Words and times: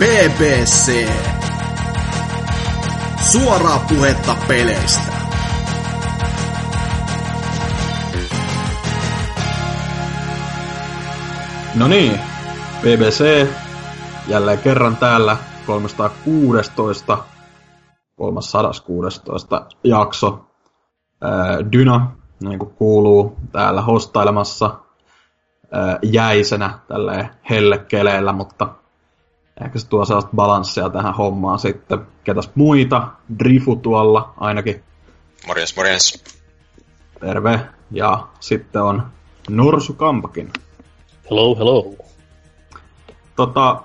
BBC. 0.00 1.08
Suoraa 3.32 3.84
puhetta 3.88 4.36
peleistä. 4.48 5.12
No 11.74 11.88
niin, 11.88 12.20
BBC 12.80 13.48
jälleen 14.28 14.58
kerran 14.58 14.96
täällä 14.96 15.36
316, 15.66 17.18
316 18.16 19.66
jakso. 19.84 20.46
Dyna, 21.72 22.10
niin 22.42 22.58
kuin 22.58 22.70
kuuluu, 22.70 23.36
täällä 23.52 23.82
hostailemassa 23.82 24.78
jäisenä 26.02 26.78
tälleen 26.88 27.30
hellekeleillä, 27.50 28.32
mutta 28.32 28.79
ehkä 29.64 29.78
se 29.78 29.88
tuo 29.88 30.04
sellaista 30.04 30.30
balanssia 30.36 30.90
tähän 30.90 31.14
hommaan 31.14 31.58
sitten. 31.58 32.06
Ketäs 32.24 32.50
muita? 32.54 33.08
Drifu 33.38 33.76
tuolla 33.76 34.34
ainakin. 34.36 34.82
Morjens, 35.46 35.76
morjens. 35.76 36.24
Terve. 37.20 37.60
Ja 37.90 38.28
sitten 38.40 38.82
on 38.82 39.06
Nursu 39.48 39.92
Kampakin. 39.92 40.52
Hello, 41.30 41.56
hello. 41.56 41.94
Tota, 43.36 43.82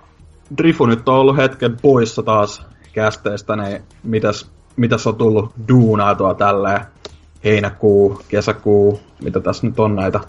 Drifu 0.58 0.86
nyt 0.86 1.10
on 1.10 1.16
ollut 1.16 1.38
hetken 1.38 1.78
poissa 1.82 2.24
taas 2.24 2.66
kästeestä, 2.94 3.56
niin 3.56 3.84
mitäs, 4.04 4.52
mitäs 4.76 5.08
on 5.08 5.16
tullut 5.16 5.54
duunaatua 5.68 6.34
tälleen 6.34 6.86
heinäkuu, 7.44 8.22
kesäkuu, 8.28 9.00
mitä 9.24 9.40
tässä 9.40 9.68
nyt 9.68 9.80
on 9.80 9.96
näitä? 9.96 10.20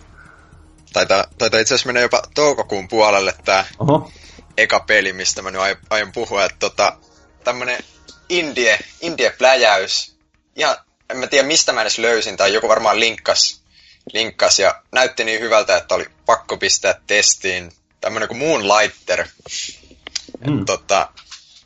Taitaa, 0.93 1.25
taitaa 1.39 1.61
itse 1.61 1.75
asiassa 1.75 1.87
mennä 1.87 2.01
jopa 2.01 2.23
toukokuun 2.35 2.89
puolelle 2.89 3.35
tää 3.45 3.65
Oho, 3.79 4.11
eka 4.57 4.81
peli, 4.81 5.13
mistä 5.13 5.43
mä 5.43 5.51
nyt 5.51 5.61
aion, 5.91 6.13
puhua. 6.13 6.45
Että 6.45 6.59
tota, 6.59 6.97
tämmönen 7.45 7.85
indie, 8.29 8.79
indie-pläjäys. 9.01 10.17
Ja 10.57 10.85
en 11.11 11.17
mä 11.17 11.27
tiedä 11.27 11.47
mistä 11.47 11.73
mä 11.73 11.83
edes 11.83 11.99
löysin, 11.99 12.37
tai 12.37 12.53
joku 12.53 12.69
varmaan 12.69 13.01
linkkas, 13.01 13.63
linkkas 14.13 14.59
ja 14.59 14.83
näytti 14.93 15.25
niin 15.25 15.41
hyvältä, 15.41 15.77
että 15.77 15.95
oli 15.95 16.07
pakko 16.27 16.57
pistää 16.57 17.01
testiin. 17.07 17.73
Tämmönen 18.01 18.29
kuin 18.29 18.39
Moonlighter. 18.39 19.27
Mm. 20.47 20.53
Mm. 20.53 20.65
Tota, 20.65 21.09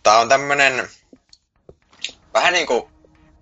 tää 0.02 0.18
on 0.18 0.28
tämmönen 0.28 0.88
vähän 2.34 2.52
niinku 2.52 2.90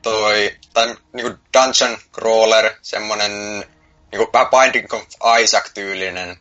toi, 0.03 0.57
tai 0.75 0.97
niinku 1.13 1.39
dungeon 1.55 1.99
crawler, 2.13 2.75
semmonen 2.83 3.65
niinku 4.13 4.31
vähän 4.33 4.49
Binding 4.49 4.93
of 4.93 5.03
Isaac-tyylinen, 5.41 6.37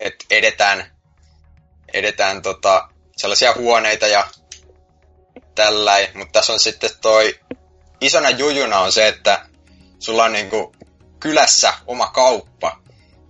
että 0.00 0.24
edetään, 0.30 0.95
edetään 1.98 2.42
tota, 2.42 2.88
sellaisia 3.16 3.54
huoneita 3.54 4.06
ja 4.06 4.28
tälläin, 5.54 6.08
mutta 6.14 6.32
tässä 6.32 6.52
on 6.52 6.60
sitten 6.60 6.90
toi 7.00 7.40
isona 8.00 8.30
jujuna 8.30 8.78
on 8.78 8.92
se, 8.92 9.08
että 9.08 9.46
sulla 9.98 10.24
on 10.24 10.32
niinku 10.32 10.72
kylässä 11.20 11.74
oma 11.86 12.06
kauppa, 12.06 12.78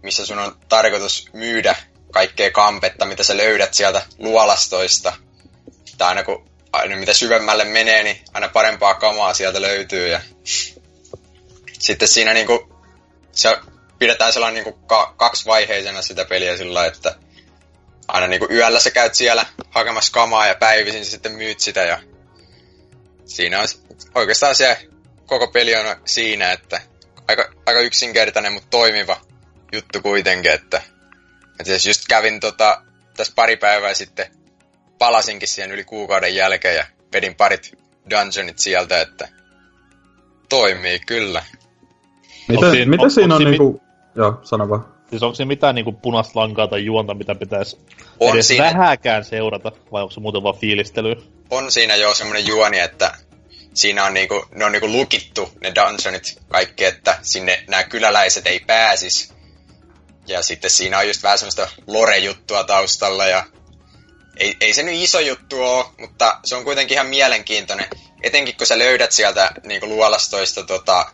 missä 0.02 0.26
sun 0.26 0.38
on 0.38 0.58
tarkoitus 0.68 1.28
myydä 1.32 1.76
kaikkea 2.12 2.50
kampetta, 2.50 3.04
mitä 3.04 3.22
sä 3.22 3.36
löydät 3.36 3.74
sieltä 3.74 4.02
luolastoista. 4.18 5.12
Tai 5.98 6.08
aina 6.08 6.22
kun 6.22 6.50
aina 6.72 6.96
mitä 6.96 7.14
syvemmälle 7.14 7.64
menee, 7.64 8.02
niin 8.02 8.20
aina 8.34 8.48
parempaa 8.48 8.94
kamaa 8.94 9.34
sieltä 9.34 9.62
löytyy. 9.62 10.08
Ja 10.08 10.20
sitten 11.78 12.08
siinä 12.08 12.34
niinku, 12.34 12.68
se 13.32 13.56
pidetään 13.98 14.32
sellainen 14.32 14.64
niinku 14.64 14.86
ka- 14.86 15.14
kaksivaiheisena 15.16 16.02
sitä 16.02 16.24
peliä 16.24 16.56
sillä 16.56 16.86
että 16.86 17.14
aina 18.08 18.26
niinku 18.26 18.48
yöllä 18.50 18.80
sä 18.80 18.90
käyt 18.90 19.14
siellä 19.14 19.46
hakemassa 19.70 20.12
kamaa 20.12 20.46
ja 20.46 20.54
päivisin 20.54 21.04
sitten 21.04 21.32
myyt 21.32 21.60
sitä 21.60 21.82
ja 21.82 21.98
siinä 23.24 23.60
on 23.60 23.66
oikeastaan 24.14 24.54
se 24.54 24.88
koko 25.26 25.48
peli 25.48 25.76
on 25.76 25.96
siinä, 26.04 26.52
että 26.52 26.80
aika, 27.28 27.48
aika 27.66 27.80
yksinkertainen, 27.80 28.52
mutta 28.52 28.68
toimiva 28.70 29.20
juttu 29.72 30.00
kuitenkin, 30.02 30.50
että, 30.50 30.82
että 31.60 31.72
jos 31.72 31.86
just 31.86 32.02
kävin 32.08 32.40
tota, 32.40 32.82
tässä 33.16 33.32
pari 33.36 33.56
päivää 33.56 33.94
sitten, 33.94 34.26
palasinkin 34.98 35.48
siihen 35.48 35.72
yli 35.72 35.84
kuukauden 35.84 36.34
jälkeen 36.34 36.76
ja 36.76 36.86
vedin 37.12 37.34
parit 37.34 37.78
dungeonit 38.10 38.58
sieltä, 38.58 39.00
että 39.00 39.28
toimii 40.48 41.00
kyllä. 41.00 41.44
siinä- 42.46 42.90
miten 42.90 43.04
on- 43.04 43.10
siinä 43.10 43.34
on 43.34 43.40
siinä 43.40 43.50
niinku... 43.50 43.82
Joo, 44.14 44.40
sano 44.42 44.68
vaan. 44.68 44.95
Siis 45.10 45.22
onko 45.22 45.34
siinä 45.34 45.48
mitään 45.48 45.74
niinku 45.74 45.92
punaista 45.92 46.40
lankaa 46.40 46.68
tai 46.68 46.84
juonta, 46.84 47.14
mitä 47.14 47.34
pitäisi 47.34 47.78
On 48.20 48.34
edes 48.34 48.48
siinä. 48.48 48.64
vähäkään 48.64 49.24
seurata, 49.24 49.72
vai 49.92 50.02
onko 50.02 50.12
se 50.12 50.20
muuten 50.20 50.42
vaan 50.42 50.58
fiilistelyä? 50.58 51.16
On 51.50 51.72
siinä 51.72 51.96
jo 51.96 52.14
semmoinen 52.14 52.46
juoni, 52.46 52.78
että 52.78 53.14
siinä 53.74 54.04
on 54.04 54.14
niinku, 54.14 54.44
ne 54.54 54.64
on 54.64 54.72
niinku 54.72 54.88
lukittu 54.88 55.48
ne 55.60 55.72
dungeonit 55.74 56.38
kaikki, 56.48 56.84
että 56.84 57.18
sinne 57.22 57.64
nämä 57.68 57.84
kyläläiset 57.84 58.46
ei 58.46 58.60
pääsis. 58.60 59.34
Ja 60.26 60.42
sitten 60.42 60.70
siinä 60.70 60.98
on 60.98 61.06
just 61.06 61.22
vähän 61.22 61.38
semmoista 61.38 61.68
lore-juttua 61.86 62.64
taustalla 62.64 63.26
ja 63.26 63.44
ei, 64.36 64.56
ei 64.60 64.74
se 64.74 64.82
nyt 64.82 64.94
iso 64.94 65.20
juttu 65.20 65.62
ole, 65.62 65.84
mutta 66.00 66.40
se 66.44 66.56
on 66.56 66.64
kuitenkin 66.64 66.94
ihan 66.94 67.06
mielenkiintoinen. 67.06 67.86
Etenkin 68.22 68.56
kun 68.56 68.66
sä 68.66 68.78
löydät 68.78 69.12
sieltä 69.12 69.52
niinku 69.64 69.86
luolastoista 69.86 70.62
tota, 70.62 71.06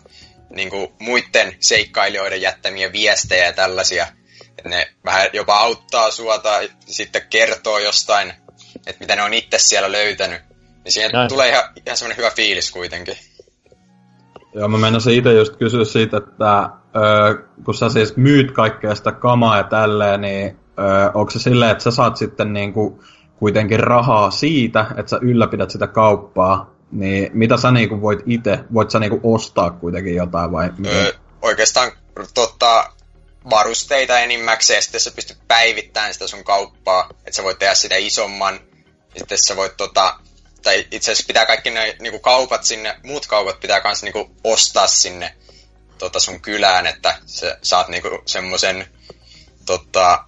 niinku 0.54 0.92
muiden 0.98 1.56
seikkailijoiden 1.60 2.42
jättämiä 2.42 2.92
viestejä 2.92 3.44
ja 3.44 3.52
tällaisia. 3.52 4.06
Et 4.58 4.64
ne 4.64 4.88
vähän 5.04 5.26
jopa 5.32 5.54
auttaa 5.54 6.10
sua 6.10 6.38
tai 6.38 6.70
sitten 6.80 7.22
kertoo 7.30 7.78
jostain, 7.78 8.32
että 8.86 9.00
mitä 9.00 9.16
ne 9.16 9.22
on 9.22 9.34
itse 9.34 9.58
siellä 9.58 9.92
löytänyt. 9.92 10.40
Niin 10.84 10.92
siihen 10.92 11.10
Näin. 11.12 11.28
tulee 11.28 11.48
ihan, 11.48 11.64
ihan 11.86 11.96
semmoinen 11.96 12.16
hyvä 12.16 12.30
fiilis 12.30 12.70
kuitenkin. 12.70 13.16
Joo, 14.54 14.68
mä 14.68 14.78
menisin 14.78 15.14
itse 15.14 15.32
just 15.32 15.56
kysyä 15.56 15.84
siitä, 15.84 16.16
että 16.16 16.68
ö, 16.96 17.42
kun 17.64 17.74
sä 17.74 17.88
siis 17.88 18.16
myyt 18.16 18.50
kaikkea 18.50 18.94
sitä 18.94 19.12
kamaa 19.12 19.56
ja 19.56 19.64
tälleen, 19.64 20.20
niin 20.20 20.56
ö, 20.78 21.10
onko 21.14 21.30
se 21.30 21.38
silleen, 21.38 21.70
että 21.70 21.84
sä 21.84 21.90
saat 21.90 22.16
sitten 22.16 22.52
niinku 22.52 23.04
kuitenkin 23.36 23.80
rahaa 23.80 24.30
siitä, 24.30 24.86
että 24.96 25.10
sä 25.10 25.18
ylläpidät 25.22 25.70
sitä 25.70 25.86
kauppaa, 25.86 26.71
niin 26.92 27.30
mitä 27.32 27.56
sä 27.56 27.70
niinku 27.70 28.00
voit 28.00 28.20
itse, 28.26 28.58
voit 28.74 28.90
sä 28.90 28.98
niinku 28.98 29.20
ostaa 29.22 29.70
kuitenkin 29.70 30.14
jotain 30.14 30.52
vai? 30.52 30.70
Öö, 30.86 31.12
oikeastaan 31.42 31.92
tota, 32.34 32.92
varusteita 33.50 34.18
enimmäkseen, 34.18 34.78
ja 34.78 34.82
sitten 34.82 35.00
sä 35.00 35.10
pystyt 35.10 35.38
päivittämään 35.48 36.12
sitä 36.12 36.26
sun 36.26 36.44
kauppaa, 36.44 37.08
että 37.10 37.36
sä 37.36 37.42
voit 37.42 37.58
tehdä 37.58 37.74
sitä 37.74 37.96
isomman, 37.96 38.60
ja 39.14 39.18
sitten 39.18 39.38
sä 39.38 39.56
voit 39.56 39.76
tota, 39.76 40.18
tai 40.62 40.86
itse 40.90 41.12
asiassa 41.12 41.26
pitää 41.26 41.46
kaikki 41.46 41.70
ne 41.70 41.96
niinku 42.00 42.18
kaupat 42.18 42.64
sinne, 42.64 42.96
muut 43.04 43.26
kaupat 43.26 43.60
pitää 43.60 43.80
kans 43.80 44.02
niinku 44.02 44.30
ostaa 44.44 44.86
sinne 44.86 45.34
tota 45.98 46.20
sun 46.20 46.40
kylään, 46.40 46.86
että 46.86 47.18
sä 47.26 47.58
saat 47.62 47.88
niinku 47.88 48.08
semmosen 48.26 48.86
tota, 49.66 50.24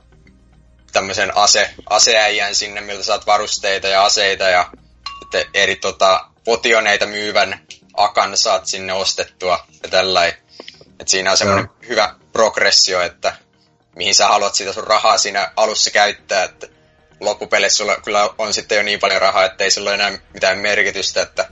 tämmöisen 0.92 1.36
ase, 1.36 1.74
aseäijän 1.90 2.54
sinne, 2.54 2.80
miltä 2.80 3.02
saat 3.02 3.26
varusteita 3.26 3.88
ja 3.88 4.04
aseita 4.04 4.44
ja 4.44 4.70
eri 5.54 5.76
tota, 5.76 6.28
potioneita 6.44 7.06
myyvän 7.06 7.60
akan 7.96 8.36
saat 8.36 8.66
sinne 8.66 8.92
ostettua 8.92 9.66
ja 9.82 9.88
tällä 9.88 10.32
Et 11.00 11.08
siinä 11.08 11.30
on 11.30 11.36
semmoinen 11.36 11.68
hyvä 11.88 12.14
progressio, 12.32 13.00
että 13.00 13.36
mihin 13.96 14.14
sä 14.14 14.28
haluat 14.28 14.54
sitä 14.54 14.72
sun 14.72 14.86
rahaa 14.86 15.18
siinä 15.18 15.52
alussa 15.56 15.90
käyttää, 15.90 16.44
että 16.44 16.66
loppupeleissä 17.20 17.76
sulla 17.76 17.96
kyllä 17.96 18.30
on 18.38 18.54
sitten 18.54 18.76
jo 18.76 18.82
niin 18.82 19.00
paljon 19.00 19.20
rahaa, 19.20 19.44
että 19.44 19.64
ei 19.64 19.70
sillä 19.70 19.90
ole 19.90 19.94
enää 19.94 20.18
mitään 20.34 20.58
merkitystä, 20.58 21.22
että 21.22 21.48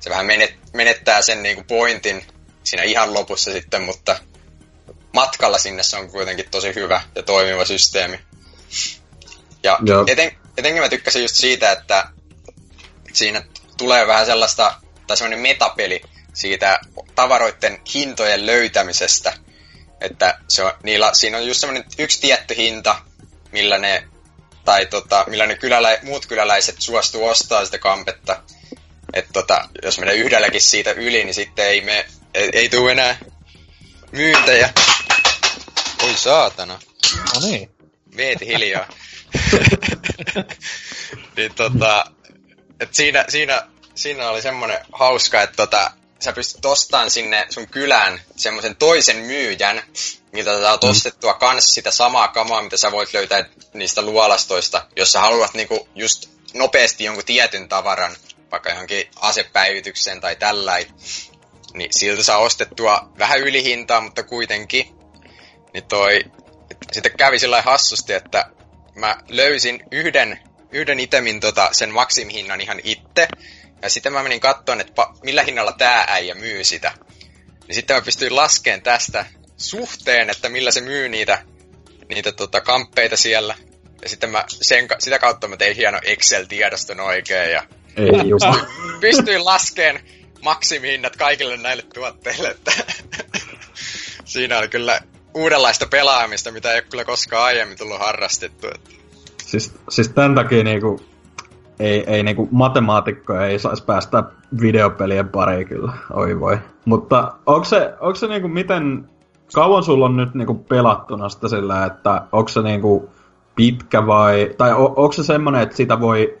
se 0.00 0.10
vähän 0.10 0.26
menet, 0.26 0.54
menettää 0.72 1.22
sen 1.22 1.42
niinku 1.42 1.64
pointin 1.64 2.26
siinä 2.64 2.82
ihan 2.82 3.14
lopussa 3.14 3.52
sitten, 3.52 3.82
mutta 3.82 4.16
matkalla 5.12 5.58
sinne 5.58 5.82
se 5.82 5.96
on 5.96 6.10
kuitenkin 6.10 6.50
tosi 6.50 6.74
hyvä 6.74 7.02
ja 7.14 7.22
toimiva 7.22 7.64
systeemi. 7.64 8.20
Ja 9.62 9.78
Joo. 9.86 10.04
eten, 10.06 10.36
etenkin 10.56 10.82
mä 10.82 10.88
tykkäsin 10.88 11.22
just 11.22 11.34
siitä, 11.34 11.72
että 11.72 12.08
siinä 13.12 13.42
tulee 13.76 14.06
vähän 14.06 14.26
sellaista, 14.26 14.74
tai 15.06 15.16
semmoinen 15.16 15.38
metapeli 15.38 16.02
siitä 16.34 16.80
tavaroiden 17.14 17.80
hintojen 17.94 18.46
löytämisestä. 18.46 19.32
Että 20.00 20.38
se 20.48 20.64
on, 20.64 20.72
niillä, 20.82 21.10
siinä 21.14 21.36
on 21.36 21.46
just 21.46 21.60
semmoinen 21.60 21.84
yksi 21.98 22.20
tietty 22.20 22.56
hinta, 22.56 22.96
millä 23.52 23.78
ne, 23.78 24.08
tai 24.64 24.86
tota, 24.86 25.24
millä 25.28 25.46
ne 25.46 25.56
kylälä, 25.56 25.98
muut 26.02 26.26
kyläläiset 26.26 26.76
suostuu 26.78 27.26
ostaa 27.26 27.64
sitä 27.64 27.78
kampetta. 27.78 28.42
Että 29.12 29.32
tota, 29.32 29.68
jos 29.82 29.98
menee 29.98 30.14
yhdelläkin 30.14 30.60
siitä 30.60 30.90
yli, 30.90 31.24
niin 31.24 31.34
sitten 31.34 31.66
ei, 31.66 31.80
me, 31.80 32.06
ei, 32.34 32.50
ei 32.52 32.68
tule 32.68 32.92
enää 32.92 33.18
myyntejä. 34.12 34.70
Oi 36.02 36.14
saatana. 36.16 36.80
No 37.34 37.40
niin. 37.40 37.70
Veeti 38.16 38.46
hiljaa. 38.46 38.88
niin 41.36 41.54
tota, 41.54 42.04
et 42.80 42.94
siinä, 42.94 43.24
siinä, 43.28 43.62
siinä 43.94 44.30
oli 44.30 44.42
semmoinen 44.42 44.78
hauska, 44.92 45.42
että 45.42 45.56
tota, 45.56 45.90
sä 46.20 46.32
pystyt 46.32 46.64
ostamaan 46.64 47.10
sinne 47.10 47.46
sun 47.50 47.68
kylään 47.68 48.20
semmoisen 48.36 48.76
toisen 48.76 49.16
myyjän, 49.16 49.82
miltä 50.32 50.50
sä 50.50 50.60
saat 50.60 50.84
ostettua 50.84 51.34
kans 51.34 51.74
sitä 51.74 51.90
samaa 51.90 52.28
kamaa, 52.28 52.62
mitä 52.62 52.76
sä 52.76 52.92
voit 52.92 53.14
löytää 53.14 53.44
niistä 53.74 54.02
luolastoista, 54.02 54.86
jos 54.96 55.12
sä 55.12 55.20
haluat 55.20 55.54
niinku 55.54 55.88
just 55.94 56.28
nopeasti 56.54 57.04
jonkun 57.04 57.24
tietyn 57.24 57.68
tavaran, 57.68 58.16
vaikka 58.50 58.70
johonkin 58.70 59.10
asepäivitykseen 59.20 60.20
tai 60.20 60.36
tällä, 60.36 60.78
niin 61.74 61.92
siltä 61.92 62.22
saa 62.22 62.38
ostettua 62.38 63.12
vähän 63.18 63.40
ylihintaa, 63.40 64.00
mutta 64.00 64.22
kuitenkin. 64.22 64.94
Niin 65.74 65.84
toi, 65.84 66.20
sitten 66.92 67.16
kävi 67.18 67.38
sillä 67.38 67.62
hassusti, 67.62 68.12
että 68.12 68.50
mä 68.94 69.18
löysin 69.28 69.82
yhden, 69.90 70.38
yhden 70.74 71.00
itemin 71.00 71.40
tota, 71.40 71.68
sen 71.72 71.90
maksimihinnan 71.90 72.60
ihan 72.60 72.80
itse, 72.84 73.28
ja 73.82 73.90
sitten 73.90 74.12
mä 74.12 74.22
menin 74.22 74.40
katsomaan, 74.40 74.80
että 74.80 74.92
pa, 74.92 75.14
millä 75.22 75.42
hinnalla 75.42 75.72
tää 75.72 76.04
äijä 76.08 76.34
myy 76.34 76.64
sitä. 76.64 76.92
Niin 77.66 77.74
sitten 77.74 77.96
mä 77.96 78.02
pystyin 78.02 78.36
laskeen 78.36 78.82
tästä 78.82 79.26
suhteen, 79.56 80.30
että 80.30 80.48
millä 80.48 80.70
se 80.70 80.80
myy 80.80 81.08
niitä, 81.08 81.42
niitä 82.08 82.32
tota, 82.32 82.60
kamppeita 82.60 83.16
siellä. 83.16 83.54
Ja 84.02 84.08
sitten 84.08 84.30
mä 84.30 84.44
sen, 84.48 84.88
sitä 84.98 85.18
kautta 85.18 85.48
mä 85.48 85.56
tein 85.56 85.76
hieno 85.76 85.98
Excel-tiedoston 86.02 87.00
oikein 87.00 87.52
ja 87.52 87.62
Ei 87.96 88.28
just. 88.28 88.46
pystyin 89.00 89.44
laskeen 89.44 90.00
maksimihinnat 90.42 91.16
kaikille 91.16 91.56
näille 91.56 91.82
tuotteille, 91.94 92.48
että 92.48 92.72
siinä 94.24 94.58
oli 94.58 94.68
kyllä 94.68 95.00
uudenlaista 95.34 95.86
pelaamista, 95.86 96.50
mitä 96.50 96.70
ei 96.70 96.76
ole 96.76 96.82
kyllä 96.82 97.04
koskaan 97.04 97.44
aiemmin 97.44 97.78
tullut 97.78 97.98
harrastettu. 97.98 98.66
Että. 98.66 99.03
Siis, 99.60 99.74
siis 99.88 100.08
tämän 100.08 100.34
takia 100.34 100.64
niinku, 100.64 101.00
ei, 101.78 102.04
ei 102.06 102.22
niinku 102.22 102.48
matemaatikkoja 102.50 103.46
ei 103.46 103.58
saisi 103.58 103.84
päästä 103.84 104.24
videopelien 104.60 105.28
pariin 105.28 105.68
kyllä, 105.68 105.92
oi 106.12 106.40
voi. 106.40 106.58
Mutta 106.84 107.32
onko 107.46 107.64
se, 107.64 107.94
onko 108.00 108.14
se 108.14 108.26
niinku 108.26 108.48
miten, 108.48 109.08
kauan 109.54 109.82
sulla 109.82 110.06
on 110.06 110.16
nyt 110.16 110.34
niinku 110.34 110.54
pelattuna 110.54 111.28
sitä 111.28 111.48
sillä, 111.48 111.84
että 111.84 112.22
onko 112.32 112.48
se 112.48 112.62
niinku 112.62 113.10
pitkä 113.56 114.06
vai, 114.06 114.50
tai 114.58 114.72
on, 114.72 114.84
onko 114.84 115.12
se 115.12 115.24
semmoinen, 115.24 115.62
että 115.62 115.76
sitä 115.76 116.00
voi 116.00 116.38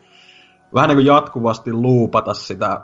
vähän 0.74 0.88
niinku 0.88 1.06
jatkuvasti 1.06 1.72
luupata 1.72 2.34
sitä 2.34 2.80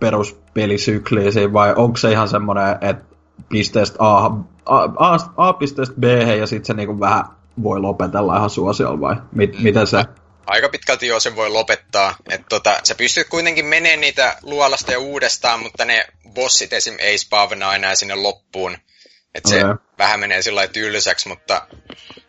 peruspelisykliä 0.00 1.30
siinä, 1.30 1.52
vai 1.52 1.74
onko 1.76 1.96
se 1.96 2.12
ihan 2.12 2.28
semmoinen, 2.28 2.78
että 2.80 3.04
pisteestä 3.48 3.96
A, 3.98 4.26
A, 4.66 4.88
A, 4.96 5.16
A 5.36 5.52
pisteestä 5.52 5.94
B 6.00 6.04
ja 6.38 6.46
sitten 6.46 6.64
se 6.64 6.74
niinku 6.74 7.00
vähän 7.00 7.24
voi 7.62 7.80
lopetella 7.80 8.36
ihan 8.36 8.50
suosiolla 8.50 9.00
vai 9.00 9.16
mit, 9.32 9.58
mm. 9.58 9.62
miten 9.62 9.86
se? 9.86 10.04
Aika 10.46 10.68
pitkälti 10.68 11.06
jo 11.06 11.20
sen 11.20 11.36
voi 11.36 11.50
lopettaa. 11.50 12.16
Et 12.30 12.40
tota, 12.48 12.80
sä 12.84 12.94
pystyt 12.94 13.28
kuitenkin 13.28 13.66
menemään 13.66 14.00
niitä 14.00 14.36
luolasta 14.42 14.92
ja 14.92 14.98
uudestaan, 14.98 15.60
mutta 15.60 15.84
ne 15.84 16.06
bossit 16.34 16.72
esim. 16.72 16.94
ei 16.98 17.18
spavna 17.18 17.74
enää 17.74 17.94
sinne 17.94 18.14
loppuun. 18.14 18.76
Et 19.34 19.46
se 19.46 19.64
okay. 19.64 19.76
vähän 19.98 20.20
menee 20.20 20.42
sillä 20.42 20.66
tylsäksi, 20.66 21.28
mutta 21.28 21.66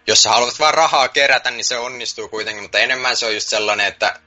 jos 0.07 0.23
sä 0.23 0.29
haluat 0.29 0.59
vaan 0.59 0.73
rahaa 0.73 1.07
kerätä, 1.07 1.51
niin 1.51 1.65
se 1.65 1.77
onnistuu 1.77 2.29
kuitenkin. 2.29 2.63
Mutta 2.63 2.79
enemmän 2.79 3.15
se 3.15 3.25
on 3.25 3.33
just 3.33 3.47
sellainen, 3.47 3.87
että 3.87 4.19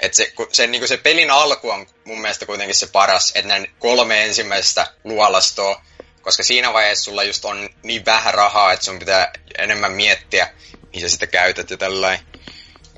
et 0.00 0.14
se, 0.14 0.32
se, 0.52 0.66
niin 0.66 0.88
se 0.88 0.96
pelin 0.96 1.30
alku 1.30 1.70
on 1.70 1.86
mun 2.04 2.20
mielestä 2.20 2.46
kuitenkin 2.46 2.74
se 2.74 2.86
paras, 2.86 3.32
että 3.34 3.58
ne 3.58 3.70
kolme 3.78 4.24
ensimmäistä 4.24 4.86
luolastoa, 5.04 5.82
koska 6.28 6.42
siinä 6.42 6.72
vaiheessa 6.72 7.04
sulla 7.04 7.24
just 7.24 7.44
on 7.44 7.68
niin 7.82 8.04
vähän 8.04 8.34
rahaa, 8.34 8.72
että 8.72 8.84
sun 8.84 8.98
pitää 8.98 9.32
enemmän 9.58 9.92
miettiä, 9.92 10.50
mihin 10.92 11.00
sä 11.00 11.08
sitä 11.08 11.26
käytät 11.26 11.70
ja 11.70 11.76
tällainen. 11.76 12.26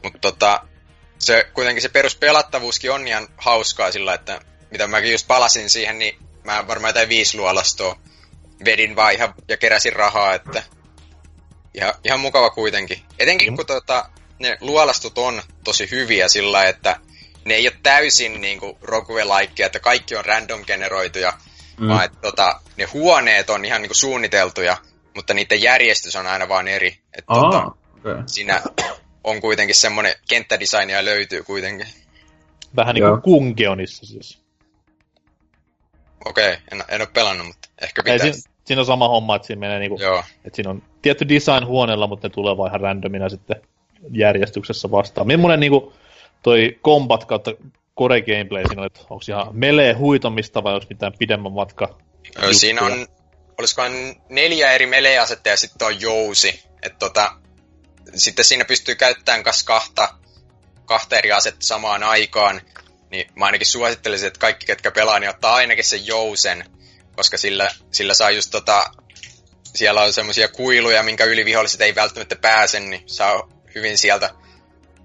Mutta 0.03 0.19
tota, 0.19 0.67
se, 1.19 1.47
kuitenkin 1.55 1.83
se 1.83 1.89
peruspelattavuuskin 1.89 2.91
on 2.91 3.09
ihan 3.09 3.29
hauskaa 3.37 3.93
sillä, 3.93 4.15
että 4.15 4.41
mitä 4.71 4.87
mäkin 4.87 5.13
just 5.13 5.27
palasin 5.27 5.71
siihen, 5.71 5.99
niin 5.99 6.19
mä 6.45 6.67
varmaan 6.69 6.89
jotain 6.89 7.09
viisi 7.09 7.37
luolastoa 7.37 8.01
vedin 8.65 8.97
vaan 8.97 9.13
ihan, 9.13 9.35
ja 9.49 9.57
keräsin 9.57 9.93
rahaa, 9.93 10.35
että 10.35 10.63
ihan, 11.75 11.95
ihan 12.05 12.21
mukava 12.21 12.51
kuitenkin. 12.51 13.03
Etenkin 13.19 13.57
kun 13.57 13.67
tota, 13.67 14.11
ne 14.39 14.59
luolastot 14.61 15.19
on 15.19 15.43
tosi 15.65 15.91
hyviä 15.91 16.29
sillä, 16.29 16.65
että 16.65 16.97
ne 17.45 17.55
ei 17.55 17.69
ole 17.69 17.77
täysin 17.83 18.41
niinku 18.41 18.79
roguelike, 18.83 19.65
että 19.65 19.81
kaikki 19.81 20.17
on 20.17 20.25
random 20.25 20.65
generoituja, 20.65 21.33
mm. 21.81 21.89
vaan 21.89 22.05
että 22.05 22.19
tota, 22.21 22.61
ne 22.77 22.85
huoneet 22.85 23.51
on 23.51 23.65
ihan 23.65 23.83
niinku 23.83 23.95
suunniteltuja, 23.95 24.77
mutta 25.15 25.35
niiden 25.35 25.63
järjestys 25.63 26.17
on 26.17 26.27
aina 26.27 26.49
vaan 26.49 26.69
eri. 26.69 26.89
Että 26.89 27.25
Aa, 27.33 27.41
tota, 27.41 27.71
okay. 27.99 28.23
siinä 28.27 28.63
on 29.25 29.41
kuitenkin 29.41 29.75
semmoinen 29.75 30.15
kenttädesignia 30.29 31.05
löytyy 31.05 31.43
kuitenkin. 31.43 31.87
Vähän 32.77 32.95
niin 32.95 33.05
kuin 33.09 33.23
Kungeonissa 33.23 34.07
siis. 34.07 34.39
Okei, 36.25 36.53
okay, 36.53 36.61
en, 36.73 36.85
en 36.89 37.01
ole 37.01 37.09
pelannut, 37.15 37.47
mutta 37.47 37.69
ehkä 37.83 38.03
Ei, 38.07 38.13
pitäisi. 38.13 38.41
siinä, 38.41 38.57
siinä 38.65 38.81
on 38.81 38.87
sama 38.87 39.09
homma, 39.09 39.37
että 39.37 39.47
siinä 39.47 39.61
menee 39.61 39.79
niinku, 39.79 40.01
Joo. 40.01 40.25
että 40.45 40.57
siinä 40.57 40.71
on 40.71 40.83
tietty 41.03 41.29
design 41.29 41.67
huoneella, 41.67 42.07
mutta 42.07 42.29
ne 42.29 42.35
tulee 42.35 42.57
vaan 42.57 42.71
ihan 42.71 42.81
randomina 42.81 43.29
sitten 43.29 43.63
järjestyksessä 44.13 44.91
vastaan. 44.91 45.27
Millainen 45.27 45.61
niinku 45.61 45.93
toi 46.43 46.79
combat 46.85 47.25
kautta 47.25 47.51
core 47.99 48.21
gameplay 48.21 48.65
siinä 48.69 48.87
että 48.87 49.01
onko 49.01 49.25
ihan 49.29 49.49
melee 49.53 49.93
huitomista 49.93 50.63
vai 50.63 50.75
onko 50.75 50.87
mitään 50.91 51.13
pidemmän 51.19 51.53
matka? 51.53 51.99
Ö, 52.43 52.55
siinä 52.55 52.83
on, 52.83 53.07
olisikohan 53.59 53.93
neljä 54.29 54.73
eri 54.73 54.87
melee-asetta 54.87 55.49
ja 55.49 55.57
sitten 55.57 55.87
on 55.87 56.01
jousi. 56.01 56.63
Et 56.83 56.99
tota, 56.99 57.33
sitten 58.15 58.45
siinä 58.45 58.65
pystyy 58.65 58.95
käyttämään 58.95 59.43
kas 59.43 59.65
kahta, 59.65 60.15
kahta 60.85 61.17
eri 61.17 61.33
asetta 61.33 61.67
samaan 61.67 62.03
aikaan. 62.03 62.61
Niin 63.11 63.27
mä 63.35 63.45
ainakin 63.47 63.67
suosittelisin, 63.67 64.27
että 64.27 64.41
kaikki, 64.41 64.67
ketkä 64.67 64.91
pelaa, 64.91 65.19
niin 65.19 65.31
ottaa 65.31 65.55
ainakin 65.55 65.85
sen 65.85 66.07
jousen. 66.07 66.65
Koska 67.17 67.39
sillä, 67.39 67.71
sillä 67.91 68.15
saa 68.15 68.31
just 68.31 68.51
tota, 68.51 68.91
siellä 69.75 70.03
on 70.03 70.13
semmoisia 70.13 70.49
kuiluja, 70.49 71.03
minkä 71.03 71.25
yli 71.25 71.45
viholliset 71.45 71.81
ei 71.81 71.95
välttämättä 71.95 72.37
pääse, 72.37 72.81
niin 72.81 73.03
saa 73.07 73.49
hyvin 73.75 73.99
sieltä 73.99 74.31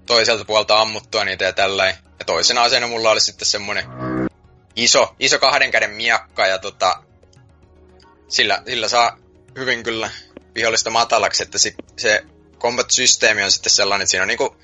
toiselta 0.06 0.44
puolta 0.44 0.80
ammuttua 0.80 1.24
niitä 1.24 1.44
ja 1.44 1.52
tällä. 1.52 1.96
Ja 2.18 2.24
toisena 2.24 2.62
aseena 2.62 2.86
mulla 2.86 3.10
oli 3.10 3.20
sitten 3.20 3.46
semmonen 3.46 3.84
iso, 4.76 5.14
iso 5.18 5.38
kahden 5.38 5.70
käden 5.70 5.90
miakka 5.90 6.46
ja 6.46 6.58
tota, 6.58 7.02
sillä, 8.28 8.62
sillä 8.66 8.88
saa 8.88 9.18
hyvin 9.58 9.82
kyllä 9.82 10.10
vihollista 10.54 10.90
matalaksi, 10.90 11.42
että 11.42 11.58
sit, 11.58 11.74
se 11.96 12.24
combat-systeemi 12.58 13.44
on 13.44 13.50
sitten 13.50 13.72
sellainen, 13.72 14.02
että 14.02 14.10
siinä 14.10 14.22
on 14.22 14.28
niinku 14.28 14.56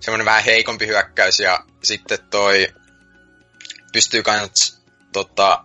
semmoinen 0.00 0.24
vähän 0.24 0.44
heikompi 0.44 0.86
hyökkäys 0.86 1.40
ja 1.40 1.60
sitten 1.82 2.18
toi 2.30 2.68
pystyy 3.92 4.22
kans 4.22 4.82
tota, 5.12 5.64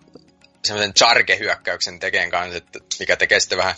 semmoisen 0.64 0.94
charge-hyökkäyksen 0.94 2.00
tekemään 2.00 2.32
kanssa, 2.32 2.58
että 2.58 2.80
mikä 3.00 3.16
tekee 3.16 3.40
sitten 3.40 3.58
vähän 3.58 3.76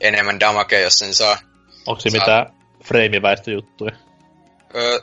enemmän 0.00 0.40
damagea, 0.40 0.80
jos 0.80 0.98
sen 0.98 1.14
saa. 1.14 1.38
Onko 1.86 2.00
siinä 2.00 2.18
mitään 2.18 2.46
freimiväistöjuttuja? 2.84 3.92
Öö, 4.74 5.00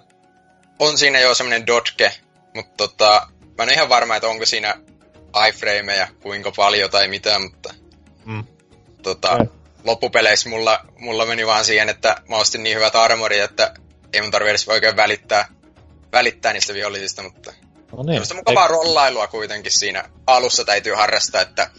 on 0.79 0.97
siinä 0.97 1.19
jo 1.19 1.35
semmoinen 1.35 1.67
dotke, 1.67 2.11
mutta 2.53 2.73
tota, 2.77 3.27
mä 3.57 3.63
en 3.63 3.69
ole 3.69 3.73
ihan 3.73 3.89
varma, 3.89 4.15
että 4.15 4.27
onko 4.27 4.45
siinä 4.45 4.75
iframeja 5.49 6.07
kuinka 6.21 6.51
paljon 6.51 6.89
tai 6.89 7.07
mitä, 7.07 7.39
mutta 7.39 7.73
Mm. 8.25 8.43
tota, 9.03 9.37
Ei. 9.39 9.45
loppupeleissä 9.83 10.49
mulla, 10.49 10.85
mulla 10.99 11.25
meni 11.25 11.47
vaan 11.47 11.65
siihen, 11.65 11.89
että 11.89 12.15
mä 12.29 12.35
ostin 12.35 12.63
niin 12.63 12.75
hyvät 12.77 12.95
armoria, 12.95 13.43
että 13.43 13.73
ei 14.13 14.21
mun 14.21 14.31
tarvitse 14.31 14.51
edes 14.51 14.67
oikein 14.67 14.95
välittää, 14.95 15.47
välittää 16.11 16.53
niistä 16.53 16.73
vihollisista, 16.73 17.23
mutta 17.23 17.53
No 17.91 18.03
niin. 18.03 18.05
Tämmöistä 18.05 18.33
mukavaa 18.33 18.67
rollailua 18.67 19.27
kuitenkin 19.27 19.71
siinä 19.71 20.09
alussa 20.27 20.65
täytyy 20.65 20.93
harrastaa, 20.93 21.41
että 21.41 21.69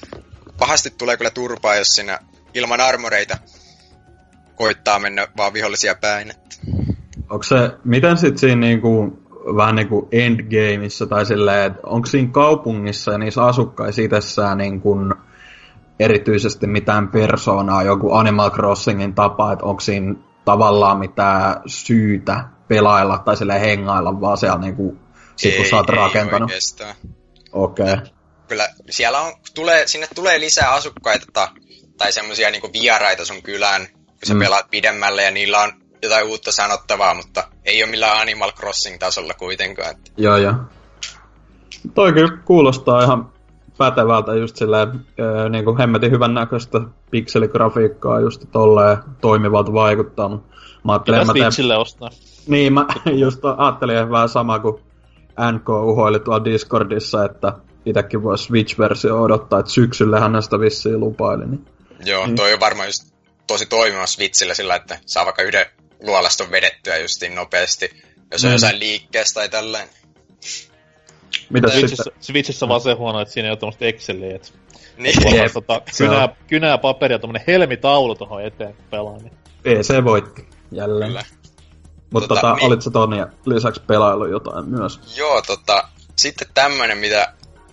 pahasti 0.59 0.91
tulee 0.91 1.17
kyllä 1.17 1.31
turpaa, 1.31 1.77
jos 1.77 1.89
siinä 1.89 2.19
ilman 2.55 2.81
armoreita 2.81 3.39
koittaa 4.55 4.99
mennä 4.99 5.29
vaan 5.37 5.53
vihollisia 5.53 5.95
päin. 5.95 6.31
Että. 6.31 6.57
Onko 7.31 7.43
se, 7.43 7.71
miten 7.85 8.17
sit 8.17 8.39
siinä 8.39 8.61
niinku, 8.61 9.19
vähän 9.57 9.75
niinku 9.75 10.09
endgameissa 10.13 11.07
tai 11.07 11.27
silleen, 11.27 11.67
että 11.67 11.81
onko 11.87 12.07
siinä 12.07 12.33
kaupungissa 12.33 13.13
ja 13.13 13.19
niissä 13.19 13.45
asukkaissa 13.45 14.03
itsessään 14.03 14.59
niinku 14.59 14.97
erityisesti 16.01 16.67
mitään 16.67 17.09
persoonaa, 17.09 17.83
joku 17.83 18.13
Animal 18.13 18.51
Crossingin 18.51 19.15
tapa, 19.15 19.53
että 19.53 19.65
onko 19.65 19.81
siinä 19.81 20.15
tavallaan 20.45 20.99
mitään 20.99 21.61
syytä 21.67 22.45
pelailla 22.69 23.19
tai 23.19 23.37
sille 23.37 23.61
hengailla, 23.61 24.21
vaan 24.21 24.39
siellä 24.39 24.59
niinku, 24.59 24.97
sit 25.37 25.57
kun 25.57 25.67
sä 25.67 25.77
oot 25.77 25.89
rakentanut. 25.89 26.51
oikeastaan. 26.51 26.95
Okei. 27.53 27.93
Okay. 27.93 28.07
Kyllä 28.49 28.69
siellä 28.91 29.21
on, 29.21 29.33
tulee, 29.55 29.87
sinne 29.87 30.09
tulee 30.15 30.41
lisää 30.41 30.71
asukkaita 30.71 31.27
ta, 31.33 31.49
tai 31.99 32.13
semmoisia 32.13 32.51
niinku 32.51 32.71
vieraita 32.73 33.25
sun 33.25 33.43
kylään, 33.43 33.89
kun 33.89 34.27
sä 34.27 34.35
mm. 34.35 34.41
pelaat 34.41 34.71
pidemmälle 34.71 35.23
ja 35.23 35.31
niillä 35.31 35.63
on 35.63 35.73
jotain 36.03 36.27
uutta 36.27 36.53
sanottavaa, 36.53 37.15
mutta 37.15 37.45
ei 37.65 37.83
ole 37.83 37.91
millään 37.91 38.21
Animal 38.21 38.53
Crossing-tasolla 38.53 39.35
kuitenkaan. 39.35 39.91
Että. 39.91 40.11
Joo, 40.17 40.37
joo. 40.37 40.55
Toi 41.95 42.13
kyllä 42.13 42.39
kuulostaa 42.45 43.03
ihan 43.05 43.33
pätevältä 43.79 44.35
just 44.35 44.57
silleen, 44.57 45.07
öö, 45.21 45.49
niin 45.49 45.65
kuin 45.65 45.79
hemmetin 45.79 46.11
hyvän 46.11 46.35
näköistä 46.35 46.81
pikseligrafiikkaa 47.11 48.21
just 48.21 48.45
tolleen 48.53 48.97
toimivalta 49.21 49.73
vaikuttaa. 49.73 50.29
mut 50.29 50.45
Mä 50.85 50.93
ajattelin, 50.93 51.27
mä 51.27 51.33
teen, 51.33 51.79
ostaa. 51.79 52.11
niin 52.47 52.73
mä 52.73 52.87
just 53.25 53.45
ajattelin 53.45 53.97
että 53.97 54.11
vähän 54.11 54.29
sama 54.29 54.59
kuin 54.59 54.83
NK 55.53 55.69
uhoili 55.69 56.21
tuolla 56.21 56.45
Discordissa, 56.45 57.25
että 57.25 57.53
itäkin 57.87 58.23
voisi 58.23 58.45
Switch-versio 58.45 59.23
odottaa, 59.23 59.59
että 59.61 59.73
syksyllähän 59.73 60.33
näistä 60.33 60.61
vissiin 60.61 61.01
lupaili. 61.01 61.47
Niin. 61.47 61.67
Joo, 62.05 62.27
Mm. 62.27 62.35
toi 62.35 62.53
on 62.55 62.61
varmaan 62.61 62.89
just 62.89 63.13
tosi 63.47 63.67
toimiva 63.67 64.07
Switchillä 64.07 64.55
sillä, 64.55 64.75
että 64.75 64.99
saa 65.07 65.25
vaikka 65.25 65.43
yhden 65.43 65.67
luolaston 66.03 66.51
vedettyä 66.51 66.97
justiin 66.97 67.35
nopeasti. 67.35 67.91
jos 68.33 68.45
on 68.45 68.51
mm. 68.51 68.53
jossain 68.53 68.79
liikkeessä 68.79 69.35
tai 69.35 69.49
tällainen. 69.49 69.89
Mitä 71.51 71.69
Switchissä, 71.69 72.05
sitten? 72.05 72.23
Switchissä 72.23 72.69
vaan 72.69 72.81
se 72.81 72.93
huono, 72.93 73.21
että 73.21 73.35
siinä 73.35 73.47
ei 73.47 73.51
ole 73.51 73.59
tuommoista 73.59 73.85
Exceliä, 73.85 74.37
että 74.37 74.49
niin. 74.97 75.35
Yep. 75.35 75.53
Tota, 75.53 75.83
kynää, 75.99 76.29
kynää 76.47 76.79
paperia 76.79 77.15
ja 77.15 77.19
tuommoinen 77.19 77.45
helmitaulu 77.47 78.15
tuohon 78.15 78.45
eteen, 78.45 78.75
kun 78.75 78.85
pelaa. 78.91 79.19
Niin. 79.19 79.33
PC 79.63 80.05
voitti 80.05 80.49
jälleen. 80.73 81.11
Kyllä. 81.11 81.25
Mutta 82.13 82.29
tota, 82.29 82.41
tota, 82.41 82.55
mi- 82.55 82.65
olitko 82.67 82.91
Toni 82.91 83.17
lisäksi 83.47 83.83
pelailu 83.87 84.27
jotain 84.27 84.69
myös? 84.69 85.01
Joo, 85.17 85.43
tota, 85.43 85.89
sitten 86.17 86.49
tämmönen, 86.55 86.99
mitä 86.99 87.33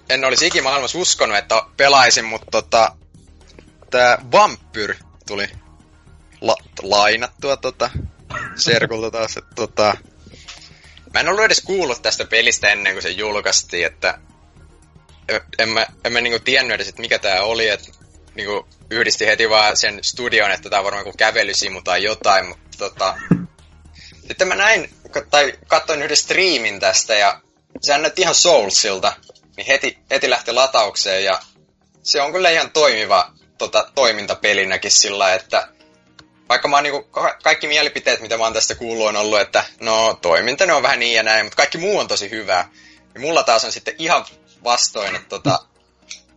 en 0.09 0.25
olisi 0.25 0.47
ikimaailmassa 0.47 0.99
uskonut, 0.99 1.37
että 1.37 1.61
pelaisin, 1.77 2.25
mutta 2.25 2.45
tota, 2.51 2.95
tää 3.89 4.17
Vampyr 4.31 4.95
tuli 5.27 5.47
la- 6.41 6.55
lainattua 6.81 7.57
tota, 7.57 7.89
Serkulta 8.55 9.11
taas, 9.11 9.37
että 9.37 9.55
tota, 9.55 9.97
mä 11.13 11.19
en 11.19 11.27
ollut 11.27 11.43
edes 11.43 11.61
kuullut 11.61 12.01
tästä 12.01 12.25
pelistä 12.25 12.67
ennen 12.67 12.93
kuin 12.93 13.03
se 13.03 13.09
julkaistiin, 13.09 13.85
että 13.85 14.17
en 15.59 15.69
mä, 15.69 15.85
en 16.03 16.13
mä 16.13 16.21
niinku 16.21 16.39
tiennyt 16.39 16.75
edes, 16.75 16.87
että 16.87 17.01
mikä 17.01 17.19
tää 17.19 17.43
oli, 17.43 17.69
että 17.69 17.91
niinku 18.35 18.67
yhdisti 18.89 19.25
heti 19.25 19.49
vaan 19.49 19.77
sen 19.77 20.03
studion, 20.03 20.51
että 20.51 20.69
tää 20.69 20.79
on 20.79 20.85
varmaan 20.85 21.03
kuin 21.03 21.17
kävelysimu 21.17 21.81
tai 21.81 22.03
jotain, 22.03 22.47
mutta 22.47 22.77
tota, 22.77 23.17
sitten 24.27 24.47
mä 24.47 24.55
näin, 24.55 24.89
tai 25.29 25.53
katsoin 25.67 26.01
yhden 26.01 26.17
striimin 26.17 26.79
tästä 26.79 27.15
ja 27.15 27.41
sehän 27.81 28.01
näytti 28.01 28.21
ihan 28.21 28.35
Soulsilta, 28.35 29.13
niin 29.57 29.67
heti, 29.67 29.97
heti 30.11 30.29
lähti 30.29 30.51
lataukseen 30.51 31.23
ja 31.23 31.39
se 32.03 32.21
on 32.21 32.31
kyllä 32.31 32.49
ihan 32.49 32.71
toimiva 32.71 33.31
tota, 33.57 33.91
toimintapelinäkin 33.95 34.91
sillä, 34.91 35.33
että 35.33 35.67
vaikka 36.49 36.67
mä 36.67 36.75
oon 36.75 36.83
niinku, 36.83 37.09
kaikki 37.43 37.67
mielipiteet, 37.67 38.21
mitä 38.21 38.37
mä 38.37 38.43
oon 38.43 38.53
tästä 38.53 38.75
kuullut, 38.75 39.07
on 39.07 39.15
ollut, 39.15 39.41
että 39.41 39.63
no 39.79 40.19
toiminta 40.21 40.65
ne 40.65 40.73
on 40.73 40.83
vähän 40.83 40.99
niin 40.99 41.15
ja 41.15 41.23
näin, 41.23 41.45
mutta 41.45 41.57
kaikki 41.57 41.77
muu 41.77 41.99
on 41.99 42.07
tosi 42.07 42.29
hyvää. 42.29 42.69
Ja 43.13 43.19
mulla 43.19 43.43
taas 43.43 43.65
on 43.65 43.71
sitten 43.71 43.95
ihan 43.97 44.25
vastoin, 44.63 45.15
että 45.15 45.29
tota, 45.29 45.59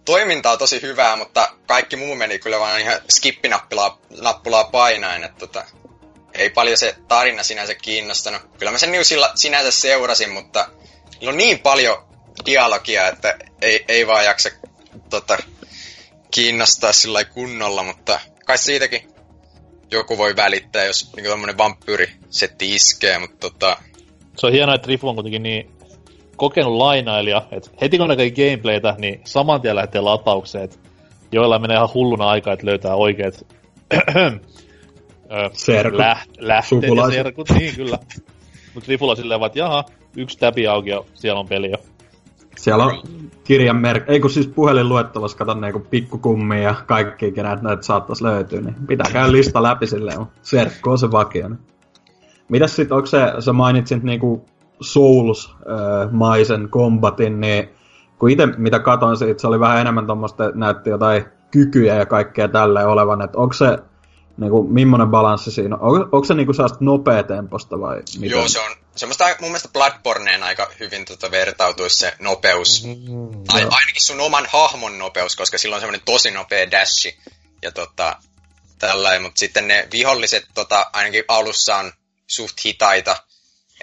toiminta 0.05 0.51
on 0.51 0.59
tosi 0.59 0.83
hyvää, 0.83 1.17
mutta 1.17 1.51
kaikki 1.67 1.97
muu 1.97 2.15
meni 2.15 2.39
kyllä 2.39 2.61
vaan 2.61 2.81
ihan 2.81 3.01
skippinappulaa 3.09 4.65
painaen, 4.73 5.25
että 5.25 5.39
tota, 5.39 5.65
ei 6.35 6.51
paljon 6.51 6.77
se 6.77 6.97
tarina 7.09 7.43
sinänsä 7.43 7.75
kiinnostanut. 7.75 8.43
Kyllä 8.59 8.73
mä 8.73 8.79
sen 8.79 8.93
niinku 8.93 9.05
sillä, 9.05 9.33
sinänsä 9.35 9.71
seurasin, 9.71 10.31
mutta 10.31 10.69
on 11.27 11.37
niin 11.37 11.59
paljon 11.59 12.09
dialogia, 12.47 13.09
että 13.09 13.37
ei, 13.63 13.85
ei 13.89 14.07
vaan 14.07 14.25
jaksa 14.25 14.51
tota, 15.11 15.39
kiinnostaa 16.31 16.93
sillä 16.93 17.25
kunnolla, 17.25 17.83
mutta 17.83 18.21
kai 18.45 18.59
siitäkin 18.59 19.18
joku 19.91 20.19
voi 20.19 20.37
välittää, 20.37 20.85
jos 20.85 21.13
niinku 21.17 21.31
tämmönen 21.31 21.59
vampyyrisetti 21.59 22.75
iskee, 22.75 23.19
mutta 23.19 23.51
tota... 23.51 23.77
Se 24.37 24.47
on 24.47 24.53
hienoa, 24.53 24.75
että 24.75 24.89
Rifu 24.89 25.09
on 25.09 25.15
kuitenkin 25.15 25.43
niin 25.43 25.71
kokenut 26.37 26.77
lainailija, 26.77 27.43
että 27.51 27.71
heti 27.81 27.99
kun 27.99 28.09
näkee 28.09 28.31
gameplaytä, 28.31 28.95
niin 28.99 29.21
saman 29.25 29.61
tien 29.61 29.77
lähtee 29.77 30.01
lataukseen, 30.01 30.65
että 30.65 30.77
joilla 31.33 31.59
menee 31.59 31.77
ihan 31.77 31.89
hulluna 31.95 32.29
aikaa, 32.29 32.53
että 32.53 32.67
löytää 32.67 32.95
oikeat 32.95 33.47
serkut. 35.53 35.99
Läht, 35.99 36.31
lähteet 36.39 36.83
ja 36.97 37.11
serkut, 37.11 37.51
niin 37.51 37.75
kyllä. 37.75 37.99
Mutta 38.75 38.89
Rifulla 38.89 39.17
silleen 39.17 39.41
vaan, 39.41 39.47
että 39.47 39.59
jaha, 39.59 39.85
yksi 40.17 40.39
täpi 40.39 40.67
auki 40.67 40.91
ja 40.91 41.05
siellä 41.15 41.41
on 41.41 41.49
peli 41.49 41.71
jo. 41.71 41.79
Siellä 42.59 42.85
on 42.85 43.03
kirjan 43.45 43.77
merk... 43.77 44.05
Ei 44.07 44.21
kun 44.21 44.31
siis 44.31 44.47
puhelinluettelossa 44.47 45.39
kato 45.39 45.55
niinku 45.55 45.81
pikkukummia 45.91 46.63
ja 46.63 46.75
kaikki, 46.87 47.33
kenet 47.33 47.63
näitä 47.63 47.83
saattaisi 47.83 48.25
löytyä, 48.25 48.61
niin 48.61 48.75
pitää 48.87 49.13
käydä 49.13 49.33
lista 49.33 49.63
läpi 49.63 49.87
silleen, 49.87 50.27
serkku 50.43 50.91
on 50.91 50.99
se 50.99 51.11
vakio. 51.11 51.49
Niin. 51.49 51.59
Mitäs 52.49 52.77
sit, 52.77 52.93
onko 52.93 53.07
se, 53.07 53.33
sä 53.39 53.53
mainitsit 53.53 54.03
niinku 54.03 54.45
Souls-maisen 54.81 56.69
kombatin, 56.71 57.41
niin 57.41 57.69
kun 58.19 58.31
itse 58.31 58.47
mitä 58.47 58.79
katon 58.79 59.17
siitä, 59.17 59.41
se 59.41 59.47
oli 59.47 59.61
vähän 59.61 59.81
enemmän 59.81 60.07
tuommoista, 60.07 60.51
näytti 60.55 60.91
jotain 60.91 61.25
kykyjä 61.51 61.95
ja 61.95 62.07
kaikkea 62.07 62.49
tälle 62.49 62.85
olevan, 62.85 63.23
että 63.23 63.39
onko 63.39 63.53
se 63.53 63.79
niinku, 64.39 64.63
millainen 64.63 65.09
balanssi 65.09 65.51
siinä 65.51 65.77
on? 65.77 65.83
Onko, 65.83 66.17
onko 66.17 66.25
se 66.25 66.35
niinku 66.35 66.53
sellaista 66.53 66.79
nopea 66.81 67.23
temposta 67.23 67.81
vai 67.81 67.97
miten? 67.97 68.31
Joo, 68.31 68.49
se 68.49 68.61
on 68.61 68.77
semmoista 68.97 69.25
mun 69.41 69.51
mielestä 69.51 69.69
Bloodborneen 69.69 70.43
aika 70.43 70.71
hyvin 70.81 71.05
tota 71.05 71.31
vertautuisi 71.31 71.99
se 71.99 72.15
nopeus. 72.21 72.85
Mm, 72.85 73.45
tai 73.45 73.61
ainakin 73.63 74.03
sun 74.03 74.21
oman 74.21 74.47
hahmon 74.53 74.99
nopeus, 74.99 75.37
koska 75.37 75.59
sillä 75.59 75.77
on 75.77 75.81
semmoinen 75.81 76.05
tosi 76.05 76.31
nopea 76.31 76.71
dashi. 76.71 77.19
Ja 77.63 77.73
tota, 77.73 78.17
tällainen, 78.79 79.23
mutta 79.23 79.39
sitten 79.39 79.69
ne 79.69 79.89
viholliset 79.93 80.47
tota, 80.55 80.87
ainakin 80.93 81.25
alussa 81.29 81.77
on 81.77 81.93
suht 82.27 82.65
hitaita. 82.65 83.17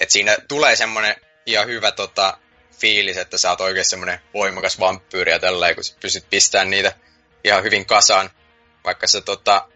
että 0.01 0.13
siinä 0.13 0.37
tulee 0.47 0.75
semmoinen 0.75 1.15
ihan 1.45 1.67
hyvä 1.67 1.91
tota, 1.91 2.37
fiilis, 2.79 3.17
että 3.17 3.37
sä 3.37 3.49
oot 3.49 3.61
oikein 3.61 3.85
semmoinen 3.85 4.19
voimakas 4.33 4.79
vampyyri 4.79 5.31
ja 5.31 5.39
tällä 5.39 5.73
kun 5.73 5.83
pystyt 5.99 6.29
pistämään 6.29 6.69
niitä 6.69 6.93
ihan 7.43 7.63
hyvin 7.63 7.85
kasaan. 7.85 8.29
Vaikka 8.85 9.07
se 9.07 9.21
tota, 9.21 9.67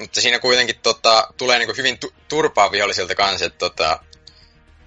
mutta 0.00 0.20
siinä 0.20 0.38
kuitenkin 0.38 0.78
tota, 0.82 1.34
tulee 1.36 1.58
niinku 1.58 1.74
hyvin 1.76 1.98
tu- 1.98 2.14
turpaa 2.28 2.72
vihollisilta 2.72 3.14
kanssa, 3.14 3.46
että 3.46 3.58
tota, 3.58 4.00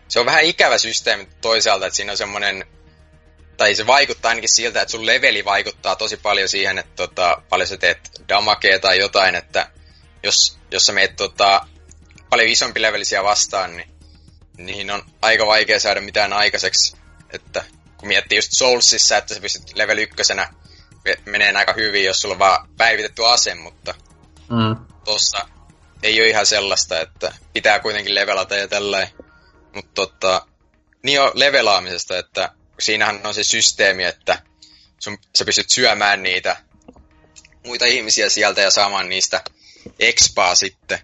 se 0.07 0.19
on 0.19 0.25
vähän 0.25 0.43
ikävä 0.43 0.77
systeemi 0.77 1.27
toisaalta, 1.41 1.85
että 1.85 1.97
siinä 1.97 2.11
on 2.11 2.17
semmoinen, 2.17 2.65
tai 3.57 3.75
se 3.75 3.87
vaikuttaa 3.87 4.29
ainakin 4.29 4.55
siltä, 4.55 4.81
että 4.81 4.91
sun 4.91 5.05
leveli 5.05 5.45
vaikuttaa 5.45 5.95
tosi 5.95 6.17
paljon 6.17 6.49
siihen, 6.49 6.77
että 6.77 6.95
tota, 6.95 7.41
paljon 7.49 7.67
sä 7.67 7.77
teet 7.77 7.99
damakea 8.29 8.79
tai 8.79 8.99
jotain, 8.99 9.35
että 9.35 9.69
jos, 10.23 10.57
jos 10.71 10.85
sä 10.85 10.93
meet 10.93 11.15
tota, 11.15 11.65
paljon 12.29 12.49
isompi 12.49 12.81
levelisiä 12.81 13.23
vastaan, 13.23 13.77
niin 13.77 13.89
niihin 14.57 14.91
on 14.91 15.03
aika 15.21 15.47
vaikea 15.47 15.79
saada 15.79 16.01
mitään 16.01 16.33
aikaiseksi, 16.33 16.97
että 17.29 17.63
kun 17.97 18.07
miettii 18.07 18.37
just 18.37 18.51
Soulsissa, 18.51 19.17
että 19.17 19.33
sä 19.33 19.41
pystyt 19.41 19.75
level 19.75 19.97
ykkösenä 19.97 20.53
menee 21.25 21.53
aika 21.55 21.73
hyvin, 21.73 22.03
jos 22.03 22.21
sulla 22.21 22.35
on 22.35 22.39
vaan 22.39 22.69
päivitetty 22.77 23.25
ase, 23.25 23.55
mutta 23.55 23.95
mm. 24.49 24.92
Tossa 25.05 25.47
ei 26.03 26.21
ole 26.21 26.29
ihan 26.29 26.45
sellaista, 26.45 27.01
että 27.01 27.33
pitää 27.53 27.79
kuitenkin 27.79 28.15
levelata 28.15 28.55
ja 28.55 28.67
tällainen. 28.67 29.13
Mutta 29.73 29.91
tota, 29.93 30.47
niin 31.03 31.21
on 31.21 31.31
levelaamisesta, 31.33 32.17
että 32.17 32.51
siinähän 32.79 33.21
on 33.23 33.33
se 33.33 33.43
systeemi, 33.43 34.03
että 34.03 34.41
sun, 34.99 35.17
sä 35.37 35.45
pystyt 35.45 35.69
syömään 35.69 36.23
niitä 36.23 36.57
muita 37.65 37.85
ihmisiä 37.85 38.29
sieltä 38.29 38.61
ja 38.61 38.71
saamaan 38.71 39.09
niistä 39.09 39.41
expaa 39.99 40.55
sitten. 40.55 40.99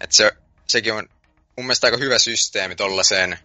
Että 0.00 0.16
se, 0.16 0.32
sekin 0.66 0.92
on 0.92 1.08
mun 1.56 1.66
mielestä 1.66 1.86
aika 1.86 1.96
hyvä 1.96 2.18
systeemi 2.18 2.76
tollaiseen 2.76 3.38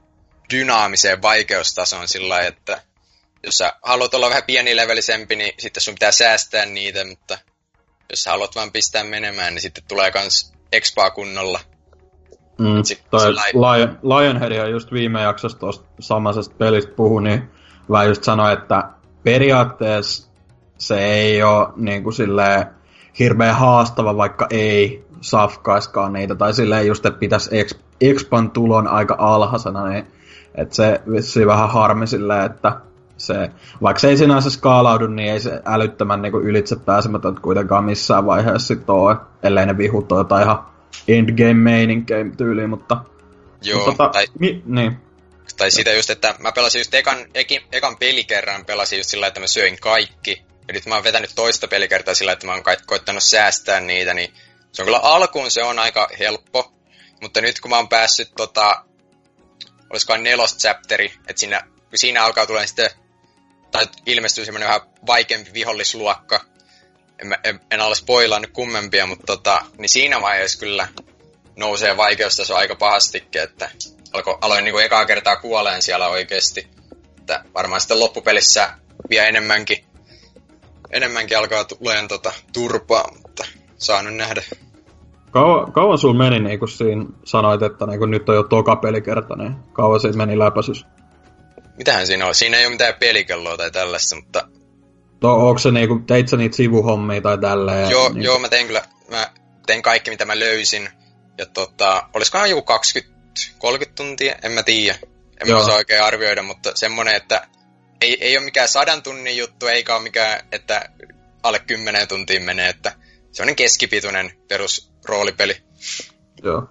dynaamiseen 0.53 1.21
vaikeustasoon 1.21 2.07
sillä 2.07 2.39
että 2.39 2.81
jos 3.43 3.57
sä 3.57 3.73
haluat 3.81 4.13
olla 4.13 4.29
vähän 4.29 4.43
pienilevelisempi, 4.43 5.35
niin 5.35 5.53
sitten 5.59 5.83
sun 5.83 5.93
pitää 5.93 6.11
säästää 6.11 6.65
niitä, 6.65 7.05
mutta 7.05 7.37
jos 8.09 8.23
sä 8.23 8.31
haluat 8.31 8.55
vaan 8.55 8.71
pistää 8.71 9.03
menemään, 9.03 9.53
niin 9.53 9.61
sitten 9.61 9.83
tulee 9.87 10.11
kans 10.11 10.53
expaa 10.71 11.11
kunnolla. 11.11 11.59
Mm, 12.57 12.83
toi 13.11 13.33
Lion, 13.33 13.99
Lionhead 14.03 14.69
just 14.69 14.91
viime 14.91 15.21
jaksossa 15.21 15.59
tuosta 15.59 15.85
samaisesta 15.99 16.55
pelistä 16.57 16.91
puhui, 16.95 17.23
niin 17.23 17.49
vähän 17.91 18.07
just 18.07 18.23
sanoi, 18.23 18.53
että 18.53 18.83
periaatteessa 19.23 20.27
se 20.77 21.05
ei 21.05 21.43
ole 21.43 21.67
niin 21.75 22.03
kuin 22.03 22.13
silleen 22.13 22.65
hirveän 23.19 23.55
haastava, 23.55 24.17
vaikka 24.17 24.47
ei 24.49 25.05
safkaiskaan 25.21 26.13
niitä, 26.13 26.35
tai 26.35 26.53
silleen 26.53 26.87
just, 26.87 27.05
että 27.05 27.19
pitäisi 27.19 27.49
expan 28.01 28.51
tulon 28.51 28.87
aika 28.87 29.15
alhaisena, 29.19 29.87
niin 29.87 30.07
että 30.55 30.75
se 30.75 31.01
vissi 31.11 31.47
vähän 31.47 31.69
harmi 31.69 32.07
silleen, 32.07 32.45
että 32.45 32.81
se, 33.17 33.51
vaikka 33.81 33.99
se 33.99 34.09
ei 34.09 34.17
sinänsä 34.17 34.49
skaalaudu, 34.49 35.07
niin 35.07 35.31
ei 35.31 35.39
se 35.39 35.61
älyttömän 35.65 36.21
niin 36.21 36.33
ylitse 36.33 36.75
pääsemätön 36.75 37.41
kuitenkaan 37.41 37.83
missään 37.83 38.25
vaiheessa 38.25 38.67
sit 38.67 38.89
ole, 38.89 39.15
ellei 39.43 39.65
ne 39.65 39.77
vihut 39.77 40.11
ole 40.11 40.19
jotain 40.19 40.43
ihan 40.43 40.65
endgame 41.07 41.53
meininkejä 41.53 42.25
tyyliin, 42.37 42.69
mutta... 42.69 42.97
Joo, 43.61 43.77
mutta, 43.77 43.91
tota, 43.91 44.09
tai, 44.09 44.27
mi, 44.39 44.63
niin. 44.65 44.97
tai 45.57 45.71
sitä 45.71 45.93
just, 45.93 46.09
että 46.09 46.35
mä 46.39 46.51
pelasin 46.51 46.79
just 46.79 46.93
ekan, 46.93 47.17
ekin, 47.33 47.61
ekan 47.71 47.97
pelikerran, 47.97 48.65
pelasin 48.65 48.99
just 48.99 49.09
sillä, 49.09 49.27
että 49.27 49.39
mä 49.39 49.47
söin 49.47 49.77
kaikki. 49.81 50.43
Ja 50.67 50.73
nyt 50.73 50.85
mä 50.85 50.95
oon 50.95 51.03
vetänyt 51.03 51.31
toista 51.35 51.67
pelikertaa 51.67 52.13
sillä, 52.13 52.31
että 52.31 52.45
mä 52.45 52.53
oon 52.53 52.63
koittanut 52.85 53.23
säästää 53.23 53.79
niitä, 53.79 54.13
niin 54.13 54.33
se 54.71 54.81
on 54.81 54.85
kyllä 54.85 54.99
alkuun 54.99 55.51
se 55.51 55.63
on 55.63 55.79
aika 55.79 56.07
helppo. 56.19 56.71
Mutta 57.21 57.41
nyt 57.41 57.59
kun 57.59 57.69
mä 57.69 57.75
oon 57.77 57.89
päässyt 57.89 58.31
tota, 58.37 58.83
olisikohan 59.89 60.23
nelost 60.23 60.59
chapteri, 60.59 61.13
että 61.27 61.39
siinä, 61.39 61.61
siinä 61.95 62.23
alkaa 62.23 62.45
tulla 62.45 62.65
sitten, 62.65 62.89
tai 63.71 63.85
ilmestyy 64.05 64.45
semmoinen 64.45 64.67
vähän 64.67 64.81
vaikeampi 65.07 65.49
vihollisluokka, 65.53 66.41
en, 67.19 67.35
en, 67.43 67.59
en 67.71 67.81
ole 67.81 67.95
spoilannut 67.95 68.51
kummempia, 68.51 69.05
mutta 69.05 69.25
tota, 69.25 69.61
niin 69.77 69.89
siinä 69.89 70.21
vaiheessa 70.21 70.59
kyllä 70.59 70.87
nousee 71.55 71.97
vaikeustaso 71.97 72.55
aika 72.55 72.75
pahastikin, 72.75 73.41
että 73.41 73.69
alko, 74.13 74.37
aloin 74.41 74.63
niin 74.63 74.73
kuin 74.73 74.85
ekaa 74.85 75.05
kertaa 75.05 75.35
kuoleen 75.35 75.81
siellä 75.81 76.07
oikeasti. 76.07 76.67
Että 77.19 77.43
varmaan 77.53 77.81
sitten 77.81 77.99
loppupelissä 77.99 78.69
vielä 79.09 79.27
enemmänkin, 79.27 79.85
enemmänkin 80.91 81.37
alkaa 81.37 81.63
tulemaan 81.63 82.07
tota, 82.07 82.33
turpaa, 82.53 83.11
mutta 83.21 83.45
saa 83.77 84.03
nyt 84.03 84.15
nähdä. 84.15 84.41
Kauan, 85.31 85.71
kauan 85.71 85.97
sulla 85.97 86.17
meni, 86.17 86.39
niin 86.39 86.59
kun 86.59 86.69
siinä 86.69 87.05
sanoit, 87.23 87.61
että 87.61 87.85
niin 87.85 87.99
kun 87.99 88.11
nyt 88.11 88.29
on 88.29 88.35
jo 88.35 88.43
toka 88.43 88.75
pelikerta, 88.75 89.35
niin 89.35 89.55
kauan 89.73 89.99
siitä 89.99 90.17
meni 90.17 90.39
läpäisys? 90.39 90.85
Mitähän 91.77 92.07
siinä 92.07 92.27
on? 92.27 92.35
Siinä 92.35 92.57
ei 92.57 92.65
ole 92.65 92.71
mitään 92.71 92.93
pelikelloa 92.99 93.57
tai 93.57 93.71
tällaista, 93.71 94.15
mutta... 94.15 94.47
No, 95.21 95.47
onko 95.47 95.59
se 95.59 95.71
niinku, 95.71 95.99
teit 96.07 96.29
sä 96.29 96.37
niitä 96.37 96.55
sivuhommia 96.55 97.21
tai 97.21 97.37
tälleen? 97.37 97.89
Joo, 97.89 98.09
niin... 98.09 98.23
joo, 98.23 98.39
mä 98.39 98.49
tein 98.49 98.67
kyllä, 98.67 98.81
mä 99.09 99.31
tein 99.65 99.81
kaikki 99.81 100.11
mitä 100.11 100.25
mä 100.25 100.39
löysin. 100.39 100.89
Ja 101.37 101.45
tota, 101.45 102.09
olisikohan 102.13 102.49
joku 102.49 102.73
20-30 102.73 103.85
tuntia, 103.95 104.35
en 104.43 104.51
mä 104.51 104.63
tiedä. 104.63 104.99
En 105.41 105.47
joo. 105.47 105.59
mä 105.59 105.63
osaa 105.63 105.75
oikein 105.75 106.03
arvioida, 106.03 106.43
mutta 106.43 106.71
semmonen, 106.75 107.15
että 107.15 107.47
ei, 108.01 108.17
ei 108.21 108.37
ole 108.37 108.45
mikään 108.45 108.67
sadan 108.67 109.03
tunnin 109.03 109.37
juttu, 109.37 109.67
eikä 109.67 109.95
ole 109.95 110.03
mikään, 110.03 110.39
että 110.51 110.89
alle 111.43 111.59
10 111.59 112.07
tuntiin 112.07 112.43
menee, 112.43 112.69
että 112.69 112.91
semmonen 113.31 113.55
keskipituinen 113.55 114.31
perus 114.47 114.91
roolipeli. 115.05 115.57
Joo. 116.43 116.67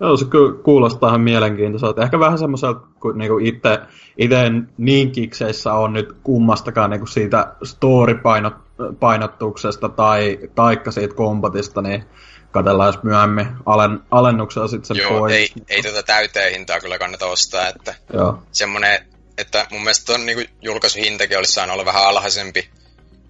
Joo, 0.00 0.16
se 0.16 0.24
kuulostaa 0.62 1.08
ihan 1.08 1.20
mielenkiintoiselta. 1.20 2.02
Ehkä 2.02 2.18
vähän 2.18 2.38
semmoiselta, 2.38 2.80
kun 3.00 3.18
niinku 3.18 3.38
itse, 3.38 3.78
itse 4.18 4.36
niin 4.78 5.12
kikseissä 5.12 5.72
on 5.72 5.92
nyt 5.92 6.12
kummastakaan 6.22 6.90
niinku 6.90 7.06
siitä 7.06 7.54
story-painottuksesta 7.64 9.88
tai 9.88 10.38
taikka 10.54 10.90
siitä 10.90 11.14
kombatista, 11.14 11.82
niin 11.82 12.04
katsellaan 12.50 12.88
jos 12.88 13.02
myöhemmin 13.02 13.48
alen, 13.66 14.00
alennuksella 14.10 14.68
sitten 14.68 14.86
sen 14.86 14.96
Joo, 14.96 15.18
pois. 15.18 15.32
ei, 15.32 15.48
ei 15.68 15.82
tuota 15.82 16.02
täyteen 16.02 16.52
hintaa 16.52 16.80
kyllä 16.80 16.98
kannata 16.98 17.26
ostaa, 17.26 17.68
että 17.68 17.94
Joo. 18.12 18.42
semmonen, 18.52 19.06
että 19.38 19.66
mun 19.70 19.80
mielestä 19.80 20.12
ton 20.12 20.26
niinku 20.26 20.42
julkaisuhintakin 20.62 21.38
olisi 21.38 21.52
saanut 21.52 21.74
olla 21.74 21.84
vähän 21.84 22.06
alhaisempi, 22.06 22.68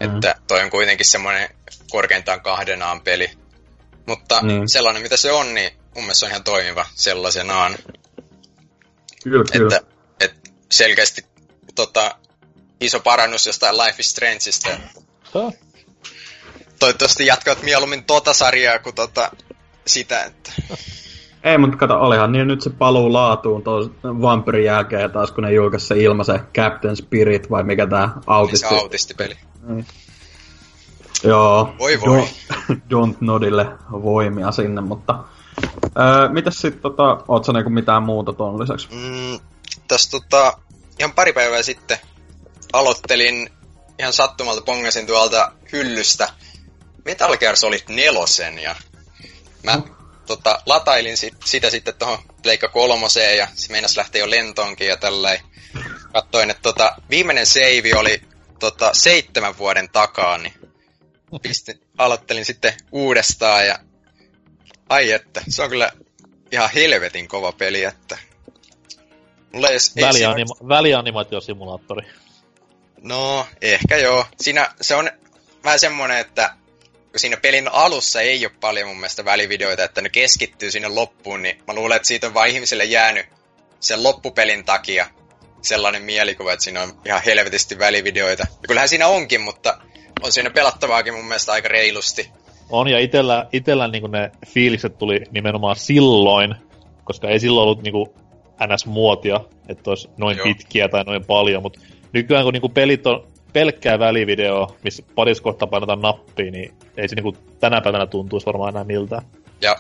mm. 0.00 0.06
että 0.06 0.34
toi 0.48 0.62
on 0.62 0.70
kuitenkin 0.70 1.06
semmonen 1.06 1.48
korkeintaan 1.90 2.40
kahdenaan 2.40 3.00
peli. 3.00 3.30
Mutta 4.06 4.40
niin. 4.42 4.68
sellainen 4.68 5.02
mitä 5.02 5.16
se 5.16 5.32
on, 5.32 5.54
niin 5.54 5.79
mun 5.94 6.04
mielestä 6.04 6.20
se 6.20 6.26
on 6.26 6.30
ihan 6.30 6.44
toimiva 6.44 6.86
sellaisenaan. 6.94 7.76
Kyllä, 9.24 9.44
kyllä. 9.52 9.76
Että, 9.76 9.90
että 10.20 10.50
selkeästi 10.70 11.24
tota, 11.74 12.14
iso 12.80 13.00
parannus 13.00 13.46
jostain 13.46 13.78
Life 13.78 13.96
is 13.98 14.10
Strangeista. 14.10 14.68
Huh? 15.34 15.54
Toivottavasti 16.78 17.26
jatkat 17.26 17.62
mieluummin 17.62 18.04
tota 18.04 18.32
sarjaa 18.32 18.78
kuin 18.78 18.94
tota 18.94 19.30
sitä, 19.86 20.24
että... 20.24 20.52
Ei, 21.44 21.58
mutta 21.58 21.76
kato, 21.76 21.94
olihan 21.94 22.32
niin 22.32 22.48
nyt 22.48 22.62
se 22.62 22.70
paluu 22.70 23.12
laatuun 23.12 23.62
tuon 23.62 23.94
Vampirin 24.04 24.64
jälkeen 24.64 25.10
taas, 25.10 25.32
kun 25.32 25.44
ne 25.44 25.52
julkaisi 25.52 25.86
se 25.86 25.98
ilma 25.98 26.24
se 26.24 26.40
Captain 26.54 26.96
Spirit, 26.96 27.50
vai 27.50 27.62
mikä 27.62 27.86
tää 27.86 28.10
autisti. 28.26 28.66
Niin 28.66 28.76
se 28.76 28.82
autistipeli. 28.82 29.36
Mm. 29.62 29.84
Joo. 31.24 31.74
Voi 31.78 32.00
voi. 32.00 32.24
Don't 32.70 33.16
Nodille 33.20 33.66
voimia 33.90 34.52
sinne, 34.52 34.80
mutta... 34.80 35.24
Öö, 35.98 36.28
mitäs 36.28 36.60
sit 36.60 36.80
tota, 36.82 37.24
oot 37.28 37.44
sä 37.44 37.52
niinku 37.52 37.70
mitään 37.70 38.02
muuta 38.02 38.32
ton 38.32 38.60
lisäksi? 38.60 38.88
Mm, 38.90 39.40
tässä 39.88 40.10
tota, 40.10 40.58
ihan 40.98 41.12
pari 41.12 41.32
päivää 41.32 41.62
sitten 41.62 41.98
aloittelin 42.72 43.50
ihan 43.98 44.12
sattumalta 44.12 44.62
pongasin 44.62 45.06
tuolta 45.06 45.52
hyllystä 45.72 46.28
Metal 47.04 47.36
Gear 47.36 47.56
Solid 47.56 47.82
nelosen 47.88 48.58
ja 48.58 48.76
mä 49.62 49.76
mm. 49.76 49.82
tota, 50.26 50.62
latailin 50.66 51.16
sit, 51.16 51.34
sitä 51.44 51.70
sitten 51.70 51.94
tuohon 51.94 52.18
Pleikka 52.42 52.68
kolmoseen 52.68 53.36
ja 53.38 53.48
se 53.54 53.72
meinas 53.72 53.96
lähteä 53.96 54.20
jo 54.20 54.30
lentoonkin 54.30 54.86
ja 54.86 54.96
tälleen. 54.96 55.40
Kattoin, 56.12 56.50
että 56.50 56.62
tota, 56.62 56.96
viimeinen 57.10 57.46
save 57.46 57.96
oli 57.96 58.22
tota, 58.58 58.90
seitsemän 58.92 59.58
vuoden 59.58 59.88
takaa, 59.92 60.38
niin 60.38 60.52
pistin, 61.42 61.80
aloittelin 61.98 62.44
sitten 62.44 62.74
uudestaan 62.92 63.66
ja 63.66 63.78
ai 64.90 65.12
että, 65.12 65.42
se 65.48 65.62
on 65.62 65.70
kyllä 65.70 65.92
ihan 66.52 66.70
helvetin 66.74 67.28
kova 67.28 67.52
peli, 67.52 67.84
että 67.84 68.18
Mulla 69.52 69.68
ei, 69.68 69.78
ei 69.96 70.04
Välianima- 70.04 70.56
siinä... 70.56 70.68
Välianimaatiosimulaattori. 70.68 72.06
No, 73.02 73.46
ehkä 73.62 73.96
joo. 73.96 74.26
Siinä 74.40 74.74
se 74.80 74.94
on 74.94 75.10
vähän 75.64 75.78
semmonen, 75.78 76.18
että 76.18 76.54
siinä 77.16 77.36
pelin 77.36 77.68
alussa 77.68 78.20
ei 78.20 78.46
ole 78.46 78.52
paljon 78.60 78.88
mun 78.88 78.96
mielestä 78.96 79.24
välivideoita, 79.24 79.84
että 79.84 80.00
ne 80.00 80.08
keskittyy 80.08 80.70
sinne 80.70 80.88
loppuun, 80.88 81.42
niin 81.42 81.62
mä 81.66 81.74
luulen, 81.74 81.96
että 81.96 82.08
siitä 82.08 82.26
on 82.26 82.34
vain 82.34 82.54
ihmisille 82.54 82.84
jäänyt 82.84 83.26
sen 83.80 84.02
loppupelin 84.02 84.64
takia 84.64 85.10
sellainen 85.62 86.02
mielikuva, 86.02 86.52
että 86.52 86.64
siinä 86.64 86.82
on 86.82 87.00
ihan 87.04 87.22
helvetisti 87.26 87.78
välivideoita. 87.78 88.46
Ja 88.62 88.68
kyllähän 88.68 88.88
siinä 88.88 89.06
onkin, 89.06 89.40
mutta 89.40 89.78
on 90.22 90.32
siinä 90.32 90.50
pelattavaakin 90.50 91.14
mun 91.14 91.24
mielestä 91.24 91.52
aika 91.52 91.68
reilusti. 91.68 92.30
On, 92.70 92.88
ja 92.88 92.98
itellä, 92.98 93.46
itellä 93.52 93.88
niin 93.88 94.10
ne 94.10 94.30
fiilikset 94.46 94.98
tuli 94.98 95.20
nimenomaan 95.30 95.76
silloin, 95.76 96.54
koska 97.04 97.28
ei 97.28 97.40
silloin 97.40 97.64
ollut 97.64 97.82
niin 97.82 98.06
NS-muotia, 98.66 99.40
että 99.68 99.90
olisi 99.90 100.08
noin 100.16 100.36
Joo. 100.36 100.44
pitkiä 100.44 100.88
tai 100.88 101.04
noin 101.04 101.24
paljon, 101.24 101.62
mutta 101.62 101.80
nykyään 102.12 102.44
kun 102.44 102.52
niin 102.52 102.72
pelit 102.72 103.06
on 103.06 103.28
pelkkää 103.52 103.98
välivideoa, 103.98 104.76
missä 104.84 105.02
parissa 105.14 105.42
kohtaa 105.42 105.68
painetaan 105.68 106.00
nappia, 106.00 106.50
niin 106.50 106.74
ei 106.96 107.08
se 107.08 107.14
niin 107.14 107.36
tänä 107.60 107.80
päivänä 107.80 108.06
tuntuisi 108.06 108.46
varmaan 108.46 108.68
enää 108.74 108.84
miltä. 108.84 109.22
Ja 109.60 109.76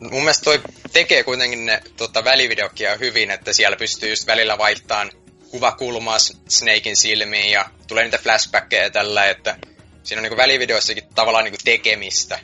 mun 0.00 0.10
mielestä 0.12 0.44
toi 0.44 0.60
tekee 0.92 1.24
kuitenkin 1.24 1.66
ne 1.66 1.82
tota, 1.96 2.24
välivideokia 2.24 2.96
hyvin, 2.96 3.30
että 3.30 3.52
siellä 3.52 3.76
pystyy 3.76 4.10
just 4.10 4.26
välillä 4.26 4.58
vaihtamaan 4.58 5.10
kuvakulmaa 5.50 6.18
Snakein 6.48 6.96
silmiin 6.96 7.52
ja 7.52 7.64
tulee 7.88 8.04
niitä 8.04 8.18
flashbackkejä 8.18 8.82
ja 8.82 8.90
tällä, 8.90 9.26
että 9.26 9.56
siinä 10.02 10.20
on 10.20 10.22
niinku 10.22 10.36
välivideoissakin 10.36 11.04
tavallaan 11.14 11.44
niinku 11.44 11.58
tekemistä. 11.64 12.38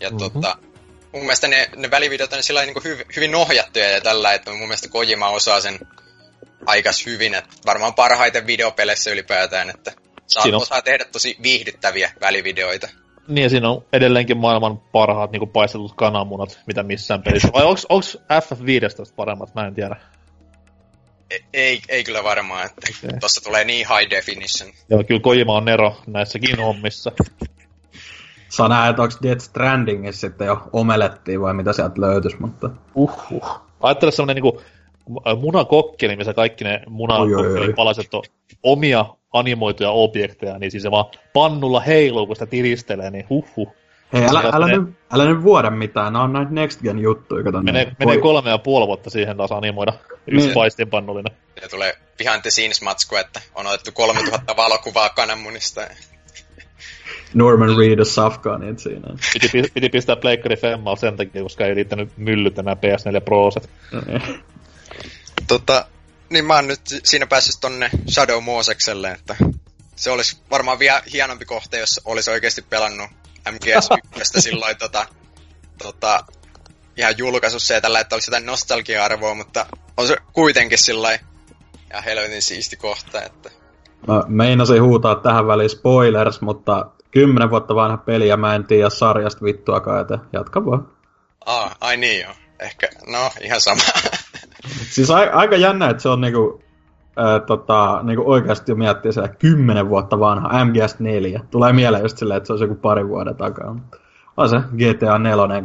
Ja 0.00 0.10
mm-hmm. 0.10 0.18
tota, 0.18 0.56
mun 1.12 1.22
mielestä 1.22 1.48
ne, 1.48 1.68
ne 1.76 1.90
välivideot 1.90 2.32
on 2.32 2.42
sillä 2.42 2.62
niinku 2.62 2.80
hyv, 2.84 3.00
hyvin 3.16 3.34
ohjattuja 3.34 3.90
ja 3.90 4.00
tällä, 4.00 4.32
että 4.32 4.50
mun 4.50 4.60
mielestä 4.60 4.88
Kojima 4.88 5.28
osaa 5.28 5.60
sen 5.60 5.78
aikas 6.66 7.06
hyvin, 7.06 7.34
että 7.34 7.50
varmaan 7.66 7.94
parhaiten 7.94 8.46
videopeleissä 8.46 9.10
ylipäätään, 9.10 9.70
että 9.70 9.92
saa 10.26 10.44
on... 10.44 10.54
osaa 10.54 10.82
tehdä 10.82 11.04
tosi 11.04 11.36
viihdyttäviä 11.42 12.12
välivideoita. 12.20 12.88
Niin, 13.28 13.50
siinä 13.50 13.70
on 13.70 13.84
edelleenkin 13.92 14.36
maailman 14.36 14.78
parhaat 14.78 15.32
niin 15.32 15.48
paistetut 15.48 15.92
kananmunat, 15.96 16.60
mitä 16.66 16.82
missään 16.82 17.22
pelissä. 17.22 17.48
Vai 17.52 17.64
onko 17.64 18.00
FF15 18.32 19.12
paremmat? 19.16 19.54
Mä 19.54 19.66
en 19.66 19.74
tiedä. 19.74 19.96
Ei, 21.52 21.80
ei, 21.88 22.04
kyllä 22.04 22.24
varmaan, 22.24 22.66
että 22.66 22.82
okay. 23.04 23.18
tossa 23.20 23.44
tulee 23.44 23.64
niin 23.64 23.86
high 23.88 24.10
definition. 24.10 24.70
Joo, 24.90 25.04
kyllä 25.04 25.20
Kojima 25.20 25.56
on 25.56 25.64
Nero 25.64 25.96
näissäkin 26.06 26.58
hommissa. 26.58 27.12
Saa 28.48 28.68
nähdä, 28.68 28.88
että 28.88 29.02
onko 29.02 29.14
Death 29.22 29.42
Strandingissa 29.42 30.20
sitten 30.20 30.46
jo 30.46 30.62
omelettiin 30.72 31.40
vai 31.40 31.54
mitä 31.54 31.72
sieltä 31.72 32.00
löytyisi, 32.00 32.36
mutta... 32.40 32.70
Uhuh. 32.94 33.60
Ajattele 33.80 34.12
semmonen 34.12 34.34
niinku 34.34 34.62
munakokkeli, 35.40 36.16
missä 36.16 36.34
kaikki 36.34 36.64
ne 36.64 36.82
munakokkelin 36.88 37.74
palaset 37.74 38.14
on 38.14 38.22
omia 38.62 39.06
animoituja 39.32 39.90
objekteja, 39.90 40.58
niin 40.58 40.70
siis 40.70 40.82
se 40.82 40.90
vaan 40.90 41.04
pannulla 41.32 41.80
heiluu, 41.80 42.26
kun 42.26 42.36
sitä 42.36 42.46
tiristelee, 42.46 43.10
niin 43.10 43.26
huhhuh. 43.30 43.74
Hei, 44.12 44.24
älä, 44.24 44.42
älä, 44.52 44.66
menee... 44.66 44.80
nyt, 44.80 44.94
älä 45.12 45.24
nyt 45.24 45.42
vuoda 45.42 45.70
mitään, 45.70 46.12
nämä 46.12 46.22
on 46.22 46.32
näitä 46.32 46.50
Next 46.52 46.82
Gen 46.82 46.98
juttuja. 46.98 47.44
Kato, 47.44 47.62
menee, 47.62 47.84
niin. 47.84 47.96
menee 47.98 48.18
kolme 48.18 48.50
ja 48.50 48.58
puoli 48.58 48.86
vuotta 48.86 49.10
siihen 49.10 49.36
taas 49.36 49.52
animoida 49.52 49.92
yksi 50.26 50.46
niin. 50.46 50.54
paistin 50.54 50.90
pannullinen. 50.90 51.36
Ja 51.62 51.68
tulee 51.68 51.98
behind 52.18 52.42
the 52.42 52.50
scenes 52.50 52.82
matsku, 52.82 53.16
että 53.16 53.40
on 53.54 53.66
otettu 53.66 53.92
3000 53.92 54.56
valokuvaa 54.56 55.08
kananmunista. 55.08 55.80
Norman 57.34 57.78
Reedus 57.78 58.18
Afghanit 58.18 58.78
siinä. 58.78 59.08
Piti, 59.32 59.62
piti 59.74 59.88
pistää 59.88 60.16
Pleikkari 60.16 60.56
Femmaa 60.56 60.96
sen 60.96 61.16
takia, 61.16 61.42
koska 61.42 61.66
ei 61.66 61.74
riittänyt 61.74 62.16
myllyt 62.16 62.58
enää 62.58 62.74
PS4 62.74 63.20
Proset. 63.24 63.70
tota, 65.48 65.86
niin 66.30 66.44
mä 66.44 66.54
oon 66.54 66.66
nyt 66.66 66.80
siinä 67.04 67.26
päässyt 67.26 67.60
tonne 67.60 67.90
Shadow 68.10 68.44
Mosekselle, 68.44 69.10
että 69.10 69.36
se 69.96 70.10
olisi 70.10 70.36
varmaan 70.50 70.78
vielä 70.78 71.02
hienompi 71.12 71.44
kohta, 71.44 71.76
jos 71.76 72.00
olisi 72.04 72.30
oikeasti 72.30 72.62
pelannut 72.62 73.10
MGS1 73.48 74.40
silloin 74.40 74.76
tota, 74.76 75.06
tota, 75.82 76.24
ihan 76.96 77.18
julkaisussa 77.18 77.74
ja 77.74 77.80
tällä, 77.80 78.00
että 78.00 78.16
olisi 78.16 78.30
jotain 78.30 78.46
nostalgia-arvoa, 78.46 79.34
mutta 79.34 79.66
on 79.96 80.06
se 80.06 80.16
kuitenkin 80.32 80.78
sillä 80.78 81.12
ja 81.92 82.00
helvetin 82.00 82.42
siisti 82.42 82.76
kohta, 82.76 83.22
että... 83.22 83.50
Mä 84.08 84.22
meinasin 84.28 84.82
huutaa 84.82 85.14
tähän 85.14 85.46
väliin 85.46 85.70
spoilers, 85.70 86.40
mutta 86.40 86.86
kymmenen 87.10 87.50
vuotta 87.50 87.74
vanha 87.74 87.96
peli 87.96 88.28
ja 88.28 88.36
mä 88.36 88.54
en 88.54 88.64
tiedä 88.64 88.90
sarjasta 88.90 89.44
vittuakaan, 89.44 90.00
että 90.00 90.18
jatka 90.32 90.66
vaan. 90.66 90.88
Aa, 91.46 91.76
ai 91.80 91.96
niin 91.96 92.22
joo. 92.22 92.32
Ehkä, 92.60 92.88
no 93.06 93.30
ihan 93.40 93.60
sama. 93.60 93.82
siis 94.94 95.10
a- 95.10 95.30
aika 95.32 95.56
jännä, 95.56 95.90
että 95.90 96.02
se 96.02 96.08
on 96.08 96.20
niinku, 96.20 96.62
ää, 97.16 97.40
tota, 97.40 98.00
niinku 98.02 98.30
oikeasti 98.30 98.72
jo 98.72 98.76
miettii 98.76 99.12
se 99.12 99.28
kymmenen 99.38 99.88
vuotta 99.88 100.20
vanha 100.20 100.64
MGS4. 100.64 101.44
Tulee 101.50 101.72
mieleen 101.72 102.02
just 102.02 102.18
silleen, 102.18 102.36
että 102.36 102.46
se 102.46 102.52
on 102.52 102.60
joku 102.60 102.74
pari 102.74 103.08
vuoden 103.08 103.36
takaa. 103.36 103.74
Mutta 103.74 103.96
on 104.36 104.48
se 104.48 104.56
GTA 104.56 105.18
4 105.18 105.62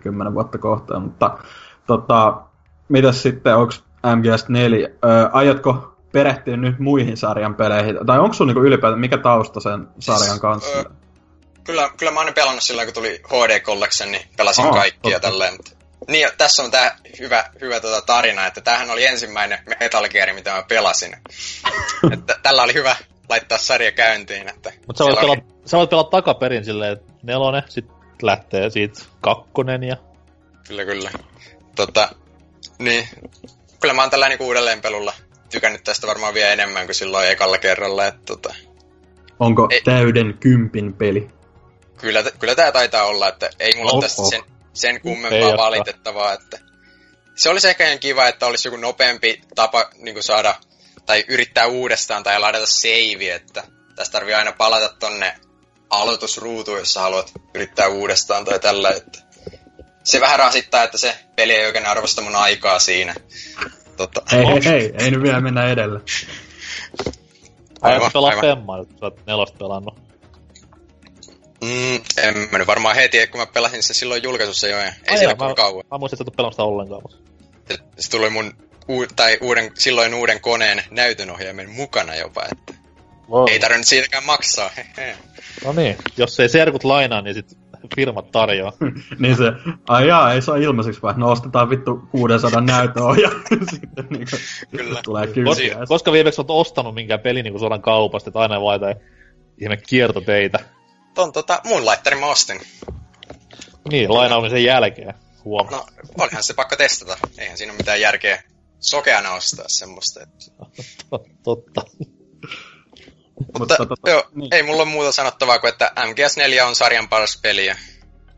kymmenen 0.00 0.34
vuotta 0.34 0.58
kohtaan. 0.58 1.02
Mutta 1.02 1.38
tota, 1.86 2.42
mitäs 2.88 3.22
sitten, 3.22 3.56
onko 3.56 3.72
MGS4, 4.06 4.92
ää, 5.02 5.30
aiotko 5.32 5.96
perehtyä 6.12 6.56
nyt 6.56 6.78
muihin 6.78 7.16
sarjan 7.16 7.54
peleihin? 7.54 7.98
Tai 8.06 8.18
onko 8.18 8.34
sun 8.34 8.46
niinku 8.46 8.62
ylipäätään, 8.62 9.00
mikä 9.00 9.18
tausta 9.18 9.60
sen 9.60 9.88
sarjan 9.98 10.40
kanssa? 10.40 10.78
Ö, 10.78 10.84
Kyllä, 11.66 11.90
kyllä 11.96 12.12
mä 12.12 12.20
oon 12.20 12.34
pelannut 12.34 12.62
silloin, 12.62 12.86
kun 12.86 12.94
tuli 12.94 13.20
HD 13.28 13.60
Collection, 13.60 14.12
niin 14.12 14.28
pelasin 14.36 14.64
Aa, 14.64 14.72
kaikki 14.72 15.10
ja 15.10 15.20
totta. 15.20 15.28
tälleen. 15.28 15.52
Mutta... 15.56 15.70
Niin, 16.08 16.22
ja 16.22 16.30
tässä 16.38 16.62
on 16.62 16.70
tää 16.70 16.98
hyvä, 17.20 17.44
hyvä 17.60 17.80
tota 17.80 18.02
tarina, 18.02 18.46
että 18.46 18.60
tämähän 18.60 18.90
oli 18.90 19.06
ensimmäinen 19.06 19.58
Metal 19.80 20.08
Gear, 20.08 20.32
mitä 20.32 20.50
mä 20.50 20.62
pelasin. 20.68 21.16
että 22.12 22.36
tällä 22.42 22.62
oli 22.62 22.74
hyvä 22.74 22.96
laittaa 23.28 23.58
sarja 23.58 23.92
käyntiin. 23.92 24.48
Että 24.48 24.72
Mutta 24.86 24.98
sä 24.98 25.04
voit, 25.04 25.18
siellä 25.18 25.36
pelata, 25.36 25.68
sä 25.68 25.76
voit 25.78 25.90
pelata 25.90 26.10
takaperin 26.10 26.64
silleen, 26.64 26.92
että 26.92 27.12
nelonen, 27.22 27.62
sit 27.68 27.86
lähtee 28.22 28.70
siitä 28.70 29.02
kakkonen 29.20 29.82
ja... 29.82 29.96
Kyllä, 30.68 30.84
kyllä. 30.84 31.10
Tota, 31.76 32.08
niin, 32.78 33.08
kyllä 33.80 33.94
mä 33.94 34.02
oon 34.02 34.10
tällä 34.10 34.28
niinku 34.28 34.44
uudelleenpelulla 34.46 35.12
tykännyt 35.50 35.84
tästä 35.84 36.06
varmaan 36.06 36.34
vielä 36.34 36.52
enemmän 36.52 36.86
kuin 36.86 36.94
silloin 36.94 37.28
ekalla 37.28 37.58
kerralla. 37.58 38.06
Että, 38.06 38.20
tota, 38.26 38.54
Onko 39.40 39.68
Ei. 39.70 39.80
täyden 39.80 40.34
kympin 40.40 40.92
peli? 40.92 41.30
kyllä, 41.98 42.24
kyllä 42.38 42.54
tää 42.54 42.72
taitaa 42.72 43.04
olla, 43.04 43.28
että 43.28 43.50
ei 43.60 43.72
mulla 43.76 43.92
Oho. 43.92 44.00
tästä 44.00 44.22
sen, 44.30 44.42
sen 44.72 44.94
Ei 44.94 45.00
kummempaa 45.00 45.38
olekaan. 45.38 45.58
valitettavaa, 45.58 46.32
että 46.32 46.58
se 47.34 47.48
olisi 47.48 47.68
ehkä 47.68 47.86
ihan 47.86 47.98
kiva, 47.98 48.28
että 48.28 48.46
olisi 48.46 48.68
joku 48.68 48.76
nopeampi 48.76 49.40
tapa 49.54 49.90
niin 49.96 50.22
saada, 50.22 50.54
tai 51.06 51.24
yrittää 51.28 51.66
uudestaan 51.66 52.22
tai 52.22 52.40
ladata 52.40 52.66
save, 52.66 53.34
että 53.34 53.64
tässä 53.96 54.12
tarvii 54.12 54.34
aina 54.34 54.52
palata 54.52 54.88
tonne 54.98 55.36
aloitusruutuun, 55.90 56.78
jos 56.78 56.96
haluat 56.96 57.32
yrittää 57.54 57.88
uudestaan 57.88 58.44
tai 58.44 58.58
tällä, 58.58 58.90
että 58.90 59.18
se 60.06 60.20
vähän 60.20 60.38
rasittaa, 60.38 60.82
että 60.82 60.98
se 60.98 61.16
peli 61.36 61.54
ei 61.54 61.66
oikein 61.66 61.86
arvosta 61.86 62.22
mun 62.22 62.36
aikaa 62.36 62.78
siinä. 62.78 63.14
Tota, 63.96 64.22
Hei, 64.32 64.46
hei, 64.46 64.64
hei, 64.64 64.92
ei 64.98 65.10
nyt 65.10 65.22
vielä 65.22 65.40
mennä 65.40 65.68
edelle. 65.68 66.00
Aivan, 67.80 67.94
Aivan, 67.94 68.10
pelaa 68.12 68.30
aivan. 68.30 68.44
Femmaa, 68.44 68.78
jos 68.78 68.88
sä 68.88 69.06
oot 69.06 69.26
nelosta 69.26 69.58
pelannut. 69.58 69.94
Mm, 71.64 71.94
en 72.16 72.48
mä 72.52 72.58
nyt 72.58 72.66
varmaan 72.66 72.96
heti, 72.96 73.26
kun 73.26 73.40
mä 73.40 73.46
pelasin 73.46 73.82
se 73.82 73.94
silloin 73.94 74.22
julkaisussa 74.22 74.68
jo, 74.68 74.78
ei 74.78 74.90
Ai 75.10 75.18
siinä 75.18 75.34
mä, 75.34 75.54
kauan. 75.54 75.84
Mä 75.90 75.98
muistin, 75.98 76.22
että 76.22 76.30
et 76.30 76.36
pelannut 76.36 76.54
sitä 76.54 76.62
ollenkaan. 76.62 77.02
Mutta... 77.02 77.16
Se, 77.68 77.78
se 77.98 78.10
tuli 78.10 78.30
mun 78.30 78.52
uu, 78.88 79.06
tai 79.16 79.38
uuden, 79.40 79.70
silloin 79.74 80.14
uuden 80.14 80.40
koneen 80.40 80.82
näytönohjaimen 80.90 81.70
mukana 81.70 82.14
jopa, 82.14 82.42
että 82.52 82.86
Wow. 83.30 83.48
ei 83.48 83.60
tarvinnut 83.60 83.86
siitäkään 83.86 84.24
maksaa. 84.24 84.70
No 85.64 85.72
niin, 85.72 85.96
jos 86.16 86.40
ei 86.40 86.48
serkut 86.48 86.84
lainaa, 86.84 87.22
niin 87.22 87.34
sit 87.34 87.46
firmat 87.96 88.30
tarjoaa. 88.30 88.72
niin 89.18 89.36
se, 89.36 89.44
ai 89.88 90.08
jaa, 90.08 90.32
ei 90.32 90.42
saa 90.42 90.56
ilmaiseksi 90.56 91.02
vai? 91.02 91.14
No 91.16 91.30
ostetaan 91.30 91.70
vittu 91.70 92.08
600 92.10 92.60
näytöohja. 92.60 93.30
Sitten 93.70 94.06
niinku, 94.10 94.36
Kyllä. 94.76 95.00
tulee 95.04 95.26
Kos, 95.26 95.34
kyytiä. 95.34 95.78
koska 95.88 96.12
viimeksi 96.12 96.40
oot 96.40 96.50
ostanut 96.50 96.94
minkään 96.94 97.20
pelin 97.20 97.44
niin 97.44 97.58
suoraan 97.58 97.82
kaupasta, 97.82 98.30
että 98.30 98.40
aina 98.40 98.60
vaan 98.60 98.74
jotain 98.74 98.96
ihme 99.58 99.76
kiertoteitä. 99.76 100.58
Ton 101.14 101.32
tota, 101.32 101.60
mun 101.64 101.86
laitterin 101.86 102.20
mä 102.20 102.26
ostin. 102.26 102.60
Niin, 103.90 104.14
lainaamisen 104.14 104.64
jälkeen. 104.64 105.14
Huom. 105.44 105.68
No, 105.70 105.86
olihan 106.18 106.42
se 106.42 106.54
pakko 106.54 106.76
testata. 106.76 107.18
Eihän 107.38 107.58
siinä 107.58 107.72
ole 107.72 107.78
mitään 107.78 108.00
järkeä 108.00 108.42
sokeana 108.80 109.32
ostaa 109.32 109.64
semmoista. 109.68 110.20
Että... 110.22 110.44
Totta. 111.44 111.82
Mutta, 113.58 113.76
tota, 113.76 114.10
joo, 114.10 114.22
niin. 114.34 114.54
ei 114.54 114.62
mulla 114.62 114.82
ole 114.82 114.90
muuta 114.90 115.12
sanottavaa 115.12 115.58
kuin, 115.58 115.68
että 115.68 115.92
MGS4 115.98 116.62
on 116.68 116.74
sarjan 116.74 117.08
paras 117.08 117.40
peli 117.42 117.66
ja 117.66 117.74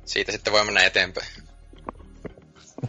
siitä 0.04 0.32
sitten 0.32 0.52
voi 0.52 0.64
mennä 0.64 0.84
eteenpäin. 0.84 1.26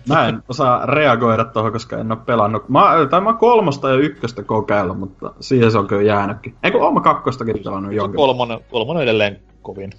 Mä 0.08 0.28
en 0.28 0.44
osaa 0.50 0.86
reagoida 0.86 1.46
tuohon, 1.46 1.72
koska 1.72 1.98
en 1.98 2.12
ole 2.12 2.20
pelannut. 2.26 2.70
Mä, 2.70 2.82
tai 3.10 3.22
mä 3.22 3.34
kolmosta 3.34 3.90
ja 3.90 3.96
ykköstä 3.96 4.44
kokeillut, 4.44 5.00
mutta 5.00 5.34
siihen 5.40 5.72
se 5.72 5.78
on 5.78 5.88
kyllä 5.88 6.02
jäänytkin. 6.02 6.56
Eikö 6.64 6.78
mä 6.94 7.02
kakkostakin 7.02 7.64
pelannut 7.64 7.94
jonkin? 7.94 8.16
Kolmonen, 8.16 8.60
kolmonen 8.72 9.04
edelleen 9.04 9.42
kovin. 9.62 9.92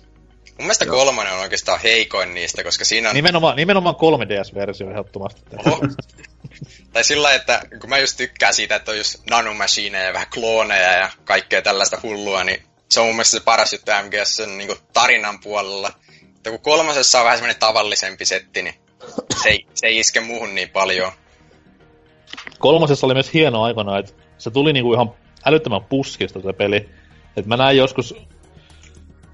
Mun 0.61 0.67
mielestä 0.67 0.85
Joo. 0.85 0.97
kolmonen 0.97 1.33
on 1.33 1.41
oikeastaan 1.41 1.81
heikoin 1.81 2.35
niistä, 2.35 2.65
koska 2.65 2.85
siinä 2.85 3.09
on... 3.09 3.15
Nimenomaan, 3.15 3.57
nimenomaan 3.57 3.95
3DS-versio 3.95 4.91
ehdottomasti. 4.91 5.43
Oho. 5.67 5.81
tai 6.93 7.05
sillä 7.05 7.35
että 7.35 7.63
kun 7.81 7.91
mä 7.91 7.99
just 7.99 8.17
tykkään 8.17 8.55
siitä, 8.55 8.77
että 8.77 8.91
on 8.91 8.99
just 8.99 9.19
nanomachineja 9.31 10.05
ja 10.05 10.13
vähän 10.13 10.27
klooneja 10.35 10.93
ja 10.93 11.11
kaikkea 11.25 11.63
tällaista 11.63 11.99
hullua, 12.03 12.45
niin 12.45 12.63
se 12.91 13.01
on 13.01 13.07
mun 13.07 13.15
mielestä 13.15 13.39
se 13.39 13.45
paras 13.45 13.73
juttu 13.73 13.91
MGS 14.07 14.37
sen 14.37 14.59
niin 14.59 14.77
tarinan 14.93 15.41
puolella. 15.41 15.93
Että 16.37 16.51
kun 16.51 16.61
kolmosessa 16.61 17.19
on 17.19 17.25
vähän 17.25 17.39
semmoinen 17.39 17.61
tavallisempi 17.61 18.25
setti, 18.25 18.63
niin 18.63 18.75
se 19.43 19.49
ei, 19.49 19.67
se 19.75 19.87
ei 19.87 19.99
iske 19.99 20.21
muuhun 20.21 20.55
niin 20.55 20.71
paljon. 20.71 21.13
Kolmosessa 22.59 23.07
oli 23.07 23.15
myös 23.15 23.35
hieno 23.35 23.63
aikana, 23.63 23.99
että 23.99 24.13
se 24.39 24.51
tuli 24.51 24.73
niinku 24.73 24.95
ihan 24.95 25.15
älyttömän 25.47 25.85
puskista 25.85 26.41
se 26.41 26.53
peli. 26.53 26.89
Et 27.37 27.47
mä 27.47 27.57
näin 27.57 27.77
joskus 27.77 28.15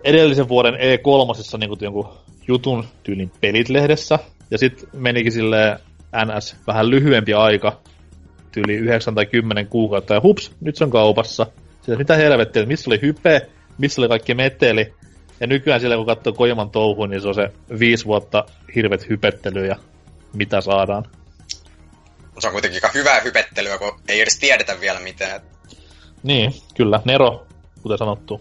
edellisen 0.06 0.48
vuoden 0.48 0.74
E3 0.74 1.58
niinku 1.58 1.76
jonkun 1.80 2.08
jutun 2.48 2.84
tyylin 3.02 3.32
pelit-lehdessä, 3.40 4.18
ja 4.50 4.58
sitten 4.58 4.88
menikin 4.92 5.32
sille 5.32 5.80
NS 6.24 6.56
vähän 6.66 6.90
lyhyempi 6.90 7.34
aika, 7.34 7.80
tyyli 8.52 8.74
9 8.74 9.14
tai 9.14 9.26
10 9.26 9.66
kuukautta, 9.66 10.14
ja 10.14 10.20
hups, 10.22 10.52
nyt 10.60 10.76
se 10.76 10.84
on 10.84 10.90
kaupassa. 10.90 11.46
Sitten 11.76 11.98
mitä 11.98 12.16
helvettiä, 12.16 12.62
että 12.62 12.68
missä 12.68 12.90
oli 12.90 13.00
hype, 13.02 13.46
missä 13.78 14.00
oli 14.00 14.08
kaikki 14.08 14.34
meteli, 14.34 14.94
ja 15.40 15.46
nykyään 15.46 15.80
sillä 15.80 15.96
kun 15.96 16.06
katsoo 16.06 16.32
Kojaman 16.32 16.70
touhuun, 16.70 17.10
niin 17.10 17.20
se 17.20 17.28
on 17.28 17.34
se 17.34 17.52
viisi 17.78 18.04
vuotta 18.04 18.44
hirvet 18.74 19.08
hypettely 19.08 19.66
ja 19.66 19.76
mitä 20.32 20.60
saadaan. 20.60 21.04
Se 22.38 22.46
on 22.46 22.52
kuitenkin 22.52 22.76
aika 22.76 22.90
hyvää 22.94 23.20
hypettelyä, 23.20 23.78
kun 23.78 24.00
ei 24.08 24.20
edes 24.20 24.38
tiedetä 24.38 24.80
vielä 24.80 25.00
mitään. 25.00 25.40
Niin, 26.22 26.52
kyllä. 26.74 27.00
Nero, 27.04 27.46
kuten 27.82 27.98
sanottu. 27.98 28.40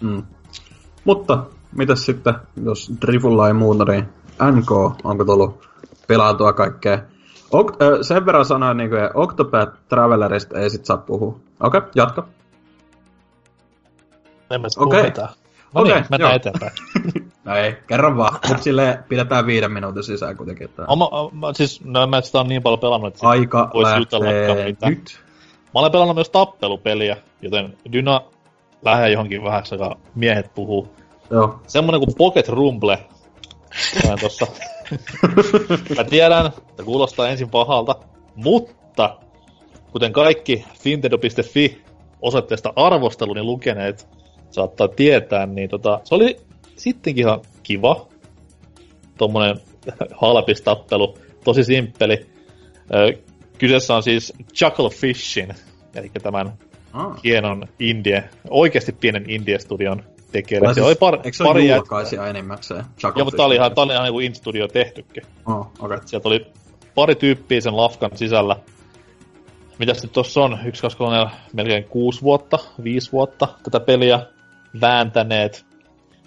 Mm. 0.00 0.22
Mutta, 1.08 1.38
mitäs 1.76 2.06
sitten, 2.06 2.34
jos 2.64 2.92
Drifulla 3.06 3.48
ei 3.48 3.54
muuta, 3.54 3.84
niin 3.84 4.08
NK, 4.52 4.70
onko 5.04 5.24
tullut 5.24 5.68
pelautua 6.06 6.52
kaikkea? 6.52 6.98
Ok, 7.50 7.82
äh, 7.82 7.88
sen 8.02 8.26
verran 8.26 8.44
sanoin, 8.44 8.76
niin 8.76 8.90
kuin, 8.90 9.10
Octopath 9.14 9.72
Travelerista 9.88 10.58
ei 10.58 10.70
sit 10.70 10.84
saa 10.84 10.96
puhua. 10.96 11.38
Okei, 11.60 11.78
okay, 11.78 11.90
jatka. 11.94 12.28
En 14.50 14.60
mä 14.60 14.68
Okei. 14.76 15.00
okay. 15.00 15.26
No 15.74 15.80
Okei, 15.80 15.94
niin, 15.94 16.06
mennään 16.10 16.30
joo. 16.30 16.36
eteenpäin. 16.36 16.72
No 17.44 17.56
ei, 17.56 17.76
kerran 17.86 18.16
vaan. 18.16 18.32
Mutta 18.48 18.62
sille 18.62 18.98
pidetään 19.08 19.46
viiden 19.46 19.72
minuutin 19.72 20.02
sisään 20.02 20.36
kuitenkin. 20.36 20.64
Että 20.64 20.84
Oma, 20.88 21.08
oma, 21.08 21.52
siis, 21.52 21.84
no 21.84 22.06
mä 22.06 22.20
sitä 22.20 22.40
on 22.40 22.48
niin 22.48 22.62
paljon 22.62 22.80
pelannut, 22.80 23.14
että 23.14 23.28
aika 23.28 23.70
vois 23.74 23.88
jutellakaan 23.98 24.46
lähtee 24.46 24.64
mitään. 24.64 24.92
nyt. 24.92 25.20
Mä 25.74 25.80
olen 25.80 25.92
pelannut 25.92 26.16
myös 26.16 26.30
tappelupeliä, 26.30 27.16
joten 27.42 27.76
Dyna 27.92 28.20
lähde 28.82 29.10
johonkin 29.10 29.44
vähän, 29.44 29.62
miehet 30.14 30.54
puhuu. 30.54 30.97
Joo. 31.30 31.60
Semmonen 31.66 32.00
kuin 32.00 32.14
Pocket 32.18 32.48
Rumble. 32.48 32.98
Näin 34.04 34.18
tossa. 34.20 34.46
Mä 35.96 36.04
tiedän, 36.04 36.46
että 36.46 36.82
kuulostaa 36.84 37.28
ensin 37.28 37.50
pahalta, 37.50 37.94
mutta 38.34 39.18
kuten 39.92 40.12
kaikki 40.12 40.64
Fintedo.fi 40.82 41.82
osoitteesta 42.22 42.72
arvosteluni 42.76 43.42
lukeneet 43.42 44.08
saattaa 44.50 44.88
tietää, 44.88 45.46
niin 45.46 45.68
tota, 45.70 46.00
se 46.04 46.14
oli 46.14 46.36
sittenkin 46.76 47.24
ihan 47.26 47.40
kiva. 47.62 48.08
Tommonen 49.18 49.60
halpis 50.14 50.62
tappelu, 50.62 51.18
tosi 51.44 51.64
simppeli. 51.64 52.26
Ö, 52.94 53.12
Kyseessä 53.58 53.94
on 53.94 54.02
siis 54.02 54.32
Chuckle 54.54 54.90
Fishin, 54.90 55.54
eli 55.94 56.10
tämän 56.22 56.52
Ah. 56.92 57.22
hienon 57.24 57.68
indie, 57.78 58.24
oikeasti 58.50 58.92
pienen 58.92 59.30
indie-studion 59.30 60.02
tekijä. 60.32 60.60
Tai 60.60 60.74
Se 60.74 60.82
oli 60.82 60.94
par, 60.94 61.14
Eikö 61.14 61.32
se 61.32 61.42
ole 61.42 61.50
pari 61.50 61.68
jät... 61.68 61.76
julkaisija 61.76 62.26
enimmäkseen? 62.26 62.84
Joo, 63.02 63.24
mutta 63.24 63.36
tää 63.36 63.46
oli 63.46 63.54
ihan, 63.54 63.74
tää 63.74 63.84
oli 63.84 63.92
ihan 63.92 64.04
niinku 64.04 64.20
indie-studio 64.20 64.68
tehtykin. 64.68 65.22
Oh. 65.46 65.72
Okay. 65.78 65.98
Sieltä 66.04 66.28
oli 66.28 66.46
pari 66.94 67.14
tyyppiä 67.14 67.60
sen 67.60 67.76
lafkan 67.76 68.10
sisällä. 68.14 68.56
Mitäs 69.78 70.02
nyt 70.02 70.12
tossa 70.12 70.40
on? 70.40 70.58
Yksi, 70.66 70.82
kaksi, 70.82 70.96
kolme, 70.98 71.16
neljä, 71.16 71.30
melkein 71.52 71.84
kuusi 71.84 72.22
vuotta, 72.22 72.58
viisi 72.84 73.12
vuotta 73.12 73.48
tätä 73.62 73.80
peliä 73.80 74.20
vääntäneet. 74.80 75.66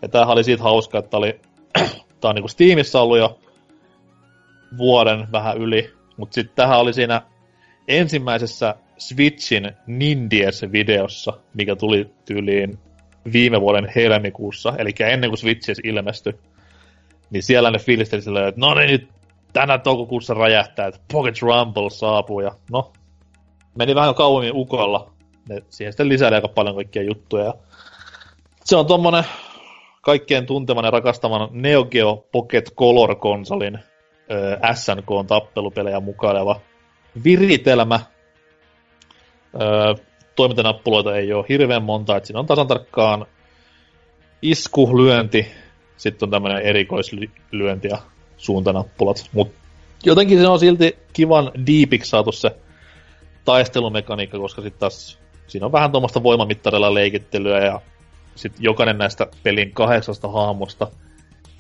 Ja 0.02 0.10
tämähän 0.10 0.34
oli 0.34 0.44
siitä 0.44 0.64
hauska, 0.64 1.00
että 1.00 1.18
oli, 1.18 1.40
tää 2.22 2.30
on 2.30 2.36
niinku 2.36 2.48
Steamissa 2.48 3.02
ollut 3.02 3.18
jo 3.18 3.40
vuoden 4.78 5.28
vähän 5.32 5.58
yli. 5.58 5.94
Mutta 6.18 6.36
sitten 6.36 6.56
tähän 6.56 6.80
oli 6.80 6.94
siinä 6.94 7.22
ensimmäisessä 7.88 8.76
Switchin 8.98 9.72
Nindies-videossa, 9.88 11.34
mikä 11.54 11.76
tuli 11.76 12.14
tyyliin 12.26 12.80
viime 13.34 13.62
vuoden 13.62 13.92
helmikuussa, 13.96 14.74
eli 14.78 14.92
ennen 15.00 15.30
kuin 15.30 15.38
Switch 15.38 15.70
edes 15.70 15.82
ilmestyi. 15.84 16.34
Niin 17.30 17.44
siellä 17.44 17.72
ne 17.72 17.80
fiilisteli 17.80 18.22
silleen, 18.22 18.48
että 18.48 18.62
no 18.62 18.74
niin, 18.74 18.90
nyt 18.90 19.10
tänä 19.54 19.78
toukokuussa 19.78 20.34
räjähtää, 20.34 20.88
että 20.88 21.00
Pocket 21.12 21.42
Rumble 21.42 21.90
saapuu, 21.90 22.40
ja 22.40 22.52
no, 22.72 22.94
meni 23.78 23.96
vähän 23.96 24.16
kauemmin 24.16 24.56
ukolla. 24.56 25.12
Ne 25.50 25.62
siihen 25.70 25.94
sitten 25.94 26.10
lisäili 26.10 26.36
aika 26.36 26.48
paljon 26.48 26.76
kaikkia 26.76 27.04
juttuja. 27.04 27.46
Ja 27.46 27.54
se 28.64 28.76
on 28.76 28.86
tommonen 28.86 29.24
kaikkien 30.02 30.46
tunteman 30.46 30.86
ja 30.86 30.92
rakastaman 30.92 31.50
Neo 31.52 31.86
Geo 31.86 32.28
Pocket 32.32 32.74
Color-konsolin 32.76 33.80
ö, 34.32 34.60
SNK 34.74 35.08
tappelupelejä 35.28 36.00
mukaileva 36.00 36.60
viritelmä. 37.24 38.00
Ö, 39.62 39.96
toimintanappuloita 40.42 41.16
ei 41.16 41.34
ole 41.34 41.46
hirveän 41.50 41.84
monta, 41.84 42.18
että 42.18 42.28
siinä 42.28 42.40
on 42.40 42.46
tasan 42.46 42.68
tarkkaan 42.68 43.26
isku, 44.42 44.98
lyönti, 44.98 45.48
sitten 45.98 46.28
on 46.28 46.32
tämmöinen 46.32 46.62
erikoislyönti 46.62 47.88
ja 47.88 47.98
suuntanappulat. 48.38 49.30
Mutta 49.34 49.54
jotenkin 50.06 50.40
se 50.40 50.48
on 50.48 50.60
silti 50.60 50.98
kivan 51.14 51.52
diipiksi 51.66 52.10
saatu 52.10 52.32
se 52.32 52.56
taistelumekaniikka, 53.46 54.40
koska 54.40 54.62
sitten 54.62 54.80
taas 54.80 55.20
siinä 55.48 55.66
on 55.66 55.72
vähän 55.72 55.92
tuommoista 55.92 56.24
voimamittarilla 56.24 56.94
leikittelyä 56.94 57.66
ja 57.66 57.82
sitten 58.36 58.64
jokainen 58.64 58.98
näistä 58.98 59.28
pelin 59.44 59.72
kahdeksasta 59.72 60.28
hahmosta 60.28 60.88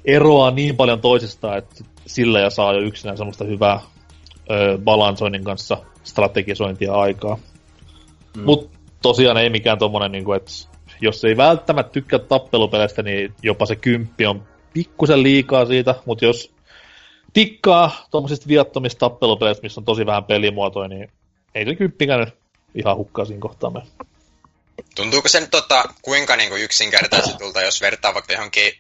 eroaa 0.05 0.51
niin 0.51 0.75
paljon 0.75 1.01
toisistaan, 1.01 1.57
että 1.57 1.83
sillä 2.05 2.39
ja 2.39 2.49
saa 2.49 2.73
jo 2.73 2.79
yksinään 2.79 3.17
semmoista 3.17 3.43
hyvää 3.43 3.79
ö, 4.51 4.77
balansoinnin 4.83 5.43
kanssa 5.43 5.77
strategisointia 6.03 6.93
aikaa. 6.93 7.37
Mm. 8.37 8.43
Mutta 8.43 8.79
tosiaan 9.01 9.37
ei 9.37 9.49
mikään 9.49 9.77
tommonen, 9.77 10.11
niin 10.11 10.23
kuin, 10.23 10.37
että 10.37 10.51
jos 11.01 11.25
ei 11.25 11.37
välttämättä 11.37 11.91
tykkää 11.91 12.19
tappelupeleistä, 12.19 13.03
niin 13.03 13.33
jopa 13.43 13.65
se 13.65 13.75
kymppi 13.75 14.25
on 14.25 14.47
pikkusen 14.73 15.23
liikaa 15.23 15.65
siitä, 15.65 15.95
mutta 16.05 16.25
jos 16.25 16.53
tikkaa 17.33 18.07
tuommoisista 18.11 18.47
viattomista 18.47 18.99
tappelupeleistä, 18.99 19.63
missä 19.63 19.81
on 19.81 19.85
tosi 19.85 20.05
vähän 20.05 20.23
pelimuotoja, 20.23 20.87
niin 20.87 21.11
ei 21.55 21.65
se 21.65 21.75
kymppikään 21.75 22.19
nyt 22.19 22.35
ihan 22.75 22.97
hukkaa 22.97 23.25
siinä 23.25 23.41
kohtaa 23.41 23.69
mene. 23.69 23.85
Tuntuuko 24.95 25.27
se 25.27 25.39
nyt 25.39 25.51
tota, 25.51 25.83
kuinka 26.01 26.35
niinku 26.35 26.55
yksinkertaisetulta, 26.55 27.61
jos 27.61 27.81
vertaa 27.81 28.13
vaikka 28.13 28.33
johonkin 28.33 28.73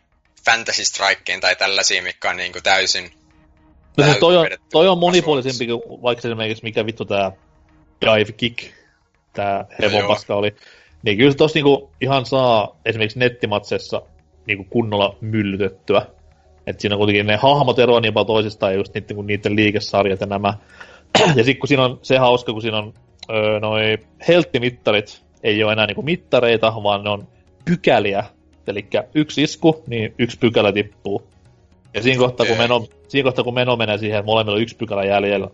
Fantasy 0.45 0.85
Strikeen 0.85 1.41
tai 1.41 1.55
tällaisiin, 1.55 2.03
mikä 2.03 2.29
on 2.29 2.37
niinku 2.37 2.59
täysin... 2.63 3.11
No 3.97 4.05
se 4.05 4.19
toi 4.19 4.37
on, 4.37 4.47
toi 4.71 4.87
on 4.87 4.97
monipuolisempi 4.97 5.67
kuin 5.67 6.01
vaikka 6.01 6.27
esimerkiksi 6.27 6.63
mikä 6.63 6.85
vittu 6.85 7.05
tää 7.05 7.31
Dive 8.01 8.31
Kick, 8.31 8.80
tää 9.33 9.65
hevonpaska 9.81 10.33
no 10.33 10.39
oli. 10.39 10.55
Niin 11.03 11.17
kyllä 11.17 11.31
se 11.31 11.37
tossa 11.37 11.57
niinku 11.57 11.91
ihan 12.01 12.25
saa 12.25 12.75
esimerkiksi 12.85 13.19
nettimatsessa 13.19 14.01
niinku 14.47 14.65
kunnolla 14.69 15.15
myllytettyä. 15.21 16.05
Et 16.67 16.79
siinä 16.79 16.95
on 16.95 16.99
kuitenkin 16.99 17.27
ne 17.27 17.35
hahmot 17.35 17.79
eroa 17.79 17.99
niin 17.99 18.13
paljon 18.13 18.27
toisistaan, 18.27 18.75
just 18.75 18.93
niiden, 18.93 19.15
kun 19.15 19.27
niiden 19.27 19.55
liikesarjat 19.55 20.21
ja 20.21 20.27
nämä. 20.27 20.53
ja 21.35 21.43
sitten 21.43 21.59
kun 21.59 21.67
siinä 21.67 21.83
on 21.83 21.99
se 22.01 22.17
hauska, 22.17 22.53
kun 22.53 22.61
siinä 22.61 22.77
on 22.77 22.93
öö, 23.29 23.59
noi 23.59 23.97
helttimittarit, 24.27 25.23
ei 25.43 25.63
ole 25.63 25.73
enää 25.73 25.85
niinku 25.85 26.01
mittareita, 26.01 26.73
vaan 26.83 27.03
ne 27.03 27.09
on 27.09 27.27
pykäliä. 27.65 28.23
Eli 28.67 28.87
yksi 29.15 29.43
isku, 29.43 29.83
niin 29.87 30.13
yksi 30.19 30.39
pykälä 30.39 30.71
tippuu. 30.71 31.27
Ja 31.93 32.01
siinä 32.01 32.19
kohtaa, 32.19 32.45
kun 32.45 32.57
meno, 32.57 32.87
siinä 33.07 33.23
kohtaa, 33.23 33.43
kun 33.43 33.53
meno 33.53 33.75
menee 33.75 33.97
siihen, 33.97 34.19
että 34.19 34.25
molemmilla 34.25 34.55
on 34.55 34.61
yksi 34.61 34.75
pykälä 34.75 35.05
jäljellä, 35.05 35.47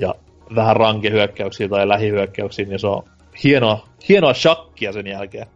ja 0.00 0.14
vähän 0.54 0.76
rankehyökkäyksiä 0.76 1.68
tai 1.68 1.88
lähihyökkäyksiä, 1.88 2.66
niin 2.66 2.78
se 2.78 2.86
on 2.86 3.02
hienoa, 3.44 3.88
hienoa 4.08 4.34
shakkia 4.34 4.92
sen 4.92 5.06
jälkeen. 5.06 5.46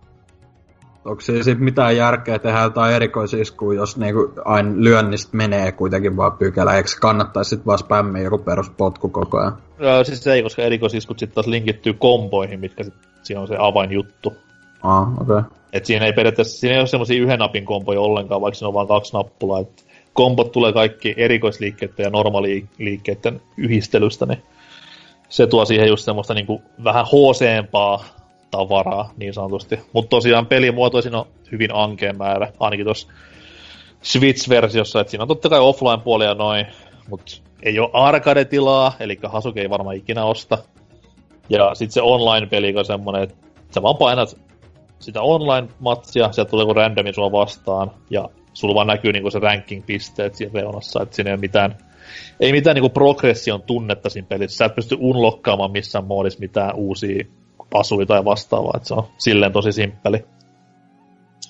Onko 1.04 1.20
se 1.20 1.42
sitten 1.42 1.64
mitään 1.64 1.96
järkeä 1.96 2.38
tehdä 2.38 2.60
jotain 2.60 2.94
erikoisiskuja, 2.94 3.80
jos 3.80 3.96
niinku 3.96 4.32
aina 4.44 4.72
lyönnistä 4.76 5.36
menee 5.36 5.72
kuitenkin 5.72 6.16
vaan 6.16 6.32
pykälä, 6.32 6.76
eikö 6.76 6.88
kannattaisi 7.00 7.48
sitten 7.48 7.66
vaan 7.66 7.78
spämmiä 7.78 8.22
joku 8.22 8.38
peruspotku 8.38 9.08
koko 9.08 9.38
ajan? 9.38 9.56
Joo, 9.78 10.04
siis 10.04 10.26
ei, 10.26 10.42
koska 10.42 10.62
erikoisiskut 10.62 11.18
sitten 11.18 11.34
taas 11.34 11.46
linkittyy 11.46 11.92
komboihin, 11.92 12.60
mitkä 12.60 12.84
sit, 12.84 12.94
siinä 13.22 13.40
on 13.40 13.48
se 13.48 13.56
avainjuttu. 13.58 14.36
Ah, 14.82 15.12
okei. 15.12 15.22
Okay. 15.22 15.42
Et 15.72 15.86
siinä 15.86 16.06
ei 16.06 16.12
periaatteessa, 16.12 16.58
siinä 16.58 16.74
ei 16.74 16.80
ole 16.80 16.86
semmoisia 16.86 17.22
yhden 17.22 17.38
napin 17.38 17.64
komboja 17.64 18.00
ollenkaan, 18.00 18.40
vaikka 18.40 18.58
siinä 18.58 18.68
on 18.68 18.74
vain 18.74 18.88
kaksi 18.88 19.12
nappulaa. 19.12 19.60
Et 19.60 19.86
kombot 20.12 20.52
tulee 20.52 20.72
kaikki 20.72 21.14
erikoisliikkeiden 21.16 22.04
ja 22.04 22.10
normaliikkeiden 22.10 23.40
yhdistelystä, 23.56 24.26
niin 24.26 24.42
se 25.28 25.46
tuo 25.46 25.64
siihen 25.64 25.88
just 25.88 26.04
semmoista 26.04 26.34
niinku 26.34 26.62
vähän 26.84 27.06
hooseempaa 27.12 28.04
tavaraa 28.50 29.10
niin 29.16 29.34
sanotusti. 29.34 29.80
Mutta 29.92 30.08
tosiaan 30.08 30.46
pelimuotoisin 30.46 31.14
on 31.14 31.26
hyvin 31.52 31.74
ankeen 31.74 32.18
määrä, 32.18 32.52
ainakin 32.60 32.86
tuossa 32.86 33.08
Switch-versiossa, 34.02 35.00
että 35.00 35.10
siinä 35.10 35.22
on 35.22 35.28
totta 35.28 35.48
kai 35.48 35.60
offline-puolia 35.60 36.34
noin, 36.34 36.66
mutta 37.08 37.32
ei 37.62 37.78
ole 37.78 37.90
arcade-tilaa, 37.92 38.92
eli 39.00 39.18
Hasuke 39.22 39.60
ei 39.60 39.70
varmaan 39.70 39.96
ikinä 39.96 40.24
osta. 40.24 40.58
Ja 41.48 41.74
sitten 41.74 41.92
se 41.92 42.02
online-peli 42.02 42.74
on 42.76 42.84
semmonen, 42.84 43.22
että 43.22 43.36
sä 43.74 43.82
vaan 43.82 43.96
painat 43.96 44.36
sitä 44.98 45.22
online-matsia, 45.22 46.32
sieltä 46.32 46.50
tulee 46.50 46.62
joku 46.62 46.74
randomi 46.74 47.12
sua 47.12 47.32
vastaan, 47.32 47.90
ja 48.10 48.28
sulla 48.52 48.74
vaan 48.74 48.86
näkyy 48.86 49.12
niinku 49.12 49.30
se 49.30 49.38
ranking-pisteet 49.38 50.34
siinä 50.34 50.52
reunassa, 50.54 51.02
että 51.02 51.16
siinä 51.16 51.30
ei 51.30 51.34
ole 51.34 51.40
mitään, 51.40 51.78
ei 52.40 52.52
mitään 52.52 52.74
niinku 52.74 52.90
progression 52.90 53.62
tunnetta 53.62 54.10
siinä 54.10 54.28
pelissä. 54.28 54.56
Sä 54.56 54.64
et 54.64 54.74
pysty 54.74 54.96
unlokkaamaan 55.00 55.72
missään 55.72 56.04
moodissa 56.04 56.40
mitään 56.40 56.74
uusia 56.74 57.24
asuja 57.74 58.06
tai 58.06 58.24
vastaavaa, 58.24 58.72
että 58.76 58.88
se 58.88 58.94
on 58.94 59.08
silleen 59.18 59.52
tosi 59.52 59.72
simppeli. 59.72 60.24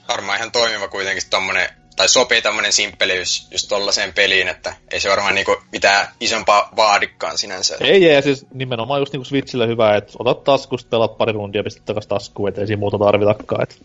Varmaan 0.08 0.38
ihan 0.38 0.52
toimiva 0.52 0.88
kuitenkin 0.88 1.22
tommonen, 1.30 1.68
tai 1.96 2.08
sopii 2.08 2.42
tämmönen 2.42 2.72
simppeliys 2.72 3.48
just 3.50 3.68
tollaiseen 3.68 4.12
peliin, 4.12 4.48
että 4.48 4.74
ei 4.90 5.00
se 5.00 5.10
varmaan 5.10 5.34
niinku 5.34 5.56
mitään 5.72 6.08
isompaa 6.20 6.68
vaadikkaan 6.76 7.38
sinänsä. 7.38 7.76
Ei, 7.80 8.10
ei, 8.10 8.22
siis 8.22 8.46
nimenomaan 8.54 9.00
just 9.00 9.12
niinku 9.12 9.24
Switchille 9.24 9.66
hyvä, 9.66 9.96
että 9.96 10.12
otat 10.18 10.44
taskusta, 10.44 10.90
pelat 10.90 11.18
pari 11.18 11.32
rundia, 11.32 11.62
pistät 11.62 11.84
takas 11.84 12.06
taskuun, 12.06 12.48
ettei 12.48 12.66
siinä 12.66 12.80
muuta 12.80 12.98
tarvitakaan. 12.98 13.62
Että, 13.62 13.76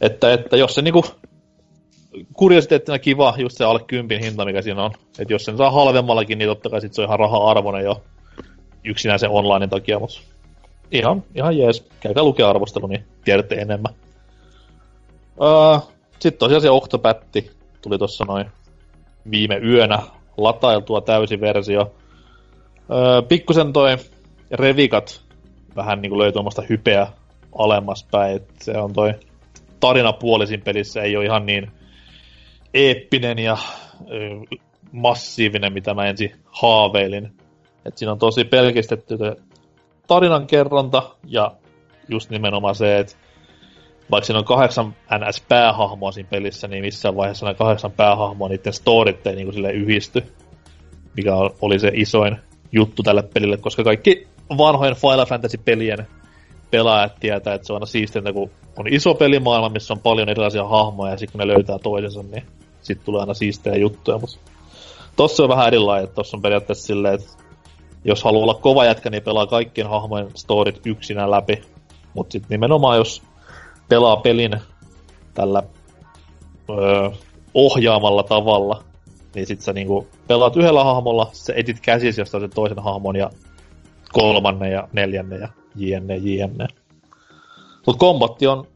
että, 0.00 0.32
että 0.32 0.56
jos 0.56 0.74
se 0.74 0.82
niinku 0.82 1.04
kuriositeettina 2.32 2.98
kiva, 2.98 3.34
just 3.38 3.56
se 3.56 3.64
alle 3.64 3.80
kympin 3.86 4.20
hinta, 4.20 4.44
mikä 4.44 4.62
siinä 4.62 4.84
on. 4.84 4.92
Että 5.18 5.34
jos 5.34 5.44
sen 5.44 5.56
saa 5.56 5.70
halvemmallakin, 5.70 6.38
niin 6.38 6.48
totta 6.48 6.70
kai 6.70 6.80
sit 6.80 6.92
se 6.92 7.02
on 7.02 7.06
ihan 7.06 7.18
raha-arvoinen 7.18 7.84
jo 7.84 8.02
yksinään 8.84 9.18
se 9.18 9.28
online 9.28 9.68
takia, 9.68 9.98
mutta 9.98 10.20
ihan, 10.92 11.24
ihan 11.34 11.58
jees. 11.58 11.88
Käykää 12.00 12.22
lukea 12.22 12.50
arvostelu, 12.50 12.86
niin 12.86 13.04
tiedätte 13.24 13.54
enemmän. 13.54 13.94
Uh, 15.36 15.92
Sitten 16.20 16.38
tosiaan 16.38 16.62
se 16.62 16.70
Octopatti 16.70 17.50
tuli 17.82 17.98
tuossa 17.98 18.24
noin 18.24 18.46
viime 19.30 19.56
yönä 19.56 19.98
latailtua 20.36 21.00
täysi 21.00 21.40
versio. 21.40 21.82
Uh, 21.82 23.28
pikkusen 23.28 23.72
toi 23.72 23.96
revikat 24.50 25.20
vähän 25.76 26.02
niin 26.02 26.10
kuin 26.10 26.18
löi 26.18 26.32
tuommoista 26.32 26.62
hypeä 26.68 27.06
alemmas 27.58 28.06
päin. 28.10 28.36
Et 28.36 28.48
se 28.62 28.78
on 28.78 28.92
toi 28.92 29.14
tarinapuolisin 29.80 30.62
pelissä 30.62 31.02
ei 31.02 31.16
ole 31.16 31.24
ihan 31.24 31.46
niin 31.46 31.70
eeppinen 32.74 33.38
ja 33.38 33.56
massiivinen, 34.92 35.72
mitä 35.72 35.94
mä 35.94 36.06
ensin 36.06 36.32
haaveilin. 36.44 37.32
Et 37.84 37.98
siinä 37.98 38.12
on 38.12 38.18
tosi 38.18 38.44
pelkistetty 38.44 39.18
tarinankerronta 40.06 41.02
ja 41.26 41.52
just 42.08 42.30
nimenomaan 42.30 42.74
se, 42.74 42.98
että 42.98 43.16
vaikka 44.10 44.26
siinä 44.26 44.38
on 44.38 44.44
kahdeksan 44.44 44.94
NS-päähahmoa 45.18 46.12
siinä 46.12 46.28
pelissä, 46.30 46.68
niin 46.68 46.84
missään 46.84 47.16
vaiheessa 47.16 47.46
nämä 47.46 47.54
kahdeksan 47.54 47.92
päähahmoa 47.92 48.48
niiden 48.48 48.72
storit 48.72 49.26
ei 49.26 49.36
niin 49.36 49.52
sille 49.52 49.72
yhdisty, 49.72 50.22
mikä 51.16 51.32
oli 51.60 51.78
se 51.78 51.90
isoin 51.94 52.36
juttu 52.72 53.02
tälle 53.02 53.22
pelille, 53.22 53.56
koska 53.56 53.84
kaikki 53.84 54.26
vanhojen 54.58 54.96
Final 54.96 55.26
Fantasy-pelien 55.26 56.06
pelaajat 56.70 57.12
tietää, 57.20 57.54
että 57.54 57.66
se 57.66 57.72
on 57.72 57.76
aina 57.76 57.86
siistintä, 57.86 58.32
kun 58.32 58.50
on 58.78 58.88
iso 58.88 59.14
pelimaailma, 59.14 59.68
missä 59.68 59.94
on 59.94 60.00
paljon 60.00 60.28
erilaisia 60.28 60.66
hahmoja, 60.66 61.12
ja 61.12 61.18
sitten 61.18 61.32
kun 61.32 61.38
ne 61.38 61.46
löytää 61.46 61.78
toisensa, 61.78 62.22
niin 62.22 62.44
sitten 62.82 63.04
tulee 63.04 63.20
aina 63.20 63.34
siistejä 63.34 63.76
juttuja, 63.76 64.18
mutta 64.18 64.38
tossa 65.16 65.42
on 65.42 65.48
vähän 65.48 65.66
erilainen, 65.66 66.04
että 66.04 66.14
tossa 66.14 66.36
on 66.36 66.42
periaatteessa 66.42 66.86
silleen, 66.86 67.14
että 67.14 67.30
jos 68.04 68.24
haluaa 68.24 68.42
olla 68.42 68.54
kova 68.54 68.84
jätkä, 68.84 69.10
niin 69.10 69.22
pelaa 69.22 69.46
kaikkien 69.46 69.88
hahmojen 69.88 70.28
storit 70.34 70.86
yksinä 70.86 71.30
läpi. 71.30 71.62
Mutta 72.14 72.32
sitten 72.32 72.48
nimenomaan, 72.50 72.96
jos 72.96 73.22
pelaa 73.88 74.16
pelin 74.16 74.56
tällä 75.34 75.62
öö, 76.70 77.10
ohjaamalla 77.54 78.22
tavalla, 78.22 78.84
niin 79.34 79.46
sitten 79.46 79.64
sä 79.64 79.72
niinku 79.72 80.06
pelaat 80.28 80.56
yhdellä 80.56 80.84
hahmolla, 80.84 81.30
sä 81.32 81.52
etit 81.56 81.80
käsisi 81.80 82.20
jostain 82.20 82.40
sen 82.40 82.50
toisen 82.50 82.78
hahmon 82.78 83.16
ja 83.16 83.30
kolmannen 84.12 84.72
ja 84.72 84.88
neljännen 84.92 85.40
ja 85.40 85.48
jne 85.76 86.16
jne. 86.16 86.66
Mut 87.86 87.96
kombatti 87.98 88.46
on 88.46 88.66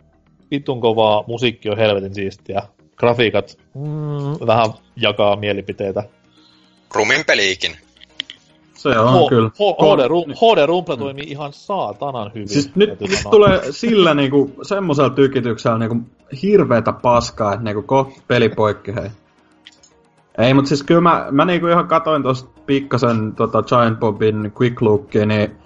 vitun 0.50 0.80
kovaa, 0.80 1.24
musiikki 1.26 1.70
on 1.70 1.76
helvetin 1.78 2.14
siistiä, 2.14 2.62
grafiikat 2.96 3.58
mm, 3.74 4.46
vähän 4.46 4.70
jakaa 4.96 5.36
mielipiteitä. 5.36 6.02
Rumin 6.94 7.24
peliikin. 7.26 7.76
Se 8.74 8.88
on 8.88 9.24
H- 9.24 9.28
kyllä. 9.28 9.48
HD, 9.48 10.08
HD 10.34 10.66
Rumble 10.66 10.96
toimii 10.96 11.24
ihan 11.28 11.52
saatanan 11.52 12.30
hyvin. 12.34 12.48
Siis 12.48 12.76
nyt, 12.76 13.00
nyt 13.00 13.18
tulee 13.30 13.60
sillä 13.72 14.14
niinku, 14.14 14.50
semmoisella 14.62 15.10
tykityksellä 15.10 15.78
niinku 15.78 15.96
hirveetä 16.42 16.92
paskaa, 16.92 17.52
että 17.52 17.64
niinku 17.64 17.82
kohta 17.82 18.22
peli 18.28 18.48
poikki 18.48 18.94
hei. 18.94 19.10
Ei, 20.38 20.54
mutta 20.54 20.68
siis 20.68 20.82
kyllä 20.82 21.00
mä, 21.00 21.26
mä 21.30 21.44
niinku 21.44 21.66
ihan 21.66 21.88
katoin 21.88 22.22
tosta 22.22 22.50
pikkasen 22.66 23.34
tota 23.34 23.62
Giant 23.62 23.98
Bobin 23.98 24.52
Quick 24.60 24.82
Lookia, 24.82 25.26
niin 25.26 25.56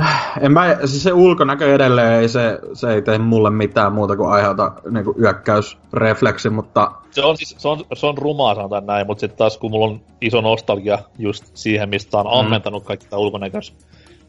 en 0.40 0.52
mä, 0.52 0.76
siis 0.84 1.02
se 1.02 1.12
ulkonäkö 1.12 1.74
edelleen 1.74 2.12
ei, 2.12 2.28
se, 2.28 2.58
se 2.72 2.94
ei 2.94 3.02
tee 3.02 3.18
mulle 3.18 3.50
mitään 3.50 3.92
muuta 3.92 4.16
kuin 4.16 4.30
aiheuta 4.30 4.72
niin 4.90 5.04
yökkäysrefleksi, 5.20 6.50
mutta... 6.50 6.90
Se 7.10 7.22
on, 7.22 7.36
siis, 7.36 7.54
se 7.58 7.68
on, 7.68 7.84
se 7.94 8.06
on 8.06 8.18
rumaa 8.18 8.54
sanotaan 8.54 8.86
näin, 8.86 9.06
mutta 9.06 9.20
sitten 9.20 9.38
taas 9.38 9.58
kun 9.58 9.70
mulla 9.70 9.86
on 9.86 10.00
iso 10.20 10.40
nostalgia 10.40 10.98
just 11.18 11.44
siihen, 11.54 11.88
mistä 11.88 12.18
on 12.18 12.26
mm. 12.26 12.40
ammentanut 12.40 12.84
kaikki 12.84 13.06
tämä 13.06 13.20
ulkonäkös, 13.20 13.74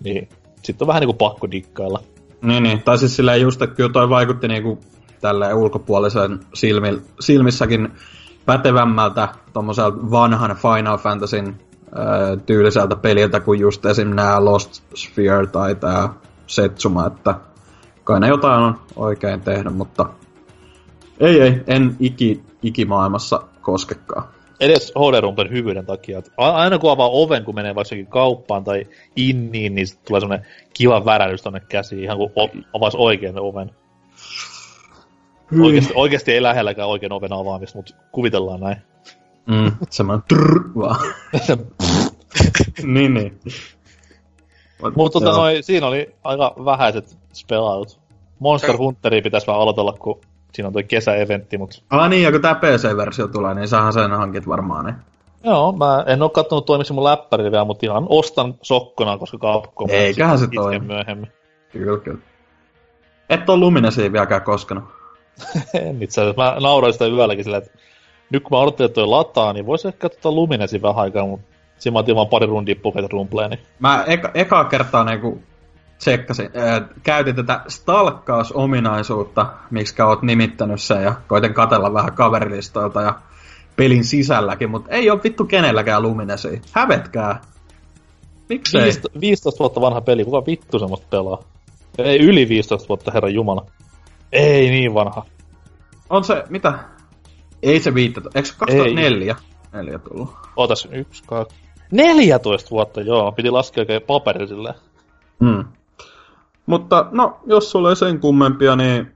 niin 0.04 0.30
sitten 0.64 0.86
on 0.86 0.88
vähän 0.88 1.02
niinku 1.02 1.14
pakko 1.14 1.52
dikkailla. 1.52 2.00
Niin, 2.42 2.64
niin. 2.64 2.84
Tai 2.84 2.98
siis 2.98 3.16
silleen 3.16 3.42
just, 3.42 3.62
että 3.62 3.76
kyllä 3.76 3.92
toi 3.94 4.10
vaikutti 4.10 4.48
niinku 4.48 4.80
tälle 5.22 5.54
ulkopuolisen 5.54 6.40
silmi, 6.54 7.02
silmissäkin 7.20 7.92
pätevämmältä 8.46 9.28
tommoselta 9.54 9.98
vanhan 10.12 10.56
Final 10.56 10.98
Fantasyn 10.98 11.60
tyyliseltä 12.46 12.96
peliltä 12.96 13.40
kuin 13.40 13.60
just 13.60 13.86
esim. 13.86 14.10
nämä 14.10 14.46
Lost 14.46 14.84
Sphere 14.96 15.48
tai 15.48 15.76
tää 15.76 16.10
Setsuma, 16.48 17.08
että 17.08 17.36
kai 18.04 18.20
ne 18.20 18.28
jotain 18.28 18.64
on 18.64 18.80
oikein 18.96 19.42
tehnyt, 19.42 19.76
mutta 19.76 20.06
ei 21.20 21.42
ei, 21.42 21.64
en 21.68 21.96
iki, 22.00 22.44
ikimaailmassa 22.64 23.42
koskekaan. 23.62 24.24
Edes 24.60 24.94
HD-rumpen 24.96 25.52
hyvyyden 25.52 25.86
takia. 25.86 26.20
Että 26.20 26.32
aina 26.38 26.80
kun 26.80 26.92
avaa 26.92 27.10
oven, 27.10 27.44
kun 27.46 27.56
menee 27.56 27.76
vaikka 27.76 27.96
kauppaan 28.10 28.64
tai 28.64 28.88
inniin, 29.16 29.76
niin 29.76 29.88
tulee 30.08 30.22
semmonen 30.22 30.46
kiva 30.74 31.06
värähdys 31.06 31.42
tonne 31.42 31.60
käsiin, 31.60 32.04
ihan 32.04 32.18
kuin 32.18 32.32
avaisi 32.74 32.98
oikein 33.00 33.40
oven. 33.40 33.72
Oikeasti, 35.64 35.94
oikeasti 35.96 36.32
ei 36.32 36.44
lähelläkään 36.44 36.88
oikein 36.88 37.12
oven 37.12 37.34
avaamista, 37.34 37.78
mutta 37.78 37.96
kuvitellaan 38.12 38.60
näin. 38.60 38.78
Mm, 39.46 39.72
semmoinen 39.90 40.24
trrr 40.28 40.70
vaan. 40.76 41.00
niin, 42.84 43.14
niin. 43.14 43.40
Mutta 44.96 45.20
tota 45.20 45.62
siinä 45.62 45.88
oli 45.88 46.16
aika 46.24 46.54
vähäiset 46.66 47.18
spelailut. 47.34 48.00
Monster 48.40 48.78
Hunteri 48.78 49.22
pitäisi 49.22 49.48
vaan 49.48 49.60
aloitella, 49.60 49.94
kun 49.94 50.22
siinä 50.54 50.68
on 50.68 50.74
toi 50.74 50.84
kesäeventti, 50.84 51.58
mut... 51.58 51.84
Ah 51.90 52.10
niin, 52.10 52.24
ja 52.24 52.32
kun 52.32 52.42
tää 52.42 52.56
PC-versio 52.56 53.28
tulee, 53.28 53.54
niin 53.54 53.68
sähän 53.68 53.94
sen 53.94 54.12
hankit 54.12 54.48
varmaan, 54.48 54.86
niin. 54.86 54.96
Joo, 55.44 55.72
mä 55.72 56.04
en 56.08 56.22
oo 56.22 56.30
kattonut 56.30 56.66
toimiksi 56.66 56.94
mun 56.94 57.04
läppärillä 57.04 57.52
vielä, 57.52 57.66
mutta 57.66 57.86
ihan 57.86 58.06
ostan 58.10 58.56
sokkona, 58.62 59.18
koska 59.18 59.38
Capcom... 59.38 59.90
Eiköhän 59.90 60.40
se 60.40 60.48
toimi. 60.56 60.88
myöhemmin. 60.88 61.32
Kyllä, 61.72 62.00
kyllä. 62.00 62.20
Et 63.30 63.50
oo 63.50 63.58
Luminesiin 63.58 64.12
vieläkään 64.14 64.42
koskenut. 64.42 64.84
en 65.74 66.04
itse 66.04 66.22
asiassa. 66.22 66.44
Mä 66.44 66.58
nauroin 66.60 66.94
sitä 66.94 67.06
yölläkin 67.06 67.44
silleen, 67.44 67.64
että 67.64 67.78
nyt 68.30 68.44
kun 68.44 68.58
mä 68.58 68.62
odottelin, 68.62 68.90
että 68.90 68.96
toi 68.96 69.08
lataa, 69.08 69.54
niin 69.54 69.66
voisi 69.66 69.88
ehkä 69.88 70.10
tota 70.10 70.32
Luminesin 70.32 70.82
vähän 70.82 70.98
aikaa, 70.98 71.26
mutta 71.28 71.48
siinä 71.78 71.94
mä 71.94 72.00
otin 72.00 72.16
vaan 72.16 72.28
pari 72.28 72.46
rundia 72.46 72.76
Pocket 72.82 73.12
Rumpleen. 73.12 73.50
Niin... 73.50 73.60
Mä 73.80 74.04
eka, 74.08 74.32
eka 74.34 74.64
kertaa 74.64 75.04
niinku 75.04 75.42
tsekkasin, 75.98 76.50
äh, 76.58 76.90
käytin 77.04 77.36
tätä 77.36 77.62
stalkkausominaisuutta, 77.68 79.46
miksi 79.72 80.02
oot 80.02 80.22
nimittänyt 80.22 80.82
sen, 80.82 81.04
ja 81.04 81.16
koitin 81.28 81.54
katella 81.54 81.94
vähän 81.94 82.14
kaverilistoilta 82.14 83.02
ja 83.02 83.16
pelin 83.76 84.04
sisälläkin, 84.04 84.70
mutta 84.70 84.92
ei 84.92 85.10
ole 85.10 85.20
vittu 85.24 85.46
kenelläkään 85.46 86.02
Luminesi. 86.02 86.62
Hävetkää. 86.72 87.42
Miksei? 88.50 88.84
15, 88.84 89.20
15 89.20 89.60
vuotta 89.60 89.82
vanha 89.82 90.02
peli, 90.02 90.26
kuka 90.26 90.46
vittu 90.46 90.80
semmoista 90.80 91.08
pelaa? 91.10 91.44
Ei 91.98 92.20
yli 92.20 92.50
15 92.50 92.88
vuotta, 92.88 93.12
herra 93.12 93.30
jumala. 93.30 93.66
Ei 94.32 94.70
niin 94.70 94.94
vanha. 94.94 95.26
On 96.10 96.24
se, 96.24 96.44
mitä? 96.50 96.80
Ei 97.64 97.80
se 97.80 97.94
15, 97.94 98.30
eikö 98.36 98.50
2004? 98.58 99.36
Ei. 99.40 99.54
Neljä 99.74 100.00
tullut. 100.00 100.30
Ootas, 100.56 100.88
yksi, 100.92 101.24
kaksi. 101.28 101.56
14 101.92 102.70
vuotta, 102.72 103.02
joo. 103.02 103.32
Piti 103.32 103.50
laskea 103.50 103.82
oikein 103.82 104.02
paperi 104.02 104.48
silleen. 104.48 104.76
Hmm. 105.40 105.66
Mutta 106.66 107.06
no, 107.12 107.40
jos 107.46 107.72
sulla 107.72 107.90
ei 107.90 107.96
sen 107.96 108.20
kummempia, 108.20 108.76
niin 108.76 109.12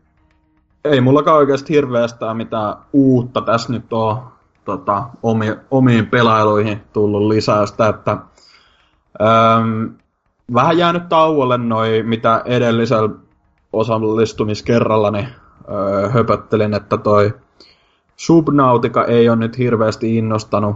ei 0.84 1.02
mullakaan 1.02 1.38
oikeasti 1.38 1.74
hirveästään 1.74 2.38
mitään 2.38 2.74
uutta 2.94 3.42
tässä 3.42 3.74
nyt 3.74 3.94
on 3.94 4.24
tota, 4.66 5.04
omi, 5.24 5.58
omiin 5.72 6.08
pelailuihin 6.08 6.82
tullut 6.94 7.28
lisäystä, 7.28 7.88
että 7.88 8.12
äm, 9.22 9.94
vähän 10.54 10.78
jäänyt 10.78 11.10
tauolle 11.10 11.58
noin, 11.58 12.08
mitä 12.08 12.42
edellisellä 12.46 13.10
osallistumiskerrallani 13.74 15.28
öö, 15.72 16.10
höpöttelin, 16.10 16.74
että 16.74 16.98
toi 16.98 17.34
Subnautica 18.18 19.06
ei 19.06 19.30
ole 19.30 19.38
nyt 19.38 19.58
hirveästi 19.58 20.18
innostanut 20.18 20.76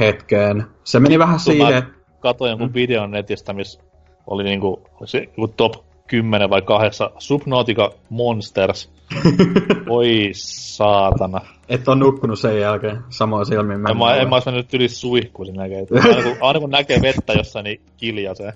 hetkeen. 0.00 0.64
Se 0.84 1.00
meni 1.00 1.18
vähän 1.18 1.40
siihen... 1.40 1.82
Katoin 2.20 2.50
jonkun 2.50 2.68
mm. 2.68 2.74
videon 2.74 3.10
netistä, 3.10 3.52
missä 3.52 3.80
oli 4.26 4.44
niinku, 4.44 4.82
se, 5.04 5.28
top 5.56 5.74
10 6.06 6.50
vai 6.50 6.62
8 6.62 7.10
Subnautica 7.18 7.90
Monsters. 8.10 8.90
Oi 9.88 10.30
saatana. 10.34 11.40
Et 11.68 11.88
on 11.88 11.98
nukkunut 11.98 12.38
sen 12.38 12.60
jälkeen 12.60 12.98
samoin 13.08 13.46
silmin. 13.46 13.90
En 13.90 13.98
mä, 13.98 14.16
en 14.16 14.28
mä 14.28 14.36
olisi 14.36 14.48
mennyt 14.48 14.74
yli 14.74 14.88
suihkuun 14.88 15.46
sen 15.46 15.54
näkee. 15.54 15.86
Aina 16.04 16.22
kun, 16.22 16.36
aina 16.40 16.60
kun 16.60 16.70
näkee 16.70 17.02
vettä 17.02 17.32
jossain, 17.32 17.64
niin 17.64 17.80
kiljasee. 17.96 18.52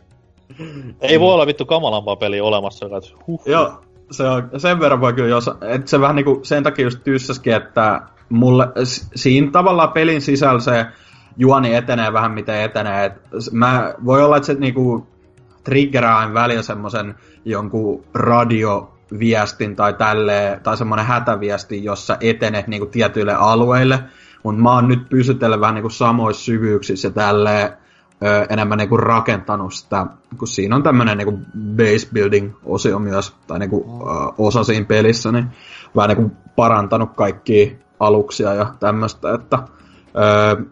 Ei 1.01 1.21
voi 1.21 1.35
olla 1.35 1.47
vittu 1.47 1.67
kamalampaa 1.67 2.17
peliä 2.17 2.45
olemassa, 2.45 2.87
joka 2.87 3.01
huh. 3.27 3.43
Joo, 3.47 3.73
se 4.11 4.29
on, 4.29 4.51
sen 4.57 4.81
verran 4.81 5.01
voi 5.01 5.13
kyllä, 5.13 5.29
jos, 5.29 5.51
että 5.69 5.91
se 5.91 6.01
vähän 6.01 6.17
niinku 6.17 6.41
sen 6.43 6.63
takia 6.63 6.85
just 6.85 7.05
tyssäskin, 7.05 7.53
että 7.53 8.03
mulle, 8.29 8.69
siinä 9.15 9.51
tavallaan 9.51 9.93
pelin 9.93 10.21
sisällä 10.21 10.61
se 10.61 10.87
juoni 11.37 11.75
etenee 11.75 12.13
vähän 12.13 12.33
miten 12.33 12.61
etenee. 12.61 13.05
Et 13.05 13.15
mä, 13.53 13.95
voi 14.05 14.23
olla, 14.23 14.37
että 14.37 14.47
se 14.47 14.55
niinku 14.55 15.07
triggeraa 15.65 16.19
aina 16.19 16.35
välillä 16.35 16.63
semmoisen 16.63 17.15
jonkun 17.45 18.05
radioviestin 18.15 19.77
tai 19.77 19.95
tälleen, 19.95 20.61
tai 20.61 20.77
semmoinen 20.77 21.07
hätäviesti, 21.07 21.85
jossa 21.85 22.17
etenet 22.21 22.67
niinku 22.67 22.87
tietyille 22.87 23.35
alueille. 23.35 24.05
Mutta 24.43 24.63
mä 24.63 24.75
oon 24.75 24.89
nyt 24.89 25.09
pysytellä 25.09 25.61
vähän 25.61 25.75
niinku 25.75 25.91
samoissa 25.91 26.45
syvyyksissä 26.45 27.09
ja 27.09 27.13
tälleen 27.13 27.71
ö, 28.25 28.47
enemmän 28.49 28.79
niinku 28.79 28.97
rakentanut 28.97 29.75
sitä, 29.75 30.07
kun 30.39 30.49
siinä 30.49 30.77
on 30.77 30.83
tämmöinen 30.83 31.19
niinku 31.19 31.39
base 31.77 32.09
building 32.15 32.53
osio 32.65 32.99
myös, 32.99 33.35
tai 33.47 33.59
niinku, 33.59 34.03
ö, 34.03 34.33
osa 34.39 34.65
siinä 34.65 34.87
pelissä, 34.87 35.33
niin 35.33 35.47
vähän 35.97 36.09
niinku 36.09 36.37
parantanut 36.57 37.11
kaikki 37.17 37.79
aluksia 38.01 38.55
ja 38.55 38.75
tämmöistä, 38.81 39.35
että 39.35 39.59
ö, 40.17 40.63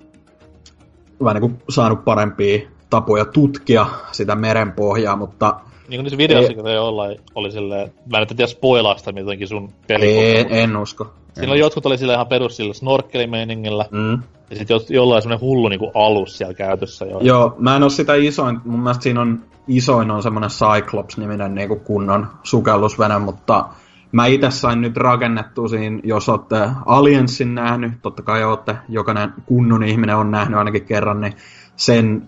vähän 1.24 1.42
niinku 1.42 1.62
saanut 1.68 2.04
parempia 2.04 2.68
tapoja 2.90 3.24
tutkia 3.24 3.86
sitä 4.12 4.34
merenpohjaa, 4.34 5.16
mutta... 5.16 5.60
Niin 5.88 5.98
kuin 5.98 6.04
niissä 6.04 6.18
videoissa, 6.18 6.70
ei 6.70 6.78
olla, 6.78 7.04
oli 7.34 7.52
silleen, 7.52 7.92
mä 8.12 8.18
en 8.18 8.26
tiedä 8.26 8.46
spoilaa 8.46 8.98
sitä 8.98 9.12
mitenkin 9.12 9.48
sun 9.48 9.72
peli. 9.86 10.36
En, 10.38 10.46
en 10.50 10.76
usko. 10.76 11.12
Siinä 11.34 11.52
on 11.52 11.58
jotkut 11.58 11.86
oli 11.86 11.98
sille 11.98 12.12
ihan 12.12 12.26
perus 12.26 12.56
sillä 12.56 12.74
snorkkelimeiningillä, 12.74 13.84
mm. 13.90 14.22
ja 14.50 14.56
sitten 14.56 14.80
jollain 14.90 15.22
semmonen 15.22 15.40
hullu 15.40 15.68
niinku 15.68 15.90
alus 15.94 16.38
siellä 16.38 16.54
käytössä. 16.54 17.04
Jo. 17.04 17.18
Joo, 17.20 17.54
mä 17.58 17.76
en 17.76 17.82
oo 17.82 17.88
sitä 17.88 18.14
isoin, 18.14 18.60
mun 18.64 18.80
mielestä 18.80 19.02
siinä 19.02 19.20
on 19.20 19.42
isoin 19.68 20.10
on 20.10 20.22
semmonen 20.22 20.50
Cyclops-niminen 20.50 21.54
niinku 21.54 21.76
kunnon 21.76 22.26
sukellusvene, 22.42 23.18
mutta 23.18 23.64
mä 24.12 24.26
itse 24.26 24.50
sain 24.50 24.80
nyt 24.80 24.96
rakennettua 24.96 25.68
siinä, 25.68 26.00
jos 26.04 26.28
olette 26.28 26.70
Aliensin 26.86 27.54
nähnyt, 27.54 27.92
totta 28.02 28.22
kai 28.22 28.44
olette, 28.44 28.76
jokainen 28.88 29.34
kunnon 29.46 29.82
ihminen 29.82 30.16
on 30.16 30.30
nähnyt 30.30 30.58
ainakin 30.58 30.84
kerran, 30.84 31.20
niin 31.20 31.32
sen, 31.76 32.22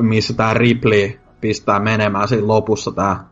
missä 0.00 0.34
tämä 0.34 0.54
Ripley 0.54 1.20
pistää 1.40 1.80
menemään 1.80 2.28
siinä 2.28 2.46
lopussa 2.46 2.92
tämä 2.92 3.24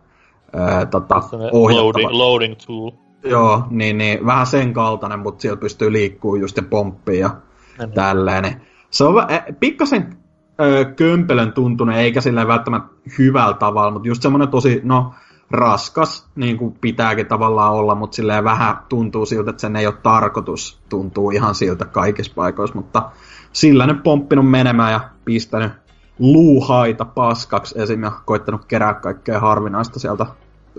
tota, 0.90 1.22
loading, 1.52 2.10
loading 2.10 2.54
tool. 2.66 2.90
Joo, 3.24 3.64
niin, 3.70 3.98
niin 3.98 4.26
vähän 4.26 4.46
sen 4.46 4.72
kaltainen, 4.72 5.18
mutta 5.18 5.42
siellä 5.42 5.60
pystyy 5.60 5.92
liikkuu 5.92 6.36
just 6.36 6.56
ja 6.56 6.62
pomppii 6.62 7.18
ja 7.18 7.30
niin. 7.78 7.92
tälleen. 7.92 8.42
Niin 8.42 8.56
se 8.90 9.04
on 9.04 9.30
eh, 9.30 9.42
pikkasen 9.60 10.16
ö, 10.60 10.84
kömpelön 10.84 11.52
tuntunut, 11.52 11.94
eikä 11.94 12.20
sillä 12.20 12.48
välttämättä 12.48 12.94
hyvällä 13.18 13.54
tavalla, 13.54 13.90
mutta 13.90 14.08
just 14.08 14.22
semmoinen 14.22 14.48
tosi, 14.48 14.80
no, 14.84 15.14
raskas, 15.50 16.26
niin 16.36 16.58
kuin 16.58 16.76
pitääkin 16.80 17.26
tavallaan 17.26 17.72
olla, 17.72 17.94
mutta 17.94 18.14
silleen 18.14 18.44
vähän 18.44 18.76
tuntuu 18.88 19.26
siltä, 19.26 19.50
että 19.50 19.60
sen 19.60 19.76
ei 19.76 19.86
ole 19.86 19.94
tarkoitus, 20.02 20.78
tuntuu 20.88 21.30
ihan 21.30 21.54
siltä 21.54 21.84
kaikissa 21.84 22.32
paikoissa, 22.36 22.76
mutta 22.76 23.10
sillä 23.52 23.86
nyt 23.86 24.02
pomppinut 24.02 24.50
menemään 24.50 24.92
ja 24.92 25.00
pistänyt 25.24 25.72
luuhaita 26.18 27.04
paskaksi 27.04 27.82
esim. 27.82 28.02
ja 28.02 28.12
koittanut 28.24 28.64
kerää 28.64 28.94
kaikkea 28.94 29.40
harvinaista 29.40 29.98
sieltä 29.98 30.26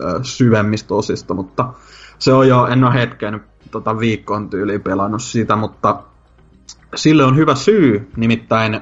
ö, 0.02 0.20
syvemmistä 0.22 0.96
osista, 0.96 1.34
mutta 1.34 1.74
se 2.20 2.34
on 2.34 2.48
jo, 2.48 2.66
en 2.66 2.84
ole 2.84 2.94
hetken 2.94 3.44
tota, 3.72 4.00
viikkoon 4.00 4.50
tyyliin 4.50 4.82
pelannut 4.82 5.22
sitä, 5.22 5.56
mutta 5.56 6.04
sille 6.96 7.24
on 7.24 7.36
hyvä 7.36 7.56
syy, 7.56 8.12
nimittäin 8.18 8.82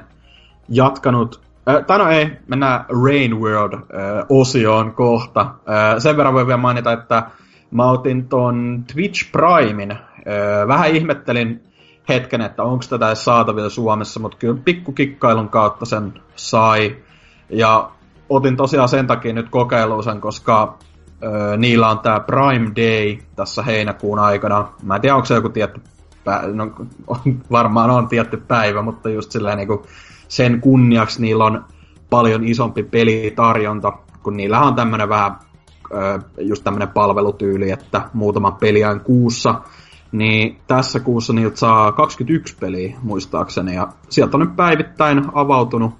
jatkanut 0.68 1.45
Äh, 1.68 1.84
tai 1.86 1.98
no 1.98 2.10
ei, 2.10 2.30
mennään 2.46 2.84
Rain 3.04 3.40
World-osioon 3.40 4.92
kohta. 4.94 5.54
Sen 5.98 6.16
verran 6.16 6.34
voi 6.34 6.46
vielä 6.46 6.56
mainita, 6.56 6.92
että 6.92 7.22
mä 7.70 7.90
otin 7.90 8.28
ton 8.28 8.84
Twitch 8.92 9.32
Primein. 9.32 9.90
Äh, 9.90 9.98
vähän 10.68 10.90
ihmettelin 10.90 11.62
hetken, 12.08 12.40
että 12.40 12.62
onko 12.62 12.84
tätä 12.88 13.06
edes 13.06 13.24
saatavilla 13.24 13.70
Suomessa, 13.70 14.20
mutta 14.20 14.38
kyllä 14.38 14.60
pikkukikkailun 14.64 15.48
kautta 15.48 15.84
sen 15.84 16.12
sai. 16.36 16.96
Ja 17.50 17.90
otin 18.28 18.56
tosiaan 18.56 18.88
sen 18.88 19.06
takia 19.06 19.32
nyt 19.32 19.48
kokeiluun 19.48 20.04
sen, 20.04 20.20
koska 20.20 20.78
niillä 21.56 21.88
on 21.88 21.98
tämä 21.98 22.20
Prime 22.20 22.70
Day 22.76 23.18
tässä 23.36 23.62
heinäkuun 23.62 24.18
aikana. 24.18 24.68
Mä 24.82 24.94
en 24.94 25.00
tiedä, 25.00 25.14
onko 25.14 25.26
se 25.26 25.34
joku 25.34 25.48
tietty 25.48 25.80
päivä, 26.24 26.52
no, 26.52 26.70
varmaan 27.50 27.90
on 27.90 28.08
tietty 28.08 28.36
päivä, 28.36 28.82
mutta 28.82 29.08
just 29.08 29.30
silleen 29.30 29.56
niin 29.56 29.68
kuin 29.68 29.82
sen 30.28 30.60
kunniaksi 30.60 31.22
niillä 31.22 31.44
on 31.44 31.64
paljon 32.10 32.44
isompi 32.44 32.82
pelitarjonta, 32.82 33.92
kun 34.22 34.36
niillä 34.36 34.60
on 34.60 34.74
tämmöinen 34.74 35.08
vähän 35.08 35.38
just 36.38 36.64
tämmönen 36.64 36.88
palvelutyyli, 36.88 37.70
että 37.70 38.02
muutama 38.12 38.52
peliään 38.52 39.00
kuussa, 39.00 39.60
niin 40.12 40.58
tässä 40.66 41.00
kuussa 41.00 41.32
niiltä 41.32 41.56
saa 41.56 41.92
21 41.92 42.56
peliä 42.60 42.96
muistaakseni, 43.02 43.74
ja 43.74 43.88
sieltä 44.08 44.36
on 44.36 44.40
nyt 44.40 44.56
päivittäin 44.56 45.24
avautunut 45.34 45.94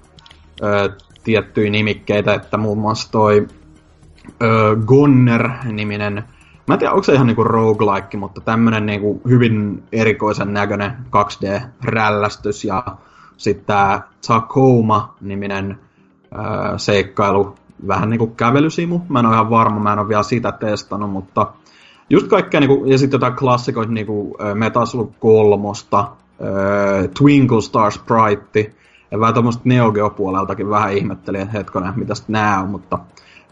ö, 0.63 0.89
tiettyjä 1.23 1.69
nimikkeitä, 1.69 2.33
että 2.33 2.57
muun 2.57 2.77
muassa 2.77 3.11
toi 3.11 3.47
ö, 4.43 4.77
Gonner-niminen, 4.85 6.23
mä 6.67 6.73
en 6.73 6.79
tiedä 6.79 6.93
onko 6.93 7.03
se 7.03 7.13
ihan 7.13 7.27
niinku 7.27 7.43
roguelike, 7.43 8.17
mutta 8.17 8.41
tämmönen 8.41 8.85
niinku 8.85 9.21
hyvin 9.29 9.83
erikoisen 9.91 10.53
näköinen 10.53 10.91
2D-rällästys, 11.05 12.63
ja 12.63 12.83
sitten 13.37 13.65
tää 13.65 14.01
Tacoma-niminen 14.27 15.79
ö, 16.33 16.37
seikkailu, 16.77 17.55
vähän 17.87 18.09
niinku 18.09 18.27
kävelysimu, 18.27 18.99
mä 19.09 19.19
en 19.19 19.25
ole 19.25 19.35
ihan 19.35 19.49
varma, 19.49 19.79
mä 19.79 19.93
en 19.93 19.99
ole 19.99 20.09
vielä 20.09 20.23
sitä 20.23 20.51
testannut, 20.51 21.11
mutta 21.11 21.47
just 22.09 22.27
kaikkea, 22.27 22.59
niinku, 22.59 22.85
ja 22.85 22.97
sitten 22.97 23.17
jotain 23.17 23.35
klassikoita, 23.35 23.91
niinku 23.91 24.37
Metal 24.53 24.85
Slug 24.85 25.11
3, 25.19 25.67
Twinkle 27.17 27.61
Star 27.61 27.91
Sprite, 27.91 28.75
ja 29.11 29.19
vähän 29.19 29.33
tuommoista 29.33 29.61
Neo 29.65 29.91
Geo-puoleltakin 29.91 30.69
vähän 30.69 30.93
ihmettelin, 30.93 31.41
että 31.41 31.57
hetkonen, 31.57 31.93
mitäs 31.95 32.27
nää 32.27 32.61
on, 32.61 32.69
mutta 32.69 32.99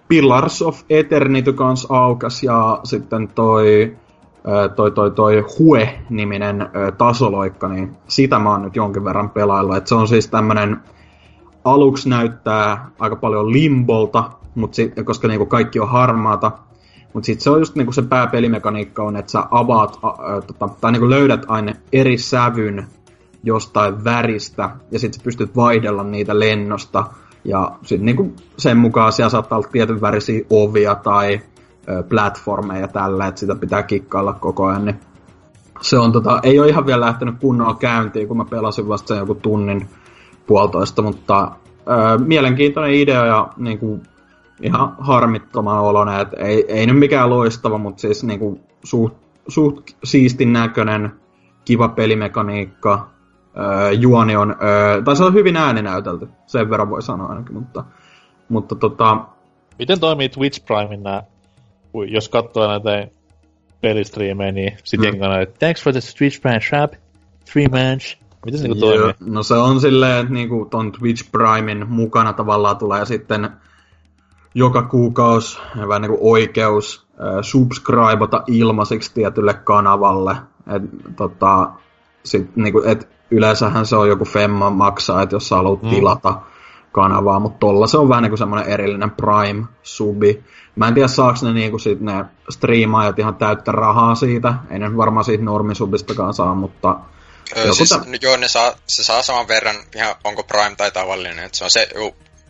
Pillars 0.07 0.61
of 0.61 0.81
Eternity 0.89 1.53
kans 1.53 1.87
aukas, 1.89 2.43
ja 2.43 2.79
sitten 2.83 3.27
toi, 3.27 3.95
toi, 4.75 4.91
toi, 4.91 5.11
toi 5.11 5.45
Hue-niminen 5.59 6.69
tasoloikka, 6.97 7.67
niin 7.67 7.97
sitä 8.07 8.39
mä 8.39 8.51
oon 8.51 8.61
nyt 8.61 8.75
jonkin 8.75 9.05
verran 9.05 9.29
pelaillut. 9.29 9.75
Et 9.75 9.87
se 9.87 9.95
on 9.95 10.07
siis 10.07 10.27
tämmönen, 10.27 10.77
aluksi 11.63 12.09
näyttää 12.09 12.89
aika 12.99 13.15
paljon 13.15 13.53
limbolta, 13.53 14.31
mut 14.55 14.73
sit, 14.73 14.93
koska 15.05 15.27
niinku 15.27 15.45
kaikki 15.45 15.79
on 15.79 15.89
harmaata, 15.89 16.51
mutta 17.13 17.25
sitten 17.25 17.43
se 17.43 17.49
on 17.49 17.59
just 17.59 17.75
niinku 17.75 17.91
se 17.91 18.01
pääpelimekaniikka 18.01 19.03
on, 19.03 19.15
että 19.17 19.31
sä 19.31 19.43
avaat, 19.51 19.99
a, 20.01 20.41
tota, 20.47 20.69
tai 20.81 20.91
niinku 20.91 21.09
löydät 21.09 21.45
aina 21.47 21.73
eri 21.93 22.17
sävyn 22.17 22.87
jostain 23.43 24.03
väristä, 24.03 24.69
ja 24.91 24.99
sitten 24.99 25.21
pystyt 25.23 25.55
vaihdella 25.55 26.03
niitä 26.03 26.39
lennosta, 26.39 27.05
ja 27.43 27.71
sitten 27.83 28.05
niinku 28.05 28.33
sen 28.57 28.77
mukaan 28.77 29.13
siellä 29.13 29.29
saattaa 29.29 29.57
olla 29.57 29.67
tietyn 29.71 30.01
värisiä 30.01 30.45
ovia 30.49 30.95
tai 30.95 31.41
platformeja 32.09 32.81
ja 32.81 32.87
tällä, 32.87 33.27
että 33.27 33.39
sitä 33.39 33.55
pitää 33.55 33.83
kikkailla 33.83 34.33
koko 34.33 34.65
ajan, 34.65 34.85
niin 34.85 34.99
se 35.81 35.97
on 35.97 36.11
tota, 36.11 36.39
ei 36.43 36.59
ole 36.59 36.69
ihan 36.69 36.85
vielä 36.85 37.05
lähtenyt 37.05 37.35
kunnolla 37.39 37.73
käyntiin, 37.73 38.27
kun 38.27 38.37
mä 38.37 38.45
pelasin 38.45 38.87
vasta 38.87 39.07
sen 39.07 39.17
joku 39.17 39.35
tunnin 39.35 39.89
puolitoista, 40.47 41.01
mutta 41.01 41.51
ö, 41.77 42.17
mielenkiintoinen 42.17 42.93
idea 42.93 43.25
ja 43.25 43.49
niinku, 43.57 43.99
ihan 44.61 44.95
harmittoman 44.99 45.81
oloinen, 45.81 46.19
että 46.19 46.37
ei, 46.37 46.65
ei 46.67 46.87
nyt 46.87 46.99
mikään 46.99 47.29
loistava, 47.29 47.77
mutta 47.77 48.01
siis 48.01 48.23
niinku, 48.23 48.59
suht, 48.83 49.15
suht 49.47 49.89
siistin 50.03 50.53
näköinen, 50.53 51.11
kiva 51.65 51.89
pelimekaniikka, 51.89 53.07
öö, 53.57 53.91
juoni 53.91 54.35
on, 54.35 54.55
öö, 54.63 55.01
tai 55.01 55.15
se 55.15 55.23
on 55.23 55.33
hyvin 55.33 55.57
ääninäytelty, 55.57 56.27
sen 56.45 56.69
verran 56.69 56.89
voi 56.89 57.01
sanoa 57.01 57.27
ainakin, 57.27 57.53
mutta, 57.53 57.83
mutta 58.49 58.75
tota... 58.75 59.17
Miten 59.79 59.99
toimii 59.99 60.29
Twitch 60.29 60.65
Primein 60.65 61.03
nää, 61.03 61.23
jos 62.03 62.29
katsoo 62.29 62.67
näitä 62.67 63.07
pelistriimejä, 63.81 64.51
niin 64.51 64.77
sit 64.83 64.99
mm. 64.99 65.03
jengi 65.03 65.19
että 65.41 65.59
thanks 65.59 65.83
for 65.83 65.93
the 65.93 65.99
Twitch 66.17 66.41
Prime 66.41 66.61
shop, 66.61 66.93
three 67.51 67.67
manch. 67.67 68.17
Miten 68.45 68.61
se 68.61 68.67
niinku 68.67 68.85
toimii? 68.85 69.13
No 69.19 69.43
se 69.43 69.53
on 69.53 69.81
silleen, 69.81 70.21
että 70.21 70.33
niinku 70.33 70.67
ton 70.71 70.91
Twitch 70.91 71.31
Primein 71.31 71.89
mukana 71.89 72.33
tavallaan 72.33 72.77
tulee 72.77 73.05
sitten 73.05 73.49
joka 74.55 74.83
kuukausi 74.83 75.59
vähän 75.87 76.01
niin 76.01 76.09
kuin 76.09 76.21
oikeus 76.21 77.07
äh, 77.11 77.41
subscribata 77.41 78.43
ilmaiseksi 78.47 79.13
tietylle 79.13 79.53
kanavalle. 79.53 80.35
Et, 80.75 80.83
tota, 81.15 81.69
sit, 82.23 82.55
niin 82.55 82.73
kuin, 82.73 82.87
et 82.87 83.09
yleensähän 83.31 83.85
se 83.85 83.95
on 83.95 84.07
joku 84.07 84.25
Femma 84.25 84.69
maksaa, 84.69 85.21
että 85.21 85.35
jos 85.35 85.49
sä 85.49 85.55
haluat 85.55 85.83
mm. 85.83 85.89
tilata 85.89 86.41
kanavaa, 86.95 87.39
mutta 87.39 87.59
tolla 87.59 87.87
se 87.87 87.97
on 87.97 88.09
vähän 88.09 88.23
niin 88.23 88.31
kuin 88.31 88.37
semmoinen 88.37 88.69
erillinen 88.69 89.11
Prime-subi. 89.11 90.43
Mä 90.75 90.87
en 90.87 90.93
tiedä, 90.93 91.07
saaks 91.07 91.43
ne, 91.43 91.53
niin 91.53 91.71
kuin 91.71 91.81
sit 91.81 91.99
ne 92.01 92.25
striimaajat 92.49 93.19
ihan 93.19 93.35
täyttä 93.35 93.71
rahaa 93.71 94.15
siitä. 94.15 94.53
Ei 94.69 94.79
ne 94.79 94.97
varmaan 94.97 95.25
siitä 95.25 95.43
normisubistakaan 95.43 96.33
saa, 96.33 96.55
mutta... 96.55 96.95
Öö, 97.57 97.73
siis, 97.73 97.89
tä... 97.89 97.99
Joo, 98.21 98.37
ne 98.37 98.47
saa, 98.47 98.73
se 98.87 99.03
saa 99.03 99.21
saman 99.21 99.47
verran, 99.47 99.75
ihan 99.95 100.15
onko 100.23 100.43
Prime 100.43 100.75
tai 100.77 100.91
tavallinen, 100.91 101.45
että 101.45 101.57
se 101.57 101.63
on 101.63 101.71
se 101.71 101.89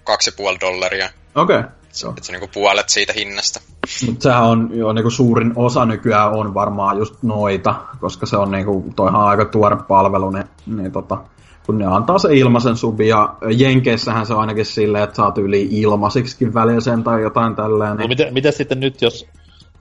kaksi 0.03 0.31
puoli 0.31 0.57
dollaria. 0.59 1.09
Okei. 1.35 1.57
Okay. 1.57 1.69
Se, 1.91 2.07
että 2.07 2.23
se 2.23 2.31
on 2.31 2.33
niinku 2.33 2.49
puolet 2.53 2.89
siitä 2.89 3.13
hinnasta. 3.13 3.61
Mutta 4.05 4.23
sehän 4.23 4.43
on 4.43 4.69
jo 4.73 4.93
niinku 4.93 5.09
suurin 5.09 5.53
osa 5.55 5.85
nykyään 5.85 6.31
on 6.31 6.53
varmaan 6.53 6.97
just 6.97 7.15
noita, 7.23 7.75
koska 7.99 8.25
se 8.25 8.37
on 8.37 8.51
niinku, 8.51 8.93
toihan 8.95 9.21
aika 9.21 9.45
tuore 9.45 9.77
palvelu, 9.87 10.29
niin, 10.29 10.45
niin 10.65 10.91
tota, 10.91 11.17
kun 11.65 11.77
ne 11.77 11.85
antaa 11.85 12.19
se 12.19 12.37
ilmaisen 12.37 12.77
subi, 12.77 13.07
ja 13.07 13.35
Jenkeissähän 13.57 14.25
se 14.25 14.33
on 14.33 14.39
ainakin 14.39 14.65
silleen, 14.65 15.03
että 15.03 15.15
saat 15.15 15.37
yli 15.37 15.67
ilmaisiksikin 15.71 16.53
välillä 16.53 16.81
sen 16.81 17.03
tai 17.03 17.21
jotain 17.21 17.55
tälleen. 17.55 17.97
Niin... 17.97 18.01
No 18.01 18.07
mitä, 18.07 18.31
mitä 18.31 18.51
sitten 18.51 18.79
nyt, 18.79 19.01
jos... 19.01 19.27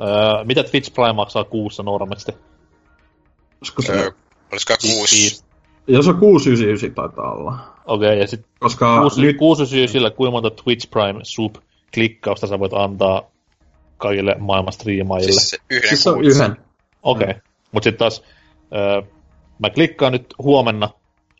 Öö, 0.01 0.45
mitä 0.45 0.65
Twitch 0.65 0.95
Prime 0.95 1.13
maksaa 1.13 1.45
kuussa 1.45 1.83
normaalisti? 1.83 2.33
Olisiko 3.61 3.83
se... 3.83 3.93
Öö, 3.93 4.11
olisiko 4.53 4.75
kuusi? 4.83 5.45
Jos 5.87 6.09
on 6.09 6.17
699 6.17 6.95
taitaa 6.95 7.33
olla. 7.33 7.59
Okei, 7.87 8.09
okay, 8.09 8.19
ja 8.19 8.27
sitten 8.27 8.51
Koska 8.59 9.01
699, 9.39 10.03
nyt... 10.03 10.15
kuinka 10.15 10.31
monta 10.31 10.51
Twitch 10.51 10.91
Prime 10.91 11.21
sub 11.23 11.57
klikkausta 11.95 12.47
sä 12.47 12.59
voit 12.59 12.73
antaa 12.73 13.23
kaikille 13.97 14.37
maailman 14.39 14.73
striimaajille. 14.73 15.41
Siis 15.41 15.61
yhden 15.71 15.89
siis 15.89 16.07
on 16.07 16.25
yhden. 16.25 16.57
Okei. 17.03 17.25
Okay. 17.25 17.35
Mm. 17.35 17.41
Mutta 17.73 17.85
sitten 17.85 17.99
taas, 17.99 18.23
öö, 18.73 19.03
mä 19.59 19.71
klikkaan 19.71 20.13
nyt 20.13 20.35
huomenna 20.39 20.89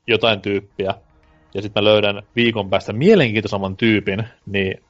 jotain 0.07 0.41
tyyppiä, 0.41 0.95
ja 1.55 1.63
sitten 1.63 1.83
mä 1.83 1.91
löydän 1.91 2.23
viikon 2.37 2.71
päästä 2.71 2.93
mielenkiintoisemman 2.93 3.77
tyypin, 3.77 4.29
niin 4.47 4.85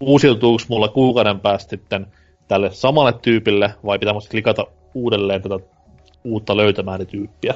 uusiutuuko 0.00 0.62
mulla 0.68 0.88
kuukauden 0.88 1.40
päästä 1.40 1.70
sitten 1.70 2.06
tälle 2.48 2.70
samalle 2.72 3.12
tyypille, 3.12 3.74
vai 3.86 3.98
pitää 3.98 4.14
musta 4.14 4.30
klikata 4.30 4.66
uudelleen 4.94 5.42
tätä 5.42 5.58
uutta 6.24 6.56
löytämään 6.56 7.06
tyyppiä? 7.06 7.54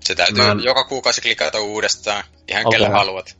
Se 0.00 0.14
täytyy 0.14 0.44
en... 0.44 0.64
joka 0.64 0.84
kuukausi 0.84 1.20
klikata 1.20 1.60
uudestaan, 1.60 2.24
ihan 2.48 2.66
okay. 2.66 2.78
kelle 2.78 2.88
haluat. 2.88 3.36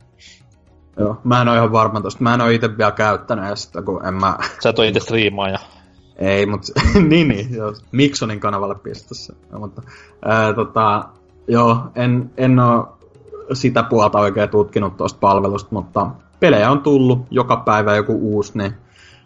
Joo, 0.99 1.17
mä 1.23 1.41
en 1.41 1.47
ole 1.47 1.57
ihan 1.57 1.71
varma 1.71 2.01
tosta. 2.01 2.23
Mä 2.23 2.33
en 2.33 2.41
ole 2.41 2.53
itse 2.53 2.77
vielä 2.77 2.91
käyttänyt 2.91 3.57
sitä, 3.57 3.81
kun 3.81 4.05
en 4.05 4.13
mä... 4.13 4.37
Sä 4.63 4.69
et 4.69 4.79
ole 4.79 4.87
itse 4.87 4.99
striimaaja. 4.99 5.59
Ei, 6.15 6.45
mutta 6.45 6.81
niin, 7.09 7.27
niin, 7.27 7.53
joo. 7.53 7.73
Miksonin 7.91 8.39
kanavalle 8.39 8.75
pistossa. 8.75 9.35
Ja, 9.51 9.59
mutta, 9.59 9.81
ää, 10.25 10.53
tota, 10.53 11.09
joo, 11.47 11.77
en, 11.95 12.31
en 12.37 12.59
ole 12.59 12.85
sitä 13.53 13.83
puolta 13.83 14.19
oikein 14.19 14.49
tutkinut 14.49 14.97
tuosta 14.97 15.19
palvelusta, 15.19 15.69
mutta 15.71 16.11
pelejä 16.39 16.71
on 16.71 16.81
tullut 16.81 17.25
joka 17.31 17.57
päivä 17.57 17.95
joku 17.95 18.19
uusi, 18.21 18.57
niin 18.57 18.73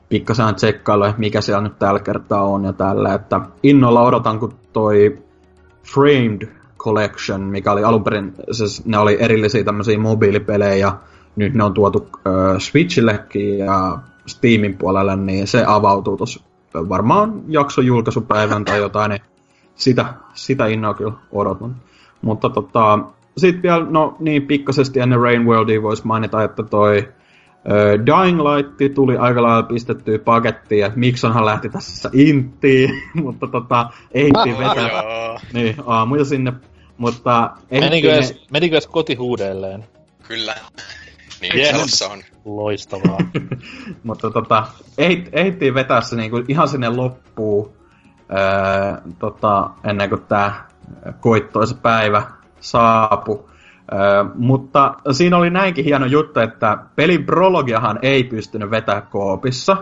pikkasen 0.09 0.55
tsekkailu, 0.55 1.05
mikä 1.17 1.41
siellä 1.41 1.61
nyt 1.61 1.79
tällä 1.79 1.99
kertaa 1.99 2.43
on 2.43 2.63
ja 2.63 2.73
tällä, 2.73 3.13
että 3.13 3.41
innolla 3.63 4.01
odotan, 4.01 4.39
kun 4.39 4.53
toi 4.73 5.17
Framed 5.93 6.49
Collection, 6.77 7.41
mikä 7.41 7.71
oli 7.71 7.83
alun 7.83 8.03
perin, 8.03 8.33
siis 8.51 8.85
ne 8.85 8.97
oli 8.97 9.17
erillisiä 9.19 9.63
tämmöisiä 9.63 9.97
mobiilipelejä, 9.97 10.93
nyt 11.35 11.53
ne 11.53 11.63
on 11.63 11.73
tuotu 11.73 12.09
äh, 12.13 12.33
Switchillekin 12.59 13.57
ja 13.57 13.97
Steamin 14.25 14.77
puolelle, 14.77 15.15
niin 15.15 15.47
se 15.47 15.63
avautuu 15.67 16.17
tuossa 16.17 16.43
varmaan 16.73 17.41
jakson 17.47 17.85
julkaisupäivän 17.85 18.65
tai 18.65 18.79
jotain, 18.79 19.09
niin 19.09 19.21
sitä, 19.75 20.13
sitä 20.33 20.65
innoa 20.65 20.93
kyllä 20.93 21.13
odotan. 21.31 21.75
Mutta 22.25 22.49
tota, 22.49 22.99
sitten 23.37 23.61
vielä, 23.61 23.85
no 23.89 24.15
niin 24.19 24.47
pikkaisesti 24.47 24.99
ennen 24.99 25.19
Rain 25.19 25.45
Worldia 25.45 25.81
voisi 25.81 26.07
mainita, 26.07 26.43
että 26.43 26.63
toi 26.63 26.97
uh, 26.97 28.05
Dying 28.05 28.39
Light 28.39 28.93
tuli 28.95 29.17
aika 29.17 29.43
lailla 29.43 29.63
pistettyä 29.63 30.19
pakettiin, 30.19 30.85
että 30.85 30.99
Miksonhan 30.99 31.45
lähti 31.45 31.69
tässä 31.69 32.09
intiin, 32.13 32.89
mutta 33.23 33.47
tota, 33.47 33.89
ehti 34.11 34.57
vetää 34.59 34.89
niin, 35.53 35.75
aamuja 35.85 36.25
sinne, 36.25 36.53
mutta... 36.97 37.49
Menikö 37.71 38.13
edes, 38.13 38.33
ne... 38.33 38.39
menikö 38.51 38.75
edes 38.75 38.87
kotihuudelleen? 38.87 39.85
Kyllä. 40.27 40.55
Niin 41.41 41.55
yes. 41.55 42.01
on. 42.01 42.23
Loistavaa. 42.45 43.17
Mutta 44.03 44.31
tota, 44.31 44.67
ehittiin 45.33 45.73
vetää 45.73 46.01
se 46.01 46.15
niinku 46.15 46.43
ihan 46.47 46.67
sinne 46.67 46.89
loppuun, 46.89 47.73
öö, 48.31 49.11
tota, 49.19 49.69
ennen 49.83 50.09
kuin 50.09 50.21
tämä 50.21 50.65
koittoisa 51.19 51.75
päivä 51.81 52.23
saapui. 52.59 53.45
Öö, 53.93 54.23
mutta 54.35 54.95
siinä 55.11 55.37
oli 55.37 55.49
näinkin 55.49 55.85
hieno 55.85 56.05
juttu, 56.05 56.39
että 56.39 56.77
pelin 56.95 57.25
prologiahan 57.25 57.99
ei 58.01 58.23
pystynyt 58.23 58.71
vetää 58.71 59.01
koopissa. 59.01 59.77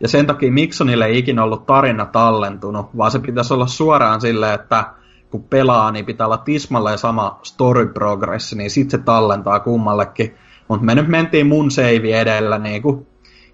Ja 0.00 0.08
sen 0.08 0.26
takia 0.26 0.52
Miksonille 0.52 1.06
ei 1.06 1.18
ikinä 1.18 1.44
ollut 1.44 1.66
tarina 1.66 2.06
tallentunut, 2.06 2.96
vaan 2.96 3.10
se 3.10 3.18
pitäisi 3.18 3.54
olla 3.54 3.66
suoraan 3.66 4.20
silleen, 4.20 4.54
että 4.54 4.84
kun 5.30 5.44
pelaa, 5.44 5.90
niin 5.90 6.06
pitää 6.06 6.26
olla 6.26 6.38
tismalleen 6.38 6.98
sama 6.98 7.38
story 7.42 7.86
progress, 7.86 8.54
niin 8.54 8.70
sitten 8.70 9.00
se 9.00 9.04
tallentaa 9.04 9.60
kummallekin. 9.60 10.34
Mutta 10.68 10.86
me 10.86 10.94
nyt 10.94 11.08
mentiin 11.08 11.46
mun 11.46 11.70
save 11.70 12.20
edellä 12.20 12.58
niinku 12.58 13.06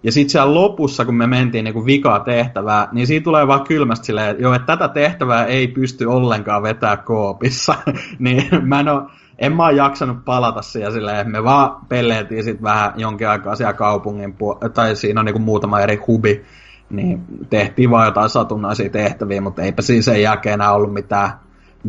Ja 0.03 0.13
sitten 0.13 0.31
siellä 0.31 0.55
lopussa, 0.55 1.05
kun 1.05 1.15
me 1.15 1.27
mentiin 1.27 1.65
niinku 1.65 1.87
vikaa 1.87 2.21
tehtävää, 2.21 2.89
niin 2.93 3.07
siitä 3.07 3.25
tulee 3.25 3.47
vaan 3.47 3.65
kylmästi 3.65 4.07
silleen, 4.07 4.31
että 4.31 4.43
joo, 4.43 4.55
että 4.55 4.77
tätä 4.77 4.89
tehtävää 4.89 5.45
ei 5.45 5.69
pysty 5.69 6.05
ollenkaan 6.05 6.63
vetää 6.63 6.97
koopissa. 6.97 7.75
niin 8.19 8.49
mä 8.63 8.81
en, 8.81 8.89
oo, 8.89 9.11
en 9.39 9.57
mä 9.57 9.63
oo 9.63 9.71
jaksanut 9.71 10.25
palata 10.25 10.63
siihen 10.63 10.93
silleen, 10.93 11.31
me 11.31 11.45
vaan 11.45 11.77
pelleiltiin 11.89 12.45
sitten 12.45 12.63
vähän 12.63 12.93
jonkin 12.97 13.29
aikaa 13.29 13.57
siellä 13.57 13.73
kaupungin 13.73 14.33
puolella, 14.33 14.69
tai 14.69 14.97
siinä 14.97 15.21
on 15.21 15.25
niinku 15.25 15.39
muutama 15.39 15.81
eri 15.81 15.97
hubi, 15.97 16.45
niin 16.91 17.25
tehtiin 17.51 17.91
vaan 17.91 18.07
jotain 18.07 18.31
satunnaisia 18.31 18.91
tehtäviä, 18.91 19.41
mutta 19.41 19.63
eipä 19.63 19.83
siinä 19.83 20.03
sen 20.03 20.23
jälkeen 20.23 20.55
enää 20.55 20.73
ollut 20.73 20.93
mitään 20.93 21.31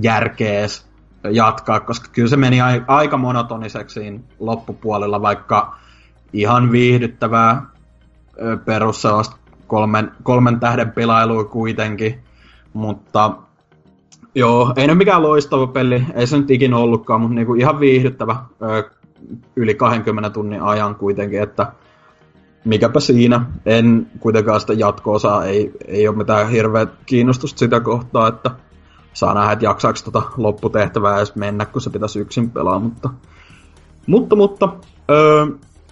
järkeä 0.02 0.68
jatkaa, 1.32 1.80
koska 1.80 2.10
kyllä 2.12 2.30
se 2.30 2.38
meni 2.38 2.58
aika 2.88 3.18
monotoniseksi 3.18 4.22
loppupuolella, 4.40 5.22
vaikka 5.22 5.76
ihan 6.34 6.72
viihdyttävää 6.72 7.77
perus 8.66 9.04
kolmen, 9.68 10.12
kolmen 10.24 10.60
tähden 10.60 10.92
pelailua 10.92 11.44
kuitenkin, 11.44 12.20
mutta 12.74 13.32
joo, 14.36 14.74
ei 14.76 14.88
nyt 14.88 14.98
mikään 14.98 15.24
loistava 15.24 15.68
peli, 15.68 16.06
ei 16.14 16.28
se 16.28 16.38
nyt 16.38 16.52
ikinä 16.52 16.78
ollutkaan, 16.78 17.22
mutta 17.22 17.36
niinku 17.36 17.54
ihan 17.54 17.80
viihdyttävä 17.80 18.36
yli 19.56 19.76
20 19.76 20.30
tunnin 20.30 20.62
ajan 20.62 20.96
kuitenkin, 20.96 21.42
että 21.42 21.72
mikäpä 22.66 23.00
siinä. 23.00 23.46
En 23.66 24.08
kuitenkaan 24.20 24.60
sitä 24.60 24.74
jatko-osaa, 24.74 25.46
ei, 25.46 25.72
ei 25.88 26.08
ole 26.08 26.18
mitään 26.18 26.50
hirveä 26.50 26.88
kiinnostusta 27.06 27.60
sitä 27.60 27.80
kohtaa, 27.80 28.28
että 28.28 28.52
saa 29.14 29.34
nähdä, 29.34 29.52
että 29.52 29.66
jaksaako 29.66 30.00
tota 30.06 30.22
lopputehtävää 30.38 31.18
edes 31.18 31.36
mennä, 31.36 31.66
kun 31.66 31.82
se 31.82 31.90
pitäisi 31.90 32.20
yksin 32.20 32.52
pelaa, 32.52 32.80
mutta... 32.80 33.10
Mutta, 34.08 34.36
mutta, 34.36 34.70
öö, 35.12 35.46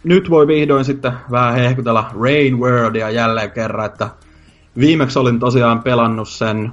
nyt 0.06 0.30
voi 0.30 0.48
vihdoin 0.48 0.86
sitten 0.86 1.12
vähän 1.32 1.56
hehkutella 1.56 2.12
Rain 2.22 2.60
Worldia 2.60 3.10
jälleen 3.10 3.52
kerran, 3.52 3.86
että 3.86 4.10
viimeksi 4.80 5.20
olin 5.20 5.40
tosiaan 5.40 5.84
pelannut 5.84 6.30
sen, 6.30 6.72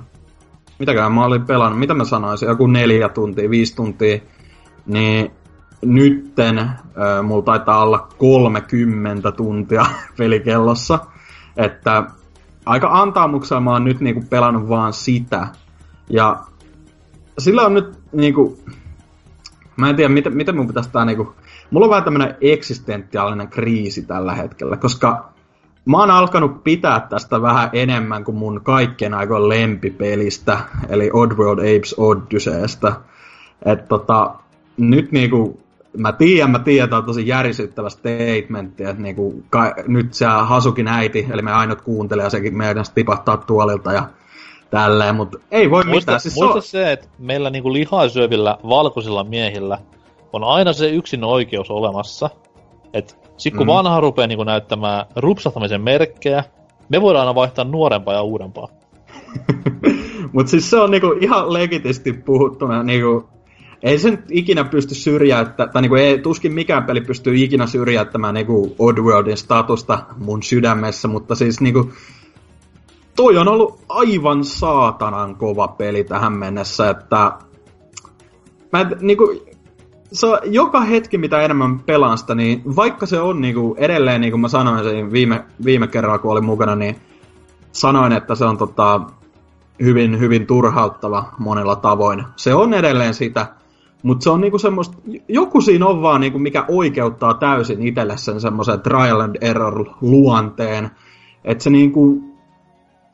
mitäkään 0.79 1.13
mä 1.13 1.25
olin 1.25 1.47
pelannut, 1.47 1.79
mitä 1.79 1.95
mä 1.95 2.05
sanoisin, 2.05 2.49
joku 2.49 2.67
neljä 2.67 3.09
tuntia, 3.09 3.51
viisi 3.51 3.77
tuntia, 3.77 4.19
niin 4.87 5.31
nytten 5.85 6.59
äh, 6.59 6.77
mulla 7.23 7.43
taitaa 7.43 7.83
olla 7.83 8.09
30 8.19 9.33
tuntia 9.33 9.87
pelikellossa, 10.19 10.99
että 11.57 12.05
aika 12.67 12.89
antaamuksella 12.93 13.61
mä 13.61 13.71
oon 13.71 13.85
nyt 13.85 14.01
niinku 14.01 14.25
pelannut 14.31 14.69
vaan 14.69 14.93
sitä, 14.93 15.49
ja 16.09 16.37
sillä 17.39 17.63
on 17.63 17.75
nyt 17.75 17.99
niinku, 18.13 18.59
mä 19.77 19.91
en 19.91 19.97
tiedä, 19.97 20.09
miten, 20.09 20.37
miten 20.37 20.57
mun 20.57 20.67
pitäisi 20.67 20.91
tää 20.91 21.05
niinku 21.05 21.35
mulla 21.73 21.87
on 21.87 21.91
vähän 21.91 22.05
tämmönen 22.05 22.37
eksistentiaalinen 22.41 23.49
kriisi 23.49 24.03
tällä 24.03 24.35
hetkellä, 24.35 24.77
koska 24.77 25.33
mä 25.85 25.99
oon 25.99 26.11
alkanut 26.11 26.65
pitää 26.65 27.01
tästä 27.01 27.43
vähän 27.43 27.71
enemmän 27.73 28.25
kuin 28.25 28.37
mun 28.37 28.61
kaikkien 28.63 29.15
aikojen 29.15 29.49
lempipelistä, 29.49 30.59
eli 30.89 31.11
Oddworld 31.13 31.59
Apes 31.59 31.95
Odysseystä. 31.99 32.93
että 33.65 33.87
tota, 33.87 34.35
nyt 34.77 35.13
niinku, 35.13 35.61
mä 35.97 36.13
tiedän, 36.13 36.51
mä 36.51 36.59
tiedän, 36.59 36.85
että 36.85 36.97
on 36.97 37.05
tosi 37.05 37.29
järisyttävä 37.29 37.91
statementti, 37.91 38.85
että 38.85 39.03
niinku, 39.03 39.43
ka, 39.51 39.75
nyt 39.87 40.15
se 40.15 40.27
Hasukin 40.27 40.89
äiti, 40.89 41.27
eli 41.33 41.43
me 41.43 41.53
ainut 41.53 41.81
kuuntelee, 41.83 42.25
ja 42.25 42.31
sekin 42.31 42.57
meidän 42.57 42.85
tipahtaa 42.95 43.37
tuolilta 43.37 43.93
ja 43.93 44.07
tälleen, 44.71 45.15
mutta 45.15 45.39
ei 45.51 45.71
voi 45.71 45.85
muista, 45.85 46.01
mitään. 46.01 46.21
Siis 46.21 46.35
muista 46.35 46.61
so... 46.61 46.67
se, 46.67 46.93
että 46.93 47.09
meillä 47.19 47.51
niinku 47.51 47.73
lihasyövillä 47.73 48.59
valkoisilla 48.69 49.25
miehillä 49.25 49.79
on 50.33 50.45
aina 50.45 50.73
se 50.73 50.91
yksin 50.91 51.25
oikeus 51.25 51.71
olemassa, 51.71 52.31
että 52.93 53.15
sit 53.37 53.55
kun 53.55 53.67
mm. 53.67 53.73
vanha 53.73 54.01
rupeaa 54.01 54.27
niin 54.27 54.47
näyttämään 54.47 55.07
rupsahtamisen 55.17 55.83
merkkejä, 55.83 56.45
me 56.89 57.01
voidaan 57.01 57.27
aina 57.27 57.35
vaihtaa 57.35 57.65
nuorempaa 57.65 58.15
ja 58.15 58.23
uudempaa. 58.23 58.69
Mutta 60.33 60.51
siis 60.51 60.71
se 60.71 60.77
on 60.77 60.91
niinku 60.91 61.15
ihan 61.21 61.53
legitisti 61.53 62.13
puhuttuna, 62.13 62.83
niinku, 62.83 63.29
ei 63.83 63.99
se 63.99 64.11
nyt 64.11 64.25
ikinä 64.31 64.65
pysty 64.65 64.95
syrjäyttämään, 64.95 65.73
tai 65.73 65.83
niinku 65.83 65.97
ei, 65.97 66.19
tuskin 66.19 66.53
mikään 66.53 66.85
peli 66.85 67.01
pystyy 67.01 67.35
ikinä 67.37 67.67
syrjäyttämään 67.67 68.35
niinku 68.35 68.75
Oddworldin 68.79 69.37
statusta 69.37 69.99
mun 70.19 70.43
sydämessä, 70.43 71.09
mutta 71.09 71.35
siis 71.35 71.61
niinku, 71.61 71.91
toi 73.17 73.39
on 73.39 73.49
ollut 73.49 73.81
aivan 73.89 74.45
saatanan 74.45 75.37
kova 75.37 75.69
peli 75.69 76.05
tähän 76.05 76.33
mennessä, 76.33 76.91
että 76.91 77.33
mä, 78.73 78.91
niinku, 79.01 79.43
se 80.13 80.27
joka 80.45 80.81
hetki, 80.81 81.19
mitä 81.19 81.41
enemmän 81.41 81.79
pelaan 81.79 82.19
sitä, 82.19 82.35
niin 82.35 82.63
vaikka 82.77 83.07
se 83.07 83.21
on 83.21 83.41
niinku, 83.41 83.75
edelleen, 83.79 84.21
niin 84.21 84.31
kuin 84.31 84.41
mä 84.41 84.49
sanoin 84.49 84.85
sen 84.85 85.13
viime, 85.13 85.45
viime 85.65 85.87
kerralla, 85.87 86.19
kun 86.19 86.33
olin 86.33 86.45
mukana, 86.45 86.77
niin 86.77 86.97
sanoin, 87.73 88.13
että 88.13 88.35
se 88.35 88.45
on 88.45 88.59
tota, 88.59 89.01
hyvin, 89.83 90.21
hyvin 90.21 90.47
turhauttava 90.47 91.25
monella 91.39 91.77
tavoin. 91.77 92.25
Se 92.37 92.55
on 92.55 92.75
edelleen 92.75 93.15
sitä, 93.15 93.47
mutta 94.03 94.25
se 94.25 94.31
on 94.31 94.41
niinku 94.41 94.59
semmoista, 94.59 94.97
joku 95.29 95.61
siinä 95.61 95.87
on 95.87 96.03
vaan 96.03 96.21
niinku, 96.21 96.39
mikä 96.39 96.65
oikeuttaa 96.69 97.35
täysin 97.35 97.87
itselle 97.87 98.17
sen 98.17 98.41
semmoisen 98.41 98.81
trial 98.81 99.21
and 99.21 99.37
error 99.41 99.85
luonteen. 100.01 100.91
Että 101.45 101.65
se 101.65 101.71
niinku, 101.71 102.23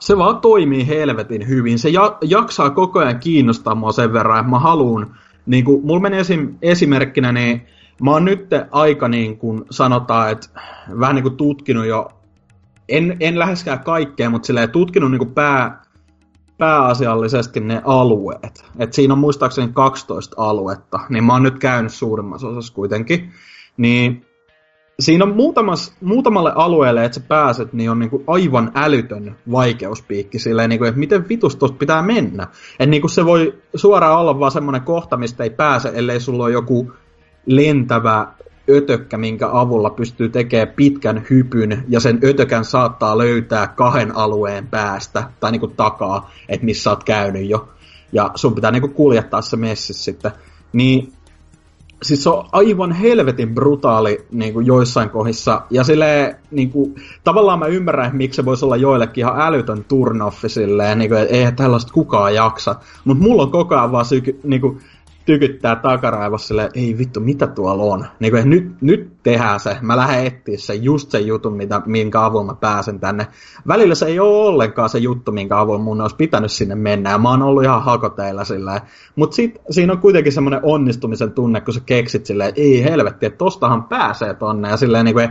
se 0.01 0.18
vaan 0.18 0.40
toimii 0.40 0.86
helvetin 0.86 1.49
hyvin. 1.49 1.78
Se 1.78 1.88
ja, 1.88 2.16
jaksaa 2.22 2.70
koko 2.70 2.99
ajan 2.99 3.20
kiinnostaa 3.20 3.74
mua 3.74 3.92
sen 3.92 4.12
verran, 4.12 4.40
että 4.40 4.51
mä 4.51 4.59
haluan 4.59 5.16
niin 5.49 5.64
kuin, 5.64 5.86
mulla 5.86 6.01
meni 6.01 6.16
esim, 6.16 6.55
esimerkkinä, 6.62 7.32
niin 7.32 7.66
mä 8.03 8.11
oon 8.11 8.24
nyt 8.24 8.46
aika 8.70 9.09
niin 9.09 9.38
kuin 9.38 9.64
sanotaan, 9.70 10.30
että 10.30 10.49
vähän 11.01 11.14
niin 11.14 11.22
kuin 11.22 11.36
tutkinut 11.36 11.86
jo, 11.86 12.09
en, 12.88 13.16
en 13.20 13.38
läheskään 13.38 13.80
kaikkea, 13.80 14.30
mutta 14.30 14.46
silleen 14.46 14.70
tutkinut 14.70 15.11
niin 15.11 15.18
kuin 15.18 15.34
pää, 15.34 15.82
pääasiallisesti 16.59 17.61
ne 17.61 17.82
alueet. 17.84 18.64
Et 18.78 18.92
siinä 18.92 19.14
on 19.14 19.20
muistaakseni 19.20 19.70
12 19.72 20.36
aluetta, 20.38 21.01
niin 21.09 21.24
mä 21.24 21.32
oon 21.32 21.42
nyt 21.42 21.59
käynyt 21.59 21.92
suurimmassa 21.92 22.49
osassa 22.49 22.74
kuitenkin. 22.74 23.30
Niin 23.76 24.27
siinä 25.01 25.24
on 25.24 25.36
muutamas, 25.36 25.96
muutamalle 26.01 26.53
alueelle, 26.55 27.05
että 27.05 27.20
sä 27.20 27.26
pääset, 27.28 27.72
niin 27.72 27.90
on 27.90 27.99
niinku 27.99 28.24
aivan 28.26 28.72
älytön 28.74 29.36
vaikeuspiikki 29.53 30.38
silleen, 30.38 30.70
niinku, 30.70 30.84
että 30.84 31.01
miten 31.01 31.28
vitus 31.28 31.57
tosta 31.57 31.78
pitää 31.78 32.03
mennä. 32.03 32.42
Että 32.72 32.86
niinku 32.86 33.09
se 33.09 33.24
voi 33.24 33.59
suoraan 33.74 34.18
olla 34.18 34.40
vaan 34.40 34.53
semmoinen 34.53 34.82
kohta, 34.82 35.16
mistä 35.16 35.44
ei 35.44 35.51
pääse, 35.51 35.92
ellei 35.94 36.20
sulla 36.20 36.44
ole 36.44 36.53
joku 36.53 36.92
lentävä 37.46 38.26
ötökkä, 38.70 39.18
minkä 39.18 39.49
avulla 39.53 39.90
pystyy 39.90 40.28
tekemään 40.28 40.74
pitkän 40.76 41.22
hypyn, 41.30 41.84
ja 41.88 42.01
sen 42.01 42.18
ötökän 42.24 42.64
saattaa 42.64 43.18
löytää 43.18 43.66
kahden 43.66 44.16
alueen 44.16 44.66
päästä, 44.66 45.30
tai 45.40 45.53
niinku 45.53 45.68
takaa, 45.68 46.30
että 46.49 46.66
missä 46.66 46.90
oot 46.90 47.05
käynyt 47.05 47.49
jo. 47.49 47.68
Ja 48.12 48.30
sun 48.34 48.55
pitää 48.55 48.70
niinku 48.70 48.88
kuljettaa 48.88 49.42
se 49.42 49.57
messi 49.57 49.94
sitten. 49.94 50.32
Niin 50.72 51.12
siis 52.03 52.22
se 52.22 52.30
on 52.30 52.44
aivan 52.53 52.92
helvetin 52.92 53.55
brutaali 53.55 54.26
niin 54.32 54.53
kuin 54.53 54.66
joissain 54.66 55.11
kohdissa. 55.11 55.62
Ja 55.70 55.84
silleen, 55.84 56.36
niin 56.51 56.70
kuin, 56.70 56.94
tavallaan 57.24 57.59
mä 57.59 57.66
ymmärrän, 57.66 58.16
miksi 58.16 58.36
se 58.36 58.44
voisi 58.44 58.64
olla 58.64 58.76
joillekin 58.76 59.22
ihan 59.22 59.40
älytön 59.40 59.84
turnoffi 59.84 60.49
silleen, 60.49 60.99
niin 60.99 61.11
kuin, 61.11 61.20
että 61.20 61.34
eihän 61.34 61.57
tällaista 61.57 61.92
kukaan 61.92 62.34
jaksa. 62.34 62.74
Mutta 63.05 63.22
mulla 63.24 63.42
on 63.42 63.51
koko 63.51 63.76
ajan 63.76 63.92
vaan 63.92 64.05
syky, 64.05 64.40
niin 64.44 64.61
kuin, 64.61 64.80
tykyttää 65.28 65.76
takaraivossa 65.76 66.48
sille, 66.48 66.70
ei 66.74 66.98
vittu, 66.98 67.20
mitä 67.20 67.46
tuolla 67.46 67.82
on. 67.82 68.06
Niin 68.20 68.32
kuin, 68.32 68.50
nyt, 68.50 68.72
nyt 68.80 69.12
tehdään 69.22 69.60
se, 69.60 69.76
mä 69.82 69.96
lähden 69.96 70.26
etsiä 70.26 70.58
se, 70.58 70.74
just 70.74 71.10
se 71.10 71.20
jutun, 71.20 71.56
mitä, 71.56 71.82
minkä 71.86 72.24
avulla 72.24 72.44
mä 72.44 72.54
pääsen 72.54 73.00
tänne. 73.00 73.26
Välillä 73.68 73.94
se 73.94 74.06
ei 74.06 74.20
ole 74.20 74.46
ollenkaan 74.48 74.88
se 74.88 74.98
juttu, 74.98 75.32
minkä 75.32 75.58
avulla 75.58 75.78
mun 75.78 76.00
olisi 76.00 76.16
pitänyt 76.16 76.52
sinne 76.52 76.74
mennä, 76.74 77.10
ja 77.10 77.18
mä 77.18 77.30
oon 77.30 77.42
ollut 77.42 77.62
ihan 77.62 77.82
hakoteilla 77.82 78.44
sillä 78.44 78.80
Mutta 79.16 79.36
siinä 79.70 79.92
on 79.92 79.98
kuitenkin 79.98 80.32
semmoinen 80.32 80.60
onnistumisen 80.62 81.32
tunne, 81.32 81.60
kun 81.60 81.74
sä 81.74 81.80
keksit 81.86 82.26
silleen, 82.26 82.52
ei 82.56 82.84
helvetti, 82.84 83.26
että 83.26 83.38
tostahan 83.38 83.84
pääsee 83.84 84.34
tonne, 84.34 84.68
ja 84.68 84.76
silleen 84.76 85.04
niin 85.04 85.14
kuin, 85.14 85.28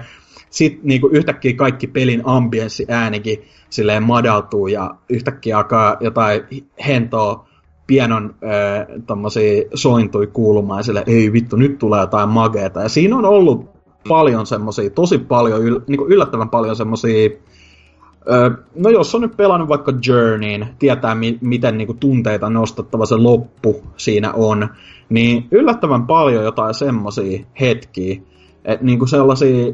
sit 0.50 0.84
niin 0.84 1.02
kuin 1.02 1.16
yhtäkkiä 1.16 1.54
kaikki 1.54 1.88
pelin 1.88 2.22
ambienssi 2.26 2.86
äänikin 2.90 3.44
silleen 3.70 4.04
madaltuu 4.04 4.68
ja 4.68 4.96
yhtäkkiä 5.10 5.58
alkaa 5.58 5.98
jotain 6.00 6.42
hentoa 6.88 7.47
pienon 7.88 8.36
äh, 8.44 8.88
sointui 9.74 10.28
kuulumaan 10.28 10.84
sille, 10.84 11.04
ei 11.08 11.34
vittu, 11.34 11.56
nyt 11.56 11.78
tulee 11.78 12.02
jotain 12.02 12.30
mageeta. 12.30 12.82
Ja 12.82 12.90
siinä 12.90 13.18
on 13.18 13.26
ollut 13.26 13.66
paljon 14.08 14.46
semmosia, 14.46 14.90
tosi 14.90 15.18
paljon, 15.18 15.62
yl, 15.62 15.80
niin 15.88 15.98
kuin 15.98 16.12
yllättävän 16.12 16.50
paljon 16.50 16.76
semmosia 16.76 17.30
No 18.76 18.90
jos 18.90 19.16
on 19.16 19.22
nyt 19.22 19.38
pelannut 19.38 19.70
vaikka 19.70 19.94
Journeyin, 20.08 20.68
tietää 20.80 21.16
mi- 21.16 21.38
miten 21.42 21.78
niinku 21.78 21.94
tunteita 21.94 22.50
nostattava 22.50 23.06
se 23.06 23.16
loppu 23.16 23.84
siinä 23.98 24.34
on, 24.34 24.70
niin 25.10 25.48
yllättävän 25.52 26.08
paljon 26.08 26.44
jotain 26.44 26.74
semmosia 26.74 27.46
hetkiä, 27.60 28.22
että 28.66 28.86
niinku 28.86 29.06
sellaisia 29.06 29.74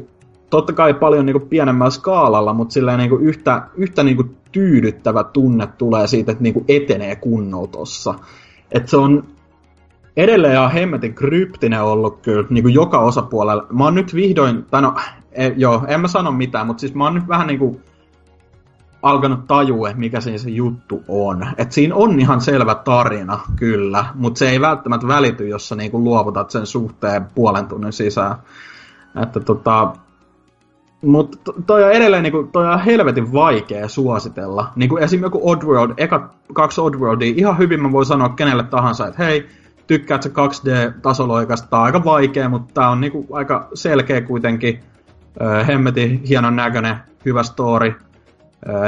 totta 0.56 0.72
kai 0.72 0.94
paljon 0.94 1.26
niin 1.26 1.38
kuin 1.38 1.48
pienemmällä 1.48 1.90
skaalalla, 1.90 2.52
mutta 2.52 2.72
silleen 2.72 2.98
niin 2.98 3.10
kuin 3.10 3.22
yhtä, 3.22 3.62
yhtä 3.74 4.02
niin 4.02 4.16
kuin 4.16 4.36
tyydyttävä 4.52 5.24
tunne 5.24 5.66
tulee 5.66 6.06
siitä, 6.06 6.32
että 6.32 6.42
niin 6.42 6.54
kuin 6.54 6.64
etenee 6.68 7.16
kunnolla 7.16 7.66
tossa. 7.66 8.14
Että 8.72 8.90
se 8.90 8.96
on, 8.96 9.24
edelleen 10.16 10.54
ihan 10.54 10.72
hemmetin 10.72 11.14
kryptinen 11.14 11.82
ollut 11.82 12.22
kyllä 12.22 12.46
niin 12.50 12.64
kuin 12.64 12.74
joka 12.74 12.98
osapuolella. 12.98 13.66
Mä 13.70 13.84
oon 13.84 13.94
nyt 13.94 14.14
vihdoin, 14.14 14.64
tai 14.70 14.82
no, 14.82 14.94
e, 15.32 15.48
joo, 15.56 15.84
en 15.88 16.00
mä 16.00 16.08
sano 16.08 16.32
mitään, 16.32 16.66
mutta 16.66 16.80
siis 16.80 16.94
mä 16.94 17.04
oon 17.04 17.14
nyt 17.14 17.28
vähän 17.28 17.46
niin 17.46 17.58
kuin 17.58 17.80
alkanut 19.02 19.46
tajua, 19.46 19.88
mikä 19.94 20.20
siinä 20.20 20.38
se 20.38 20.50
juttu 20.50 21.04
on. 21.08 21.46
Et 21.58 21.72
siinä 21.72 21.94
on 21.94 22.20
ihan 22.20 22.40
selvä 22.40 22.74
tarina, 22.74 23.40
kyllä, 23.56 24.04
mutta 24.14 24.38
se 24.38 24.50
ei 24.50 24.60
välttämättä 24.60 25.08
välity, 25.08 25.48
jos 25.48 25.68
sä 25.68 25.76
niinku 25.76 26.04
luovutat 26.04 26.50
sen 26.50 26.66
suhteen 26.66 27.26
puolen 27.34 27.66
tunnin 27.66 27.92
sisään. 27.92 28.36
Että 29.22 29.40
tota, 29.40 29.92
mutta 31.04 31.52
toi 31.66 31.84
on 31.84 31.92
edelleen 31.92 32.22
niinku, 32.22 32.48
toi 32.52 32.72
on 32.72 32.80
helvetin 32.80 33.32
vaikea 33.32 33.88
suositella. 33.88 34.72
Niinku 34.76 34.96
esim. 34.96 35.22
joku 35.22 35.50
Oddworld, 35.50 35.94
eka 35.96 36.30
kaksi 36.52 36.80
Oddworldia, 36.80 37.34
ihan 37.36 37.58
hyvin 37.58 37.82
mä 37.82 37.92
voin 37.92 38.06
sanoa 38.06 38.28
kenelle 38.28 38.62
tahansa, 38.62 39.06
että 39.06 39.24
hei, 39.24 39.48
tykkäät 39.86 40.22
se 40.22 40.28
2D-tasoloikasta, 40.28 41.68
tää 41.70 41.78
on 41.78 41.84
aika 41.84 42.04
vaikea, 42.04 42.48
mutta 42.48 42.74
tää 42.74 42.90
on 42.90 43.00
niinku 43.00 43.26
aika 43.32 43.68
selkeä 43.74 44.20
kuitenkin. 44.20 44.80
Öö, 45.40 45.64
hemmetin 45.64 46.22
hienon 46.28 46.56
näköinen, 46.56 46.96
hyvä 47.24 47.42
story, 47.42 47.94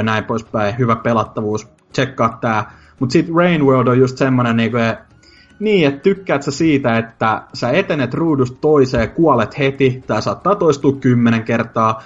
näin 0.03 0.23
poispäin, 0.23 0.77
hyvä 0.77 0.95
pelattavuus, 0.95 1.67
tsekkaa 1.91 2.37
tää. 2.41 2.71
Mut 2.99 3.11
sit 3.11 3.29
Rain 3.35 3.65
World 3.65 3.87
on 3.87 3.99
just 3.99 4.17
semmonen 4.17 4.57
niinku, 4.57 4.77
niin, 5.59 5.87
että 5.87 5.99
tykkäät 5.99 6.43
sä 6.43 6.51
siitä, 6.51 6.97
että 6.97 7.41
sä 7.53 7.69
etenet 7.69 8.13
ruudusta 8.13 8.57
toiseen, 8.61 9.09
kuolet 9.09 9.57
heti, 9.57 10.03
tää 10.07 10.21
saattaa 10.21 10.55
toistua 10.55 10.91
kymmenen 10.91 11.43
kertaa. 11.43 12.03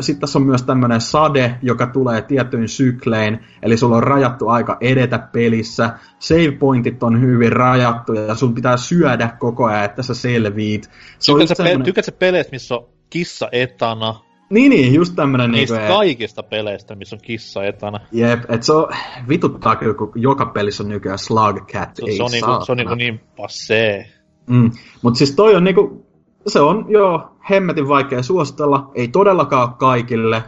Sitten 0.00 0.20
tässä 0.20 0.38
on 0.38 0.46
myös 0.46 0.62
tämmönen 0.62 1.00
sade, 1.00 1.58
joka 1.62 1.86
tulee 1.86 2.22
tietyin 2.22 2.68
syklein, 2.68 3.38
eli 3.62 3.76
sulla 3.76 3.96
on 3.96 4.02
rajattu 4.02 4.48
aika 4.48 4.76
edetä 4.80 5.18
pelissä. 5.18 5.90
Save 6.18 6.50
pointit 6.50 7.02
on 7.02 7.20
hyvin 7.20 7.52
rajattu 7.52 8.12
ja 8.12 8.34
sun 8.34 8.54
pitää 8.54 8.76
syödä 8.76 9.30
koko 9.38 9.64
ajan, 9.64 9.84
että 9.84 10.02
sä 10.02 10.14
selviit. 10.14 10.90
Se 11.18 11.32
tykkäät, 11.32 11.48
sä 11.48 11.54
semmoinen... 11.54 11.94
pe- 11.94 12.02
sä 12.02 12.12
peleistä, 12.12 12.52
missä 12.52 12.74
on 12.74 12.86
kissa 13.10 13.48
etana, 13.52 14.14
niin, 14.50 14.70
niin, 14.70 14.94
just 14.94 15.16
tämmönen 15.16 15.50
Niistä 15.50 15.76
niinku, 15.76 15.94
kaikista 15.94 16.42
peleistä, 16.42 16.94
missä 16.94 17.16
on 17.16 17.20
kissa 17.22 17.64
etana. 17.64 18.00
Jep, 18.12 18.40
et 18.48 18.62
se 18.62 18.72
on, 18.72 18.88
vituttaa 19.28 19.76
kyllä, 19.76 19.94
kun 19.94 20.12
joka 20.14 20.46
pelissä 20.46 20.82
on 20.82 20.88
nykyään 20.88 21.18
Slug 21.18 21.66
Cat. 21.72 21.96
Se, 21.96 22.16
se 22.16 22.22
on, 22.22 22.30
niinku, 22.30 22.64
se 22.64 22.72
on 22.72 22.78
niinku 22.78 22.94
niin 22.94 23.20
passee. 23.36 24.06
Mm. 24.46 24.70
Mut 25.02 25.16
siis 25.16 25.34
toi 25.34 25.56
on 25.56 25.64
niinku, 25.64 26.06
se 26.46 26.60
on 26.60 26.86
jo 26.88 27.30
hemmetin 27.50 27.88
vaikea 27.88 28.22
suositella, 28.22 28.90
ei 28.94 29.08
todellakaan 29.08 29.74
kaikille. 29.74 30.44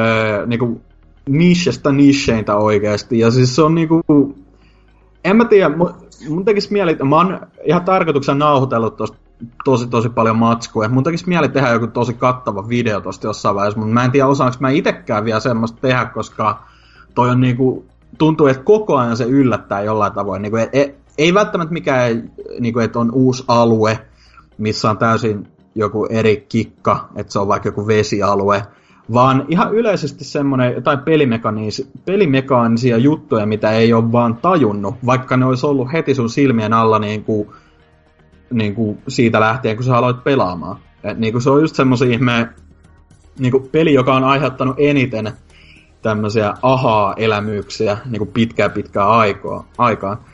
Öö, 0.00 0.46
niinku 0.46 0.80
nichestä 1.28 1.92
nicheintä 1.92 2.56
oikeasti. 2.56 3.18
Ja 3.18 3.30
siis 3.30 3.56
se 3.56 3.62
on 3.62 3.74
niinku, 3.74 4.02
en 5.24 5.36
mä 5.36 5.44
tiedä, 5.44 5.76
mun, 5.76 5.94
mun 6.28 6.44
tekisi 6.44 6.72
mieli, 6.72 6.94
mä 6.94 7.16
oon 7.16 7.40
ihan 7.64 7.84
tarkoituksen 7.84 8.38
nauhoitellut 8.38 8.96
tosta 8.96 9.23
tosi 9.64 9.86
tosi 9.86 10.08
paljon 10.08 10.38
matskua. 10.38 10.88
Mun 10.88 11.04
tekisi 11.04 11.28
mieli 11.28 11.48
tehdä 11.48 11.70
joku 11.70 11.86
tosi 11.86 12.14
kattava 12.14 12.68
video 12.68 13.00
tosta 13.00 13.26
jossain 13.26 13.54
vaiheessa, 13.54 13.80
mutta 13.80 13.94
mä 13.94 14.04
en 14.04 14.10
tiedä 14.10 14.26
osaanko 14.26 14.56
mä 14.60 14.70
itekään 14.70 15.24
vielä 15.24 15.40
semmoista 15.40 15.78
tehdä, 15.80 16.04
koska 16.04 16.62
toi 17.14 17.30
on 17.30 17.40
niinku, 17.40 17.84
tuntuu, 18.18 18.46
että 18.46 18.62
koko 18.62 18.96
ajan 18.96 19.16
se 19.16 19.24
yllättää 19.24 19.82
jollain 19.82 20.12
tavoin. 20.12 20.42
Niinku, 20.42 20.56
ei, 20.72 20.94
ei 21.18 21.34
välttämättä 21.34 21.72
mikään, 21.72 22.30
niinku, 22.60 22.78
että 22.78 22.98
on 22.98 23.12
uusi 23.12 23.44
alue, 23.48 23.98
missä 24.58 24.90
on 24.90 24.98
täysin 24.98 25.48
joku 25.74 26.06
eri 26.10 26.46
kikka, 26.48 27.08
että 27.16 27.32
se 27.32 27.38
on 27.38 27.48
vaikka 27.48 27.68
joku 27.68 27.86
vesialue, 27.86 28.62
vaan 29.12 29.44
ihan 29.48 29.74
yleisesti 29.74 30.24
semmoinen 30.24 30.74
jotain 30.74 30.98
pelimekaanisia 32.04 32.96
juttuja, 32.98 33.46
mitä 33.46 33.70
ei 33.70 33.92
ole 33.92 34.12
vaan 34.12 34.36
tajunnut, 34.36 34.94
vaikka 35.06 35.36
ne 35.36 35.46
olisi 35.46 35.66
ollut 35.66 35.92
heti 35.92 36.14
sun 36.14 36.30
silmien 36.30 36.72
alla 36.72 36.98
niin 36.98 37.24
kuin 37.24 37.48
niin 38.54 38.74
kuin 38.74 38.98
siitä 39.08 39.40
lähtien, 39.40 39.76
kun 39.76 39.84
sä 39.84 39.96
aloit 39.96 40.24
pelaamaan. 40.24 40.76
Et 41.04 41.18
niin 41.18 41.32
kuin 41.32 41.42
se 41.42 41.50
on 41.50 41.60
just 41.60 41.76
semmoisia 41.76 42.08
ihme 42.08 42.48
niin 43.38 43.52
kuin 43.52 43.68
peli, 43.72 43.94
joka 43.94 44.14
on 44.14 44.24
aiheuttanut 44.24 44.76
eniten 44.78 45.32
tämmöisiä 46.02 46.54
ahaa-elämyksiä 46.62 47.98
niin 48.10 48.18
kuin 48.18 48.32
pitkää 48.32 48.68
pitkää 48.68 49.08
aikaa. 49.08 49.64
aikaa. 49.78 50.24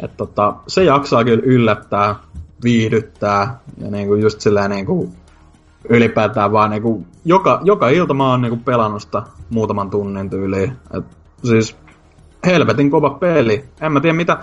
Et 0.00 0.16
tota, 0.16 0.54
se 0.66 0.84
jaksaa 0.84 1.24
kyllä 1.24 1.42
yllättää, 1.44 2.14
viihdyttää 2.64 3.60
ja 3.78 3.90
niin 3.90 4.08
kuin 4.08 4.20
just 4.20 4.40
silleen 4.40 4.70
niin 4.70 4.86
kuin 4.86 5.12
ylipäätään 5.88 6.52
vaan 6.52 6.70
niin 6.70 6.82
kuin 6.82 7.06
joka, 7.24 7.60
joka 7.64 7.88
ilta 7.88 8.14
mä 8.14 8.30
oon 8.30 8.42
niin 8.42 8.50
kuin 8.50 8.64
pelannut 8.64 9.02
sitä 9.02 9.22
muutaman 9.50 9.90
tunnin 9.90 10.30
tyyliin. 10.30 10.72
Et 10.96 11.04
siis 11.44 11.76
helvetin 12.46 12.90
kova 12.90 13.10
peli. 13.10 13.64
En 13.80 13.92
mä 13.92 14.00
tiedä 14.00 14.16
mitä, 14.16 14.38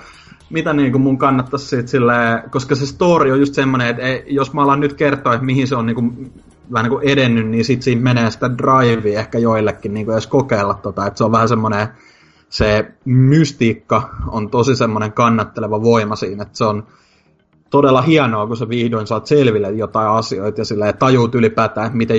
mitä 0.49 0.73
niin 0.73 0.91
kuin 0.91 1.01
mun 1.01 1.17
kannattaisi 1.17 1.67
siitä 1.67 1.87
silleen, 1.87 2.49
koska 2.49 2.75
se 2.75 2.85
story 2.85 3.31
on 3.31 3.39
just 3.39 3.53
semmoinen, 3.53 3.87
että 3.87 4.01
ei, 4.01 4.23
jos 4.27 4.53
mä 4.53 4.63
alan 4.63 4.79
nyt 4.79 4.93
kertoa, 4.93 5.33
että 5.33 5.45
mihin 5.45 5.67
se 5.67 5.75
on 5.75 5.85
niin 5.85 5.95
kuin, 5.95 6.31
vähän 6.73 6.83
niin 6.83 6.99
kuin 6.99 7.09
edennyt, 7.09 7.47
niin 7.47 7.65
sit 7.65 7.81
siinä 7.81 8.01
menee 8.01 8.31
sitä 8.31 8.57
drivea 8.57 9.19
ehkä 9.19 9.39
joillekin 9.39 9.93
niin 9.93 10.05
kuin 10.05 10.13
edes 10.13 10.27
kokeilla 10.27 10.73
tota, 10.73 11.07
että 11.07 11.17
se 11.17 11.23
on 11.23 11.31
vähän 11.31 11.49
semmoinen, 11.49 11.87
se 12.49 12.91
mystiikka 13.05 14.09
on 14.27 14.49
tosi 14.49 14.75
semmoinen 14.75 15.13
kannatteleva 15.13 15.83
voima 15.83 16.15
siinä, 16.15 16.43
että 16.43 16.57
se 16.57 16.65
on 16.65 16.83
todella 17.69 18.01
hienoa, 18.01 18.47
kun 18.47 18.57
sä 18.57 18.69
vihdoin 18.69 19.07
saat 19.07 19.25
selville 19.25 19.71
jotain 19.71 20.09
asioita 20.09 20.61
ja 20.61 20.65
silleen 20.65 20.97
tajuut 20.97 21.35
ylipäätään, 21.35 21.97
miten 21.97 22.17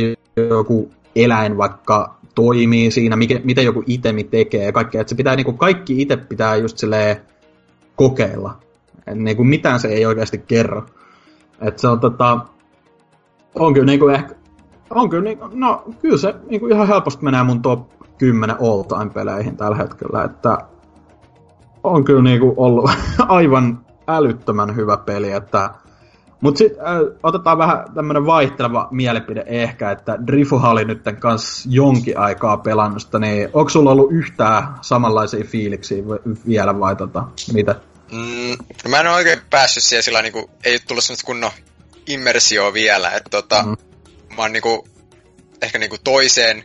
joku 0.48 0.90
eläin 1.16 1.56
vaikka 1.56 2.18
toimii 2.34 2.90
siinä, 2.90 3.16
mikä, 3.16 3.40
miten 3.44 3.64
joku 3.64 3.84
itemi 3.86 4.24
tekee 4.24 4.64
ja 4.64 4.72
kaikkea, 4.72 5.00
että 5.00 5.08
se 5.08 5.16
pitää 5.16 5.36
niin 5.36 5.44
kuin 5.44 5.58
kaikki 5.58 6.02
itse 6.02 6.16
pitää 6.16 6.56
just 6.56 6.78
silleen 6.78 7.16
kokeilla. 7.99 8.59
Et 9.07 9.18
niin 9.18 9.36
kuin 9.36 9.49
mitään 9.49 9.80
se 9.80 9.88
ei 9.88 10.07
oikeasti 10.07 10.38
kerro. 10.38 10.86
Et 11.61 11.78
se 11.78 11.88
on 11.88 12.01
tota, 12.01 12.38
on 13.55 13.74
kyllä 13.74 13.86
niinku 13.86 14.09
ehkä, 14.09 14.34
on 14.90 15.11
kyllä 15.11 15.24
niinku, 15.24 15.49
no 15.53 15.84
kyllä 16.03 16.16
se 16.16 16.34
niinku 16.51 16.66
ihan 16.66 16.88
helposti 16.88 17.24
menee 17.24 17.42
mun 17.42 17.62
top 17.62 17.88
10 18.18 18.57
all 18.61 18.82
time 18.82 19.11
peleihin 19.14 19.57
tällä 19.57 19.76
hetkellä, 19.76 20.24
että 20.24 20.59
on 21.84 22.05
kyllä 22.05 22.22
niinku 22.22 22.55
ollut 22.57 22.90
aivan 23.28 23.80
älyttömän 24.09 24.76
hyvä 24.76 24.96
peli, 24.96 25.32
että 25.32 25.70
mut 26.40 26.57
sit 26.57 26.72
äh, 26.72 27.18
otetaan 27.22 27.59
vähän 27.59 27.84
tämmönen 27.94 28.26
vaihteleva 28.26 28.88
mielipide 28.90 29.44
ehkä, 29.46 29.90
että 29.90 30.18
Drifuha 30.26 30.70
oli 30.70 30.84
nyt 30.84 31.03
kanssa 31.20 31.68
jonkin 31.72 32.18
aikaa 32.18 32.57
pelannusta, 32.57 33.18
niin 33.18 33.49
onko 33.53 33.68
sulla 33.68 33.90
ollut 33.90 34.12
yhtään 34.12 34.68
samanlaisia 34.80 35.44
fiiliksiä 35.44 36.03
vielä 36.46 36.80
vai 36.80 36.96
tota, 36.96 37.24
mitä? 37.53 37.74
Mm, 38.12 38.56
no 38.84 38.90
mä 38.90 39.00
en 39.00 39.06
ole 39.06 39.16
oikein 39.16 39.40
päässyt 39.50 39.84
siihen 39.84 40.02
sillä 40.02 40.22
niinku, 40.22 40.50
ei 40.64 40.72
ole 40.72 40.80
tullut 40.88 41.04
semmoista 41.04 41.26
kunnon 41.26 41.50
immersio 42.06 42.72
vielä, 42.72 43.11
että 43.11 43.30
tota, 43.30 43.62
mm. 43.62 43.76
mä 44.36 44.42
oon 44.42 44.52
niinku, 44.52 44.88
ehkä 45.62 45.78
niinku 45.78 45.98
toiseen, 46.04 46.64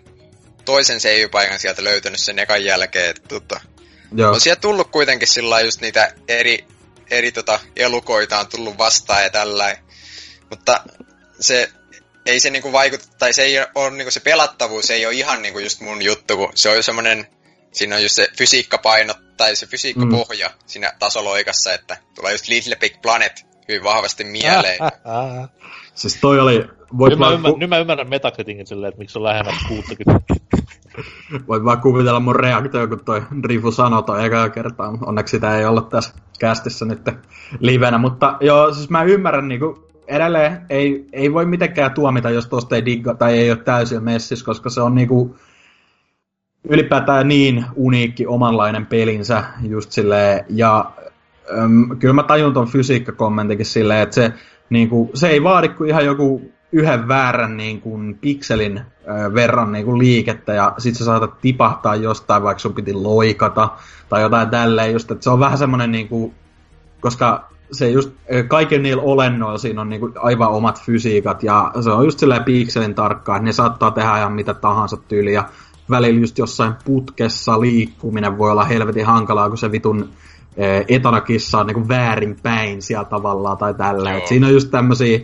toisen 0.66 1.00
save-paikan 1.00 1.60
sieltä 1.60 1.84
löytänyt 1.84 2.20
sen 2.20 2.39
ekan 2.39 2.66
jälkeen, 2.66 3.10
että 3.10 3.28
tota, 3.28 3.62
Joo. 4.16 4.34
on 4.34 4.41
sieltä 4.41 4.62
tullut 4.62 4.91
kuitenkin 4.91 5.28
sillä 5.28 5.62
just 5.62 5.82
niitä 5.82 6.14
eri, 6.28 6.66
eri 7.10 7.32
tota, 7.32 7.60
elukoita 7.76 8.39
on 8.39 8.48
tullut 8.48 8.78
vastaan 8.78 9.24
ja 9.24 9.30
tällä. 9.30 9.78
Mutta 10.50 10.84
se 11.39 11.70
ei 12.26 12.39
se 12.39 12.50
niinku 12.50 12.72
vaikuta, 12.72 13.06
tai 13.20 13.34
se 13.34 13.44
ei 13.44 13.56
ole 13.76 13.91
niinku 13.91 14.12
se 14.12 14.20
pelattavuus 14.20 14.89
ei 14.89 15.06
ole 15.06 15.14
ihan 15.14 15.41
niinku 15.41 15.60
just 15.60 15.80
mun 15.80 16.02
juttu, 16.02 16.38
kun 16.38 16.52
se 16.56 16.70
on 16.70 16.76
jo 16.76 16.84
semmonen, 16.84 17.28
siinä 17.72 17.96
on 17.96 18.04
just 18.04 18.16
se 18.16 18.28
fysiikkapaino, 18.38 19.14
tai 19.38 19.56
se 19.56 19.66
fysiikkapohja 19.66 20.48
mm. 20.48 20.54
siinä 20.66 20.92
tasoloikassa, 21.00 21.74
että 21.74 21.98
tulee 22.16 22.32
just 22.32 22.48
Little 22.48 22.76
Big 22.76 23.02
Planet 23.02 23.46
hyvin 23.68 23.84
vahvasti 23.84 24.24
mieleen. 24.24 24.80
siis 25.96 26.18
toi 26.22 26.40
oli... 26.40 26.68
Voit 26.98 27.10
nyt, 27.10 27.20
mä 27.20 27.30
ymmärrän, 27.30 27.54
ku... 27.54 27.60
nyt 27.60 27.70
mä 27.70 27.78
ymmärrän 27.78 28.10
Metacriticin 28.10 28.68
silleen, 28.68 28.90
että 28.90 29.00
miksi 29.00 29.20
on 29.20 29.24
lähemmäs 29.24 29.56
60. 29.68 30.22
Voit 31.48 31.64
vaan 31.64 31.82
kuvitella 31.82 32.20
mun 32.20 32.36
reaktio, 32.36 32.88
kun 32.88 33.06
toi 33.06 33.22
Drifu 33.44 33.72
sanoi 33.72 34.04
toi 34.04 34.26
ekaa 34.26 34.50
kertaa. 34.50 34.98
Onneksi 35.06 35.32
sitä 35.32 35.58
ei 35.58 35.66
ollut 35.66 35.90
tässä 35.90 36.14
kästissä 36.40 36.86
nyt 36.86 37.02
livenä. 37.60 37.98
Mutta 37.98 38.38
joo, 38.42 38.74
siis 38.74 38.90
mä 38.90 39.04
ymmärrän 39.04 39.48
niinku, 39.48 39.90
edelleen 40.08 40.66
ei, 40.70 41.06
ei 41.14 41.34
voi 41.34 41.46
mitenkään 41.46 41.94
tuomita, 41.94 42.30
jos 42.30 42.48
tosta 42.48 42.76
ei 42.76 42.86
digga 42.86 43.14
tai 43.14 43.38
ei 43.38 43.52
ole 43.52 43.60
täysin 43.60 44.04
messis, 44.04 44.44
koska 44.44 44.70
se 44.70 44.82
on 44.82 44.96
niinku 44.96 45.36
ylipäätään 46.70 47.28
niin 47.28 47.66
uniikki 47.76 48.28
omanlainen 48.28 48.86
pelinsä 48.86 49.43
just 49.61 49.91
silleen, 49.91 50.45
ja 50.49 50.91
äm, 51.57 51.97
kyllä 51.99 52.14
mä 52.14 52.24
tajun 52.24 52.53
ton 52.53 52.68
fysiikkakommentikin 52.68 53.66
silleen, 53.66 54.01
että 54.01 54.16
se, 54.16 54.34
niin 54.70 54.89
kuin, 54.89 55.09
se 55.14 55.28
ei 55.28 55.43
vaadi 55.43 55.70
kuin 55.70 55.89
ihan 55.89 56.05
joku 56.05 56.41
yhden 56.72 57.07
väärän 57.07 57.57
niin 57.57 57.82
kuin, 57.82 58.18
pikselin 58.22 58.78
ö, 58.78 59.34
verran 59.34 59.72
niin 59.72 59.86
kuin, 59.86 59.99
liikettä, 59.99 60.53
ja 60.53 60.74
sit 60.78 60.95
sä 60.95 61.05
saatat 61.05 61.41
tipahtaa 61.41 61.95
jostain, 61.95 62.43
vaikka 62.43 62.59
sun 62.59 62.74
piti 62.74 62.93
loikata, 62.93 63.70
tai 64.09 64.22
jotain 64.22 64.49
tälleen, 64.49 64.93
just, 64.93 65.11
että 65.11 65.24
se 65.24 65.30
on 65.30 65.39
vähän 65.39 65.57
semmonen 65.57 65.91
niin 65.91 66.07
kuin, 66.07 66.34
koska 66.99 67.49
se 67.72 67.89
just, 67.89 68.11
kaiken 68.47 68.84
niillä 68.84 69.03
olennoilla 69.03 69.57
siinä 69.57 69.82
on 69.82 69.89
niinku 69.89 70.11
aivan 70.16 70.49
omat 70.49 70.82
fysiikat, 70.82 71.43
ja 71.43 71.72
se 71.82 71.89
on 71.89 72.05
just 72.05 72.20
silleen 72.20 72.43
pikselin 72.43 72.95
tarkkaa, 72.95 73.36
että 73.36 73.45
ne 73.45 73.51
saattaa 73.51 73.91
tehdä 73.91 74.18
ihan 74.18 74.34
mitä 74.34 74.53
tahansa 74.53 74.97
tyyliä, 74.97 75.43
välillä 75.90 76.20
just 76.20 76.38
jossain 76.38 76.74
putkessa 76.86 77.62
liikkuminen 77.62 78.38
voi 78.38 78.52
olla 78.52 78.66
helvetin 78.66 79.06
hankalaa, 79.06 79.50
kun 79.50 79.58
se 79.58 79.72
vitun 79.72 80.10
etana 80.88 81.22
kissa 81.22 81.60
on 81.60 81.68
niin 81.68 81.88
väärinpäin 81.88 82.82
siellä 82.82 83.06
tavallaan 83.06 83.58
tai 83.58 83.74
tällä. 83.74 84.14
Et 84.14 84.28
siinä 84.28 84.48
on 84.48 84.54
just 84.54 84.72
tämmöisiä 84.72 85.20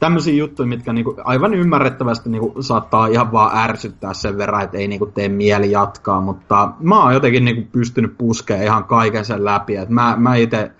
tämmöisiä 0.00 0.34
juttuja, 0.34 0.66
mitkä 0.66 0.92
niinku 0.92 1.16
aivan 1.24 1.54
ymmärrettävästi 1.54 2.30
niinku 2.30 2.62
saattaa 2.62 3.06
ihan 3.06 3.32
vaan 3.32 3.58
ärsyttää 3.70 4.14
sen 4.14 4.38
verran, 4.38 4.62
että 4.62 4.78
ei 4.78 4.88
niinku 4.88 5.06
tee 5.06 5.28
mieli 5.28 5.70
jatkaa, 5.70 6.20
mutta 6.20 6.72
mä 6.80 7.02
oon 7.02 7.14
jotenkin 7.14 7.44
niinku 7.44 7.68
pystynyt 7.72 8.18
puskemaan 8.18 8.64
ihan 8.64 8.84
kaiken 8.84 9.24
sen 9.24 9.44
läpi. 9.44 9.76
Et 9.76 9.88
mä, 9.88 10.14
mä 10.18 10.34
itse, 10.34 10.70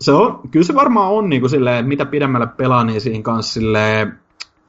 se 0.00 0.12
on, 0.12 0.40
kyllä 0.50 0.66
se 0.66 0.74
varmaan 0.74 1.12
on 1.12 1.28
niinku 1.28 1.48
silleen, 1.48 1.76
että 1.76 1.88
mitä 1.88 2.06
pidemmälle 2.06 2.46
pelaa, 2.46 2.84
niin 2.84 3.00
siinä 3.00 3.22
kanssa 3.22 3.52
silleen, 3.52 4.18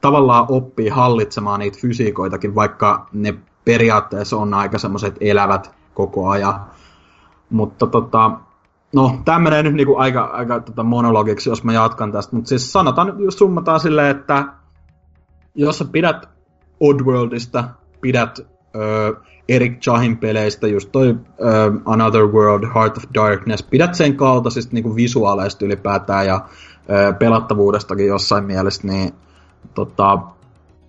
tavallaan 0.00 0.46
oppii 0.48 0.88
hallitsemaan 0.88 1.60
niitä 1.60 1.78
fysiikoitakin, 1.80 2.54
vaikka 2.54 3.06
ne 3.12 3.34
periaatteessa 3.66 4.36
on 4.36 4.54
aika 4.54 4.78
semmoiset 4.78 5.16
elävät 5.20 5.74
koko 5.94 6.28
ajan. 6.28 6.60
Mutta 7.50 7.86
tota, 7.86 8.30
No, 8.92 9.18
tämä 9.24 9.38
menee 9.38 9.62
nyt 9.62 9.74
niinku 9.74 9.96
aika, 9.96 10.24
aika 10.24 10.60
tota 10.60 10.82
monologiksi, 10.82 11.50
jos 11.50 11.64
mä 11.64 11.72
jatkan 11.72 12.12
tästä, 12.12 12.36
mutta 12.36 12.48
siis 12.48 12.72
sanotaan 12.72 13.06
nyt, 13.06 13.18
jos 13.18 13.38
summataan 13.38 13.80
silleen, 13.80 14.16
että 14.16 14.44
jos 15.54 15.78
sä 15.78 15.84
pidät 15.84 16.28
Oddworldista, 16.80 17.64
pidät 18.00 18.38
ö, 18.76 19.16
Eric 19.48 19.80
Chahin 19.80 20.16
peleistä, 20.16 20.66
just 20.66 20.92
toi 20.92 21.08
ö, 21.08 21.72
Another 21.84 22.26
World, 22.26 22.64
Heart 22.74 22.96
of 22.96 23.04
Darkness, 23.14 23.62
pidät 23.62 23.94
sen 23.94 24.16
kaltaisista 24.16 24.74
niinku 24.74 24.96
visuaaleista 24.96 25.64
ylipäätään 25.64 26.26
ja 26.26 26.40
ö, 26.90 27.12
pelattavuudestakin 27.12 28.06
jossain 28.06 28.44
mielessä, 28.44 28.88
niin 28.88 29.12
tota, 29.74 30.18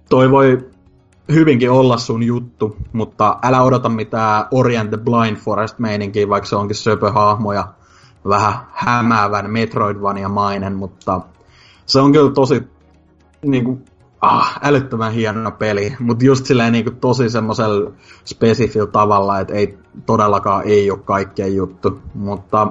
toi 0.10 0.32
voi 0.32 0.70
hyvinkin 1.34 1.72
olla 1.72 1.98
sun 1.98 2.24
juttu, 2.24 2.78
mutta 2.94 3.40
älä 3.44 3.62
odota 3.62 3.90
mitään 3.90 4.46
Orient 4.52 4.90
the 4.90 4.98
Blind 4.98 5.38
Forest 5.38 5.80
meininkiä, 5.80 6.30
vaikka 6.30 6.50
se 6.50 6.56
onkin 6.56 6.76
söpöhahmo 6.76 7.54
ja 7.54 7.68
vähän 8.28 8.54
hämäävän 8.72 9.52
Metroidvania-mainen, 9.52 10.76
mutta 10.76 11.22
se 11.86 12.00
on 12.00 12.12
kyllä 12.12 12.32
tosi 12.32 12.64
niin 13.46 13.64
kuin, 13.64 13.86
ah, 14.22 14.60
älyttömän 14.64 15.12
hieno 15.12 15.52
peli, 15.52 15.96
mutta 16.00 16.26
just 16.26 16.46
silleen 16.46 16.74
niin 16.74 16.86
kuin, 16.86 16.96
tosi 16.96 17.30
semmoisella 17.30 17.92
spesifillä 18.26 18.92
tavalla, 18.92 19.40
että 19.40 19.54
ei 19.54 19.78
todellakaan 20.06 20.64
ei 20.66 20.92
ole 20.92 21.00
kaikkea 21.00 21.48
juttu, 21.48 22.00
mutta 22.14 22.68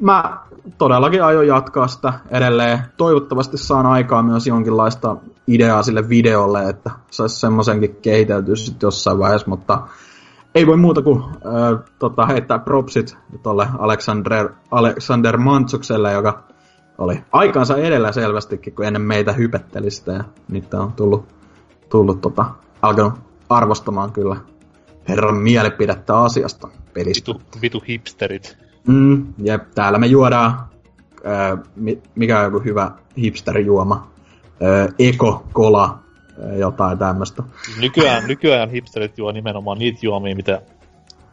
mä 0.00 0.38
todellakin 0.78 1.24
aion 1.24 1.46
jatkaa 1.46 1.88
sitä 1.88 2.12
edelleen. 2.30 2.78
Toivottavasti 2.96 3.58
saan 3.58 3.86
aikaa 3.86 4.22
myös 4.22 4.46
jonkinlaista 4.46 5.16
ideaa 5.54 5.82
sille 5.82 6.08
videolle, 6.08 6.68
että 6.68 6.90
saisi 7.10 7.40
semmoisenkin 7.40 7.96
kehiteltyä 8.02 8.56
sitten 8.56 8.86
jossain 8.86 9.18
vaiheessa, 9.18 9.50
mutta 9.50 9.86
ei 10.54 10.66
voi 10.66 10.76
muuta 10.76 11.02
kuin 11.02 11.22
äh, 11.22 11.90
tota, 11.98 12.26
heittää 12.26 12.58
propsit 12.58 13.16
tuolle 13.42 13.68
Alexander, 13.78 14.48
Alexander 14.70 15.36
Mantsukselle, 15.36 16.12
joka 16.12 16.42
oli 16.98 17.24
aikansa 17.32 17.76
edellä 17.76 18.12
selvästikin, 18.12 18.74
kun 18.74 18.84
ennen 18.84 19.02
meitä 19.02 19.32
hypetteli 19.32 19.90
sitä. 19.90 20.12
Ja 20.12 20.24
nyt 20.48 20.74
on 20.74 20.92
tullut, 20.92 21.24
tullut 21.88 22.20
tota, 22.20 22.44
alkanut 22.82 23.14
arvostamaan 23.48 24.12
kyllä 24.12 24.36
herran 25.08 25.36
mielipidettä 25.36 26.18
asiasta 26.18 26.68
pelistä. 26.94 27.32
Vitu, 27.32 27.42
vitu 27.62 27.82
hipsterit. 27.88 28.56
Mm, 28.86 29.26
jep, 29.38 29.62
täällä 29.74 29.98
me 29.98 30.06
juodaan, 30.06 30.60
äh, 31.26 31.58
mikä 32.14 32.38
on 32.38 32.44
joku 32.44 32.58
hyvä 32.58 32.90
hipsterijuoma, 33.18 34.10
äh, 34.62 34.94
Eko 34.98 35.46
Kola 35.52 35.98
jotain 36.58 36.98
tämmöistä. 36.98 37.42
Nykyään, 37.80 38.28
nykyään 38.28 38.70
hipsterit 38.70 39.18
juo 39.18 39.32
nimenomaan 39.32 39.78
niitä 39.78 39.98
juomia, 40.02 40.36
mitä 40.36 40.62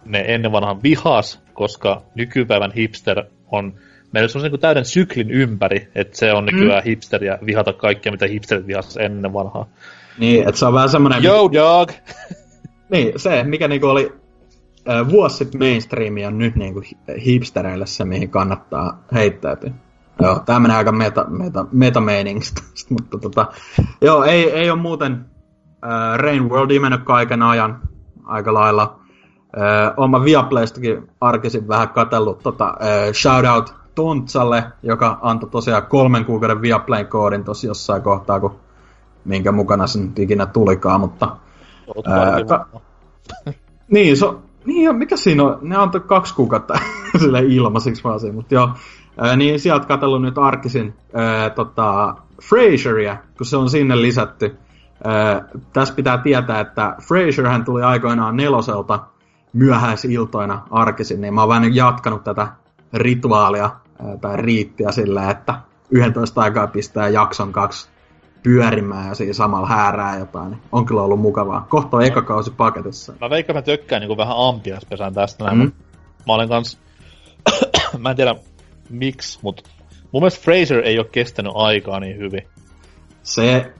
ne 0.06 0.26
ennen 0.28 0.52
vanhan 0.52 0.84
vihas, 0.84 1.42
koska 1.54 2.02
nykypäivän 2.16 2.72
hipster 2.72 3.24
on 3.52 3.74
meillä 4.12 4.30
on 4.36 4.52
niin 4.52 4.60
täyden 4.60 4.86
syklin 4.86 5.32
ympäri, 5.32 5.88
että 5.96 6.18
se 6.18 6.34
on 6.34 6.46
nykyään 6.46 6.84
mm. 6.84 6.90
hipsteriä 6.90 7.40
vihata 7.46 7.74
kaikkea, 7.74 8.12
mitä 8.12 8.28
hipsterit 8.28 8.68
vihas 8.68 8.98
ennen 8.98 9.34
vanhaa. 9.34 9.68
Niin, 10.18 10.48
että 10.48 10.60
se 10.60 10.66
on 10.66 10.74
vähän 10.74 10.90
semmoinen... 10.90 11.24
Yo, 11.24 11.50
dog! 11.54 11.92
niin, 12.92 13.20
se, 13.20 13.44
mikä 13.44 13.68
niinku 13.68 13.88
oli 13.88 14.14
äh, 14.90 15.10
vuosi 15.10 15.38
sitten 15.38 15.60
mainstreami 15.60 16.26
on 16.26 16.38
nyt 16.38 16.56
niinku 16.56 16.82
hipstereille 17.26 17.86
se, 17.86 18.06
mihin 18.06 18.30
kannattaa 18.30 19.04
heittäytyä. 19.14 19.72
Joo, 20.20 20.40
tää 20.46 20.60
menee 20.60 20.78
aika 20.78 20.92
meta, 20.92 21.26
meta, 21.30 21.66
meta 21.72 22.02
mutta 22.90 23.18
tota, 23.18 23.48
joo, 24.02 24.24
ei, 24.24 24.52
ei 24.52 24.70
ole 24.70 24.80
muuten 24.80 25.26
äh, 25.86 26.18
Rain 26.18 26.50
Worldia 26.50 26.82
mennyt 26.82 27.04
kaiken 27.04 27.42
ajan 27.42 27.82
aika 28.24 28.54
lailla. 28.54 29.00
Äh, 29.58 29.94
Oma 29.98 30.24
Viaplaystakin 30.24 31.10
arkisin 31.22 31.68
vähän 31.68 31.90
katsellut 31.90 32.40
tota, 32.40 32.68
äh, 32.68 33.14
shoutout 33.14 33.76
Tontsalle, 33.96 34.64
joka 34.84 35.20
antoi 35.22 35.50
tosiaan 35.50 35.88
kolmen 35.88 36.26
kuukauden 36.26 36.62
Viaplayn 36.62 37.08
koodin 37.08 37.44
tosi 37.44 37.68
jossain 37.68 38.02
kohtaa, 38.02 38.40
kun 38.40 38.56
minkä 39.26 39.52
mukana 39.52 39.88
se 39.88 40.00
nyt 40.00 40.20
ikinä 40.20 40.46
tulikaan, 40.46 41.00
mutta... 41.00 41.38
Ää, 42.06 42.44
ka- 42.48 42.68
niin, 43.94 44.18
so, 44.18 44.42
niin, 44.66 44.96
mikä 44.96 45.18
siinä 45.18 45.44
on? 45.44 45.60
Ne 45.62 45.76
antoi 45.76 46.02
kaksi 46.02 46.36
kuukautta 46.36 46.80
sille 47.22 47.40
ilmaisiksi 47.40 48.04
vaan 48.04 48.20
siinä, 48.20 48.36
mutta 48.36 48.54
joo. 48.54 48.70
Ää, 49.18 49.36
niin 49.36 49.60
sieltä 49.60 49.88
katsellut 49.88 50.22
nyt 50.22 50.38
arkisin 50.38 50.94
ää, 51.14 51.50
tota, 51.50 52.16
Frasieria, 52.42 53.18
kun 53.38 53.46
se 53.46 53.58
on 53.58 53.70
sinne 53.70 54.02
lisätty. 54.02 54.58
Ää, 55.04 55.46
tässä 55.74 55.94
pitää 55.94 56.18
tietää, 56.18 56.60
että 56.60 56.96
Frasierhän 57.08 57.66
tuli 57.66 57.84
aikoinaan 57.84 58.38
neloselta 58.38 59.00
myöhäisiltoina 59.54 60.62
arkisin, 60.72 61.22
niin 61.22 61.34
mä 61.34 61.42
oon 61.42 61.50
vähän 61.50 61.76
jatkanut 61.76 62.24
tätä 62.24 62.48
rituaalia 62.94 63.70
ää, 64.06 64.18
tai 64.18 64.38
riittiä 64.38 64.92
sillä, 64.92 65.30
että 65.30 65.54
11 65.92 66.42
aikaa 66.42 66.68
pistää 66.68 67.10
jakson 67.10 67.52
kaksi 67.52 67.90
pyörimään 68.44 69.08
ja 69.08 69.16
siinä 69.16 69.34
samalla 69.34 69.68
häärää 69.68 70.20
jotain. 70.20 70.52
Niin 70.52 70.62
on 70.72 70.86
kyllä 70.86 71.02
ollut 71.02 71.20
mukavaa. 71.20 71.66
Kohta 71.70 71.98
on 71.98 72.04
eka 72.04 72.22
kausi 72.22 72.52
paketissa. 72.52 73.14
Mä 73.22 73.30
veikkaan, 73.30 73.58
mä 73.58 73.62
tökkään 73.62 74.02
niin 74.02 74.18
vähän 74.18 74.38
ampiaspesään 74.38 75.14
tästä 75.14 75.44
näin, 75.44 75.58
mm. 75.58 75.72
mä 76.28 76.34
olen 76.34 76.50
kans... 76.50 76.80
mä 78.00 78.10
en 78.10 78.16
tiedä, 78.16 78.36
miksi, 78.90 79.40
mutta 79.42 79.64
mun 80.12 80.22
mielestä 80.22 80.42
Fraser 80.44 80.80
ei 80.86 81.00
ole 81.00 81.08
kestänyt 81.12 81.52
aikaa 81.56 82.00
niin 82.00 82.18
hyvin. 82.18 82.42
Se... 83.24 83.72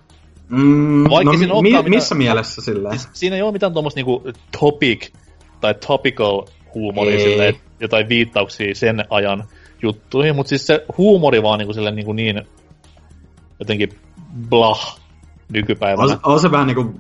Mm, 0.50 1.04
Vaikka 1.10 1.34
no, 1.48 1.62
mi- 1.62 1.84
mi- 1.84 1.90
missä 1.90 2.16
mielessä 2.16 2.62
silleen? 2.62 3.00
Siis, 3.00 3.10
siinä 3.14 3.36
ei 3.36 3.42
ole 3.42 3.52
mitään 3.52 3.74
tuommoista 3.74 3.98
niinku 3.98 4.24
topic 4.60 5.10
tai 5.62 5.74
topical 5.88 6.44
huumoria 6.74 7.20
silleen, 7.20 7.56
jotain 7.80 8.10
viittauksia 8.10 8.76
sen 8.76 9.06
ajan 9.10 9.44
juttuihin, 9.84 10.36
mutta 10.36 10.50
siis 10.50 10.68
se 10.68 10.86
huumori 10.98 11.44
vaan 11.44 11.60
niinku 11.60 11.74
silleen 11.74 11.96
niinku 11.96 12.14
niin 12.14 12.42
jotenkin 13.60 13.90
blah 14.50 15.00
nykypäivänä. 15.54 16.14
On, 16.14 16.20
on 16.34 16.40
se 16.40 16.52
vähän 16.52 16.68
niinku, 16.68 16.94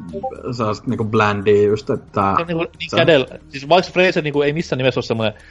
sellaista 0.51 0.87
niinku 0.87 1.03
blandia 1.03 1.67
just, 1.67 1.89
että... 1.89 2.21
Se 2.35 2.41
on 2.41 2.47
niinku 2.47 2.65
niin 2.79 2.89
se... 2.89 2.95
kädellä, 2.95 3.27
siis 3.49 3.69
vaikka 3.69 3.91
Fraser 3.91 4.23
niinku 4.23 4.41
ei 4.41 4.53
missään 4.53 4.77
nimessä 4.77 4.97
ole 4.97 5.05
semmoinen 5.05 5.41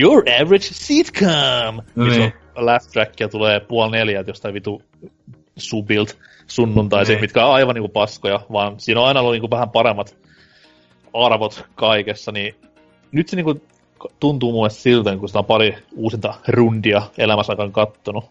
Your 0.00 0.22
average 0.42 0.66
sitcom, 0.72 1.76
no 1.94 2.04
missä 2.04 2.20
niin. 2.20 2.32
on 2.54 2.66
laugh 2.66 2.86
track 2.92 3.20
ja 3.20 3.28
tulee 3.28 3.60
puoli 3.60 3.90
neljä 3.90 4.24
jostain 4.26 4.54
vitu 4.54 4.82
subilt 5.56 6.18
sunnuntaisin, 6.46 7.12
niin. 7.12 7.20
mitkä 7.20 7.46
on 7.46 7.54
aivan 7.54 7.74
niinku 7.74 7.88
paskoja, 7.88 8.40
vaan 8.52 8.80
siinä 8.80 9.00
on 9.00 9.06
aina 9.08 9.20
ollut 9.20 9.32
niinku 9.32 9.50
vähän 9.50 9.70
paremmat 9.70 10.16
arvot 11.14 11.64
kaikessa, 11.74 12.32
niin 12.32 12.54
nyt 13.12 13.28
se 13.28 13.36
niinku 13.36 13.60
tuntuu 14.20 14.52
mulle 14.52 14.70
siltä, 14.70 15.16
kun 15.16 15.28
sitä 15.28 15.38
on 15.38 15.44
pari 15.44 15.78
uusinta 15.96 16.34
rundia 16.48 17.02
elämässä 17.18 17.52
aikaan 17.52 17.72
kattonut, 17.72 18.24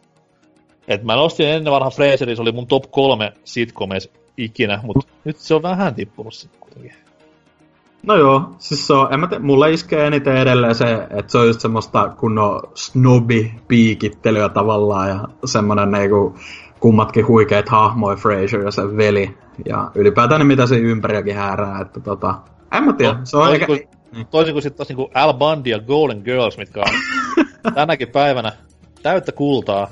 et 0.88 1.04
mä 1.04 1.16
nostin 1.16 1.48
ennen 1.48 1.74
vanha 1.74 1.90
Fraserin, 1.90 2.36
se 2.36 2.42
oli 2.42 2.52
mun 2.52 2.68
top 2.68 2.84
kolme 2.92 3.34
sitcomeissa 3.44 4.12
ikinä, 4.38 4.80
mutta 4.84 5.08
nyt 5.24 5.38
se 5.38 5.54
on 5.56 5.62
vähän 5.62 5.96
tippunut 5.96 6.34
sitten 6.34 6.60
kuitenkin. 6.60 6.94
No 8.04 8.16
joo, 8.16 8.50
siis 8.58 8.88
se 8.88 8.94
on, 8.94 9.14
en 9.14 9.20
mä 9.20 9.28
te, 9.28 9.40
mulle 9.40 9.72
iskee 9.72 10.08
eniten 10.08 10.38
edelleen 10.38 10.76
se, 10.76 10.94
että 10.94 11.32
se 11.32 11.38
on 11.38 11.48
just 11.48 11.60
semmoista 11.60 12.10
kunnon 12.10 12.62
snobi-piikittelyä 12.76 14.50
tavallaan 14.50 15.10
ja 15.10 15.20
semmonen 15.46 15.92
niinku 15.92 16.36
kummatkin 16.80 17.28
huikeet 17.28 17.70
hahmoja, 17.70 18.16
Fraser 18.16 18.62
ja 18.62 18.72
sen 18.72 18.98
veli. 18.98 19.38
Ja 19.66 19.92
ylipäätään 19.96 20.40
ne, 20.40 20.46
mitä 20.46 20.68
se 20.68 20.78
ympäriäkin 20.78 21.36
häärää, 21.36 21.82
että 21.82 22.00
tota, 22.00 22.36
en 22.72 22.84
mä 22.84 22.94
tiedä, 22.94 23.20
se 23.24 23.38
on 23.38 23.44
toisin 23.44 23.54
eikä... 23.54 23.66
Kuin, 23.66 23.88
niin. 24.12 24.28
Toisin 24.28 24.54
kuin 24.54 24.62
sitten 24.62 24.78
taas 24.78 24.90
niinku 24.90 25.12
Al 25.14 25.34
Bundy 25.34 25.70
ja 25.70 25.80
Golden 25.80 26.22
Girls, 26.26 26.58
mitkä 26.58 26.80
on 26.80 26.86
tänäkin 27.76 28.08
päivänä 28.08 28.52
täyttä 29.04 29.32
kultaa. 29.32 29.88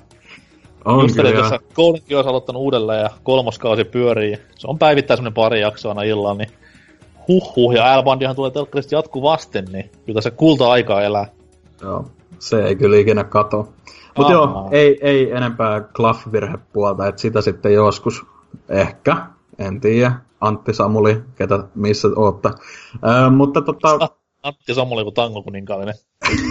On 0.86 1.14
kyllä, 1.16 1.32
tuossa 1.32 1.60
Goldenkin 1.76 2.18
olisi 2.18 2.30
aloittanut 2.30 2.62
uudelleen 2.62 3.02
ja 3.02 3.10
kolmoskausi 3.24 3.84
pyörii. 3.84 4.38
Se 4.56 4.68
on 4.68 4.80
päivittäin 4.80 5.18
semmonen 5.18 5.34
pari 5.34 5.62
jaksoa 5.62 5.92
aina 5.92 6.04
illalla, 6.04 6.34
niin 6.34 6.50
huh 7.28 7.74
ja 7.74 7.94
Albandihan 7.94 8.36
tulee 8.36 8.52
telkkarista 8.52 8.96
jatkuvasti, 8.96 9.62
niin 9.62 9.92
kyllä 10.06 10.22
se 10.22 10.32
kulta-aikaa 10.32 11.02
elää. 11.02 11.28
Joo, 11.82 12.06
se 12.40 12.64
ei 12.66 12.76
kyllä 12.76 12.98
ikinä 12.98 13.24
kato. 13.24 13.68
Mutta 14.18 14.32
joo, 14.32 14.70
ei, 14.72 14.98
ei 15.02 15.32
enempää 15.32 15.82
Cluff-virhepuolta, 15.82 17.08
että 17.08 17.22
sitä 17.22 17.42
sitten 17.42 17.74
joskus 17.74 18.26
ehkä, 18.70 19.18
en 19.60 19.82
tiedä, 19.82 20.12
Antti 20.42 20.74
Samuli, 20.74 21.22
ketä 21.36 21.64
missä 21.76 22.08
ootte. 22.16 22.48
Äh, 22.48 23.32
mutta 23.32 23.62
tota... 23.62 24.10
Antti 24.44 24.74
Samuli 24.74 25.04
kuin 25.04 25.14
tango 25.14 25.44
kuninkaalinen. 25.44 25.96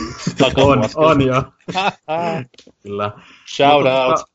on, 0.56 0.88
on 0.94 1.20
jo. 1.20 1.42
Kyllä. 2.82 3.12
Shout 3.56 3.72
Mutta, 3.74 4.04
out. 4.04 4.14
tota, 4.14 4.32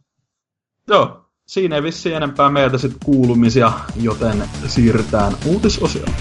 Joo, 0.88 1.26
siinä 1.46 1.76
ei 1.76 1.84
vissiin 1.84 2.16
enempää 2.16 2.50
meiltä 2.50 2.78
sit 2.78 2.94
kuulumisia, 3.06 3.72
joten 3.96 4.50
siirrytään 4.68 5.34
uutisosioon. 5.46 6.14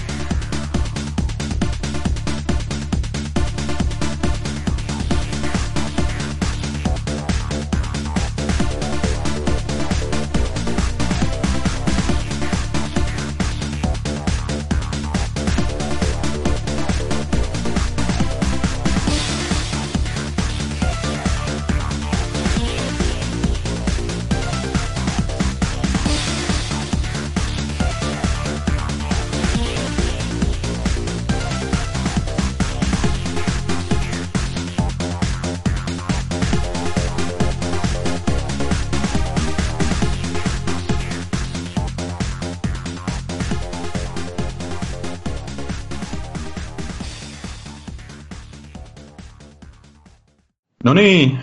Niin, 51.07 51.39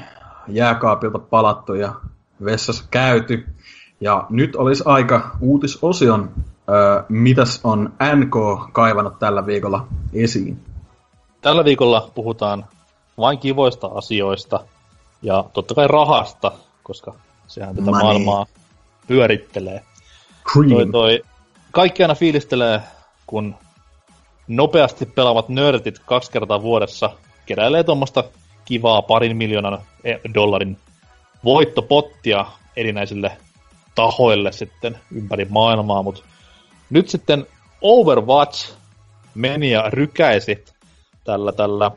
jääkaapilta 0.49 1.19
palattu 1.19 1.75
ja 1.75 1.95
vessassa 2.45 2.85
käyty. 2.91 3.47
Ja 4.01 4.27
nyt 4.31 4.57
olisi 4.57 4.83
aika 4.87 5.37
uutisosion, 5.41 6.31
öö, 6.69 7.03
mitäs 7.09 7.61
on 7.65 7.93
NK 8.17 8.35
kaivannut 8.73 9.19
tällä 9.19 9.47
viikolla 9.47 9.87
esiin. 10.13 10.65
Tällä 11.41 11.65
viikolla 11.65 12.11
puhutaan 12.15 12.65
vain 13.19 13.39
kivoista 13.39 13.87
asioista 13.87 14.61
ja 15.23 15.45
totta 15.53 15.75
kai 15.75 15.89
rahasta, 15.89 16.53
koska 16.83 17.15
sehän 17.47 17.75
tätä 17.75 17.91
Money. 17.91 18.03
maailmaa 18.03 18.47
pyörittelee. 19.07 19.83
Cream. 20.53 20.71
Toi, 20.71 20.87
toi, 20.93 21.23
kaikki 21.71 22.03
aina 22.03 22.15
fiilistelee, 22.15 22.81
kun 23.27 23.55
nopeasti 24.49 25.07
pelaavat 25.07 25.49
nörtit 25.49 25.99
kaksi 25.99 26.31
kertaa 26.31 26.63
vuodessa 26.63 27.11
keräilee 27.47 27.85
tuommoista 27.85 28.25
kivaa 28.65 29.03
parin 29.03 29.37
miljoonan 29.37 29.79
e- 30.05 30.19
dollarin 30.35 30.77
voittopottia 31.45 32.47
erinäisille 32.77 33.37
tahoille 33.95 34.53
sitten 34.53 34.99
ympäri 35.13 35.45
maailmaa, 35.45 36.03
mutta 36.03 36.23
nyt 36.91 37.09
sitten 37.09 37.47
Overwatch 37.83 38.73
meni 39.35 39.71
ja 39.71 39.91
rykäisi 39.91 40.65
tällä, 41.25 41.53
tällä 41.53 41.91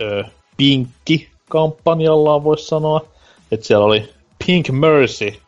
ö, 0.00 0.24
Pinkki-kampanjallaan 0.56 2.44
voisi 2.44 2.66
sanoa, 2.66 3.00
että 3.52 3.66
siellä 3.66 3.86
oli 3.86 4.14
Pink 4.46 4.68
Mercy, 4.70 5.40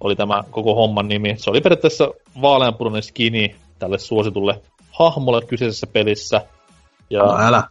oli 0.00 0.16
tämä 0.16 0.44
koko 0.50 0.74
homman 0.74 1.08
nimi. 1.08 1.34
Se 1.38 1.50
oli 1.50 1.60
periaatteessa 1.60 2.08
vaaleanpunainen 2.42 3.02
skini 3.02 3.56
tälle 3.78 3.98
suositulle 3.98 4.62
hahmolle 4.90 5.42
kyseisessä 5.42 5.86
pelissä. 5.86 6.46
Ja 7.10 7.22
No 7.22 7.38
älä. 7.38 7.62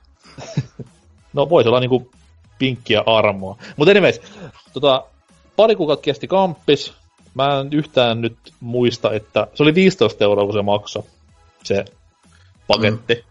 No 1.34 1.50
voisi 1.50 1.70
olla 1.70 1.80
niinku 1.80 2.12
pinkkiä 2.60 3.04
armoa. 3.06 3.58
Mutta 3.76 3.92
anyways, 3.92 4.22
tota, 4.74 5.04
pari 5.56 5.76
kuukautta 5.76 6.04
kesti 6.04 6.28
kamppis. 6.28 6.94
Mä 7.34 7.60
en 7.60 7.68
yhtään 7.72 8.22
nyt 8.22 8.38
muista, 8.60 9.14
että 9.14 9.48
se 9.54 9.64
oli 9.64 9.76
15 9.76 10.24
euroa, 10.24 10.46
kun 10.46 10.54
se 10.54 10.62
maksoi, 10.62 11.04
se 11.64 11.86
paketti. 12.68 13.14
Mm. 13.14 13.22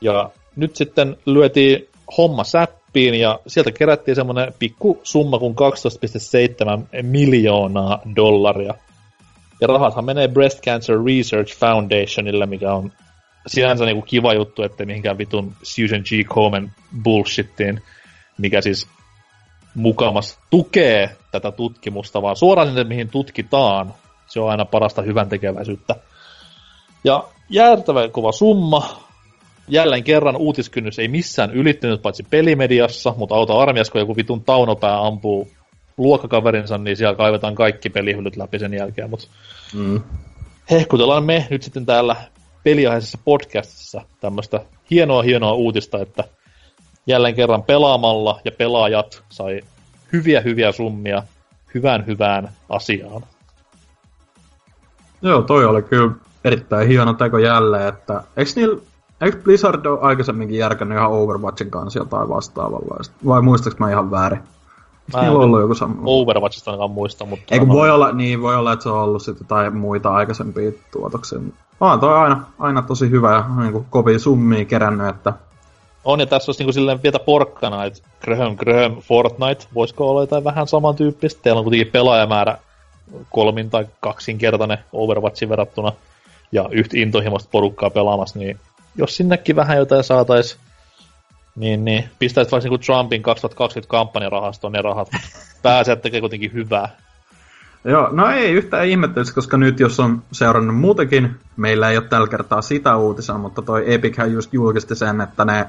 Ja 0.00 0.30
nyt 0.56 0.76
sitten 0.76 1.16
lyötiin 1.26 1.88
homma 2.16 2.44
säppiin 2.44 3.14
ja 3.14 3.40
sieltä 3.46 3.72
kerättiin 3.72 4.14
semmoinen 4.14 4.54
pikku 4.58 5.00
summa 5.02 5.38
kuin 5.38 5.54
12,7 5.54 7.02
miljoonaa 7.02 8.00
dollaria. 8.16 8.74
Ja 9.60 9.66
rahathan 9.66 10.04
menee 10.04 10.28
Breast 10.28 10.60
Cancer 10.60 10.96
Research 11.04 11.58
Foundationille, 11.58 12.46
mikä 12.46 12.72
on 12.72 12.92
sinänsä 13.46 13.84
niinku 13.84 14.02
kiva 14.02 14.34
juttu, 14.34 14.62
että 14.62 14.86
mihinkään 14.86 15.18
vitun 15.18 15.52
Susan 15.62 16.00
G. 16.00 16.28
Komen 16.28 16.72
bullshittiin, 17.02 17.82
mikä 18.38 18.60
siis 18.60 18.88
mukamas 19.74 20.38
tukee 20.50 21.16
tätä 21.30 21.50
tutkimusta, 21.52 22.22
vaan 22.22 22.36
suoraan 22.36 22.68
sinne, 22.68 22.84
mihin 22.84 23.08
tutkitaan. 23.08 23.94
Se 24.26 24.40
on 24.40 24.50
aina 24.50 24.64
parasta 24.64 25.02
hyvän 25.02 25.28
tekeväisyyttä. 25.28 25.94
Ja 27.04 27.24
jäätävä 27.50 28.08
kova 28.08 28.32
summa. 28.32 29.08
Jälleen 29.68 30.04
kerran 30.04 30.36
uutiskynnys 30.36 30.98
ei 30.98 31.08
missään 31.08 31.50
ylittynyt, 31.50 32.02
paitsi 32.02 32.26
pelimediassa, 32.30 33.14
mutta 33.16 33.34
auta 33.34 33.58
armias, 33.58 33.90
kun 33.90 34.00
joku 34.00 34.16
vitun 34.16 34.44
taunopää 34.44 35.06
ampuu 35.06 35.48
luokkakaverinsa, 35.96 36.78
niin 36.78 36.96
siellä 36.96 37.16
kaivetaan 37.16 37.54
kaikki 37.54 37.90
pelihyllyt 37.90 38.36
läpi 38.36 38.58
sen 38.58 38.74
jälkeen. 38.74 39.10
Mutta 39.10 39.26
Mm. 39.74 40.00
hehkutellaan 40.70 41.24
me 41.24 41.46
nyt 41.50 41.62
sitten 41.62 41.86
täällä 41.86 42.16
peliaiheisessa 42.64 43.18
podcastissa 43.24 44.00
tämmöistä 44.20 44.60
hienoa 44.90 45.22
hienoa 45.22 45.52
uutista, 45.52 45.98
että 46.00 46.24
jälleen 47.08 47.34
kerran 47.34 47.62
pelaamalla 47.62 48.40
ja 48.44 48.52
pelaajat 48.52 49.22
sai 49.28 49.60
hyviä 50.12 50.40
hyviä 50.40 50.72
summia 50.72 51.22
hyvään 51.74 52.06
hyvään 52.06 52.48
asiaan. 52.68 53.22
Joo, 55.22 55.42
toi 55.42 55.64
oli 55.64 55.82
kyllä 55.82 56.12
erittäin 56.44 56.88
hieno 56.88 57.12
teko 57.12 57.38
jälleen, 57.38 57.88
että 57.88 58.22
eikö 58.36 58.50
niillä 58.56 58.80
Eikö 59.20 59.38
Blizzard 59.44 59.86
ole 59.86 59.98
aikaisemminkin 60.00 60.58
järkännyt 60.58 60.98
ihan 60.98 61.10
Overwatchin 61.10 61.70
kanssa 61.70 61.98
jotain 61.98 62.28
vastaavalla? 62.28 63.04
Vai 63.26 63.42
muistaaks 63.42 63.78
mä 63.78 63.90
ihan 63.90 64.10
väärin? 64.10 64.40
Mä 65.14 65.22
en 65.22 65.30
ollut 65.30 65.60
joku 65.60 65.74
sama? 65.74 65.94
Overwatchista 66.04 66.70
ainakaan 66.70 66.90
muista, 66.90 67.24
mutta... 67.24 67.44
Eikö 67.50 67.68
voi 67.68 67.90
olla, 67.90 68.12
niin 68.12 68.42
voi 68.42 68.56
olla, 68.56 68.72
että 68.72 68.82
se 68.82 68.88
on 68.88 69.02
ollut 69.02 69.22
sitten 69.22 69.44
jotain 69.44 69.76
muita 69.76 70.14
aikaisempia 70.14 70.72
tuotoksia. 70.90 71.38
On 71.80 72.00
toi 72.00 72.14
aina, 72.14 72.44
aina 72.58 72.82
tosi 72.82 73.10
hyvä 73.10 73.32
ja 73.32 73.44
niin 73.60 73.72
kuin 73.72 73.86
kovia 73.90 74.18
summia 74.18 74.64
kerännyt, 74.64 75.08
että 75.08 75.32
On, 76.08 76.20
ja 76.20 76.26
tässä 76.26 76.50
olisi 76.50 76.64
niin 76.64 76.72
silleen 76.72 77.02
vielä 77.02 77.18
porkkana, 77.18 77.84
että 77.84 78.00
Graham 78.20 78.56
Graham 78.56 78.96
Fortnite, 79.02 79.66
voisiko 79.74 80.10
olla 80.10 80.20
jotain 80.20 80.44
vähän 80.44 80.68
samantyyppistä? 80.68 81.42
Teillä 81.42 81.58
on 81.58 81.64
kuitenkin 81.64 81.92
pelaajamäärä 81.92 82.58
kolmin 83.30 83.70
tai 83.70 83.86
kaksinkertainen 84.00 84.78
Overwatchin 84.92 85.48
verrattuna, 85.48 85.92
ja 86.52 86.68
yhtä 86.72 86.96
intohimoista 86.98 87.48
porukkaa 87.52 87.90
pelaamassa, 87.90 88.38
niin 88.38 88.60
jos 88.96 89.16
sinnekin 89.16 89.56
vähän 89.56 89.78
jotain 89.78 90.04
saatais, 90.04 90.58
niin, 91.56 91.84
niin 91.84 92.04
pistäisit 92.18 92.52
vaikka 92.52 92.70
niin 92.70 92.80
Trumpin 92.80 93.22
2020 93.22 93.90
kampanjarahastoon 93.90 94.72
ne 94.72 94.82
rahat. 94.82 95.08
Pääsee 95.62 95.96
tekee 95.96 96.20
kuitenkin 96.20 96.52
hyvää. 96.52 96.88
Joo, 97.84 98.08
no 98.12 98.30
ei 98.30 98.52
yhtään 98.52 98.86
ihmettelisi, 98.86 99.34
koska 99.34 99.56
nyt 99.56 99.80
jos 99.80 100.00
on 100.00 100.22
seurannut 100.32 100.76
muutenkin, 100.76 101.36
meillä 101.56 101.90
ei 101.90 101.96
ole 101.96 102.04
tällä 102.04 102.28
kertaa 102.28 102.62
sitä 102.62 102.96
uutisia, 102.96 103.38
mutta 103.38 103.62
toi 103.62 103.94
Epichän 103.94 104.32
just 104.32 104.52
julkisti 104.52 104.94
sen, 104.94 105.20
että 105.20 105.44
ne, 105.44 105.66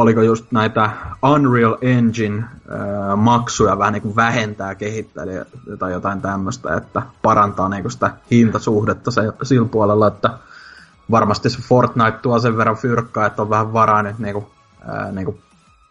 oliko 0.00 0.22
just 0.22 0.44
näitä 0.50 0.90
Unreal 1.22 1.76
Engine 1.80 2.38
äh, 2.38 3.16
maksuja 3.16 3.78
vähän 3.78 3.92
niin 3.92 4.02
kuin 4.02 4.16
vähentää 4.16 4.74
kehittäjille 4.74 5.46
tai 5.78 5.92
jotain 5.92 6.20
tämmöistä, 6.22 6.76
että 6.76 7.02
parantaa 7.22 7.68
niin 7.68 7.82
kuin 7.82 7.92
sitä 7.92 8.10
hintasuhdetta 8.30 9.10
se, 9.10 9.22
sillä 9.42 9.68
puolella, 9.68 10.06
että 10.06 10.30
varmasti 11.10 11.50
se 11.50 11.58
Fortnite 11.62 12.18
tuo 12.22 12.38
sen 12.38 12.56
verran 12.56 12.76
fyrkkaa, 12.76 13.26
että 13.26 13.42
on 13.42 13.50
vähän 13.50 13.72
varaa 13.72 14.02
nyt 14.02 14.18
niin 14.18 14.32
kuin, 14.32 14.46
äh, 14.88 15.12
niin 15.12 15.24
kuin 15.24 15.40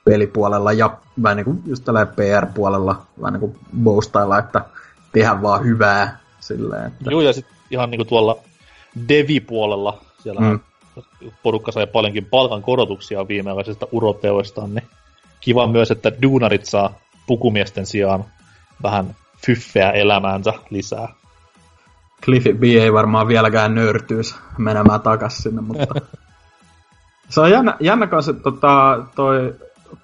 pelipuolella 0.06 0.72
ja 0.72 0.98
vähän 1.24 1.38
niin 1.38 1.46
kuin 1.46 1.62
just 1.66 1.86
tällä 1.86 2.06
PR-puolella 2.06 3.02
vähän 3.22 3.34
niin 3.34 3.40
kuin 3.40 3.56
boostailla, 3.84 4.40
että 4.40 4.66
tehdä 5.12 5.42
vaan 5.42 5.64
hyvää 5.64 6.20
silleen. 6.40 6.86
Että... 6.86 7.12
Joo, 7.12 7.22
ja 7.22 7.34
sitten 7.34 7.56
ihan 7.72 7.92
niinku 7.92 8.06
tuolla 8.06 8.38
Devi-puolella, 9.10 10.02
siellä 10.24 10.42
Mm. 10.42 10.60
Porukka 11.44 11.72
sai 11.72 11.88
paljonkin 11.88 12.26
palkankorotuksia 12.26 13.28
viimeaikaisista 13.28 13.88
uroteoistaan, 13.92 14.76
niin 14.76 14.88
kiva 15.40 15.68
myös, 15.68 15.92
että 15.92 16.12
duunarit 16.22 16.66
saa 16.66 16.94
pukumiesten 17.28 17.86
sijaan 17.86 18.26
vähän 18.84 19.16
fyffeä 19.46 19.92
elämäänsä 19.92 20.54
lisää. 20.70 21.08
Cliffy 22.24 22.54
B 22.54 22.64
ei 22.64 22.94
varmaan 22.94 23.28
vieläkään 23.28 23.76
nöyrtyisi 23.76 24.36
menemään 24.58 25.02
takas 25.02 25.38
sinne, 25.38 25.62
mutta... 25.62 25.96
se 27.30 27.42
on 27.42 27.52
jännä, 27.52 27.76
jännä 27.80 28.08
kanssa, 28.08 28.32
että 28.32 28.44
tota, 28.44 29.04
toi 29.16 29.56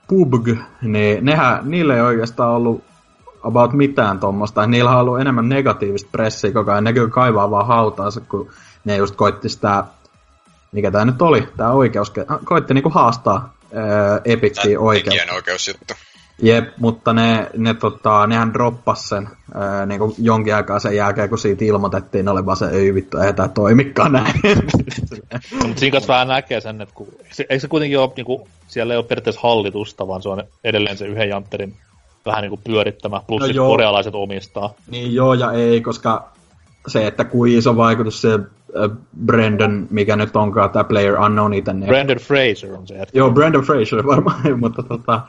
PUBG, 0.08 0.48
niin 0.82 1.26
nehän, 1.26 1.60
niille 1.64 1.96
ei 1.96 2.02
oikeastaan 2.02 2.52
ollut 2.52 2.84
about 3.44 3.74
mitään 3.74 4.20
tuommoista. 4.20 4.68
Niillä 4.68 4.92
on 4.92 4.98
ollut 4.98 5.20
enemmän 5.20 5.50
negatiivista 5.50 6.10
pressiä 6.12 6.52
koko 6.52 6.72
ajan. 6.72 6.84
Ne 6.84 6.94
kyllä 6.94 7.10
kaivaa 7.10 7.52
vaan 7.52 7.68
hautaansa, 7.68 8.22
kun 8.22 8.50
ne 8.86 8.98
just 8.98 9.16
koitti 9.16 9.50
sitä 9.50 9.84
mikä 10.76 10.92
tämä 10.92 11.06
nyt 11.06 11.22
oli, 11.22 11.48
tämä 11.58 11.72
oikeus, 11.72 12.14
koitti 12.46 12.74
niinku 12.74 12.90
haastaa 12.90 13.54
ää, 13.74 14.22
Epickiin 14.26 14.80
oikeus. 14.80 15.16
oikeusjuttu. 15.36 15.94
Jep, 16.42 16.78
mutta 16.78 17.14
ne, 17.14 17.50
ne 17.58 17.74
tota, 17.74 18.28
nehän 18.28 18.54
droppas 18.54 19.10
sen 19.10 19.30
ää, 19.54 19.86
niin 19.86 20.00
kuin 20.00 20.16
jonkin 20.18 20.56
aikaa 20.56 20.80
sen 20.80 20.96
jälkeen, 20.96 21.30
kun 21.30 21.38
siitä 21.38 21.66
ilmoitettiin 21.66 22.30
olevan 22.30 22.58
se, 22.58 22.70
ei 22.70 22.94
vittu, 22.94 23.18
ei 23.18 23.34
tämä 23.34 23.48
toimikaan 23.48 24.12
näin. 24.12 24.34
mutta 25.62 25.80
siinä 25.80 25.92
kanssa 25.92 26.14
vähän 26.14 26.28
näkee 26.28 26.62
sen, 26.62 26.82
että 26.82 26.96
kun, 26.96 27.08
eikö 27.40 27.60
se 27.60 27.68
kuitenkin 27.68 28.00
ole, 28.00 28.12
niin 28.16 28.26
kuin, 28.26 28.42
siellä 28.68 28.94
ei 28.94 28.98
ole 28.98 29.06
periaatteessa 29.06 29.42
hallitusta, 29.44 30.08
vaan 30.08 30.22
se 30.22 30.30
on 30.30 30.44
edelleen 30.64 30.98
se 30.98 31.06
yhden 31.06 31.30
jantterin 31.30 31.76
vähän 32.26 32.42
niin 32.42 32.50
kuin 32.50 32.62
pyörittämä, 32.64 33.22
plus 33.28 33.42
no 33.56 33.68
korealaiset 33.68 34.16
omistaa. 34.16 34.74
Niin 34.92 35.14
joo 35.14 35.34
ja 35.34 35.52
ei, 35.52 35.82
koska 35.82 36.30
se, 36.88 37.08
että 37.08 37.24
kuin 37.26 37.58
iso 37.58 37.78
vaikutus 37.78 38.22
se 38.22 38.40
Brandon, 39.26 39.88
mikä 39.90 40.16
nyt 40.16 40.36
onkaan 40.36 40.70
tämä 40.70 40.84
Player 40.84 41.20
Unknown 41.20 41.54
itse. 41.54 41.74
Niin... 41.74 41.88
Brandon 41.88 42.18
Fraser 42.18 42.74
on 42.78 42.88
se. 42.88 43.06
Joo, 43.14 43.32
Brandon 43.32 43.64
Fraser 43.64 44.06
varmaan, 44.06 44.60
mutta 44.60 44.84
tota, 44.84 45.22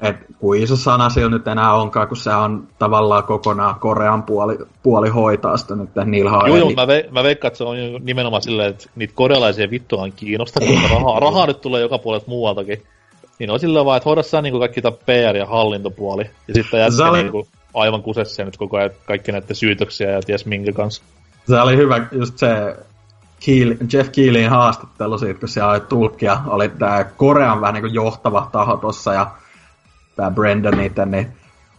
et 0.00 0.16
kuin 0.38 0.62
iso 0.62 0.76
sana 0.76 1.10
sillä 1.10 1.30
nyt 1.30 1.48
enää 1.48 1.74
onkaan, 1.74 2.08
kun 2.08 2.16
se 2.16 2.30
on 2.30 2.68
tavallaan 2.78 3.24
kokonaan 3.24 3.80
Korean 3.80 4.22
puoli, 4.22 4.58
puoli 4.82 5.08
hoitaa 5.08 5.56
sitä 5.56 5.74
nyt 5.74 5.90
niillä 6.04 6.30
Joo, 6.30 6.56
joo, 6.56 6.70
mä, 6.70 6.86
ve, 6.86 7.08
mä 7.10 7.22
veikkaan, 7.22 7.48
että 7.48 7.58
se 7.58 7.64
on 7.64 7.76
nimenomaan 8.00 8.42
silleen, 8.42 8.70
että 8.70 8.90
niitä 8.96 9.14
korealaisia 9.16 9.70
vittuja 9.70 10.02
on 10.02 10.12
kiinnostanut, 10.12 10.68
mutta 10.68 10.88
rahaa, 10.94 11.20
rahaa 11.20 11.46
nyt 11.46 11.60
tulee 11.60 11.80
joka 11.80 11.98
puolelta 11.98 12.26
muualtakin. 12.28 12.82
Niin 13.38 13.50
on 13.50 13.60
silleen 13.60 13.84
vaan, 13.84 13.96
että 13.96 14.08
hoida 14.08 14.22
sä 14.22 14.42
niinku 14.42 14.58
kaikki 14.58 14.82
tämä 14.82 14.96
PR 15.06 15.36
ja 15.36 15.46
hallintopuoli, 15.46 16.24
ja 16.48 16.54
sitten 16.54 16.80
jätkä 16.80 17.10
oli... 17.10 17.22
niinku 17.22 17.46
aivan 17.74 18.02
kusessa 18.02 18.44
nyt 18.44 18.56
koko 18.56 18.76
ajan 18.76 18.90
kaikki 19.04 19.32
näiden 19.32 19.56
syytöksiä 19.56 20.10
ja 20.10 20.22
ties 20.22 20.46
minkä 20.46 20.72
kanssa. 20.72 21.02
Se 21.48 21.60
oli 21.60 21.76
hyvä, 21.76 22.06
just 22.12 22.38
se 22.38 22.76
Keel, 23.44 23.74
Jeff 23.92 24.10
Keelin 24.12 24.50
haastattelu 24.50 25.18
siitä, 25.18 25.40
kun 25.40 25.48
siellä 25.48 25.70
oli 25.70 25.80
tulkkia, 25.80 26.40
oli 26.46 26.68
tämä 26.68 27.04
Korean 27.04 27.60
vähän 27.60 27.74
niin 27.74 27.94
johtava 27.94 28.48
taho 28.52 28.76
tossa, 28.76 29.12
ja 29.12 29.30
tämä 30.16 30.30
Brendan 30.30 30.80
itse, 30.80 31.06
niin 31.06 31.28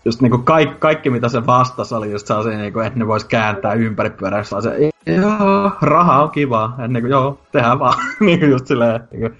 just 0.05 0.21
niinku 0.21 0.37
kaikki, 0.37 0.75
kaikki, 0.79 1.09
mitä 1.09 1.29
se 1.29 1.45
vastasi, 1.45 1.95
oli 1.95 2.11
just 2.11 2.27
sellaisia, 2.27 2.57
niinku, 2.57 2.79
että 2.79 2.99
ne 2.99 3.07
vois 3.07 3.23
kääntää 3.23 3.73
ympäri 3.73 4.09
pyörässä. 4.09 4.61
Se, 4.61 4.89
joo, 5.05 5.71
raha 5.81 6.23
on 6.23 6.31
kiva. 6.31 6.73
Et 6.85 6.91
niinku, 6.91 7.09
joo, 7.09 7.39
tehdään 7.51 7.79
vaan. 7.79 7.97
niinku 8.19 8.45
just 8.45 8.67
silleen, 8.67 8.99
niinku, 9.11 9.37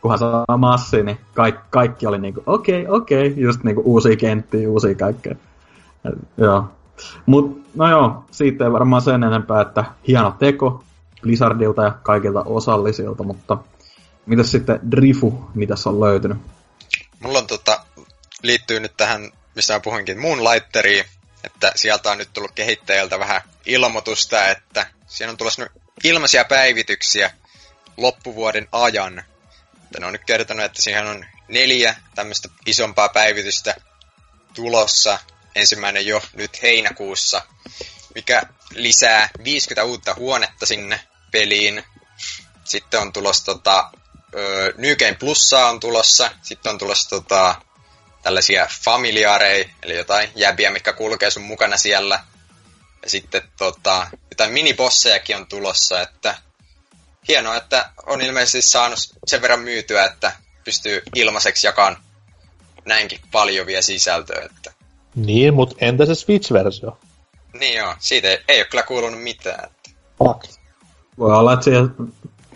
kunhan 0.00 0.18
saa 0.18 0.58
massi, 0.58 1.02
niin 1.02 1.18
kaikki, 1.34 1.62
kaikki 1.70 2.06
oli 2.06 2.18
niinku, 2.18 2.42
okei, 2.46 2.82
okay, 2.82 2.96
okei, 2.96 3.26
okay. 3.30 3.42
just 3.42 3.64
niinku 3.64 3.82
uusia 3.84 4.16
kenttiä, 4.16 4.70
uusia 4.70 4.94
kaikkea. 4.94 5.34
Et, 6.04 6.18
joo. 6.36 6.68
Mut, 7.26 7.74
no 7.74 7.90
joo, 7.90 8.24
siitä 8.30 8.64
ei 8.64 8.72
varmaan 8.72 9.02
sen 9.02 9.24
enempää, 9.24 9.60
että 9.60 9.84
hieno 10.08 10.36
teko 10.38 10.84
Blizzardilta 11.22 11.82
ja 11.82 11.90
kaikilta 11.90 12.42
osallisilta, 12.42 13.22
mutta 13.22 13.58
mitä 14.26 14.42
sitten 14.42 14.80
Drifu, 14.90 15.50
mitä 15.54 15.74
on 15.86 16.00
löytynyt? 16.00 16.38
Mulla 17.20 17.38
on 17.38 17.46
tota, 17.46 17.80
liittyy 18.42 18.80
nyt 18.80 18.96
tähän, 18.96 19.30
mistä 19.54 19.72
mä 19.72 19.80
puhuinkin, 19.80 20.20
muun 20.20 20.44
laitteriin, 20.44 21.04
että 21.44 21.72
sieltä 21.74 22.10
on 22.10 22.18
nyt 22.18 22.28
tullut 22.32 22.52
kehittäjältä 22.54 23.18
vähän 23.18 23.40
ilmoitusta, 23.66 24.48
että 24.48 24.86
siinä 25.06 25.30
on 25.30 25.36
tulossa 25.36 25.66
ilmaisia 26.04 26.44
päivityksiä 26.44 27.30
loppuvuoden 27.96 28.68
ajan. 28.72 29.18
Että 29.84 30.00
ne 30.00 30.06
on 30.06 30.12
nyt 30.12 30.24
kertonut, 30.24 30.64
että 30.64 30.82
siihen 30.82 31.06
on 31.06 31.24
neljä 31.48 31.96
tämmöistä 32.14 32.48
isompaa 32.66 33.08
päivitystä 33.08 33.74
tulossa. 34.54 35.18
Ensimmäinen 35.54 36.06
jo 36.06 36.22
nyt 36.32 36.62
heinäkuussa, 36.62 37.42
mikä 38.14 38.42
lisää 38.74 39.28
50 39.44 39.84
uutta 39.84 40.14
huonetta 40.14 40.66
sinne 40.66 41.00
peliin. 41.30 41.84
Sitten 42.64 43.00
on 43.00 43.12
tulossa 43.12 43.44
tota, 43.44 43.90
New 44.76 44.96
Game 44.96 45.16
Plussaa 45.20 45.70
on 45.70 45.80
tulossa. 45.80 46.30
Sitten 46.42 46.70
on 46.70 46.78
tulossa 46.78 47.10
tota, 47.10 47.54
tällaisia 48.22 48.66
familiaareja, 48.84 49.68
eli 49.82 49.96
jotain 49.96 50.30
jäbiä, 50.34 50.70
mikä 50.70 50.92
kulkee 50.92 51.30
sun 51.30 51.42
mukana 51.42 51.76
siellä. 51.76 52.24
Ja 53.02 53.10
sitten 53.10 53.42
tota, 53.58 54.06
jotain 54.30 54.52
minibossejakin 54.52 55.36
on 55.36 55.46
tulossa, 55.46 56.00
että 56.00 56.34
hienoa, 57.28 57.56
että 57.56 57.90
on 58.06 58.20
ilmeisesti 58.20 58.62
saanut 58.62 58.98
sen 59.26 59.42
verran 59.42 59.60
myytyä, 59.60 60.04
että 60.04 60.32
pystyy 60.64 61.02
ilmaiseksi 61.14 61.66
jakamaan 61.66 62.02
näinkin 62.84 63.20
paljon 63.30 63.66
vielä 63.66 63.82
sisältöä. 63.82 64.44
Että... 64.44 64.79
Niin, 65.14 65.54
mutta 65.54 65.76
entä 65.80 66.06
se 66.06 66.14
Switch-versio? 66.14 66.96
Niin 67.60 67.78
joo, 67.78 67.94
siitä 67.98 68.28
ei, 68.28 68.38
ei 68.48 68.60
ole 68.60 68.66
kyllä 68.66 68.82
kuulunut 68.82 69.22
mitään. 69.22 69.64
Että... 69.64 69.90
Fuck. 70.18 70.44
Voi 71.18 71.36
olla, 71.36 71.52
että 71.52 71.64
siihen 71.64 71.90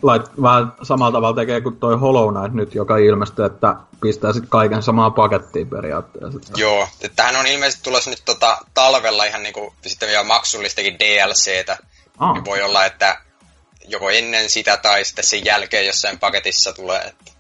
lait, 0.02 0.22
vähän 0.42 0.72
samalla 0.82 1.12
tavalla 1.12 1.36
tekee 1.36 1.61
kuin 1.61 1.76
toi 1.76 1.98
Hollow 1.98 2.34
Knight 2.34 2.55
nyt, 2.55 2.74
joka 2.74 2.96
ilmestyy, 2.96 3.44
että 3.44 3.76
pistää 4.00 4.32
sitten 4.32 4.50
kaiken 4.50 4.82
samaan 4.82 5.12
pakettiin 5.12 5.70
periaatteessa. 5.70 6.38
Joo, 6.57 6.88
tähän 7.16 7.36
on 7.36 7.46
ilmeisesti 7.46 7.84
tulossa 7.84 8.11
nyt 8.11 8.22
tota, 8.24 8.59
talvella 8.74 9.24
ihan 9.24 9.42
niinku, 9.42 9.74
sitten 9.86 10.09
vielä 10.09 10.24
maksullistakin 10.24 10.98
DLCtä. 10.98 11.78
Ah. 12.18 12.34
Niin 12.34 12.44
voi 12.44 12.62
olla, 12.62 12.84
että 12.84 13.20
joko 13.88 14.11
ennen 14.11 14.50
sitä 14.50 14.76
tai 14.76 15.05
sitten 15.05 15.24
sen 15.24 15.44
jälkeen 15.44 15.86
jossain 15.86 16.18
paketissa 16.18 16.72
tulee. 16.72 17.00
Että 17.00 17.32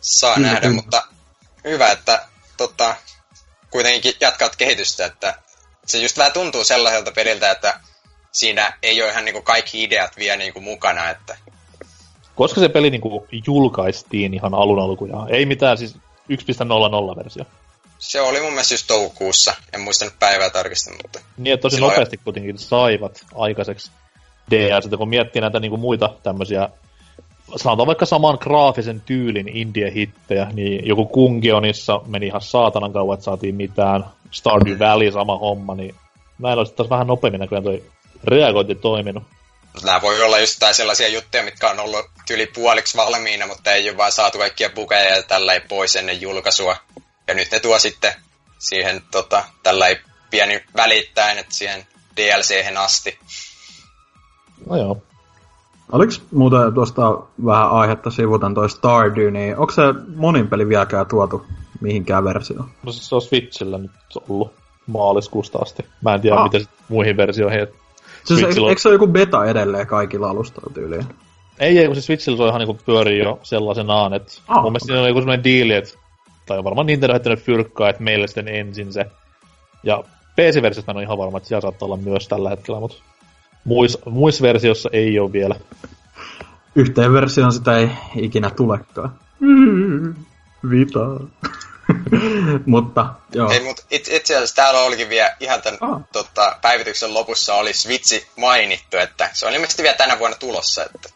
saa 0.00 0.34
kyllä, 0.34 0.46
nähdä, 0.46 0.60
kyllä. 0.60 0.74
mutta 0.74 1.02
hyvä, 1.64 1.90
että 1.90 2.26
tota, 2.56 2.96
kuitenkin 3.72 4.14
jatkat 4.20 4.56
kehitystä, 4.56 5.06
että 5.06 5.34
se 5.86 5.98
just 5.98 6.18
vähän 6.18 6.32
tuntuu 6.32 6.64
sellaiselta 6.64 7.12
peliltä, 7.12 7.50
että 7.50 7.80
siinä 8.32 8.78
ei 8.82 9.02
ole 9.02 9.10
ihan 9.10 9.24
niinku 9.24 9.42
kaikki 9.42 9.82
ideat 9.82 10.16
vielä 10.16 10.36
niinku 10.36 10.60
mukana, 10.60 11.10
että... 11.10 11.36
Koska 12.34 12.60
se 12.60 12.68
peli 12.68 12.90
niinku 12.90 13.26
julkaistiin 13.46 14.34
ihan 14.34 14.54
alun 14.54 14.82
alkujaan? 14.82 15.34
Ei 15.34 15.46
mitään 15.46 15.78
siis 15.78 15.94
1.00 15.94 17.16
versio. 17.16 17.44
Se 17.98 18.20
oli 18.20 18.40
mun 18.40 18.50
mielestä 18.52 18.74
just 18.74 18.86
toukokuussa, 18.86 19.54
en 19.72 19.80
muista 19.80 20.04
nyt 20.04 20.18
päivää 20.18 20.50
tarkistaa, 20.50 20.94
mutta... 21.02 21.20
Niin, 21.36 21.58
tosi 21.58 21.74
Silloin... 21.74 21.90
nopeasti 21.90 22.16
kuitenkin 22.16 22.58
saivat 22.58 23.24
aikaiseksi 23.34 23.90
DS, 24.50 24.98
kun 24.98 25.08
miettii 25.08 25.42
näitä 25.42 25.60
niinku 25.60 25.76
muita 25.76 26.14
tämmöisiä 26.22 26.68
sanotaan 27.56 27.86
vaikka 27.86 28.06
saman 28.06 28.38
graafisen 28.40 29.00
tyylin 29.00 29.48
indie-hittejä, 29.48 30.48
niin 30.52 30.86
joku 30.86 31.06
Kungionissa 31.06 32.00
meni 32.06 32.26
ihan 32.26 32.40
saatanan 32.40 32.92
kauan, 32.92 33.14
että 33.14 33.24
saatiin 33.24 33.54
mitään. 33.54 34.04
Stardew 34.30 34.78
Valley 34.78 35.12
sama 35.12 35.38
homma, 35.38 35.74
niin 35.74 35.94
näillä 36.38 36.60
olisi 36.60 36.74
taas 36.74 36.90
vähän 36.90 37.06
nopeammin 37.06 37.40
näköjään 37.40 37.64
toi 37.64 37.82
reagointi 38.24 38.74
toiminut. 38.74 39.22
Nämä 39.84 40.02
voi 40.02 40.22
olla 40.22 40.38
just 40.38 40.62
sellaisia 40.72 41.08
juttuja, 41.08 41.42
mitkä 41.42 41.70
on 41.70 41.80
ollut 41.80 42.06
yli 42.30 42.46
puoliksi 42.46 42.96
valmiina, 42.96 43.46
mutta 43.46 43.72
ei 43.72 43.88
ole 43.88 43.96
vaan 43.96 44.12
saatu 44.12 44.38
kaikkia 44.38 44.70
bukeja 44.70 45.16
ja 45.16 45.22
tällä 45.22 45.60
pois 45.68 45.96
ennen 45.96 46.20
julkaisua. 46.20 46.76
Ja 47.28 47.34
nyt 47.34 47.50
ne 47.52 47.60
tuo 47.60 47.78
sitten 47.78 48.14
siihen 48.58 49.02
tota, 49.10 49.44
tällä 49.62 49.86
pieni 50.30 50.64
välittäen, 50.76 51.38
että 51.38 51.54
siihen 51.54 51.86
dlc 52.16 52.76
asti. 52.76 53.18
No 54.66 54.76
joo. 54.76 55.02
Oliko 55.92 56.12
muuten 56.32 56.74
tuosta 56.74 57.18
vähän 57.44 57.70
aihetta 57.70 58.10
sivutan 58.10 58.54
toi 58.54 58.70
Stardew, 58.70 59.32
niin 59.32 59.56
onko 59.56 59.72
se 59.72 59.82
monin 60.16 60.48
peli 60.48 60.68
vieläkään 60.68 61.06
tuotu 61.06 61.46
mihinkään 61.80 62.24
versioon? 62.24 62.68
No 62.86 62.92
se 62.92 63.14
on 63.14 63.22
Switchillä 63.22 63.78
nyt 63.78 63.90
ollut 64.28 64.52
maaliskuusta 64.86 65.58
asti. 65.62 65.84
Mä 66.02 66.14
en 66.14 66.20
tiedä, 66.20 66.36
ah. 66.36 66.44
miten 66.44 66.66
muihin 66.88 67.16
versioihin. 67.16 67.66
Siis 68.24 68.40
Switchillä... 68.40 68.68
eikö 68.68 68.80
se 68.80 68.88
ole 68.88 68.94
joku 68.94 69.06
beta 69.06 69.44
edelleen 69.44 69.86
kaikilla 69.86 70.30
alustoilla 70.30 70.74
tyyliin? 70.74 71.06
Ei, 71.58 71.78
ei, 71.78 71.86
kun 71.86 71.96
se 71.96 72.02
Switchillä 72.02 72.36
se 72.36 72.42
on 72.42 72.48
ihan 72.48 72.58
niinku 72.58 72.78
pyörii 72.86 73.18
jo 73.18 73.38
sellaisenaan, 73.42 74.14
että 74.14 74.32
ah, 74.48 74.62
mun 74.62 74.72
mielestä 74.72 74.86
siinä 74.86 75.02
on 75.02 75.08
joku 75.08 75.20
sellainen 75.20 75.44
diili, 75.44 75.74
että 75.74 75.98
tai 76.46 76.64
varmaan 76.64 76.86
Nintendo 76.86 77.14
heittänyt 77.14 77.40
fyrkkaa, 77.40 77.88
että 77.88 78.02
meille 78.02 78.26
sitten 78.26 78.48
ensin 78.48 78.92
se. 78.92 79.06
Ja 79.82 80.04
PC-versiosta 80.36 80.92
on 80.92 81.02
ihan 81.02 81.18
varma, 81.18 81.36
että 81.36 81.48
siellä 81.48 81.60
saattaa 81.60 81.86
olla 81.86 81.96
myös 81.96 82.28
tällä 82.28 82.50
hetkellä, 82.50 82.80
mutta 82.80 82.96
muissa 83.64 83.98
muis 84.10 84.42
versiossa 84.42 84.88
ei 84.92 85.18
ole 85.18 85.32
vielä. 85.32 85.54
Yhteen 86.74 87.12
versioon 87.12 87.52
sitä 87.52 87.76
ei 87.76 87.90
ikinä 88.16 88.50
tulekaan. 88.50 89.18
Mm, 89.40 90.14
Vita. 90.70 91.00
mutta, 92.66 93.14
joo. 93.34 93.50
Ei, 93.50 93.60
mutta 93.64 93.82
itse, 93.90 94.16
itse 94.16 94.36
asiassa 94.36 94.54
täällä 94.54 94.80
olikin 94.80 95.08
vielä 95.08 95.36
ihan 95.40 95.62
tämän 95.62 95.78
ah. 95.80 96.02
tota, 96.12 96.58
päivityksen 96.62 97.14
lopussa 97.14 97.54
oli 97.54 97.72
Switchi 97.72 98.26
mainittu, 98.36 98.96
että 98.96 99.30
se 99.32 99.46
on 99.46 99.52
ilmeisesti 99.52 99.82
vielä 99.82 99.96
tänä 99.96 100.18
vuonna 100.18 100.36
tulossa, 100.36 100.84
että 100.84 101.08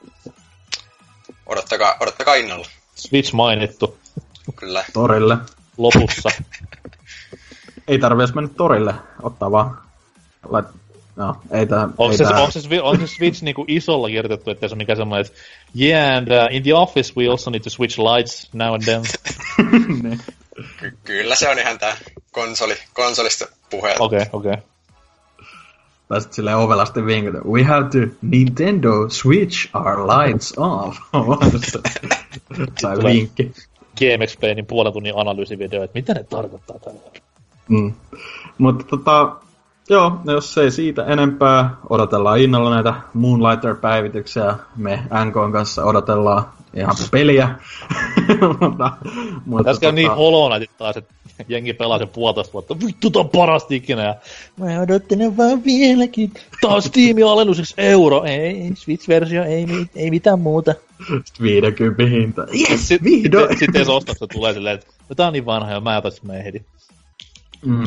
odottakaa, 1.47 1.97
odottakaa 2.01 2.35
innolla. 2.35 2.67
Switch 2.95 3.33
mainittu. 3.33 3.99
Kyllä. 4.57 4.85
Torille. 4.93 5.37
Lopussa. 5.77 6.31
ei 7.89 7.99
tarvi 7.99 8.23
edes 8.23 8.35
mennä 8.35 8.51
torille, 8.57 8.95
ottaa 9.23 9.51
vaan 9.51 9.79
lait, 10.49 10.67
No, 11.17 11.37
ei 11.51 11.67
tää, 11.67 11.83
onko, 11.83 12.11
ei 12.11 12.17
se, 12.17 12.25
tää... 12.25 12.39
onko, 12.39 12.51
se, 12.51 12.83
onko 12.83 13.07
se 13.07 13.15
Switch 13.15 13.43
niinku 13.43 13.65
isolla 13.69 14.09
kirjoitettu, 14.09 14.51
että 14.51 14.69
se 14.69 14.75
on 14.75 14.79
mikä 14.79 14.95
semmoinen, 14.95 15.27
että 15.27 15.39
yeah, 15.81 16.17
and 16.17 16.29
uh, 16.29 16.57
in 16.57 16.63
the 16.63 16.75
office 16.75 17.13
we 17.17 17.29
also 17.29 17.51
need 17.51 17.63
to 17.63 17.71
switch 17.71 17.99
lights 17.99 18.49
now 18.53 18.75
and 18.75 18.83
then. 18.83 19.03
niin. 20.03 20.21
Ky- 20.81 20.97
kyllä 21.05 21.35
se 21.35 21.49
on 21.49 21.59
ihan 21.59 21.79
tää 21.79 21.97
konsoli, 22.31 22.75
konsolista 22.95 23.47
puhe. 23.71 23.95
Okei, 23.99 24.19
okay, 24.19 24.29
okei. 24.33 24.53
Okay. 24.53 24.63
Tai 26.09 26.21
sitten 26.21 26.35
silleen 26.35 26.57
ovelasti 26.57 27.07
vinkata, 27.07 27.39
we 27.45 27.63
have 27.63 27.85
to 27.85 27.99
Nintendo 28.23 29.09
switch 29.09 29.69
our 29.75 30.07
lights 30.07 30.55
off. 30.57 30.99
tai 32.83 32.97
vinkki. 32.97 33.53
GameXplainin 33.99 34.67
puolen 34.67 34.93
tunnin 34.93 35.13
analyysivideo, 35.17 35.83
että 35.83 35.99
mitä 35.99 36.15
ne 36.15 36.25
tarkoittaa 36.25 36.79
tällä. 36.79 37.01
Mm. 37.69 37.95
Mutta 38.59 38.85
tota, 38.85 39.37
joo, 39.91 40.21
jos 40.25 40.59
ei 40.59 40.71
siitä 40.71 41.05
enempää, 41.05 41.77
odotellaan 41.91 42.39
innolla 42.39 42.75
näitä 42.75 42.95
Moonlighter-päivityksiä. 43.15 44.55
Me 44.77 45.03
NK 45.25 45.53
kanssa 45.53 45.85
odotellaan 45.85 46.45
ihan 46.75 46.97
peliä. 47.11 47.49
mutta, 48.61 48.93
mutta 49.45 49.65
Tässä 49.65 49.81
käy 49.81 49.93
niin 49.93 50.07
tota... 50.07 50.17
niin 50.17 50.33
Hollow 50.33 50.63
taas, 50.79 50.97
että 50.97 51.15
jengi 51.49 51.73
pelaa 51.73 51.99
sen 51.99 52.09
puolitoista 52.09 52.53
vuotta. 52.53 52.77
Vittu, 52.87 53.11
tää 53.11 53.21
on 53.21 53.29
parasta 53.29 53.75
ikinä. 53.75 54.03
Ja 54.03 54.15
mä 54.57 54.81
odottelen 54.81 55.37
vaan 55.37 55.65
vieläkin. 55.65 56.33
Taas 56.61 56.85
Steam 56.85 57.17
alennus 57.31 57.75
euro. 57.79 58.25
Ei, 58.25 58.71
Switch-versio, 58.75 59.45
ei, 59.45 59.67
ei 59.97 60.11
mitään 60.11 60.41
muuta. 60.41 60.75
Sitten 61.25 61.43
50 61.43 62.07
hinta. 62.07 62.43
Yes, 62.43 62.89
Sitten 62.89 63.13
sit, 63.13 63.59
sit, 63.59 63.75
sit 63.75 63.89
ostokset 63.89 64.31
tulee 64.33 64.53
silleen, 64.53 64.75
että 64.75 64.87
no, 65.09 65.15
tää 65.15 65.27
on 65.27 65.33
niin 65.33 65.47
vanha 65.47 65.73
ja 65.73 65.81
mä 65.81 65.97
otan 65.97 66.13
mä 66.23 66.33
heti. 66.33 66.67
Mm. 67.67 67.85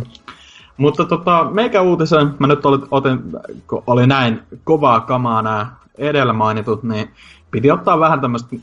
Mutta 0.79 1.05
tota, 1.05 1.47
meikä 1.51 1.81
uutisen, 1.81 2.35
mä 2.39 2.47
nyt 2.47 2.65
olin, 2.65 2.81
otin, 2.91 3.19
kun 3.67 3.83
oli 3.87 4.07
näin 4.07 4.41
kovaa 4.63 4.99
kamaa 4.99 5.41
nämä 5.41 5.71
edellä 5.97 6.33
mainitut, 6.33 6.83
niin 6.83 7.09
piti 7.51 7.71
ottaa 7.71 7.99
vähän 7.99 8.21
tämmöistä 8.21 8.55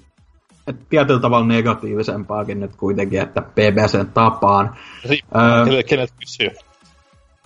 että 0.66 0.84
tietyllä 0.90 1.20
tavalla 1.20 1.46
negatiivisempaakin 1.46 2.60
nyt 2.60 2.76
kuitenkin, 2.76 3.20
että 3.20 3.42
PBCn 3.42 4.06
tapaan. 4.14 4.76
Öö, 5.10 5.18
kenet 5.88 6.12
kysyy? 6.20 6.50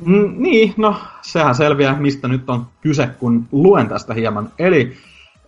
Mm, 0.04 0.34
niin, 0.36 0.74
no 0.76 0.96
sehän 1.22 1.54
selviää, 1.54 2.00
mistä 2.00 2.28
nyt 2.28 2.50
on 2.50 2.66
kyse, 2.80 3.06
kun 3.06 3.48
luen 3.52 3.88
tästä 3.88 4.14
hieman. 4.14 4.52
Eli 4.58 4.96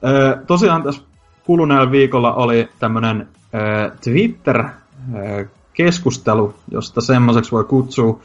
öö, 0.05 0.37
tosiaan 0.47 0.83
tässä 0.83 1.03
kuluneella 1.45 1.91
viikolla 1.91 2.35
oli 2.35 2.69
tämmöinen 2.79 3.29
öö, 3.55 3.91
Twitter-keskustelu, 4.05 6.55
josta 6.71 7.01
semmoiseksi 7.01 7.53
voi 7.53 7.65
kutsua 7.65 8.21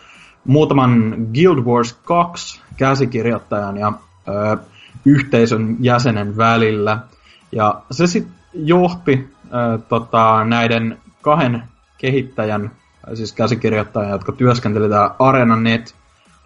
muutaman 0.48 1.16
Guild 1.34 1.60
Wars 1.66 1.93
2 1.93 2.62
käsikirjoittajan 2.78 3.78
ja 3.78 3.93
öö, 4.28 4.58
yhteisön 5.06 5.78
jäsenen 5.80 6.38
välillä. 6.38 7.00
Ja 7.52 7.82
se 7.91 8.08
sitten 8.08 8.36
johti 8.54 9.30
äh, 9.45 9.82
tota, 9.89 10.43
näiden 10.43 10.98
kahden 11.22 11.64
kehittäjän, 11.98 12.72
siis 13.14 13.34
käsikirjoittajan, 13.34 14.12
jotka 14.12 14.32
työskenteli 14.32 14.89
täällä 14.89 15.16
ArenaNet 15.20 15.95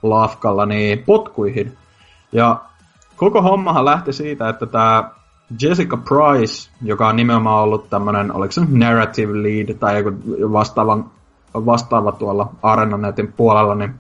lafkalla, 0.04 0.66
niin 0.66 1.00
potkuihin. 1.00 1.78
Ja 2.32 2.62
koko 3.16 3.42
hommahan 3.42 3.86
lähti 3.86 4.14
siitä, 4.14 4.50
että 4.50 4.66
tämä 4.66 5.12
Jessica 5.62 5.98
Price, 5.98 6.70
joka 6.82 7.08
on 7.08 7.16
nimenomaan 7.16 7.64
ollut 7.64 7.90
tämmöinen, 7.90 8.36
oliko 8.36 8.52
se 8.52 8.62
narrative 8.70 9.44
lead 9.44 9.74
tai 9.74 9.98
joku 9.98 10.12
vastaava, 10.54 10.98
vastaava 11.54 12.12
tuolla 12.12 12.50
ArenaNetin 12.64 13.34
puolella, 13.34 13.76
niin 13.76 13.94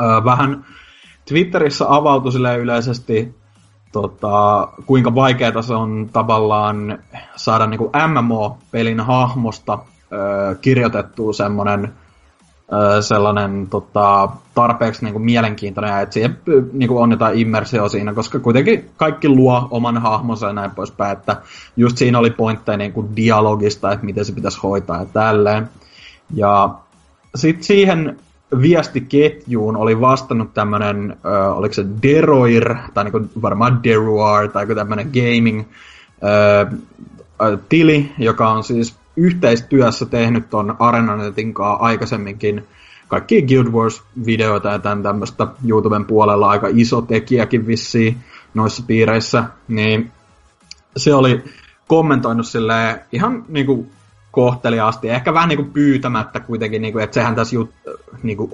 öö, 0.00 0.24
vähän 0.24 0.64
Twitterissä 1.28 1.84
avautui 1.88 2.32
sille 2.32 2.56
yleisesti 2.56 3.34
tota, 3.92 4.68
kuinka 4.86 5.14
vaikeaa 5.14 5.62
se 5.62 5.74
on 5.74 6.10
tavallaan 6.12 6.98
saada 7.36 7.66
niin 7.66 7.80
MMO-pelin 8.08 9.00
hahmosta 9.00 9.78
ö, 10.12 10.54
kirjoitettua 10.54 11.32
semmoinen 11.32 11.92
ö, 12.72 13.02
sellainen 13.02 13.66
tota, 13.70 14.28
tarpeeksi 14.54 15.04
niin 15.04 15.12
kuin 15.12 15.24
mielenkiintoinen 15.24 15.90
ja 15.90 16.00
että 16.00 16.12
siihen 16.12 16.38
niin 16.72 16.88
kuin 16.88 17.02
on 17.02 17.10
jotain 17.10 17.38
immersio 17.38 17.88
siinä, 17.88 18.14
koska 18.14 18.38
kuitenkin 18.38 18.90
kaikki 18.96 19.28
luo 19.28 19.68
oman 19.70 19.98
hahmonsa 19.98 20.46
ja 20.46 20.52
näin 20.52 20.70
poispäin, 20.70 21.12
että 21.12 21.36
just 21.76 21.96
siinä 21.96 22.18
oli 22.18 22.30
pointteja 22.30 22.78
niin 22.78 22.92
kuin 22.92 23.16
dialogista, 23.16 23.92
että 23.92 24.06
miten 24.06 24.24
se 24.24 24.32
pitäisi 24.32 24.60
hoitaa 24.62 24.98
ja 24.98 25.06
tälleen. 25.12 25.70
Ja 26.30 26.74
sitten 27.34 27.64
siihen 27.64 28.16
viestiketjuun 28.60 29.76
oli 29.76 30.00
vastannut 30.00 30.54
tämmönen, 30.54 31.16
äh, 31.26 31.58
oliko 31.58 31.74
se 31.74 31.84
Deroir, 32.02 32.74
tai 32.94 33.04
niinku 33.04 33.20
varmaan 33.42 33.84
Deruar, 33.84 34.48
tai 34.48 34.66
tämmönen 34.66 35.10
gaming 35.12 35.60
äh, 35.60 37.58
tili, 37.68 38.12
joka 38.18 38.48
on 38.50 38.64
siis 38.64 38.96
yhteistyössä 39.16 40.06
tehnyt 40.06 40.50
ton 40.50 40.76
Arenanetin 40.78 41.54
kanssa 41.54 41.84
aikaisemminkin 41.84 42.64
kaikki 43.08 43.42
Guild 43.42 43.66
Wars-videoita 43.66 44.68
ja 44.68 44.78
tämän 44.78 45.02
tämmöistä 45.02 45.46
YouTuben 45.68 46.04
puolella 46.04 46.50
aika 46.50 46.68
iso 46.70 47.02
tekijäkin 47.02 47.66
vissiin 47.66 48.16
noissa 48.54 48.82
piireissä, 48.86 49.44
niin 49.68 50.12
se 50.96 51.14
oli 51.14 51.44
kommentoinut 51.88 52.46
silleen 52.46 53.00
ihan 53.12 53.44
niinku 53.48 53.86
kohteliaasti. 54.34 55.08
Ehkä 55.08 55.34
vähän 55.34 55.48
niin 55.48 55.56
kuin 55.56 55.70
pyytämättä 55.70 56.40
kuitenkin, 56.40 56.82
niin 56.82 56.92
kuin, 56.92 57.04
että 57.04 57.14
sehän 57.14 57.34
tässä 57.34 57.54
jut, 57.56 57.70
niin 58.22 58.36
kuin 58.36 58.50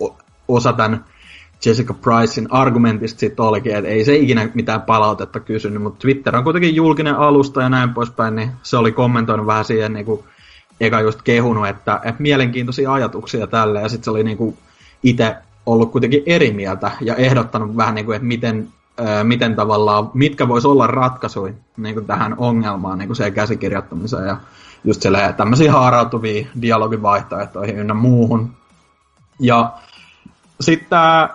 osa 0.48 0.72
tämän 0.72 1.04
Jessica 1.66 1.94
Pricein 1.94 2.48
argumentista 2.50 3.20
sitten 3.20 3.44
olikin, 3.44 3.76
että 3.76 3.90
ei 3.90 4.04
se 4.04 4.16
ikinä 4.16 4.48
mitään 4.54 4.82
palautetta 4.82 5.40
kysynyt, 5.40 5.82
mutta 5.82 5.98
Twitter 5.98 6.36
on 6.36 6.44
kuitenkin 6.44 6.74
julkinen 6.74 7.16
alusta 7.16 7.62
ja 7.62 7.68
näin 7.68 7.94
poispäin, 7.94 8.36
niin 8.36 8.50
se 8.62 8.76
oli 8.76 8.92
kommentoinut 8.92 9.46
vähän 9.46 9.64
siihen 9.64 9.92
niin 9.92 10.06
kuin, 10.06 10.24
eka 10.80 11.00
just 11.00 11.22
kehunut, 11.22 11.68
että, 11.68 12.00
että 12.04 12.22
mielenkiintoisia 12.22 12.92
ajatuksia 12.92 13.46
tälle, 13.46 13.80
ja 13.80 13.88
sitten 13.88 14.04
se 14.04 14.10
oli 14.10 14.24
niin 14.24 14.36
kuin 14.36 14.58
itse 15.02 15.36
ollut 15.66 15.92
kuitenkin 15.92 16.22
eri 16.26 16.52
mieltä 16.52 16.90
ja 17.00 17.14
ehdottanut 17.14 17.76
vähän 17.76 17.94
niin 17.94 18.06
kuin, 18.06 18.16
että 18.16 18.28
miten, 18.28 18.68
ää, 18.98 19.24
miten 19.24 19.56
tavallaan, 19.56 20.10
mitkä 20.14 20.48
voisi 20.48 20.68
olla 20.68 20.86
ratkaisuja 20.86 21.52
niin 21.76 22.06
tähän 22.06 22.34
ongelmaan 22.38 22.98
niin 22.98 23.08
kuin 23.08 23.16
se 23.16 23.30
käsikirjoittamiseen 23.30 24.26
ja 24.26 24.36
just 24.84 25.02
tämmöisiä 25.36 25.72
haarautuvia 25.72 26.46
dialogivaihtoehtoihin 26.62 27.78
ynnä 27.78 27.94
muuhun. 27.94 28.50
Ja 29.40 29.72
sitten 30.60 30.88
tämä 30.90 31.28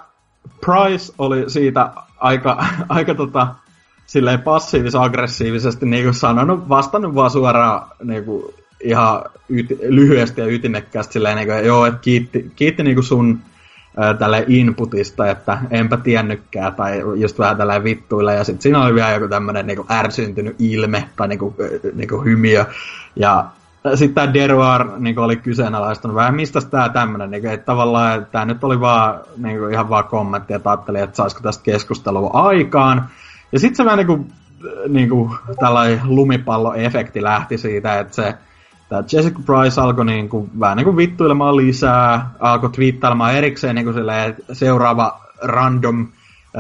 Price 0.62 1.14
oli 1.18 1.50
siitä 1.50 1.90
aika, 2.18 2.66
aika 2.90 3.16
tota, 3.16 3.48
silleen 4.06 4.42
passiivis-aggressiivisesti 4.42 5.86
niin 5.86 6.04
kuin 6.04 6.14
sanonut, 6.14 6.70
vastannut 6.70 7.16
vaan 7.16 7.32
suoraan 7.32 7.88
niin 8.04 8.26
kuin 8.26 8.54
ihan 8.84 9.24
yti, 9.50 9.78
lyhyesti 9.82 10.42
ja 10.42 10.48
ytimekkäästi 10.48 11.14
silleen, 11.14 11.36
niin 11.36 11.48
kuin, 11.48 11.66
joo, 11.66 11.86
että 11.86 12.00
kiitti, 12.00 12.52
kiitti 12.56 12.84
niin 12.84 12.96
kuin 12.96 13.06
sun 13.06 13.40
tälle 14.20 14.44
inputista, 14.48 15.30
että 15.30 15.58
enpä 15.72 15.98
tiennytkään, 15.98 16.76
tai 16.76 17.02
just 17.16 17.40
vähän 17.40 17.58
tällä 17.58 17.84
vittuilla, 17.84 18.34
ja 18.34 18.44
sitten 18.44 18.62
siinä 18.62 18.84
oli 18.84 18.96
vielä 18.96 19.12
joku 19.12 19.28
tämmöinen 19.28 19.68
niinku 19.68 19.86
ärsyntynyt 19.92 20.56
ilme, 20.60 21.10
tai 21.16 21.28
niinku, 21.28 21.56
niinku 21.94 22.22
hymiö, 22.22 22.66
ja 23.16 23.46
sitten 23.96 24.16
tämä 24.16 24.34
Deruar 24.34 24.88
niinku 25.00 25.22
oli 25.22 25.36
kyseenalaistanut 25.36 26.16
vähän, 26.16 26.36
mistä 26.36 26.62
tämä 26.62 26.90
tämmöinen, 26.90 27.32
niinku, 27.32 27.50
että 27.50 27.66
tavallaan 27.66 28.28
tämä 28.32 28.46
nyt 28.46 28.64
oli 28.64 28.80
vaan 28.80 29.20
niinku, 29.38 29.68
ihan 29.68 29.90
vaan 29.90 30.04
kommentti, 30.04 30.54
että 30.54 30.70
ajattelin, 30.70 31.04
että 31.04 31.16
saisiko 31.16 31.42
tästä 31.42 31.64
keskustelua 31.64 32.30
aikaan, 32.34 33.06
ja 33.52 33.60
sitten 33.60 33.76
se 33.76 33.86
vähän 33.86 33.98
niinku, 33.98 34.28
niinku 34.88 35.36
tällainen 35.60 36.02
lumipalloefekti 36.04 37.24
lähti 37.24 37.58
siitä, 37.58 38.00
että 38.00 38.16
se 38.16 38.36
tämä 38.90 39.04
Jessica 39.12 39.40
Price 39.46 39.82
alkoi 39.82 40.06
niinku, 40.06 40.50
vähän 40.60 40.78
niinku 40.78 40.98
vittuilemaan 40.98 41.58
lisää, 41.58 42.30
alkoi 42.40 42.70
twiittailemaan 42.70 43.36
erikseen 43.36 43.76
niinku 43.76 43.94
silleen, 43.94 44.36
seuraava 44.54 45.22
random, 45.42 46.08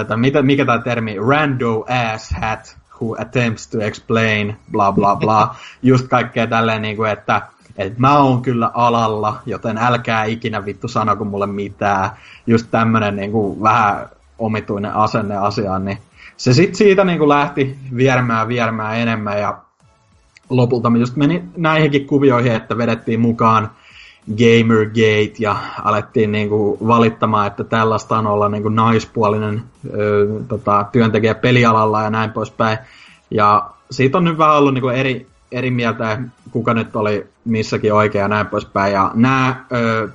että 0.02 0.18
mitä, 0.18 0.42
mikä 0.42 0.66
tämä 0.66 0.80
termi, 0.80 1.16
rando 1.30 1.86
ass 2.14 2.32
hat 2.42 2.78
who 3.02 3.16
attempts 3.22 3.68
to 3.68 3.82
explain, 3.82 4.58
bla 4.72 4.92
bla 4.92 5.16
bla, 5.16 5.56
just 5.84 6.08
kaikkea 6.08 6.48
tälleen 6.48 6.82
niinku, 6.82 7.04
että 7.04 7.42
et 7.78 7.98
mä 7.98 8.18
oon 8.18 8.42
kyllä 8.42 8.72
alalla, 8.74 9.42
joten 9.46 9.78
älkää 9.78 10.24
ikinä 10.24 10.66
vittu 10.66 10.88
sanoko 10.88 11.26
mulle 11.26 11.48
mitään. 11.48 12.10
Just 12.48 12.68
tämmönen 12.72 13.16
niinku 13.16 13.64
vähän 13.64 14.10
omituinen 14.40 14.94
asenne 14.94 15.38
asiaan, 15.38 15.86
niin 15.86 15.98
se 16.38 16.54
sitten 16.54 16.76
siitä 16.76 17.04
niinku 17.04 17.30
lähti 17.30 17.78
viermään 17.96 18.48
viermään 18.48 18.98
enemmän 18.98 19.40
ja 19.40 19.58
lopulta 20.50 20.90
me 20.90 21.00
just 21.00 21.16
meni 21.16 21.44
näihinkin 21.58 22.08
kuvioihin, 22.08 22.52
että 22.52 22.78
vedettiin 22.78 23.20
mukaan 23.20 23.70
Gamergate 24.38 25.34
ja 25.40 25.56
alettiin 25.84 26.32
niinku 26.32 26.78
valittamaan, 26.88 27.48
että 27.48 27.64
tällaista 27.64 28.18
on 28.18 28.28
olla 28.28 28.50
niinku 28.50 28.70
naispuolinen 28.70 29.64
ö, 29.94 30.28
tota, 30.48 30.86
työntekijä 30.92 31.36
pelialalla 31.36 32.02
ja 32.02 32.10
näin 32.10 32.32
poispäin. 32.32 32.78
Ja 33.32 33.70
siitä 33.92 34.18
on 34.18 34.24
nyt 34.24 34.38
vähän 34.38 34.58
ollut 34.58 34.74
niinku 34.74 34.90
eri, 34.90 35.28
eri 35.52 35.72
mieltä, 35.72 36.22
kuka 36.52 36.74
nyt 36.74 36.96
oli 36.96 37.28
missäkin 37.46 37.94
oikea 37.94 38.22
ja 38.22 38.28
näin 38.28 38.48
poispäin. 38.48 38.94
Ja 38.94 39.12
nämä, 39.14 39.66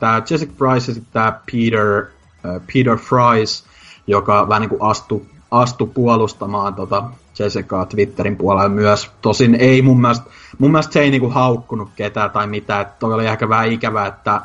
tämä 0.00 0.22
Jessica 0.30 0.52
Price 0.58 0.92
ja 0.92 1.00
tämä 1.12 1.40
Peter, 1.52 2.06
Peter 2.42 2.96
Fries, 2.96 3.64
joka 4.06 4.48
vähän 4.48 4.60
niinku 4.60 4.84
astui 4.84 5.22
astu 5.50 5.86
puolustamaan 5.86 6.74
tota 6.74 7.04
Jessica 7.42 7.86
Twitterin 7.86 8.36
puolella 8.36 8.68
myös. 8.68 9.10
Tosin 9.22 9.54
ei 9.54 9.82
mun 9.82 10.00
mielestä, 10.00 10.30
mun 10.58 10.70
mielestä 10.70 10.92
se 10.92 11.00
ei 11.00 11.10
niinku 11.10 11.28
haukkunut 11.28 11.88
ketään 11.96 12.30
tai 12.30 12.46
mitään. 12.46 12.82
Että 12.82 12.94
toi 12.98 13.14
oli 13.14 13.26
ehkä 13.26 13.48
vähän 13.48 13.72
ikävä, 13.72 14.06
että 14.06 14.40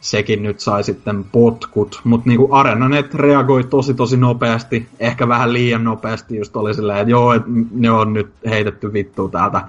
sekin 0.00 0.42
nyt 0.42 0.60
sai 0.60 0.84
sitten 0.84 1.24
potkut. 1.24 2.00
Mutta 2.04 2.28
niinku 2.28 2.48
ArenaNet 2.52 3.14
reagoi 3.14 3.64
tosi 3.64 3.94
tosi 3.94 4.16
nopeasti, 4.16 4.88
ehkä 5.00 5.28
vähän 5.28 5.52
liian 5.52 5.84
nopeasti, 5.84 6.36
just 6.36 6.56
oli 6.56 6.74
silleen, 6.74 6.98
että 6.98 7.10
joo, 7.10 7.32
et 7.32 7.42
ne 7.70 7.90
on 7.90 8.12
nyt 8.12 8.32
heitetty 8.46 8.92
vittu 8.92 9.28
täältä 9.28 9.60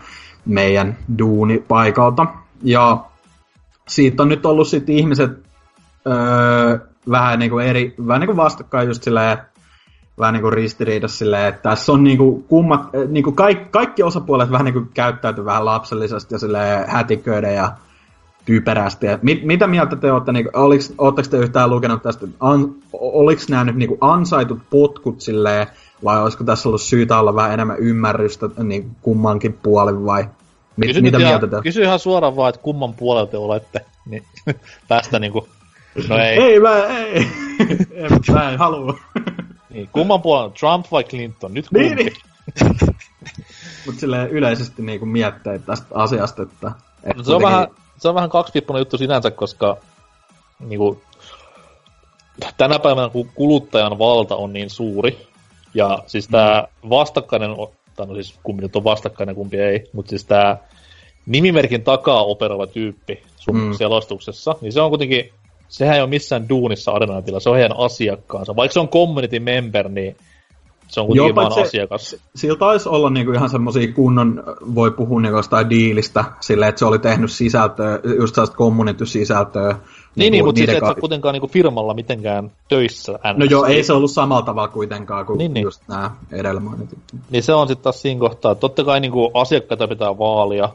meidän 0.45 0.97
duunipaikalta. 1.19 2.25
Ja 2.63 3.05
siitä 3.87 4.23
on 4.23 4.29
nyt 4.29 4.45
ollut 4.45 4.67
sitten 4.67 4.95
ihmiset 4.95 5.31
öö, 6.07 6.77
vähän 7.09 7.39
niinku 7.39 7.59
eri, 7.59 7.95
vähän 8.07 8.19
niinku 8.19 8.37
vastakkain 8.37 8.87
just 8.87 9.03
silleen, 9.03 9.37
vähän 10.19 10.33
niinku 10.33 10.49
ristiriidassa 10.49 11.17
silleen, 11.17 11.45
että 11.45 11.69
tässä 11.69 11.91
on 11.91 12.03
niinku 12.03 12.45
kummat, 12.47 12.81
niinku 13.07 13.31
kaikki, 13.31 13.65
kaikki 13.71 14.03
osapuolet 14.03 14.51
vähän 14.51 14.65
niinku 14.65 14.89
käyttäytyy 14.93 15.45
vähän 15.45 15.65
lapsellisesti 15.65 16.35
ja 16.35 16.39
silleen 16.39 16.89
hätiköiden 16.89 17.55
ja 17.55 17.71
typerästi. 18.45 19.05
Ja 19.05 19.19
mit, 19.21 19.43
mitä 19.43 19.67
mieltä 19.67 19.95
te 19.95 20.11
olette, 20.11 20.31
niin, 20.31 20.49
oliks, 20.53 20.93
oletteko 20.97 21.27
te 21.29 21.37
yhtään 21.37 21.69
lukenut 21.69 22.03
tästä, 22.03 22.27
an, 22.39 22.75
oliko 22.93 23.41
nämä 23.49 23.63
nyt 23.63 23.75
niin 23.75 23.97
ansaitut 24.01 24.59
potkut 24.69 25.21
silleen, 25.21 25.67
vai 26.03 26.21
olisiko 26.21 26.43
tässä 26.43 26.69
ollut 26.69 26.81
syytä 26.81 27.19
olla 27.19 27.35
vähän 27.35 27.53
enemmän 27.53 27.77
ymmärrystä 27.79 28.49
niin 28.63 28.91
kummankin 29.01 29.53
puolin 29.53 30.05
vai 30.05 30.25
mit, 30.77 30.87
kysy 30.87 31.01
mitä 31.01 31.17
mieltä 31.17 31.47
te 31.47 31.61
Kysy 31.63 31.83
ihan 31.83 31.99
suoraan 31.99 32.35
vaan, 32.35 32.49
että 32.49 32.61
kumman 32.61 32.93
puolelta 32.93 33.31
te 33.31 33.37
olette, 33.37 33.85
niin 34.05 34.23
päästä 34.89 35.19
niinku, 35.19 35.47
no 36.09 36.17
ei. 36.17 36.41
ei 36.41 36.59
mä, 36.59 36.85
ei, 36.85 37.17
en, 37.91 38.11
mä 38.33 38.51
en 38.51 38.59
halua. 38.59 38.99
niin, 39.69 39.89
kumman 39.91 40.21
puolella, 40.21 40.53
Trump 40.59 40.85
vai 40.91 41.03
Clinton, 41.03 41.53
nyt 41.53 41.69
kumpi. 41.69 41.95
Niin, 41.95 41.97
niin. 41.97 42.13
Mutta 43.85 43.99
silleen 43.99 44.29
yleisesti 44.29 44.81
niinku 44.81 45.05
miettii 45.05 45.59
tästä 45.59 45.87
asiasta, 45.93 46.43
että... 46.43 46.71
että 47.03 47.17
no, 47.17 47.23
se 47.23 47.33
on 47.33 47.41
vähän, 47.41 47.67
se 47.97 48.09
on 48.09 48.15
vähän 48.15 48.29
kaksipiippunen 48.29 48.79
juttu 48.79 48.97
sinänsä, 48.97 49.31
koska 49.31 49.77
niin 50.59 50.77
kuin, 50.77 51.01
tänä 52.57 52.79
päivänä 52.79 53.09
kun 53.09 53.29
kuluttajan 53.35 53.99
valta 53.99 54.35
on 54.35 54.53
niin 54.53 54.69
suuri, 54.69 55.27
ja 55.73 56.03
siis 56.07 56.27
tämä 56.27 56.67
mm. 56.83 56.89
vastakkainen, 56.89 57.49
tai 57.95 58.07
no 58.07 58.13
siis 58.13 58.39
kumpi 58.43 58.61
nyt 58.61 58.75
on 58.75 58.83
vastakkainen, 58.83 59.35
kumpi 59.35 59.57
ei, 59.57 59.89
mutta 59.93 60.09
siis 60.09 60.25
tämä 60.25 60.57
nimimerkin 61.25 61.83
takaa 61.83 62.23
operoiva 62.23 62.67
tyyppi 62.67 63.23
sun 63.35 63.59
mm. 63.59 63.73
selostuksessa, 63.73 64.55
niin 64.61 64.71
se 64.71 64.81
on 64.81 64.89
kuitenkin, 64.89 65.31
sehän 65.69 65.95
ei 65.95 66.01
ole 66.01 66.09
missään 66.09 66.49
duunissa 66.49 66.91
Arenatilla, 66.91 67.39
se 67.39 67.49
on 67.49 67.55
heidän 67.55 67.77
asiakkaansa. 67.77 68.55
Vaikka 68.55 68.73
se 68.73 68.79
on 68.79 68.87
community 68.87 69.39
member, 69.39 69.89
niin 69.89 70.15
se 70.87 71.01
on 71.01 71.07
kuitenkin 71.07 71.35
vaan 71.35 71.51
se, 71.51 71.61
asiakas. 71.61 72.15
Sillä 72.35 72.57
taisi 72.57 72.89
olla 72.89 73.09
niinku 73.09 73.31
ihan 73.31 73.49
semmoisia 73.49 73.93
kunnon, 73.93 74.43
voi 74.75 74.91
puhua 74.91 75.21
niinku 75.21 75.37
jostain 75.37 75.69
diilistä, 75.69 76.25
silleen, 76.39 76.69
että 76.69 76.79
se 76.79 76.85
oli 76.85 76.99
tehnyt 76.99 77.31
sisältöä, 77.31 77.99
just 78.19 78.35
sellaista 78.35 78.57
community-sisältöä. 78.57 79.71
Niin, 79.71 79.79
niin, 80.15 80.31
niin 80.31 80.45
mutta 80.45 80.65
ka- 80.65 80.71
et 80.71 80.95
sä 80.95 80.99
kuitenkaan 80.99 81.33
niinku 81.33 81.47
firmalla 81.47 81.93
mitenkään 81.93 82.51
töissä. 82.67 83.11
NS. 83.11 83.37
No 83.37 83.45
joo, 83.45 83.65
ei 83.65 83.83
se 83.83 83.93
ollut 83.93 84.11
samalla 84.11 84.45
tavalla 84.45 84.67
kuitenkaan 84.67 85.25
kuin 85.25 85.37
niin, 85.37 85.53
niin. 85.53 85.63
just 85.63 85.81
nämä 85.87 86.11
edellä 86.31 86.59
mainitut. 86.59 86.99
Niin 87.29 87.43
se 87.43 87.53
on 87.53 87.67
sitten 87.67 87.83
taas 87.83 88.01
siinä 88.01 88.19
kohtaa, 88.19 88.51
että 88.51 88.61
totta 88.61 88.83
kai 88.83 88.99
niinku 88.99 89.31
asiakkaita 89.33 89.87
pitää 89.87 90.17
vaalia, 90.17 90.69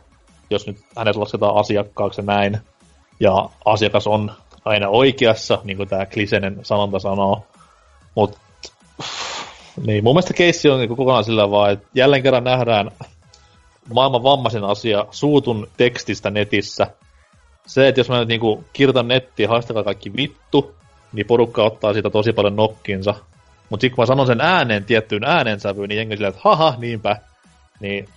jos 0.50 0.66
nyt 0.66 0.76
hänet 0.96 1.16
lasketaan 1.16 1.56
asiakkaaksi 1.56 2.20
ja 2.20 2.24
näin. 2.26 2.58
Ja 3.20 3.48
asiakas 3.64 4.06
on 4.06 4.32
aina 4.64 4.88
oikeassa, 4.88 5.58
niin 5.64 5.76
kuin 5.76 5.88
tämä 5.88 6.06
kliseinen 6.06 6.58
sanonta 6.62 6.98
sanoo. 6.98 7.46
Mutta 8.14 8.38
niin, 9.86 10.04
mun 10.04 10.14
mielestä 10.14 10.34
keissi 10.34 10.68
on 10.68 10.78
niin 10.78 10.88
kokonaan 10.88 11.24
sillä 11.24 11.50
vaan, 11.50 11.72
että 11.72 11.86
jälleen 11.94 12.22
kerran 12.22 12.44
nähdään 12.44 12.90
maailman 13.94 14.22
vammaisin 14.22 14.64
asia 14.64 15.06
suutun 15.10 15.68
tekstistä 15.76 16.30
netissä. 16.30 16.86
Se, 17.66 17.88
että 17.88 18.00
jos 18.00 18.08
mä 18.08 18.18
nyt 18.18 18.28
niinku 18.28 18.64
kirjoitan 18.72 19.08
nettiin, 19.08 19.48
haistakaa 19.48 19.84
kaikki 19.84 20.16
vittu, 20.16 20.74
niin 21.12 21.26
porukka 21.26 21.64
ottaa 21.64 21.92
siitä 21.92 22.10
tosi 22.10 22.32
paljon 22.32 22.56
nokkinsa. 22.56 23.14
Mutta 23.70 23.80
sitten 23.80 23.96
kun 23.96 24.02
mä 24.02 24.06
sanon 24.06 24.26
sen 24.26 24.40
ääneen 24.40 24.84
tiettyyn 24.84 25.24
äänensävyyn, 25.24 25.88
niin 25.88 25.96
jengi 25.96 26.16
silleen, 26.16 26.30
että 26.30 26.40
haha, 26.44 26.74
niinpä. 26.78 27.16
Niin 27.80 28.08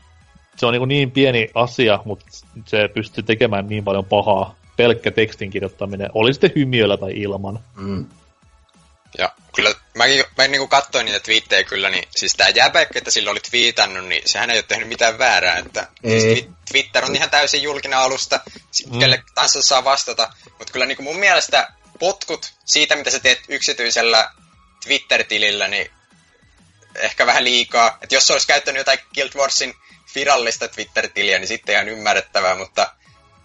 se 0.56 0.66
on 0.66 0.74
niin, 0.74 0.88
niin 0.88 1.12
pieni 1.12 1.50
asia, 1.56 2.00
mutta 2.06 2.26
se 2.66 2.90
pystyy 2.94 3.24
tekemään 3.24 3.68
niin 3.68 3.84
paljon 3.84 4.06
pahaa. 4.06 4.56
Pelkkä 4.78 5.12
tekstin 5.12 5.50
kirjoittaminen, 5.50 6.10
oli 6.14 6.34
sitten 6.34 6.52
hymiöllä 6.56 6.98
tai 6.98 7.12
ilman. 7.16 7.60
Mm. 7.76 8.06
Ja 9.18 9.32
kyllä 9.56 9.76
mäkin, 9.94 10.24
mä 10.38 10.48
niinku 10.48 10.68
katsoin 10.68 11.06
niitä 11.06 11.20
twiittejä 11.20 11.64
kyllä, 11.64 11.90
niin 11.90 12.08
siis 12.16 12.34
tää 12.34 12.50
jäbä, 12.50 12.82
että 12.82 13.12
sillä 13.12 13.32
oli 13.32 13.40
twiitannut, 13.40 14.06
niin 14.08 14.22
sehän 14.26 14.50
ei 14.50 14.58
ole 14.58 14.66
tehnyt 14.68 14.88
mitään 14.88 15.18
väärää, 15.18 15.58
että 15.58 15.88
ei. 16.04 16.22
siis 16.22 16.46
Twitter 16.72 17.06
on 17.06 17.16
ihan 17.16 17.30
täysin 17.30 17.64
julkinen 17.64 18.00
alusta, 18.00 18.40
mm. 18.92 19.00
kelle 19.00 19.24
tahansa 19.36 19.62
saa 19.62 19.84
vastata, 19.84 20.34
mutta 20.60 20.74
kyllä 20.74 20.86
niinku 20.86 21.04
mun 21.04 21.20
mielestä 21.20 21.72
potkut 22.00 22.54
siitä, 22.66 22.96
mitä 22.96 23.10
sä 23.10 23.20
teet 23.20 23.40
yksityisellä 23.50 24.32
Twitter-tilillä, 24.84 25.68
niin 25.68 25.92
ehkä 26.96 27.26
vähän 27.26 27.44
liikaa. 27.44 27.98
Että 28.02 28.16
jos 28.16 28.32
olisi 28.32 28.48
käyttänyt 28.48 28.80
jotain 28.80 29.00
Guild 29.14 29.32
Warsin 29.36 29.74
virallista 30.16 30.68
Twitter-tiliä, 30.68 31.40
niin 31.40 31.48
sitten 31.48 31.76
ihan 31.76 31.90
ymmärrettävää, 31.90 32.56
mutta 32.56 32.92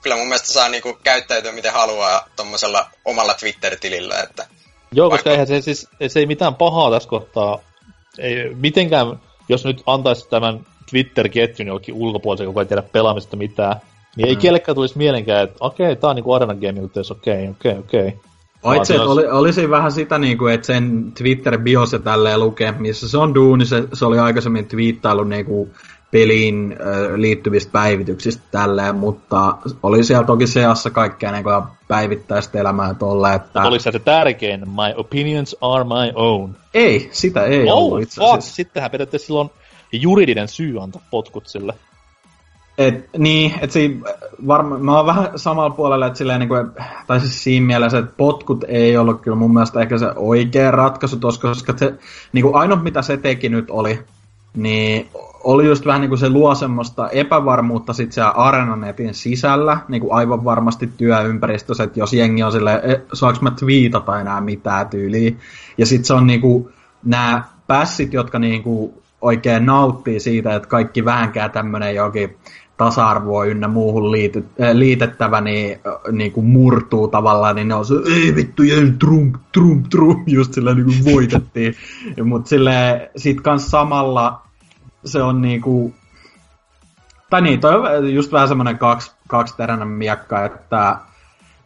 kyllä 0.03 0.17
mun 0.17 0.27
mielestä 0.27 0.53
saa 0.53 0.69
niinku 0.69 0.99
käyttäytyä 1.05 1.53
miten 1.53 1.73
haluaa 1.73 2.29
tuommoisella 2.37 2.91
omalla 3.05 3.35
Twitter-tilillä, 3.35 4.21
että 4.23 4.47
Joo, 4.93 5.11
koska 5.11 5.31
eihän 5.31 5.47
se 5.47 5.61
siis, 5.61 5.89
se 6.09 6.21
ei 6.21 6.27
mitään 6.27 6.55
pahaa 6.55 6.91
tässä 6.91 7.09
kohtaa, 7.09 7.59
ei 8.19 8.55
mitenkään, 8.55 9.21
jos 9.49 9.65
nyt 9.65 9.83
antaisi 9.87 10.29
tämän 10.29 10.67
Twitter-ketjun 10.91 11.69
jollekin 11.69 11.95
ulkopuolisen, 11.95 12.45
joka 12.45 12.61
ei 12.61 12.67
tiedä 12.67 12.83
pelaamista 12.83 13.37
mitään, 13.37 13.77
niin 14.17 14.29
ei 14.29 14.35
mm. 14.35 14.41
kellekään 14.41 14.75
tulisi 14.75 14.99
mielenkään, 14.99 15.45
että 15.45 15.57
okei, 15.61 15.87
okay, 15.87 15.97
tää 15.97 16.11
on 16.11 16.17
niinku 16.17 16.33
Arena 16.33 16.55
Game 16.55 16.81
okei, 16.83 17.03
okei, 17.11 17.49
okei, 17.49 17.79
okei. 17.79 18.21
Paitsi, 18.63 18.95
että 18.95 19.09
oli, 19.09 19.27
olisi 19.27 19.71
vähän 19.71 19.93
sitä, 19.93 20.19
niin 20.19 20.39
kuin, 20.39 20.55
että 20.55 20.67
sen 20.67 21.13
Twitter-bios 21.19 21.93
ja 21.93 21.99
tälleen 21.99 22.41
lukee, 22.41 22.73
missä 22.73 23.09
se 23.09 23.19
on 23.19 23.35
duuni, 23.35 23.67
se, 23.67 23.83
se 23.93 24.07
oli 24.07 24.19
aikaisemmin 24.19 24.69
twiittailu 24.69 25.25
niin 25.25 25.47
kuin, 25.47 25.71
peliin 26.11 26.77
liittyvistä 27.17 27.73
päivityksistä 27.73 28.43
tälleen, 28.51 28.97
mutta 28.97 29.57
oli 29.83 30.05
siellä 30.05 30.27
toki 30.27 30.47
seassa 30.47 30.91
kaikkea 30.91 31.33
niin 31.33 31.45
päivittäistä 31.89 32.61
elämää 32.61 32.95
tolle, 32.95 33.35
että... 33.35 33.63
Oliko 33.63 33.83
se 33.83 33.99
tärkein, 33.99 34.61
my 34.61 34.95
opinions 34.97 35.57
are 35.61 35.85
my 35.85 36.13
own? 36.15 36.51
Ei, 36.75 37.09
sitä 37.13 37.45
ei 37.45 37.71
oh, 37.71 37.79
ollut 37.79 38.03
itse 38.03 38.25
asiassa. 38.25 38.55
Sittenhän 38.55 38.91
periaatteessa 38.91 39.27
silloin 39.27 39.51
juridinen 39.93 40.49
syy 40.49 40.83
antaa 40.83 41.03
potkut 41.11 41.47
sille. 41.47 41.75
Et, 42.79 43.09
niin, 43.19 43.55
että 43.61 43.73
siinä 43.73 44.01
varma, 44.47 44.79
mä 44.79 44.97
oon 44.97 45.07
vähän 45.07 45.29
samalla 45.37 45.71
puolella, 45.71 46.07
että 46.07 46.19
silleen, 46.19 46.41
niin 46.41 46.49
kuin, 46.49 46.71
tai 47.07 47.21
siis 47.21 47.45
siinä 47.45 47.67
mielessä, 47.67 47.99
että 47.99 48.13
potkut 48.17 48.65
ei 48.69 48.97
ollut 48.97 49.21
kyllä 49.21 49.37
mun 49.37 49.55
mielestä 49.55 49.81
ehkä 49.81 49.99
se 49.99 50.07
oikea 50.17 50.71
ratkaisu 50.71 51.17
tossa, 51.17 51.41
koska 51.41 51.75
se, 51.77 51.95
niin 52.33 52.43
kuin 52.43 52.55
ainoa 52.55 52.83
mitä 52.83 53.03
se 53.03 53.17
teki 53.17 53.49
nyt 53.49 53.71
oli, 53.71 53.99
niin 54.57 55.09
oli 55.45 55.67
just 55.67 55.87
vähän 55.87 56.01
niin 56.01 56.09
kuin 56.09 56.19
se 56.19 56.29
luo 56.29 56.55
semmoista 56.55 57.09
epävarmuutta 57.09 57.93
sit 57.93 58.13
siellä 58.13 58.31
Arenanetin 58.31 59.15
sisällä, 59.15 59.79
niin 59.89 60.01
kuin 60.01 60.13
aivan 60.13 60.45
varmasti 60.45 60.91
työympäristössä, 60.97 61.85
että 61.85 62.01
jos 62.01 62.13
jengi 62.13 62.43
on 62.43 62.53
silleen, 62.53 62.91
e, 62.91 63.03
saanko 63.13 63.39
mä 63.43 63.51
twiitata 63.51 64.21
enää 64.21 64.41
mitään 64.41 64.89
tyyliä. 64.89 65.33
Ja 65.79 65.87
sitten 65.87 66.05
se 66.05 66.15
on 66.15 66.27
niin 66.27 66.41
kuin 66.41 66.69
nämä 67.05 67.43
pässit, 67.67 68.13
jotka 68.13 68.39
niin 68.39 68.63
kuin 68.63 68.93
oikein 69.21 69.67
nauttii 69.67 70.21
siitä, 70.21 70.55
että 70.55 70.69
kaikki 70.69 71.05
vähänkään 71.05 71.51
tämmöinen 71.51 71.95
jokin 71.95 72.37
tasa-arvoa 72.77 73.45
ynnä 73.45 73.69
muuhun 73.69 74.13
liity, 74.13 74.45
äh, 74.63 74.71
liitettävä, 74.73 75.41
niin, 75.41 75.79
niin 76.13 76.33
kuin 76.33 76.47
murtuu 76.47 77.09
tavallaan, 77.09 77.57
niin 77.57 77.69
ne 77.69 77.75
on 77.75 77.85
se, 77.85 77.95
ei 78.15 78.35
vittu, 78.35 78.63
ei, 78.63 78.93
Trump, 78.99 79.35
Trump, 79.53 79.87
Trump, 79.91 80.29
just 80.29 80.53
sillä 80.53 80.75
niin 80.75 80.85
kuin 80.85 81.15
voitettiin. 81.15 81.75
Mutta 82.25 82.49
sille 82.49 83.11
sit 83.17 83.41
kans 83.41 83.71
samalla 83.71 84.50
se 85.05 85.23
on 85.23 85.43
niinku... 85.43 85.95
Tai 87.31 87.43
niin, 87.43 87.61
toi 87.61 87.75
on 87.75 88.15
just 88.15 88.33
vähän 88.33 88.49
semmoinen 88.49 88.79
kaksi, 88.79 89.13
kaksiteräinen 89.29 89.89
miekka, 89.89 90.45
että, 90.45 90.97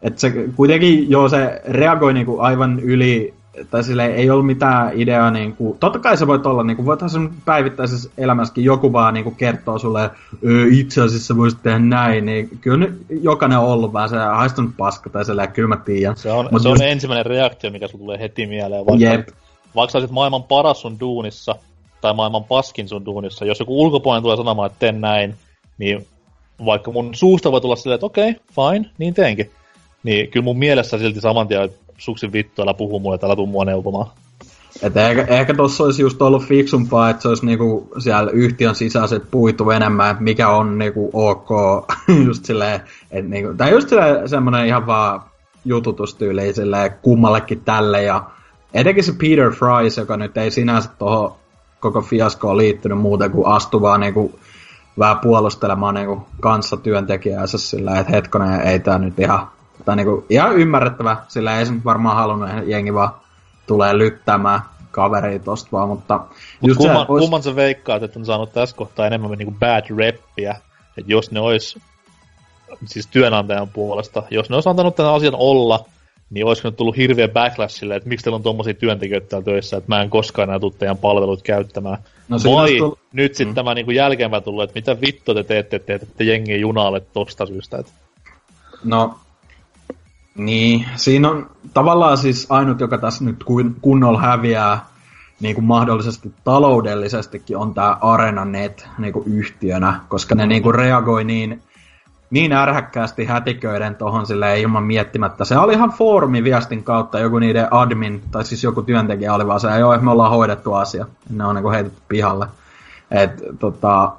että 0.01 0.21
se 0.21 0.31
kuitenkin, 0.55 1.09
joo, 1.09 1.29
se 1.29 1.61
reagoi 1.67 2.13
niinku 2.13 2.39
aivan 2.39 2.79
yli, 2.79 3.33
tai 3.71 3.83
sille 3.83 4.05
ei 4.05 4.29
ollut 4.29 4.45
mitään 4.45 4.91
ideaa, 4.95 5.31
niinku, 5.31 5.77
totta 5.79 5.99
kai 5.99 6.17
se 6.17 6.27
voi 6.27 6.39
olla, 6.43 6.63
niinku, 6.63 6.85
voithan 6.85 7.09
sun 7.09 7.33
päivittäisessä 7.45 8.09
elämässäkin 8.17 8.63
joku 8.63 8.93
vaan 8.93 9.13
niinku 9.13 9.31
kertoo 9.31 9.79
sulle, 9.79 10.11
itse 10.71 11.01
asiassa 11.01 11.37
voisit 11.37 11.63
tehdä 11.63 11.79
näin, 11.79 12.25
niin 12.25 12.49
kyllä 12.61 12.77
nyt 12.77 13.05
jokainen 13.21 13.59
on 13.59 13.65
ollut 13.65 13.93
vähän 13.93 14.09
se 14.09 14.17
haistunut 14.17 14.71
paska, 14.77 15.09
tai 15.09 15.25
sellainen, 15.25 15.53
kyllä 15.53 15.69
mä 15.69 15.77
tiedän. 15.77 16.17
Se 16.17 16.31
on, 16.31 16.49
Mut 16.51 16.61
se 16.61 16.69
just... 16.69 16.81
on 16.81 16.87
ensimmäinen 16.87 17.25
reaktio, 17.25 17.71
mikä 17.71 17.87
sulle 17.87 18.03
tulee 18.03 18.19
heti 18.19 18.47
mieleen, 18.47 18.85
vaikka, 18.85 19.05
Jep. 19.05 19.27
vaikka 19.75 19.97
olisit 19.97 20.11
maailman 20.11 20.43
paras 20.43 20.81
sun 20.81 20.99
duunissa, 20.99 21.55
tai 22.05 22.13
maailman 22.13 22.43
paskin 22.43 22.87
sun 22.87 23.05
duunissa. 23.05 23.45
Jos 23.45 23.59
joku 23.59 23.81
ulkopuolinen 23.81 24.23
tulee 24.23 24.37
sanomaan, 24.37 24.65
että 24.65 24.79
teen 24.79 25.01
näin, 25.01 25.35
niin 25.77 26.07
vaikka 26.65 26.91
mun 26.91 27.15
suusta 27.15 27.51
voi 27.51 27.61
tulla 27.61 27.75
silleen, 27.75 27.95
että 27.95 28.05
okei, 28.05 28.29
okay, 28.29 28.41
fine, 28.55 28.89
niin 28.97 29.13
teenkin. 29.13 29.51
Niin 30.03 30.31
kyllä 30.31 30.43
mun 30.43 30.59
mielessä 30.59 30.97
silti 30.97 31.21
saman 31.21 31.47
tien, 31.47 31.61
että 31.61 31.93
suksin 31.97 32.33
vittu, 32.33 32.61
älä 32.61 32.73
puhu 32.73 32.99
mulle, 32.99 33.19
älä 33.23 33.35
tuu 33.35 33.45
mua 33.45 33.65
neuvomaan. 33.65 34.07
Et 34.81 34.97
ehkä, 34.97 35.25
ehkä 35.29 35.53
tuossa 35.53 35.83
olisi 35.83 36.01
just 36.01 36.21
ollut 36.21 36.43
fiksumpaa, 36.43 37.09
että 37.09 37.21
se 37.21 37.27
olisi 37.27 37.45
niinku 37.45 37.91
siellä 37.99 38.31
yhtiön 38.31 38.75
sisäiset 38.75 39.23
puitu 39.31 39.69
enemmän, 39.71 40.11
että 40.11 40.23
mikä 40.23 40.49
on 40.49 40.77
niinku 40.77 41.09
ok, 41.13 41.49
just 42.27 42.45
silleen, 42.45 42.81
että 43.11 43.29
niinku, 43.29 43.53
tai 43.57 43.71
just 43.71 43.89
semmoinen 44.25 44.67
ihan 44.67 44.87
vaan 44.87 45.21
jututustyyliä 45.65 46.53
silleen 46.53 46.91
kummallekin 47.01 47.61
tälle 47.61 48.03
ja 48.03 48.23
etenkin 48.73 49.03
se 49.03 49.11
Peter 49.11 49.51
Fries, 49.51 49.97
joka 49.97 50.17
nyt 50.17 50.37
ei 50.37 50.51
sinänsä 50.51 50.89
tuohon 50.99 51.44
koko 51.79 52.01
fiaskoon 52.01 52.57
liittynyt 52.57 52.97
muuten 52.97 53.31
kuin 53.31 53.47
astuvaa 53.47 53.97
niinku 53.97 54.39
vähän 54.99 55.19
puolustelemaan 55.19 55.93
niinku 55.93 56.27
kanssa 56.39 56.77
työntekijäänsä 56.77 57.57
sillä, 57.57 57.99
että 57.99 58.11
hetkonen 58.11 58.61
ei 58.61 58.79
tää 58.79 58.99
nyt 58.99 59.19
ihan, 59.19 59.47
tai 59.85 59.95
niinku 59.95 60.25
ihan 60.29 60.55
ymmärrettävä, 60.55 61.17
sillä 61.27 61.59
ei 61.59 61.65
se 61.65 61.73
nyt 61.73 61.85
varmaan 61.85 62.15
halunnut 62.15 62.49
jengi 62.65 62.93
vaan 62.93 63.13
tulee 63.67 63.97
lyttämään 63.97 64.61
kaveria 64.91 65.39
tosta 65.39 65.69
vaan, 65.71 65.89
mutta... 65.89 66.17
Mut 66.61 66.67
just 66.67 66.77
kumman, 66.77 67.01
se, 67.01 67.07
kumman 67.07 67.43
sä 67.43 67.55
veikkaat, 67.55 68.03
että 68.03 68.19
on 68.19 68.25
saanut 68.25 68.53
tässä 68.53 68.75
kohtaa 68.75 69.07
enemmän 69.07 69.31
niinku 69.31 69.55
bad 69.59 69.97
reppiä, 69.97 70.55
että 70.97 71.11
jos 71.11 71.31
ne 71.31 71.39
ois 71.39 71.79
siis 72.85 73.07
työnantajan 73.07 73.67
puolesta, 73.67 74.23
jos 74.29 74.49
ne 74.49 74.55
ois 74.55 74.67
antanut 74.67 74.95
tämän 74.95 75.13
asian 75.13 75.35
olla, 75.37 75.85
niin 76.35 76.45
olisiko 76.45 76.67
nyt 76.67 76.77
tullut 76.77 76.97
hirveä 76.97 77.27
backlash 77.27 77.75
sille, 77.75 77.95
että 77.95 78.09
miksi 78.09 78.23
teillä 78.23 78.35
on 78.35 78.43
tommosia 78.43 78.73
työntekijöitä 78.73 79.27
täällä 79.27 79.45
töissä, 79.45 79.77
että 79.77 79.95
mä 79.95 80.01
en 80.01 80.09
koskaan 80.09 80.49
enää 80.49 80.59
tule 80.59 80.73
teidän 80.79 80.97
palvelut 80.97 81.41
käyttämään. 81.41 81.97
No, 82.29 82.37
Vai 82.55 82.77
tullut... 82.77 82.99
nyt 83.13 83.35
sitten 83.35 83.47
mm. 83.51 83.55
tämä 83.55 83.73
niin 83.73 83.95
jälkeenpäin 83.95 84.43
tullut, 84.43 84.63
että 84.63 84.75
mitä 84.75 85.01
vittu 85.01 85.33
te 85.33 85.43
teette, 85.43 85.75
että 85.75 85.97
teette 85.97 86.23
jengiä 86.23 86.57
junalle 86.57 86.99
tosta 86.99 87.45
syystä? 87.45 87.77
Että... 87.77 87.91
No, 88.83 89.17
niin, 90.37 90.85
siinä 90.95 91.29
on 91.29 91.49
tavallaan 91.73 92.17
siis 92.17 92.45
ainut, 92.49 92.79
joka 92.79 92.97
tässä 92.97 93.23
nyt 93.23 93.43
kunnolla 93.81 94.21
häviää 94.21 94.85
niin 95.39 95.55
kuin 95.55 95.65
mahdollisesti 95.65 96.33
taloudellisestikin 96.43 97.57
on 97.57 97.73
tämä 97.73 97.97
ArenaNet 98.01 98.87
niin 98.97 99.13
kuin 99.13 99.27
yhtiönä, 99.27 99.99
koska 100.07 100.35
ne 100.35 100.47
niin 100.47 100.63
kuin 100.63 100.75
reagoi 100.75 101.23
niin 101.23 101.61
niin 102.29 102.53
ärhäkkäästi 102.53 103.25
hätiköiden 103.25 103.95
tohon 103.95 104.25
sille 104.25 104.59
ilman 104.59 104.83
miettimättä. 104.83 105.45
Se 105.45 105.57
oli 105.57 105.73
ihan 105.73 105.89
foorumi 105.89 106.43
viestin 106.43 106.83
kautta, 106.83 107.19
joku 107.19 107.39
niiden 107.39 107.73
admin, 107.73 108.23
tai 108.31 108.45
siis 108.45 108.63
joku 108.63 108.81
työntekijä 108.81 109.33
oli 109.33 109.47
vaan 109.47 109.59
se, 109.59 109.67
että 109.67 109.79
joo, 109.79 109.97
me 109.97 110.11
ollaan 110.11 110.31
hoidettu 110.31 110.73
asia. 110.73 111.05
Ne 111.29 111.45
on 111.45 111.55
niinku 111.55 111.69
heitetty 111.69 112.01
pihalle. 112.07 112.47
Et, 113.11 113.43
tota, 113.59 114.11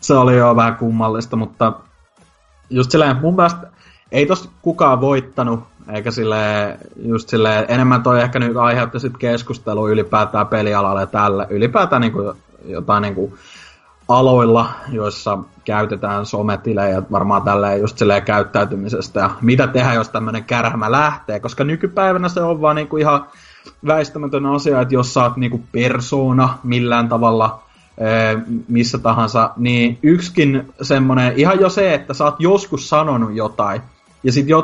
se 0.00 0.14
oli 0.14 0.36
jo 0.36 0.56
vähän 0.56 0.76
kummallista, 0.76 1.36
mutta 1.36 1.72
just 2.70 2.90
silleen, 2.90 3.16
mun 3.16 3.36
mielestä 3.36 3.66
ei 4.12 4.26
tos 4.26 4.50
kukaan 4.62 5.00
voittanut, 5.00 5.60
eikä 5.92 6.10
sille 6.10 6.78
just 6.96 7.28
sille 7.28 7.66
enemmän 7.68 8.02
toi 8.02 8.20
ehkä 8.20 8.38
nyt 8.38 8.56
aiheutti 8.56 9.00
sit 9.00 9.16
keskustelua 9.18 9.90
ylipäätään 9.90 10.46
pelialalle 10.46 11.06
tälle, 11.06 11.46
ylipäätään 11.50 12.02
niinku 12.02 12.34
jotain 12.64 13.02
niinku 13.02 13.38
aloilla, 14.08 14.70
joissa 14.88 15.38
käytetään 15.70 16.26
sometilejä 16.26 17.02
varmaan 17.10 17.42
tälleen 17.42 17.80
just 17.80 17.98
silleen 17.98 18.22
käyttäytymisestä 18.22 19.20
ja 19.20 19.30
mitä 19.40 19.66
tehdä, 19.66 19.94
jos 19.94 20.08
tämmöinen 20.08 20.44
kärhämä 20.44 20.92
lähtee, 20.92 21.40
koska 21.40 21.64
nykypäivänä 21.64 22.28
se 22.28 22.40
on 22.40 22.60
vaan 22.60 22.76
niinku 22.76 22.96
ihan 22.96 23.26
väistämätön 23.86 24.46
asia, 24.46 24.80
että 24.80 24.94
jos 24.94 25.14
sä 25.14 25.22
oot 25.22 25.36
niinku 25.36 25.60
persona 25.72 26.58
millään 26.64 27.08
tavalla 27.08 27.62
missä 28.68 28.98
tahansa, 28.98 29.50
niin 29.56 29.98
yksikin 30.02 30.72
semmoinen, 30.82 31.32
ihan 31.36 31.60
jo 31.60 31.68
se, 31.68 31.94
että 31.94 32.14
sä 32.14 32.24
oot 32.24 32.36
joskus 32.38 32.88
sanonut 32.88 33.34
jotain, 33.34 33.80
ja 34.24 34.32
sitten 34.32 34.54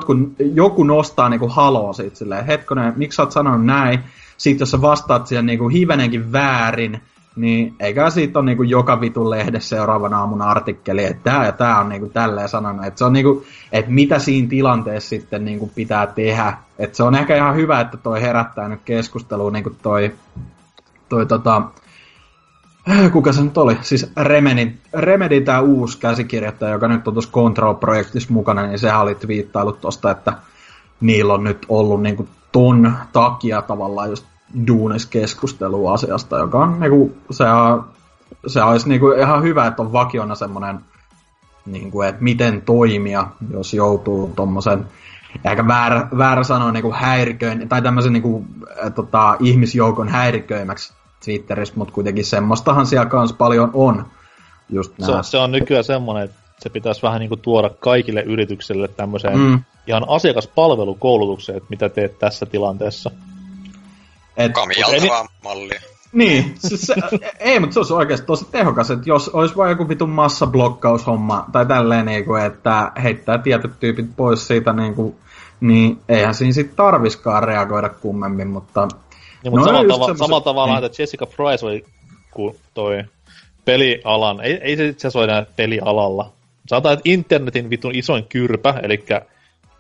joku 0.55 0.85
nostaa 0.85 1.28
niinku 1.28 1.49
haloa 1.49 1.93
siitä 1.93 2.16
silleen, 2.16 2.47
hetkonen, 2.47 2.93
miksi 2.97 3.16
sä 3.16 3.23
oot 3.23 3.33
sanonut 3.33 3.66
näin, 3.66 4.01
sitten 4.37 4.62
jos 4.62 4.70
sä 4.70 4.83
vastaat 4.83 5.27
siihen 5.27 5.47
niinku 5.47 5.69
hivenenkin 5.69 6.33
väärin, 6.33 7.01
niin 7.37 7.75
eikä 7.81 8.11
siitä 8.11 8.39
ole 8.39 8.47
niinku 8.47 8.63
joka 8.63 9.01
vitun 9.01 9.31
lehdessä 9.31 9.77
seuraavana 9.77 10.19
aamun 10.19 10.43
artikkeli, 10.43 11.05
että 11.05 11.31
tämä 11.31 11.45
ja 11.45 11.53
tämä 11.53 11.81
on 11.81 11.89
niinku 11.89 12.09
tälleen 12.09 12.49
sanonut. 12.49 12.87
Että 12.87 12.99
se 12.99 13.05
on 13.05 13.13
niinku, 13.13 13.45
että 13.73 13.91
mitä 13.91 14.19
siinä 14.19 14.49
tilanteessa 14.49 15.09
sitten 15.09 15.45
niinku 15.45 15.71
pitää 15.75 16.07
tehdä. 16.07 16.59
Että 16.79 16.97
se 16.97 17.03
on 17.03 17.15
ehkä 17.15 17.37
ihan 17.37 17.57
hyvä, 17.57 17.81
että 17.81 17.97
toi 17.97 18.23
herättää 18.23 18.69
nyt 18.69 18.81
keskusteluun 18.85 19.53
niinku 19.53 19.71
toi, 19.83 20.15
toi 21.09 21.27
tota, 21.27 21.63
kuka 23.13 23.33
se 23.33 23.43
nyt 23.43 23.59
oli? 23.59 23.79
Siis 23.83 24.13
Remedin, 24.17 24.79
Remedin 24.93 25.45
tämä 25.45 25.61
uusi 25.61 25.99
käsikirjoittaja, 25.99 26.73
joka 26.73 26.89
nyt 26.89 27.09
on 27.09 27.15
tuossa 27.15 27.33
Control-projektissa 27.33 28.33
mukana, 28.33 28.67
niin 28.67 28.79
sehän 28.79 29.01
oli 29.01 29.15
twiittailut 29.15 29.81
tosta, 29.81 30.11
että 30.11 30.33
niillä 31.01 31.35
on 31.35 31.45
nyt 31.45 31.67
ollut 31.69 32.03
niinku 32.03 32.29
ton 32.53 32.93
takia 33.13 33.63
tavallaan 33.63 34.11
just 34.11 34.27
duunis 34.66 35.06
keskustelua 35.06 35.93
asiasta, 35.93 36.39
joka 36.39 36.59
on 36.59 36.81
niinku, 36.81 37.16
se, 37.31 37.44
on, 37.44 37.85
se 38.47 38.62
olisi 38.62 38.89
niinku 38.89 39.10
ihan 39.10 39.43
hyvä, 39.43 39.66
että 39.66 39.82
on 39.82 39.93
vakiona 39.93 40.35
semmoinen, 40.35 40.81
niinku, 41.66 42.02
että 42.02 42.23
miten 42.23 42.62
toimia, 42.62 43.27
jos 43.51 43.74
joutuu 43.74 44.32
tuommoisen 44.36 44.86
ehkä 45.44 45.66
väärä, 45.66 46.09
väärä 46.18 46.44
sanoa 46.44 46.73
niinku 46.73 46.93
häiriköin, 46.93 47.68
tai 47.68 47.82
tämmöisen 47.82 48.12
niinku, 48.12 48.44
äh, 48.85 48.93
tota, 48.93 49.36
ihmisjoukon 49.40 50.09
häiriköimäksi 50.09 50.93
Twitterissä, 51.24 51.74
mutta 51.77 51.94
kuitenkin 51.94 52.24
semmoistahan 52.24 52.86
siellä 52.86 53.06
kanssa 53.06 53.36
paljon 53.36 53.70
on. 53.74 54.06
Just 54.68 54.94
se, 54.98 55.12
se 55.23 55.39
on 55.39 55.52
nykyään 55.52 55.85
semmoinen, 55.85 56.24
että 56.24 56.36
se 56.59 56.68
pitäisi 56.68 57.02
vähän 57.02 57.20
niinku 57.20 57.36
tuoda 57.36 57.70
kaikille 57.81 58.23
yrityksille 58.23 58.89
tämmöiseen 58.89 59.39
mm. 59.39 59.60
ihan 59.86 60.05
asiakaspalvelukoulutukseen, 60.09 61.56
että 61.56 61.70
mitä 61.70 61.89
teet 61.89 62.18
tässä 62.18 62.47
tilanteessa. 62.47 63.10
Et, 64.37 64.53
Kamijaltavaa 64.53 65.21
ei, 65.21 65.27
mallia. 65.45 65.81
Niin, 66.13 66.55
siis 66.59 66.81
se, 66.81 66.95
ei, 67.41 67.61
mutta 67.61 67.75
se 67.75 67.81
olisi 67.81 67.93
oikeasti 67.93 68.27
tosi 68.27 68.47
tehokas, 68.51 68.91
että 68.91 69.09
jos 69.09 69.29
olisi 69.29 69.57
vain 69.57 69.71
joku 69.71 69.89
vitun 69.89 70.11
massablokkaushomma 70.11 71.47
tai 71.53 71.67
tälleen, 71.67 72.07
niin 72.07 72.25
kuin, 72.25 72.45
että 72.45 72.93
heittää 73.03 73.39
tietyt 73.39 73.81
tyypit 73.81 74.07
pois 74.17 74.47
siitä, 74.47 74.73
niin, 74.73 74.95
kuin, 74.95 75.17
niin 75.61 75.99
eihän 76.09 76.35
siinä 76.35 76.53
sitten 76.53 76.77
tarviskaan 76.77 77.43
reagoida 77.43 77.89
kummemmin, 77.89 78.49
mutta... 78.49 78.89
Niin, 79.45 79.53
mutta 79.53 79.73
no, 79.73 79.79
samalla, 79.79 80.07
tava- 80.07 80.19
samalla 80.19 80.41
tavalla, 80.41 80.75
niin. 80.75 80.85
että 80.85 81.03
Jessica 81.03 81.27
Price 81.27 81.67
oli 81.67 81.85
kun 82.31 82.55
toi 82.75 83.05
pelialan, 83.65 84.41
ei, 84.41 84.53
ei 84.53 84.77
se 84.77 84.87
itse 84.87 85.09
asiassa 85.09 85.19
ole 85.19 85.25
enää 85.25 85.47
pelialalla. 85.57 86.33
Sanotaan, 86.67 86.93
että 86.93 87.11
internetin 87.11 87.71
vitun 87.71 87.95
isoin 87.95 88.25
kyrpä, 88.25 88.75
eli 88.83 89.05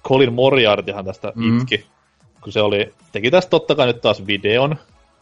Colin 0.04 0.32
Moriartyhan 0.32 1.04
tästä 1.04 1.32
mm. 1.34 1.58
itki 1.58 1.86
kun 2.46 2.52
se 2.52 2.60
oli, 2.60 2.92
teki 3.12 3.30
tästä 3.30 3.50
totta 3.50 3.74
kai 3.74 3.86
nyt 3.86 4.00
taas 4.00 4.26
videon, 4.26 4.76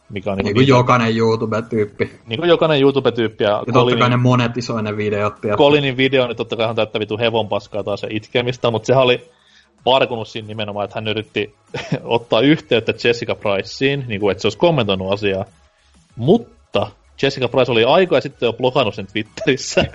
mikä 0.09 0.31
on 0.31 0.37
niin, 0.37 0.45
niin 0.45 0.55
kuin 0.55 0.67
jokainen 0.67 1.17
YouTube-tyyppi. 1.17 2.11
Niin 2.25 2.39
kuin 2.39 2.49
jokainen 2.49 2.81
YouTube-tyyppi. 2.81 3.43
Ja, 3.43 3.63
ja 3.67 3.73
totta 3.73 3.97
kai 3.97 4.09
ne 4.09 4.17
monetisoi 4.17 4.83
ne 4.83 4.97
videot. 4.97 5.33
Colinin 5.57 5.97
video, 5.97 6.27
niin 6.27 6.37
totta 6.37 6.55
kai 6.55 6.67
hän 6.67 6.75
täyttä 6.75 6.99
vitu 6.99 7.17
hevon 7.17 7.49
paskaa 7.49 7.83
taas 7.83 8.03
ja 8.03 8.09
itkemistä, 8.11 8.71
mutta 8.71 8.85
sehän 8.85 9.03
oli 9.03 9.29
parkunut 9.83 10.27
siinä 10.27 10.47
nimenomaan, 10.47 10.85
että 10.85 10.97
hän 10.97 11.07
yritti 11.07 11.55
ottaa 12.03 12.41
yhteyttä 12.41 12.93
Jessica 13.03 13.35
Priceen, 13.35 14.05
niin 14.07 14.19
kuin, 14.19 14.31
että 14.31 14.41
se 14.41 14.47
olisi 14.47 14.57
kommentoinut 14.57 15.13
asiaa. 15.13 15.45
Mutta 16.15 16.87
Jessica 17.21 17.47
Price 17.47 17.71
oli 17.71 17.83
aikaa 17.83 18.21
sitten 18.21 18.47
jo 18.47 18.53
blokannut 18.53 18.95
sen 18.95 19.07
Twitterissä. 19.07 19.85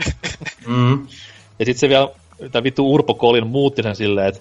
mm. 0.66 1.07
Ja 1.59 1.66
sitten 1.66 1.81
se 1.81 1.89
vielä, 1.89 2.09
tämä 2.52 2.62
vittu 2.62 2.93
Urpo 2.94 3.15
Colin 3.15 3.47
muutti 3.47 3.82
sen 3.82 3.97
silleen, 3.97 4.28
että 4.28 4.40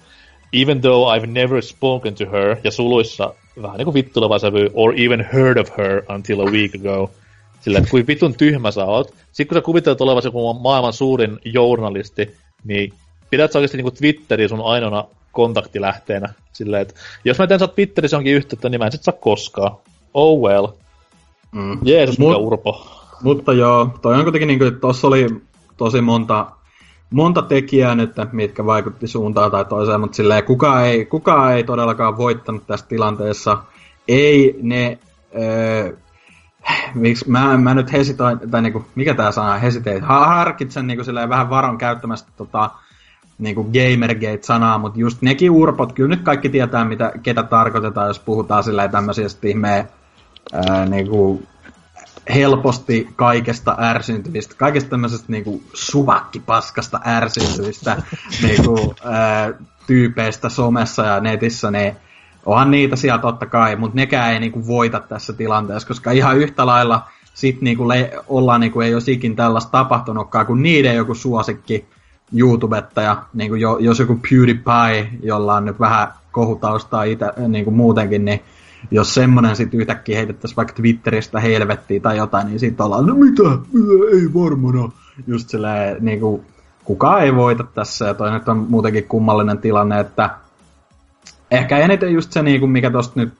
even 0.52 0.80
though 0.80 1.12
I've 1.14 1.26
never 1.26 1.62
spoken 1.62 2.14
to 2.14 2.24
her, 2.30 2.56
ja 2.64 2.70
suluissa 2.70 3.34
vähän 3.62 3.78
niin 3.78 3.84
kuin 3.84 3.94
vittuleva 3.94 4.38
sävy, 4.38 4.70
or 4.74 4.94
even 4.96 5.28
heard 5.32 5.56
of 5.56 5.68
her 5.78 6.02
until 6.14 6.40
a 6.40 6.50
week 6.50 6.74
ago. 6.74 7.10
Sillä, 7.60 7.78
että 7.78 7.90
kuin 7.90 8.06
vitun 8.06 8.34
tyhmä 8.34 8.70
sä 8.70 8.84
oot. 8.84 9.14
Sitten 9.32 9.46
kun 9.48 9.56
sä 9.56 9.60
kuvittelet 9.64 10.00
olevasi 10.00 10.28
joku 10.28 10.54
maailman 10.54 10.92
suurin 10.92 11.38
journalisti, 11.44 12.36
niin 12.64 12.92
pidät 13.30 13.52
sä 13.52 13.58
oikeasti 13.58 13.82
niin 13.82 13.94
Twitteri 13.94 14.48
sun 14.48 14.60
ainoana 14.64 15.04
kontaktilähteenä. 15.32 16.34
Silleen, 16.52 16.82
että 16.82 16.94
jos 17.24 17.38
mä 17.38 17.46
teen 17.46 17.60
sä 17.60 17.66
Twitterissä 17.66 18.16
onkin 18.16 18.34
yhteyttä, 18.34 18.68
niin 18.68 18.78
mä 18.78 18.86
en 18.86 18.92
sit 18.92 19.02
saa 19.02 19.14
koskaan. 19.20 19.76
Oh 20.14 20.40
well. 20.40 20.66
Mm. 21.52 21.78
Jeesus, 21.82 22.18
Mut, 22.18 22.28
mikä 22.28 22.38
urpo. 22.38 22.86
Mutta 23.22 23.52
joo, 23.52 23.98
toi 24.02 24.14
on 24.14 24.22
kuitenkin 24.22 24.46
niinku, 24.46 24.64
että 24.64 24.80
tossa 24.80 25.06
oli 25.06 25.26
tosi 25.76 26.00
monta 26.00 26.46
monta 27.10 27.42
tekijää 27.42 27.94
nyt, 27.94 28.10
mitkä 28.32 28.66
vaikutti 28.66 29.06
suuntaan 29.06 29.50
tai 29.50 29.64
toiseen, 29.64 30.00
mutta 30.00 30.16
silleen 30.16 30.44
kukaan 30.44 30.86
ei, 30.86 31.04
kukaan 31.04 31.54
ei 31.54 31.64
todellakaan 31.64 32.16
voittanut 32.16 32.66
tässä 32.66 32.86
tilanteessa. 32.86 33.58
Ei 34.08 34.58
ne... 34.62 34.98
Öö, 35.40 35.92
miksi 36.94 37.30
mä, 37.30 37.56
mä 37.56 37.74
nyt 37.74 37.92
hesitoin, 37.92 38.50
tai 38.50 38.62
niinku, 38.62 38.84
mikä 38.94 39.14
tää 39.14 39.32
sana, 39.32 39.58
hesitate, 39.58 40.00
harkitsen 40.00 40.86
niinku 40.86 41.04
vähän 41.28 41.50
varon 41.50 41.78
käyttämästä 41.78 42.30
tota, 42.36 42.70
niinku 43.38 43.64
Gamergate-sanaa, 43.64 44.78
mutta 44.78 45.00
just 45.00 45.22
nekin 45.22 45.50
urpot, 45.50 45.92
kyllä 45.92 46.08
nyt 46.08 46.22
kaikki 46.22 46.48
tietää, 46.48 46.84
mitä, 46.84 47.12
ketä 47.22 47.42
tarkoitetaan, 47.42 48.08
jos 48.08 48.18
puhutaan 48.18 48.62
silleen 48.62 48.90
tämmöisistä 48.90 49.48
ihmeen 49.48 49.88
ää, 50.52 50.86
niinku, 50.86 51.42
helposti 52.34 53.08
kaikesta 53.16 53.76
ärsyntyvistä, 53.80 54.54
kaikesta 54.58 54.90
tämmöisestä 54.90 55.26
niinku 55.28 55.62
suvakkipaskasta 55.74 57.00
ärsyntyvistä 57.06 58.02
niinku, 58.42 58.94
ää, 59.04 59.52
tyypeistä 59.86 60.48
somessa 60.48 61.04
ja 61.04 61.20
netissä, 61.20 61.70
niin 61.70 61.96
onhan 62.46 62.70
niitä 62.70 62.96
siellä 62.96 63.18
totta 63.18 63.46
kai, 63.46 63.76
mutta 63.76 63.96
nekään 63.96 64.32
ei 64.32 64.40
niinku 64.40 64.66
voita 64.66 65.00
tässä 65.00 65.32
tilanteessa, 65.32 65.88
koska 65.88 66.10
ihan 66.10 66.38
yhtä 66.38 66.66
lailla 66.66 67.02
sit 67.34 67.60
niinku 67.60 67.88
le- 67.88 68.12
ollaan 68.28 68.60
niinku 68.60 68.80
ei 68.80 68.94
olisi 68.94 69.12
ikin 69.12 69.36
tällaista 69.36 69.70
tapahtunutkaan, 69.70 70.46
kun 70.46 70.62
niiden 70.62 70.94
joku 70.94 71.14
suosikki 71.14 71.86
YouTubettaja, 72.36 73.22
niin 73.34 73.50
kuin 73.50 73.60
jo, 73.60 73.78
jos 73.78 73.98
joku 73.98 74.20
PewDiePie, 74.30 75.18
jolla 75.22 75.54
on 75.54 75.64
nyt 75.64 75.80
vähän 75.80 76.08
kohutaustaa 76.32 77.04
itä, 77.04 77.32
niin 77.48 77.64
kuin 77.64 77.76
muutenkin, 77.76 78.24
niin 78.24 78.40
jos 78.90 79.14
semmonen 79.14 79.56
sitten 79.56 79.80
yhtäkkiä 79.80 80.16
heitettäisiin 80.16 80.56
vaikka 80.56 80.74
Twitteristä 80.74 81.40
helvettiin 81.40 82.02
tai 82.02 82.16
jotain, 82.16 82.46
niin 82.46 82.60
sitten 82.60 82.86
ollaan, 82.86 83.06
no 83.06 83.14
mitä, 83.14 83.42
mitä, 83.42 84.16
ei 84.16 84.34
varmana. 84.34 84.92
Just 85.26 85.48
silleen, 85.48 85.96
niin 86.00 86.20
kuin, 86.20 86.42
kukaan 86.84 87.22
ei 87.22 87.34
voita 87.36 87.64
tässä, 87.64 88.06
ja 88.06 88.14
toi 88.14 88.30
nyt 88.30 88.48
on 88.48 88.66
muutenkin 88.68 89.04
kummallinen 89.04 89.58
tilanne, 89.58 90.00
että 90.00 90.30
ehkä 91.50 91.78
eniten 91.78 92.12
just 92.12 92.32
se, 92.32 92.42
niin 92.42 92.60
kuin, 92.60 92.70
mikä 92.70 92.90
tosta 92.90 93.20
nyt 93.20 93.32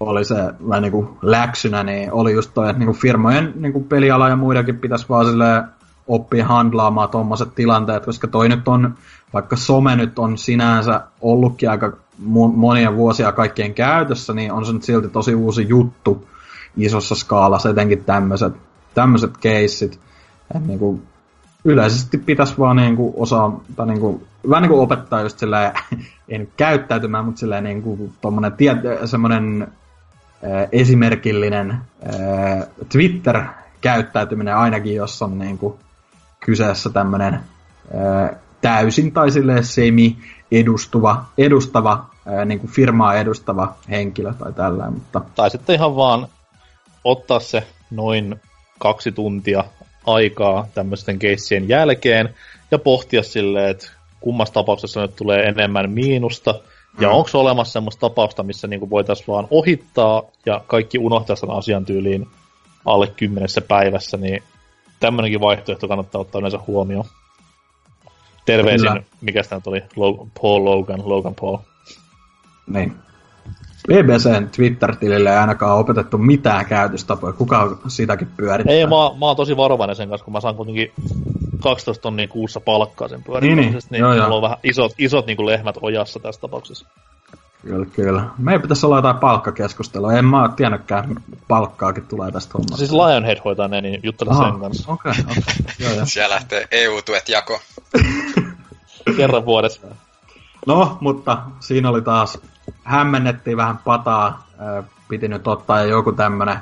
oli 0.00 0.24
se 0.24 0.34
vähän 0.68 0.82
niin 0.82 0.92
kuin 0.92 1.08
läksynä, 1.22 1.82
niin 1.82 2.12
oli 2.12 2.32
just 2.32 2.50
toi, 2.54 2.70
että 2.70 2.78
niin 2.78 2.86
kuin 2.86 2.98
firmojen 2.98 3.52
niin 3.56 3.72
kuin 3.72 3.84
peliala 3.84 4.28
ja 4.28 4.36
muidenkin 4.36 4.78
pitäisi 4.78 5.06
vaan 5.08 5.26
silleen 5.26 5.64
oppia 6.06 6.46
handlaamaan 6.46 7.08
tuommoiset 7.08 7.54
tilanteet, 7.54 8.04
koska 8.04 8.26
toi 8.26 8.48
nyt 8.48 8.68
on, 8.68 8.94
vaikka 9.32 9.56
some 9.56 9.96
nyt 9.96 10.18
on 10.18 10.38
sinänsä 10.38 11.00
ollutkin 11.20 11.70
aika 11.70 11.96
monia 12.18 12.96
vuosia 12.96 13.32
kaikkien 13.32 13.74
käytössä, 13.74 14.32
niin 14.32 14.52
on 14.52 14.66
se 14.66 14.72
nyt 14.72 14.82
silti 14.82 15.08
tosi 15.08 15.34
uusi 15.34 15.68
juttu 15.68 16.28
isossa 16.76 17.14
skaalassa, 17.14 17.70
etenkin 17.70 18.04
tämmöiset 18.04 18.54
tämmöiset 18.94 19.36
keissit. 19.36 20.00
Niin 20.66 20.78
kuin, 20.78 21.02
yleisesti 21.64 22.18
pitäisi 22.18 22.58
vaan 22.58 22.76
niin 22.76 22.96
kuin 22.96 23.14
osaa, 23.16 23.60
tai 23.76 23.86
niin 23.86 24.00
kuin, 24.00 24.26
vähän 24.50 24.62
niin 24.62 24.70
kuin 24.70 24.80
opettaa 24.80 25.22
just 25.22 25.38
silleen, 25.38 25.72
ei 26.28 26.38
nyt 26.38 26.50
käyttäytymään, 26.56 27.24
mutta 27.24 27.38
silleen 27.38 27.64
niin 27.64 27.82
kuin 27.82 28.12
tommonen 28.20 28.52
tie, 28.52 28.76
semmoinen 29.04 29.62
äh, 29.62 30.68
esimerkillinen 30.72 31.70
äh, 31.70 32.66
Twitter-käyttäytyminen 32.92 34.56
ainakin, 34.56 34.94
jos 34.94 35.22
on 35.22 35.38
niin 35.38 35.58
kuin 35.58 35.74
kyseessä 36.40 36.90
tämmöinen 36.90 37.34
äh, 37.34 38.36
täysin 38.64 39.12
tai 39.12 39.30
silleen 39.30 39.64
semi 39.64 40.16
edustuva, 40.52 41.24
edustava, 41.38 42.04
ää, 42.26 42.44
niin 42.44 42.60
kuin 42.60 42.70
firmaa 42.70 43.14
edustava 43.14 43.74
henkilö 43.90 44.32
tai 44.32 44.52
tällä. 44.52 44.90
Mutta... 44.90 45.20
Tai 45.34 45.50
sitten 45.50 45.76
ihan 45.76 45.96
vaan 45.96 46.28
ottaa 47.04 47.40
se 47.40 47.66
noin 47.90 48.40
kaksi 48.78 49.12
tuntia 49.12 49.64
aikaa 50.06 50.66
tämmöisten 50.74 51.18
keissien 51.18 51.68
jälkeen 51.68 52.34
ja 52.70 52.78
pohtia 52.78 53.22
silleen, 53.22 53.70
että 53.70 53.90
kummassa 54.20 54.54
tapauksessa 54.54 55.00
nyt 55.00 55.16
tulee 55.16 55.42
enemmän 55.42 55.90
miinusta, 55.90 56.54
ja 57.00 57.08
mm. 57.08 57.14
onko 57.14 57.30
olemassa 57.34 57.72
semmoista 57.72 58.00
tapausta, 58.00 58.42
missä 58.42 58.66
niinku 58.66 58.90
voitaisiin 58.90 59.26
vaan 59.26 59.46
ohittaa 59.50 60.22
ja 60.46 60.60
kaikki 60.66 60.98
unohtaa 60.98 61.36
sen 61.36 61.50
asian 61.50 61.84
tyyliin 61.84 62.26
alle 62.84 63.06
kymmenessä 63.06 63.60
päivässä, 63.60 64.16
niin 64.16 64.42
tämmöinenkin 65.00 65.40
vaihtoehto 65.40 65.88
kannattaa 65.88 66.20
ottaa 66.20 66.38
yleensä 66.38 66.58
huomioon. 66.66 67.04
Terveisin, 68.44 68.88
Kyllä. 68.88 69.02
mikä 69.20 69.42
sitä 69.42 69.60
oli, 69.66 69.82
Paul 70.40 70.64
Logan, 70.64 71.02
Logan 71.04 71.34
Paul. 71.34 71.58
Niin. 72.66 72.96
BBCn 73.88 74.48
Twitter-tilille 74.56 75.30
ei 75.30 75.36
ainakaan 75.36 75.78
opetettu 75.78 76.18
mitään 76.18 76.66
käytöstapoja. 76.66 77.32
Kuka 77.32 77.60
on 77.60 77.78
sitäkin 77.88 78.28
pyörittää? 78.36 78.74
Ei, 78.74 78.86
mä, 78.86 78.90
mä 78.90 79.26
oon 79.26 79.36
tosi 79.36 79.56
varovainen 79.56 79.96
sen 79.96 80.08
kanssa, 80.08 80.24
kun 80.24 80.32
mä 80.32 80.40
saan 80.40 80.54
kuitenkin 80.54 80.92
12 81.62 82.02
tonnia 82.02 82.28
kuussa 82.28 82.60
palkkaa 82.60 83.08
sen 83.08 83.22
pyörittämisestä, 83.22 83.90
niin, 83.90 84.02
niin, 84.02 84.10
niin 84.10 84.22
joo, 84.22 84.36
on 84.36 84.42
vähän 84.42 84.58
isot, 84.64 84.92
isot 84.98 85.26
niin 85.26 85.36
kuin 85.36 85.46
lehmät 85.46 85.76
ojassa 85.80 86.20
tässä 86.20 86.40
tapauksessa. 86.40 86.88
Kyllä, 87.64 87.86
kyllä. 87.86 88.24
Meidän 88.38 88.62
pitäisi 88.62 88.86
olla 88.86 88.98
jotain 88.98 89.16
palkkakeskustelua. 89.16 90.12
En 90.12 90.24
mä 90.24 90.50
tiennytkään, 90.56 91.22
palkkaakin 91.48 92.06
tulee 92.06 92.32
tästä 92.32 92.50
hommasta. 92.54 92.76
Siis 92.76 92.92
Lionhead 92.92 93.38
hoitaa 93.44 93.68
ne, 93.68 93.80
niin 93.80 94.00
juttele 94.02 94.34
sen 94.34 94.60
kanssa. 94.60 94.92
Okei, 94.92 95.12
okay. 95.12 95.42
Okay. 95.92 96.06
Siellä 96.06 96.34
lähtee 96.34 96.68
EU-tuet 96.70 97.28
jako. 97.28 97.60
Kerran 99.16 99.46
vuodessa. 99.46 99.80
No, 100.66 100.98
mutta 101.00 101.38
siinä 101.60 101.88
oli 101.90 102.02
taas, 102.02 102.38
hämmennettiin 102.84 103.56
vähän 103.56 103.78
pataa. 103.78 104.46
Piti 105.08 105.28
nyt 105.28 105.48
ottaa 105.48 105.82
joku 105.82 106.12
tämmönen 106.12 106.58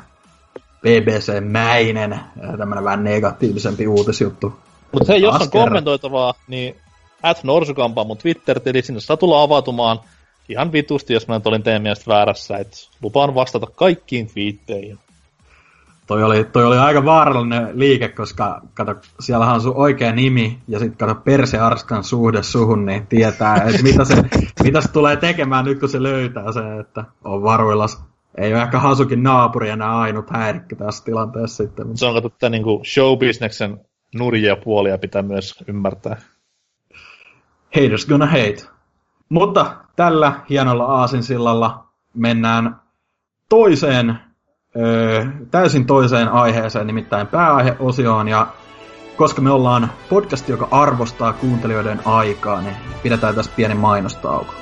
BBC-mäinen, 0.86 2.20
tämmönen 2.58 2.84
vähän 2.84 3.04
negatiivisempi 3.04 3.86
uutisjuttu. 3.86 4.58
Mutta 4.92 5.12
hei, 5.12 5.22
jos 5.22 5.34
on 5.34 5.50
kommentoitavaa, 5.50 6.34
niin 6.48 6.76
at 7.22 7.44
Norsukampa 7.44 8.04
mun 8.04 8.18
Twitter-tili, 8.18 8.82
sinne 8.82 9.00
saa 9.00 9.16
tulla 9.16 9.42
avautumaan– 9.42 10.00
ihan 10.52 10.72
vitusti, 10.72 11.14
jos 11.14 11.28
mä 11.28 11.34
nyt 11.34 11.46
olin 11.46 11.62
teidän 11.62 11.82
mielestä 11.82 12.10
väärässä, 12.10 12.56
että 12.56 12.76
lupaan 13.02 13.34
vastata 13.34 13.66
kaikkiin 13.66 14.26
twiitteihin. 14.26 14.98
Toi 16.06 16.22
oli, 16.22 16.44
toi 16.44 16.64
oli 16.64 16.78
aika 16.78 17.04
vaarallinen 17.04 17.68
liike, 17.72 18.08
koska 18.08 18.60
kato, 18.74 18.94
siellähän 19.20 19.54
on 19.54 19.60
sun 19.60 19.76
oikea 19.76 20.12
nimi 20.12 20.58
ja 20.68 20.78
sitten 20.78 20.98
kato 20.98 21.20
Perse 21.20 21.58
Arskan 21.58 22.04
suhde 22.04 22.42
suhun, 22.42 22.86
niin 22.86 23.06
tietää, 23.06 23.56
että 23.56 23.82
mitä 23.82 24.04
se, 24.04 24.14
mitä 24.62 24.80
se 24.80 24.92
tulee 24.92 25.16
tekemään 25.16 25.64
nyt, 25.64 25.80
kun 25.80 25.88
se 25.88 26.02
löytää 26.02 26.52
se, 26.52 26.60
että 26.80 27.04
on 27.24 27.42
varuillas. 27.42 28.04
Ei 28.38 28.54
ole 28.54 28.62
ehkä 28.62 28.78
Hasukin 28.78 29.22
naapuri 29.22 29.70
enää 29.70 29.98
ainut 29.98 30.30
häirikkö 30.30 30.76
tässä 30.76 31.04
tilanteessa 31.04 31.64
sitten. 31.64 31.86
Mutta... 31.86 31.98
Se 32.00 32.06
on 32.06 32.14
katsottu 32.14 32.48
niin 32.48 32.64
showbisneksen 32.94 33.80
nurjia 34.14 34.56
puolia 34.56 34.98
pitää 34.98 35.22
myös 35.22 35.54
ymmärtää. 35.68 36.16
Haters 37.74 38.06
gonna 38.06 38.26
hate. 38.26 38.71
Mutta 39.32 39.76
tällä 39.96 40.32
hienolla 40.48 40.84
aasinsillalla 40.84 41.84
mennään 42.14 42.80
toiseen, 43.48 44.18
öö, 44.76 45.26
täysin 45.50 45.86
toiseen 45.86 46.28
aiheeseen, 46.28 46.86
nimittäin 46.86 47.26
pääaiheosioon. 47.26 48.28
Ja 48.28 48.46
koska 49.16 49.42
me 49.42 49.50
ollaan 49.50 49.90
podcast, 50.08 50.48
joka 50.48 50.68
arvostaa 50.70 51.32
kuuntelijoiden 51.32 52.00
aikaa, 52.04 52.60
niin 52.60 52.76
pidetään 53.02 53.34
tässä 53.34 53.52
pieni 53.56 53.74
mainostauko. 53.74 54.54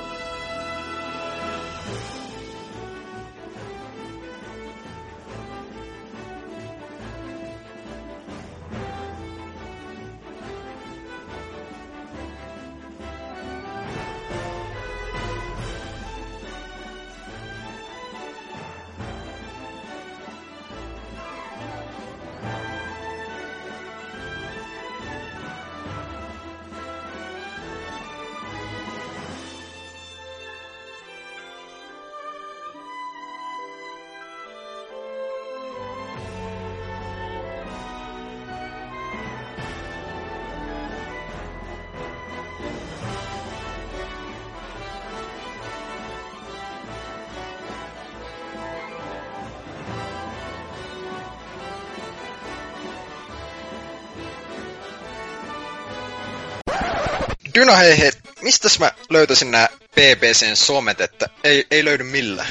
Dyna 57.71 57.79
hei 57.79 57.99
hei, 57.99 58.11
mistäs 58.41 58.79
mä 58.79 58.91
löytäisin 59.09 59.51
nämä 59.51 59.67
BBCn 59.91 60.55
somet, 60.55 61.01
että 61.01 61.29
ei, 61.43 61.67
ei 61.71 61.85
löydy 61.85 62.03
millään? 62.03 62.47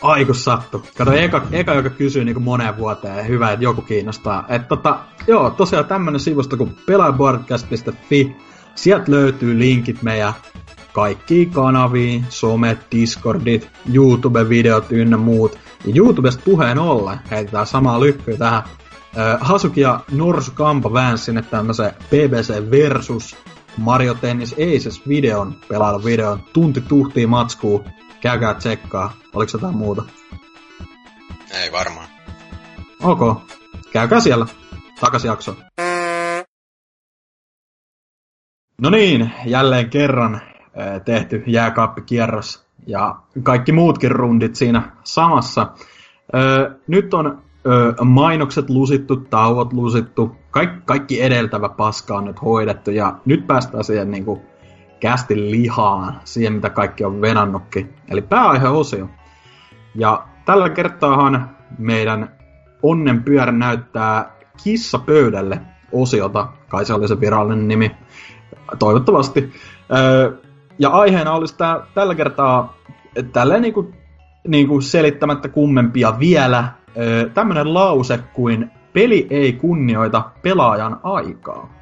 Ai 0.00 0.24
kun 0.24 0.34
sattu. 0.34 0.86
Kato, 0.96 1.12
eka, 1.12 1.46
eka 1.52 1.74
joka 1.74 1.90
kysyy 1.90 2.24
niin 2.24 2.42
moneen 2.42 2.76
vuoteen, 2.76 3.28
hyvä, 3.28 3.52
että 3.52 3.64
joku 3.64 3.82
kiinnostaa. 3.82 4.44
Et 4.48 4.68
tota, 4.68 4.98
joo, 5.26 5.50
tosiaan 5.50 5.84
tämmönen 5.84 6.20
sivusto 6.20 6.56
kuin 6.56 6.76
pelaajapodcast.fi. 6.86 8.36
Sieltä 8.74 9.10
löytyy 9.10 9.58
linkit 9.58 10.02
meidän 10.02 10.32
kaikkiin 10.92 11.50
kanaviin, 11.50 12.26
somet, 12.28 12.78
Discordit, 12.92 13.68
YouTube-videot 13.94 14.92
ynnä 14.92 15.16
muut. 15.16 15.58
Ja 15.84 15.92
YouTubesta 15.96 16.42
puheen 16.44 16.78
ollen 16.78 17.18
heitetään 17.30 17.66
samaa 17.66 18.00
lykkyä 18.00 18.36
tähän. 18.36 18.62
Hasuki 19.40 19.80
ja 19.80 20.00
Norsu 20.12 20.52
Kampa 20.54 20.92
väänsi 20.92 21.24
sinne 21.24 21.42
tämmöisen 21.42 21.92
BBC 22.10 22.70
Versus 22.70 23.36
Mario 23.76 24.14
Tennis 24.14 24.52
Aces 24.52 25.08
videon, 25.08 25.54
pelailla 25.68 26.04
videon, 26.04 26.40
tunti 26.52 26.80
tuhtii 26.80 27.26
matskuu, 27.26 27.84
käykää 28.20 28.54
tsekkaa. 28.54 29.12
Oliko 29.34 29.50
jotain 29.52 29.76
muuta? 29.76 30.02
Ei 31.62 31.72
varmaan. 31.72 32.06
Ok, 33.02 33.42
käykää 33.92 34.20
siellä. 34.20 34.46
Takas 35.00 35.24
jakso. 35.24 35.56
No 38.80 38.90
niin, 38.90 39.32
jälleen 39.46 39.90
kerran 39.90 40.40
tehty 41.04 41.42
jääkaappikierros 41.46 42.66
ja 42.86 43.16
kaikki 43.42 43.72
muutkin 43.72 44.10
rundit 44.10 44.54
siinä 44.56 44.96
samassa. 45.04 45.66
Nyt 46.86 47.14
on 47.14 47.42
mainokset 48.04 48.70
lusittu, 48.70 49.16
tauot 49.16 49.72
lusittu, 49.72 50.36
kaikki, 50.50 50.80
kaikki 50.84 51.22
edeltävä 51.22 51.68
paska 51.68 52.16
on 52.16 52.24
nyt 52.24 52.42
hoidettu 52.42 52.90
ja 52.90 53.14
nyt 53.24 53.46
päästään 53.46 53.84
siihen 53.84 54.10
niin 54.10 54.24
kuin 54.24 54.40
kästi 55.00 55.50
lihaan, 55.50 56.20
siihen 56.24 56.52
mitä 56.52 56.70
kaikki 56.70 57.04
on 57.04 57.20
venannutkin. 57.20 57.94
Eli 58.08 58.22
pääaiheosio. 58.22 59.08
Ja 59.94 60.24
tällä 60.44 60.70
kertaahan 60.70 61.56
meidän 61.78 62.36
onnen 62.82 63.22
pyörä 63.22 63.52
näyttää 63.52 64.30
kissa 64.64 64.98
pöydälle 64.98 65.60
osiota, 65.92 66.48
kai 66.68 66.84
se 66.84 66.94
oli 66.94 67.08
se 67.08 67.20
virallinen 67.20 67.68
nimi, 67.68 67.96
toivottavasti. 68.78 69.52
Ja 70.78 70.90
aiheena 70.90 71.32
olisi 71.32 71.56
tää, 71.56 71.80
tällä 71.94 72.14
kertaa 72.14 72.76
tälleen 73.32 73.62
niinku, 73.62 73.94
niinku 74.48 74.80
selittämättä 74.80 75.48
kummempia 75.48 76.18
vielä 76.18 76.64
tämmönen 77.34 77.74
lause 77.74 78.18
kuin 78.32 78.70
peli 78.92 79.26
ei 79.30 79.52
kunnioita 79.52 80.30
pelaajan 80.42 81.00
aikaa. 81.02 81.80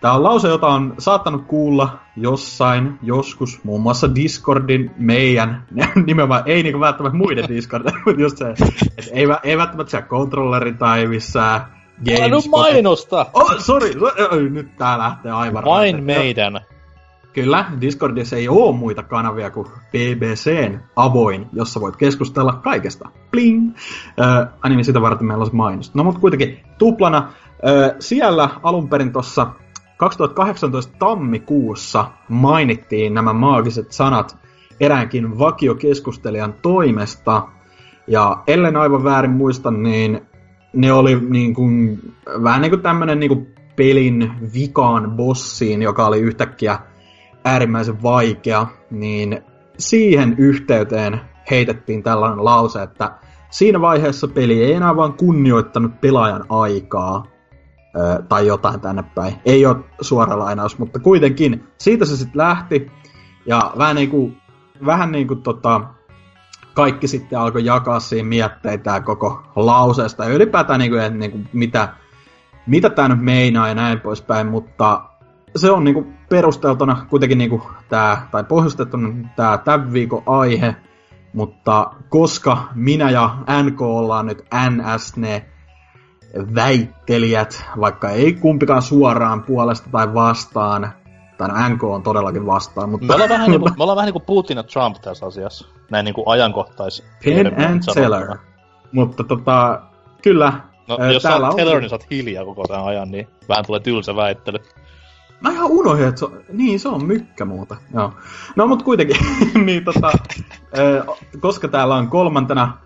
Tämä 0.00 0.14
on 0.14 0.22
lause, 0.22 0.48
jota 0.48 0.66
on 0.66 0.94
saattanut 0.98 1.44
kuulla 1.46 1.98
jossain, 2.16 2.98
joskus, 3.02 3.64
muun 3.64 3.80
muassa 3.80 4.14
Discordin 4.14 4.90
meidän, 4.96 5.64
nimenomaan 6.06 6.42
ei 6.46 6.62
niinku 6.62 6.80
välttämättä 6.80 7.18
muiden 7.18 7.48
Discordin, 7.48 7.94
mutta 8.06 8.20
just 8.20 8.38
se, 8.38 8.50
että 8.50 9.10
ei, 9.12 9.26
ei 9.42 9.58
välttämättä 9.58 9.90
siellä 9.90 10.06
kontrolleri 10.06 10.72
tai 10.72 11.06
missään 11.06 11.60
Games. 12.04 12.48
mainosta! 12.48 13.26
Oh, 13.32 13.58
sorry, 13.58 13.90
nyt 14.50 14.76
tää 14.78 14.98
lähtee 14.98 15.32
aivan 15.32 15.64
Vain 15.64 16.04
meidän. 16.04 16.60
Kyllä, 17.32 17.64
Discordissa 17.80 18.36
ei 18.36 18.48
ole 18.48 18.76
muita 18.76 19.02
kanavia 19.02 19.50
kuin 19.50 19.66
BBCn 19.66 20.80
avoin, 20.96 21.46
jossa 21.52 21.80
voit 21.80 21.96
keskustella 21.96 22.52
kaikesta. 22.52 23.08
Bling! 23.30 23.72
Äh, 24.20 24.70
niin 24.70 24.84
sitä 24.84 25.00
varten 25.00 25.26
meillä 25.26 25.42
on 25.42 25.50
mainos. 25.52 25.94
No 25.94 26.04
mutta 26.04 26.20
kuitenkin 26.20 26.60
tuplana. 26.78 27.18
Äh, 27.18 27.96
siellä 27.98 28.48
alun 28.62 28.88
perin 28.88 29.12
tuossa 29.12 29.46
2018 29.96 30.96
tammikuussa 30.98 32.10
mainittiin 32.28 33.14
nämä 33.14 33.32
maagiset 33.32 33.92
sanat 33.92 34.36
eräänkin 34.80 35.38
vakiokeskustelijan 35.38 36.54
toimesta. 36.62 37.42
Ja 38.06 38.42
ellen 38.46 38.76
aivan 38.76 39.04
väärin 39.04 39.30
muista, 39.30 39.70
niin 39.70 40.20
ne 40.72 40.92
oli 40.92 41.20
niin 41.20 41.54
kuin, 41.54 42.00
vähän 42.42 42.60
niin 42.60 42.70
kuin 42.70 42.82
tämmönen 42.82 43.20
niin 43.20 43.54
pelin 43.76 44.32
vikaan 44.54 45.10
bossiin, 45.10 45.82
joka 45.82 46.06
oli 46.06 46.20
yhtäkkiä 46.20 46.78
äärimmäisen 47.44 48.02
vaikea, 48.02 48.66
niin 48.90 49.42
siihen 49.78 50.34
yhteyteen 50.38 51.20
heitettiin 51.50 52.02
tällainen 52.02 52.44
lause, 52.44 52.82
että 52.82 53.12
siinä 53.50 53.80
vaiheessa 53.80 54.28
peli 54.28 54.62
ei 54.62 54.72
enää 54.72 54.96
vaan 54.96 55.12
kunnioittanut 55.12 56.00
pelaajan 56.00 56.44
aikaa, 56.48 57.26
tai 58.28 58.46
jotain 58.46 58.80
tänne 58.80 59.04
päin. 59.14 59.34
Ei 59.44 59.66
ole 59.66 59.76
suora 60.00 60.38
lainaus, 60.38 60.78
mutta 60.78 60.98
kuitenkin 60.98 61.68
siitä 61.78 62.04
se 62.04 62.16
sitten 62.16 62.38
lähti. 62.38 62.90
Ja 63.46 63.72
vähän 63.78 63.96
niin 63.96 64.10
kuin, 64.10 64.36
vähän 64.86 65.12
niin 65.12 65.28
kuin 65.28 65.42
tota, 65.42 65.80
kaikki 66.74 67.08
sitten 67.08 67.38
alkoi 67.38 67.64
jakaa 67.64 68.00
siinä 68.00 68.28
mietteitä 68.28 69.00
koko 69.00 69.42
lauseesta. 69.56 70.24
Ja 70.24 70.34
ylipäätään 70.34 70.78
niin 70.78 70.90
kuin, 70.90 71.02
että 71.02 71.18
niin 71.18 71.30
kuin, 71.30 71.48
mitä, 71.52 71.88
mitä 72.66 72.90
tämä 72.90 73.08
nyt 73.08 73.20
meinaa 73.20 73.68
ja 73.68 73.74
näin 73.74 74.00
poispäin, 74.00 74.46
mutta 74.46 75.02
se 75.56 75.70
on 75.70 75.84
niin 75.84 75.94
kuin 75.94 76.18
perusteltuna 76.28 77.06
kuitenkin 77.10 77.38
niin 77.38 77.50
kuin 77.50 77.62
tämä, 77.88 78.26
tai 78.30 78.44
pohjustettuna 78.44 79.28
tämä 79.36 79.58
tämän 79.58 79.92
viikon 79.92 80.22
aihe, 80.26 80.76
mutta 81.32 81.90
koska 82.08 82.68
minä 82.74 83.10
ja 83.10 83.36
NK 83.62 83.82
ollaan 83.82 84.26
nyt 84.26 84.44
NS 84.70 85.16
ne 85.16 85.44
väittelijät, 86.54 87.64
vaikka 87.80 88.10
ei 88.10 88.32
kumpikaan 88.32 88.82
suoraan 88.82 89.42
puolesta 89.42 89.88
tai 89.92 90.14
vastaan, 90.14 90.92
tai 91.38 91.48
no 91.48 91.68
NK 91.68 91.84
on 91.84 92.02
todellakin 92.02 92.46
vastaan, 92.46 92.90
mutta... 92.90 93.06
Me 93.06 93.14
ollaan 93.14 93.30
vähän 93.30 93.50
niin 93.50 93.60
kuin, 93.60 93.72
me 93.78 93.82
ollaan 93.82 93.96
vähän 93.96 94.06
niin 94.06 94.12
kuin 94.12 94.26
Putin 94.26 94.56
ja 94.56 94.62
Trump 94.62 94.96
tässä 95.02 95.26
asiassa, 95.26 95.68
näin 95.90 96.04
niin 96.04 96.14
kuin 96.14 96.28
ajankohtais... 96.28 97.04
Pen 97.24 97.46
and 97.46 97.82
teller. 97.94 98.38
Mutta 98.92 99.24
tota, 99.24 99.82
kyllä... 100.22 100.52
No, 100.88 101.12
jos 101.12 101.22
sä 101.22 101.36
oot 101.36 101.56
teller, 101.56 101.80
niin 101.80 101.90
sä 101.90 101.94
oot 101.94 102.10
hiljaa 102.10 102.44
koko 102.44 102.64
tämän 102.68 102.84
ajan, 102.84 103.10
niin 103.10 103.28
vähän 103.48 103.66
tulee 103.66 103.80
tylsä 103.80 104.16
väittely. 104.16 104.58
Mä 105.40 105.50
ihan 105.50 105.70
unohdin, 105.70 106.08
että 106.08 106.18
se 106.18 106.24
on, 106.24 106.40
niin, 106.52 106.80
se 106.80 106.88
on 106.88 107.04
mykkä 107.04 107.44
muuta. 107.44 107.76
Joo. 107.94 108.12
No, 108.56 108.66
mutta 108.66 108.84
kuitenkin, 108.84 109.16
niin 109.66 109.84
tota, 109.84 110.12
koska 111.40 111.68
täällä 111.68 111.94
on 111.94 112.08
kolmantena 112.08 112.78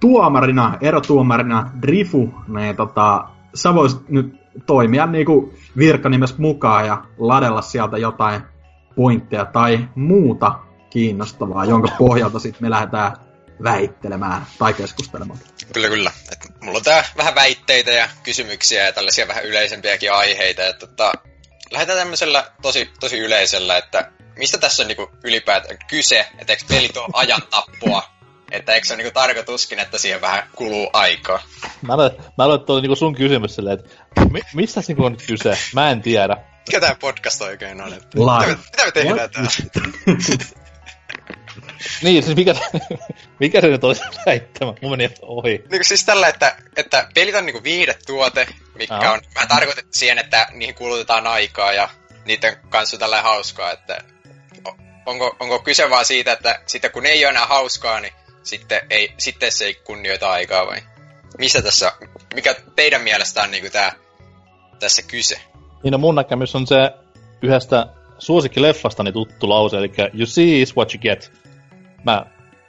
tuomarina, 0.00 0.78
erotuomarina 0.80 1.70
Drifu, 1.82 2.34
niin 2.48 2.76
tota, 2.76 3.28
sä 3.54 3.74
voisit 3.74 4.08
nyt 4.08 4.34
toimia 4.66 5.06
niinku 5.06 5.54
virkanimessä 5.76 6.36
mukaan 6.38 6.86
ja 6.86 7.04
ladella 7.18 7.62
sieltä 7.62 7.98
jotain 7.98 8.42
pointteja 8.96 9.44
tai 9.44 9.88
muuta 9.94 10.58
kiinnostavaa, 10.90 11.64
jonka 11.64 11.88
pohjalta 11.98 12.38
sitten 12.38 12.62
me 12.62 12.70
lähdetään 12.70 13.12
väittelemään 13.62 14.46
tai 14.58 14.74
keskustelemaan. 14.74 15.38
Kyllä, 15.72 15.88
kyllä. 15.88 16.10
Et 16.32 16.62
mulla 16.62 16.78
on 16.78 16.84
tää 16.84 17.04
vähän 17.16 17.34
väitteitä 17.34 17.90
ja 17.90 18.08
kysymyksiä 18.22 18.86
ja 18.86 18.92
tällaisia 18.92 19.28
vähän 19.28 19.44
yleisempiäkin 19.44 20.12
aiheita. 20.12 20.66
Et, 20.66 20.78
tota, 20.78 21.12
lähdetään 21.72 21.98
tämmöisellä 21.98 22.50
tosi, 22.62 22.90
tosi 23.00 23.18
yleisellä, 23.18 23.76
että 23.76 24.10
mistä 24.36 24.58
tässä 24.58 24.82
on 24.82 24.88
niinku 24.88 25.10
ylipäätään 25.24 25.78
kyse, 25.88 26.28
että 26.38 26.52
eikö 26.52 26.64
pelit 26.68 26.96
ole 26.96 27.08
ajan 27.12 27.42
tappua 27.50 28.12
että 28.52 28.72
eikö 28.72 28.86
se 28.86 28.94
ole 28.94 29.02
niinku 29.02 29.14
tarkoituskin, 29.14 29.78
että 29.78 29.98
siihen 29.98 30.20
vähän 30.20 30.42
kuluu 30.56 30.90
aikaa? 30.92 31.42
Mä 31.82 31.96
luulen, 31.96 32.12
mä 32.38 32.54
että 32.54 32.72
oli 32.72 32.80
niinku 32.80 32.96
sun 32.96 33.14
kysymys 33.14 33.54
silleen, 33.54 33.78
että 33.78 34.24
mi, 34.30 34.40
mistä 34.54 34.80
niinku 34.88 35.04
on 35.04 35.12
nyt 35.12 35.22
kyse? 35.26 35.58
Mä 35.74 35.90
en 35.90 36.02
tiedä. 36.02 36.36
Mikä 36.66 36.80
tää 36.80 36.96
podcast 37.00 37.42
oikein 37.42 37.80
on? 37.80 37.92
Että 37.92 38.18
Live. 38.18 38.46
Mitä, 38.46 38.62
mitä 38.70 38.84
me 38.84 38.92
tehdään 38.92 39.30
täällä? 39.30 39.50
niin, 42.02 42.22
siis 42.22 42.36
mikä, 42.36 42.54
mikä 43.40 43.60
se 43.60 43.66
nyt 43.66 43.84
olisi 43.84 44.02
väittämä? 44.26 44.74
Mun 44.82 44.90
meni 44.90 45.10
ohi. 45.22 45.64
Niin 45.70 45.84
siis 45.84 46.04
tällä, 46.04 46.28
että, 46.28 46.56
että 46.76 47.08
pelit 47.14 47.34
on 47.34 47.46
niinku 47.46 47.62
viihdetuote, 47.62 48.46
mikä 48.74 48.94
Aha. 48.94 49.12
on 49.12 49.20
vähän 49.34 49.48
tarkoitettu 49.48 49.90
siihen, 49.92 50.18
että 50.18 50.46
niihin 50.52 50.74
kulutetaan 50.74 51.26
aikaa 51.26 51.72
ja 51.72 51.88
niiden 52.24 52.56
kanssa 52.68 52.96
on 52.96 53.00
tällä 53.00 53.22
hauskaa, 53.22 53.72
että 53.72 54.04
onko, 55.06 55.36
onko 55.40 55.58
kyse 55.58 55.90
vaan 55.90 56.04
siitä, 56.04 56.32
että 56.32 56.60
sitten 56.66 56.90
kun 56.90 57.06
ei 57.06 57.24
ole 57.24 57.30
enää 57.30 57.46
hauskaa, 57.46 58.00
niin 58.00 58.12
sitten, 58.42 58.80
ei, 58.90 59.14
sitten 59.18 59.52
se 59.52 59.64
ei 59.64 59.74
kunnioita 59.74 60.30
aikaa 60.30 60.66
vai? 60.66 60.82
Mistä 61.38 61.62
tässä, 61.62 61.92
mikä 62.34 62.54
teidän 62.76 63.02
mielestä 63.02 63.42
on 63.42 63.50
niinku 63.50 63.70
tää, 63.72 63.92
tässä 64.80 65.02
kyse? 65.02 65.40
Niin 65.82 65.92
no 65.92 65.98
mun 65.98 66.14
näkemys 66.14 66.54
on 66.54 66.66
se 66.66 66.76
yhdestä 67.42 67.86
suosikkileffastani 68.18 69.12
tuttu 69.12 69.48
lause, 69.48 69.76
eli 69.76 69.92
you 70.14 70.26
see 70.26 70.62
is 70.62 70.76
what 70.76 70.94
you 70.94 71.00
get. 71.00 71.41
Mä 72.04 72.26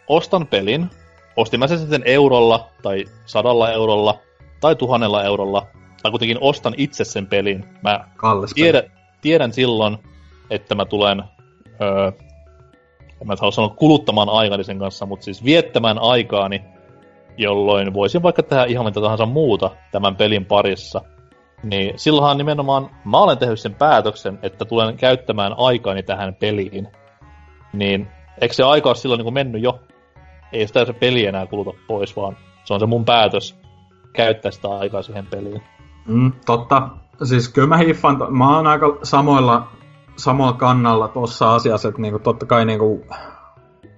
ostan 0.07 0.47
pelin, 0.47 0.89
ostin 1.37 1.59
mä 1.59 1.67
sen 1.67 1.79
sitten 1.79 2.03
eurolla, 2.05 2.69
tai 2.83 3.05
sadalla 3.25 3.71
eurolla, 3.71 4.19
tai 4.61 4.75
tuhannella 4.75 5.23
eurolla, 5.23 5.67
tai 6.03 6.11
kuitenkin 6.11 6.37
ostan 6.41 6.73
itse 6.77 7.03
sen 7.03 7.27
pelin. 7.27 7.65
Mä 7.81 8.05
tiedän, 8.55 8.83
tiedän 9.21 9.53
silloin, 9.53 9.97
että 10.49 10.75
mä 10.75 10.85
tulen 10.85 11.23
öö, 11.81 12.11
en 13.21 13.27
mä 13.27 13.35
halua 13.39 13.51
sanoa 13.51 13.69
kuluttamaan 13.69 14.29
aikani 14.29 14.63
sen 14.63 14.79
kanssa, 14.79 15.05
mutta 15.05 15.23
siis 15.23 15.43
viettämään 15.43 15.99
aikaani, 15.99 16.63
jolloin 17.37 17.93
voisin 17.93 18.23
vaikka 18.23 18.43
tehdä 18.43 18.65
ihan 18.65 18.85
mitä 18.85 19.01
tahansa 19.01 19.25
muuta 19.25 19.71
tämän 19.91 20.15
pelin 20.15 20.45
parissa. 20.45 21.01
Niin 21.63 21.93
silloinhan 21.99 22.37
nimenomaan 22.37 22.89
mä 23.05 23.17
olen 23.17 23.37
tehnyt 23.37 23.59
sen 23.59 23.75
päätöksen, 23.75 24.39
että 24.41 24.65
tulen 24.65 24.97
käyttämään 24.97 25.53
aikaani 25.57 26.03
tähän 26.03 26.35
peliin. 26.35 26.87
Niin 27.73 28.07
eikö 28.41 28.53
se 28.53 28.63
aika 28.63 28.89
ole 28.89 28.95
silloin 28.95 29.21
niin 29.21 29.33
mennyt 29.33 29.63
jo? 29.63 29.79
Ei 30.51 30.67
sitä 30.67 30.85
se 30.85 30.93
peli 30.93 31.25
enää 31.25 31.45
kuluta 31.45 31.71
pois, 31.87 32.15
vaan 32.15 32.37
se 32.63 32.73
on 32.73 32.79
se 32.79 32.85
mun 32.85 33.05
päätös 33.05 33.59
käyttää 34.13 34.51
sitä 34.51 34.67
aikaa 34.67 35.01
siihen 35.01 35.25
peliin. 35.25 35.61
Mm, 36.07 36.31
totta. 36.45 36.89
Siis 37.23 37.49
kyllä 37.49 37.67
mä 37.67 37.77
hiffan, 37.77 38.17
mä 38.29 38.55
oon 38.57 38.67
aika 38.67 38.97
samoilla 39.03 39.67
samalla 40.15 40.53
kannalla 40.53 41.07
tuossa 41.07 41.55
asiassa, 41.55 41.89
että 41.89 42.01
niinku, 42.01 42.19
totta 42.19 42.45
kai 42.45 42.65
niinku, 42.65 43.05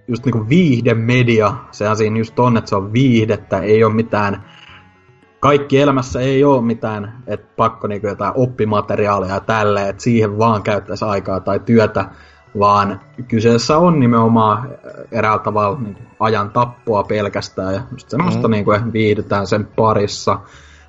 just 0.08 0.26
niinku 0.26 0.50
viihdemedia, 0.50 1.54
sehän 1.72 1.98
siinä 1.98 2.18
just 2.18 2.40
on, 2.40 2.58
että 2.58 2.70
se 2.70 2.76
on 2.76 2.94
viihdettä, 2.94 3.60
ei 3.60 3.84
ole 3.84 3.94
mitään, 3.94 4.46
kaikki 5.40 5.82
elämässä 5.82 6.20
ei 6.20 6.44
ole 6.44 6.62
mitään, 6.62 7.24
että 7.28 7.48
pakko 7.56 7.88
niinku 7.88 8.08
jotain 8.08 8.34
oppimateriaalia 8.36 9.34
ja 9.34 9.40
tälleen, 9.40 9.90
että 9.90 10.04
siihen 10.04 10.38
vaan 10.38 10.64
käyttäisi 10.64 11.06
aikaa 11.06 11.40
tai 11.40 11.60
työtä, 11.60 12.06
vaan 12.60 13.02
kyseessä 13.28 13.78
on 13.78 14.00
nimenomaan 14.00 14.70
eräällä 15.12 15.44
tavalla 15.44 15.80
niin 15.80 15.98
ajan 16.20 16.50
tappoa 16.50 17.04
pelkästään 17.04 17.74
ja 17.74 17.82
just 17.92 18.10
semmoista 18.10 18.48
mm. 18.48 18.52
niin 18.52 18.66
kuin, 18.66 18.94
viihdytään 18.94 19.48
sen 19.48 19.68
parissa. 19.76 20.40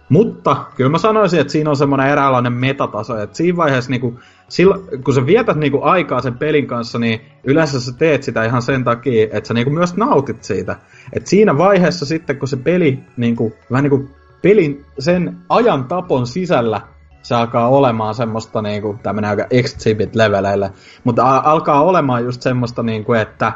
Mutta 0.09 0.57
kyllä 0.77 0.91
mä 0.91 0.99
sanoisin, 0.99 1.41
että 1.41 1.53
siinä 1.53 1.71
on 1.71 1.77
semmoinen 1.77 2.09
eräänlainen 2.09 2.53
metataso, 2.53 3.19
että 3.19 3.37
siinä 3.37 3.57
vaiheessa 3.57 3.91
niin 3.91 4.01
kuin, 4.01 4.19
silloin, 4.49 4.81
kun 5.05 5.15
sä 5.15 5.27
vietät 5.27 5.57
niinku 5.57 5.83
aikaa 5.83 6.21
sen 6.21 6.39
pelin 6.39 6.67
kanssa, 6.67 6.99
niin 6.99 7.21
yleensä 7.45 7.81
sä 7.81 7.93
teet 7.99 8.23
sitä 8.23 8.45
ihan 8.45 8.63
sen 8.63 8.85
takia, 8.85 9.29
että 9.33 9.49
sä 9.49 9.55
niinku 9.55 9.71
myös 9.71 9.97
nautit 9.97 10.45
siitä. 10.45 10.77
Et 11.13 11.27
siinä 11.27 11.59
vaiheessa 11.59 12.07
sitten, 12.07 12.39
kun 12.39 12.49
se 12.49 12.57
peli 12.57 12.99
niinku, 13.17 13.53
vähän 13.71 13.83
niinku 13.83 14.11
pelin 14.43 14.85
sen 14.99 15.37
ajan 15.49 15.85
tapon 15.85 16.27
sisällä 16.27 16.81
se 17.27 17.35
alkaa 17.35 17.69
olemaan 17.69 18.15
semmoista 18.15 18.63
niinku, 18.63 18.99
tää 19.03 19.13
menee 19.13 19.31
aika 19.31 19.47
exhibit-leveleille, 19.51 20.71
mutta 21.05 21.43
alkaa 21.45 21.83
olemaan 21.83 22.25
just 22.25 22.43
semmoista 22.43 22.83
niinku, 22.83 23.13
että 23.13 23.53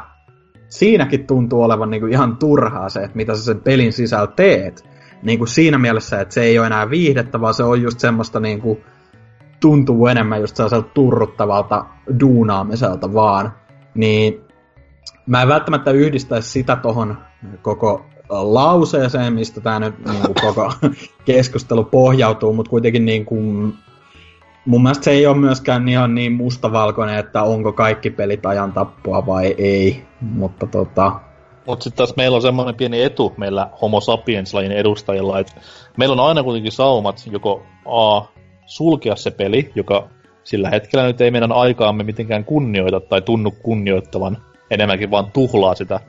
siinäkin 0.69 1.27
tuntuu 1.27 1.63
olevan 1.63 1.89
niinku 1.89 2.07
ihan 2.07 2.37
turhaa 2.37 2.89
se, 2.89 2.99
että 2.99 3.17
mitä 3.17 3.35
sä 3.35 3.43
sen 3.43 3.61
pelin 3.61 3.93
sisällä 3.93 4.27
teet. 4.27 4.89
Niinku 5.23 5.45
siinä 5.45 5.77
mielessä, 5.77 6.21
että 6.21 6.33
se 6.33 6.41
ei 6.41 6.59
ole 6.59 6.67
enää 6.67 6.89
viihdettä, 6.89 7.41
vaan 7.41 7.53
se 7.53 7.63
on 7.63 7.81
just 7.81 7.99
semmoista 7.99 8.39
niinku, 8.39 8.79
tuntuu 9.59 10.07
enemmän 10.07 10.41
just 10.41 10.55
sellaiselta 10.55 10.89
turruttavalta 10.93 11.85
duunaamiselta 12.19 13.13
vaan. 13.13 13.53
Niin 13.95 14.41
mä 15.27 15.41
en 15.41 15.47
välttämättä 15.47 15.91
yhdistäisi 15.91 16.49
sitä 16.49 16.75
tohon 16.75 17.17
koko 17.61 18.05
lauseeseen, 18.31 19.33
mistä 19.33 19.61
tämä 19.61 19.79
nyt 19.79 20.05
niin 20.05 20.21
kuin 20.21 20.35
koko 20.53 20.73
keskustelu 21.25 21.83
pohjautuu, 21.83 22.53
mutta 22.53 22.69
kuitenkin 22.69 23.05
niin 23.05 23.25
kuin, 23.25 23.73
mun 24.65 24.83
mielestä 24.83 25.03
se 25.03 25.11
ei 25.11 25.27
ole 25.27 25.37
myöskään 25.37 25.89
ihan 25.89 26.15
niin 26.15 26.31
mustavalkoinen, 26.31 27.19
että 27.19 27.43
onko 27.43 27.73
kaikki 27.73 28.09
pelit 28.09 28.45
ajan 28.45 28.73
tappua 28.73 29.25
vai 29.25 29.55
ei, 29.57 30.05
mutta 30.21 30.67
tota... 30.67 31.11
Mutta 31.67 31.83
sitten 31.83 31.97
taas 31.97 32.15
meillä 32.17 32.35
on 32.35 32.41
semmoinen 32.41 32.75
pieni 32.75 33.03
etu 33.03 33.33
meillä 33.37 33.69
homo 33.81 34.01
sapiens-lajin 34.01 34.71
edustajilla, 34.71 35.39
että 35.39 35.53
meillä 35.97 36.13
on 36.13 36.27
aina 36.27 36.43
kuitenkin 36.43 36.71
saumat 36.71 37.23
joko 37.31 37.63
A, 37.85 38.21
sulkea 38.65 39.15
se 39.15 39.31
peli, 39.31 39.71
joka 39.75 40.07
sillä 40.43 40.69
hetkellä 40.69 41.05
nyt 41.05 41.21
ei 41.21 41.31
meidän 41.31 41.51
aikaamme 41.51 42.03
mitenkään 42.03 42.45
kunnioita 42.45 42.99
tai 42.99 43.21
tunnu 43.21 43.51
kunnioittavan, 43.51 44.37
enemmänkin 44.71 45.11
vaan 45.11 45.31
tuhlaa 45.31 45.75
sitä. 45.75 45.99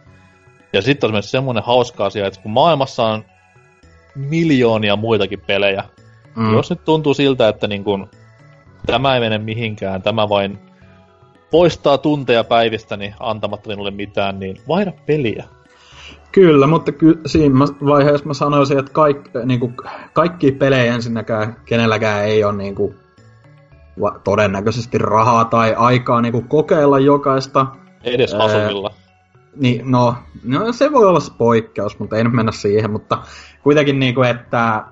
Ja 0.73 0.83
sitten 0.83 1.09
on 1.09 1.13
myös 1.13 1.31
semmoinen 1.31 1.65
hauska 1.65 2.07
asia, 2.07 2.27
että 2.27 2.41
kun 2.41 2.53
maailmassa 2.53 3.05
on 3.05 3.25
miljoonia 4.15 4.97
muitakin 4.97 5.41
pelejä, 5.47 5.85
mm. 6.37 6.53
jos 6.53 6.71
nyt 6.71 6.85
tuntuu 6.85 7.15
siltä, 7.15 7.49
että 7.49 7.67
niin 7.67 7.85
kun, 7.85 8.09
tämä 8.87 9.15
ei 9.15 9.21
mene 9.21 9.39
mihinkään, 9.39 10.03
tämä 10.03 10.29
vain 10.29 10.59
poistaa 11.51 11.99
tunteja 11.99 12.45
päivistäni 12.45 13.15
antamatta 13.21 13.69
minulle 13.69 13.91
mitään, 13.91 14.41
niin 14.41 14.57
vaihda 14.69 14.93
peliä. 15.07 15.45
Kyllä, 16.33 16.67
mutta 16.67 16.93
ky- 16.93 17.21
siinä 17.27 17.59
vaiheessa 17.87 18.27
mä 18.27 18.35
sanoisin, 18.35 18.79
että 18.79 18.93
kaik, 18.93 19.17
niin 19.45 19.61
kuin, 19.61 19.77
kaikki 20.13 20.53
pelejä 20.53 20.95
ensinnäkään 20.95 21.57
kenelläkään 21.65 22.25
ei 22.25 22.45
ole 22.45 22.57
niin 22.57 22.75
kuin, 22.75 22.95
va- 24.01 24.21
todennäköisesti 24.25 24.99
rahaa 24.99 25.45
tai 25.45 25.75
aikaa 25.75 26.21
niin 26.21 26.33
kuin, 26.33 26.49
kokeilla 26.49 26.99
jokaista. 26.99 27.67
Edes 28.05 28.35
asumilla. 28.35 28.95
Niin, 29.57 29.91
no, 29.91 30.15
no, 30.45 30.73
se 30.73 30.93
voi 30.93 31.07
olla 31.07 31.21
se 31.21 31.33
poikkeus, 31.39 31.99
mutta 31.99 32.17
ei 32.17 32.25
nyt 32.25 32.33
mennä 32.33 32.53
siihen, 32.53 32.91
mutta 32.91 33.19
kuitenkin 33.63 33.99
niin 33.99 34.15
kuin, 34.15 34.29
että 34.29 34.85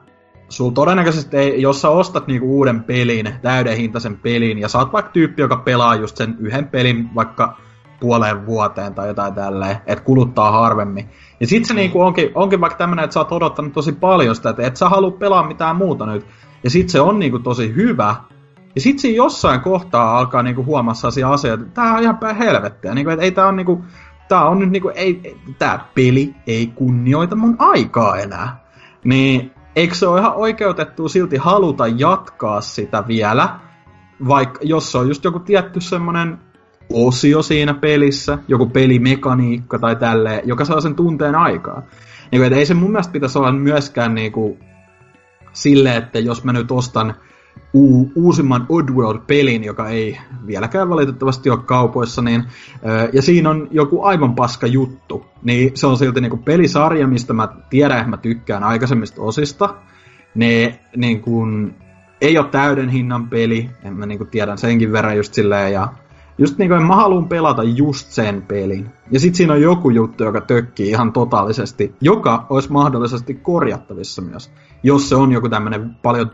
sul 0.48 0.70
todennäköisesti 0.70 1.36
ei, 1.36 1.62
jos 1.62 1.80
sä 1.80 1.88
ostat 1.88 2.26
niinku 2.26 2.56
uuden 2.56 2.84
pelin, 2.84 3.34
täyden 3.42 3.76
hintaisen 3.76 4.16
pelin, 4.16 4.58
ja 4.58 4.68
sä 4.68 4.78
oot 4.78 4.92
vaikka 4.92 5.12
tyyppi, 5.12 5.42
joka 5.42 5.56
pelaa 5.56 5.94
just 5.94 6.16
sen 6.16 6.36
yhden 6.38 6.68
pelin 6.68 7.14
vaikka 7.14 7.56
puoleen 8.00 8.46
vuoteen 8.46 8.94
tai 8.94 9.08
jotain 9.08 9.34
tälleen, 9.34 9.76
että 9.86 10.04
kuluttaa 10.04 10.50
harvemmin. 10.50 11.08
Ja 11.40 11.46
sit 11.46 11.64
se 11.64 11.72
mm. 11.72 11.76
niinku 11.76 12.00
onkin, 12.00 12.30
onkin 12.34 12.60
vaikka 12.60 12.78
tämmönen, 12.78 13.04
että 13.04 13.14
sä 13.14 13.20
oot 13.20 13.32
odottanut 13.32 13.72
tosi 13.72 13.92
paljon 13.92 14.34
sitä, 14.34 14.50
että 14.50 14.66
et 14.66 14.76
sä 14.76 14.88
halua 14.88 15.10
pelaa 15.10 15.48
mitään 15.48 15.76
muuta 15.76 16.06
nyt. 16.06 16.26
Ja 16.64 16.70
sit 16.70 16.88
se 16.88 17.00
on 17.00 17.18
niinku 17.18 17.38
tosi 17.38 17.74
hyvä. 17.74 18.16
Ja 18.74 18.80
sit 18.80 18.98
siinä 18.98 19.16
jossain 19.16 19.60
kohtaa 19.60 20.18
alkaa 20.18 20.42
niinku 20.42 20.64
huomaa 20.64 20.94
sellaisia 20.94 21.32
asioita, 21.32 21.62
että 21.62 21.74
tää 21.74 21.92
on 21.92 22.02
ihan 22.02 22.18
päin 22.18 22.36
helvettiä. 22.36 22.94
Niinku, 22.94 23.10
että 23.10 23.24
ei 23.24 23.30
tää 23.30 23.46
on 23.46 23.56
niinku, 23.56 23.84
tää 24.30 24.48
on 24.48 24.58
nyt 24.58 24.70
niinku, 24.70 24.92
ei, 24.94 25.36
tää 25.58 25.88
peli 25.94 26.34
ei 26.46 26.66
kunnioita 26.66 27.36
mun 27.36 27.56
aikaa 27.58 28.18
enää. 28.18 28.64
Niin 29.04 29.52
eikö 29.76 29.94
se 29.94 30.06
ole 30.06 30.20
ihan 30.20 30.34
oikeutettu 30.34 31.08
silti 31.08 31.36
haluta 31.36 31.86
jatkaa 31.86 32.60
sitä 32.60 33.04
vielä, 33.08 33.48
vaikka 34.28 34.60
jos 34.62 34.92
se 34.92 34.98
on 34.98 35.08
just 35.08 35.24
joku 35.24 35.38
tietty 35.38 35.80
semmonen 35.80 36.38
osio 36.92 37.42
siinä 37.42 37.74
pelissä, 37.74 38.38
joku 38.48 38.66
pelimekaniikka 38.66 39.78
tai 39.78 39.96
tälleen, 39.96 40.48
joka 40.48 40.64
saa 40.64 40.80
sen 40.80 40.94
tunteen 40.94 41.34
aikaa. 41.34 41.82
Niin 42.32 42.42
kuin, 42.42 42.52
ei 42.52 42.66
se 42.66 42.74
mun 42.74 42.90
mielestä 42.90 43.12
pitäisi 43.12 43.38
olla 43.38 43.52
myöskään 43.52 44.14
niin 44.14 44.32
kuin, 44.32 44.58
sille, 45.52 45.96
että 45.96 46.18
jos 46.18 46.44
mä 46.44 46.52
nyt 46.52 46.70
ostan 46.70 47.14
u- 47.74 48.12
uusimman 48.14 48.66
Oddworld-pelin, 48.68 49.64
joka 49.64 49.88
ei 49.88 50.18
vieläkään 50.46 50.88
valitettavasti 50.88 51.50
ole 51.50 51.58
kaupoissa, 51.58 52.22
niin, 52.22 52.44
ja 53.12 53.22
siinä 53.22 53.50
on 53.50 53.68
joku 53.70 54.02
aivan 54.02 54.34
paska 54.34 54.66
juttu, 54.66 55.26
niin 55.42 55.70
se 55.74 55.86
on 55.86 55.98
silti 55.98 56.20
niin 56.20 56.30
kuin 56.30 56.42
pelisarja, 56.42 57.06
mistä 57.06 57.32
mä 57.32 57.48
tiedän, 57.70 57.98
että 57.98 58.10
mä 58.10 58.16
tykkään 58.16 58.64
aikaisemmista 58.64 59.22
osista. 59.22 59.74
Ne 60.34 60.80
niin 60.96 61.20
kuin, 61.20 61.74
ei 62.20 62.38
ole 62.38 62.46
täyden 62.46 62.88
hinnan 62.88 63.28
peli, 63.28 63.70
en 63.84 63.96
mä 63.96 64.06
niin 64.06 64.18
kuin 64.18 64.30
tiedän 64.30 64.58
senkin 64.58 64.92
verran 64.92 65.16
just 65.16 65.34
silleen, 65.34 65.72
ja 65.72 65.88
just 66.38 66.58
niin 66.58 66.70
kuin 66.70 66.86
mä 66.86 66.96
haluan 66.96 67.28
pelata 67.28 67.62
just 67.62 68.08
sen 68.10 68.42
pelin. 68.42 68.86
Ja 69.10 69.20
sit 69.20 69.34
siinä 69.34 69.52
on 69.52 69.62
joku 69.62 69.90
juttu, 69.90 70.24
joka 70.24 70.40
tökkii 70.40 70.88
ihan 70.90 71.12
totaalisesti, 71.12 71.94
joka 72.00 72.46
olisi 72.50 72.72
mahdollisesti 72.72 73.34
korjattavissa 73.34 74.22
myös. 74.22 74.50
Jos 74.82 75.08
se 75.08 75.16
on 75.16 75.32
joku 75.32 75.48
tämmönen 75.48 75.90
paljon, 76.02 76.30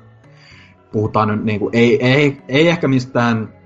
puhutaan 0.93 1.29
nyt 1.29 1.45
niinku, 1.45 1.71
ei, 1.73 2.07
ei, 2.07 2.43
ei 2.49 2.69
ehkä 2.69 2.89
mistään 2.89 3.57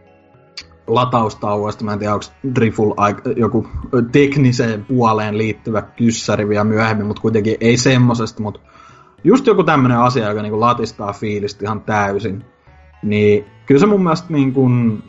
lataustauoista, 0.87 1.85
mä 1.85 1.93
en 1.93 1.99
tiedä 1.99 2.15
onko 2.15 2.27
Driful 2.55 2.95
joku 3.37 3.67
tekniseen 4.13 4.85
puoleen 4.85 5.39
liittyvä 5.39 5.83
kyssäri 5.83 6.49
vielä 6.49 6.65
myöhemmin, 6.65 7.07
mutta 7.07 7.23
kuitenkin 7.23 7.57
ei 7.61 7.77
semmosesta, 7.77 8.43
mutta 8.43 8.61
just 9.25 9.47
joku 9.47 9.65
tämmönen 9.65 9.99
asia, 9.99 10.29
joka 10.29 10.43
niinku 10.43 10.61
latistaa 10.61 11.13
fiilistä 11.13 11.65
ihan 11.65 11.81
täysin. 11.81 12.45
Niin 13.03 13.45
kyllä 13.67 13.79
se 13.79 13.87
mun 13.87 14.03
mielestä 14.03 14.33
niin 14.33 14.53
kuin, 14.53 15.03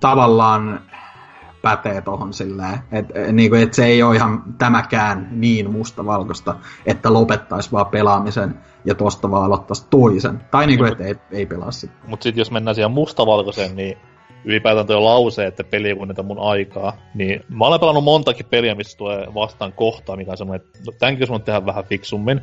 tavallaan 0.00 0.80
pätee 1.62 2.00
tohon 2.00 2.32
silleen, 2.32 2.78
että 2.92 3.20
et, 3.20 3.32
niinku, 3.32 3.56
et 3.56 3.74
se 3.74 3.84
ei 3.84 4.02
ole 4.02 4.16
ihan 4.16 4.42
tämäkään 4.58 5.28
niin 5.30 5.70
mustavalkoista, 5.72 6.56
että 6.86 7.12
lopettaisi 7.12 7.72
vaan 7.72 7.86
pelaamisen 7.86 8.58
ja 8.86 8.94
tosta 8.94 9.30
vaan 9.30 9.44
aloittaisi 9.44 9.86
toisen. 9.90 10.40
Tai 10.50 10.66
niinku, 10.66 10.84
että 10.84 11.04
ei, 11.04 11.14
ei 11.30 11.46
pelaa 11.46 11.70
sitten. 11.70 12.00
Mutta 12.06 12.24
sitten 12.24 12.40
jos 12.40 12.50
mennään 12.50 12.74
siihen 12.74 12.90
mustavalkoiseen, 12.90 13.76
niin 13.76 13.98
ylipäätään 14.44 14.86
tuo 14.86 15.04
lause, 15.04 15.46
että 15.46 15.64
peli 15.64 15.88
ei 15.88 15.94
mun 16.22 16.38
aikaa, 16.38 16.96
niin 17.14 17.44
mä 17.48 17.66
olen 17.66 17.80
pelannut 17.80 18.04
montakin 18.04 18.46
peliä, 18.46 18.74
missä 18.74 18.98
tulee 18.98 19.26
vastaan 19.34 19.72
kohtaa, 19.72 20.16
mikä 20.16 20.30
on 20.30 20.36
semmoinen, 20.36 20.66
että 20.66 20.78
no, 20.86 20.92
tämänkin 20.98 21.28
jos 21.28 21.40
tehdä 21.44 21.66
vähän 21.66 21.84
fiksummin. 21.84 22.40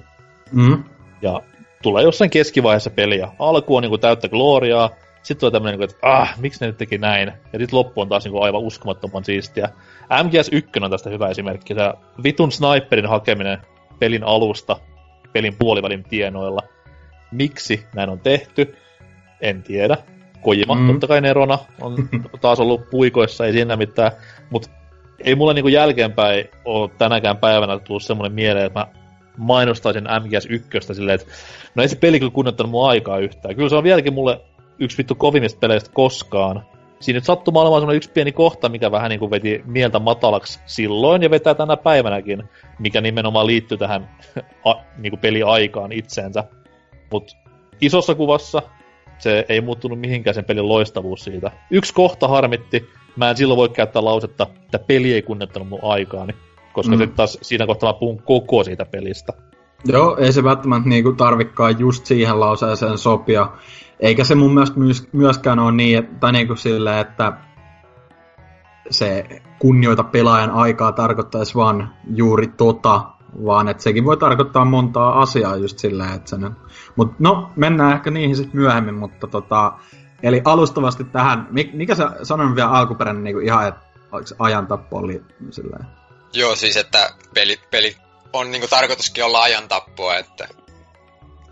Mm. 0.51 0.83
Ja 1.21 1.41
tulee 1.83 2.03
jossain 2.03 2.29
keskivaiheessa 2.29 2.89
peliä. 2.89 3.27
Alku 3.39 3.75
on 3.75 3.81
niin 3.83 3.89
kuin 3.89 4.01
täyttä 4.01 4.29
gloriaa, 4.29 4.89
sitten 5.23 5.39
tulee 5.39 5.51
tämmönen, 5.51 5.79
niinku, 5.79 5.95
että 5.95 6.07
ah, 6.21 6.39
miksi 6.39 6.61
ne 6.61 6.67
nyt 6.67 6.77
teki 6.77 6.97
näin? 6.97 7.27
Ja 7.27 7.59
sitten 7.59 7.79
loppu 7.79 8.01
on 8.01 8.09
taas 8.09 8.25
niin 8.25 8.43
aivan 8.43 8.61
uskomattoman 8.61 9.23
siistiä. 9.23 9.69
MGS1 10.03 10.83
on 10.83 10.91
tästä 10.91 11.09
hyvä 11.09 11.27
esimerkki. 11.27 11.73
Se 11.73 11.93
vitun 12.23 12.51
sniperin 12.51 13.09
hakeminen 13.09 13.57
pelin 13.99 14.23
alusta, 14.23 14.77
pelin 15.33 15.55
puolivälin 15.59 16.03
tienoilla. 16.03 16.61
Miksi 17.31 17.85
näin 17.95 18.09
on 18.09 18.19
tehty? 18.19 18.75
En 19.41 19.63
tiedä. 19.63 19.97
Kojima, 20.41 20.75
mm. 20.75 20.87
totta 20.87 21.07
kai 21.07 21.21
Nerona 21.21 21.59
on 21.81 22.09
taas 22.41 22.59
ollut 22.59 22.89
puikoissa, 22.89 23.45
ei 23.45 23.51
siinä 23.51 23.75
mitään. 23.75 24.11
Mutta 24.49 24.69
ei 25.19 25.35
mulle 25.35 25.53
niinku 25.53 25.67
jälkeenpäin 25.67 26.49
ole 26.65 26.89
tänäkään 26.97 27.37
päivänä 27.37 27.79
tullut 27.79 28.03
semmoinen 28.03 28.33
mieleen, 28.33 28.65
että 28.65 28.79
mä 28.79 28.87
mainostaisin 29.37 30.03
MGS1 30.03 30.93
silleen, 30.93 31.15
että 31.15 31.33
no 31.75 31.83
ei 31.83 31.89
se 31.89 31.95
peli 31.95 32.19
kyllä 32.19 32.31
kunnioittanut 32.31 32.71
mun 32.71 32.89
aikaa 32.89 33.17
yhtään. 33.17 33.55
Kyllä 33.55 33.69
se 33.69 33.75
on 33.75 33.83
vieläkin 33.83 34.13
mulle 34.13 34.41
yksi 34.79 34.97
vittu 34.97 35.15
kovimmista 35.15 35.59
peleistä 35.59 35.89
koskaan. 35.93 36.65
Siinä 37.03 37.17
nyt 37.17 37.25
sattuu 37.25 37.53
olemaan 37.55 37.81
semmoinen 37.81 37.97
yksi 37.97 38.11
pieni 38.11 38.31
kohta, 38.31 38.69
mikä 38.69 38.91
vähän 38.91 39.09
niin 39.09 39.19
kuin 39.19 39.31
veti 39.31 39.63
mieltä 39.65 39.99
matalaksi 39.99 40.59
silloin 40.65 41.23
ja 41.23 41.29
vetää 41.29 41.55
tänä 41.55 41.77
päivänäkin, 41.77 42.43
mikä 42.79 43.01
nimenomaan 43.01 43.47
liittyy 43.47 43.77
tähän 43.77 44.09
a, 44.65 44.73
niin 44.97 45.11
kuin 45.11 45.19
peliaikaan 45.19 45.91
itseensä. 45.91 46.43
Mutta 47.11 47.35
isossa 47.81 48.15
kuvassa 48.15 48.61
se 49.17 49.45
ei 49.49 49.61
muuttunut 49.61 49.99
mihinkään 49.99 50.33
sen 50.33 50.45
pelin 50.45 50.69
loistavuus 50.69 51.23
siitä. 51.23 51.51
Yksi 51.71 51.93
kohta 51.93 52.27
harmitti, 52.27 52.89
mä 53.15 53.29
en 53.29 53.37
silloin 53.37 53.57
voi 53.57 53.69
käyttää 53.69 54.05
lausetta, 54.05 54.47
että 54.65 54.79
peli 54.79 55.13
ei 55.13 55.21
kunnettanut 55.21 55.69
mun 55.69 55.79
aikaani, 55.83 56.33
koska 56.73 56.95
mm. 56.95 56.97
sitten 56.97 57.17
taas 57.17 57.37
siinä 57.41 57.65
kohtaa 57.65 57.93
mä 57.93 57.99
puhun 57.99 58.21
koko 58.21 58.63
siitä 58.63 58.85
pelistä. 58.85 59.33
Joo, 59.85 60.17
ei 60.17 60.33
se 60.33 60.43
välttämättä 60.43 60.89
niinku 60.89 61.11
tarvikkaan 61.11 61.79
just 61.79 62.05
siihen 62.05 62.39
lauseeseen 62.39 62.97
sopia. 62.97 63.47
Eikä 63.99 64.23
se 64.23 64.35
mun 64.35 64.53
mielestä 64.53 64.79
myöskään 65.11 65.59
ole 65.59 65.71
niin, 65.71 66.07
tai 66.19 66.31
niin 66.31 66.47
kuin 66.47 66.57
silleen, 66.57 66.99
että 66.99 67.33
se 68.89 69.25
kunnioita 69.59 70.03
pelaajan 70.03 70.51
aikaa 70.51 70.91
tarkoittaisi 70.91 71.55
vaan 71.55 71.95
juuri 72.15 72.47
tota, 72.47 73.01
vaan 73.45 73.67
että 73.67 73.83
sekin 73.83 74.05
voi 74.05 74.17
tarkoittaa 74.17 74.65
montaa 74.65 75.21
asiaa 75.21 75.55
just 75.55 75.79
silleen, 75.79 76.13
että 76.13 76.29
se 76.29 76.37
nyt... 76.37 76.53
Mut 76.95 77.19
no, 77.19 77.51
mennään 77.55 77.93
ehkä 77.93 78.11
niihin 78.11 78.35
sitten 78.35 78.61
myöhemmin, 78.61 78.95
mutta 78.95 79.27
tota... 79.27 79.73
Eli 80.23 80.41
alustavasti 80.45 81.03
tähän, 81.03 81.47
mikä 81.73 81.95
sä 81.95 82.11
sanon 82.23 82.55
vielä 82.55 82.69
alkuperäinen 82.69 83.23
niin 83.23 83.35
kuin 83.35 83.45
ihan, 83.45 83.67
että 83.67 83.81
ajantappo 84.39 84.97
oli 84.97 85.23
silleen? 85.49 85.85
Joo, 86.33 86.55
siis 86.55 86.77
että 86.77 87.09
peli, 87.33 87.59
peli 87.71 87.97
on 88.33 88.51
niinku 88.51 88.67
tarkoituskin 88.67 89.25
olla 89.25 89.41
ajantappoa, 89.41 90.15
että 90.15 90.47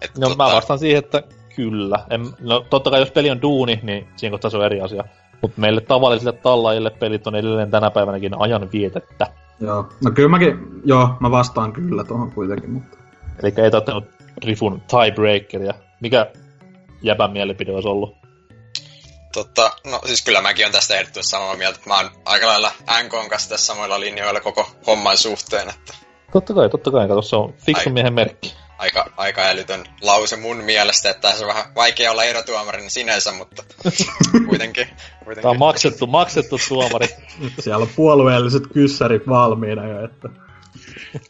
Et 0.02 0.18
No 0.18 0.30
mä 0.30 0.38
vastaan 0.38 0.80
siihen, 0.80 1.00
että 1.00 1.24
kyllä. 1.56 2.06
En, 2.10 2.22
no 2.40 2.66
totta 2.70 2.90
kai 2.90 3.00
jos 3.00 3.12
peli 3.12 3.32
on 3.32 3.42
duuni, 3.42 3.80
niin 3.84 4.08
siinä 4.16 4.32
kohtaa 4.32 4.52
se 4.52 4.58
on 4.58 4.66
eri 4.66 4.82
asia. 4.82 5.04
Mutta 5.42 5.62
meille 5.62 5.82
tavallisille 5.82 6.32
tallaajille 6.32 6.90
pelit 6.90 7.28
on 7.28 7.36
edelleen 7.36 7.72
tänä 7.72 7.92
päivänäkin 7.92 8.42
ajan 8.42 8.72
vietettä. 8.72 9.28
Joo. 9.60 9.90
No 10.04 10.12
kyllä 10.12 10.30
mäkin, 10.30 10.82
joo, 10.86 11.10
mä 11.20 11.32
vastaan 11.32 11.74
kyllä 11.74 12.04
tuohon 12.04 12.32
kuitenkin, 12.32 12.70
mutta... 12.70 12.98
Eli 13.44 13.54
ei 13.58 13.78
ottanut 13.78 14.06
Rifun 14.44 14.82
tiebreakeria. 14.82 15.74
Mikä 16.02 16.32
jäbän 17.02 17.32
mielipide 17.32 17.74
olisi 17.74 17.88
ollut? 17.88 18.16
Totta, 19.34 19.72
no 19.92 20.02
siis 20.06 20.22
kyllä 20.22 20.42
mäkin 20.42 20.66
on 20.66 20.72
tästä 20.72 20.96
ehdottomasti 20.96 21.30
samaa 21.30 21.56
mieltä, 21.56 21.76
että 21.78 21.90
mä 21.90 21.98
oon 21.98 22.10
aika 22.26 22.48
lailla 22.48 22.72
NKn 23.04 23.30
kanssa 23.30 23.50
tässä 23.50 23.66
samoilla 23.66 24.00
linjoilla 24.00 24.40
koko 24.40 24.68
homman 24.88 25.18
suhteen, 25.18 25.70
että 25.70 25.94
Totta 26.32 26.54
kai, 26.54 26.70
totta 26.70 26.92
kai. 26.92 27.08
Kato, 27.08 27.22
se 27.22 27.36
on 27.36 27.54
fiksun 27.66 27.90
Ai. 27.90 27.94
miehen 27.94 28.14
merkki. 28.14 28.54
Aika, 28.82 29.06
aika 29.18 29.42
älytön 29.42 29.86
lause 30.02 30.36
mun 30.36 30.58
mielestä, 30.58 31.10
että 31.10 31.22
tässä 31.22 31.46
on 31.46 31.54
vähän 31.54 31.76
vaikea 31.76 32.12
olla 32.12 32.24
erotuomarin 32.24 32.92
sinänsä, 32.92 33.32
mutta 33.32 33.64
kuitenkin. 34.48 34.48
kuitenkin. 34.48 35.42
Tämä 35.42 35.50
on 35.50 35.60
maksettu, 35.60 36.08
maksettu 36.08 36.60
tuomari. 36.68 37.08
Siellä 37.60 37.84
on 37.84 37.90
puolueelliset 37.96 38.64
kyssärit 38.74 39.28
valmiina 39.28 39.88
jo, 39.88 40.06
että... 40.06 40.30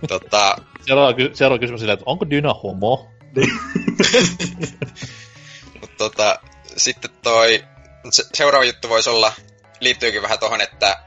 Tota, 0.08 0.56
Seuraava, 0.86 1.14
ky- 1.14 1.32
seuraava 1.34 1.60
kysymys 1.60 1.80
silleen, 1.80 1.94
että 1.94 2.10
onko 2.10 2.30
Dyna 2.30 2.54
homo? 2.54 3.12
Mutta 5.82 5.98
tota, 5.98 6.40
sitten 6.78 7.12
toi 7.24 7.64
se, 8.10 8.24
seuraava 8.34 8.66
juttu 8.66 8.90
voisi 8.90 9.10
olla, 9.10 9.34
liittyykin 9.80 10.22
vähän 10.22 10.40
tohon, 10.40 10.62
että, 10.62 10.98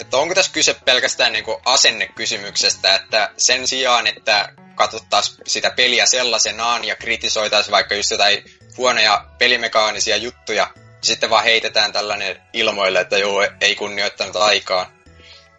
että 0.00 0.16
onko 0.16 0.34
tässä 0.34 0.52
kyse 0.52 0.74
pelkästään 0.84 1.32
niinku 1.32 1.60
asennekysymyksestä, 1.64 2.94
että 2.94 3.30
sen 3.36 3.66
sijaan, 3.66 4.06
että 4.06 4.52
katsottaisiin 4.80 5.38
sitä 5.46 5.70
peliä 5.70 6.06
sellaisenaan 6.06 6.84
ja 6.84 6.96
kritisoitaisiin 6.96 7.72
vaikka 7.72 7.94
just 7.94 8.10
jotain 8.10 8.44
huonoja 8.76 9.24
pelimekaanisia 9.38 10.16
juttuja, 10.16 10.70
niin 10.74 10.84
sitten 11.02 11.30
vaan 11.30 11.44
heitetään 11.44 11.92
tällainen 11.92 12.42
ilmoille, 12.52 13.00
että 13.00 13.18
joo, 13.18 13.48
ei 13.60 13.76
kunnioittanut 13.76 14.36
aikaa 14.36 14.90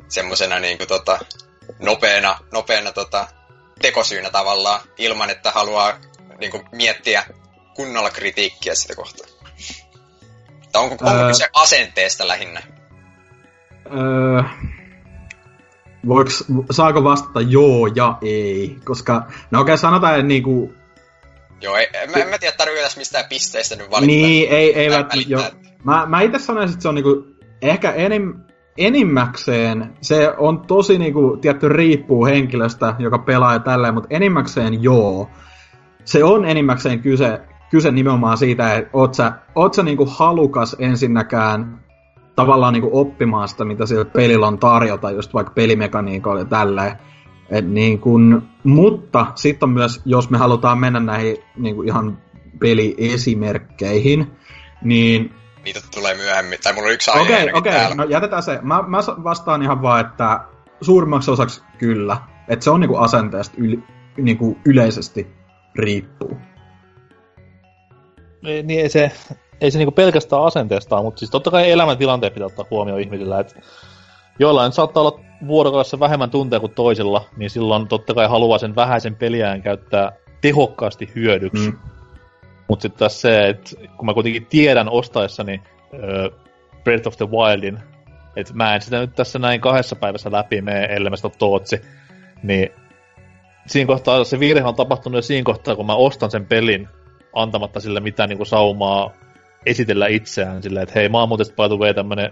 semmosena 0.09 0.59
niinku 0.59 0.85
tota, 0.85 1.19
nopeana, 1.79 2.39
nopeana 2.51 2.91
tota, 2.91 3.27
tekosyynä 3.81 4.29
tavallaan, 4.29 4.81
ilman 4.97 5.29
että 5.29 5.51
haluaa 5.51 5.97
niinku 6.39 6.63
miettiä 6.71 7.25
kunnolla 7.75 8.09
kritiikkiä 8.09 8.75
sitä 8.75 8.95
kohtaa. 8.95 9.27
Tai 10.71 10.81
onko, 10.81 10.95
onko 11.01 11.21
Ää. 11.21 11.27
kyse 11.27 11.49
asenteesta 11.53 12.27
lähinnä? 12.27 12.61
Öö, 13.85 14.43
voiks, 16.07 16.43
saako 16.71 17.03
vastata 17.03 17.41
joo 17.41 17.87
ja 17.87 18.17
ei? 18.21 18.77
Koska, 18.83 19.27
no 19.51 19.61
okei, 19.61 19.77
sanotaan, 19.77 20.13
että 20.13 20.27
niinku, 20.27 20.73
Joo, 21.61 21.75
ei, 21.75 21.87
en, 21.93 22.11
mä, 22.11 22.17
en 22.17 22.27
mä 22.27 22.37
tiedä, 22.37 22.55
tarvitseeko 22.57 22.85
tässä 22.85 22.97
mistään 22.97 23.25
pisteistä 23.29 23.75
nyt 23.75 23.91
valittaa. 23.91 24.07
niin, 24.17 24.49
ei, 24.49 24.79
ei 24.79 24.89
välttämättä, 24.89 25.31
joo. 25.31 25.43
Mä, 25.83 26.05
mä 26.05 26.21
itse 26.21 26.39
sanoisin, 26.39 26.73
että 26.73 26.81
se 26.81 26.89
on 26.89 26.95
niinku, 26.95 27.25
ehkä 27.61 27.91
enim, 27.91 28.33
enimmäkseen, 28.77 29.93
se 30.01 30.33
on 30.37 30.59
tosi 30.59 30.97
niinku, 30.97 31.37
tietty 31.41 31.69
riippuu 31.69 32.25
henkilöstä, 32.25 32.95
joka 32.99 33.17
pelaa 33.17 33.53
ja 33.53 33.59
tälleen, 33.59 33.93
mutta 33.93 34.15
enimmäkseen 34.15 34.83
joo. 34.83 35.29
Se 36.05 36.23
on 36.23 36.45
enimmäkseen 36.45 36.99
kyse, 36.99 37.41
kyse 37.69 37.91
nimenomaan 37.91 38.37
siitä, 38.37 38.73
että 38.73 38.89
oot 38.93 39.13
sä, 39.13 39.31
oot 39.55 39.73
sä 39.73 39.83
niinku 39.83 40.05
halukas 40.05 40.75
ensinnäkään 40.79 41.79
tavallaan 42.35 42.73
niinku 42.73 42.89
oppimaan 42.93 43.47
sitä, 43.47 43.65
mitä 43.65 43.85
sillä 43.85 44.05
pelillä 44.05 44.47
on 44.47 44.59
tarjota, 44.59 45.11
just 45.11 45.33
vaikka 45.33 45.53
pelimekaniikoilla 45.53 46.41
ja 46.41 46.45
tälleen. 46.45 46.95
Et 47.49 47.69
niin 47.69 47.99
kun, 47.99 48.43
mutta 48.63 49.27
sitten 49.35 49.67
on 49.67 49.73
myös, 49.73 50.01
jos 50.05 50.29
me 50.29 50.37
halutaan 50.37 50.77
mennä 50.79 50.99
näihin 50.99 51.37
niinku 51.57 51.81
ihan 51.81 52.17
peliesimerkkeihin, 52.59 54.31
niin 54.83 55.33
Niitä 55.63 55.79
tulee 55.93 56.15
myöhemmin. 56.15 56.59
Tai 56.63 56.73
mulla 56.73 56.87
on 56.87 56.93
yksi 56.93 57.11
aihe 57.11 57.21
Okei, 57.21 57.35
ainakin 57.35 57.57
okei, 57.57 57.73
täällä. 57.73 57.95
no 57.95 58.03
jätetään 58.03 58.43
se. 58.43 58.59
Mä, 58.61 58.83
mä 58.87 58.97
vastaan 59.23 59.61
ihan 59.61 59.81
vaan, 59.81 60.01
että 60.01 60.39
suurimmaksi 60.81 61.31
osaksi 61.31 61.63
kyllä. 61.77 62.17
Että 62.47 62.63
se 62.63 62.69
on 62.69 62.79
niinku 62.79 62.95
asenteesta 62.95 63.55
yli, 63.57 63.83
niinku 64.17 64.57
yleisesti 64.65 65.27
riippuu. 65.75 66.37
Niin 68.41 68.69
ei 68.69 68.89
se, 68.89 69.11
ei 69.61 69.71
se 69.71 69.77
niinku 69.77 69.91
pelkästään 69.91 70.43
asenteesta 70.43 71.03
mutta 71.03 71.19
siis 71.19 71.31
totta 71.31 71.51
kai 71.51 71.71
elämäntilanteet 71.71 72.33
pitää 72.33 72.45
ottaa 72.45 72.65
huomioon 72.69 73.01
ihmisillä, 73.01 73.39
että 73.39 73.61
jollain 74.39 74.71
saattaa 74.71 75.03
olla 75.03 75.19
vuorokaudessa 75.47 75.99
vähemmän 75.99 76.29
tunteja 76.29 76.59
kuin 76.59 76.73
toisilla, 76.73 77.25
niin 77.37 77.49
silloin 77.49 77.87
totta 77.87 78.13
kai 78.13 78.27
haluaa 78.27 78.57
sen 78.57 78.75
vähäisen 78.75 79.15
peliään 79.15 79.61
käyttää 79.61 80.11
tehokkaasti 80.41 81.11
hyödyksi. 81.15 81.71
Mm. 81.71 81.77
Mutta 82.67 82.81
sitten 82.81 82.99
taas 82.99 83.21
se, 83.21 83.49
että 83.49 83.71
kun 83.97 84.05
mä 84.05 84.13
kuitenkin 84.13 84.45
tiedän 84.45 84.89
ostaessani 84.89 85.61
öö, 85.93 86.29
Breath 86.83 87.07
of 87.07 87.17
the 87.17 87.27
Wildin, 87.29 87.79
että 88.35 88.53
mä 88.53 88.75
en 88.75 88.81
sitä 88.81 88.99
nyt 88.99 89.15
tässä 89.15 89.39
näin 89.39 89.61
kahdessa 89.61 89.95
päivässä 89.95 90.31
läpi 90.31 90.61
mene, 90.61 90.85
ellei 90.85 91.09
mä 91.09 91.15
sitä 91.15 91.29
tootsi, 91.29 91.81
niin 92.43 92.69
siinä 93.67 93.87
kohtaa 93.87 94.23
se 94.23 94.39
virhe 94.39 94.67
on 94.67 94.75
tapahtunut 94.75 95.17
jo 95.17 95.21
siinä 95.21 95.43
kohtaa, 95.43 95.75
kun 95.75 95.85
mä 95.85 95.95
ostan 95.95 96.31
sen 96.31 96.45
pelin 96.45 96.87
antamatta 97.33 97.79
sille 97.79 97.99
mitään 97.99 98.29
niinku 98.29 98.45
saumaa 98.45 99.11
esitellä 99.65 100.07
itseään 100.07 100.63
silleen, 100.63 100.83
että 100.83 100.99
hei, 100.99 101.09
mä 101.09 101.19
oon 101.19 101.29
muuten 101.29 101.45
by 101.45 101.67
the 101.67 101.77
way 101.77 101.93
tämmönen 101.93 102.31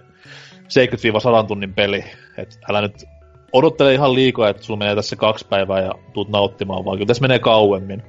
70-100 1.44 1.48
tunnin 1.48 1.74
peli, 1.74 2.04
että 2.38 2.58
älä 2.70 2.82
nyt 2.82 3.06
odottele 3.54 3.94
ihan 3.94 4.14
liikaa, 4.14 4.50
että 4.50 4.64
sulla 4.64 4.78
menee 4.78 4.96
tässä 4.96 5.16
kaksi 5.16 5.48
päivää 5.48 5.82
ja 5.82 5.92
tuut 6.14 6.30
nauttimaan, 6.30 6.86
vaan 6.86 6.98
kyllä 6.98 7.08
tässä 7.08 7.22
menee 7.22 7.40
kauemmin. 7.40 8.04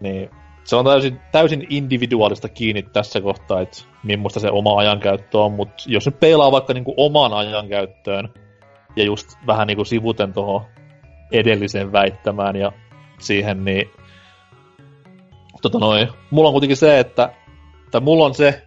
Niin 0.00 0.30
se 0.64 0.76
on 0.76 0.84
täysin, 0.84 1.20
täysin 1.32 1.66
individuaalista 1.68 2.48
kiinni 2.48 2.82
tässä 2.82 3.20
kohtaa, 3.20 3.60
että 3.60 3.82
millaista 4.02 4.40
se 4.40 4.50
oma 4.50 4.78
ajankäyttö 4.78 5.38
on, 5.38 5.52
mutta 5.52 5.84
jos 5.86 6.06
nyt 6.06 6.20
peilaa 6.20 6.52
vaikka 6.52 6.74
niinku 6.74 6.94
omaan 6.96 7.32
ajankäyttöön 7.32 8.28
ja 8.96 9.04
just 9.04 9.28
vähän 9.46 9.66
niinku 9.66 9.84
sivuten 9.84 10.32
tuohon 10.32 10.64
edelliseen 11.32 11.92
väittämään 11.92 12.56
ja 12.56 12.72
siihen, 13.20 13.64
niin 13.64 13.90
tota 15.62 15.78
noin, 15.78 16.08
mulla 16.30 16.48
on 16.48 16.52
kuitenkin 16.52 16.76
se, 16.76 16.98
että 16.98 17.32
tai 17.92 18.00
mulla 18.00 18.24
on 18.26 18.34
se 18.34 18.62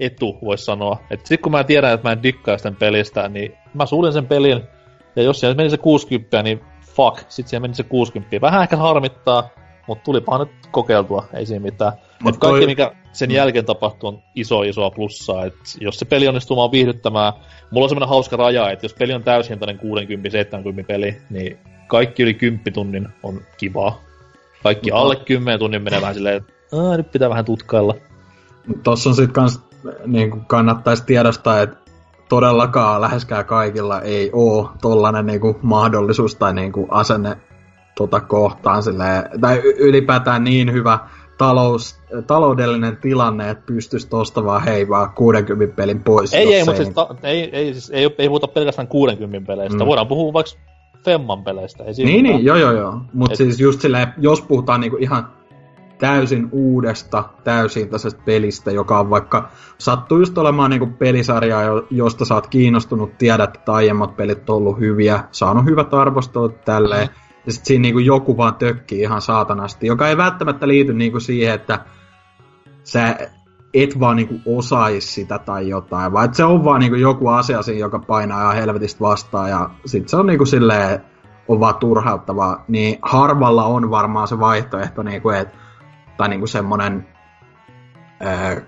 etu, 0.00 0.38
voisi 0.44 0.64
sanoa, 0.64 0.98
että 1.10 1.28
sit 1.28 1.40
kun 1.40 1.52
mä 1.52 1.64
tiedän, 1.64 1.94
että 1.94 2.08
mä 2.08 2.12
en 2.12 2.22
dikkaa 2.22 2.58
sitä 2.58 2.72
pelistä, 2.78 3.28
niin 3.28 3.54
mä 3.74 3.86
suljen 3.86 4.12
sen 4.12 4.26
pelin, 4.26 4.62
ja 5.16 5.22
jos 5.22 5.40
siellä 5.40 5.54
meni 5.56 5.70
se 5.70 5.76
60, 5.76 6.42
niin 6.42 6.60
fuck, 6.96 7.24
sit 7.28 7.48
siellä 7.48 7.62
meni 7.62 7.74
se 7.74 7.82
60. 7.82 8.40
Vähän 8.40 8.62
ehkä 8.62 8.76
harmittaa, 8.76 9.48
mutta 9.86 10.04
tulipahan 10.04 10.40
nyt 10.40 10.50
kokeiltua, 10.70 11.24
ei 11.34 11.46
siinä 11.46 11.62
mitään. 11.62 11.92
Mut 12.22 12.34
Et 12.34 12.40
kaikki, 12.40 12.58
toi- 12.58 12.66
mikä 12.66 12.92
sen 13.12 13.30
jälkeen 13.30 13.64
tapahtuu, 13.64 14.08
on 14.08 14.22
iso, 14.34 14.62
isoa 14.62 14.90
plussaa. 14.90 15.44
Et 15.44 15.54
jos 15.80 15.98
se 15.98 16.04
peli 16.04 16.28
onnistuu 16.28 16.56
vaan 16.56 16.72
viihdyttämään, 16.72 17.32
mulla 17.70 17.84
on 17.84 17.88
semmoinen 17.88 18.08
hauska 18.08 18.36
raja, 18.36 18.70
että 18.70 18.84
jos 18.84 18.94
peli 18.94 19.12
on 19.12 19.22
täyshintainen 19.22 19.78
60-70 19.78 20.84
peli, 20.86 21.16
niin 21.30 21.58
kaikki 21.86 22.22
yli 22.22 22.34
10 22.34 22.72
tunnin 22.72 23.08
on 23.22 23.40
kivaa. 23.56 24.00
Kaikki 24.62 24.90
Mutta- 24.90 25.02
alle 25.02 25.16
10 25.16 25.58
tunnin 25.58 25.82
menee 25.82 26.00
vähän 26.00 26.14
silleen, 26.14 26.36
että 26.36 26.52
"Aa, 26.76 26.96
nyt 26.96 27.12
pitää 27.12 27.30
vähän 27.30 27.44
tutkailla. 27.44 27.94
Mut 28.68 28.82
Tossa 28.82 29.10
on 29.10 29.16
sit 29.16 29.32
kans, 29.32 29.60
niinku 30.06 30.38
kannattaisi 30.46 31.04
tiedostaa, 31.06 31.60
että 31.60 31.76
todellakaan 32.28 33.00
läheskään 33.00 33.44
kaikilla 33.44 34.00
ei 34.00 34.30
oo 34.32 34.72
tollanen 34.82 35.26
niinku 35.26 35.56
mahdollisuus 35.62 36.34
tai 36.34 36.54
niinku 36.54 36.86
asenne 36.90 37.36
tota 37.96 38.20
kohtaan 38.20 38.82
silleen, 38.82 39.40
tai 39.40 39.58
ylipäätään 39.78 40.44
niin 40.44 40.72
hyvä 40.72 40.98
talous, 41.38 42.00
taloudellinen 42.26 42.96
tilanne, 42.96 43.50
että 43.50 43.64
pystyisi 43.66 44.08
tosta 44.08 44.44
vaan 44.44 44.64
hei 44.64 44.88
vaan 44.88 45.10
60 45.10 45.76
pelin 45.76 46.02
pois. 46.04 46.34
Ei, 46.34 46.54
ei, 46.54 46.64
mutta 46.64 46.76
siis, 46.82 46.94
ta, 46.94 47.14
ei, 47.22 47.50
ei, 47.56 47.72
siis 47.72 47.90
ei, 47.90 48.14
ei 48.18 48.28
puhuta 48.28 48.48
pelkästään 48.48 48.88
60 48.88 49.46
peleistä. 49.46 49.78
Mm. 49.84 49.86
Voidaan 49.88 50.06
puhua 50.06 50.32
vaikka 50.32 50.52
Femman 51.04 51.44
peleistä. 51.44 51.84
Ei 51.84 51.92
Niin, 51.96 52.06
mitään. 52.06 52.22
niin, 52.22 52.44
joo, 52.44 52.56
joo, 52.56 52.72
joo. 52.72 53.00
Mutta 53.12 53.32
Et- 53.32 53.36
siis 53.36 53.60
just 53.60 53.80
silleen, 53.80 54.08
jos 54.18 54.42
puhutaan 54.42 54.80
niinku 54.80 54.96
ihan 54.96 55.28
täysin 55.98 56.48
uudesta, 56.52 57.24
täysin 57.44 57.88
tästä 57.88 58.22
pelistä, 58.24 58.70
joka 58.70 59.00
on 59.00 59.10
vaikka, 59.10 59.48
sattuu 59.78 60.18
just 60.18 60.38
olemaan 60.38 60.70
niinku 60.70 60.86
pelisarja, 60.86 61.62
jo- 61.62 61.86
josta 61.90 62.24
sä 62.24 62.34
oot 62.34 62.46
kiinnostunut, 62.46 63.18
tiedät, 63.18 63.56
että 63.56 63.72
aiemmat 63.72 64.16
pelit 64.16 64.50
on 64.50 64.56
ollut 64.56 64.78
hyviä, 64.78 65.24
saanut 65.30 65.64
hyvät 65.64 65.94
arvostelut 65.94 66.64
tälleen, 66.64 67.08
ja 67.46 67.52
sit 67.52 67.64
siinä 67.64 67.82
niinku 67.82 67.98
joku 67.98 68.36
vaan 68.36 68.54
tökkii 68.54 69.00
ihan 69.00 69.20
saatanasti, 69.20 69.86
joka 69.86 70.08
ei 70.08 70.16
välttämättä 70.16 70.68
liity 70.68 70.94
niinku 70.94 71.20
siihen, 71.20 71.54
että 71.54 71.84
sä 72.84 73.16
et 73.74 74.00
vaan 74.00 74.16
niinku 74.16 74.34
osais 74.46 75.14
sitä 75.14 75.38
tai 75.38 75.68
jotain, 75.68 76.12
vaan 76.12 76.24
että 76.24 76.36
se 76.36 76.44
on 76.44 76.64
vaan 76.64 76.80
niinku 76.80 76.96
joku 76.96 77.28
asia 77.28 77.62
siinä, 77.62 77.80
joka 77.80 77.98
painaa 77.98 78.42
ihan 78.42 78.56
helvetistä 78.56 79.00
vastaan, 79.00 79.50
ja 79.50 79.70
sit 79.86 80.08
se 80.08 80.16
on 80.16 80.26
niinku 80.26 80.46
silleen, 80.46 81.00
on 81.48 81.60
vaan 81.60 81.74
turhauttavaa, 81.74 82.64
niin 82.68 82.98
harvalla 83.02 83.64
on 83.64 83.90
varmaan 83.90 84.28
se 84.28 84.38
vaihtoehto, 84.38 85.02
niinku, 85.02 85.30
et, 85.30 85.48
tai 86.18 86.28
niinku 86.28 86.46
semmonen 86.46 87.06
ää, 88.20 88.60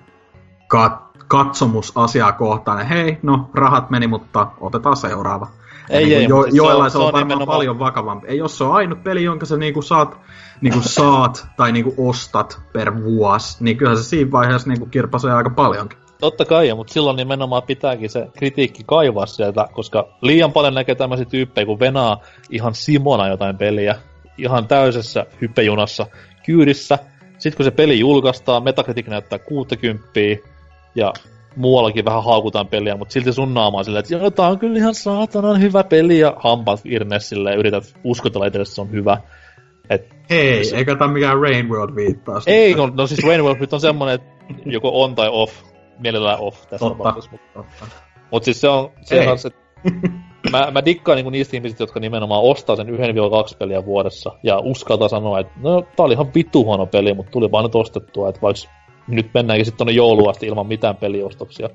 kat, 0.69 0.93
katsomus 1.29 1.93
asiaa 1.95 2.33
kohtaan. 2.33 2.87
Hei, 2.87 3.19
no 3.23 3.51
rahat 3.55 3.91
meni, 3.91 4.07
mutta 4.07 4.47
otetaan 4.61 4.97
seuraava. 4.97 5.47
Ei, 5.91 6.05
niin 6.05 6.19
ei, 6.19 6.25
jo, 6.29 6.37
mutta 6.37 6.57
joillain 6.57 6.91
se 6.91 6.99
on- 6.99 7.05
on, 7.05 7.07
se 7.07 7.09
on 7.09 7.13
varmaan 7.13 7.29
nimenomaan- 7.29 7.57
paljon 7.57 7.79
vakavampi. 7.79 8.27
Ei, 8.27 8.39
jos 8.39 8.59
se 8.59 8.65
on 8.65 8.73
ainut 8.73 9.05
peli, 9.05 9.25
jonka 9.25 9.47
sä 9.47 9.57
niinku 9.57 9.83
saat, 9.83 10.19
niinku 10.61 10.81
saat 10.99 11.47
tai 11.57 11.73
niinku 11.73 11.95
ostat 12.09 12.61
per 12.73 13.03
vuosi, 13.05 13.65
niin 13.65 13.77
kyllähän 13.77 13.97
se 14.03 14.09
siinä 14.09 14.31
vaiheessa 14.31 14.69
niinku 14.69 14.87
kirpasee 14.87 15.33
aika 15.33 15.51
paljonkin. 15.51 15.99
Totta 16.21 16.45
kai, 16.45 16.75
mutta 16.75 16.93
silloin 16.93 17.17
nimenomaan 17.17 17.63
pitääkin 17.63 18.11
se 18.11 18.29
kritiikki 18.39 18.83
kaivaa 18.87 19.27
sieltä, 19.27 19.69
koska 19.73 20.09
liian 20.23 20.53
paljon 20.53 20.75
näkee 20.75 20.95
tämmöisiä 20.95 21.27
tyyppejä, 21.27 21.67
kun 21.67 21.81
venaa 21.81 22.17
ihan 22.51 22.75
simona 22.75 23.29
jotain 23.29 23.59
peliä, 23.59 23.95
ihan 24.39 24.69
täysessä 24.69 25.27
hyppejunassa 25.41 26.07
kyydissä. 26.47 26.99
Sitten 27.41 27.57
kun 27.57 27.65
se 27.65 27.71
peli 27.71 27.99
julkaistaan, 27.99 28.65
Metacritic 28.65 29.07
näyttää 29.07 29.39
60 29.39 30.09
ja 30.95 31.12
muuallakin 31.57 32.05
vähän 32.05 32.25
haukutaan 32.25 32.67
peliä, 32.67 32.97
mutta 32.97 33.12
silti 33.12 33.33
sun 33.33 33.55
naamaa 33.55 33.83
silleen, 33.85 34.01
että 34.01 34.15
joo, 34.15 34.31
tää 34.31 34.49
on 34.49 34.59
kyllä 34.59 34.79
ihan 34.79 34.95
saatanan 34.95 35.61
hyvä 35.61 35.85
peli, 35.85 36.19
ja 36.19 36.35
hampaat 36.37 36.81
irne 36.85 37.21
silleen, 37.21 37.59
yrität 37.59 37.95
uskotella 38.05 38.47
itselle, 38.47 38.62
että 38.62 38.75
se 38.75 38.81
on 38.81 38.91
hyvä. 38.91 39.19
Et 39.91 40.15
Hei, 40.31 40.75
eikä 40.75 40.97
tämä 40.97 41.12
mikään 41.12 41.41
Rain 41.41 41.69
World 41.69 41.95
viittaus. 41.97 42.45
ei, 42.47 42.75
no, 42.75 42.87
no 42.95 43.07
siis 43.07 43.25
Rain 43.27 43.45
World 43.45 43.61
nyt 43.61 43.73
on 43.73 43.81
semmonen, 43.81 44.15
että 44.15 44.29
joko 44.67 45.03
on 45.03 45.15
tai 45.15 45.29
off, 45.33 45.55
mielellään 45.99 46.39
off 46.41 46.57
tässä 46.57 46.79
Totta. 46.79 46.99
tapauksessa. 46.99 47.31
Mutta 47.31 47.47
Totta. 47.55 47.87
mut 48.33 48.45
siis 48.45 48.61
se 48.61 48.69
on 48.69 48.91
se, 49.03 49.25
kanssa, 49.25 49.49
että 49.49 49.61
mä, 50.51 50.71
mä 50.71 50.85
dikkaan 50.85 51.17
niinku 51.17 51.31
niistä 51.31 51.57
ihmisistä, 51.57 51.83
jotka 51.83 52.01
nimenomaan 52.01 52.43
ostaa 52.43 52.77
sen 52.77 52.87
1-2 52.87 52.91
peliä 53.59 53.85
vuodessa 53.85 54.31
ja 54.43 54.59
uskaltaa 54.59 55.09
sanoa, 55.09 55.41
että 55.41 55.53
no 55.61 55.83
tää 55.97 56.07
oli 56.07 56.15
ihan 56.15 56.35
vittu 56.35 56.65
huono 56.65 56.87
peli, 56.87 57.15
mutta 57.15 57.31
tuli 57.31 57.53
vaan 57.53 57.65
nyt 57.65 57.75
ostettua, 57.75 58.29
että 58.29 58.41
vaikka 58.43 58.71
nyt 59.09 59.31
mennäänkin 59.35 59.65
sitten 59.65 59.79
tonne 59.79 59.93
jouluun 59.93 60.31
asti 60.31 60.47
ilman 60.47 60.67
mitään 60.67 60.97
peliostoksia. 60.97 61.69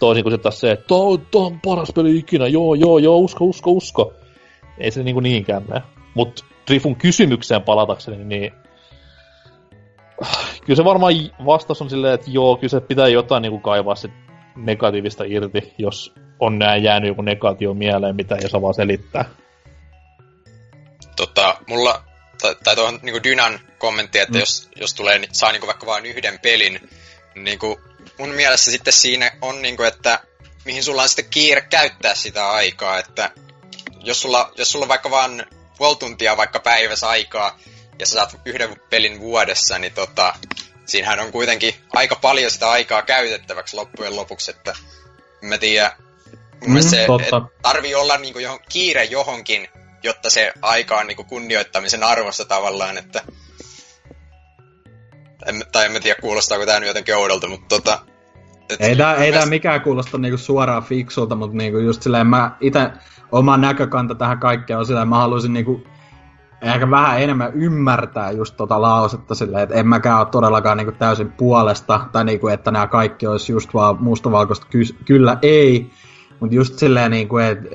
Toisin 0.00 0.22
kuin 0.22 0.32
sitten 0.32 0.42
taas 0.42 0.60
se, 0.60 0.70
että 0.70 0.84
tää 0.88 0.98
on, 0.98 1.18
tää 1.30 1.40
on 1.40 1.60
paras 1.64 1.92
peli 1.94 2.18
ikinä, 2.18 2.46
joo, 2.46 2.74
joo, 2.74 2.98
joo, 2.98 3.18
usko, 3.18 3.44
usko, 3.44 3.70
usko. 3.70 4.12
Ei 4.78 4.90
se 4.90 5.02
niinku 5.02 5.20
niinkään 5.20 5.62
mene. 5.68 5.82
Mut 6.14 6.44
Trifun 6.66 6.96
kysymykseen 6.96 7.62
palatakseni, 7.62 8.24
niin 8.24 8.52
kyllä 10.66 10.76
se 10.76 10.84
varmaan 10.84 11.14
vastaus 11.46 11.82
on 11.82 11.90
silleen, 11.90 12.14
että 12.14 12.30
joo, 12.30 12.56
kyllä 12.56 12.70
se 12.70 12.80
pitää 12.80 13.08
jotain 13.08 13.42
niinku 13.42 13.58
kaivaa 13.58 13.94
sit 13.94 14.12
negatiivista 14.56 15.24
irti, 15.24 15.74
jos 15.78 16.14
on 16.40 16.58
näin 16.58 16.82
jäänyt 16.82 17.08
joku 17.08 17.22
negaatio 17.22 17.74
mieleen, 17.74 18.16
mitä 18.16 18.34
ei 18.34 18.44
osaa 18.44 18.62
vaan 18.62 18.74
selittää. 18.74 19.24
Tota, 21.16 21.56
mulla, 21.66 22.04
tai, 22.42 22.56
tai 22.64 22.76
tuohon 22.76 22.98
niin 23.02 23.22
Dynan 23.22 23.60
kommentti, 23.78 24.18
että 24.18 24.34
Mm. 24.38 24.40
jos, 24.40 24.68
jos 24.76 24.94
tulee, 24.94 25.18
niin 25.18 25.34
saa 25.34 25.52
niin 25.52 25.66
vaikka 25.66 25.86
vain 25.86 26.06
yhden 26.06 26.38
pelin, 26.38 26.88
niin 27.34 27.58
kuin 27.58 27.76
mun 28.18 28.28
mielestä 28.28 28.70
sitten 28.70 28.92
siinä 28.92 29.32
on, 29.42 29.62
niin 29.62 29.76
kuin, 29.76 29.88
että 29.88 30.20
mihin 30.64 30.84
sulla 30.84 31.02
on 31.02 31.08
sitten 31.08 31.30
kiire 31.30 31.60
käyttää 31.60 32.14
sitä 32.14 32.50
aikaa, 32.50 32.98
että 32.98 33.30
jos 34.04 34.22
sulla, 34.22 34.52
jos 34.56 34.72
sulla 34.72 34.84
on 34.84 34.88
vaikka 34.88 35.10
vaan 35.10 35.46
puoli 35.78 35.96
tuntia 35.96 36.36
vaikka 36.36 36.60
päivässä 36.60 37.08
aikaa, 37.08 37.58
ja 37.98 38.06
sä 38.06 38.12
saat 38.12 38.40
yhden 38.44 38.80
pelin 38.90 39.20
vuodessa, 39.20 39.78
niin 39.78 39.92
tota, 39.92 40.34
siinähän 40.86 41.20
on 41.20 41.32
kuitenkin 41.32 41.74
aika 41.92 42.16
paljon 42.16 42.50
sitä 42.50 42.70
aikaa 42.70 43.02
käytettäväksi 43.02 43.76
loppujen 43.76 44.16
lopuksi, 44.16 44.50
että 44.50 44.74
mä 45.42 45.58
tiedä, 45.58 45.96
mielestä 46.66 46.90
se, 46.90 47.06
totta. 47.06 47.36
et 47.36 47.62
tarvii 47.62 47.94
olla 47.94 48.16
niinku 48.16 48.38
johon, 48.38 48.58
kiire 48.68 49.04
johonkin, 49.04 49.68
jotta 50.02 50.30
se 50.30 50.52
aika 50.62 50.96
on 50.98 51.06
niinku 51.06 51.24
kunnioittamisen 51.24 52.02
arvosta 52.02 52.44
tavallaan, 52.44 52.98
että 52.98 53.22
en, 55.46 55.62
tai 55.72 55.86
en 55.86 55.92
mä 55.92 56.00
tiedä 56.00 56.20
kuulostaako 56.20 56.66
tää 56.66 56.80
nyt 56.80 56.86
jotenkin 56.86 57.16
oudolta, 57.16 57.48
mutta 57.48 57.66
tota, 57.68 57.98
et, 58.70 58.80
Ei 58.80 58.88
ei 58.88 58.96
mielestä- 59.18 59.46
mikään 59.46 59.80
kuulosta 59.80 60.18
niinku 60.18 60.38
suoraan 60.38 60.82
fiksulta, 60.82 61.34
mutta 61.34 61.56
niinku 61.56 61.78
just 61.78 62.02
silleen 62.02 62.26
mä 62.26 62.56
itse 62.60 62.90
oma 63.32 63.56
näkökanta 63.56 64.14
tähän 64.14 64.38
kaikkeen 64.38 64.78
on 64.78 64.86
silleen, 64.86 65.08
mä 65.08 65.18
haluaisin 65.18 65.52
niinku 65.52 65.84
ehkä 66.62 66.90
vähän 66.90 67.22
enemmän 67.22 67.52
ymmärtää 67.54 68.30
just 68.30 68.56
tota 68.56 68.82
lausetta 68.82 69.34
silleen, 69.34 69.62
että 69.62 69.74
en 69.74 69.88
mäkään 69.88 70.18
ole 70.18 70.26
todellakaan 70.26 70.76
niinku 70.76 70.92
täysin 70.92 71.32
puolesta, 71.32 72.00
tai 72.12 72.24
niinku, 72.24 72.48
että 72.48 72.70
nämä 72.70 72.86
kaikki 72.86 73.26
olisi 73.26 73.52
just 73.52 73.74
vaan 73.74 73.96
mustavalkoista 74.02 74.66
ky- 74.70 74.96
kyllä 75.04 75.38
ei, 75.42 75.90
mutta 76.40 76.56
just 76.56 76.78
silleen 76.78 77.10
niinku, 77.10 77.38
että 77.38 77.68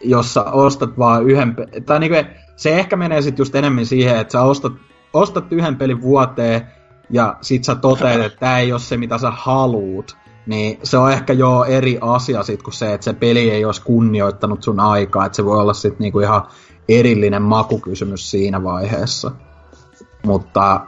jos 0.00 0.34
sä 0.34 0.42
ostat 0.42 0.98
vaan 0.98 1.26
yhden, 1.30 1.54
pe- 1.54 1.80
tai 1.86 2.00
niinku, 2.00 2.30
se 2.56 2.78
ehkä 2.78 2.96
menee 2.96 3.22
sitten 3.22 3.40
just 3.40 3.54
enemmän 3.54 3.86
siihen, 3.86 4.18
että 4.18 4.32
sä 4.32 4.42
ostat, 4.42 4.72
ostat 5.12 5.52
yhden 5.52 5.76
pelin 5.76 6.02
vuoteen, 6.02 6.62
ja 7.10 7.36
sit 7.40 7.64
sä 7.64 7.74
toteat, 7.74 8.20
että 8.20 8.38
tämä 8.38 8.58
ei 8.58 8.72
ole 8.72 8.80
se, 8.80 8.96
mitä 8.96 9.18
sä 9.18 9.30
haluut, 9.30 10.16
niin 10.46 10.78
se 10.82 10.98
on 10.98 11.12
ehkä 11.12 11.32
jo 11.32 11.64
eri 11.64 11.98
asia 12.00 12.42
sit 12.42 12.62
kuin 12.62 12.74
se, 12.74 12.94
että 12.94 13.04
se 13.04 13.12
peli 13.12 13.50
ei 13.50 13.64
olisi 13.64 13.82
kunnioittanut 13.82 14.62
sun 14.62 14.80
aikaa, 14.80 15.26
että 15.26 15.36
se 15.36 15.44
voi 15.44 15.60
olla 15.60 15.74
sitten 15.74 15.98
niinku 15.98 16.20
ihan 16.20 16.42
erillinen 16.88 17.42
makukysymys 17.42 18.30
siinä 18.30 18.62
vaiheessa. 18.62 19.30
Mutta 20.26 20.80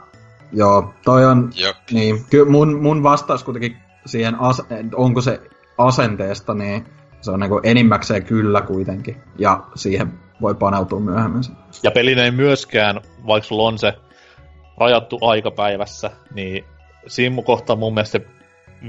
joo, 0.53 0.93
toi 1.05 1.25
on, 1.25 1.49
Jop. 1.55 1.75
niin, 1.91 2.25
kyllä 2.29 2.51
mun, 2.51 2.81
mun 2.81 3.03
vastaus 3.03 3.43
kuitenkin 3.43 3.77
siihen, 4.05 4.39
as, 4.39 4.61
onko 4.95 5.21
se 5.21 5.41
asenteesta, 5.77 6.53
niin 6.53 6.85
se 7.21 7.31
on 7.31 7.39
niinku 7.39 7.59
enimmäkseen 7.63 8.25
kyllä 8.25 8.61
kuitenkin, 8.61 9.17
ja 9.37 9.63
siihen 9.75 10.13
voi 10.41 10.55
paneutua 10.55 10.99
myöhemmin. 10.99 11.43
Ja 11.83 11.91
pelin 11.91 12.19
ei 12.19 12.31
myöskään, 12.31 13.01
vaikka 13.27 13.47
sulla 13.47 13.67
on 13.67 13.77
se 13.77 13.93
rajattu 14.77 15.19
aikapäivässä, 15.21 16.11
niin 16.33 16.65
siinä 17.07 17.41
kohtaa 17.41 17.75
mun 17.75 17.93
mielestä 17.93 18.19
se 18.19 18.25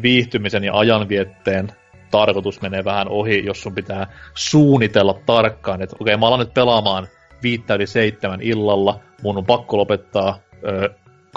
viihtymisen 0.03 0.65
ja 0.65 0.79
ajanvietteen 0.79 1.73
tarkoitus 2.11 2.61
menee 2.61 2.85
vähän 2.85 3.09
ohi, 3.09 3.45
jos 3.45 3.63
sun 3.63 3.75
pitää 3.75 4.07
suunnitella 4.35 5.19
tarkkaan, 5.27 5.83
että 5.83 5.97
okei, 6.01 6.17
mä 6.17 6.27
alan 6.27 6.39
nyt 6.39 6.55
pelaamaan 6.55 7.09
viittä 7.43 7.75
yli 7.75 7.87
seitsemän 7.87 8.43
illalla, 8.43 9.01
mun 9.23 9.39
on 9.39 9.47
pakko 9.47 9.77
lopettaa 9.77 10.39
ö, 10.69 10.89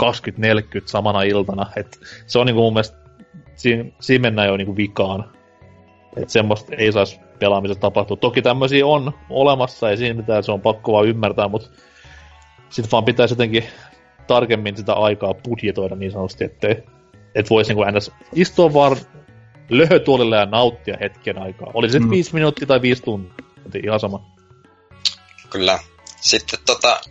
20-40 0.02 0.08
samana 0.86 1.22
iltana, 1.22 1.66
et 1.76 2.00
se 2.28 2.40
on 2.40 2.46
niinku 2.46 2.62
mun 2.62 2.74
mielestä, 2.74 2.98
siinä, 3.56 3.92
siinä 4.00 4.22
mennään 4.22 4.48
jo 4.48 4.58
niinku 4.58 4.76
vikaan. 4.78 5.32
Että 6.18 6.32
semmoista 6.34 6.76
ei 6.76 6.92
saisi 6.92 7.20
pelaamisessa 7.40 7.82
tapahtua. 7.82 8.18
Toki 8.18 8.42
tämmöisiä 8.42 8.88
on 8.88 9.14
olemassa, 9.30 9.90
ei 9.90 9.98
siinä 9.98 10.14
mitään, 10.14 10.44
se 10.44 10.52
on 10.52 10.62
pakko 10.62 10.92
vaan 10.92 11.08
ymmärtää, 11.08 11.48
mutta 11.48 11.70
sitten 12.70 12.92
vaan 12.92 13.06
pitäisi 13.06 13.32
jotenkin 13.32 13.64
tarkemmin 14.28 14.78
sitä 14.78 14.94
aikaa 14.94 15.34
budjetoida 15.34 15.96
niin 15.96 16.12
sanotusti, 16.12 16.44
ettei 16.44 16.84
et 17.36 17.50
voisi 17.50 17.74
niinku 17.74 17.98
ns. 17.98 18.12
istua 18.34 18.74
vaan 18.74 18.98
löhötuolilla 19.70 20.36
ja 20.36 20.46
nauttia 20.46 20.98
hetken 21.00 21.38
aikaa. 21.38 21.72
Oli 21.74 21.90
se 21.90 22.00
Mm. 22.00 22.10
viisi 22.10 22.34
minuuttia 22.34 22.68
tai 22.68 22.82
viisi 22.82 23.04
tuntia, 23.04 23.82
ihan 23.84 24.00
sama. 24.00 24.26
Kyllä. 25.50 25.80
Sitten 26.22 26.60
tota, 26.66 27.02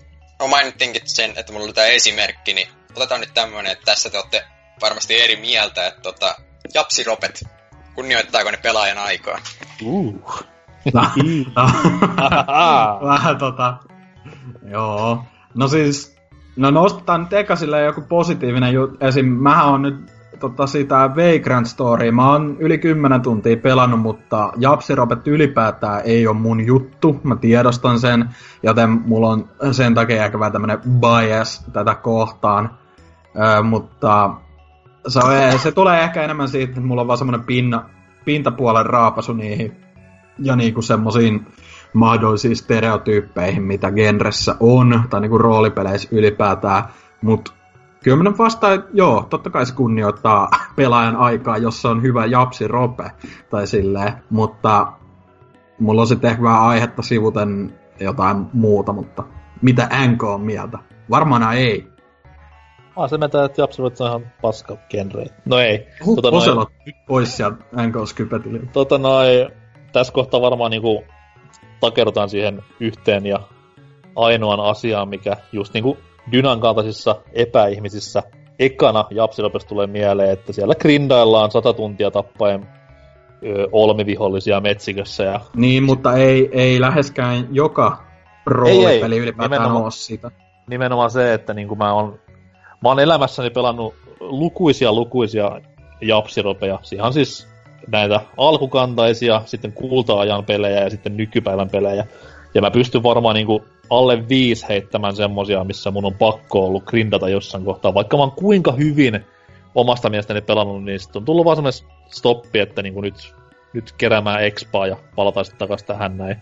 no 0.41 0.47
mainittiinkin 0.47 1.03
sen, 1.05 1.33
että 1.37 1.53
mulla 1.53 1.65
oli 1.65 1.73
tää 1.73 1.87
esimerkki, 1.87 2.55
niin 2.55 2.69
otetaan 2.97 3.21
nyt 3.21 3.35
tämmönen, 3.35 3.73
että 3.73 3.85
tässä 3.85 4.11
te 4.11 4.19
olette 4.19 4.45
varmasti 4.81 5.21
eri 5.21 5.37
mieltä, 5.37 5.87
että 5.87 6.01
tota, 6.01 6.35
japsiropet, 6.75 7.45
kunnioittaako 7.95 8.51
ne 8.51 8.57
pelaajan 8.57 8.99
aikaa? 8.99 9.39
Uh. 9.83 10.45
Vähän 13.11 13.39
tota, 13.39 13.77
joo. 14.71 15.25
No 15.55 15.69
siis, 15.69 16.17
no 16.57 16.71
nostetaan 16.71 17.21
nyt 17.21 17.33
eka 17.33 17.55
joku 17.87 18.01
positiivinen 18.01 18.75
juttu. 18.75 18.97
Esim. 19.01 19.27
mähän 19.27 19.67
on 19.67 19.83
nyt 19.83 20.15
tota 20.41 20.67
sitä 20.67 20.95
Vagrant 20.95 21.67
Story. 21.67 22.11
Mä 22.11 22.31
oon 22.31 22.57
yli 22.59 22.79
10 22.79 23.23
tuntia 23.23 23.57
pelannut, 23.57 24.01
mutta 24.01 24.53
Japsirobet 24.57 25.29
ylipäätään 25.29 26.03
ei 26.05 26.27
ole 26.27 26.37
mun 26.37 26.67
juttu. 26.67 27.21
Mä 27.23 27.37
tiedostan 27.37 28.01
sen, 28.01 28.29
joten 28.63 28.91
mulla 28.91 29.29
on 29.29 29.49
sen 29.73 29.95
takia 29.95 30.25
ehkä 30.25 30.39
vähän 30.39 30.53
tämmönen 30.53 30.79
bias 31.01 31.67
tätä 31.73 31.95
kohtaan. 31.95 32.79
Ö, 33.59 33.63
mutta 33.63 34.31
se, 35.09 35.19
on, 35.19 35.59
se 35.59 35.73
tulee 35.73 36.01
ehkä 36.05 36.23
enemmän 36.23 36.49
siitä, 36.49 36.71
että 36.71 36.81
mulla 36.81 37.01
on 37.01 37.09
vaan 37.09 37.19
semmonen 37.19 37.45
pinna, 37.45 37.91
pintapuolen 38.25 38.87
raapasu 38.87 39.33
niihin 39.33 39.77
ja 40.39 40.57
niinku 40.57 40.83
semmosiin 40.83 41.47
mahdollisiin 41.93 42.57
stereotyyppeihin, 42.57 43.63
mitä 43.63 43.91
genressä 43.91 44.57
on, 44.61 45.03
tai 45.11 45.21
niinku 45.21 45.39
roolipeleissä 45.39 46.09
ylipäätään, 46.13 46.85
mutta 47.23 47.53
kyllä 48.05 48.23
nyt 48.23 48.39
vastaan, 48.39 48.75
että 48.75 48.91
joo, 48.93 49.27
totta 49.31 49.51
kai 49.51 49.67
se 49.67 49.75
kunnioittaa 49.75 50.49
pelaajan 50.77 51.17
aikaa, 51.17 51.59
jos 51.59 51.83
se 51.83 51.89
on 51.89 52.03
hyvä 52.03 52.27
japsi 52.27 52.69
rope, 52.69 53.11
tai 53.51 53.67
silleen, 53.67 54.13
mutta 54.31 54.93
mulla 55.79 56.01
on 56.01 56.07
sitten 56.07 56.31
ehkä 56.31 56.43
vähän 56.43 56.63
aihetta 56.63 57.03
sivuten 57.03 57.79
jotain 58.01 58.47
muuta, 58.53 58.93
mutta 58.93 59.25
mitä 59.63 59.89
NK 60.07 60.23
on 60.23 60.41
mieltä? 60.41 60.79
Varmaan 61.11 61.57
ei. 61.57 61.94
Ah, 62.97 63.11
se 63.11 63.19
mentää, 63.19 63.45
että 63.45 63.63
Japsiroit 63.63 64.01
on 64.01 64.07
ihan 64.09 64.33
paska 64.43 64.77
genre. 64.89 65.25
No 65.45 65.59
ei. 65.59 65.89
Huh, 66.05 66.17
Tota 66.17 66.31
noin- 66.31 66.67
pois 67.07 67.37
sieltä 67.37 67.57
NK-skypetililtä. 67.77 68.67
Tota 68.73 68.99
noin, 68.99 69.49
tässä 69.93 70.13
kohtaa 70.13 70.41
varmaan 70.41 70.71
niinku 70.71 71.05
takerrutaan 71.81 72.29
siihen 72.29 72.63
yhteen 72.81 73.27
ja 73.27 73.39
ainoan 74.17 74.61
asiaan, 74.61 75.09
mikä 75.09 75.37
just 75.53 75.75
niinku 75.75 75.99
Dynan 76.33 76.61
kaltaisissa 76.61 77.17
epäihmisissä 77.33 78.23
ekana 78.59 79.05
Japsilopes 79.11 79.65
tulee 79.65 79.87
mieleen, 79.87 80.31
että 80.31 80.53
siellä 80.53 80.75
grindaillaan 80.75 81.51
sata 81.51 81.73
tuntia 81.73 82.11
tappaen 82.11 82.69
ö, 83.47 83.69
olmivihollisia 83.73 84.61
metsikössä. 84.61 85.25
Ja... 85.25 85.41
Niin, 85.57 85.83
mutta 85.83 86.17
ei, 86.17 86.49
ei 86.53 86.81
läheskään 86.81 87.49
joka 87.51 88.05
roolipeli 88.47 89.19
ylipäätään 89.19 89.51
nimenomaan, 89.61 89.83
ole 89.83 89.91
sitä. 89.91 90.31
Nimenomaan 90.71 91.11
se, 91.11 91.35
että 91.35 91.55
niin 91.55 91.69
kuin 91.69 91.79
mä 91.79 91.93
oon, 91.93 92.19
mä 92.85 92.89
oon 92.89 93.01
elämässäni 93.01 93.51
pelannut 93.51 93.95
lukuisia 94.21 94.93
lukuisia 94.93 95.61
japsiropeja. 96.01 96.79
On 97.01 97.13
siis 97.13 97.49
näitä 97.89 98.21
alkukantaisia, 98.37 99.43
sitten 99.47 99.73
kulta-ajan 99.73 100.45
pelejä 100.45 100.81
ja 100.81 100.91
sitten 100.91 101.17
nykypäivän 101.17 101.71
pelejä. 101.71 102.07
Ja 102.55 102.61
mä 102.61 102.71
pystyn 102.71 103.03
varmaan 103.03 103.35
niin 103.35 103.47
kuin 103.47 103.63
alle 103.91 104.29
viisi 104.29 104.69
heittämään 104.69 105.17
semmosia, 105.17 105.65
missä 105.65 105.91
mun 105.91 106.05
on 106.05 106.15
pakko 106.15 106.67
ollut 106.67 106.85
grindata 106.85 107.29
jossain 107.29 107.65
kohtaa. 107.65 107.95
Vaikka 107.95 108.17
mä 108.17 108.23
oon 108.23 108.33
kuinka 108.33 108.73
hyvin 108.73 109.25
omasta 109.75 110.11
mielestäni 110.11 110.41
pelannut, 110.41 110.85
niin 110.85 111.01
sitten 111.01 111.21
on 111.21 111.25
tullut 111.25 111.45
vaan 111.45 111.57
semmoinen 111.57 111.81
stoppi, 112.11 112.59
että 112.59 112.83
niin 112.83 112.95
kuin 112.95 113.05
nyt, 113.05 113.35
nyt 113.73 113.93
keräämään 113.93 114.45
expaa 114.45 114.87
ja 114.87 114.97
palataan 115.17 115.45
sitten 115.45 115.59
takaisin 115.59 115.87
tähän 115.87 116.17
näin. 116.17 116.37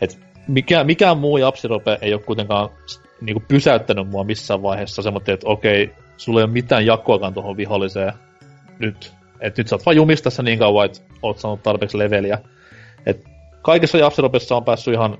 Et 0.00 0.18
mikä, 0.48 0.84
mikään 0.84 1.18
muu 1.18 1.36
japsirope 1.36 1.98
ei 2.02 2.14
ole 2.14 2.22
kuitenkaan 2.22 2.68
niin 3.20 3.34
kuin 3.34 3.44
pysäyttänyt 3.48 4.08
mua 4.08 4.24
missään 4.24 4.62
vaiheessa 4.62 5.02
semmoinen, 5.02 5.34
että 5.34 5.48
okei, 5.48 5.92
sulla 6.16 6.40
ei 6.40 6.44
ole 6.44 6.52
mitään 6.52 6.86
jakoakaan 6.86 7.34
tuohon 7.34 7.56
viholliseen 7.56 8.12
nyt. 8.78 9.12
Että 9.40 9.60
nyt 9.60 9.68
sä 9.68 9.76
oot 9.76 9.86
vaan 9.86 9.96
jumistassa 9.96 10.42
niin 10.42 10.58
kauan, 10.58 10.86
että 10.86 11.00
oot 11.22 11.38
saanut 11.38 11.62
tarpeeksi 11.62 11.98
leveliä. 11.98 12.38
Et 13.06 13.24
kaikessa 13.62 13.98
japsiropessa 13.98 14.56
on 14.56 14.64
päässyt 14.64 14.94
ihan 14.94 15.18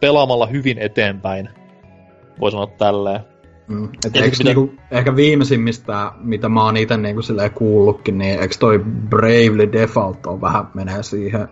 pelaamalla 0.00 0.46
hyvin 0.46 0.78
eteenpäin. 0.78 1.48
Voi 2.40 2.50
sanoa 2.50 2.66
tälleen. 2.66 3.20
Mm. 3.68 3.88
Et 4.06 4.16
eikö 4.16 4.36
mitä... 4.38 4.44
niinku, 4.44 4.74
ehkä 4.90 5.16
viimeisimmistä, 5.16 6.12
mitä 6.20 6.48
mä 6.48 6.64
oon 6.64 6.76
itse 6.76 6.96
niinku 6.96 7.22
kuullutkin, 7.54 8.18
niin 8.18 8.40
eikö 8.40 8.54
toi 8.58 8.78
Bravely 9.08 9.72
Default 9.72 10.26
on 10.26 10.40
vähän 10.40 10.66
menee 10.74 11.02
siihen 11.02 11.48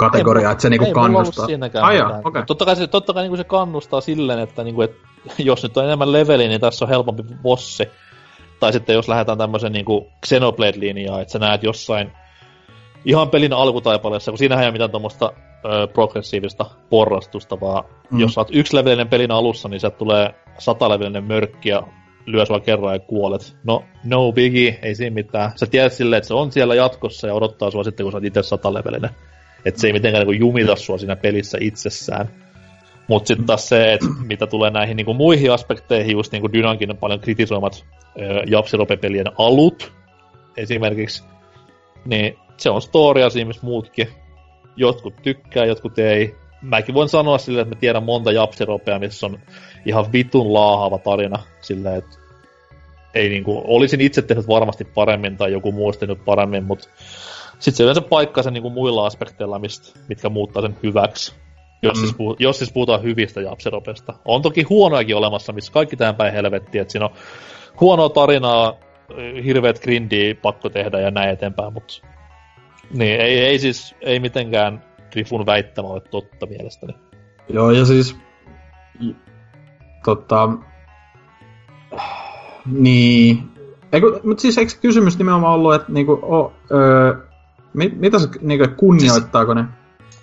kategoriaan, 0.00 0.52
että 0.52 0.62
se 0.62 0.70
niinku 0.70 0.86
ei 0.86 0.92
kannustaa? 0.92 1.46
Ai 1.82 1.96
joo, 1.96 2.10
okay. 2.24 2.42
Totta 2.46 2.64
kai 2.64 2.76
se, 2.76 2.86
totta 2.86 3.12
kai 3.12 3.22
niinku 3.22 3.36
se 3.36 3.44
kannustaa 3.44 4.00
silleen, 4.00 4.38
että 4.38 4.64
niinku, 4.64 4.82
et, 4.82 4.96
jos 5.38 5.62
nyt 5.62 5.76
on 5.76 5.84
enemmän 5.84 6.12
leveli, 6.12 6.48
niin 6.48 6.60
tässä 6.60 6.84
on 6.84 6.88
helpompi 6.88 7.22
bossi. 7.42 7.88
Tai 8.60 8.72
sitten 8.72 8.94
jos 8.94 9.08
lähdetään 9.08 9.38
tämmöisen 9.38 9.72
niinku 9.72 10.08
Xenoblade-linjaan, 10.26 11.22
että 11.22 11.32
sä 11.32 11.38
näet 11.38 11.62
jossain 11.62 12.12
ihan 13.04 13.30
pelin 13.30 13.52
alkutaipaleessa, 13.52 14.30
kun 14.30 14.38
siinähän 14.38 14.62
ei 14.62 14.66
ole 14.66 14.72
mitään 14.72 14.90
tuommoista 14.90 15.32
progressiivista 15.92 16.66
porrastusta, 16.90 17.60
vaan 17.60 17.84
mm. 18.10 18.20
jos 18.20 18.34
sä 18.34 18.40
oot 18.40 18.72
levelinen 18.72 19.08
pelin 19.08 19.30
alussa, 19.30 19.68
niin 19.68 19.80
sieltä 19.80 19.98
tulee 19.98 20.34
satalevelinen 20.58 21.24
mörkki 21.24 21.68
ja 21.68 21.82
lyö 22.26 22.46
sua 22.46 22.60
kerran 22.60 22.94
ja 22.94 22.98
kuolet. 22.98 23.56
No, 23.64 23.84
no 24.04 24.32
biggie, 24.32 24.78
ei 24.82 24.94
siinä 24.94 25.14
mitään. 25.14 25.52
Sä 25.56 25.66
tiedät 25.66 25.92
silleen, 25.92 26.18
että 26.18 26.28
se 26.28 26.34
on 26.34 26.52
siellä 26.52 26.74
jatkossa 26.74 27.26
ja 27.26 27.34
odottaa 27.34 27.70
sua 27.70 27.84
sitten, 27.84 28.04
kun 28.04 28.12
sä 28.12 28.16
oot 28.16 28.24
itse 28.24 28.42
satalevelinen. 28.42 29.10
Että 29.64 29.80
se 29.80 29.86
ei 29.86 29.92
mitenkään 29.92 30.26
niin 30.26 30.40
jumita 30.40 30.76
sua 30.76 30.98
siinä 30.98 31.16
pelissä 31.16 31.58
itsessään. 31.60 32.28
Mutta 33.08 33.28
sitten 33.28 33.46
taas 33.46 33.68
se, 33.68 33.92
että 33.92 34.06
mitä 34.28 34.46
tulee 34.46 34.70
näihin 34.70 34.96
niin 34.96 35.04
kuin 35.04 35.16
muihin 35.16 35.52
aspekteihin, 35.52 36.12
just 36.12 36.32
niin 36.32 36.40
kuin 36.40 36.52
Dynankin 36.52 36.90
on 36.90 36.96
paljon 36.96 37.20
kritisoimat 37.20 37.84
Japsirope-pelien 38.46 39.26
alut 39.38 39.92
esimerkiksi, 40.56 41.24
niin 42.04 42.38
se 42.56 42.70
on 42.70 42.82
storia 42.82 43.30
siinä, 43.30 43.48
missä 43.48 43.66
muutkin 43.66 44.08
jotkut 44.76 45.14
tykkää, 45.22 45.64
jotkut 45.64 45.98
ei. 45.98 46.34
Mäkin 46.62 46.94
voin 46.94 47.08
sanoa 47.08 47.38
silleen, 47.38 47.62
että 47.62 47.74
mä 47.74 47.80
tiedän 47.80 48.02
monta 48.02 48.32
japsiropea, 48.32 48.98
missä 48.98 49.26
on 49.26 49.38
ihan 49.86 50.12
vitun 50.12 50.52
laahava 50.52 50.98
tarina 50.98 51.42
silleen, 51.60 51.96
että 51.96 52.16
ei 53.14 53.28
niinku, 53.28 53.62
olisin 53.64 54.00
itse 54.00 54.22
tehnyt 54.22 54.48
varmasti 54.48 54.84
paremmin 54.84 55.36
tai 55.36 55.52
joku 55.52 55.74
tehnyt 56.00 56.24
paremmin, 56.24 56.64
mutta 56.64 56.88
sitten 57.60 57.76
se 57.76 57.82
yleensä 57.82 58.00
paikkaa 58.00 58.42
sen 58.42 58.52
niinku 58.52 58.70
muilla 58.70 59.06
aspekteilla, 59.06 59.58
mistä, 59.58 59.98
mitkä 60.08 60.28
muuttaa 60.28 60.62
sen 60.62 60.76
hyväksi. 60.82 61.34
Jos, 61.82 61.98
mm. 61.98 62.00
siis, 62.00 62.12
puh- 62.12 62.36
jos 62.38 62.58
siis 62.58 62.72
puhutaan 62.72 63.02
hyvistä 63.02 63.40
japsiropesta. 63.40 64.14
On 64.24 64.42
toki 64.42 64.62
huonoakin 64.62 65.16
olemassa, 65.16 65.52
missä 65.52 65.72
kaikki 65.72 65.96
tähän 65.96 66.16
päin 66.16 66.32
helvettiä, 66.32 66.82
että 66.82 66.92
siinä 66.92 67.04
on 67.04 67.14
huonoa 67.80 68.08
tarinaa, 68.08 68.74
hirveät 69.44 69.80
grindiä 69.80 70.34
pakko 70.34 70.68
tehdä 70.68 71.00
ja 71.00 71.10
näin 71.10 71.30
eteenpäin, 71.30 71.72
mutta 71.72 71.94
niin, 72.94 73.20
ei, 73.20 73.38
ei 73.38 73.58
siis, 73.58 73.94
ei 74.00 74.20
mitenkään 74.20 74.84
Grifun 75.12 75.46
väittämä 75.46 75.88
ole 75.88 76.00
totta 76.00 76.46
mielestäni. 76.46 76.94
Joo, 77.48 77.70
ja 77.70 77.84
siis, 77.84 78.16
tota, 80.04 80.48
niin, 82.66 83.42
mutta 84.24 84.40
siis 84.40 84.58
eikö 84.58 84.72
kysymys 84.80 85.18
nimenomaan 85.18 85.54
ollut, 85.54 85.74
että 85.74 85.92
niinku, 85.92 86.12
o, 86.12 86.52
öö, 86.70 87.14
mit, 87.14 87.29
mitä 87.74 88.18
se 88.18 88.28
niinku, 88.40 88.66
kunnioittaako 88.76 89.54
ne? 89.54 89.64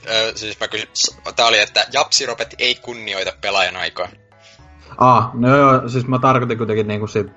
Öö, 0.10 0.32
siis 0.36 0.60
mä 0.60 0.68
kysyn, 0.68 0.88
tää 1.36 1.46
oli, 1.46 1.60
että 1.60 1.86
japsiropet 1.94 2.56
ei 2.60 2.76
kunnioita 2.76 3.32
pelaajan 3.42 3.76
aikaa. 3.76 4.08
Ah, 4.98 5.30
no 5.34 5.58
joo, 5.58 5.90
siis 5.90 6.08
mä 6.08 6.20
tarkoitin 6.20 6.58
kuitenkin 6.58 6.88
niinku 6.88 7.08
sit 7.08 7.28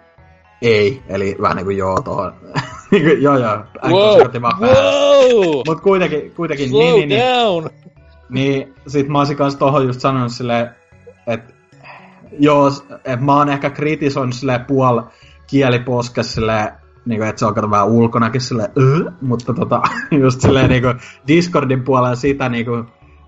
ei, 0.62 1.02
eli 1.08 1.36
vähän 1.40 1.56
niinku 1.56 1.70
joo 1.70 2.00
tohon. 2.00 2.34
Niinku, 2.90 3.08
joo 3.08 3.38
joo, 3.38 3.64
wow, 3.88 4.42
vaan 4.42 4.60
wow. 4.60 5.62
Mut 5.66 5.80
kuitenkin, 5.80 6.30
kuitenkin 6.34 6.68
Slow 6.68 6.82
niin, 6.82 7.08
niin, 7.08 7.20
down. 7.20 7.70
niin, 8.28 8.52
niin, 8.52 8.74
sit 8.86 9.08
mä 9.08 9.18
olisin 9.18 9.36
kans 9.36 9.56
tohon 9.56 9.86
just 9.86 10.00
sanonut 10.00 10.32
silleen, 10.32 10.70
että 11.26 11.52
joo, 12.38 12.70
et 13.04 13.20
mä 13.20 13.36
oon 13.36 13.48
ehkä 13.48 13.70
kritisoinut 13.70 14.34
silleen 14.34 14.64
puol 14.64 15.02
kieliposkes 15.46 16.34
silleen, 16.34 16.68
niinku, 17.04 17.24
että 17.24 17.40
se 17.40 17.46
on 17.46 17.54
kato 17.54 17.70
vähän 17.70 17.88
ulkonakin 17.88 18.40
silleen, 18.40 18.70
äh, 18.78 19.12
mutta 19.20 19.54
tota, 19.54 19.82
just 20.22 20.40
silleen 20.40 20.70
niinku 20.70 20.88
Discordin 21.26 21.82
puolella 21.82 22.16
sitä 22.16 22.48
niinku, 22.48 22.84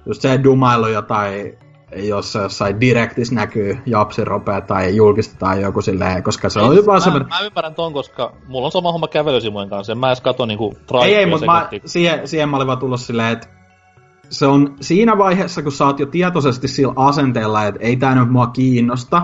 just 0.07 0.23
se 0.23 0.41
dumailu 0.45 0.89
jotain 0.89 1.59
jos 1.97 2.35
jossain 2.35 2.81
direktis 2.81 3.33
näkyy 3.33 3.79
japsiropea 3.87 4.61
tai 4.61 4.97
julkistetaan 4.97 5.61
joku 5.61 5.83
silleen, 5.83 6.23
koska 6.23 6.51
se 6.51 6.61
ei, 6.61 6.67
on 6.67 6.87
vaan 6.87 7.01
semmoinen... 7.01 7.29
Mä 7.29 7.41
ymmärrän 7.41 7.75
ton, 7.75 7.93
koska 7.93 8.33
mulla 8.49 8.67
on 8.67 8.73
sama 8.73 8.93
homma 8.93 9.09
kävelysimujen 9.09 9.69
kanssa, 9.69 9.93
en 9.93 9.99
mä 9.99 10.09
edes 10.09 10.21
katso 10.21 10.47
niinku 10.47 10.75
Ei, 11.05 11.15
ei, 11.15 11.27
mutta 11.27 11.47
mä, 11.47 11.69
siihen, 11.85 12.29
siihen 12.29 12.49
mä 12.49 12.57
olin 12.57 12.67
vaan 12.67 12.79
tullut 12.79 13.01
silleen, 13.01 13.33
että 13.33 13.49
se 14.31 14.47
on 14.47 14.77
siinä 14.81 15.19
vaiheessa, 15.19 15.63
kun 15.63 15.73
sä 15.73 15.87
oot 15.87 16.01
jo 16.01 16.07
tietoisesti 16.07 16.69
sillä 16.69 16.93
asenteella, 16.97 17.65
että 17.65 17.81
ei 17.83 17.97
tää 17.97 18.15
nyt 18.15 18.31
mua 18.31 18.47
kiinnosta, 18.47 19.23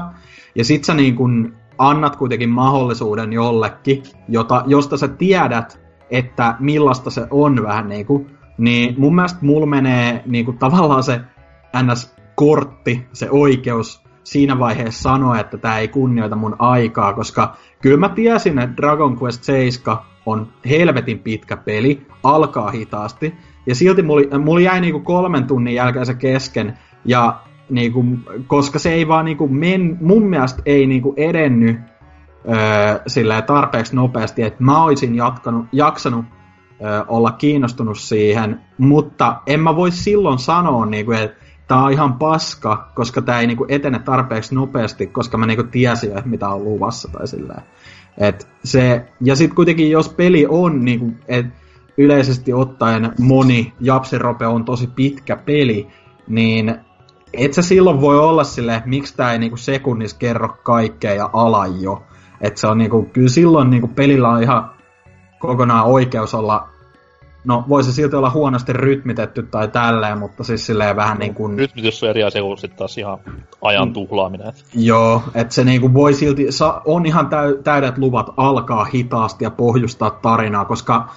ja 0.54 0.64
sit 0.64 0.84
sä 0.84 0.94
niin 0.94 1.16
kun 1.16 1.54
annat 1.78 2.16
kuitenkin 2.16 2.50
mahdollisuuden 2.50 3.32
jollekin, 3.32 4.02
jota, 4.28 4.62
josta 4.66 4.96
sä 4.96 5.08
tiedät, 5.08 5.80
että 6.10 6.54
millaista 6.60 7.10
se 7.10 7.26
on 7.30 7.62
vähän 7.62 7.88
niinku, 7.88 8.26
niin 8.58 8.94
mun 8.98 9.14
mielestä 9.14 9.38
mulla 9.42 9.66
menee 9.66 10.22
niinku 10.26 10.52
tavallaan 10.52 11.02
se 11.02 11.20
ns 11.82 12.14
kortti, 12.34 13.06
se 13.12 13.30
oikeus 13.30 14.02
siinä 14.24 14.58
vaiheessa 14.58 15.02
sanoa, 15.02 15.40
että 15.40 15.58
tämä 15.58 15.78
ei 15.78 15.88
kunnioita 15.88 16.36
mun 16.36 16.56
aikaa, 16.58 17.12
koska 17.12 17.56
kyllä 17.82 17.96
mä 17.96 18.08
tiesin, 18.08 18.58
että 18.58 18.76
Dragon 18.76 19.18
Quest 19.22 19.44
7 19.44 19.98
on 20.26 20.48
helvetin 20.68 21.18
pitkä 21.18 21.56
peli, 21.56 22.06
alkaa 22.22 22.70
hitaasti, 22.70 23.34
ja 23.66 23.74
silti 23.74 24.02
mulla, 24.02 24.38
mulla 24.38 24.60
jäi 24.60 24.80
niinku 24.80 25.00
kolmen 25.00 25.46
tunnin 25.46 25.74
jälkeen 25.74 26.06
se 26.06 26.14
kesken, 26.14 26.78
ja 27.04 27.40
niinku, 27.70 28.04
koska 28.46 28.78
se 28.78 28.92
ei 28.92 29.08
vaan 29.08 29.24
niinku 29.24 29.48
men, 29.48 29.98
mun 30.00 30.22
mielestä 30.22 30.62
ei 30.66 30.86
niinku 30.86 31.14
edennyt 31.16 31.80
öö, 32.48 33.42
tarpeeksi 33.46 33.96
nopeasti, 33.96 34.42
että 34.42 34.64
mä 34.64 34.84
olisin 34.84 35.14
jatkanut, 35.14 35.66
jaksanut 35.72 36.24
öö, 36.82 37.04
olla 37.08 37.30
kiinnostunut 37.30 37.98
siihen, 37.98 38.60
mutta 38.78 39.40
en 39.46 39.60
mä 39.60 39.76
voi 39.76 39.90
silloin 39.90 40.38
sanoa, 40.38 40.86
niinku, 40.86 41.12
että 41.12 41.36
tää 41.68 41.82
on 41.82 41.92
ihan 41.92 42.14
paska, 42.14 42.90
koska 42.94 43.22
tää 43.22 43.40
ei 43.40 43.46
niinku 43.46 43.66
etene 43.68 43.98
tarpeeksi 43.98 44.54
nopeasti, 44.54 45.06
koska 45.06 45.38
mä 45.38 45.46
niinku 45.46 45.64
tiesin, 45.64 46.10
että 46.10 46.30
mitä 46.30 46.48
on 46.48 46.64
luvassa 46.64 47.08
tai 47.12 47.28
silleen. 47.28 47.62
Et 48.18 48.48
se, 48.64 49.06
ja 49.20 49.36
sitten 49.36 49.56
kuitenkin 49.56 49.90
jos 49.90 50.08
peli 50.08 50.46
on 50.48 50.84
niinku, 50.84 51.12
et 51.28 51.46
yleisesti 51.98 52.52
ottaen 52.52 53.12
moni 53.20 53.72
Japsirope 53.80 54.46
on 54.46 54.64
tosi 54.64 54.86
pitkä 54.86 55.36
peli, 55.36 55.88
niin 56.28 56.74
et 57.32 57.54
sä 57.54 57.62
silloin 57.62 58.00
voi 58.00 58.18
olla 58.18 58.44
silleen, 58.44 58.78
että 58.78 58.88
miksi 58.88 59.16
tää 59.16 59.32
ei 59.32 59.38
niinku 59.38 59.56
sekunnissa 59.56 60.16
kerro 60.18 60.48
kaikkea 60.62 61.14
ja 61.14 61.30
ala 61.32 61.66
jo. 61.66 62.02
Et 62.40 62.56
se 62.56 62.66
on 62.66 62.78
niinku, 62.78 63.08
kyllä 63.12 63.28
silloin 63.28 63.70
niinku 63.70 63.88
pelillä 63.88 64.28
on 64.28 64.42
ihan 64.42 64.70
kokonaan 65.38 65.86
oikeus 65.86 66.34
olla 66.34 66.68
No, 67.44 67.64
voisi 67.68 67.92
silti 67.92 68.16
olla 68.16 68.30
huonosti 68.30 68.72
rytmitetty 68.72 69.42
tai 69.42 69.68
tälleen, 69.68 70.18
mutta 70.18 70.44
siis 70.44 70.66
silleen 70.66 70.96
vähän 70.96 71.18
niin 71.18 71.34
kuin... 71.34 71.58
Rytmitys 71.58 72.02
on 72.02 72.08
eri 72.08 72.22
asia 72.22 72.42
kuin 72.42 72.58
sitten 72.58 72.78
taas 72.78 72.98
ihan 72.98 73.18
ajan 73.62 73.88
mm. 73.88 73.92
tuhlaaminen. 73.92 74.52
Joo, 74.74 75.22
että 75.34 75.54
se 75.54 75.64
niin 75.64 75.80
kuin 75.80 75.94
voi 75.94 76.14
silti, 76.14 76.46
on 76.84 77.06
ihan 77.06 77.28
täydet 77.64 77.98
luvat 77.98 78.26
alkaa 78.36 78.84
hitaasti 78.84 79.44
ja 79.44 79.50
pohjustaa 79.50 80.10
tarinaa, 80.10 80.64
koska 80.64 81.08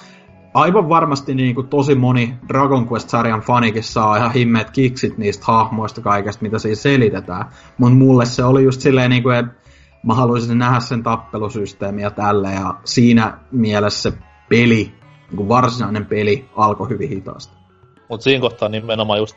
aivan 0.53 0.89
varmasti 0.89 1.35
niin 1.35 1.55
kuin 1.55 1.67
tosi 1.67 1.95
moni 1.95 2.33
Dragon 2.47 2.87
Quest-sarjan 2.87 3.41
fanikin 3.41 3.83
saa 3.83 4.17
ihan 4.17 4.33
himmeet 4.33 4.71
kiksit 4.71 5.17
niistä 5.17 5.45
hahmoista 5.47 6.01
kaikesta, 6.01 6.43
mitä 6.43 6.59
siinä 6.59 6.75
selitetään. 6.75 7.45
Mutta 7.77 7.95
mulle 7.95 8.25
se 8.25 8.43
oli 8.43 8.63
just 8.63 8.81
silleen, 8.81 9.09
niin 9.09 9.23
kuin, 9.23 9.35
että 9.35 9.53
mä 10.03 10.13
haluaisin 10.13 10.57
nähdä 10.57 10.79
sen 10.79 11.03
tappelusysteemiä 11.03 12.09
tälle, 12.09 12.51
ja 12.53 12.73
siinä 12.83 13.37
mielessä 13.51 14.09
se 14.09 14.17
peli, 14.49 14.93
niin 15.29 15.37
kuin 15.37 15.49
varsinainen 15.49 16.05
peli, 16.05 16.49
alkoi 16.55 16.89
hyvin 16.89 17.09
hitaasti. 17.09 17.57
Mutta 18.09 18.23
siinä 18.23 18.41
kohtaa 18.41 18.69
nimenomaan 18.69 19.19
just 19.19 19.35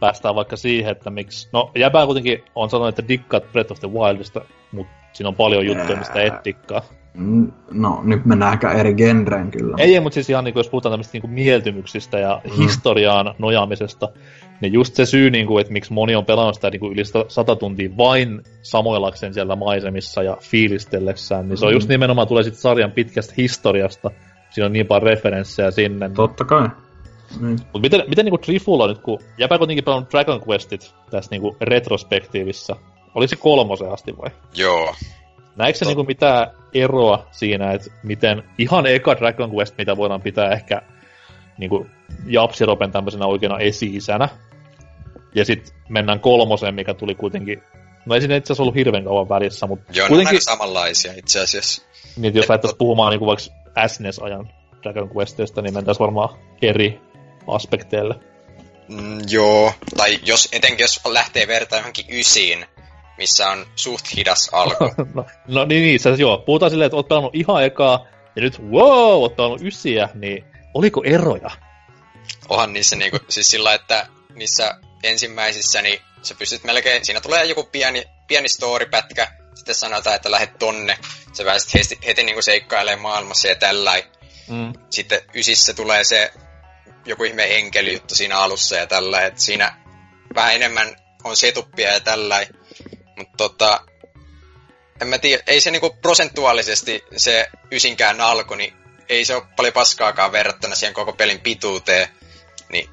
päästään 0.00 0.34
vaikka 0.34 0.56
siihen, 0.56 0.92
että 0.92 1.10
miksi... 1.10 1.48
No, 1.52 1.70
jäbää 1.74 2.06
kuitenkin 2.06 2.44
on 2.54 2.70
sanonut, 2.70 2.98
että 2.98 3.08
dikkaat 3.08 3.52
Breath 3.52 3.72
of 3.72 3.80
the 3.80 3.88
Wildista, 3.88 4.40
mutta 4.72 4.92
siinä 5.12 5.28
on 5.28 5.34
paljon 5.34 5.66
juttuja, 5.66 5.98
mistä 5.98 6.22
et 6.22 6.44
dikkaa. 6.44 6.82
Mm, 7.14 7.52
no, 7.70 8.00
nyt 8.04 8.24
mennään 8.24 8.50
aika 8.50 8.72
eri 8.72 8.94
genreen 8.94 9.50
kyllä. 9.50 9.76
Ei, 9.78 10.00
mutta 10.00 10.14
siis 10.14 10.30
ihan 10.30 10.44
niin 10.44 10.52
kuin, 10.52 10.60
jos 10.60 10.70
puhutaan 10.70 10.92
tämmöistä 10.92 11.18
niin 11.18 11.30
mieltymyksistä 11.30 12.18
ja 12.18 12.40
mm. 12.44 12.50
historiaan 12.62 13.34
nojaamisesta, 13.38 14.08
niin 14.60 14.72
just 14.72 14.94
se 14.94 15.06
syy, 15.06 15.30
niin 15.30 15.46
kuin, 15.46 15.60
että 15.60 15.72
miksi 15.72 15.92
moni 15.92 16.14
on 16.14 16.24
pelannut 16.24 16.54
sitä 16.54 16.70
niin 16.70 16.80
kuin 16.80 16.92
yli 16.92 17.02
sata 17.28 17.56
tuntia 17.56 17.90
vain 17.96 18.40
samoillakseen 18.62 19.34
siellä 19.34 19.56
maisemissa 19.56 20.22
ja 20.22 20.36
fiilistellessään, 20.40 21.48
niin 21.48 21.56
se 21.56 21.66
on 21.66 21.72
mm. 21.72 21.76
just 21.76 21.88
nimenomaan 21.88 22.28
tulee 22.28 22.42
sitten 22.42 22.60
sarjan 22.60 22.92
pitkästä 22.92 23.34
historiasta. 23.36 24.10
Siinä 24.50 24.66
on 24.66 24.72
niin 24.72 24.86
paljon 24.86 25.02
referenssejä 25.02 25.70
sinne. 25.70 26.10
Totta 26.14 26.44
kai. 26.44 26.68
Niin. 27.40 27.58
Mut 27.72 27.82
miten, 27.82 28.02
miten 28.08 28.24
niinku 28.24 28.38
Trifulla 28.38 28.86
nyt, 28.86 28.98
kun 28.98 29.18
jäpä 29.38 29.58
kuitenkin 29.58 29.84
pelannut 29.84 30.10
Dragon 30.10 30.42
Questit 30.48 30.94
tässä 31.10 31.30
niinku 31.30 31.56
retrospektiivissa, 31.60 32.76
oli 33.14 33.28
se 33.28 33.36
kolmosen 33.36 33.92
asti 33.92 34.16
vai? 34.18 34.30
Joo. 34.54 34.94
Näetkö 35.60 35.78
se 35.78 35.84
niinku 35.84 36.04
mitään 36.04 36.50
eroa 36.74 37.26
siinä, 37.30 37.72
että 37.72 37.90
miten 38.02 38.42
ihan 38.58 38.86
eka 38.86 39.16
Dragon 39.16 39.50
Quest, 39.56 39.74
mitä 39.78 39.96
voidaan 39.96 40.22
pitää 40.22 40.52
ehkä 40.52 40.82
niinku 41.58 41.86
Japsiropen 42.26 42.92
tämmöisenä 42.92 43.26
oikeana 43.26 43.58
esi-isänä, 43.58 44.28
ja 45.34 45.44
sitten 45.44 45.74
mennään 45.88 46.20
kolmoseen, 46.20 46.74
mikä 46.74 46.94
tuli 46.94 47.14
kuitenkin... 47.14 47.62
No 48.06 48.14
ei 48.14 48.20
siinä 48.20 48.36
itse 48.36 48.52
asiassa 48.52 48.62
ollut 48.62 48.74
hirveän 48.74 49.04
kauan 49.04 49.28
välissä, 49.28 49.66
mutta 49.66 49.92
Joo, 49.94 50.08
kuitenkin... 50.08 50.34
ne 50.34 50.40
samanlaisia 50.40 51.12
itse 51.16 51.40
asiassa. 51.40 51.82
Niin, 52.16 52.34
jos 52.34 52.48
lähdettäisiin 52.48 52.78
puhumaan 52.78 53.10
niinku 53.10 53.26
vaikka 53.26 53.44
SNES-ajan 53.86 54.50
Dragon 54.82 55.10
Questista, 55.16 55.62
niin 55.62 55.74
mentäisiin 55.74 56.04
varmaan 56.04 56.38
eri 56.62 57.00
aspekteille. 57.46 58.14
Mm, 58.88 59.18
joo, 59.28 59.72
tai 59.96 60.18
jos, 60.24 60.48
etenkin 60.52 60.84
jos 60.84 61.00
lähtee 61.04 61.46
vertaa 61.46 61.78
johonkin 61.78 62.06
ysiin, 62.10 62.66
missä 63.20 63.48
on 63.48 63.66
suht 63.76 64.04
hidas 64.16 64.48
alku. 64.52 64.84
no, 65.14 65.26
no 65.48 65.64
niin, 65.64 65.82
niin, 65.82 66.00
se, 66.00 66.10
joo. 66.10 66.38
Puhutaan 66.38 66.70
silleen, 66.70 66.86
että 66.86 66.96
oot 66.96 67.08
pelannut 67.08 67.34
ihan 67.34 67.64
ekaa, 67.64 68.06
ja 68.36 68.42
nyt 68.42 68.58
wow, 68.58 69.22
oot 69.22 69.36
pelannut 69.36 69.62
ysiä, 69.62 70.08
niin 70.14 70.44
oliko 70.74 71.02
eroja? 71.04 71.50
Onhan 72.48 72.72
niissä 72.72 72.96
niinku, 72.96 73.18
siis 73.28 73.48
sillä, 73.48 73.74
että 73.74 74.06
niissä 74.34 74.74
ensimmäisissä, 75.02 75.82
niin 75.82 76.00
sä 76.22 76.34
pystyt 76.34 76.64
melkein, 76.64 77.04
siinä 77.04 77.20
tulee 77.20 77.44
joku 77.44 77.64
pieni, 77.64 78.04
pieni 78.28 78.48
storypätkä, 78.48 79.28
sitten 79.54 79.74
sanotaan, 79.74 80.16
että 80.16 80.30
lähdet 80.30 80.58
tonne, 80.58 80.98
sä 81.32 81.44
pääset 81.44 81.74
heti, 81.74 81.98
heti 82.06 82.22
niinku 82.22 82.42
seikkailemaan 82.42 83.02
maailmassa 83.02 83.48
ja 83.48 83.56
tällä. 83.56 84.02
Mm. 84.48 84.72
Sitten 84.90 85.20
ysissä 85.34 85.74
tulee 85.74 86.04
se 86.04 86.32
joku 87.06 87.24
ihme 87.24 87.56
enkelijuttu 87.56 88.14
siinä 88.14 88.38
alussa 88.38 88.76
ja 88.76 88.86
tällä, 88.86 89.22
että 89.26 89.40
siinä 89.40 89.76
vähän 90.34 90.54
enemmän 90.54 90.96
on 91.24 91.36
setuppia 91.36 91.92
ja 91.92 92.00
tällä. 92.00 92.46
Mutta 93.20 93.36
tota, 93.36 93.80
en 95.00 95.08
mä 95.08 95.18
tiedä, 95.18 95.42
ei 95.46 95.60
se 95.60 95.70
niinku 95.70 95.96
prosentuaalisesti 96.02 97.04
se 97.16 97.48
ysinkään 97.72 98.20
alku, 98.20 98.54
niin 98.54 98.72
ei 99.08 99.24
se 99.24 99.34
ole 99.34 99.42
paljon 99.56 99.72
paskaakaan 99.72 100.32
verrattuna 100.32 100.74
siihen 100.74 100.94
koko 100.94 101.12
pelin 101.12 101.40
pituuteen. 101.40 102.08
Niin 102.72 102.88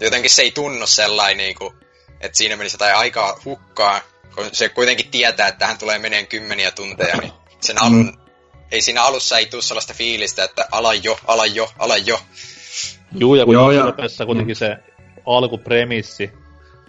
jotenkin 0.00 0.30
se 0.30 0.42
ei 0.42 0.50
tunnu 0.50 0.86
sellainen, 0.86 1.36
niinku, 1.36 1.74
että 2.20 2.38
siinä 2.38 2.56
menisi 2.56 2.74
jotain 2.74 2.96
aikaa 2.96 3.40
hukkaa, 3.44 4.00
kun 4.34 4.48
se 4.52 4.68
kuitenkin 4.68 5.10
tietää, 5.10 5.48
että 5.48 5.58
tähän 5.58 5.78
tulee 5.78 5.98
meneen 5.98 6.26
kymmeniä 6.26 6.70
tunteja, 6.70 7.16
niin 7.16 7.32
sen 7.60 7.82
alun, 7.82 8.06
mm. 8.06 8.12
ei 8.70 8.82
siinä 8.82 9.02
alussa 9.02 9.38
ei 9.38 9.46
tule 9.46 9.62
sellaista 9.62 9.94
fiilistä, 9.94 10.44
että 10.44 10.68
ala 10.72 10.94
jo, 10.94 11.18
ala 11.26 11.46
jo, 11.46 11.70
ala 11.78 11.96
jo. 11.96 12.20
Juu, 13.12 13.34
ja 13.34 13.44
kun 13.44 13.54
Joo, 13.54 13.70
ja... 13.70 13.94
kuitenkin 14.26 14.56
mm. 14.56 14.58
se 14.58 14.76
alkupremissi 15.26 16.32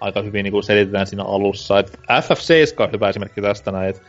aika 0.02 0.22
hyvin 0.22 0.44
niin 0.44 0.52
kuin 0.52 0.64
selitetään 0.64 1.08
siinä 1.08 1.24
alussa. 1.24 1.80
Et 1.80 2.00
FF7 2.00 2.84
on 2.84 2.92
hyvä 2.92 3.10
esimerkki 3.10 3.42
tästä 3.42 3.72
näin, 3.72 3.90
että 3.90 4.02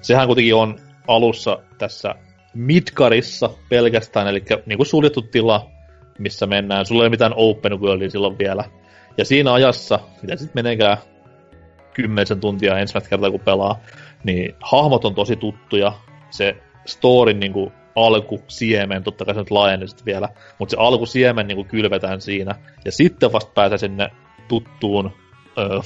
sehän 0.00 0.26
kuitenkin 0.26 0.54
on 0.54 0.78
alussa 1.08 1.58
tässä 1.78 2.14
Midgarissa 2.54 3.50
pelkästään, 3.68 4.28
eli 4.28 4.44
niin 4.66 4.76
kuin 4.76 4.86
suljettu 4.86 5.22
tila, 5.22 5.70
missä 6.18 6.46
mennään. 6.46 6.86
Sulla 6.86 7.02
ei 7.02 7.06
ole 7.06 7.10
mitään 7.10 7.34
open 7.36 7.80
worldia 7.80 8.10
silloin 8.10 8.38
vielä. 8.38 8.64
Ja 9.18 9.24
siinä 9.24 9.52
ajassa, 9.52 9.98
mitä 10.22 10.36
sitten 10.36 10.64
meneekään 10.64 10.96
kymmenisen 11.94 12.40
tuntia 12.40 12.78
ensimmäistä 12.78 13.10
kertaa 13.10 13.30
kun 13.30 13.40
pelaa, 13.40 13.80
niin 14.24 14.54
hahmot 14.60 15.04
on 15.04 15.14
tosi 15.14 15.36
tuttuja. 15.36 15.92
Se 16.30 16.56
storin 16.86 17.40
niin 17.40 17.52
kuin, 17.52 17.72
alkusiemen, 17.96 19.04
totta 19.04 19.24
kai 19.24 19.34
se 19.34 19.40
nyt 19.40 19.50
laajeni 19.50 19.86
vielä, 20.06 20.28
mutta 20.58 20.70
se 20.70 20.76
alkusiemen 20.80 21.46
niin 21.46 21.56
kuin 21.56 21.68
kylvetään 21.68 22.20
siinä, 22.20 22.54
ja 22.84 22.92
sitten 22.92 23.32
vasta 23.32 23.52
pääsee 23.54 23.78
sinne 23.78 24.10
tuttuun 24.48 25.12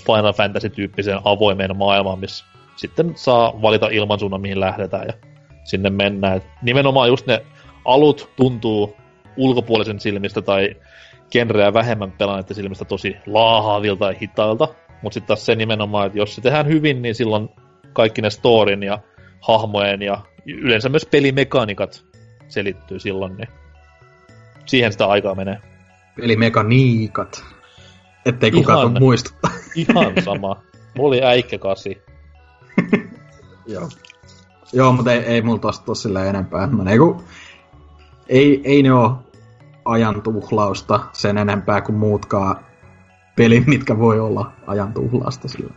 Final 0.07 0.33
Fantasy-tyyppiseen 0.33 1.21
avoimeen 1.25 1.77
maailmaan, 1.77 2.19
missä 2.19 2.45
sitten 2.77 3.13
saa 3.17 3.63
valita 3.63 3.89
ilmansuunnan, 3.89 4.41
mihin 4.41 4.61
lähdetään, 4.61 5.07
ja 5.07 5.13
sinne 5.65 5.91
mennään. 5.91 6.37
Et 6.37 6.45
nimenomaan 6.63 7.09
just 7.09 7.27
ne 7.27 7.43
alut 7.85 8.31
tuntuu 8.37 8.97
ulkopuolisen 9.37 10.01
silmistä 10.01 10.43
tai 10.43 10.77
genreä 11.31 11.75
vähemmän 11.75 12.13
pelanneiden 12.13 12.57
silmistä 12.57 12.85
tosi 12.85 13.17
laahaavilta 13.27 14.13
ja 14.13 14.19
hitailta, 14.23 14.69
mutta 15.03 15.15
sitten 15.15 15.29
taas 15.29 15.47
se 15.47 15.55
nimenomaan, 15.55 16.07
että 16.07 16.19
jos 16.19 16.35
se 16.35 16.41
tehdään 16.41 16.67
hyvin, 16.67 17.03
niin 17.03 17.15
silloin 17.15 17.49
kaikki 17.93 18.23
ne 18.23 18.31
storin 18.31 18.83
ja 18.83 18.99
hahmojen 19.41 20.03
ja 20.03 20.21
yleensä 20.47 20.89
myös 20.89 21.07
pelimekanikat 21.07 22.05
selittyy 22.49 22.99
silloin, 22.99 23.37
niin 23.37 23.49
siihen 24.67 24.93
sitä 24.93 25.07
aikaa 25.07 25.35
menee. 25.35 25.59
Pelimekaniikat. 26.21 27.56
Ettei 28.27 28.51
kukaan 28.51 28.79
ihan, 28.79 29.03
muistuttaa. 29.03 29.51
Ihan 29.75 30.13
sama. 30.25 30.63
Mulla 30.97 31.09
oli 31.09 31.23
äikkä 31.23 31.59
kasi. 31.59 32.03
Joo. 33.67 33.89
Joo, 34.73 34.93
mutta 34.93 35.13
ei, 35.13 35.19
ei 35.19 35.43
mulla 35.43 35.59
tosta 35.59 35.95
sille 35.95 36.29
enempää. 36.29 36.67
Mä 36.67 36.85
niinku, 36.85 37.25
ei, 38.29 38.61
ei 38.65 38.83
ne 38.83 38.93
oo 38.93 39.19
ajan 39.85 40.23
tuhlausta 40.23 41.01
sen 41.13 41.39
enempää 41.39 41.81
kuin 41.81 41.97
muutkaan 41.97 42.67
pelit, 43.37 43.67
mitkä 43.67 43.99
voi 43.99 44.21
olla 44.21 44.53
ajan 44.67 44.95
tuhlausta 44.95 45.49
sillä. 45.49 45.75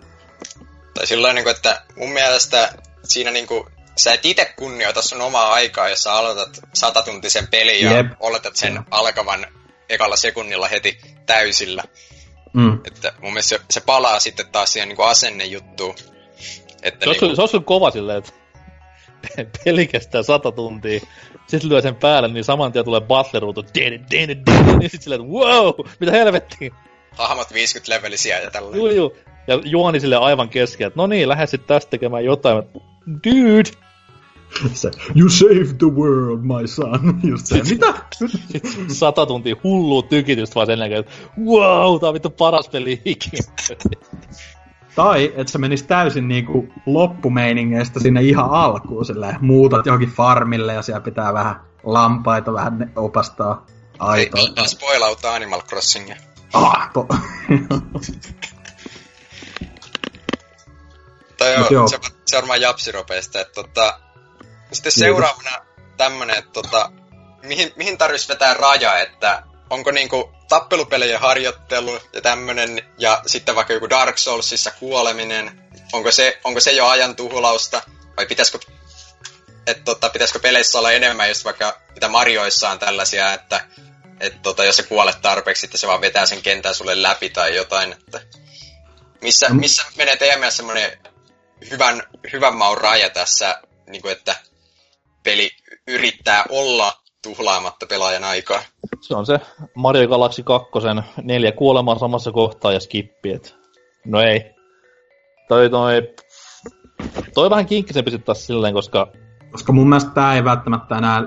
Tai 0.94 1.08
sillä 1.08 1.34
niin 1.34 1.48
että 1.48 1.82
mun 1.96 2.10
mielestä 2.10 2.74
siinä 3.04 3.32
niin 3.32 3.48
kuin 3.48 3.64
sä 3.98 4.14
et 4.14 4.26
itse 4.26 4.54
kunnioita 4.56 5.02
sun 5.02 5.22
omaa 5.22 5.54
aikaa, 5.54 5.90
jos 5.90 6.04
sä 6.04 6.14
aloitat 6.14 6.60
satatuntisen 6.74 7.48
pelin 7.48 7.86
ja 7.86 7.92
Jep. 7.92 8.08
oletat 8.20 8.56
sen 8.56 8.74
Jep. 8.74 8.84
alkavan 8.92 9.46
ekalla 9.90 10.16
sekunnilla 10.16 10.68
heti 10.68 11.00
täysillä. 11.26 11.84
Mm. 12.54 12.80
Että 12.86 13.14
mun 13.22 13.34
mielestä 13.34 13.58
se, 13.58 13.64
se 13.70 13.82
palaa 13.82 14.20
sitten 14.20 14.46
taas 14.52 14.74
siihen 14.74 14.90
niin 14.90 15.02
asennejuttuun. 15.02 15.96
Että 16.82 17.06
se, 17.06 17.12
niinku... 17.12 17.36
se 17.36 17.42
olisi 17.42 17.60
kova 17.60 17.92
silleen, 17.92 18.18
että 18.18 18.32
peli 19.66 19.88
kestää 19.88 20.24
sata 20.24 20.52
tuntia, 20.52 21.00
sitten 21.48 21.70
lyö 21.70 21.82
sen 21.82 21.96
päälle, 21.96 22.28
niin 22.28 22.44
saman 22.44 22.72
tien 22.72 22.86
tulee 22.86 23.02
butleruutu, 23.02 23.66
niin 23.76 24.06
sitten 24.10 25.02
silleen, 25.02 25.22
että 25.22 25.34
wow, 25.34 25.74
mitä 26.00 26.12
helvettiä. 26.12 26.76
Hahmot 27.12 27.54
50 27.54 27.96
levelisiä 27.96 28.40
ja 28.40 28.52
tällä. 28.52 28.78
Juu, 28.78 28.90
juu. 28.90 29.18
Ja 29.48 29.60
juoni 29.66 30.00
sille 30.00 30.16
aivan 30.16 30.50
kesken, 30.50 30.88
että 30.88 31.00
no 31.00 31.08
niin, 31.08 31.30
lähde 31.30 31.48
sitten 31.48 31.68
tästä 31.68 31.90
tekemään 31.90 32.26
jotain. 32.26 32.64
Dude, 33.08 33.70
se, 34.74 34.92
you 35.16 35.30
saved 35.30 35.78
the 35.78 35.88
world, 35.88 36.42
my 36.42 36.68
son. 36.68 37.20
Just 37.30 37.46
se, 37.46 37.62
mitä? 37.64 37.94
Sata 38.88 39.26
tuntia 39.26 39.56
hullua 39.64 40.02
tykitystä 40.02 40.56
vaan 40.56 40.68
sen 40.68 40.80
jälkeen, 40.80 41.00
että 41.00 41.12
wow, 41.46 42.00
tää 42.00 42.10
on 42.10 42.14
vittu 42.14 42.30
paras 42.30 42.70
peli 42.70 43.02
ikinä. 43.06 43.44
Tai, 44.96 45.34
että 45.36 45.52
se 45.52 45.58
menisi 45.58 45.86
täysin 45.86 46.28
niinku 46.28 46.68
loppumeiningeistä 46.86 48.00
sinne 48.00 48.22
ihan 48.22 48.50
alkuun, 48.50 49.06
silleen, 49.06 49.38
muutat 49.42 49.86
johonkin 49.86 50.10
farmille 50.10 50.74
ja 50.74 50.82
siellä 50.82 51.02
pitää 51.02 51.34
vähän 51.34 51.56
lampaita 51.84 52.54
vähän 52.54 52.92
opastaa 52.96 53.66
aitoa. 54.00 54.42
Ei, 54.42 54.54
ei 54.58 54.68
spoilauta 54.68 55.34
Animal 55.34 55.62
Crossingia. 55.62 56.16
Ah, 56.54 56.92
to... 56.94 57.08
tai 61.38 61.54
joo, 61.54 61.68
joo. 61.70 61.88
Se, 61.88 62.00
se 62.26 62.38
varmaan 62.38 62.62
japsiropeista, 62.62 63.40
että 63.42 63.54
tota, 63.54 64.00
sitten 64.72 64.92
seuraavana 64.92 65.66
tämmönen, 65.98 66.38
että 66.38 66.52
tota, 66.52 66.92
mihin, 67.44 67.74
mihin 67.76 67.98
tarvitsisi 67.98 68.34
vetää 68.34 68.54
raja, 68.54 69.00
että 69.00 69.44
onko 69.70 69.92
niinku 69.92 70.32
tappelupelien 70.50 71.20
harjoittelu 71.20 72.00
ja 72.14 72.22
tämmönen, 72.22 72.90
ja 72.98 73.22
sitten 73.26 73.56
vaikka 73.56 73.74
joku 73.74 73.90
Dark 73.90 74.18
Soulsissa 74.18 74.72
kuoleminen, 74.72 75.70
onko 75.94 76.12
se, 76.12 76.40
onko 76.44 76.60
se 76.60 76.72
jo 76.72 76.88
ajan 76.88 77.16
tuhlausta, 77.16 77.82
vai 78.18 78.26
pitäisikö, 78.26 78.60
että 79.68 79.84
tota, 79.84 80.10
pitäisikö 80.10 80.40
peleissä 80.40 80.78
olla 80.78 80.92
enemmän 80.92 81.30
just 81.30 81.46
vaikka 81.46 81.82
mitä 81.94 82.08
Marioissa 82.08 82.70
on 82.70 82.80
tällaisia, 82.80 83.34
että 83.34 83.66
et 84.20 84.42
tota, 84.42 84.66
jos 84.66 84.78
sä 84.78 84.84
kuolet 84.84 85.22
tarpeeksi, 85.22 85.62
sitten 85.62 85.80
se 85.80 85.88
vaan 85.88 86.02
vetää 86.02 86.26
sen 86.26 86.42
kentän 86.42 86.76
sulle 86.76 87.02
läpi 87.02 87.30
tai 87.30 87.56
jotain, 87.56 87.94
että 87.94 88.22
missä, 89.22 89.50
missä 89.50 89.84
menee 89.96 90.18
teidän 90.18 90.40
mielestä 90.40 90.58
semmoinen 90.58 91.00
hyvän, 91.72 92.04
hyvän 92.34 92.56
maun 92.56 92.78
raja 92.78 93.10
tässä, 93.10 93.62
niin 93.88 94.02
kuin, 94.02 94.12
että 94.12 94.36
peli 95.24 95.50
yrittää 95.88 96.44
olla 96.50 96.94
tuhlaamatta 97.24 97.86
pelaajan 97.86 98.24
aikaa. 98.24 98.62
Se 99.02 99.16
on 99.16 99.26
se 99.26 99.40
Mario 99.76 100.08
Galaxy 100.08 100.44
2 100.44 100.70
neljä 101.24 101.52
kuolemaa 101.52 102.00
samassa 102.00 102.32
kohtaa 102.32 102.74
ja 102.74 102.80
skippi, 102.80 103.32
et 103.32 103.56
no 104.06 104.22
ei. 104.22 104.46
Toi 105.48 105.70
toi... 105.70 106.14
Toi 107.34 107.50
vähän 107.50 107.66
kinkkisempi 107.66 108.12
sitten 108.12 108.26
taas 108.26 108.48
silleen, 108.48 108.74
koska... 108.74 109.12
Koska 109.52 109.74
mun 109.74 109.90
mielestä 109.90 110.12
tää 110.12 110.36
ei 110.36 110.44
välttämättä 110.44 110.98
enää 110.98 111.22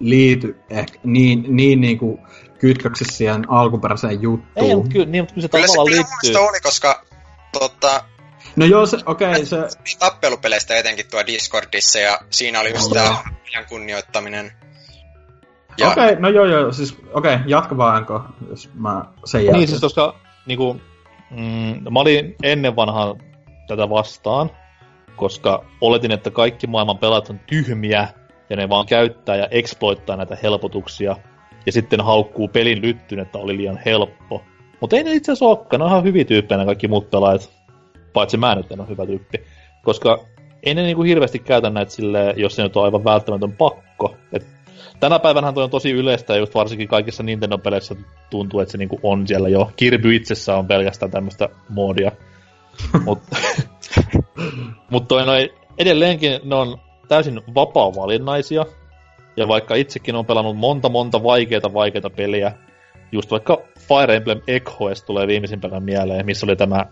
liity 0.00 0.56
ehkä 0.70 0.98
niin, 1.04 1.44
niin 1.48 1.80
niinku 1.80 2.18
kytköksissä 2.58 3.16
siihen 3.16 3.50
alkuperäiseen 3.50 4.22
juttuun. 4.22 4.66
Ei, 4.68 4.76
mutta 4.76 4.90
kyllä, 4.92 5.06
niin, 5.06 5.22
mutta 5.22 5.34
kyllä 5.34 5.42
se 5.42 5.48
Kyllä 5.48 5.66
se 5.66 5.72
tavallaan 5.72 5.86
kyllä 5.86 6.02
mun 6.02 6.06
liittyy. 6.06 6.30
mielestä 6.30 6.50
oli, 6.50 6.60
koska 6.60 7.04
tota, 7.52 8.04
No 8.56 8.66
joo, 8.66 8.86
se, 8.86 8.96
okei, 9.06 9.30
okay, 9.30 9.46
se... 9.46 9.56
niin 9.56 9.98
tappelupeleistä 9.98 10.76
etenkin 10.76 11.10
tuo 11.10 11.26
Discordissa 11.26 11.98
ja 11.98 12.18
siinä 12.30 12.60
oli 12.60 12.70
just 12.70 12.92
tämä 12.92 13.16
kunnioittaminen. 13.68 14.52
Ja 15.78 15.90
Okei, 15.90 16.04
okay, 16.04 16.20
no 16.20 16.28
joo 16.28 16.44
joo, 16.44 16.72
siis 16.72 16.96
okei, 17.12 17.34
okay, 17.34 17.46
jatka 17.46 17.76
vaan 17.76 17.96
Anko, 17.96 18.22
jos 18.50 18.70
mä 18.74 19.04
sen 19.24 19.40
jälkeen. 19.40 19.58
Niin 19.58 19.68
siis 19.68 19.80
koska 19.80 20.14
niinku, 20.46 20.80
mm, 21.30 21.92
mä 21.92 22.00
olin 22.00 22.36
ennen 22.42 22.76
vanhaan 22.76 23.16
tätä 23.66 23.90
vastaan, 23.90 24.50
koska 25.16 25.64
oletin, 25.80 26.12
että 26.12 26.30
kaikki 26.30 26.66
maailman 26.66 26.98
pelaat 26.98 27.30
on 27.30 27.40
tyhmiä 27.46 28.08
ja 28.50 28.56
ne 28.56 28.68
vaan 28.68 28.86
käyttää 28.86 29.36
ja 29.36 29.48
exploittaa 29.50 30.16
näitä 30.16 30.36
helpotuksia 30.42 31.16
ja 31.66 31.72
sitten 31.72 32.00
haukkuu 32.00 32.48
pelin 32.48 32.82
lyttyn, 32.82 33.18
että 33.18 33.38
oli 33.38 33.56
liian 33.56 33.80
helppo. 33.84 34.42
Mutta 34.80 34.96
ei 34.96 35.04
ne 35.04 35.12
itse 35.12 35.32
asiassa 35.32 35.44
olekaan, 35.44 35.80
ne 35.80 35.84
on 35.84 35.90
ihan 35.90 36.04
hyviä 36.04 36.24
tyyppejä 36.24 36.64
kaikki 36.64 36.88
muut 36.88 37.10
pelaajat. 37.10 37.63
Paitsi 38.14 38.36
mä 38.36 38.54
nyt 38.54 38.72
en 38.72 38.80
ole 38.80 38.88
hyvä 38.88 39.06
tyyppi. 39.06 39.42
Koska 39.82 40.24
ei 40.62 40.74
ne 40.74 40.82
niinku 40.82 41.02
hirveästi 41.02 41.38
käytä 41.38 41.70
näitä 41.70 41.92
silleen, 41.92 42.34
jos 42.38 42.56
se 42.56 42.62
nyt 42.62 42.76
on 42.76 42.84
aivan 42.84 43.04
välttämätön 43.04 43.52
pakko. 43.52 44.16
Et 44.32 44.46
tänä 45.00 45.18
päivänä 45.18 45.52
toi 45.52 45.64
on 45.64 45.70
tosi 45.70 45.90
yleistä 45.90 46.32
ja 46.32 46.38
just 46.38 46.54
varsinkin 46.54 46.88
kaikissa 46.88 47.22
Nintendo-peleissä 47.22 47.96
tuntuu, 48.30 48.60
että 48.60 48.72
se 48.72 48.78
niinku 48.78 49.00
on 49.02 49.26
siellä 49.26 49.48
jo. 49.48 49.70
Kirby 49.76 50.14
itsessä 50.14 50.56
on 50.56 50.66
pelkästään 50.66 51.10
tämmöistä 51.10 51.48
moodia. 51.68 52.12
Mutta 53.06 53.36
mut 54.90 55.08
toi 55.08 55.26
noi, 55.26 55.54
edelleenkin 55.78 56.40
ne 56.44 56.54
on 56.54 56.78
täysin 57.08 57.40
vapaa-valinnaisia. 57.54 58.66
Ja 59.36 59.48
vaikka 59.48 59.74
itsekin 59.74 60.14
on 60.14 60.26
pelannut 60.26 60.56
monta 60.56 60.88
monta 60.88 61.22
vaikeita 61.22 61.74
vaikeita 61.74 62.10
peliä, 62.10 62.52
just 63.12 63.30
vaikka 63.30 63.62
Fire 63.78 64.16
Emblem 64.16 64.40
Echoes 64.46 65.02
tulee 65.02 65.26
viimeisimpänä 65.26 65.80
mieleen, 65.80 66.26
missä 66.26 66.46
oli 66.46 66.56
tämä 66.56 66.86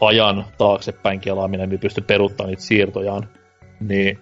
ajan 0.00 0.44
taaksepäin 0.58 1.20
kelaaminen, 1.20 1.68
niin 1.68 1.80
pystyi 1.80 2.04
peruuttamaan 2.06 2.50
niitä 2.50 2.62
siirtojaan. 2.62 3.28
Niin 3.80 4.18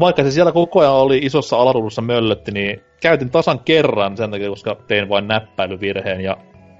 vaikka 0.00 0.22
se 0.22 0.30
siellä 0.30 0.52
koko 0.52 0.80
ajan 0.80 0.92
oli 0.92 1.18
isossa 1.18 1.56
alaruudussa 1.56 2.02
möllötti, 2.02 2.52
niin 2.52 2.80
käytin 3.02 3.30
tasan 3.30 3.58
kerran 3.58 4.16
sen 4.16 4.30
takia, 4.30 4.48
koska 4.48 4.76
tein 4.86 5.08
vain 5.08 5.28
näppäilyvirheen 5.28 6.20
ja 6.20 6.36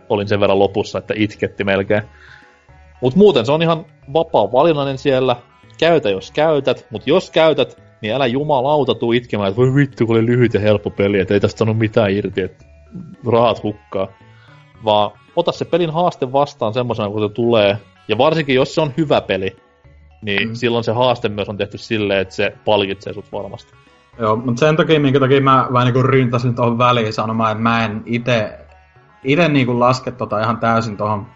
olin 0.08 0.28
sen 0.28 0.40
verran 0.40 0.58
lopussa, 0.58 0.98
että 0.98 1.14
itketti 1.16 1.64
melkein. 1.64 2.02
Mutta 3.00 3.18
muuten 3.18 3.46
se 3.46 3.52
on 3.52 3.62
ihan 3.62 3.86
vapaa 4.12 4.52
valinnainen 4.52 4.98
siellä. 4.98 5.36
Käytä 5.78 6.10
jos 6.10 6.30
käytät, 6.30 6.86
mutta 6.90 7.10
jos 7.10 7.30
käytät, 7.30 7.82
niin 8.02 8.14
älä 8.14 8.26
jumalauta 8.26 8.94
tuu 8.94 9.12
itkemään, 9.12 9.48
että 9.48 9.60
voi 9.60 9.74
vittu, 9.74 10.06
kun 10.06 10.16
oli 10.16 10.26
lyhyt 10.26 10.54
ja 10.54 10.60
helppo 10.60 10.90
peli, 10.90 11.20
että 11.20 11.34
ei 11.34 11.40
tästä 11.40 11.58
saanut 11.58 11.78
mitään 11.78 12.10
irti, 12.10 12.40
että 12.40 12.64
rahat 13.26 13.62
hukkaa. 13.62 14.08
Vaan 14.84 15.10
ota 15.36 15.52
se 15.52 15.64
pelin 15.64 15.90
haaste 15.90 16.32
vastaan 16.32 16.74
semmoisena, 16.74 17.08
kun 17.10 17.28
se 17.28 17.28
tulee. 17.28 17.78
Ja 18.08 18.18
varsinkin, 18.18 18.54
jos 18.54 18.74
se 18.74 18.80
on 18.80 18.92
hyvä 18.96 19.20
peli, 19.20 19.56
niin 20.22 20.48
Mm. 20.48 20.54
silloin 20.54 20.84
se 20.84 20.92
haaste 20.92 21.28
myös 21.28 21.48
on 21.48 21.56
tehty 21.56 21.78
silleen, 21.78 22.20
että 22.20 22.34
se 22.34 22.52
palkitsee 22.64 23.12
sut 23.12 23.32
varmasti. 23.32 23.72
Joo, 24.18 24.36
mutta 24.36 24.60
sen 24.60 24.76
takia, 24.76 25.00
minkä 25.00 25.20
takia 25.20 25.40
mä 25.40 25.68
vähän 25.72 25.86
niinku 25.86 26.02
ryntäsin 26.02 26.54
tuohon 26.54 26.78
väliin 26.78 27.12
sanomaan, 27.12 27.52
että 27.52 27.62
mä 27.62 27.84
en 27.84 28.02
ite, 28.06 28.58
ite 29.24 29.48
niinku 29.48 29.80
laske 29.80 30.10
tota 30.10 30.40
ihan 30.40 30.58
täysin 30.58 30.96
tuohon 30.96 31.26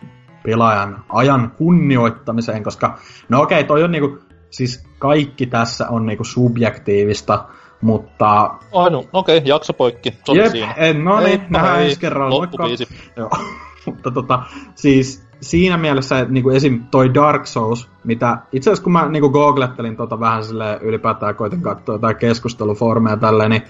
pelaajan 0.42 1.04
ajan 1.08 1.52
kunnioittamiseen, 1.58 2.62
koska 2.62 2.98
no 3.28 3.42
okei, 3.42 3.64
toi 3.64 3.82
on 3.82 3.92
niinku, 3.92 4.18
siis 4.50 4.88
kaikki 4.98 5.46
tässä 5.46 5.88
on 5.88 6.06
niinku 6.06 6.24
subjektiivista, 6.24 7.44
mutta 7.80 8.40
Ai 8.74 8.90
no, 8.90 9.04
okei, 9.12 9.36
okay, 9.38 9.48
jakso 9.48 9.72
poikki. 9.72 10.10
Se 10.10 10.32
oli 10.32 10.40
jep, 10.40 10.52
siinä. 10.52 10.72
en, 10.72 11.04
no 11.04 11.20
niin, 11.20 11.42
nähdään 11.50 11.82
ensi 11.82 12.00
kerralla. 12.00 12.40
Loppubiisi. 12.40 12.88
Joo, 13.16 13.30
mutta 13.86 14.10
tota, 14.10 14.42
siis 14.74 15.28
siinä 15.40 15.76
mielessä, 15.76 16.18
että 16.18 16.32
niinku 16.32 16.50
esim. 16.50 16.80
toi 16.90 17.14
Dark 17.14 17.46
Souls, 17.46 17.90
mitä 18.05 18.38
itse 18.52 18.70
asiassa 18.70 18.84
kun 18.84 18.92
mä 18.92 19.09
niinku 19.09 19.30
googlettelin 19.30 19.96
tota 19.96 20.20
vähän 20.20 20.44
sille 20.44 20.78
ylipäätään 20.82 21.34
koitin 21.34 21.62
katsoa 21.62 21.94
jotain 21.94 22.16
keskustelufoorumeja 22.16 23.12
ja 23.12 23.16
tälleen, 23.20 23.50
niin 23.50 23.62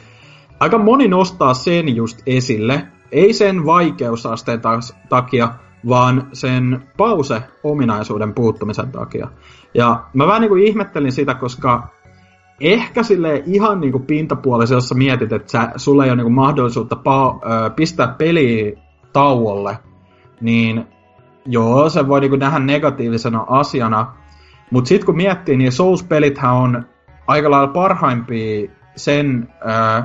aika 0.60 0.78
moni 0.78 1.08
nostaa 1.08 1.54
sen 1.54 1.96
just 1.96 2.22
esille. 2.26 2.86
Ei 3.12 3.32
sen 3.32 3.66
vaikeusasteen 3.66 4.60
taas- 4.60 4.96
takia, 5.08 5.48
vaan 5.88 6.28
sen 6.32 6.82
pause-ominaisuuden 6.96 8.34
puuttumisen 8.34 8.92
takia. 8.92 9.28
Ja 9.74 10.04
mä 10.14 10.26
vähän 10.26 10.40
niinku 10.40 10.56
ihmettelin 10.56 11.12
sitä, 11.12 11.34
koska 11.34 11.88
ehkä 12.60 13.02
sille 13.02 13.42
ihan 13.46 13.80
niinku 13.80 13.98
pintapuolisesti, 13.98 14.74
jos 14.74 14.88
sä 14.88 14.94
mietit, 14.94 15.32
että 15.32 15.50
sä, 15.52 15.72
sulla 15.76 16.04
ei 16.04 16.10
ole 16.10 16.16
niinku 16.16 16.30
mahdollisuutta 16.30 16.96
pa- 16.96 17.70
pistää 17.76 18.14
peliä 18.18 18.72
tauolle, 19.12 19.78
niin 20.40 20.86
joo, 21.46 21.90
se 21.90 22.08
voi 22.08 22.20
niinku 22.20 22.36
nähdä 22.36 22.58
negatiivisena 22.58 23.44
asiana. 23.48 24.12
Mutta 24.70 24.88
sitten 24.88 25.06
kun 25.06 25.16
miettii, 25.16 25.56
niin 25.56 25.72
Souls-pelithän 25.72 26.54
on 26.54 26.84
aika 27.26 27.50
lailla 27.50 27.72
parhaimpia 27.72 28.70
sen, 28.96 29.48
ö, 29.62 30.02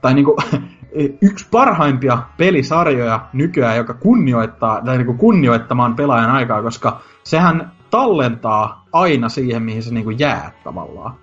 tai 0.00 0.14
niinku, 0.14 0.36
yksi 1.22 1.48
parhaimpia 1.50 2.18
pelisarjoja 2.36 3.20
nykyään, 3.32 3.76
joka 3.76 3.94
kunnioittaa, 3.94 4.80
tai 4.84 4.96
niinku 4.96 5.14
kunnioittamaan 5.14 5.96
pelaajan 5.96 6.30
aikaa, 6.30 6.62
koska 6.62 7.00
sehän 7.22 7.72
tallentaa 7.90 8.86
aina 8.92 9.28
siihen, 9.28 9.62
mihin 9.62 9.82
se 9.82 9.94
niinku 9.94 10.10
jää 10.10 10.52
tavallaan. 10.64 11.14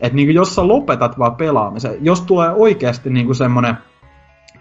Että 0.00 0.16
niinku 0.16 0.32
jos 0.32 0.54
sä 0.54 0.68
lopetat 0.68 1.18
vaan 1.18 1.36
pelaamisen, 1.36 1.96
jos 2.00 2.20
tulee 2.20 2.50
oikeasti 2.50 3.10
niinku 3.10 3.34
semmonen 3.34 3.76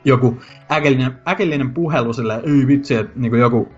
joku 0.05 0.37
äkellinen, 0.71 1.19
äkellinen 1.27 1.73
puhelu 1.73 2.13
silleen, 2.13 2.41
ei 2.45 2.67
vitsi, 2.67 2.95
että 2.95 3.19
niinku 3.19 3.37
joku 3.37 3.69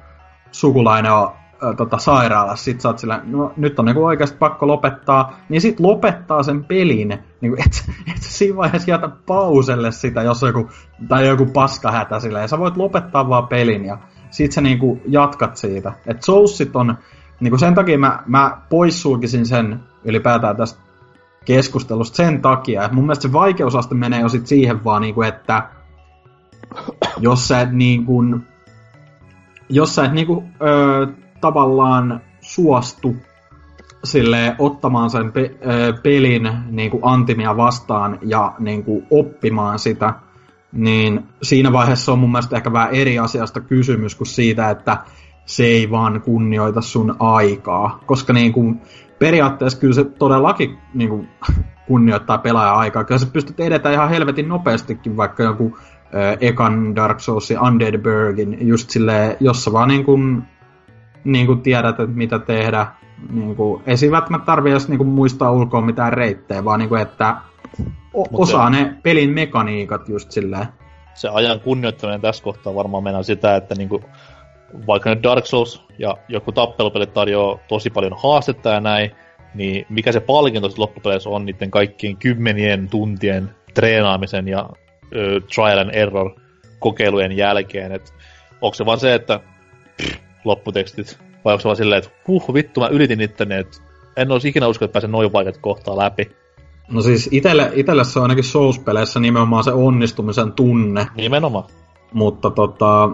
sukulainen 0.52 1.12
on 1.12 1.32
ö, 1.64 1.74
tota, 1.74 1.98
sairaalassa, 1.98 2.64
sit 2.64 2.82
sä 2.82 2.90
oot 2.90 3.00
silleen, 3.00 3.22
no 3.26 3.54
nyt 3.58 3.80
on 3.80 3.86
niinku 3.86 4.06
oikeasti 4.06 4.38
pakko 4.38 4.68
lopettaa, 4.68 5.40
niin 5.50 5.62
sit 5.62 5.80
lopettaa 5.80 6.44
sen 6.44 6.64
pelin, 6.64 7.20
niinku, 7.42 7.62
et, 7.66 7.86
et 8.16 8.22
siinä 8.22 8.58
vaiheessa 8.58 8.92
jätä 8.92 9.10
pauselle 9.28 9.92
sitä, 9.92 10.22
jos 10.22 10.44
on 10.44 10.50
joku, 10.50 10.70
tai 11.08 11.28
joku 11.28 11.46
paskahätä 11.46 12.20
silleen, 12.20 12.50
sä 12.50 12.60
voit 12.60 12.78
lopettaa 12.78 13.30
vaan 13.30 13.48
pelin 13.48 13.86
ja 13.86 13.98
sit 14.32 14.52
sä 14.52 14.62
niinku 14.62 15.02
jatkat 15.08 15.58
siitä. 15.58 15.94
Et 16.08 16.24
Soulsit 16.24 16.76
on, 16.76 16.98
niinku 17.40 17.58
sen 17.58 17.76
takia 17.76 17.98
mä, 17.98 18.24
mä 18.28 18.58
poissulkisin 18.70 19.46
sen 19.46 19.80
ylipäätään 20.06 20.58
tästä 20.58 20.80
keskustelusta 21.46 22.16
sen 22.16 22.42
takia, 22.42 22.84
että 22.84 22.96
mun 22.96 23.06
mielestä 23.06 23.22
se 23.22 23.34
vaikeusaste 23.34 23.96
menee 23.96 24.22
jo 24.22 24.30
sit 24.30 24.48
siihen 24.48 24.84
vaan 24.84 25.02
niinku, 25.02 25.22
että 25.22 25.70
jos 27.20 27.48
sä 27.48 27.62
et 27.62 27.72
niinku, 27.72 28.24
jos 29.70 29.96
sä 29.96 30.06
et 30.06 30.12
niinku, 30.12 30.44
ö, 30.62 31.08
tavallaan 31.42 32.22
suostu 32.42 33.16
sille 34.04 34.56
ottamaan 34.60 35.10
sen 35.10 35.32
pe- 35.32 35.56
ö, 35.66 35.94
pelin 36.04 36.50
niinku 36.70 37.00
antimia 37.02 37.58
vastaan 37.58 38.20
ja 38.22 38.54
niinku 38.60 39.04
oppimaan 39.12 39.80
sitä, 39.80 40.14
niin 40.72 41.24
siinä 41.42 41.72
vaiheessa 41.72 42.12
on 42.12 42.20
mun 42.20 42.32
mielestä 42.32 42.56
ehkä 42.56 42.74
vähän 42.74 42.94
eri 42.94 43.20
asiasta 43.20 43.62
kysymys 43.62 44.16
kuin 44.16 44.28
siitä, 44.28 44.70
että 44.70 44.98
se 45.46 45.64
ei 45.64 45.92
vaan 45.92 46.22
kunnioita 46.22 46.82
sun 46.82 47.16
aikaa. 47.20 48.00
Koska 48.06 48.34
niinku, 48.34 48.76
periaatteessa 49.20 49.80
kyllä 49.80 49.94
se 49.94 50.04
todellakin 50.04 50.78
niinku, 50.94 51.26
kunnioittaa 51.88 52.38
pelaajan 52.38 52.76
aikaa. 52.76 53.04
Kyllä 53.04 53.20
sä 53.20 53.26
pystyt 53.34 53.60
edetä 53.60 53.92
ihan 53.92 54.10
helvetin 54.10 54.48
nopeastikin 54.50 55.18
vaikka 55.18 55.44
joku 55.44 55.78
ekan 56.42 56.96
Dark 56.96 57.20
Soulsin 57.20 57.62
Undead 57.62 57.98
Burgin, 57.98 58.68
just 58.68 58.90
silleen, 58.90 59.38
jos 59.40 59.64
sä 59.64 59.72
vaan 59.72 59.88
niinku, 59.88 60.20
niinku 61.24 61.56
tiedät, 61.56 62.00
että 62.00 62.16
mitä 62.16 62.40
tehdä. 62.40 62.88
Niinku, 63.30 63.82
ei 63.86 63.98
siinä 63.98 64.12
välttämättä 64.12 64.46
tarvii 64.46 64.72
edes 64.72 64.88
niinku 64.88 65.04
muistaa 65.04 65.52
ulkoa 65.52 65.82
mitään 65.82 66.14
reittejä, 66.14 66.66
vaan 66.66 66.80
niinku, 66.80 66.96
että 66.96 67.36
o- 68.14 68.42
osaa 68.42 68.70
ne 68.70 68.96
pelin 69.04 69.30
mekaniikat 69.30 70.10
just 70.10 70.32
silleen. 70.32 70.66
se 71.14 71.30
ajan 71.30 71.60
kunnioittaminen 71.60 72.22
tässä 72.22 72.44
kohtaa 72.44 72.76
varmaan 72.76 73.04
mennään 73.04 73.24
sitä, 73.24 73.56
että 73.56 73.76
niinku, 73.76 74.02
vaikka 74.88 75.10
nyt 75.10 75.24
Dark 75.24 75.46
Souls 75.46 75.86
ja 76.00 76.18
joku 76.28 76.52
tappelupelit 76.52 77.14
tarjoaa 77.14 77.60
tosi 77.68 77.90
paljon 77.90 78.14
haastetta 78.24 78.70
ja 78.70 78.80
näin, 78.80 79.12
niin 79.56 79.86
mikä 79.90 80.12
se 80.12 80.20
palkinto 80.20 80.70
loppupeleissä 80.78 81.30
on 81.30 81.46
niiden 81.46 81.72
kaikkien 81.72 82.18
kymmenien 82.18 82.90
tuntien 82.90 83.50
treenaamisen 83.74 84.48
ja 84.48 84.70
ö, 85.16 85.40
trial 85.56 85.78
and 85.78 85.90
error 85.94 86.32
kokeilujen 86.80 87.32
jälkeen, 87.32 87.92
että 87.92 88.12
onko 88.62 88.76
se 88.76 88.86
vaan 88.86 89.00
se, 89.00 89.14
että 89.14 89.40
pff, 89.98 90.18
lopputekstit, 90.46 91.20
vai 91.46 91.54
onko 91.54 91.62
se 91.62 91.66
vaan 91.66 91.76
silleen, 91.76 91.98
että 92.04 92.12
huh 92.28 92.54
vittu 92.54 92.80
mä 92.80 92.88
yritin 92.88 93.22
itteni, 93.22 93.56
että 93.56 93.78
en 94.18 94.32
olisi 94.32 94.48
ikinä 94.48 94.68
uskonut, 94.68 94.90
että 94.90 94.94
pääsen 94.94 95.12
noin 95.12 95.34
vaikeat 95.34 95.58
kohtaa 95.58 95.98
läpi. 95.98 96.32
No 96.92 97.02
siis 97.02 97.30
itelle, 97.32 97.72
itelle 97.74 98.04
se 98.04 98.20
on 98.20 98.24
ainakin 98.24 98.44
Souls-peleissä 98.44 99.20
nimenomaan 99.20 99.64
se 99.64 99.72
onnistumisen 99.72 100.52
tunne. 100.52 101.08
Nimenomaan. 101.16 101.66
Mutta 102.14 102.50
tota, 102.50 103.10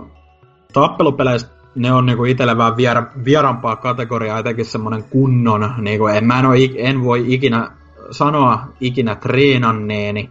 tappelupeleissä 0.74 1.48
ne 1.76 1.94
on 1.94 2.06
niinku 2.06 2.26
itelle 2.26 2.58
vähän 2.58 2.78
viera, 2.78 3.04
vierampaa 3.26 3.76
kategoriaa, 3.76 4.40
etenkin 4.40 4.66
semmonen 4.66 5.04
kunnon, 5.04 5.74
niinku 5.78 6.08
en, 6.08 6.26
mä 6.26 6.40
en, 6.40 6.46
oo, 6.46 6.54
en 6.78 7.04
voi 7.04 7.34
ikinä 7.34 7.72
sanoa 8.12 8.60
ikinä 8.82 9.16
treenanneeni 9.16 10.30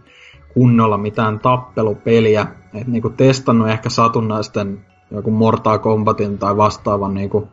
kunnolla 0.53 0.97
mitään 0.97 1.39
tappelupeliä. 1.39 2.47
Et 2.73 2.87
niinku 2.87 3.09
testannut 3.09 3.69
ehkä 3.69 3.89
satunnaisten 3.89 4.85
joku 5.11 5.31
Mortal 5.31 5.79
Kombatin 5.79 6.37
tai 6.37 6.57
vastaavan 6.57 7.13
niinku 7.13 7.47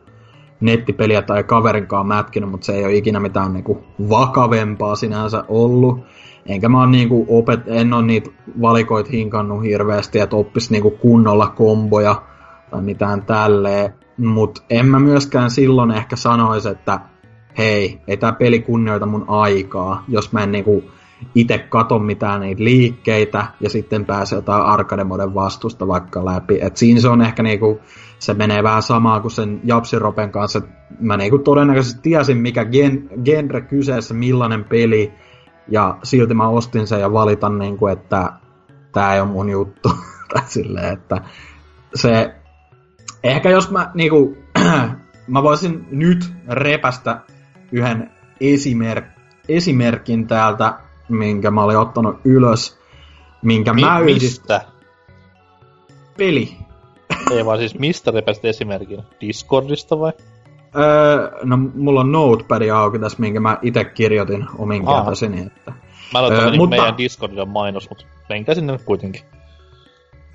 nettipeliä 0.61 1.21
tai 1.21 1.43
kaverinkaan 1.43 2.07
mätkinyt, 2.07 2.49
mutta 2.49 2.65
se 2.65 2.73
ei 2.73 2.85
ole 2.85 2.93
ikinä 2.93 3.19
mitään 3.19 3.53
niinku 3.53 3.83
vakavempaa 4.09 4.95
sinänsä 4.95 5.43
ollut. 5.47 5.99
Enkä 6.45 6.69
mä 6.69 6.87
niinku 6.87 7.25
opet, 7.29 7.59
en 7.67 7.93
ole 7.93 8.05
niitä 8.05 8.29
valikoit 8.61 9.11
hinkannut 9.11 9.63
hirveästi, 9.63 10.19
että 10.19 10.35
oppis 10.35 10.71
niinku 10.71 10.91
kunnolla 10.91 11.47
komboja 11.47 12.21
tai 12.71 12.81
mitään 12.81 13.21
tälleen. 13.21 13.93
Mut 14.17 14.63
en 14.69 14.85
mä 14.85 14.99
myöskään 14.99 15.51
silloin 15.51 15.91
ehkä 15.91 16.15
sanoisi, 16.15 16.69
että 16.69 16.99
hei, 17.57 18.01
ei 18.07 18.17
tää 18.17 18.31
peli 18.31 18.59
kunnioita 18.59 19.05
mun 19.05 19.25
aikaa, 19.27 20.03
jos 20.07 20.33
mä 20.33 20.43
en 20.43 20.51
niinku 20.51 20.83
itse 21.35 21.57
kato 21.57 21.99
mitään 21.99 22.41
niitä 22.41 22.63
liikkeitä 22.63 23.45
ja 23.59 23.69
sitten 23.69 24.05
pääsee 24.05 24.35
jotain 24.35 24.63
arcade 24.63 25.03
vastusta 25.33 25.87
vaikka 25.87 26.25
läpi. 26.25 26.59
Et 26.61 26.77
siinä 26.77 26.99
se 26.99 27.09
on 27.09 27.21
ehkä 27.21 27.43
niinku, 27.43 27.79
se 28.19 28.33
menee 28.33 28.63
vähän 28.63 28.83
samaa 28.83 29.19
kuin 29.19 29.31
sen 29.31 29.61
Japsiropen 29.63 30.31
kanssa. 30.31 30.61
Mä 30.99 31.17
niinku 31.17 31.37
todennäköisesti 31.37 32.01
tiesin 32.01 32.37
mikä 32.37 32.65
gen, 32.65 33.09
genre 33.23 33.61
kyseessä, 33.61 34.13
millainen 34.13 34.63
peli 34.63 35.13
ja 35.67 35.97
silti 36.03 36.33
mä 36.33 36.47
ostin 36.47 36.87
sen 36.87 36.99
ja 36.99 37.13
valitan 37.13 37.59
niinku, 37.59 37.87
että 37.87 38.33
tää 38.91 39.13
ei 39.13 39.21
ole 39.21 39.29
mun 39.29 39.49
juttu. 39.49 39.91
silleen, 40.45 40.93
että 40.93 41.21
se 41.95 42.35
ehkä 43.23 43.49
jos 43.49 43.71
mä 43.71 43.91
niinku, 43.93 44.37
mä 45.27 45.43
voisin 45.43 45.87
nyt 45.91 46.33
repästä 46.49 47.21
yhden 47.71 48.11
esimerk, 48.41 49.05
esimerkin 49.49 50.27
täältä 50.27 50.86
minkä 51.09 51.51
mä 51.51 51.63
olin 51.63 51.77
ottanut 51.77 52.19
ylös, 52.25 52.79
minkä 53.41 53.73
Mi- 53.73 53.81
mä 53.81 53.99
yhdist... 53.99 54.21
Mistä? 54.21 54.61
Peli. 56.17 56.57
Ei 57.31 57.45
vaan 57.45 57.57
siis 57.57 57.79
mistä 57.79 58.11
repäsit 58.11 58.45
esimerkin? 58.45 59.03
Discordista 59.21 59.99
vai? 59.99 60.13
Öö, 60.77 61.31
no 61.43 61.57
mulla 61.57 61.99
on 61.99 62.11
notepad 62.11 62.69
auki 62.69 62.99
tässä, 62.99 63.17
minkä 63.19 63.39
mä 63.39 63.57
itse 63.61 63.83
kirjoitin 63.85 64.45
omin 64.57 64.85
kertasini. 64.85 65.41
Että... 65.41 65.73
Mä 66.13 66.19
aloitan 66.19 66.39
öö, 66.39 66.57
mutta... 66.57 66.75
meidän 66.75 66.97
Discordin 66.97 67.49
mainos, 67.49 67.89
mutta 67.89 68.05
menkää 68.29 68.55
sinne 68.55 68.73
nyt 68.73 68.81
kuitenkin. 68.81 69.21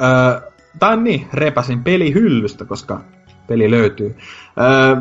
Öö, 0.03 0.51
tai 0.79 0.97
niin, 0.97 1.27
repäsin 1.33 1.85
pelihyllystä, 1.85 2.65
koska 2.65 3.01
peli 3.47 3.71
löytyy. 3.71 4.17
Öö, 4.61 4.97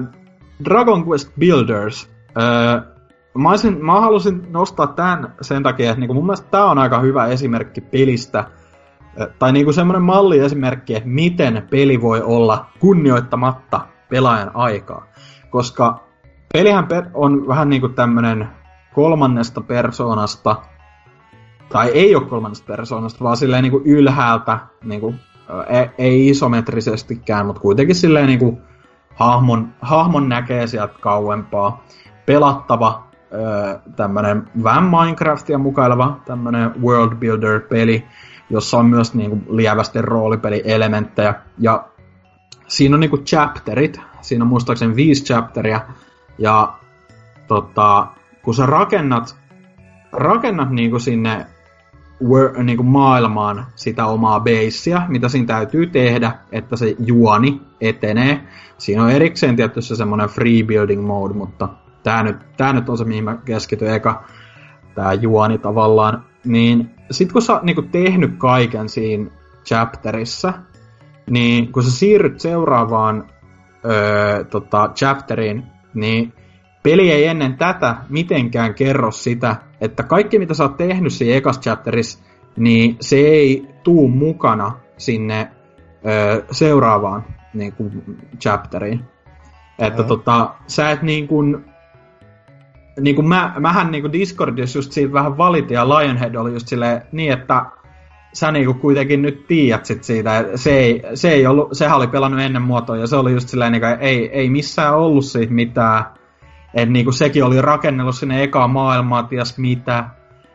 Dragon 0.64 1.08
Quest 1.08 1.32
Builders. 1.40 2.10
Öö, 2.38 2.91
mä, 3.38 3.50
olisin, 3.50 3.86
mä 3.86 4.02
halusin 4.02 4.48
nostaa 4.50 4.88
tämän 4.88 5.36
sen 5.42 5.64
takia, 5.64 5.90
että 5.90 6.00
niinku 6.00 6.14
mun 6.14 6.26
mielestä 6.26 6.48
tämä 6.52 6.72
on 6.72 6.78
aika 6.78 7.00
hyvä 7.00 7.26
esimerkki 7.26 7.82
pelistä, 7.82 8.46
tai 9.40 9.52
niinku 9.52 9.74
semmoinen 9.74 10.02
malliesimerkki, 10.02 10.96
että 10.96 11.10
miten 11.10 11.68
peli 11.70 12.02
voi 12.02 12.22
olla 12.22 12.66
kunnioittamatta 12.80 13.82
pelaajan 14.10 14.52
aikaa. 14.54 15.06
Koska 15.50 16.00
pelihän 16.54 16.88
on 17.14 17.48
vähän 17.48 17.70
niinku 17.70 17.90
tämmönen 17.90 18.50
kolmannesta 18.94 19.62
persoonasta, 19.62 20.56
tai 21.70 21.90
ei 21.90 22.16
ole 22.16 22.26
kolmannesta 22.26 22.66
persoonasta, 22.68 23.24
vaan 23.24 23.38
silleen 23.38 23.64
niinku 23.64 23.82
ylhäältä, 23.86 24.60
niinku, 24.84 25.16
ei 25.98 26.30
isometrisestikään, 26.30 27.46
mutta 27.46 27.62
kuitenkin 27.62 27.96
silleen 27.96 28.28
niinku 28.28 28.62
hahmon, 29.16 29.74
hahmon 29.82 30.30
näkee 30.30 30.68
sieltä 30.68 30.94
kauempaa. 31.02 31.84
Pelattava 32.26 33.11
tämmönen 33.96 34.48
vähän 34.64 34.84
Minecraftia 34.84 35.58
mukaileva 35.58 36.20
tämmönen 36.26 36.82
world 36.82 37.16
builder 37.16 37.60
peli, 37.60 38.06
jossa 38.50 38.78
on 38.78 38.86
myös 38.86 39.14
niinku 39.14 39.56
lievästi 39.56 40.02
roolipelielementtejä. 40.02 41.34
Ja 41.58 41.86
siinä 42.68 42.96
on 42.96 43.00
niinku 43.00 43.18
chapterit, 43.18 44.02
siinä 44.22 44.44
on 44.44 44.50
muistaakseni 44.50 44.96
viisi 44.96 45.24
chapteria, 45.24 45.82
ja 46.38 46.74
tota, 47.48 48.08
kun 48.44 48.56
sä 48.56 48.66
rakennat, 48.66 49.36
rakennat 50.12 50.70
niinku 50.70 51.00
sinne 51.00 51.46
wor, 52.28 52.64
niinku 52.64 52.84
maailmaan 52.84 53.66
sitä 53.76 54.06
omaa 54.06 54.40
beissiä, 54.40 55.02
mitä 55.08 55.30
siinä 55.30 55.48
täytyy 55.48 55.88
tehdä, 55.88 56.32
että 56.52 56.76
se 56.76 56.96
juoni 57.06 57.62
etenee. 57.82 58.42
Siinä 58.78 59.04
on 59.04 59.12
erikseen 59.12 59.56
tietysti 59.56 59.90
se 59.90 59.96
semmoinen 59.96 60.30
free 60.30 60.64
building 60.64 61.08
mode, 61.08 61.34
mutta 61.34 61.70
tää 62.04 62.24
nyt, 62.24 62.38
tää 62.58 62.74
nyt 62.74 62.90
on 62.90 62.98
se, 62.98 63.06
mihin 63.06 63.24
mä 63.24 63.38
keskityn 63.46 63.94
eka, 63.94 64.24
tää 64.96 65.14
juoni 65.14 65.58
tavallaan, 65.58 66.26
niin 66.46 66.90
sit 67.12 67.32
kun 67.32 67.42
sä 67.42 67.54
oot 67.54 67.64
niinku 67.64 67.82
tehnyt 67.82 68.32
kaiken 68.38 68.90
siinä 68.90 69.32
chapterissa, 69.66 70.54
niin 71.30 71.72
kun 71.72 71.84
sä 71.84 71.92
siirryt 71.92 72.40
seuraavaan 72.40 73.30
öö, 73.86 74.44
tota, 74.44 74.92
chapteriin, 74.96 75.64
niin 75.94 76.34
peli 76.84 77.12
ei 77.12 77.28
ennen 77.28 77.58
tätä 77.58 77.96
mitenkään 78.10 78.74
kerro 78.74 79.12
sitä, 79.12 79.56
että 79.82 80.04
kaikki 80.04 80.40
mitä 80.40 80.54
sä 80.54 80.64
oot 80.64 80.78
tehnyt 80.78 81.14
siinä 81.14 81.36
ekas 81.36 81.60
chapterissa, 81.60 82.20
niin 82.58 82.98
se 83.00 83.16
ei 83.16 83.68
tuu 83.84 84.08
mukana 84.08 84.72
sinne 84.98 85.52
öö, 86.06 86.46
seuraavaan 86.52 87.26
niin 87.54 87.74
kuin, 87.74 88.04
chapteriin. 88.40 89.06
Että 89.80 90.04
tota, 90.04 90.54
sä 90.68 90.92
et 90.92 91.02
niin 91.02 91.28
kuin, 91.28 91.66
niin 93.00 93.16
kuin 93.16 93.28
mä, 93.28 93.54
mähän 93.60 93.92
niin 93.92 94.02
kuin 94.02 94.14
Discordissa 94.14 94.78
just 94.78 94.92
siitä 94.92 95.14
vähän 95.14 95.38
valitin 95.38 95.76
ja 95.76 95.90
Lionhead 95.90 96.36
oli 96.36 96.54
just 96.54 96.68
silleen 96.68 97.02
niin, 97.12 97.34
että 97.34 97.66
sä 98.34 98.52
niinku 98.52 98.74
kuitenkin 98.74 99.22
nyt 99.22 99.48
tiedät 99.48 99.86
sit 99.86 100.04
siitä, 100.04 100.46
se 100.56 100.72
ei, 100.72 101.04
se 101.14 101.30
ei 101.30 101.48
ollut, 101.48 101.70
sehän 101.72 101.98
oli 101.98 102.08
pelannut 102.08 102.42
ennen 102.42 102.62
muotoa 102.62 102.98
ja 102.98 103.08
se 103.08 103.16
oli 103.16 103.32
just 103.32 103.50
silleen, 103.50 103.72
niinku, 103.72 103.88
ei, 104.00 104.30
ei 104.30 104.50
missään 104.50 104.98
ollut 104.98 105.26
siitä 105.26 105.54
mitään, 105.54 106.06
että 106.74 106.94
niinku 106.94 107.12
sekin 107.12 107.44
oli 107.44 107.62
rakennellut 107.62 108.16
sinne 108.16 108.44
ekaa 108.44 108.68
maailmaa, 108.68 109.24
ties 109.24 109.58
mitä, 109.58 110.06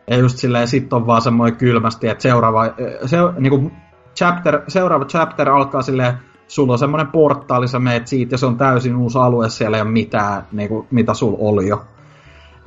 ja 0.07 0.17
just 0.17 0.37
silleen 0.37 0.67
sit 0.67 0.93
on 0.93 1.07
vaan 1.07 1.21
semmoinen 1.21 1.57
kylmästi, 1.57 2.07
että 2.07 2.21
seuraava, 2.21 2.65
se, 3.05 3.17
niinku 3.39 3.71
chapter, 4.15 4.61
seuraava 4.67 5.05
chapter 5.05 5.49
alkaa 5.49 5.81
silleen, 5.81 6.13
sulla 6.47 6.73
on 6.73 6.79
semmoinen 6.79 7.07
portaali, 7.07 7.67
sä 7.67 7.79
meet 7.79 8.07
siitä 8.07 8.33
ja 8.33 8.37
se 8.37 8.45
on 8.45 8.57
täysin 8.57 8.95
uusi 8.95 9.17
alue, 9.17 9.49
siellä 9.49 9.77
ei 9.77 9.81
ole 9.81 9.91
mitään, 9.91 10.43
niinku, 10.51 10.87
mitä 10.91 11.13
sulla 11.13 11.37
oli 11.41 11.67
jo. 11.67 11.85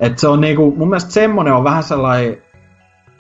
Et 0.01 0.19
se 0.19 0.29
on 0.29 0.41
niinku, 0.41 0.75
mun 0.77 0.89
mielestä 0.89 1.11
semmonen 1.11 1.53
on 1.53 1.65
vähän 1.65 1.83
sellainen 1.83 2.43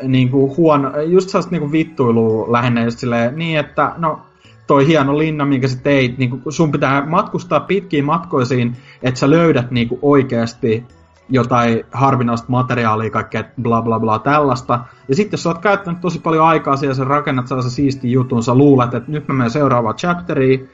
niinku 0.02 0.56
huono, 0.56 1.00
just 1.00 1.28
sellaista 1.28 1.50
niinku 1.50 1.72
vittuilua 1.72 2.52
lähinnä 2.52 2.84
just 2.84 2.98
silleen, 2.98 3.36
niin 3.36 3.58
että 3.58 3.92
no 3.96 4.20
toi 4.66 4.86
hieno 4.86 5.18
linna, 5.18 5.44
minkä 5.44 5.68
sä 5.68 5.78
teit, 5.82 6.18
niinku 6.18 6.50
sun 6.50 6.72
pitää 6.72 7.06
matkustaa 7.06 7.60
pitkiin 7.60 8.04
matkoisiin, 8.04 8.76
että 9.02 9.20
sä 9.20 9.30
löydät 9.30 9.70
niinku 9.70 9.98
oikeasti 10.02 10.84
jotain 11.28 11.84
harvinaista 11.92 12.46
materiaalia, 12.48 13.10
kaikkea 13.10 13.44
bla 13.62 13.82
bla 13.82 14.00
bla 14.00 14.18
tällaista. 14.18 14.80
Ja 15.08 15.14
sitten 15.16 15.32
jos 15.32 15.42
sä 15.42 15.48
oot 15.48 15.58
käyttänyt 15.58 16.00
tosi 16.00 16.18
paljon 16.18 16.46
aikaa 16.46 16.76
siellä, 16.76 16.94
sä 16.94 17.04
rakennat 17.04 17.46
sellaisen 17.46 17.70
siisti 17.70 18.12
jutun, 18.12 18.42
sä 18.42 18.54
luulet, 18.54 18.94
että 18.94 19.12
nyt 19.12 19.28
mä 19.28 19.34
menen 19.34 19.50
seuraavaan 19.50 19.94
chapteriin, 19.94 20.68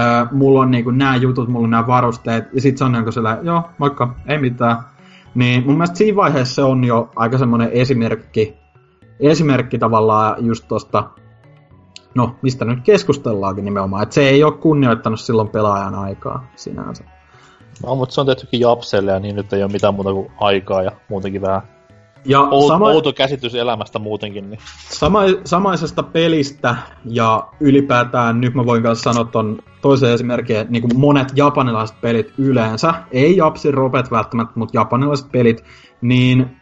äh, 0.00 0.32
mulla 0.32 0.60
on 0.60 0.70
niinku 0.70 0.90
nämä 0.90 1.16
jutut, 1.16 1.48
mulla 1.48 1.64
on 1.64 1.70
nämä 1.70 1.86
varusteet, 1.86 2.44
ja 2.52 2.60
sitten 2.60 2.78
se 2.78 2.84
on 2.84 2.92
niinku 2.92 3.12
sellainen, 3.12 3.46
joo, 3.46 3.62
moikka, 3.78 4.14
ei 4.26 4.38
mitään. 4.38 4.76
Niin 5.38 5.66
mun 5.66 5.74
mielestä 5.74 5.96
siinä 5.96 6.16
vaiheessa 6.16 6.54
se 6.54 6.62
on 6.62 6.84
jo 6.84 7.10
aika 7.16 7.38
semmoinen 7.38 7.70
esimerkki, 7.72 8.56
esimerkki 9.20 9.78
tavallaan 9.78 10.46
just 10.46 10.64
tosta, 10.68 11.10
no 12.14 12.36
mistä 12.42 12.64
nyt 12.64 12.78
keskustellaankin 12.82 13.64
nimenomaan, 13.64 14.02
että 14.02 14.14
se 14.14 14.28
ei 14.28 14.44
ole 14.44 14.52
kunnioittanut 14.52 15.20
silloin 15.20 15.48
pelaajan 15.48 15.94
aikaa 15.94 16.46
sinänsä. 16.56 17.04
No, 17.82 17.94
mutta 17.94 18.14
se 18.14 18.20
on 18.20 18.26
tehtykin 18.26 18.60
Japselle 18.60 19.12
ja 19.12 19.20
niin 19.20 19.36
nyt 19.36 19.52
ei 19.52 19.62
ole 19.62 19.72
mitään 19.72 19.94
muuta 19.94 20.12
kuin 20.12 20.32
aikaa 20.40 20.82
ja 20.82 20.92
muutenkin 21.08 21.42
vähän 21.42 21.62
ja 22.24 22.40
Out, 22.40 22.66
sama, 22.66 22.88
outo 22.88 23.12
käsitys 23.12 23.54
elämästä 23.54 23.98
muutenkin. 23.98 24.50
Niin. 24.50 24.60
Sama, 24.88 25.20
samaisesta 25.44 26.02
pelistä 26.02 26.76
ja 27.04 27.48
ylipäätään, 27.60 28.40
nyt 28.40 28.54
mä 28.54 28.66
voin 28.66 28.82
myös 28.82 29.00
sanoa 29.00 29.24
ton 29.24 29.58
toisen 29.82 30.12
esimerkin, 30.12 30.56
että 30.56 30.72
niin 30.72 30.82
kuin 30.82 31.00
monet 31.00 31.32
japanilaiset 31.36 32.00
pelit 32.00 32.32
yleensä, 32.38 32.94
ei 33.10 33.36
Japsin 33.36 33.74
Robet 33.74 34.10
välttämättä, 34.10 34.52
mutta 34.56 34.78
japanilaiset 34.78 35.32
pelit, 35.32 35.64
niin 36.00 36.58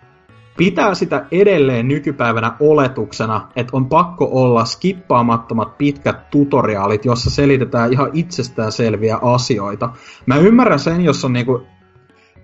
pitää 0.57 0.95
sitä 0.95 1.27
edelleen 1.31 1.89
nykypäivänä 1.89 2.57
oletuksena, 2.61 3.49
että 3.57 3.77
on 3.77 3.89
pakko 3.89 4.28
olla 4.33 4.65
skippaamattomat 4.65 5.78
pitkät 5.78 6.31
tutoriaalit, 6.31 7.05
jossa 7.05 7.31
selitetään 7.31 7.93
ihan 7.93 8.11
itsestään 8.12 8.73
selviä 8.73 9.19
asioita. 9.23 9.91
Mä 10.27 10.37
ymmärrän 10.37 10.78
sen, 10.78 11.01
jos 11.05 11.24
on 11.24 11.33
niinku 11.33 11.62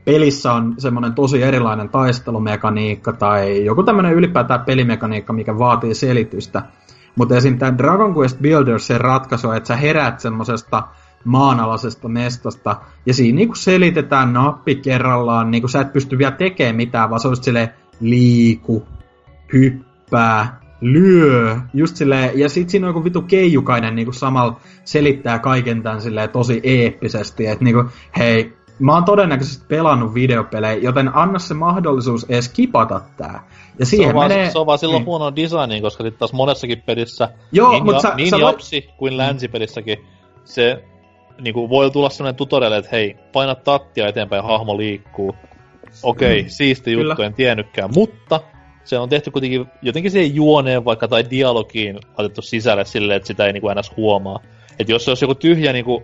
pelissä 0.04 0.52
on 0.52 0.74
semmoinen 0.78 1.14
tosi 1.14 1.42
erilainen 1.42 1.88
taistelumekaniikka 1.88 3.12
tai 3.12 3.64
joku 3.64 3.82
tämmöinen 3.82 4.12
ylipäätään 4.12 4.64
pelimekaniikka, 4.64 5.32
mikä 5.32 5.58
vaatii 5.58 5.94
selitystä. 5.94 6.62
Mutta 7.16 7.36
esim. 7.36 7.58
tämä 7.58 7.78
Dragon 7.78 8.14
Quest 8.16 8.38
Buildersin 8.42 9.00
ratkaisu, 9.00 9.50
että 9.50 9.66
sä 9.66 9.76
heräät 9.76 10.20
semmosesta 10.20 10.82
maanalaisesta 11.24 12.08
mestasta, 12.08 12.76
ja 13.06 13.14
siinä 13.14 13.36
niinku 13.36 13.54
selitetään 13.54 14.32
nappi 14.32 14.74
kerrallaan, 14.74 15.50
niinku 15.50 15.68
sä 15.68 15.80
et 15.80 15.92
pysty 15.92 16.18
vielä 16.18 16.32
tekemään 16.32 16.76
mitään, 16.76 17.10
vaan 17.10 17.20
se 17.20 17.28
olisi 17.28 17.42
silleen 17.42 17.68
liiku, 18.00 18.86
hyppää, 19.52 20.60
lyö, 20.80 21.56
just 21.74 21.96
silleen, 21.96 22.38
ja 22.38 22.48
sit 22.48 22.70
siinä 22.70 22.86
on 22.86 22.90
joku 22.90 23.04
vitu 23.04 23.22
keijukainen 23.22 23.94
niinku 23.94 24.12
samalla 24.12 24.60
selittää 24.84 25.38
kaiken 25.38 25.82
tämän 25.82 26.00
silleen 26.00 26.30
tosi 26.30 26.60
eeppisesti, 26.62 27.46
että 27.46 27.64
niinku, 27.64 27.84
hei, 28.18 28.52
mä 28.78 28.94
oon 28.94 29.04
todennäköisesti 29.04 29.64
pelannut 29.68 30.14
videopelejä, 30.14 30.72
joten 30.74 31.16
anna 31.16 31.38
se 31.38 31.54
mahdollisuus 31.54 32.26
edes 32.28 32.48
kipata 32.48 33.00
tää. 33.16 33.42
Ja 33.78 33.86
siihen 33.86 34.10
se 34.10 34.16
on, 34.16 34.22
menee... 34.24 34.38
vaan, 34.38 34.52
se 34.52 34.58
on 34.58 34.66
vaan 34.66 34.78
silloin 34.78 35.00
niin. 35.00 35.06
huono 35.06 35.36
designi, 35.36 35.80
koska 35.80 36.04
sitten 36.04 36.18
taas 36.18 36.32
monessakin 36.32 36.82
pelissä, 36.86 37.28
Joo, 37.52 37.70
niin, 37.72 37.86
ja, 37.86 38.00
sä- 38.00 38.14
niin 38.16 38.30
sä 38.30 38.36
voit- 38.36 38.52
japsi 38.52 38.88
kuin 38.96 39.16
länsipelissäkin, 39.16 39.98
se 40.44 40.84
niinku, 41.40 41.68
voi 41.68 41.90
tulla 41.90 42.10
sellainen 42.10 42.36
tutorial, 42.36 42.72
että 42.72 42.88
hei, 42.92 43.16
paina 43.32 43.54
tattia 43.54 44.08
eteenpäin 44.08 44.44
hahmo 44.44 44.76
liikkuu. 44.76 45.34
Okei, 46.02 46.42
Mm, 46.42 46.48
siisti 46.48 46.92
juttu, 46.92 47.14
kyllä. 47.14 47.26
en 47.26 47.34
tiennytkään, 47.34 47.90
mutta 47.94 48.40
se 48.84 48.98
on 48.98 49.08
tehty 49.08 49.30
kuitenkin 49.30 49.66
jotenkin 49.82 50.10
siihen 50.10 50.34
juoneen 50.34 50.84
vaikka 50.84 51.08
tai 51.08 51.24
dialogiin 51.30 51.98
laitettu 52.18 52.42
sisälle 52.42 52.84
silleen, 52.84 53.16
että 53.16 53.26
sitä 53.26 53.46
ei 53.46 53.52
niinku 53.52 53.68
ns. 53.78 53.96
huomaa. 53.96 54.40
Että 54.78 54.92
jos 54.92 55.04
se 55.04 55.10
olisi 55.10 55.24
joku 55.24 55.34
tyhjä 55.34 55.72
niinku 55.72 56.02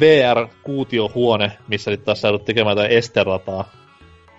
VR-kuutiohuone, 0.00 1.52
missä 1.68 1.90
nyt 1.90 2.04
taas 2.04 2.22
joudut 2.22 2.44
tekemään 2.44 2.72
jotain 2.76 2.90
esterataa, 2.90 3.64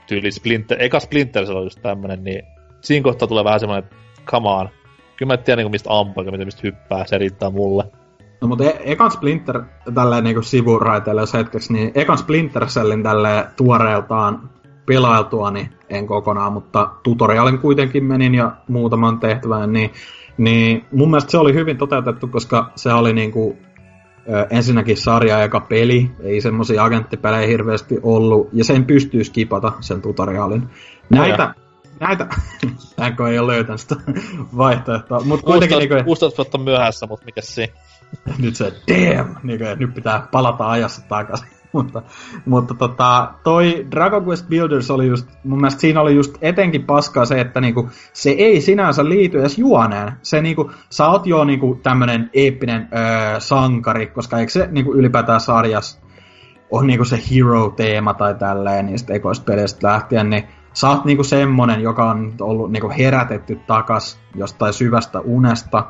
tyyli 0.08 0.32
Splinter, 0.32 0.78
eka 0.84 1.00
Splinter 1.00 1.46
se 1.46 1.52
oli 1.52 1.66
just 1.66 1.82
tämmönen, 1.82 2.24
niin 2.24 2.42
siinä 2.82 3.04
kohtaa 3.04 3.28
tulee 3.28 3.44
vähän 3.44 3.60
semmoinen, 3.60 3.84
että 3.84 3.96
come 4.26 4.50
on, 4.50 4.70
kyllä 5.16 5.30
mä 5.30 5.34
en 5.34 5.44
tiedä 5.44 5.56
niinku 5.56 5.72
mistä 5.72 6.00
ampuu, 6.00 6.24
eikä 6.24 6.46
mistä 6.46 6.62
hyppää, 6.64 7.06
se 7.06 7.18
riittää 7.18 7.50
mulle. 7.50 7.84
No 8.42 8.48
mutta 8.48 8.64
e- 8.64 8.82
ekan 8.84 9.12
Splinter, 9.12 9.64
tälleen 9.94 10.24
niinku 10.24 10.42
sivuraiteelle 10.42 11.22
jos 11.22 11.34
hetkeksi, 11.34 11.74
niin 11.74 11.92
ekan 11.96 12.18
Splinter 12.18 12.66
Cellin 12.66 13.04
tälleen 13.04 13.44
tuoreeltaan 13.58 14.50
pelailtua, 14.86 15.52
niin 15.52 15.70
en 15.90 16.08
kokonaan, 16.08 16.54
mutta 16.54 16.90
tutorialin 17.04 17.60
kuitenkin 17.60 18.04
menin 18.04 18.36
ja 18.36 18.52
muutaman 18.68 19.20
tehtävän, 19.20 19.74
niin, 19.74 19.92
niin 20.38 20.86
mun 20.92 21.10
mielestä 21.10 21.32
se 21.32 21.38
oli 21.38 21.54
hyvin 21.54 21.78
toteutettu, 21.78 22.28
koska 22.28 22.72
se 22.76 22.94
oli 22.94 23.14
niinku 23.14 23.58
ensinnäkin 24.50 24.98
sarja 24.98 25.44
eka 25.44 25.60
peli, 25.60 26.12
ei 26.20 26.42
semmosia 26.42 26.84
agenttipelejä 26.84 27.48
hirveästi 27.48 28.00
ollut, 28.04 28.50
ja 28.54 28.64
sen 28.64 28.86
pystyy 28.86 29.24
skipata, 29.24 29.72
sen 29.80 30.02
tutorialin. 30.02 30.70
Näitä, 31.10 31.54
näitä, 32.00 32.28
näinkö 32.98 33.28
ei 33.28 33.40
ole 33.40 33.54
löytänyt 33.54 33.82
sitä 33.82 33.96
vaihtoehtoa, 34.58 35.20
mutta 35.20 35.46
kuitenkin 35.46 35.78
16, 35.78 35.96
niinku, 35.96 36.06
16 36.06 36.38
vuotta 36.38 36.58
myöhässä, 36.58 37.08
mutta 37.08 37.26
mikä 37.26 37.42
se? 37.42 37.74
nyt 38.40 38.56
se 38.56 38.74
damn, 38.88 39.36
niin 39.44 39.60
kuin, 39.60 39.80
nyt 39.80 39.94
pitää 39.94 40.28
palata 40.32 40.70
ajassa 40.70 41.02
takaisin. 41.10 41.57
Mutta, 41.78 42.02
mutta 42.46 42.74
tota, 42.74 43.34
toi 43.44 43.86
Dragon 43.92 44.26
Quest 44.28 44.50
Builders 44.50 44.92
oli 44.92 45.08
just, 45.08 45.28
mun 45.44 45.60
mielestä 45.60 45.82
siinä 45.82 46.02
oli 46.02 46.16
just 46.16 46.38
etenkin 46.42 46.84
paskaa 46.84 47.26
se, 47.26 47.42
että 47.42 47.62
niinku, 47.62 47.90
se 48.14 48.30
ei 48.30 48.62
sinänsä 48.62 49.10
liity 49.10 49.40
edes 49.40 49.58
juoneen. 49.58 50.12
Se 50.22 50.42
niinku, 50.42 50.72
sä 50.90 51.08
oot 51.08 51.28
jo 51.28 51.44
niinku 51.44 51.80
tämmönen 51.84 52.30
eeppinen 52.34 52.88
öö, 52.94 53.40
sankari, 53.40 54.08
koska 54.08 54.40
eikö 54.40 54.52
se 54.52 54.68
niinku 54.72 54.94
ylipäätään 54.94 55.42
sarjas 55.42 56.02
on 56.72 56.88
niinku 56.88 57.06
se 57.06 57.20
hero-teema 57.32 58.14
tai 58.14 58.36
tälleen 58.36 58.86
niistä 58.86 59.14
ekoista 59.14 59.46
peleistä 59.46 59.88
lähtien, 59.88 60.30
niin 60.30 60.44
sä 60.74 60.90
oot 60.90 61.06
niinku 61.06 61.24
semmonen, 61.24 61.82
joka 61.82 62.10
on 62.12 62.34
ollut 62.42 62.72
niinku 62.72 62.92
herätetty 62.98 63.60
takas 63.68 64.20
jostain 64.36 64.74
syvästä 64.74 65.20
unesta. 65.20 65.86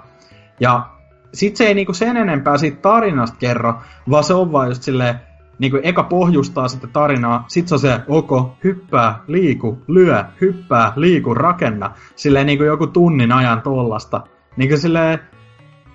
Ja 0.59 0.89
sit 1.34 1.55
se 1.55 1.68
ei 1.68 1.73
niinku 1.73 1.93
sen 1.93 2.18
enempää 2.18 2.57
siitä 2.57 2.81
tarinasta 2.81 3.38
kerro, 3.39 3.73
vaan 4.09 4.23
se 4.23 4.34
on 4.34 4.51
vaan 4.51 4.68
just 4.68 4.84
silleen, 4.84 5.19
niinku 5.59 5.79
eka 5.84 6.03
pohjustaa 6.03 6.67
sitä 6.67 6.88
tarinaa, 6.88 7.45
sit 7.47 7.67
se 7.67 7.75
on 7.75 7.79
se, 7.79 7.99
ok, 8.07 8.31
hyppää, 8.63 9.19
liiku, 9.27 9.77
lyö, 9.88 10.23
hyppää, 10.41 10.93
liiku, 10.95 11.34
rakenna. 11.34 11.91
Silleen 12.15 12.45
niinku 12.45 12.63
joku 12.63 12.88
tunnin 12.88 13.31
ajan 13.31 13.61
tollasta. 13.61 14.21
Niinku 14.57 14.77
silleen, 14.77 15.19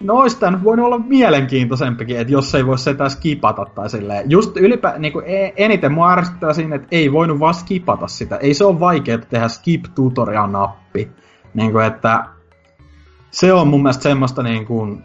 no 0.01 0.23
tää 0.41 0.51
nyt 0.51 0.65
voinut 0.65 0.87
olla 0.87 0.99
mielenkiintoisempikin, 0.99 2.21
että 2.21 2.33
jos 2.33 2.55
ei 2.55 2.67
voi 2.67 2.79
sitä 2.79 3.09
skipata 3.09 3.65
tai 3.65 3.91
silleen. 3.91 4.31
Just 4.31 4.57
ylipä, 4.57 4.95
niinku 4.99 5.23
e- 5.27 5.53
eniten 5.57 5.93
mua 5.93 6.13
ärsyttää 6.13 6.53
siinä, 6.53 6.77
että 6.77 6.89
ei 6.91 7.13
voinut 7.13 7.41
vaan 7.41 7.55
skipata 7.55 8.07
sitä. 8.07 8.37
Ei 8.37 8.55
se 8.55 8.65
ole 8.65 8.81
vaikea 8.81 9.19
tehdä 9.19 9.49
skip 9.49 9.85
tutorial-nappi. 9.95 11.11
Niinku 11.55 11.79
että 11.79 12.25
se 13.31 13.53
on 13.53 13.69
mun 13.69 13.83
mielestä 13.83 14.03
semmoista 14.03 14.43
niin 14.43 14.67
kuin, 14.67 15.03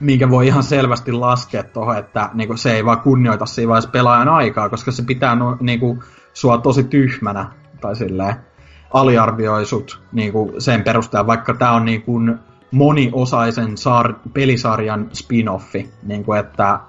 minkä 0.00 0.30
voi 0.30 0.46
ihan 0.46 0.62
selvästi 0.62 1.12
laskea 1.12 1.62
tuohon, 1.62 1.98
että 1.98 2.30
niin 2.34 2.48
kuin, 2.48 2.58
se 2.58 2.72
ei 2.72 2.84
vaan 2.84 3.00
kunnioita 3.00 3.46
siinä 3.46 3.68
vaiheessa 3.68 3.90
pelaajan 3.90 4.28
aikaa, 4.28 4.68
koska 4.68 4.92
se 4.92 5.02
pitää 5.02 5.34
no, 5.36 5.56
niin 5.60 5.80
kuin, 5.80 6.00
sua 6.34 6.58
tosi 6.58 6.84
tyhmänä 6.84 7.50
tai 7.80 7.96
silleen 7.96 8.34
aliarvioi 8.92 9.66
sut 9.66 10.00
niin 10.12 10.32
kuin, 10.32 10.60
sen 10.60 10.84
perusteella, 10.84 11.26
vaikka 11.26 11.54
tämä 11.54 11.72
on 11.72 11.84
niin 11.84 12.02
kuin, 12.02 12.38
moniosaisen 12.70 13.68
sar- 13.68 14.30
pelisarjan 14.32 15.10
spin-offi, 15.12 15.88
niin 16.02 16.24
kuin, 16.24 16.40
että 16.40 16.80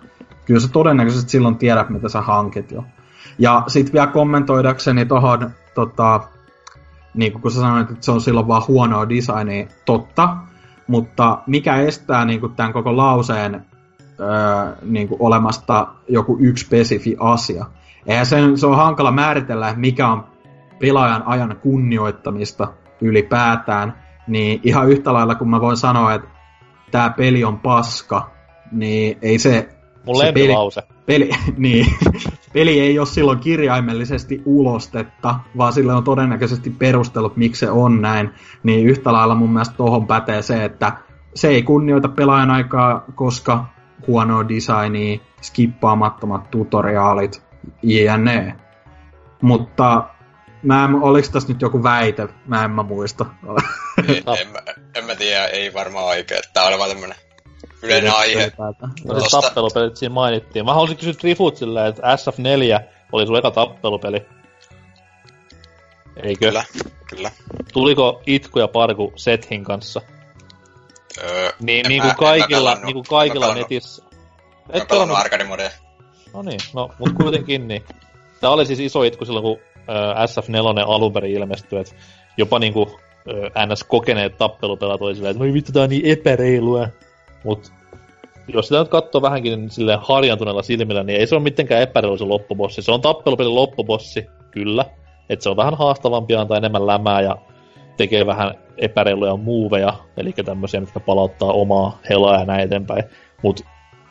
kyllä 0.45 0.59
sä 0.59 0.67
todennäköisesti 0.67 1.31
silloin 1.31 1.57
tiedät, 1.57 1.89
mitä 1.89 2.09
sä 2.09 2.21
hankit 2.21 2.71
jo. 2.71 2.84
Ja 3.39 3.63
sitten 3.67 3.93
vielä 3.93 4.07
kommentoidakseni 4.07 5.05
tuohon, 5.05 5.51
tota, 5.75 6.21
niin 7.13 7.31
kuin 7.31 7.41
kun 7.41 7.51
sä 7.51 7.59
sanoit, 7.59 7.91
että 7.91 8.05
se 8.05 8.11
on 8.11 8.21
silloin 8.21 8.47
vaan 8.47 8.63
huonoa 8.67 9.09
designia, 9.09 9.67
totta, 9.85 10.38
mutta 10.88 11.38
mikä 11.47 11.76
estää 11.76 12.26
niin 12.26 12.39
kuin 12.39 12.55
tämän 12.55 12.73
koko 12.73 12.97
lauseen 12.97 13.65
öö, 14.19 14.27
niin 14.81 15.07
kuin 15.07 15.22
olemasta 15.22 15.88
joku 16.09 16.38
yksi 16.39 16.65
spesifi 16.65 17.15
asia. 17.19 17.65
Eihän 18.05 18.26
sen, 18.26 18.57
se 18.57 18.68
on 18.68 18.76
hankala 18.76 19.11
määritellä, 19.11 19.73
mikä 19.76 20.07
on 20.07 20.23
pelaajan 20.80 21.23
ajan 21.26 21.59
kunnioittamista 21.61 22.68
ylipäätään, 23.01 23.93
niin 24.27 24.59
ihan 24.64 24.89
yhtä 24.89 25.14
lailla 25.14 25.35
kun 25.35 25.49
mä 25.49 25.61
voin 25.61 25.77
sanoa, 25.77 26.14
että 26.14 26.27
tämä 26.91 27.09
peli 27.09 27.43
on 27.43 27.59
paska, 27.59 28.30
niin 28.72 29.18
ei 29.22 29.39
se... 29.39 29.69
Mun 30.05 30.18
se 30.18 30.26
lempilause. 30.26 30.81
Peli, 31.05 31.30
niin, 31.57 31.85
peli 32.57 32.79
ei 32.79 32.99
ole 32.99 33.07
silloin 33.07 33.39
kirjaimellisesti 33.39 34.41
ulostetta, 34.45 35.39
vaan 35.57 35.73
sillä 35.73 35.97
on 35.97 36.03
todennäköisesti 36.03 36.69
perustelut, 36.69 37.38
miksi 37.38 37.59
se 37.59 37.69
on 37.69 38.01
näin. 38.01 38.34
Niin 38.63 38.88
yhtä 38.88 39.13
lailla 39.13 39.35
mun 39.35 39.49
mielestä 39.49 39.75
tohon 39.77 40.07
pätee 40.07 40.41
se, 40.41 40.65
että 40.65 40.91
se 41.35 41.47
ei 41.47 41.63
kunnioita 41.63 42.07
pelaajan 42.09 42.51
aikaa, 42.51 43.05
koska 43.15 43.65
huonoa 44.07 44.49
designia, 44.49 45.19
skippaamattomat 45.41 46.51
tutoriaalit, 46.51 47.43
jne. 47.84 48.55
Mutta 49.41 50.03
mä 50.63 50.85
en, 50.85 50.95
oliks 50.95 51.29
tässä 51.29 51.49
nyt 51.49 51.61
joku 51.61 51.84
väite? 51.84 52.27
Mä 52.45 52.65
en 52.65 52.71
mä 52.71 52.84
muista. 52.84 53.25
En, 53.97 54.15
en, 54.15 54.47
mä, 54.47 54.59
en 54.95 55.05
mä 55.05 55.15
tiedä, 55.15 55.45
ei 55.45 55.73
varmaan 55.73 56.05
oikein. 56.05 56.41
Tää 56.53 56.63
on 56.63 56.79
vaan 56.79 56.89
tämmönen 56.89 57.26
yleinen 57.81 58.13
aihe. 58.15 58.51
No 59.05 59.13
se 59.19 59.25
Tosta- 59.25 59.41
tappelupelit 59.41 59.97
siinä 59.97 60.13
mainittiin. 60.13 60.65
Mä 60.65 60.73
haluaisin 60.73 60.97
kysyä 60.97 61.13
Trifut 61.13 61.57
silleen, 61.57 61.85
että 61.87 62.01
SF4 62.15 62.83
oli 63.11 63.27
sun 63.27 63.37
eka 63.37 63.51
tappelupeli. 63.51 64.25
Eikö? 66.23 66.45
Kyllä, 66.47 66.63
kyllä. 67.09 67.31
Tuliko 67.73 68.21
itku 68.25 68.59
ja 68.59 68.67
parku 68.67 69.13
Sethin 69.15 69.63
kanssa? 69.63 70.01
Öö, 71.23 71.49
Niin, 71.59 71.85
niin 71.89 72.03
mä- 72.03 72.13
kuin 72.13 72.27
kaikilla, 72.27 72.75
niin 72.75 72.93
kuin 72.93 73.05
kaikilla 73.09 73.55
netissä. 73.55 74.03
En 74.69 74.79
mä 74.79 74.85
pelannut 74.85 75.17
arcade-modeja. 75.17 75.71
No 76.33 76.41
niin, 76.41 76.59
no, 76.73 76.89
mut 76.99 77.13
kuitenkin 77.13 77.67
niin. 77.67 77.83
Tää 78.41 78.49
oli 78.49 78.65
siis 78.65 78.79
iso 78.79 79.03
itku 79.03 79.25
silloin, 79.25 79.43
kun 79.43 79.57
äh, 79.77 80.25
SF4 80.25 80.85
alun 80.87 81.13
perin 81.13 81.31
ilmestyi, 81.31 81.79
että 81.79 81.95
jopa 82.37 82.59
niinku 82.59 82.99
äh, 83.55 83.67
NS 83.67 83.83
kokeneet 83.83 84.37
tappelupelat 84.37 85.01
oli 85.01 85.15
silleen, 85.15 85.31
että 85.31 85.39
voi 85.39 85.53
vittu, 85.53 85.71
tää 85.71 85.83
on 85.83 85.89
niin 85.89 86.05
epäreilua. 86.05 86.87
Mut 87.43 87.72
jos 88.47 88.68
sitä 88.68 88.80
nyt 88.80 88.89
katsoo 88.89 89.22
vähänkin 89.22 89.59
niin 89.59 89.69
silleen 89.69 89.99
harjantuneella 90.01 90.61
silmillä, 90.61 91.03
niin 91.03 91.19
ei 91.19 91.27
se 91.27 91.35
ole 91.35 91.43
mitenkään 91.43 91.81
epäreilu 91.81 92.18
se 92.18 92.23
loppubossi. 92.23 92.81
Se 92.81 92.91
on 92.91 93.01
tappelupelin 93.01 93.55
loppubossi, 93.55 94.27
kyllä. 94.51 94.85
Että 95.30 95.43
se 95.43 95.49
on 95.49 95.57
vähän 95.57 95.77
haastavampi 95.77 96.35
antaa 96.35 96.57
enemmän 96.57 96.88
lämää 96.88 97.22
ja 97.22 97.35
tekee 97.97 98.26
vähän 98.26 98.53
epäreiluja 98.77 99.38
muuveja, 99.38 99.93
eli 100.18 100.34
tämmöisiä, 100.45 100.80
mitkä 100.80 100.99
palauttaa 100.99 101.51
omaa 101.51 101.99
helaa 102.09 102.39
ja 102.39 102.45
näin 102.45 102.61
eteenpäin. 102.61 103.03
Mut 103.43 103.61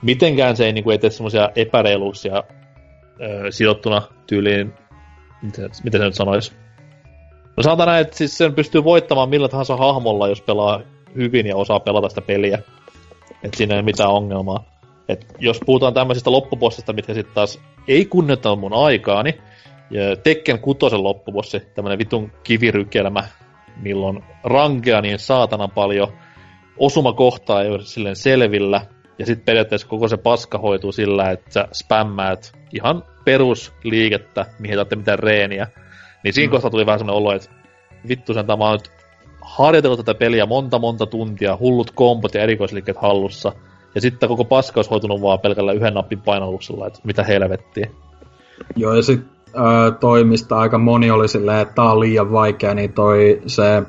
mitenkään 0.03 0.57
se 0.57 0.66
ei 0.66 0.73
niinku 0.73 0.90
tee 1.01 1.11
semmoisia 1.11 1.51
epäreiluuksia 1.57 2.43
öö, 3.20 3.51
sijoittuna 3.51 4.03
tyyliin, 4.27 4.74
miten, 5.43 5.70
miten 5.85 6.01
se 6.01 6.05
nyt 6.05 6.15
sanoisi? 6.15 6.53
No 7.57 7.62
sanotaan 7.62 7.89
näin, 7.89 8.01
että 8.01 8.16
siis 8.16 8.39
sen 8.39 8.55
pystyy 8.55 8.85
voittamaan 8.85 9.28
millä 9.28 9.48
tahansa 9.48 9.77
hahmolla, 9.77 10.28
jos 10.28 10.43
pelaa 10.43 10.81
hyvin 11.15 11.47
ja 11.47 11.57
osaa 11.57 11.81
pelata 11.81 12.09
sitä 12.09 12.20
peliä. 12.20 12.59
Että 13.47 13.56
siinä 13.59 13.74
ei 13.74 13.78
ole 13.78 13.85
mitään 13.85 14.10
ongelmaa. 14.10 14.64
Et 15.09 15.27
jos 15.39 15.60
puhutaan 15.66 15.94
tämmöisistä 15.94 16.32
loppubossista, 16.32 16.93
mitkä 16.93 17.14
sitten 17.14 17.35
taas 17.35 17.60
ei 17.89 18.05
kunnioittanut 18.05 18.60
mun 18.60 18.73
aikaani, 18.73 19.39
Ja 19.90 20.16
Tekken 20.16 20.59
kutosen 20.59 21.02
loppubossi, 21.02 21.60
tämmönen 21.60 21.98
vitun 21.98 22.32
kivirykelmä, 22.43 23.24
milloin 23.82 24.24
rankea 24.44 25.01
niin 25.01 25.18
saatana 25.18 25.68
paljon, 25.68 26.12
osumakohtaa 26.78 27.62
ei 27.62 27.70
ole 27.70 27.82
silleen 27.82 28.16
selvillä, 28.16 28.81
ja 29.18 29.27
sitten 29.27 29.44
periaatteessa 29.44 29.89
koko 29.89 30.09
se 30.09 30.16
paska 30.16 30.59
hoituu 30.59 30.93
sillä, 30.93 31.31
että 31.31 31.52
sä 31.52 31.68
spämmäät 31.73 32.52
ihan 32.73 33.05
perusliikettä, 33.24 34.47
mihin 34.59 34.78
ei 34.78 34.97
mitään 34.97 35.18
reeniä. 35.18 35.66
Niin 36.24 36.35
siinä 36.35 36.48
mm. 36.48 36.51
kohtaa 36.51 36.70
tuli 36.70 36.86
vähän 36.86 36.98
semmoinen 36.98 37.23
olo, 37.23 37.32
että 37.32 37.51
vittu 38.09 38.35
sen 38.35 38.47
tämä 38.47 38.64
on 38.64 38.73
nyt 38.73 38.95
harjoitellut 39.47 39.98
tätä 39.98 40.18
peliä 40.18 40.47
monta 40.47 40.78
monta 40.78 41.06
tuntia, 41.06 41.56
hullut 41.60 41.90
kompot 41.90 42.35
ja 42.35 42.43
erikoisliikkeet 42.43 42.98
hallussa, 42.98 43.52
ja 43.94 44.01
sitten 44.01 44.28
koko 44.28 44.44
paska 44.44 44.78
olisi 44.78 44.90
hoitunut 44.90 45.23
vaan 45.23 45.40
pelkällä 45.40 45.73
yhden 45.73 45.94
nappin 45.94 46.20
painalluksella, 46.20 46.86
että 46.86 47.01
mitä 47.05 47.23
helvettiä. 47.23 47.90
Joo, 48.77 48.94
ja 48.94 49.02
sitten 49.02 49.31
toimista 50.01 50.59
aika 50.59 50.78
moni 50.78 51.10
oli 51.10 51.28
silleen, 51.28 51.60
että 51.60 51.74
tää 51.74 51.90
on 51.90 52.01
liian 52.01 52.32
vaikea, 52.32 52.74
niin 52.74 52.93
toi 52.93 53.43
se 53.47 53.82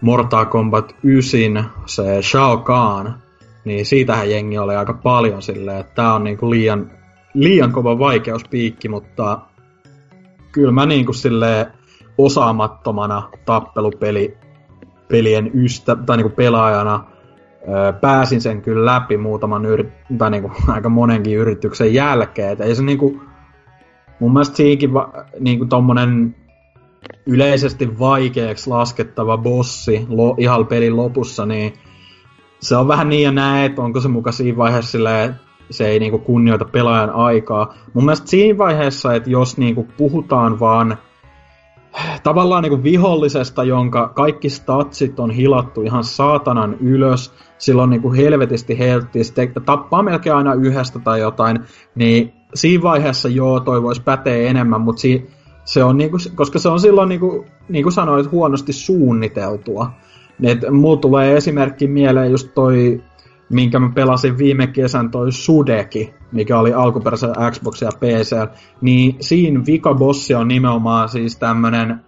Mortal 0.00 0.44
Kombat 0.44 0.96
9, 1.02 1.70
se 1.86 2.22
Shao 2.22 2.56
Kahn, 2.58 3.12
niin 3.64 3.86
siitähän 3.86 4.30
jengi 4.30 4.58
oli 4.58 4.76
aika 4.76 4.92
paljon 5.02 5.42
silleen, 5.42 5.80
että 5.80 5.94
tää 5.94 6.14
on 6.14 6.24
niinku 6.24 6.50
liian, 6.50 6.90
liian 7.34 7.72
kova 7.72 7.98
vaikeuspiikki, 7.98 8.88
mutta 8.88 9.38
kyllä 10.52 10.72
mä 10.72 10.86
niinku 10.86 11.12
silleen 11.12 11.66
osaamattomana 12.18 13.30
tappelupeli 13.44 14.38
pelien 15.10 15.50
ystä, 15.54 15.96
tai 15.96 16.16
niinku 16.16 16.36
pelaajana 16.36 17.04
öö, 17.68 17.92
pääsin 17.92 18.40
sen 18.40 18.62
kyllä 18.62 18.94
läpi 18.94 19.16
muutaman 19.16 19.64
yrit- 19.64 20.16
tai 20.18 20.30
niinku, 20.30 20.52
aika 20.74 20.88
monenkin 20.88 21.36
yrityksen 21.36 21.94
jälkeen. 21.94 22.52
Et 22.52 22.60
ei 22.60 22.74
se 22.74 22.82
niinku, 22.82 23.20
mun 24.20 24.32
mielestä 24.32 24.56
siinkin 24.56 24.94
va, 24.94 25.12
niinku 25.40 25.66
tommonen 25.66 26.36
yleisesti 27.26 27.98
vaikeaksi 27.98 28.70
laskettava 28.70 29.38
bossi 29.38 30.06
lo, 30.08 30.34
ihan 30.38 30.66
pelin 30.66 30.96
lopussa, 30.96 31.46
niin 31.46 31.72
se 32.60 32.76
on 32.76 32.88
vähän 32.88 33.08
niin 33.08 33.22
ja 33.22 33.32
näin, 33.32 33.64
että 33.64 33.82
onko 33.82 34.00
se 34.00 34.08
muka 34.08 34.32
siinä 34.32 34.56
vaiheessa 34.58 34.90
silleen, 34.90 35.34
se 35.70 35.88
ei 35.88 35.98
niinku 35.98 36.18
kunnioita 36.18 36.64
pelaajan 36.64 37.10
aikaa. 37.10 37.74
Mun 37.94 38.04
mielestä 38.04 38.26
siinä 38.26 38.58
vaiheessa, 38.58 39.14
että 39.14 39.30
jos 39.30 39.58
niinku 39.58 39.86
puhutaan 39.96 40.60
vaan 40.60 40.98
tavallaan 42.22 42.62
niinku 42.62 42.82
vihollisesta, 42.82 43.64
jonka 43.64 44.08
kaikki 44.08 44.50
statsit 44.50 45.20
on 45.20 45.30
hilattu 45.30 45.82
ihan 45.82 46.04
saatanan 46.04 46.76
ylös, 46.80 47.34
sillä 47.58 47.82
on 47.82 47.90
niinku 47.90 48.12
helvetisti 48.12 48.78
heltti, 48.78 49.24
sitten 49.24 49.52
tappaa 49.64 50.02
melkein 50.02 50.36
aina 50.36 50.54
yhdestä 50.54 50.98
tai 50.98 51.20
jotain, 51.20 51.58
niin 51.94 52.32
siinä 52.54 52.82
vaiheessa 52.82 53.28
joo, 53.28 53.60
toi 53.60 53.82
voisi 53.82 54.02
päteä 54.02 54.48
enemmän, 54.48 54.80
mutta 54.80 55.00
si- 55.00 55.30
se 55.64 55.84
on 55.84 55.96
niinku, 55.96 56.16
koska 56.34 56.58
se 56.58 56.68
on 56.68 56.80
silloin 56.80 57.08
niinku, 57.08 57.46
niinku 57.68 57.90
sanoit, 57.90 58.30
huonosti 58.30 58.72
suunniteltua. 58.72 59.90
Et 60.42 60.58
mulla 60.70 60.96
tulee 60.96 61.36
esimerkki 61.36 61.86
mieleen 61.86 62.30
just 62.30 62.54
toi, 62.54 63.02
minkä 63.50 63.78
mä 63.78 63.90
pelasin 63.94 64.38
viime 64.38 64.66
kesän, 64.66 65.10
toi 65.10 65.32
Sudeki, 65.32 66.14
mikä 66.32 66.58
oli 66.58 66.72
alkuperäisellä 66.72 67.50
Xbox 67.50 67.82
ja 67.82 67.90
PC, 68.00 68.36
niin 68.80 69.16
siinä 69.20 69.60
vikabossi 69.66 70.34
on 70.34 70.48
nimenomaan 70.48 71.08
siis 71.08 71.36
tämmönen 71.36 72.00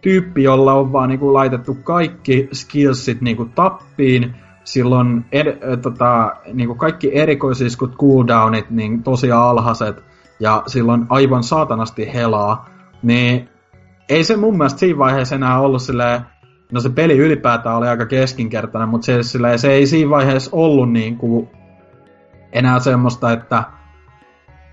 tyyppi, 0.00 0.42
jolla 0.42 0.72
on 0.72 0.92
vaan 0.92 1.08
niinku 1.08 1.34
laitettu 1.34 1.74
kaikki 1.74 2.48
skillsit 2.52 3.20
niinku 3.20 3.44
tappiin, 3.44 4.34
silloin 4.64 5.24
ed, 5.32 5.76
tota, 5.82 6.36
niinku 6.52 6.74
kaikki 6.74 7.18
erikoisiskut 7.18 7.96
cooldownit 7.96 8.70
niin 8.70 9.02
tosi 9.02 9.32
alhaiset, 9.32 10.02
ja 10.40 10.62
silloin 10.66 11.06
aivan 11.08 11.42
saatanasti 11.42 12.14
helaa, 12.14 12.68
niin 13.02 13.48
ei 14.08 14.24
se 14.24 14.36
mun 14.36 14.56
mielestä 14.56 14.78
siinä 14.78 14.98
vaiheessa 14.98 15.34
enää 15.34 15.60
ollut 15.60 15.82
silleen, 15.82 16.20
no 16.72 16.80
se 16.80 16.88
peli 16.88 17.18
ylipäätään 17.18 17.76
oli 17.76 17.88
aika 17.88 18.06
keskinkertainen, 18.06 18.88
mutta 18.88 19.04
se, 19.04 19.22
silleen, 19.22 19.58
se 19.58 19.72
ei 19.72 19.86
siinä 19.86 20.10
vaiheessa 20.10 20.50
ollut 20.52 20.92
niinku 20.92 21.48
enää 22.52 22.78
semmoista, 22.78 23.32
että 23.32 23.64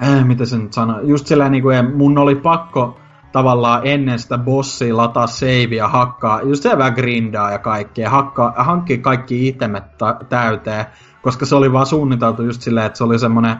äh, 0.03 0.25
mitä 0.25 0.45
se 0.45 0.57
nyt 0.57 0.73
sanoo, 0.73 0.99
just 0.99 1.27
silleen 1.27 1.51
niinku, 1.51 1.69
mun 1.95 2.17
oli 2.17 2.35
pakko 2.35 2.99
tavallaan 3.31 3.81
ennen 3.83 4.19
sitä 4.19 4.37
bossia 4.37 4.97
lataa 4.97 5.27
save 5.27 5.75
ja 5.75 5.87
hakkaa, 5.87 6.41
just 6.41 6.63
se 6.63 6.77
vähän 6.77 6.93
grindaa 6.93 7.51
ja 7.51 7.59
kaikkea, 7.59 8.09
hakkaa, 8.09 8.53
hankkii 8.57 8.97
kaikki 8.97 9.47
itemet 9.47 9.97
ta- 9.97 10.19
täyteen, 10.29 10.85
koska 11.21 11.45
se 11.45 11.55
oli 11.55 11.73
vaan 11.73 11.85
suunniteltu 11.85 12.43
just 12.43 12.61
silleen, 12.61 12.85
että 12.85 12.97
se 12.97 13.03
oli 13.03 13.19
semmonen 13.19 13.55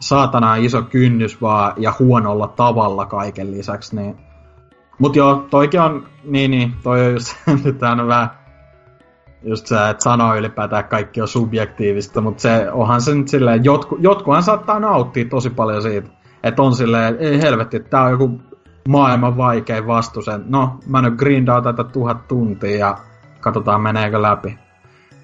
saatana 0.00 0.56
iso 0.56 0.82
kynnys 0.82 1.42
vaan 1.42 1.72
ja 1.76 1.94
huonolla 1.98 2.48
tavalla 2.48 3.06
kaiken 3.06 3.50
lisäksi, 3.50 3.96
niin 3.96 4.16
Mut 4.98 5.16
joo, 5.16 5.46
toikin 5.50 5.80
on, 5.80 6.06
niin 6.24 6.50
niin, 6.50 6.74
toi 6.82 7.06
on 7.06 7.12
just 7.12 7.34
nyt 7.64 7.82
on 7.82 8.06
vähän 8.06 8.30
just 9.42 9.66
se, 9.66 9.90
että 9.90 10.04
sanoo 10.04 10.36
ylipäätään 10.36 10.84
kaikki 10.84 11.20
on 11.20 11.28
subjektiivista, 11.28 12.20
mutta 12.20 12.42
se 12.42 12.70
onhan 12.72 13.00
se 13.00 13.14
nyt 13.14 13.28
silleen, 13.28 13.64
jotku, 13.64 13.96
jotkuhan 14.00 14.42
saattaa 14.42 14.80
nauttia 14.80 15.24
tosi 15.24 15.50
paljon 15.50 15.82
siitä, 15.82 16.08
että 16.42 16.62
on 16.62 16.74
silleen, 16.74 17.16
ei 17.20 17.40
helvetti, 17.40 17.76
että 17.76 17.90
tää 17.90 18.02
on 18.02 18.10
joku 18.10 18.40
maailman 18.88 19.36
vaikein 19.36 19.86
vastu 19.86 20.22
sen. 20.22 20.44
No, 20.48 20.78
mä 20.86 21.02
nyt 21.02 21.14
grindaan 21.14 21.62
tätä 21.62 21.84
tuhat 21.84 22.28
tuntia 22.28 22.78
ja 22.78 22.98
katsotaan 23.40 23.80
meneekö 23.80 24.22
läpi. 24.22 24.58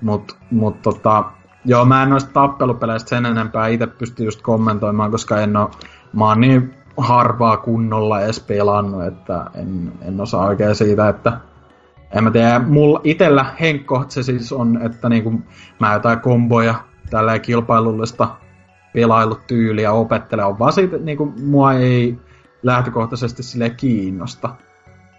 Mut, 0.03 0.37
mut 0.51 0.83
tota, 0.83 1.25
joo, 1.65 1.85
mä 1.85 2.03
en 2.03 2.11
noista 2.11 2.31
tappelupeleistä 2.33 3.09
sen 3.09 3.27
enempää 3.27 3.69
itse 3.69 3.87
pysty 3.87 4.25
just 4.25 4.43
kommentoimaan, 4.43 5.11
koska 5.11 5.41
en 5.41 5.57
oo, 5.57 5.71
mä 6.13 6.29
oon 6.29 6.41
niin 6.41 6.75
harvaa 6.97 7.57
kunnolla 7.57 8.21
edes 8.21 8.41
pelannut, 8.41 9.05
että 9.05 9.45
en, 9.55 9.93
en 10.03 10.21
osaa 10.21 10.47
oikein 10.47 10.75
siitä, 10.75 11.09
että 11.09 11.33
en 12.15 12.25
mä 12.25 12.31
tiedä, 12.31 12.59
mulla 12.59 13.01
itellä 13.05 13.47
henkko 13.61 14.05
se 14.09 14.23
siis 14.23 14.53
on, 14.53 14.83
että 14.83 15.09
niinku 15.09 15.43
mä 15.81 15.93
jotain 15.93 16.21
komboja 16.21 16.75
tällä 17.11 17.39
kilpailullista 17.39 18.29
pelailutyyliä 18.93 19.93
opettelen, 19.93 20.47
on 20.47 20.59
vaan 20.59 20.73
siitä, 20.73 20.97
niinku 20.99 21.35
mua 21.43 21.73
ei 21.73 22.19
lähtökohtaisesti 22.63 23.43
sille 23.43 23.71
kiinnosta. 23.71 24.55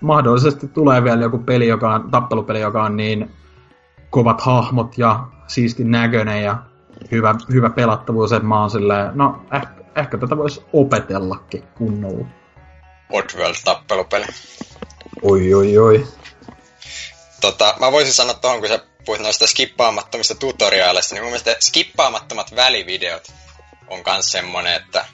Mahdollisesti 0.02 0.68
tulee 0.68 1.04
vielä 1.04 1.22
joku 1.22 1.38
peli, 1.38 1.68
joka 1.68 1.94
on, 1.94 2.12
tappelupeli, 2.12 2.62
joka 2.62 2.84
on 2.84 2.98
niin 2.98 3.32
kovat 4.10 4.42
hahmot 4.42 4.98
ja 4.98 5.28
siisti 5.48 5.84
näköinen 5.84 6.44
ja 6.44 6.58
hyvä, 7.12 7.36
hyvä 7.52 7.70
pelattavuus, 7.70 8.34
että 8.34 8.48
mä 8.48 8.60
oon 8.60 8.70
silleen, 8.70 9.12
no 9.14 9.42
ehkä, 9.54 9.70
ehkä 9.96 10.18
tätä 10.18 10.38
voisi 10.38 10.66
opetellakin 10.74 11.64
kunnolla. 11.78 12.26
Oddworld-tappelupeli. 13.14 14.26
Oi, 15.22 15.54
oi, 15.54 15.78
oi. 15.78 16.08
Tota, 17.46 17.76
mä 17.80 17.92
voisin 17.92 18.14
sanoa 18.14 18.34
tuohon, 18.34 18.60
kun 18.60 18.70
sä 18.70 18.80
puhuit 19.06 19.22
noista 19.22 19.48
skippaamattomista 19.48 20.36
tutoriaaleista, 20.36 21.16
niin 21.16 21.24
mun 21.24 21.32
mielestä 21.32 21.56
skippaamattomat 21.60 22.56
välivideot 22.56 23.32
on 23.88 24.04
kans 24.04 24.32
semmonen, 24.32 24.74
että 24.74 25.06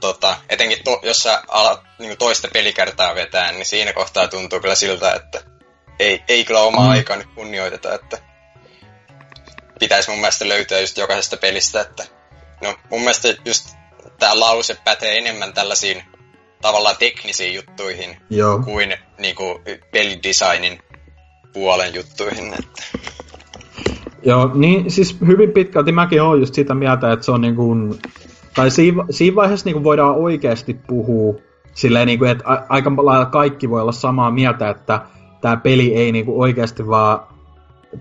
tota, 0.00 0.36
etenkin 0.48 0.84
to, 0.84 1.00
jos 1.02 1.22
sä 1.22 1.42
alat 1.48 1.80
niin 1.98 2.18
toista 2.18 2.48
pelikertaa 2.52 3.14
vetää, 3.14 3.52
niin 3.52 3.66
siinä 3.66 3.92
kohtaa 3.92 4.28
tuntuu 4.28 4.60
kyllä 4.60 4.74
siltä, 4.74 5.14
että 5.14 5.42
ei, 5.98 6.24
ei 6.28 6.44
kyllä 6.44 6.60
omaa 6.60 6.84
mm. 6.84 6.90
aikaa 6.90 7.16
nyt 7.16 7.28
kunnioiteta, 7.34 7.94
että 7.94 8.18
pitäisi 9.78 10.10
mun 10.10 10.20
mielestä 10.20 10.48
löytyä 10.48 10.80
just 10.80 10.98
jokaisesta 10.98 11.36
pelistä, 11.36 11.80
että 11.80 12.06
no 12.60 12.76
mun 12.90 13.00
mielestä 13.00 13.28
just 13.44 13.68
tämä 14.18 14.40
lause 14.40 14.76
pätee 14.84 15.18
enemmän 15.18 15.52
tällaisiin 15.52 16.04
tavallaan 16.62 16.96
teknisiin 16.96 17.54
juttuihin 17.54 18.20
Joo. 18.30 18.58
kuin 18.58 18.98
niinku, 19.18 19.62
pelidesignin 19.92 20.82
puolen 21.56 21.94
juttuihin. 21.94 22.54
Että. 22.58 22.82
Joo, 24.22 24.50
niin 24.54 24.90
siis 24.90 25.16
hyvin 25.26 25.50
pitkälti 25.50 25.92
mäkin 25.92 26.22
olen 26.22 26.40
just 26.40 26.54
sitä 26.54 26.74
mieltä, 26.74 27.12
että 27.12 27.24
se 27.24 27.32
on 27.32 27.40
niin 27.40 27.56
kuin, 27.56 27.94
tai 28.54 28.70
siinä, 28.70 29.04
siinä 29.10 29.34
vaiheessa 29.34 29.64
niin 29.64 29.74
kuin 29.74 29.84
voidaan 29.84 30.14
oikeasti 30.14 30.76
puhua 30.86 31.34
silleen, 31.74 32.06
niin 32.06 32.18
kuin, 32.18 32.30
että 32.30 32.44
aika 32.68 32.92
lailla 32.96 33.26
kaikki 33.26 33.70
voi 33.70 33.80
olla 33.80 33.92
samaa 33.92 34.30
mieltä, 34.30 34.70
että 34.70 35.00
tämä 35.40 35.56
peli 35.56 35.94
ei 35.94 36.12
niin 36.12 36.24
kuin 36.24 36.38
oikeasti 36.38 36.86
vaan 36.86 37.20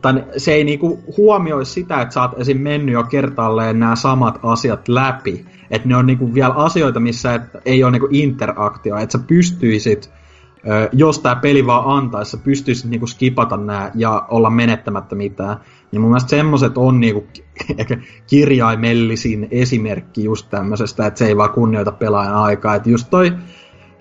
tai 0.01 0.23
se 0.37 0.53
ei 0.53 0.63
niinku 0.63 1.03
huomioi 1.17 1.65
sitä, 1.65 2.01
että 2.01 2.13
sä 2.13 2.21
oot 2.21 2.39
esim. 2.39 2.61
mennyt 2.61 2.93
jo 2.93 3.03
kertaalleen 3.03 3.79
nämä 3.79 3.95
samat 3.95 4.39
asiat 4.43 4.87
läpi. 4.87 5.45
Että 5.71 5.87
ne 5.87 5.97
on 5.97 6.05
niinku 6.05 6.33
vielä 6.33 6.53
asioita, 6.53 6.99
missä 6.99 7.33
et, 7.33 7.41
ei 7.65 7.83
ole 7.83 7.91
niinku 7.91 8.07
interaktio. 8.11 8.97
Että 8.97 9.17
sä 9.17 9.23
pystyisit, 9.27 10.11
jos 10.91 11.19
tämä 11.19 11.35
peli 11.35 11.65
vaan 11.65 11.97
antaisi, 11.97 12.31
sä 12.31 12.37
pystyisit 12.37 12.89
niinku 12.89 13.07
skipata 13.07 13.57
nämä 13.57 13.91
ja 13.95 14.25
olla 14.29 14.49
menettämättä 14.49 15.15
mitään. 15.15 15.57
Niin 15.91 16.01
mun 16.01 16.09
mielestä 16.09 16.29
semmoset 16.29 16.77
on 16.77 16.99
niinku 16.99 17.27
kirjaimellisin 18.29 19.47
esimerkki 19.51 20.23
just 20.23 20.49
tämmöisestä, 20.49 21.05
että 21.05 21.17
se 21.17 21.27
ei 21.27 21.37
vaan 21.37 21.49
kunnioita 21.49 21.91
pelaajan 21.91 22.35
aikaa. 22.35 22.75
Että 22.75 22.89
just 22.89 23.09
toi 23.09 23.33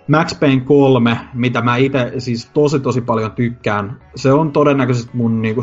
Max 0.08 0.40
Payne 0.40 0.60
3, 0.60 1.20
mitä 1.34 1.60
mä 1.60 1.76
itse 1.76 2.12
siis 2.18 2.50
tosi 2.54 2.80
tosi 2.80 3.00
paljon 3.00 3.32
tykkään, 3.32 4.00
se 4.16 4.32
on 4.32 4.52
todennäköisesti 4.52 5.10
mun 5.16 5.42
niinku 5.42 5.60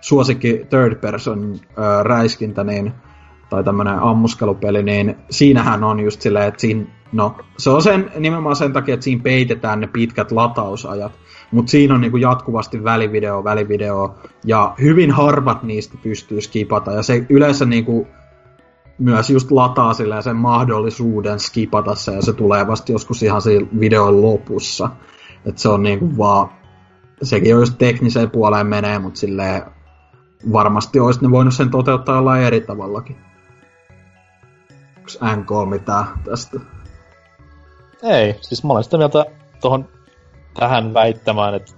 suosikki 0.00 0.66
third 0.70 0.94
person 0.94 1.54
äh, 1.54 2.04
räiskintä, 2.04 2.64
niin, 2.64 2.92
tai 3.50 3.64
tämmönen 3.64 3.98
ammuskelupeli, 3.98 4.82
niin 4.82 5.16
siinähän 5.30 5.84
on 5.84 6.00
just 6.00 6.20
silleen, 6.20 6.48
että 6.48 6.60
siinä 6.60 6.86
No, 7.14 7.36
se 7.58 7.70
on 7.70 7.82
sen, 7.82 8.10
nimenomaan 8.18 8.56
sen 8.56 8.72
takia, 8.72 8.94
että 8.94 9.04
siinä 9.04 9.22
peitetään 9.22 9.80
ne 9.80 9.86
pitkät 9.86 10.32
latausajat. 10.32 11.12
Mutta 11.50 11.70
siinä 11.70 11.94
on 11.94 12.00
niinku 12.00 12.16
jatkuvasti 12.16 12.84
välivideo, 12.84 13.44
välivideo, 13.44 14.14
ja 14.44 14.74
hyvin 14.80 15.10
harvat 15.10 15.62
niistä 15.62 15.98
pystyy 16.02 16.40
skipata. 16.40 16.92
Ja 16.92 17.02
se 17.02 17.26
yleensä 17.28 17.64
niinku 17.64 18.06
myös 18.98 19.30
just 19.30 19.50
lataa 19.50 19.94
sillä 19.94 20.22
sen 20.22 20.36
mahdollisuuden 20.36 21.40
skipata 21.40 21.94
se, 21.94 22.12
ja 22.12 22.22
se 22.22 22.32
tulee 22.32 22.66
vasta 22.66 22.92
joskus 22.92 23.22
ihan 23.22 23.42
siinä 23.42 23.66
videon 23.80 24.22
lopussa. 24.22 24.90
Että 25.46 25.60
se 25.60 25.68
on 25.68 25.82
niinku 25.82 26.16
vaan, 26.18 26.48
sekin 27.22 27.54
on 27.54 27.60
just 27.60 27.78
tekniseen 27.78 28.30
puoleen 28.30 28.66
menee, 28.66 28.98
mutta 28.98 29.20
silleen 29.20 29.62
varmasti 30.52 31.00
olisi 31.00 31.22
ne 31.22 31.30
voinut 31.30 31.54
sen 31.54 31.70
toteuttaa 31.70 32.16
jollain 32.16 32.42
eri 32.42 32.60
tavallakin. 32.60 33.16
Onko 34.96 35.36
NK 35.36 35.70
mitään 35.70 36.06
tästä? 36.24 36.73
Ei, 38.04 38.36
siis 38.40 38.64
mä 38.64 38.72
olen 38.72 38.84
sitä 38.84 38.96
mieltä 38.96 39.26
tohon 39.60 39.88
tähän 40.54 40.94
väittämään, 40.94 41.54
että 41.54 41.72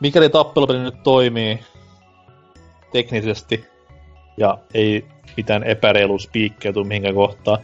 mikäli 0.00 0.28
tappelupeli 0.28 0.78
nyt 0.78 1.02
toimii 1.02 1.60
teknisesti 2.92 3.64
ja 4.36 4.58
ei 4.74 5.06
mitään 5.36 5.62
epäreilu 5.62 6.18
spiikkejä 6.18 6.72
tuu 6.72 6.84
mihinkään 6.84 7.14
kohtaan. 7.14 7.58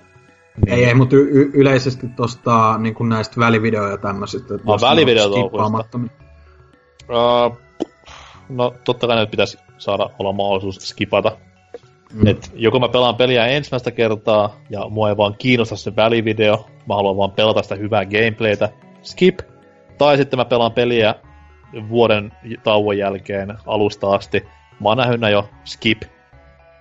Niin... 0.66 0.78
Ei, 0.78 0.84
ei, 0.84 0.94
mutta 0.94 1.16
y- 1.16 1.50
yleisesti 1.54 2.08
tosta 2.16 2.78
niin 2.78 3.08
näistä 3.08 3.40
välivideoja 3.40 3.96
tämmöisistä. 3.96 4.54
Ah, 4.66 4.80
välivideotouhuista. 4.80 5.98
Uh, 7.08 7.58
no 8.48 8.74
totta 8.84 9.06
kai 9.06 9.16
nyt 9.16 9.30
pitäisi 9.30 9.58
saada 9.78 10.10
olla 10.18 10.32
mahdollisuus 10.32 10.76
skipata. 10.76 11.36
Mm. 12.12 12.26
Et 12.26 12.52
joko 12.54 12.80
mä 12.80 12.88
pelaan 12.88 13.16
peliä 13.16 13.46
ensimmäistä 13.46 13.90
kertaa 13.90 14.56
ja 14.70 14.88
mua 14.88 15.08
ei 15.08 15.16
vaan 15.16 15.34
kiinnosta 15.38 15.76
se 15.76 15.96
välivideo, 15.96 16.66
mä 16.88 16.94
haluan 16.94 17.16
vaan 17.16 17.30
pelata 17.30 17.62
sitä 17.62 17.74
hyvää 17.74 18.04
gameplaytä, 18.04 18.68
skip. 19.02 19.38
Tai 19.98 20.16
sitten 20.16 20.38
mä 20.38 20.44
pelaan 20.44 20.72
peliä 20.72 21.14
vuoden 21.88 22.32
tauon 22.62 22.98
jälkeen 22.98 23.58
alusta 23.66 24.10
asti, 24.10 24.40
mä 24.80 24.88
oon 24.88 24.98
nähnyt 24.98 25.30
jo 25.32 25.48
skip. 25.64 26.02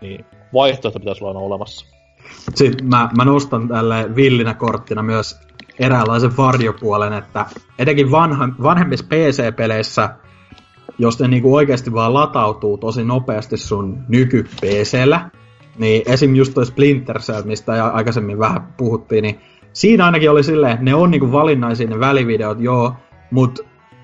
Niin 0.01 0.25
vaihtoehto 0.53 0.99
pitäisi 0.99 1.23
olla 1.23 1.39
olemassa. 1.39 1.85
Sitten 2.55 2.85
mä, 2.87 3.09
mä 3.17 3.25
nostan 3.25 3.67
tälle 3.67 4.15
villinä 4.15 4.53
korttina 4.53 5.03
myös 5.03 5.39
eräänlaisen 5.79 6.37
varjopuolen, 6.37 7.13
että 7.13 7.45
etenkin 7.79 8.11
vanha, 8.11 8.49
vanhemmissa 8.63 9.05
PC-peleissä 9.09 10.09
jos 10.99 11.19
ne 11.19 11.27
niinku 11.27 11.55
oikeasti 11.55 11.93
vaan 11.93 12.13
latautuu 12.13 12.77
tosi 12.77 13.03
nopeasti 13.03 13.57
sun 13.57 13.97
nyky 14.07 14.45
niin 15.77 16.03
esim. 16.05 16.35
just 16.35 16.53
toi 16.53 16.65
Splinter 16.65 17.19
Cell, 17.19 17.43
mistä 17.43 17.85
aikaisemmin 17.85 18.39
vähän 18.39 18.61
puhuttiin, 18.77 19.21
niin 19.21 19.39
siinä 19.73 20.05
ainakin 20.05 20.31
oli 20.31 20.43
silleen, 20.43 20.73
että 20.73 20.85
ne 20.85 20.95
on 20.95 21.11
niinku 21.11 21.31
valinnaisia 21.31 21.89
ne 21.89 21.99
välivideot, 21.99 22.59
joo, 22.59 22.93
mut 23.31 23.59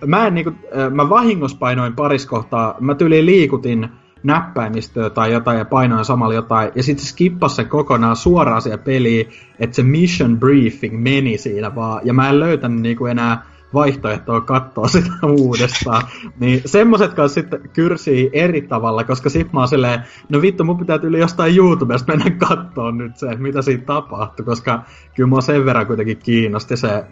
mä 0.05 0.27
en 0.27 0.33
niinku, 0.33 0.51
mä 0.91 1.09
vahingossa 1.09 1.57
painoin 1.57 1.95
paris 1.95 2.25
kohtaa, 2.25 2.75
mä 2.79 2.95
tyyliin 2.95 3.25
liikutin 3.25 3.89
näppäimistöä 4.23 5.09
tai 5.09 5.33
jotain 5.33 5.57
ja 5.57 5.65
painoin 5.65 6.05
samalla 6.05 6.33
jotain, 6.33 6.71
ja 6.75 6.83
sitten 6.83 7.05
se 7.05 7.11
skippasi 7.11 7.55
se 7.55 7.63
kokonaan 7.63 8.15
suoraan 8.15 8.61
siihen 8.61 8.79
peliin, 8.79 9.29
että 9.59 9.75
se 9.75 9.83
mission 9.83 10.39
briefing 10.39 11.03
meni 11.03 11.37
siinä 11.37 11.75
vaan, 11.75 12.01
ja 12.03 12.13
mä 12.13 12.29
en 12.29 12.39
löytänyt 12.39 12.81
niinku 12.81 13.05
enää 13.05 13.54
vaihtoehtoa 13.75 14.41
katsoa 14.41 14.87
sitä 14.87 15.13
uudestaan. 15.27 16.03
Niin 16.39 16.61
semmoset 16.65 17.13
kanssa 17.13 17.33
sitten 17.41 17.69
kyrsii 17.73 18.29
eri 18.33 18.61
tavalla, 18.61 19.03
koska 19.03 19.29
sit 19.29 19.53
mä 19.53 19.59
oon 19.59 19.67
silleen, 19.67 20.03
no 20.29 20.41
vittu, 20.41 20.63
mun 20.63 20.77
pitää 20.77 20.99
yli 21.03 21.19
jostain 21.19 21.57
YouTubesta 21.57 22.15
mennä 22.15 22.31
katsoa 22.47 22.91
nyt 22.91 23.17
se, 23.17 23.35
mitä 23.35 23.61
siinä 23.61 23.83
tapahtuu, 23.83 24.45
koska 24.45 24.83
kyllä 25.15 25.29
mua 25.29 25.41
sen 25.41 25.65
verran 25.65 25.87
kuitenkin 25.87 26.17
kiinnosti 26.17 26.77
se 26.77 27.05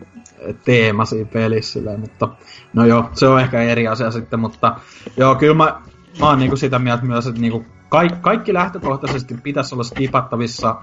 teema 0.66 1.06
siinä 1.06 1.30
pelissä, 1.34 1.74
silleen, 1.74 2.00
mutta 2.00 2.30
no 2.74 2.86
joo, 2.86 3.10
se 3.14 3.28
on 3.28 3.42
ehkä 3.42 3.62
eri 3.62 3.88
asia 3.88 4.12
sitten, 4.12 4.40
mutta 4.40 4.76
joo, 5.18 5.36
kyllä 5.36 5.54
mä, 5.54 5.82
mä 6.20 6.30
oon 6.30 6.40
niinku 6.40 6.56
sitä 6.56 6.80
mieltä 6.80 7.06
myös, 7.06 7.28
että 7.28 7.42
niinku 7.42 7.66
kaikki, 7.94 8.20
kaikki 8.22 8.54
lähtökohtaisesti 8.54 9.36
pitäisi 9.44 9.76
olla 9.76 9.84
skipattavissa 9.84 10.76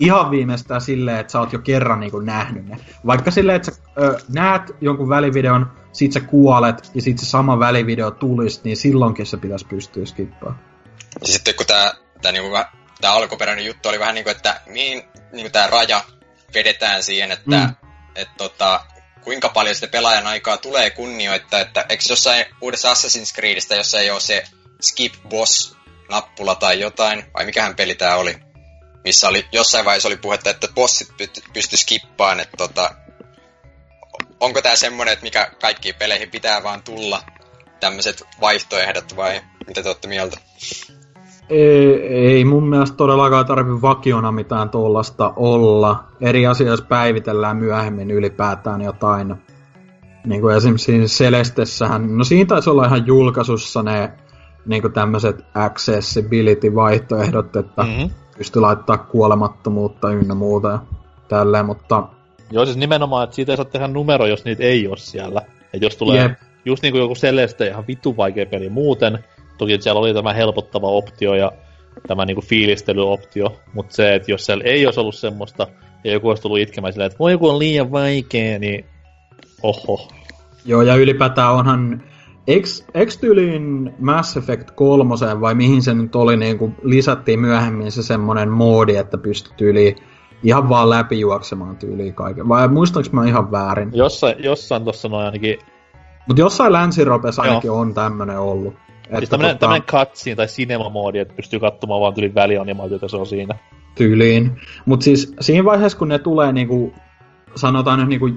ihan 0.00 0.30
viimeistään 0.30 0.80
silleen, 0.80 1.18
että 1.18 1.32
sä 1.32 1.40
oot 1.40 1.52
jo 1.52 1.58
kerran 1.58 2.00
niin 2.00 2.10
kuin 2.10 2.26
nähnyt 2.26 2.66
ne. 2.66 2.76
Vaikka 3.06 3.30
silleen, 3.30 3.56
että 3.56 3.70
sä 3.70 3.80
ö, 3.98 4.18
näet 4.28 4.62
jonkun 4.80 5.08
välivideon, 5.08 5.72
sit 5.92 6.12
sä 6.12 6.20
kuolet 6.20 6.90
ja 6.94 7.02
sit 7.02 7.18
se 7.18 7.26
sama 7.26 7.58
välivideo 7.58 8.10
tulisi, 8.10 8.60
niin 8.64 8.76
silloinkin 8.76 9.26
se 9.26 9.36
pitäisi 9.36 9.66
pystyä 9.66 10.06
skippaamaan. 10.06 10.64
Ja 11.20 11.28
sitten 11.28 11.54
kun 11.54 11.66
tää, 11.66 11.94
tää, 12.22 12.32
niinku, 12.32 12.58
tää 13.00 13.12
alkuperäinen 13.12 13.66
juttu 13.66 13.88
oli 13.88 13.98
vähän 13.98 14.14
niinku, 14.14 14.30
että 14.30 14.60
mihin 14.66 15.02
niinku 15.32 15.50
tää 15.50 15.66
raja 15.66 16.04
vedetään 16.54 17.02
siihen, 17.02 17.32
että 17.32 17.50
mm. 17.56 17.74
et, 18.14 18.28
tota, 18.36 18.80
kuinka 19.20 19.48
paljon 19.48 19.74
sitä 19.74 19.86
pelaajan 19.86 20.26
aikaa 20.26 20.56
tulee 20.56 20.90
kunnioittaa, 20.90 21.60
että 21.60 21.84
eikö 21.88 22.04
jossain 22.08 22.44
uudessa 22.60 22.92
Assassin's 22.92 23.34
Creedistä, 23.34 23.74
jossa 23.74 24.00
ei 24.00 24.10
ole 24.10 24.20
se 24.20 24.44
skip 24.80 25.14
boss 25.28 25.79
nappula 26.10 26.54
tai 26.54 26.80
jotain, 26.80 27.24
vai 27.34 27.44
mikähän 27.44 27.76
peli 27.76 27.94
tää 27.94 28.16
oli, 28.16 28.36
missä 29.04 29.28
oli 29.28 29.46
jossain 29.52 29.84
vaiheessa 29.84 30.08
oli 30.08 30.16
puhetta, 30.16 30.50
että 30.50 30.68
bossit 30.74 31.08
pysty 31.52 31.76
skippaan, 31.76 32.40
että 32.40 32.56
tota, 32.56 32.90
onko 34.40 34.62
tää 34.62 34.76
semmonen, 34.76 35.12
että 35.12 35.22
mikä 35.22 35.50
kaikkiin 35.60 35.94
peleihin 35.98 36.30
pitää 36.30 36.62
vaan 36.62 36.82
tulla, 36.82 37.22
tämmöiset 37.80 38.22
vaihtoehdot, 38.40 39.16
vai 39.16 39.40
mitä 39.66 39.82
te 39.82 39.88
olette 39.88 40.08
mieltä? 40.08 40.36
Ei, 41.50 42.06
ei 42.06 42.44
mun 42.44 42.68
mielestä 42.68 42.96
todellakaan 42.96 43.46
tarvi 43.46 43.82
vakiona 43.82 44.32
mitään 44.32 44.70
tuollaista 44.70 45.32
olla. 45.36 46.04
Eri 46.20 46.46
asioissa 46.46 46.86
päivitellään 46.86 47.56
myöhemmin 47.56 48.10
ylipäätään 48.10 48.82
jotain. 48.82 49.34
Niin 50.26 50.40
kuin 50.40 50.56
esimerkiksi 50.56 51.06
Celestessähän, 51.06 52.16
no 52.16 52.24
siinä 52.24 52.48
taisi 52.48 52.70
olla 52.70 52.86
ihan 52.86 53.06
julkaisussa 53.06 53.82
ne 53.82 54.12
niinku 54.66 54.88
tämmöiset 54.88 55.44
accessibility-vaihtoehdot, 55.54 57.56
että 57.56 57.82
mm-hmm. 57.82 58.10
pystyy 58.38 58.62
laittaa 58.62 58.98
kuolemattomuutta 58.98 60.10
ynnä 60.10 60.34
muuta 60.34 60.68
ja 60.68 60.78
tälleen, 61.28 61.66
mutta... 61.66 62.08
Joo, 62.50 62.64
siis 62.64 62.76
nimenomaan, 62.76 63.24
että 63.24 63.36
siitä 63.36 63.52
ei 63.52 63.56
saa 63.56 63.64
tehdä 63.64 63.88
numero, 63.88 64.26
jos 64.26 64.44
niitä 64.44 64.62
ei 64.62 64.88
ole 64.88 64.96
siellä. 64.96 65.42
Ja 65.72 65.78
jos 65.82 65.96
tulee 65.96 66.22
Jep. 66.22 66.32
just 66.64 66.82
niin 66.82 66.92
kuin 66.92 67.00
joku 67.00 67.14
Celeste, 67.14 67.66
ihan 67.66 67.86
vittu 67.86 68.16
vaikea 68.16 68.46
peli 68.46 68.68
muuten, 68.68 69.24
toki 69.58 69.82
siellä 69.82 70.00
oli 70.00 70.14
tämä 70.14 70.32
helpottava 70.32 70.88
optio 70.88 71.34
ja 71.34 71.52
tämä 72.06 72.24
niinku 72.24 72.42
fiilistelyoptio, 72.42 73.56
mutta 73.74 73.94
se, 73.94 74.14
että 74.14 74.32
jos 74.32 74.46
siellä 74.46 74.64
ei 74.64 74.86
olisi 74.86 75.00
ollut 75.00 75.14
semmoista, 75.14 75.66
ja 76.04 76.12
joku 76.12 76.28
olisi 76.28 76.42
tullut 76.42 76.58
itkemään 76.58 76.92
silleen, 76.92 77.06
että 77.06 77.18
voi 77.18 77.32
joku 77.32 77.48
on 77.48 77.58
liian 77.58 77.92
vaikea, 77.92 78.58
niin 78.58 78.84
oho. 79.62 80.08
Joo, 80.64 80.82
ja 80.82 80.94
ylipäätään 80.94 81.52
onhan 81.52 82.02
Eikö 82.94 83.12
tyyliin 83.20 83.94
Mass 83.98 84.36
Effect 84.36 84.70
3 84.70 85.14
vai 85.40 85.54
mihin 85.54 85.82
se 85.82 85.94
nyt 85.94 86.16
oli, 86.16 86.36
niin 86.36 86.58
kun 86.58 86.74
lisättiin 86.82 87.40
myöhemmin 87.40 87.92
se 87.92 88.02
semmonen 88.02 88.50
moodi, 88.50 88.96
että 88.96 89.18
pystyt 89.18 89.56
tyyliin 89.56 89.96
ihan 90.42 90.68
vaan 90.68 90.90
läpijuoksemaan 90.90 91.76
tyyliin 91.76 92.14
kaiken. 92.14 92.48
Vai 92.48 92.68
muistaaks 92.68 93.12
mä 93.12 93.24
ihan 93.24 93.50
väärin? 93.50 93.90
Jossain, 93.94 94.44
jossain 94.44 94.84
tossa 94.84 95.08
noin 95.08 95.26
ainakin... 95.26 95.58
Mut 96.28 96.38
jossain 96.38 96.72
länsiropessa 96.72 97.42
ainakin 97.42 97.68
Joo. 97.68 97.80
on 97.80 97.94
tämmönen 97.94 98.38
ollut. 98.38 98.74
Että 99.04 99.18
siis 99.18 99.30
tämmönen, 99.30 99.54
tota... 99.56 99.60
tämmönen 99.60 99.82
cutscene 99.82 100.36
tai 100.36 100.46
cinema-moodi, 100.46 101.18
että 101.18 101.34
pystyy 101.34 101.60
katsomaan 101.60 102.00
vaan 102.00 102.14
tyyliin 102.14 102.34
välianimaatiota, 102.34 103.08
se 103.08 103.16
on 103.16 103.26
siinä. 103.26 103.54
Tyyliin. 103.94 104.60
Mut 104.86 105.02
siis 105.02 105.34
siinä 105.40 105.64
vaiheessa, 105.64 105.98
kun 105.98 106.08
ne 106.08 106.18
tulee 106.18 106.52
niinku, 106.52 106.92
sanotaan 107.54 107.98
nyt 107.98 108.08
niinku 108.08 108.30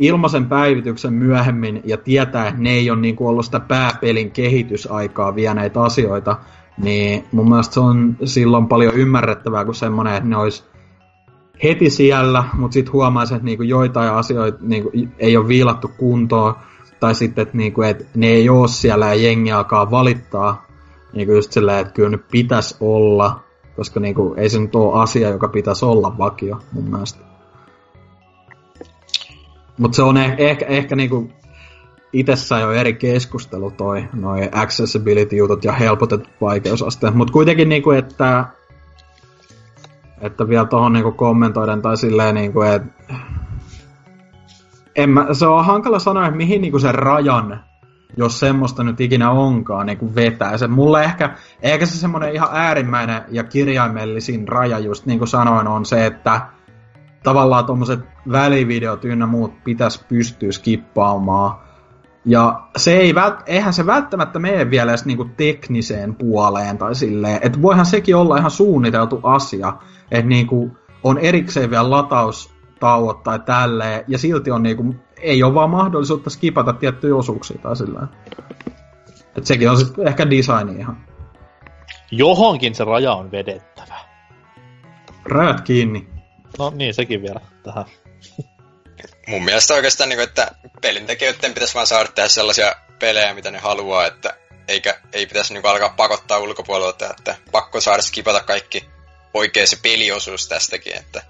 ilmaisen 0.00 0.46
päivityksen 0.46 1.12
myöhemmin 1.12 1.82
ja 1.84 1.96
tietää, 1.96 2.48
että 2.48 2.60
ne 2.60 2.70
ei 2.70 2.90
ole 2.90 3.00
niin 3.00 3.16
kuin 3.16 3.28
ollut 3.28 3.44
sitä 3.44 3.60
pääpelin 3.60 4.30
kehitysaikaa 4.30 5.34
vieneitä 5.34 5.82
asioita, 5.82 6.36
niin 6.82 7.24
mun 7.32 7.48
mielestä 7.48 7.74
se 7.74 7.80
on 7.80 8.16
silloin 8.24 8.68
paljon 8.68 8.94
ymmärrettävää 8.94 9.64
kuin 9.64 9.74
semmoinen, 9.74 10.14
että 10.14 10.28
ne 10.28 10.36
olisi 10.36 10.64
heti 11.62 11.90
siellä, 11.90 12.44
mutta 12.52 12.74
sitten 12.74 12.92
huomaisi, 12.92 13.34
että 13.34 13.44
niinku 13.44 13.62
joitain 13.62 14.12
asioita 14.12 14.58
niinku 14.60 14.90
ei 15.18 15.36
ole 15.36 15.48
viilattu 15.48 15.90
kuntoon, 15.98 16.54
tai 17.00 17.14
sitten, 17.14 17.42
että, 17.42 17.56
niinku, 17.56 17.82
että 17.82 18.04
ne 18.14 18.26
ei 18.26 18.48
ole 18.48 18.68
siellä 18.68 19.06
ja 19.06 19.14
jengi 19.14 19.52
alkaa 19.52 19.90
valittaa, 19.90 20.66
niinku 21.12 21.34
just 21.34 21.52
silleen, 21.52 21.78
että 21.78 21.92
kyllä 21.92 22.08
nyt 22.08 22.28
pitäisi 22.30 22.76
olla, 22.80 23.40
koska 23.76 24.00
niinku, 24.00 24.34
ei 24.36 24.48
se 24.48 24.60
nyt 24.60 24.74
ole 24.74 25.02
asia, 25.02 25.28
joka 25.28 25.48
pitäisi 25.48 25.84
olla 25.84 26.18
vakio 26.18 26.58
mun 26.72 26.90
mielestä. 26.90 27.29
Mutta 29.80 29.96
se 29.96 30.02
on 30.02 30.16
eh- 30.16 30.34
ehkä, 30.38 30.66
ehkä 30.66 30.96
niinku 30.96 31.30
itsessään 32.12 32.62
jo 32.62 32.72
eri 32.72 32.94
keskustelu 32.94 33.70
toi, 33.70 34.04
noin 34.12 34.48
accessibility-jutut 34.52 35.64
ja 35.64 35.72
helpotetut 35.72 36.28
vaikeusasteet. 36.40 37.14
Mutta 37.14 37.32
kuitenkin 37.32 37.68
niinku, 37.68 37.90
että 37.90 38.44
että 40.20 40.48
vielä 40.48 40.64
tuohon 40.64 40.92
niinku 40.92 41.12
kommentoiden 41.12 41.82
tai 41.82 41.96
silleen 41.96 42.34
niinku, 42.34 42.62
että 42.62 43.14
en 44.96 45.10
mä, 45.10 45.26
se 45.32 45.46
on 45.46 45.64
hankala 45.64 45.98
sanoa, 45.98 46.26
että 46.26 46.36
mihin 46.36 46.60
niinku 46.60 46.78
se 46.78 46.92
rajan, 46.92 47.60
jos 48.16 48.40
semmoista 48.40 48.84
nyt 48.84 49.00
ikinä 49.00 49.30
onkaan, 49.30 49.86
niinku 49.86 50.14
vetää. 50.14 50.58
Se 50.58 50.66
mulle 50.66 51.04
ehkä, 51.04 51.34
ehkä 51.62 51.86
se 51.86 51.98
semmoinen 51.98 52.34
ihan 52.34 52.48
äärimmäinen 52.52 53.22
ja 53.28 53.44
kirjaimellisin 53.44 54.48
raja 54.48 54.78
just 54.78 55.06
niin 55.06 55.18
kuin 55.18 55.28
sanoin 55.28 55.68
on 55.68 55.86
se, 55.86 56.06
että 56.06 56.40
tavallaan 57.22 57.66
tuommoiset 57.66 58.00
välivideot 58.32 59.04
ynnä 59.04 59.26
muut 59.26 59.64
pitäisi 59.64 60.04
pystyä 60.08 60.52
skippaamaan. 60.52 61.58
Ja 62.24 62.60
se 62.76 62.92
ei 62.92 63.14
vält, 63.14 63.34
eihän 63.46 63.72
se 63.72 63.86
välttämättä 63.86 64.38
mene 64.38 64.70
vielä 64.70 64.90
edes 64.90 65.04
niinku 65.04 65.24
tekniseen 65.36 66.14
puoleen 66.14 66.78
tai 66.78 66.94
silleen, 66.94 67.38
että 67.42 67.62
voihan 67.62 67.86
sekin 67.86 68.16
olla 68.16 68.36
ihan 68.36 68.50
suunniteltu 68.50 69.20
asia, 69.22 69.72
että 70.10 70.28
niinku 70.28 70.76
on 71.04 71.18
erikseen 71.18 71.70
vielä 71.70 71.90
lataustauot 71.90 73.22
tai 73.22 73.38
tälleen, 73.38 74.04
ja 74.08 74.18
silti 74.18 74.50
on 74.50 74.62
niinku, 74.62 74.94
ei 75.20 75.42
ole 75.42 75.54
vaan 75.54 75.70
mahdollisuutta 75.70 76.30
skipata 76.30 76.72
tiettyjä 76.72 77.16
osuuksia 77.16 77.58
tai 77.62 77.76
silleen. 77.76 78.08
Et 79.36 79.46
sekin 79.46 79.70
on 79.70 79.78
sitten 79.78 80.08
ehkä 80.08 80.30
designi 80.30 80.78
ihan. 80.78 80.96
Johonkin 82.10 82.74
se 82.74 82.84
raja 82.84 83.12
on 83.12 83.30
vedettävä. 83.30 83.94
Rajat 85.24 85.60
kiinni. 85.60 86.08
No 86.58 86.72
niin, 86.74 86.94
sekin 86.94 87.22
vielä 87.22 87.40
tähän. 87.62 87.84
Mun 89.26 89.44
mielestä 89.44 89.74
oikeastaan, 89.74 90.08
niin 90.08 90.16
kuin, 90.16 90.28
että 90.28 90.50
pelintekijöiden 90.82 91.54
pitäisi 91.54 91.74
vaan 91.74 91.86
saada 91.86 92.08
tehdä 92.14 92.28
sellaisia 92.28 92.74
pelejä, 92.98 93.34
mitä 93.34 93.50
ne 93.50 93.58
haluaa, 93.58 94.06
että 94.06 94.34
eikä, 94.68 95.00
ei 95.12 95.26
pitäisi 95.26 95.54
niin 95.54 95.62
kuin, 95.62 95.72
alkaa 95.72 95.94
pakottaa 95.96 96.38
ulkopuolelta, 96.38 97.10
että 97.18 97.36
pakko 97.52 97.80
saada 97.80 98.02
skipata 98.02 98.40
kaikki 98.40 98.84
oikea 99.34 99.66
se 99.66 99.78
peliosuus 99.82 100.48
tästäkin, 100.48 100.96
että 100.96 101.22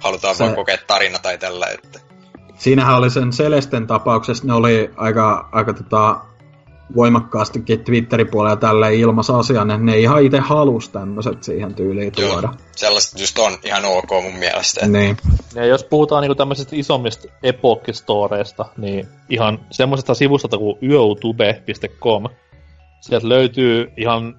halutaan 0.00 0.34
se... 0.34 0.44
vaan 0.44 0.54
kokea 0.54 0.78
tarina 0.86 1.18
tai 1.18 1.38
tällä, 1.38 1.66
että... 1.66 2.00
Siinähän 2.58 2.96
oli 2.96 3.10
sen 3.10 3.30
Celesten 3.30 3.86
tapauksessa, 3.86 4.46
ne 4.46 4.52
oli 4.52 4.90
aika, 4.96 5.48
aika 5.52 5.72
tota, 5.72 6.20
voimakkaastikin 6.96 7.84
Twitterin 7.84 8.30
puolella 8.30 8.56
tälle 8.56 8.94
ilmassa 8.94 9.38
asian, 9.38 9.70
että 9.70 9.82
ne 9.82 9.98
ihan 9.98 10.22
itse 10.22 10.38
halus 10.38 10.88
tämmöiset 10.88 11.42
siihen 11.42 11.74
tyyliin 11.74 12.12
Joo, 12.18 12.32
tuoda. 12.32 12.54
sellaiset 12.76 13.20
just 13.20 13.38
on 13.38 13.52
ihan 13.64 13.84
ok 13.84 14.10
mun 14.22 14.34
mielestä. 14.34 14.86
Niin. 14.86 15.16
Ja 15.54 15.66
jos 15.66 15.84
puhutaan 15.84 16.22
niinku 16.22 16.34
tämmöisistä 16.34 16.76
isommista 16.76 17.28
epokkistoreista, 17.42 18.64
niin 18.76 19.08
ihan 19.28 19.66
semmoisesta 19.70 20.14
sivusta 20.14 20.58
kuin 20.58 20.78
youtube.com, 20.82 22.24
sieltä 23.00 23.28
löytyy 23.28 23.92
ihan 23.96 24.38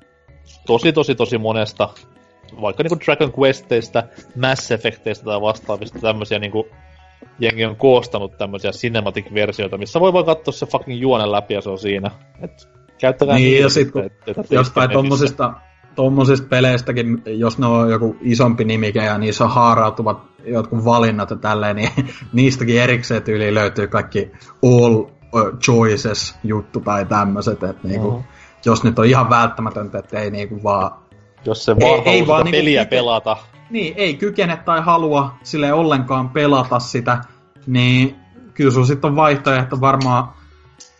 tosi 0.68 0.94
tosi 0.94 1.16
tosi 1.16 1.38
monesta 1.38 1.90
vaikka 2.62 2.84
niinku 2.84 3.00
Dragon 3.06 3.34
Questeista, 3.40 4.04
Mass 4.36 4.72
Effecteista 4.72 5.26
tai 5.26 5.42
vastaavista 5.42 6.00
tämmöisiä 6.00 6.40
niinku 6.40 6.68
jengi 7.40 7.66
on 7.66 7.76
koostanut 7.76 8.38
tämmöisiä 8.38 8.72
cinematic-versioita, 8.72 9.78
missä 9.78 10.00
voi 10.00 10.14
vaan 10.14 10.26
katsoa 10.26 10.52
se 10.52 10.66
fucking 10.66 11.02
juonen 11.02 11.32
läpi 11.32 11.54
ja 11.54 11.62
se 11.62 11.70
on 11.70 11.80
siinä. 11.80 12.12
Et 12.42 12.70
käyttäkää 13.00 13.36
niin, 13.36 13.62
ja 13.62 13.70
sit 13.70 13.92
kun 13.92 14.10
jostain 14.50 14.90
tommosista, 14.90 15.54
tommosista 15.96 16.48
peleistäkin, 16.48 17.22
jos 17.26 17.58
ne 17.58 17.66
on 17.68 17.92
joku 17.92 18.16
isompi 18.22 18.64
nimike 18.64 19.06
ja 19.06 19.18
niissä 19.18 19.44
on 19.44 19.50
haarautuvat 19.50 20.18
jotkut 20.46 20.86
valinnat 20.86 21.30
ja 21.30 21.36
tälleen, 21.36 21.76
niin 21.76 21.90
niistäkin 22.34 22.82
erikseen 22.82 23.24
tyyliin 23.24 23.56
löytyy 23.56 23.88
kaikki 23.88 24.32
all 24.64 25.04
choices 25.60 26.36
juttu 26.44 26.80
tai 26.80 27.06
tämmöiset, 27.06 27.64
että 27.64 27.88
niinku, 27.88 28.24
jos 28.66 28.84
nyt 28.84 29.00
on 29.00 29.06
ihan 29.06 29.30
välttämätöntä, 29.30 30.00
että 30.00 30.20
ei 30.20 30.32
niinku 30.32 30.64
vaan 30.64 30.92
jos 31.46 31.66
se 31.66 31.76
vaan 31.76 32.00
ei, 32.00 32.02
ei 32.06 32.28
vaan 32.28 32.46
niinku 32.46 32.58
peliä 32.58 32.82
niinku, 32.82 32.90
pelata, 32.90 33.38
niin, 33.74 33.94
ei 33.98 34.14
kykene 34.14 34.56
tai 34.56 34.82
halua 34.82 35.36
sille 35.44 35.74
ollenkaan 35.74 36.30
pelata 36.30 36.80
sitä, 36.80 37.22
niin 37.68 38.16
kyllä 38.54 38.72
sun 38.72 38.88
sitten 38.88 39.10
on 39.10 39.16
vaihtoehto 39.16 39.82
varmaan 39.82 40.28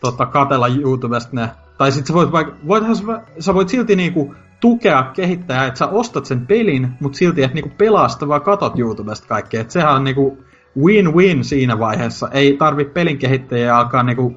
tota, 0.02 0.26
katella 0.26 0.68
YouTubesta 0.68 1.30
ne. 1.34 1.50
Tai 1.78 1.92
sit 1.92 2.06
sä 2.06 2.14
voit 2.14 2.32
vaikka, 2.32 2.54
voithan 2.68 2.96
sä, 2.96 3.04
sä 3.40 3.54
voit 3.54 3.70
silti 3.70 3.96
niinku 3.96 4.36
tukea 4.60 5.04
kehittäjää, 5.04 5.66
että 5.66 5.78
sä 5.78 5.88
ostat 5.88 6.26
sen 6.26 6.48
pelin, 6.48 6.90
mutta 7.00 7.18
silti 7.18 7.44
et 7.44 7.54
niinku 7.54 7.72
pelaa 7.78 8.08
sitä, 8.08 8.28
vaan 8.28 8.42
katot 8.42 8.80
YouTubesta 8.80 9.28
kaikkea. 9.28 9.62
Et 9.62 9.72
sehän 9.72 9.96
on 9.96 10.04
niinku 10.04 10.38
win-win 10.80 11.44
siinä 11.44 11.80
vaiheessa. 11.80 12.30
Ei 12.32 12.58
tarvi 12.58 12.86
pelin 12.86 13.18
kehittäjää 13.18 13.78
alkaa 13.78 14.04
niinku 14.04 14.36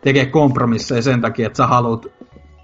tekee 0.00 0.26
kompromisseja 0.26 1.02
sen 1.02 1.20
takia, 1.20 1.46
että 1.46 1.56
sä 1.56 1.66
haluat 1.66 2.06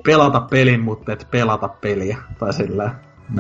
pelata 0.05 0.41
pelin, 0.41 0.81
mutta 0.81 1.13
et 1.13 1.29
pelata 1.31 1.69
peliä. 1.69 2.17
Tai 2.39 2.53
silleen. 2.53 2.91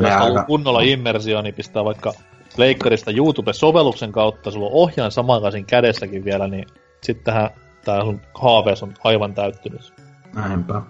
Jos 0.00 0.10
haluaa 0.10 0.44
kunnolla 0.44 0.80
immersioon, 0.80 1.44
niin 1.44 1.54
pistää 1.54 1.84
vaikka 1.84 2.12
leikkarista 2.56 3.10
YouTube-sovelluksen 3.10 4.12
kautta, 4.12 4.50
sulla 4.50 4.66
on 4.66 4.72
ohjaan 4.72 5.12
samanlaisin 5.12 5.66
kädessäkin 5.66 6.24
vielä, 6.24 6.48
niin 6.48 6.66
sittenhän 7.02 7.50
tää 7.84 8.00
sun 8.00 8.20
haavees 8.34 8.82
on 8.82 8.94
aivan 9.04 9.34
täyttynyt. 9.34 9.92
Näinpä. 10.34 10.82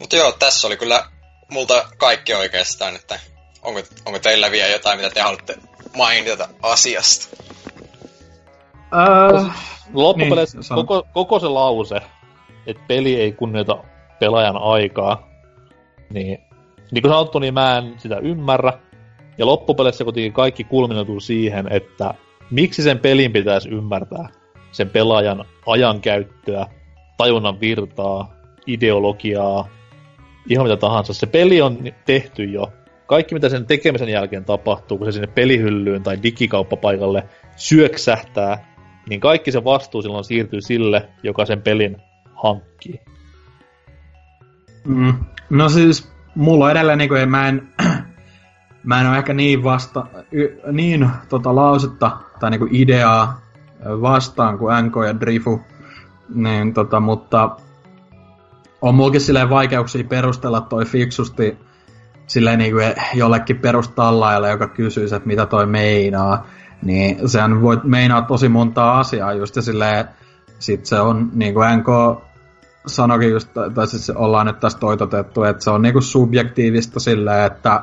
Mutta 0.00 0.16
joo, 0.16 0.32
tässä 0.32 0.66
oli 0.66 0.76
kyllä 0.76 1.04
multa 1.50 1.84
kaikki 1.96 2.34
oikeastaan, 2.34 2.96
että 2.96 3.20
onko, 3.62 3.80
onko 4.06 4.18
teillä 4.18 4.50
vielä 4.50 4.72
jotain, 4.72 4.98
mitä 4.98 5.10
te 5.10 5.20
haluatte 5.20 5.56
mainita 5.96 6.48
asiasta? 6.62 7.36
Uh, 9.34 9.50
Loppupeleissä 9.92 10.58
niin, 10.58 10.74
koko, 10.74 11.06
koko 11.12 11.38
se 11.38 11.46
lause, 11.46 12.00
että 12.66 12.82
peli 12.88 13.20
ei 13.20 13.32
kunnioita 13.32 13.84
pelaajan 14.20 14.56
aikaa, 14.56 15.28
niin 16.10 16.38
niin 16.90 17.02
kuin 17.02 17.12
sanottu, 17.12 17.38
niin 17.38 17.54
mä 17.54 17.78
en 17.78 17.94
sitä 17.96 18.16
ymmärrä. 18.16 18.72
Ja 19.38 19.46
loppupeleissä 19.46 20.04
kuitenkin 20.04 20.32
kaikki 20.32 20.64
kulminoituu 20.64 21.20
siihen, 21.20 21.72
että 21.72 22.14
miksi 22.50 22.82
sen 22.82 22.98
pelin 22.98 23.32
pitäisi 23.32 23.68
ymmärtää 23.68 24.28
sen 24.74 24.90
pelaajan 24.90 25.44
ajankäyttöä, 25.66 26.66
tajunnan 27.16 27.60
virtaa, 27.60 28.34
ideologiaa, 28.66 29.68
ihan 30.48 30.66
mitä 30.66 30.76
tahansa. 30.76 31.14
Se 31.14 31.26
peli 31.26 31.62
on 31.62 31.78
tehty 32.04 32.44
jo. 32.44 32.72
Kaikki 33.06 33.34
mitä 33.34 33.48
sen 33.48 33.66
tekemisen 33.66 34.08
jälkeen 34.08 34.44
tapahtuu, 34.44 34.98
kun 34.98 35.06
se 35.06 35.12
sinne 35.12 35.26
pelihyllyyn 35.26 36.02
tai 36.02 36.22
digikauppapaikalle 36.22 37.28
syöksähtää, 37.56 38.74
niin 39.08 39.20
kaikki 39.20 39.52
se 39.52 39.64
vastuu 39.64 40.02
silloin 40.02 40.24
siirtyy 40.24 40.60
sille, 40.60 41.08
joka 41.22 41.46
sen 41.46 41.62
pelin 41.62 41.96
hankkii. 42.34 43.00
Mm. 44.84 45.14
No 45.50 45.68
siis 45.68 46.13
mulla 46.34 46.64
on 46.64 46.70
edelleen 46.70 46.98
niin 46.98 47.08
kuin, 47.08 47.30
mä 47.30 47.48
en, 47.48 47.68
mä 48.84 49.00
en 49.00 49.08
ole 49.08 49.18
ehkä 49.18 49.34
niin 49.34 49.64
vasta, 49.64 50.06
y, 50.32 50.48
niin 50.72 51.10
tota 51.28 51.54
lausetta 51.54 52.16
tai 52.40 52.50
niin 52.50 52.58
kuin 52.58 52.74
ideaa 52.74 53.40
vastaan 53.84 54.58
kuin 54.58 54.84
NK 54.84 54.94
ja 55.06 55.20
Drifu, 55.20 55.60
niin 56.34 56.74
tota, 56.74 57.00
mutta 57.00 57.56
on 58.82 58.94
mulkin 58.94 59.20
silleen 59.20 59.50
vaikeuksia 59.50 60.04
perustella 60.04 60.60
toi 60.60 60.84
fiksusti 60.84 61.58
silleen 62.26 62.58
niin 62.58 62.72
kuin 62.72 62.94
jollekin 63.14 63.58
perustallaajalle, 63.58 64.50
joka 64.50 64.68
kysyy, 64.68 65.04
että 65.04 65.20
mitä 65.24 65.46
toi 65.46 65.66
meinaa, 65.66 66.46
niin 66.82 67.28
sehän 67.28 67.62
voi 67.62 67.80
meinaa 67.84 68.22
tosi 68.22 68.48
montaa 68.48 68.98
asiaa 68.98 69.32
just 69.32 69.56
ja 69.56 69.62
silleen, 69.62 70.04
sit 70.58 70.86
se 70.86 71.00
on 71.00 71.30
niin 71.34 71.54
kuin 71.54 71.78
NK 71.78 71.88
sanoikin 72.86 73.30
just, 73.30 73.48
tai 73.74 73.86
siis 73.86 74.10
ollaan 74.10 74.46
nyt 74.46 74.60
tästä 74.60 74.80
toitotettu, 74.80 75.42
että 75.42 75.64
se 75.64 75.70
on 75.70 75.82
niinku 75.82 76.00
subjektiivista 76.00 77.00
silleen, 77.00 77.46
että 77.46 77.82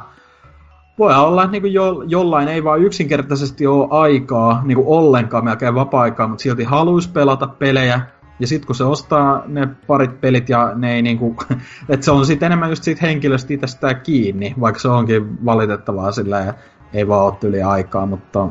voi 0.99 1.15
olla, 1.15 1.43
että 1.43 1.51
niinku 1.51 1.67
jo, 1.67 2.03
jollain 2.07 2.47
ei 2.47 2.63
vaan 2.63 2.81
yksinkertaisesti 2.81 3.67
ole 3.67 3.87
aikaa 3.89 4.61
niinku 4.63 4.83
ollenkaan 4.97 5.43
melkein 5.43 5.75
vapaa-aikaa, 5.75 6.27
mutta 6.27 6.41
silti 6.41 6.63
haluaisi 6.63 7.11
pelata 7.11 7.47
pelejä. 7.47 8.01
Ja 8.39 8.47
sitten 8.47 8.67
kun 8.67 8.75
se 8.75 8.83
ostaa 8.83 9.43
ne 9.47 9.67
parit 9.87 10.21
pelit 10.21 10.49
ja 10.49 10.71
ne 10.75 10.95
ei 10.95 11.01
niinku, 11.01 11.35
että 11.89 12.05
se 12.05 12.11
on 12.11 12.25
sitten 12.25 12.45
enemmän 12.45 12.69
just 12.69 12.83
siitä 12.83 13.05
henkilöstä 13.05 13.53
itsestään 13.53 14.01
kiinni, 14.01 14.55
vaikka 14.59 14.79
se 14.79 14.87
onkin 14.87 15.45
valitettavaa 15.45 16.11
silleen, 16.11 16.53
ei 16.93 17.07
vaan 17.07 17.25
ole 17.25 17.37
yli 17.43 17.61
aikaa, 17.61 18.05
mutta 18.05 18.47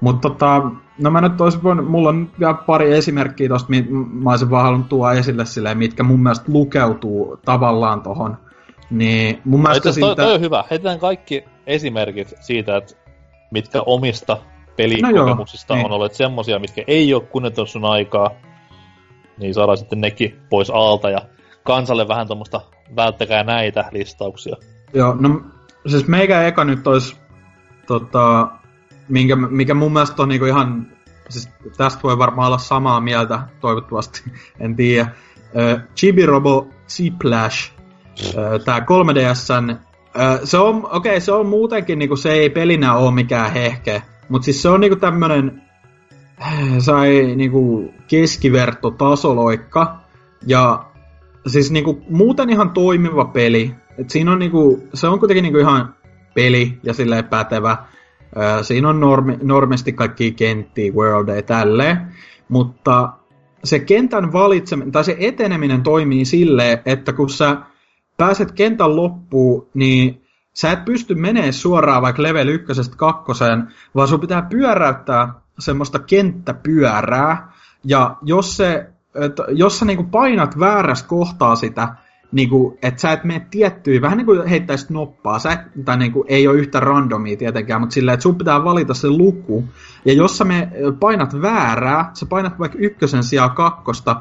mutta 0.00 0.28
tota, 0.28 0.62
no 0.98 1.10
mä 1.10 1.20
nyt 1.20 1.40
olisin 1.40 1.62
voinut, 1.62 1.90
mulla 1.90 2.08
on 2.08 2.30
vielä 2.40 2.54
pari 2.54 2.92
esimerkkiä 2.92 3.48
tosta, 3.48 3.68
mä 3.90 4.30
olisin 4.30 4.50
vaan 4.50 4.64
halunnut 4.64 4.88
tuoda 4.88 5.12
esille 5.12 5.44
silleen, 5.44 5.78
mitkä 5.78 6.02
mun 6.02 6.22
mielestä 6.22 6.52
lukeutuu 6.52 7.40
tavallaan 7.44 8.02
tohon. 8.02 8.36
Niin 8.90 9.40
mun 9.44 9.62
mielestä 9.62 9.82
toi, 9.82 9.92
siitä... 9.92 10.14
toi, 10.14 10.34
on 10.34 10.40
hyvä. 10.40 10.64
Heitetään 10.70 10.98
kaikki 10.98 11.44
esimerkit 11.66 12.34
siitä, 12.40 12.76
että 12.76 12.94
mitkä 13.50 13.82
omista 13.86 14.36
pelikokemuksista 14.76 15.74
no 15.74 15.78
joo, 15.78 15.84
on 15.84 15.90
niin. 15.90 15.96
olleet 15.96 16.14
semmosia, 16.14 16.58
mitkä 16.58 16.82
ei 16.86 17.14
ole 17.14 17.22
kunnioittanut 17.22 17.70
sun 17.70 17.84
aikaa. 17.84 18.30
Niin 19.38 19.54
saadaan 19.54 19.78
sitten 19.78 20.00
nekin 20.00 20.40
pois 20.50 20.70
alta 20.70 21.10
ja 21.10 21.18
kansalle 21.62 22.08
vähän 22.08 22.26
tuommoista 22.26 22.60
välttäkää 22.96 23.44
näitä 23.44 23.84
listauksia. 23.92 24.56
Joo, 24.94 25.14
no 25.20 25.40
siis 25.86 26.08
meikä 26.08 26.46
eka 26.46 26.64
nyt 26.64 26.86
olisi 26.86 27.16
tota, 27.86 28.48
minkä, 29.08 29.36
mikä 29.36 29.74
mun 29.74 29.92
mielestä 29.92 30.22
on 30.22 30.28
niinku 30.28 30.46
ihan, 30.46 30.86
siis 31.28 31.48
tästä 31.76 32.00
voi 32.02 32.18
varmaan 32.18 32.46
olla 32.46 32.58
samaa 32.58 33.00
mieltä, 33.00 33.40
toivottavasti, 33.60 34.22
en 34.60 34.76
tiedä. 34.76 35.10
Uh, 35.46 35.80
Chibi-Robo 35.96 36.68
Ziplash, 36.88 37.72
uh, 38.28 38.64
tää 38.64 38.78
3DSn, 38.78 39.72
uh, 39.72 40.40
se 40.44 40.58
on, 40.58 40.76
okei, 40.76 40.90
okay, 40.92 41.20
se 41.20 41.32
on 41.32 41.46
muutenkin, 41.46 41.98
niinku, 41.98 42.16
se 42.16 42.32
ei 42.32 42.50
pelinä 42.50 42.94
ole 42.94 43.14
mikään 43.14 43.52
hehke, 43.52 44.02
mutta 44.28 44.44
siis 44.44 44.62
se 44.62 44.68
on 44.68 44.80
niinku 44.80 44.96
tämmönen, 44.96 45.62
sai 46.78 47.34
niinku 47.36 47.94
keskiverto 48.08 48.90
tasoloikka, 48.90 49.96
ja 50.46 50.84
siis 51.46 51.70
niinku 51.70 52.02
muuten 52.10 52.50
ihan 52.50 52.70
toimiva 52.70 53.24
peli. 53.24 53.74
Et 53.98 54.10
siinä 54.10 54.32
on 54.32 54.38
niinku, 54.38 54.88
se 54.94 55.08
on 55.08 55.18
kuitenkin 55.18 55.42
niinku 55.42 55.58
ihan 55.58 55.94
peli 56.34 56.78
ja 56.82 56.94
silleen 56.94 57.24
pätevä. 57.24 57.76
Siinä 58.62 58.88
on 58.88 59.00
normi, 59.00 59.38
normisti 59.42 59.92
kaikki 59.92 60.32
kenttiä, 60.32 60.92
worldeja, 60.92 61.42
tälleen. 61.42 62.14
Mutta 62.48 63.12
se 63.64 63.78
kentän 63.78 64.32
valitseminen, 64.32 64.92
tai 64.92 65.04
se 65.04 65.16
eteneminen 65.20 65.82
toimii 65.82 66.24
silleen, 66.24 66.78
että 66.86 67.12
kun 67.12 67.30
sä 67.30 67.56
pääset 68.16 68.52
kentän 68.52 68.96
loppuun, 68.96 69.68
niin 69.74 70.22
sä 70.54 70.72
et 70.72 70.84
pysty 70.84 71.14
menemään 71.14 71.52
suoraan 71.52 72.02
vaikka 72.02 72.22
level 72.22 72.48
ykkösestä 72.48 72.96
kakkoseen, 72.96 73.68
vaan 73.94 74.08
sun 74.08 74.20
pitää 74.20 74.42
pyöräyttää 74.42 75.34
semmoista 75.58 75.98
kenttäpyörää, 75.98 77.52
ja 77.84 78.16
jos, 78.22 78.56
se, 78.56 78.86
et, 79.14 79.32
jos 79.48 79.78
sä 79.78 79.84
niinku 79.84 80.04
painat 80.04 80.58
väärästä 80.58 81.08
kohtaa 81.08 81.56
sitä, 81.56 81.88
niinku, 82.32 82.78
että 82.82 83.00
sä 83.00 83.12
et 83.12 83.24
mene 83.24 83.46
tiettyä, 83.50 84.00
vähän 84.00 84.18
niin 84.18 84.26
kuin 84.26 84.46
heittäisit 84.46 84.90
noppaa, 84.90 85.38
sä 85.38 85.64
tai 85.84 85.96
niinku, 85.96 86.24
ei 86.28 86.48
ole 86.48 86.58
yhtä 86.58 86.80
randomia 86.80 87.36
tietenkään, 87.36 87.80
mutta 87.80 87.94
silleen, 87.94 88.14
että 88.14 88.22
sun 88.22 88.38
pitää 88.38 88.64
valita 88.64 88.94
se 88.94 89.10
luku, 89.10 89.64
ja 90.04 90.12
jos 90.12 90.38
sä 90.38 90.44
me 90.44 90.70
painat 91.00 91.42
väärää, 91.42 92.10
sä 92.14 92.26
painat 92.26 92.58
vaikka 92.58 92.78
ykkösen 92.80 93.22
sijaan 93.22 93.50
kakkosta, 93.50 94.20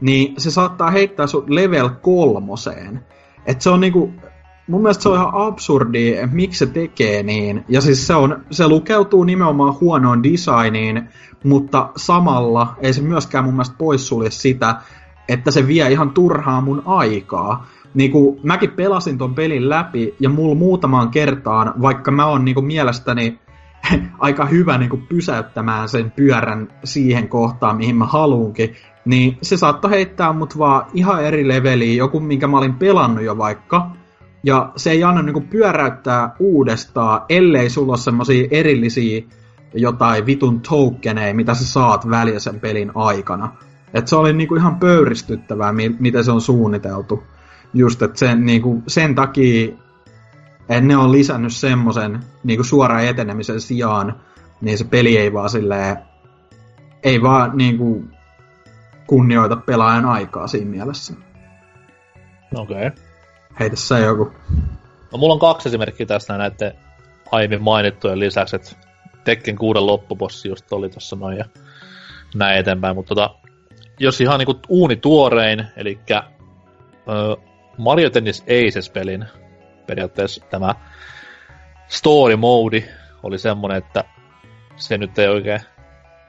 niin 0.00 0.34
se 0.38 0.50
saattaa 0.50 0.90
heittää 0.90 1.26
sun 1.26 1.44
level 1.46 1.88
kolmoseen. 2.02 3.00
Et 3.46 3.60
se 3.60 3.70
on 3.70 3.80
niinku, 3.80 4.12
mun 4.68 4.82
mielestä 4.82 5.02
se 5.02 5.08
on 5.08 5.14
ihan 5.14 5.30
absurdi, 5.34 6.16
miksi 6.32 6.58
se 6.58 6.66
tekee 6.66 7.22
niin. 7.22 7.64
Ja 7.68 7.80
siis 7.80 8.06
se, 8.06 8.14
on, 8.14 8.44
se 8.50 8.68
lukeutuu 8.68 9.24
nimenomaan 9.24 9.80
huonoon 9.80 10.22
designiin, 10.22 11.08
mutta 11.44 11.90
samalla 11.96 12.76
ei 12.80 12.92
se 12.92 13.02
myöskään 13.02 13.44
mun 13.44 13.54
mielestä 13.54 13.76
poissulje 13.78 14.30
sitä, 14.30 14.76
että 15.28 15.50
se 15.50 15.66
vie 15.66 15.92
ihan 15.92 16.10
turhaa 16.10 16.60
mun 16.60 16.82
aikaa. 16.86 17.66
Niin 17.94 18.10
kuin 18.10 18.40
mäkin 18.42 18.70
pelasin 18.70 19.18
ton 19.18 19.34
pelin 19.34 19.68
läpi 19.68 20.14
ja 20.20 20.28
mulla 20.28 20.54
muutamaan 20.54 21.10
kertaan, 21.10 21.74
vaikka 21.82 22.10
mä 22.10 22.26
oon 22.26 22.44
niin 22.44 22.64
mielestäni 22.64 23.38
aika 24.18 24.46
hyvä 24.46 24.78
niin 24.78 24.90
kuin 24.90 25.06
pysäyttämään 25.08 25.88
sen 25.88 26.10
pyörän 26.10 26.68
siihen 26.84 27.28
kohtaan, 27.28 27.76
mihin 27.76 27.96
mä 27.96 28.06
haluunkin, 28.06 28.74
niin 29.04 29.38
se 29.42 29.56
saattoi 29.56 29.90
heittää 29.90 30.32
mut 30.32 30.58
vaan 30.58 30.86
ihan 30.94 31.24
eri 31.24 31.48
leveliin, 31.48 31.96
joku 31.96 32.20
minkä 32.20 32.46
mä 32.46 32.58
olin 32.58 32.74
pelannut 32.74 33.24
jo 33.24 33.38
vaikka, 33.38 33.90
ja 34.44 34.72
se 34.76 34.90
ei 34.90 35.04
anna 35.04 35.22
niinku 35.22 35.40
pyöräyttää 35.40 36.34
uudestaan, 36.38 37.22
ellei 37.28 37.70
sulla 37.70 37.92
ole 37.92 37.98
semmosia 37.98 38.48
erillisiä 38.50 39.22
jotain 39.74 40.26
vitun 40.26 40.60
tokeneja, 40.60 41.34
mitä 41.34 41.54
sä 41.54 41.66
saat 41.66 42.10
väliä 42.10 42.38
sen 42.38 42.60
pelin 42.60 42.92
aikana. 42.94 43.52
Et 43.96 44.08
se 44.08 44.16
oli 44.16 44.32
niinku 44.32 44.56
ihan 44.56 44.76
pöyristyttävää, 44.76 45.72
miten 45.98 46.24
se 46.24 46.30
on 46.30 46.40
suunniteltu. 46.40 47.22
Just, 47.74 48.02
että 48.02 48.18
sen, 48.18 48.46
niinku, 48.46 48.82
sen 48.86 49.14
takia, 49.14 49.68
että 50.68 50.80
ne 50.80 50.96
on 50.96 51.12
lisännyt 51.12 51.54
semmoisen 51.54 52.20
niinku 52.44 52.64
suoraan 52.64 53.04
etenemisen 53.04 53.60
sijaan, 53.60 54.20
niin 54.60 54.78
se 54.78 54.84
peli 54.84 55.16
ei 55.16 55.32
vaan 55.32 55.50
silleen, 55.50 55.96
ei 57.02 57.22
vaan 57.22 57.56
niinku 57.56 58.04
kunnioita 59.06 59.56
pelaajan 59.56 60.04
aikaa 60.04 60.46
siinä 60.46 60.70
mielessä. 60.70 61.14
Okei. 62.54 62.86
Okay. 62.86 62.90
Heitä 63.60 63.76
sä 63.76 63.98
joku. 63.98 64.32
No 65.12 65.18
mulla 65.18 65.34
on 65.34 65.40
kaksi 65.40 65.68
esimerkkiä 65.68 66.06
tästä 66.06 66.38
näiden 66.38 66.72
aiemmin 67.32 67.62
mainittujen 67.62 68.20
lisäksi, 68.20 68.56
että 68.56 68.70
Tekken 69.24 69.56
kuuden 69.56 69.86
loppupossi 69.86 70.48
just 70.48 70.72
oli 70.72 70.88
tossa 70.90 71.16
noin 71.16 71.36
ja 71.36 71.44
näin 72.34 72.58
eteenpäin, 72.58 72.96
mutta 72.96 73.14
tota, 73.14 73.45
jos 73.98 74.20
ihan 74.20 74.38
niinku 74.38 74.60
uuni 74.68 74.96
tuorein, 74.96 75.66
eli 75.76 75.98
Mario 77.78 78.10
Tennis 78.10 78.42
Aces-pelin 78.42 79.24
periaatteessa 79.86 80.44
tämä 80.50 80.74
story 81.88 82.36
mode 82.36 82.88
oli 83.22 83.38
semmonen, 83.38 83.76
että 83.76 84.04
se 84.76 84.98
nyt 84.98 85.18
ei 85.18 85.28
oikein 85.28 85.60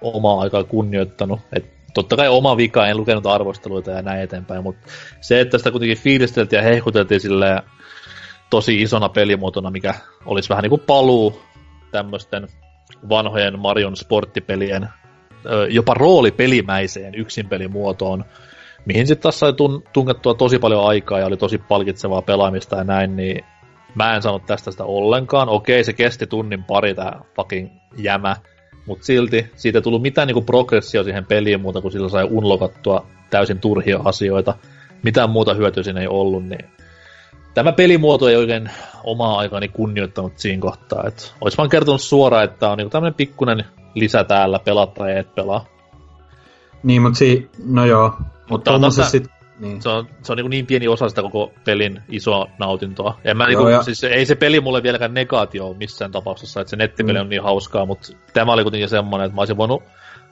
omaa 0.02 0.42
aikaa 0.42 0.64
kunnioittanut. 0.64 1.40
Et 1.54 1.78
totta 1.94 2.16
kai 2.16 2.28
oma 2.28 2.58
vika, 2.58 2.88
en 2.88 2.98
lukenut 2.98 3.26
arvosteluita 3.26 3.92
ja 3.92 4.02
näin 4.02 4.22
eteenpäin, 4.22 4.64
mutta 4.64 4.88
se, 5.22 5.40
että 5.40 5.58
sitä 5.58 5.72
kuitenkin 5.72 5.98
fiilisteltiin 5.98 6.58
ja 6.58 6.64
hehkuteltiin 6.64 7.22
sille 7.22 7.64
tosi 8.50 8.82
isona 8.82 9.10
pelimuotona, 9.10 9.72
mikä 9.72 9.94
olisi 10.26 10.50
vähän 10.50 10.62
niin 10.62 10.70
kuin 10.70 10.84
paluu 10.88 11.42
tämmöisten 11.92 12.48
vanhojen 13.10 13.60
Marion 13.60 13.96
sporttipelien 13.96 14.90
jopa 15.70 15.94
roolipelimäiseen 15.94 17.16
yksinpelimuotoon, 17.16 18.26
mihin 18.86 19.08
sitten 19.08 19.24
taas 19.24 19.40
sai 19.40 19.52
tun- 19.52 19.90
tungettua 19.94 20.34
tosi 20.34 20.60
paljon 20.60 20.86
aikaa 20.86 21.20
ja 21.20 21.26
oli 21.26 21.38
tosi 21.38 21.58
palkitsevaa 21.58 22.22
pelaamista 22.22 22.76
ja 22.76 22.84
näin, 22.84 23.16
niin 23.16 23.46
mä 23.96 24.16
en 24.16 24.22
sanonut 24.22 24.46
tästä 24.46 24.72
sitä 24.72 24.84
ollenkaan. 24.84 25.50
Okei, 25.50 25.84
se 25.84 25.94
kesti 25.94 26.28
tunnin 26.28 26.64
pari 26.64 26.96
tää 26.96 27.22
fucking 27.36 27.70
jämä, 27.98 28.36
mutta 28.86 29.06
silti 29.06 29.52
siitä 29.56 29.78
ei 29.78 29.82
tullut 29.82 30.02
mitään 30.02 30.28
niinku 30.28 30.42
progressio 30.42 31.04
siihen 31.04 31.26
peliin 31.26 31.62
muuta 31.62 31.82
kuin 31.82 31.92
sillä 31.92 32.10
sai 32.10 32.28
unlokattua 32.32 33.08
täysin 33.30 33.60
turhia 33.60 34.00
asioita. 34.06 34.56
Mitään 35.04 35.30
muuta 35.30 35.54
hyötyä 35.54 35.84
siinä 35.84 36.02
ei 36.02 36.08
ollut, 36.08 36.46
niin 36.46 36.66
tämä 37.58 37.72
pelimuoto 37.72 38.30
ei 38.30 38.36
oikein 38.36 38.70
omaa 39.04 39.38
aikani 39.38 39.68
kunnioittanut 39.68 40.34
siinä 40.36 40.62
kohtaa. 40.62 41.04
Et 41.08 41.36
olisi 41.42 41.58
vaan 41.58 41.70
kertonut 41.70 42.02
suoraan, 42.02 42.44
että 42.44 42.70
on 42.70 42.78
niinku 42.78 42.90
tämmöinen 42.90 43.14
pikkuinen 43.14 43.66
lisä 43.96 44.24
täällä, 44.24 44.60
pelata 44.60 44.94
tai 44.94 45.18
et 45.18 45.36
pelaa. 45.36 45.66
Niin, 46.84 47.02
mutta 47.02 47.18
si- 47.18 47.50
no 47.66 47.86
joo. 47.86 48.14
Mutta 48.50 48.72
on 48.72 48.82
tässä, 48.82 49.10
sit, 49.10 49.28
niin. 49.60 49.82
se 49.82 49.90
on, 49.90 50.08
se 50.22 50.32
on 50.32 50.38
niin, 50.38 50.50
niin 50.50 50.66
pieni 50.66 50.88
osa 50.88 51.10
sitä 51.10 51.22
koko 51.22 51.52
pelin 51.66 52.02
isoa 52.10 52.48
nautintoa. 52.60 53.20
En 53.24 53.38
mä 53.38 53.44
joo, 53.44 53.50
niinku, 53.50 53.68
ja... 53.68 53.84
siis 53.84 54.04
ei 54.04 54.26
se 54.26 54.36
peli 54.36 54.60
mulle 54.60 54.84
vieläkään 54.84 55.14
negaatio 55.14 55.68
ole 55.68 55.78
missään 55.78 56.12
tapauksessa, 56.12 56.62
että 56.62 56.70
se 56.70 56.76
nettipeli 56.76 57.18
mm. 57.18 57.22
on 57.22 57.30
niin 57.30 57.44
hauskaa, 57.44 57.86
mutta 57.86 58.14
tämä 58.34 58.54
oli 58.54 58.64
kuitenkin 58.64 58.90
semmoinen, 58.90 59.26
että 59.26 59.36
mä 59.36 59.42
olisin 59.42 59.58
voinut 59.58 59.84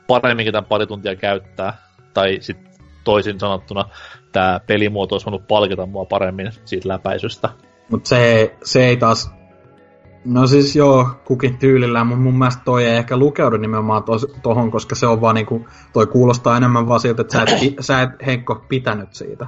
paremminkin 0.08 0.52
tämän 0.52 0.66
pari 0.66 0.88
tuntia 0.88 1.16
käyttää. 1.16 1.78
Tai 2.14 2.38
sitten 2.40 2.72
toisin 3.04 3.40
sanottuna, 3.40 3.86
tämä 4.36 4.60
pelimuoto 4.68 5.16
olisi 5.16 5.26
voinut 5.26 5.48
palkita 5.48 5.86
mua 5.86 6.06
paremmin 6.06 6.52
siitä 6.66 6.90
läpäisystä. 6.90 7.50
Mutta 7.90 8.10
se, 8.10 8.56
se 8.64 8.86
ei 8.86 8.98
taas 8.98 9.36
No 10.26 10.48
siis 10.48 10.76
joo, 10.76 11.08
kukin 11.26 11.58
tyylillään, 11.58 12.08
mutta 12.08 12.24
mun 12.24 12.38
mielestä 12.38 12.62
toi 12.66 12.86
ei 12.86 12.98
ehkä 12.98 13.18
lukeudu 13.18 13.58
nimenomaan 13.58 14.04
tos, 14.04 14.28
tohon, 14.44 14.72
koska 14.72 14.96
se 14.96 15.08
on 15.08 15.22
vaan 15.22 15.36
niinku, 15.36 15.66
toi 15.94 16.08
kuulostaa 16.08 16.58
enemmän 16.58 16.88
vaan 16.88 17.00
siltä, 17.00 17.22
että 17.22 17.34
sä 17.34 17.42
et, 17.44 17.76
sä 17.80 18.02
et 18.02 18.10
Henkko 18.26 18.66
pitänyt 18.70 19.14
siitä. 19.14 19.48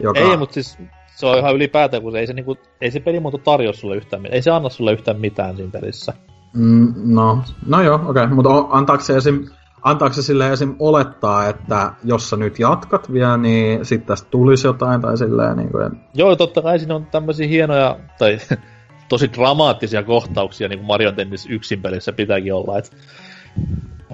Joka... 0.00 0.20
Ei, 0.20 0.36
mutta 0.36 0.54
siis 0.54 0.78
se 1.16 1.26
on 1.26 1.38
ihan 1.38 1.54
ylipäätään, 1.54 2.02
kun 2.02 2.12
se 2.12 2.18
ei 2.18 2.26
se, 2.26 2.32
niinku, 2.32 2.56
ei 2.80 2.90
se 2.90 3.00
pelimuoto 3.00 3.38
tarjoa 3.38 3.72
sulle 3.72 3.96
yhtään 3.96 4.22
mitään, 4.22 4.34
ei 4.34 4.42
se 4.42 4.50
anna 4.50 4.68
sulle 4.68 4.92
yhtään 4.92 5.20
mitään 5.20 5.56
siinä 5.56 5.70
pelissä. 5.70 6.12
Mm, 6.52 6.94
no, 6.96 7.42
no 7.66 7.82
joo, 7.82 7.94
okei, 7.94 8.24
okay. 8.24 8.34
mutta 8.34 8.50
antaako 8.70 9.04
se 9.04 9.16
esim, 9.16 9.46
antaako 9.84 10.14
se 10.14 10.22
sille 10.22 10.52
esim 10.52 10.76
olettaa, 10.78 11.48
että 11.48 11.92
jos 12.04 12.30
sä 12.30 12.36
nyt 12.36 12.58
jatkat 12.58 13.12
vielä, 13.12 13.36
niin 13.36 13.84
sitten 13.84 14.06
tästä 14.06 14.28
tulisi 14.30 14.66
jotain 14.66 15.00
tai 15.00 15.18
silleen 15.18 15.56
niin 15.56 15.70
kuin... 15.70 16.00
Joo, 16.14 16.36
totta 16.36 16.62
kai 16.62 16.78
siinä 16.78 16.94
on 16.94 17.06
tämmöisiä 17.06 17.46
hienoja, 17.46 17.98
tai 18.18 18.38
tosi 19.08 19.32
dramaattisia 19.32 20.02
kohtauksia, 20.02 20.68
niin 20.68 20.78
kuin 20.78 20.86
Mario 20.86 21.12
Tennis 21.12 21.46
yksin 21.50 21.82
pelissä 21.82 22.12
pitääkin 22.12 22.54
olla. 22.54 22.78
Et, 22.78 22.96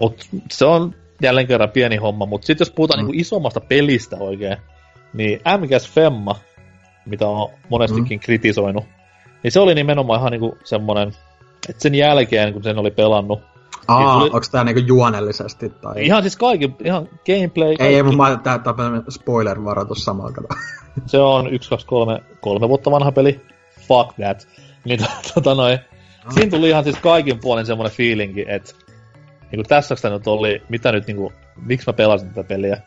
mut 0.00 0.28
se 0.50 0.64
on 0.64 0.94
jälleen 1.22 1.46
kerran 1.46 1.70
pieni 1.70 1.96
homma, 1.96 2.26
mutta 2.26 2.46
sitten 2.46 2.64
jos 2.64 2.70
puhutaan 2.70 3.00
mm. 3.00 3.00
niin 3.00 3.12
kuin 3.12 3.20
isommasta 3.20 3.60
pelistä 3.60 4.16
oikein, 4.16 4.56
niin 5.14 5.40
MGS 5.58 5.90
Femma, 5.90 6.36
mitä 7.06 7.28
on 7.28 7.50
monestikin 7.68 8.18
mm. 8.18 8.20
kritisoinut, 8.20 8.84
niin 9.42 9.52
se 9.52 9.60
oli 9.60 9.74
nimenomaan 9.74 10.20
ihan 10.20 10.32
niinku 10.32 10.58
semmonen, 10.64 11.08
että 11.68 11.82
sen 11.82 11.94
jälkeen, 11.94 12.52
kun 12.52 12.62
sen 12.62 12.78
oli 12.78 12.90
pelannut, 12.90 13.40
Aa, 13.90 14.18
tuli... 14.18 14.30
onko 14.32 14.46
tää 14.52 14.64
niinku 14.64 14.82
juonellisesti? 14.86 15.68
Tai... 15.68 15.94
Ihan 16.04 16.22
siis 16.22 16.36
kaikki, 16.36 16.74
ihan 16.84 17.08
gameplay. 17.26 17.68
Kaikki. 17.68 17.84
Ei, 17.84 17.94
ei 17.94 18.02
mun 18.02 18.16
mä 18.16 18.36
tää, 18.42 18.58
tää 18.58 18.74
spoiler-varoitus 19.10 20.06
kato. 20.32 20.48
Se 21.06 21.18
on 21.18 21.48
1, 21.48 21.70
2, 21.70 21.86
3, 21.86 22.22
kolme 22.40 22.68
vuotta 22.68 22.90
vanha 22.90 23.12
peli. 23.12 23.40
Fuck 23.88 24.16
that. 24.16 24.48
Niin 24.84 25.00
tota 25.34 25.54
noin, 25.54 25.78
no. 26.24 26.30
siinä 26.32 26.50
tuli 26.50 26.68
ihan 26.68 26.84
siis 26.84 26.96
kaikin 26.96 27.38
puolin 27.40 27.66
semmoinen 27.66 27.96
fiilinki, 27.96 28.44
että 28.48 28.72
niinku 29.52 29.68
tässä 29.68 29.96
sitä 29.96 30.10
nyt 30.10 30.26
oli, 30.26 30.62
mitä 30.68 30.92
nyt 30.92 31.06
niinku, 31.06 31.32
miksi 31.56 31.86
mä 31.86 31.92
pelasin 31.92 32.28
tätä 32.28 32.48
peliä. 32.48 32.82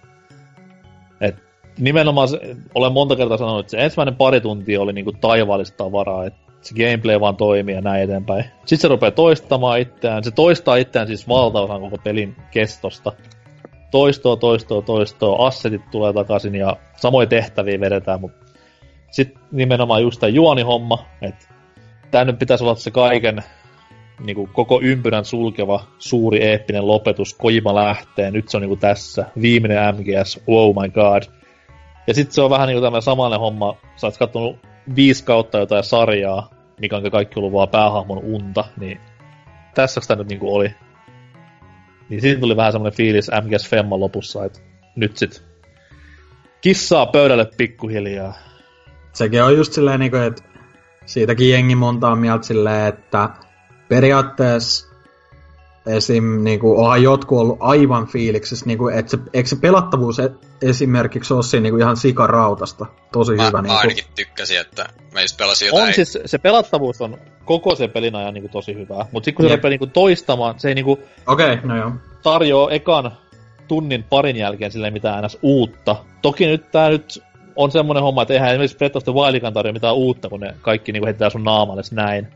Et 1.22 1.36
nimenomaan 1.80 2.28
se, 2.28 2.56
olen 2.76 2.94
monta 2.94 3.16
kertaa 3.16 3.38
sanonut, 3.38 3.60
että 3.60 3.72
se 3.72 3.84
ensimmäinen 3.84 4.16
pari 4.16 4.42
tuntia 4.42 4.82
oli 4.82 4.94
niinku 4.94 5.12
taivaallista 5.12 5.78
tavaraa, 5.78 6.26
että 6.26 6.40
se 6.64 6.76
gameplay 6.76 7.20
vaan 7.20 7.36
toimii 7.36 7.76
ja 7.76 7.82
näin 7.82 8.04
eteenpäin. 8.04 8.44
Sitten 8.44 8.78
se 8.78 8.88
rupeaa 8.88 9.12
toistamaan 9.12 9.80
itseään. 9.80 10.24
Se 10.24 10.32
toistaa 10.32 10.76
itseään 10.76 11.08
siis 11.08 11.28
valtaosan 11.28 11.82
koko 11.82 11.98
pelin 11.98 12.36
kestosta. 12.52 13.12
Toistoa, 13.92 14.36
toistoa, 14.36 14.82
toistoa. 14.82 15.48
Assetit 15.48 15.92
tulee 15.92 16.14
takaisin 16.14 16.56
ja 16.56 16.78
samoin 16.96 17.30
tehtäviä 17.30 17.80
vedetään, 17.80 18.22
mutta 18.22 18.46
sitten 19.12 19.42
nimenomaan 19.52 20.02
just 20.02 20.20
tämä 20.20 20.30
juonihomma, 20.30 21.06
että 21.22 21.48
tämä 22.12 22.26
nyt 22.26 22.40
pitäisi 22.40 22.64
olla 22.64 22.76
se 22.76 22.92
kaiken 22.92 23.44
niin 24.20 24.36
kuin 24.36 24.50
koko 24.54 24.80
ympyrän 24.84 25.26
sulkeva 25.26 25.84
suuri 26.00 26.44
eeppinen 26.44 26.88
lopetus, 26.88 27.34
Kojima 27.34 27.76
lähtee, 27.76 28.32
nyt 28.32 28.50
se 28.50 28.58
on 28.58 28.62
niin 28.62 28.70
kuin 28.70 28.80
tässä, 28.80 29.26
viimeinen 29.42 29.96
MGS, 29.96 30.40
oh 30.48 30.76
my 30.82 30.90
god. 30.90 31.24
Ja 32.08 32.14
sitten 32.14 32.34
se 32.34 32.42
on 32.42 32.50
vähän 32.50 32.68
niin 32.68 32.76
kuin 32.76 32.84
tämmöinen 32.84 33.02
samanlainen 33.02 33.40
homma, 33.40 33.76
sä 33.96 34.08
oot 34.08 34.18
kattonut 34.18 34.58
viisi 34.96 35.24
kautta 35.24 35.58
jotain 35.58 35.84
sarjaa, 35.84 36.50
mikä 36.84 37.10
kaikki 37.12 37.40
ollut 37.40 37.54
vaan 37.54 37.70
päähahmon 37.70 38.18
unta, 38.18 38.66
niin 38.80 39.00
tässä 39.76 40.02
sitä 40.02 40.16
nyt 40.16 40.28
niinku 40.28 40.56
oli. 40.56 40.76
Niin 42.10 42.22
siinä 42.22 42.40
tuli 42.40 42.56
vähän 42.56 42.72
semmoinen 42.72 42.98
fiilis 42.98 43.32
MGS 43.44 43.70
Femman 43.70 44.00
lopussa, 44.00 44.46
että 44.46 44.60
nyt 44.96 45.18
sit 45.18 45.44
kissaa 46.62 47.06
pöydälle 47.06 47.48
pikkuhiljaa. 47.58 48.34
Sekin 49.14 49.44
on 49.44 49.58
just 49.58 49.74
silleen, 49.74 50.00
niinku, 50.00 50.18
että 50.18 50.44
siitäkin 51.06 51.50
jengi 51.50 51.76
montaa 51.76 52.16
mieltä 52.16 52.46
silleen, 52.46 52.88
että 52.88 53.30
periaatteessa 53.90 54.93
esim. 55.86 56.24
Niinku, 56.44 56.80
onhan 56.82 57.04
jotkut 57.04 57.40
ollut 57.40 57.58
aivan 57.60 58.08
fiiliksessä, 58.08 58.66
niinku, 58.66 58.88
että 58.88 59.12
se, 59.12 59.18
eikö 59.34 59.50
se 59.50 59.56
pelattavuus 59.56 60.20
e- 60.20 60.32
esimerkiksi 60.62 61.34
ole 61.34 61.44
siinä 61.44 61.64
niinku 61.64 61.78
ihan 61.78 61.98
sikarautasta 61.98 62.86
tosi 63.12 63.36
Mä, 63.36 63.48
hyvä. 63.48 63.58
mä 63.58 63.62
Niinku. 63.62 63.78
ainakin 63.80 64.04
tykkäsin, 64.16 64.60
että 64.60 64.86
mä 65.14 65.22
just 65.22 65.38
pelasin 65.38 65.66
jotain... 65.66 65.88
On 65.88 65.94
siis, 65.94 66.18
se 66.26 66.38
pelattavuus 66.38 67.02
on 67.02 67.18
koko 67.46 67.76
sen 67.76 67.90
pelin 67.92 68.16
ajan 68.16 68.34
niinku 68.34 68.50
tosi 68.50 68.74
hyvää, 68.74 69.06
mutta 69.12 69.26
sitten 69.26 69.36
kun 69.36 69.46
se 69.46 69.50
Jep. 69.50 69.58
rupeaa 69.58 69.70
niinku 69.70 69.88
toistamaan, 69.88 70.60
se 70.60 70.68
ei 70.68 70.76
niinku 70.76 71.00
Okei, 71.28 71.54
okay, 71.54 71.68
no 71.68 71.78
joo. 71.78 71.92
tarjoa 72.24 72.72
ekan 72.72 73.12
tunnin 73.68 74.04
parin 74.04 74.36
jälkeen 74.36 74.72
sille 74.72 74.92
mitään 74.92 75.24
ns. 75.24 75.38
uutta. 75.42 75.96
Toki 76.22 76.46
nyt 76.46 76.72
tää 76.72 76.90
nyt 76.90 77.24
on 77.56 77.72
semmonen 77.72 78.04
homma, 78.04 78.22
että 78.22 78.34
eihän 78.34 78.50
esimerkiksi 78.50 78.78
Breath 78.78 78.98
of 78.98 79.04
the 79.04 79.14
Wildikaan 79.14 79.54
tarjoa 79.54 79.74
mitään 79.74 79.96
uutta, 79.96 80.30
kun 80.30 80.40
ne 80.40 80.56
kaikki 80.62 80.92
niinku 80.92 81.06
heitetään 81.06 81.32
sun 81.32 81.44
naamalle 81.44 81.82
näin. 81.92 82.28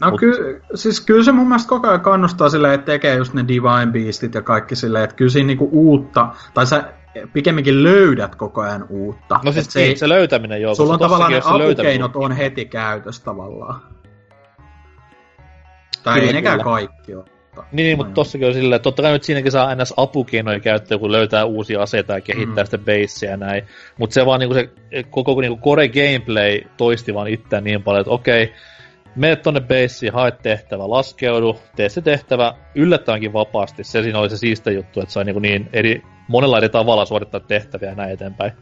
No 0.00 0.10
Mut- 0.10 0.20
ky- 0.20 0.62
siis 0.74 1.00
kyllä 1.00 1.24
se 1.24 1.32
mun 1.32 1.48
mielestä 1.48 1.68
koko 1.68 1.88
ajan 1.88 2.00
kannustaa 2.00 2.48
silleen, 2.48 2.74
että 2.74 2.92
tekee 2.92 3.16
just 3.16 3.34
ne 3.34 3.44
Divine 3.48 3.92
Beastit 3.92 4.34
ja 4.34 4.42
kaikki 4.42 4.76
silleen, 4.76 5.04
että 5.04 5.16
kyllä 5.16 5.30
siinä 5.30 5.46
niinku 5.46 5.68
uutta, 5.72 6.28
tai 6.54 6.66
sä 6.66 6.84
pikemminkin 7.32 7.82
löydät 7.82 8.34
koko 8.34 8.60
ajan 8.60 8.86
uutta. 8.88 9.40
No 9.44 9.52
siis 9.52 9.66
se, 9.72 9.82
ei, 9.82 9.96
se 9.96 10.08
löytäminen 10.08 10.62
joo. 10.62 10.74
Sulla 10.74 10.92
on 10.92 10.98
tavallaan 10.98 11.32
ne 11.32 11.40
apukeinot 11.44 12.16
on 12.16 12.32
heti 12.32 12.64
käytössä 12.64 13.24
tavallaan. 13.24 13.80
Tai 16.02 16.14
Kyllä, 16.14 16.26
ei 16.26 16.32
nekään 16.32 16.58
kyllä. 16.58 16.64
kaikki 16.70 17.14
ole. 17.14 17.24
Niin, 17.72 17.96
mutta 17.96 18.12
tossakin 18.12 18.46
on 18.48 18.54
silleen, 18.54 18.76
että 18.76 18.82
totta 18.82 19.02
kai 19.02 19.12
nyt 19.12 19.22
siinäkin 19.22 19.52
saa 19.52 19.74
ns. 19.74 19.94
apukeinoja 19.96 20.60
käyttöön, 20.60 21.00
kun 21.00 21.12
löytää 21.12 21.44
uusia 21.44 21.82
aseita 21.82 22.12
ja 22.12 22.20
kehittää 22.20 22.64
Mm. 22.64 22.66
sitä 22.66 22.78
baseja 22.78 23.30
ja 23.30 23.36
näin. 23.36 23.64
Mutta 23.98 24.14
se 24.14 24.26
vaan 24.26 24.40
niinku 24.40 24.54
se 24.54 24.68
koko 25.10 25.40
niinku 25.40 25.58
core 25.70 25.88
gameplay 25.88 26.60
toisti 26.76 27.14
vaan 27.14 27.28
itseään 27.28 27.64
niin 27.64 27.82
paljon, 27.82 28.00
että 28.00 28.10
okei, 28.10 28.52
mene 29.16 29.36
tonne 29.36 29.60
baseen, 29.60 30.12
hae 30.12 30.30
tehtävä, 30.30 30.90
laskeudu, 30.90 31.60
tee 31.76 31.88
se 31.88 32.00
tehtävä 32.00 32.54
yllättävänkin 32.74 33.32
vapaasti. 33.32 33.84
Se 33.84 34.02
siinä 34.02 34.18
oli 34.18 34.30
se 34.30 34.36
siiste 34.36 34.72
juttu, 34.72 35.00
että 35.00 35.12
sai 35.12 35.24
niinku 35.24 35.40
niin 35.40 35.68
eri, 35.72 36.02
monella 36.28 36.58
eri 36.58 36.68
tavalla 36.68 37.04
suorittaa 37.04 37.40
tehtäviä 37.40 37.88
ja 37.88 37.94
näin 37.94 38.12
eteenpäin. 38.12 38.52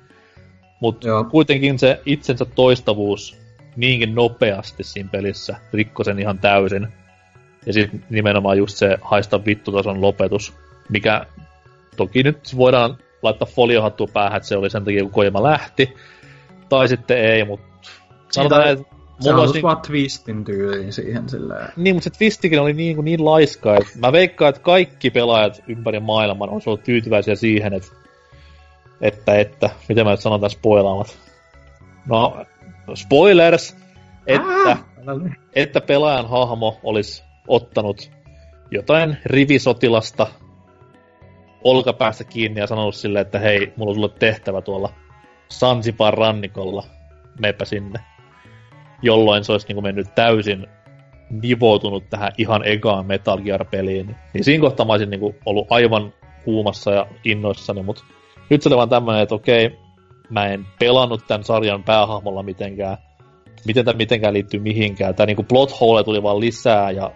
Mutta 0.80 1.24
kuitenkin 1.30 1.78
se 1.78 2.00
itsensä 2.06 2.44
toistavuus 2.44 3.38
niinkin 3.76 4.14
nopeasti 4.14 4.84
siinä 4.84 5.08
pelissä 5.12 5.56
rikkoi 5.72 6.04
sen 6.04 6.18
ihan 6.18 6.38
täysin. 6.38 6.88
Ja 7.66 7.72
sitten 7.72 8.04
nimenomaan 8.10 8.58
just 8.58 8.76
se 8.76 8.98
haista 9.02 9.44
vittutason 9.44 10.00
lopetus, 10.00 10.54
mikä 10.88 11.26
toki 11.96 12.22
nyt 12.22 12.56
voidaan 12.56 12.98
laittaa 13.22 13.48
foliohattua 13.54 14.06
päähän, 14.12 14.36
että 14.36 14.48
se 14.48 14.56
oli 14.56 14.70
sen 14.70 14.84
takia, 14.84 15.02
kun 15.02 15.12
Kojima 15.12 15.42
lähti. 15.42 15.94
Tai 16.68 16.88
sitten 16.88 17.18
ei, 17.18 17.44
mutta 17.44 17.88
sanotaan, 18.30 18.68
että 18.68 18.91
mulla 19.22 19.40
olisi 19.40 19.54
niin, 19.54 19.62
vaan 19.62 19.80
twistin 19.86 20.44
tyyliin 20.44 20.92
siihen 20.92 21.28
silleen. 21.28 21.68
niin, 21.76 21.96
mutta 21.96 22.04
se 22.04 22.18
twistikin 22.18 22.60
oli 22.60 22.72
niin, 22.72 23.04
niin 23.04 23.24
laiska, 23.24 23.76
että 23.76 23.98
mä 23.98 24.12
veikkaan, 24.12 24.48
että 24.48 24.62
kaikki 24.62 25.10
pelaajat 25.10 25.62
ympäri 25.68 26.00
maailman 26.00 26.50
on 26.50 26.60
ollut 26.66 26.84
tyytyväisiä 26.84 27.34
siihen, 27.34 27.72
että 27.72 28.02
että, 29.00 29.34
että, 29.34 29.70
miten 29.88 30.04
mä 30.04 30.10
nyt 30.10 30.20
sanon 30.20 30.40
tässä 30.40 30.58
spoilaamat. 30.58 31.18
No, 32.06 32.46
spoilers, 32.94 33.76
että 34.26 34.70
Ah, 34.70 34.84
että 35.54 35.80
pelaajan 35.80 36.28
hahmo 36.28 36.80
olisi 36.82 37.24
ottanut 37.48 38.10
jotain 38.70 39.16
rivisotilasta 39.26 40.26
olkapäästä 41.64 42.24
kiinni 42.24 42.60
ja 42.60 42.66
sanonut 42.66 42.94
silleen, 42.94 43.26
että 43.26 43.38
hei, 43.38 43.72
mulla 43.76 43.90
on 43.90 43.94
sulle 43.94 44.18
tehtävä 44.18 44.62
tuolla 44.62 44.92
Sansipan 45.48 46.14
rannikolla, 46.14 46.84
meepä 47.40 47.64
sinne. 47.64 48.00
Jolloin 49.02 49.44
se 49.44 49.52
olisi 49.52 49.68
niin 49.68 49.82
mennyt 49.82 50.14
täysin 50.14 50.66
nivoutunut 51.30 52.10
tähän 52.10 52.32
ihan 52.38 52.68
ekaan 52.68 53.06
Metal 53.06 53.38
Gear-peliin. 53.38 54.16
Niin 54.34 54.44
siinä 54.44 54.60
kohtaa 54.60 54.86
mä 54.86 54.92
olisin 54.92 55.10
niin 55.10 55.36
ollut 55.46 55.66
aivan 55.70 56.14
kuumassa 56.44 56.90
ja 56.90 57.06
innoissani, 57.24 57.82
mutta 57.82 58.04
nyt 58.50 58.62
se 58.62 58.68
oli 58.68 58.76
vaan 58.76 58.88
tämmönen, 58.88 59.22
että 59.22 59.34
okei, 59.34 59.78
mä 60.30 60.46
en 60.46 60.66
pelannut 60.78 61.26
tämän 61.26 61.44
sarjan 61.44 61.84
päähahmolla 61.84 62.42
mitenkään, 62.42 62.96
miten 63.66 63.84
tämä 63.84 63.96
mitenkään 63.96 64.34
liittyy 64.34 64.60
mihinkään. 64.60 65.14
Tämä 65.14 65.26
niinku 65.26 65.42
plot 65.42 65.80
hole 65.80 66.04
tuli 66.04 66.22
vaan 66.22 66.40
lisää 66.40 66.90
ja 66.90 67.12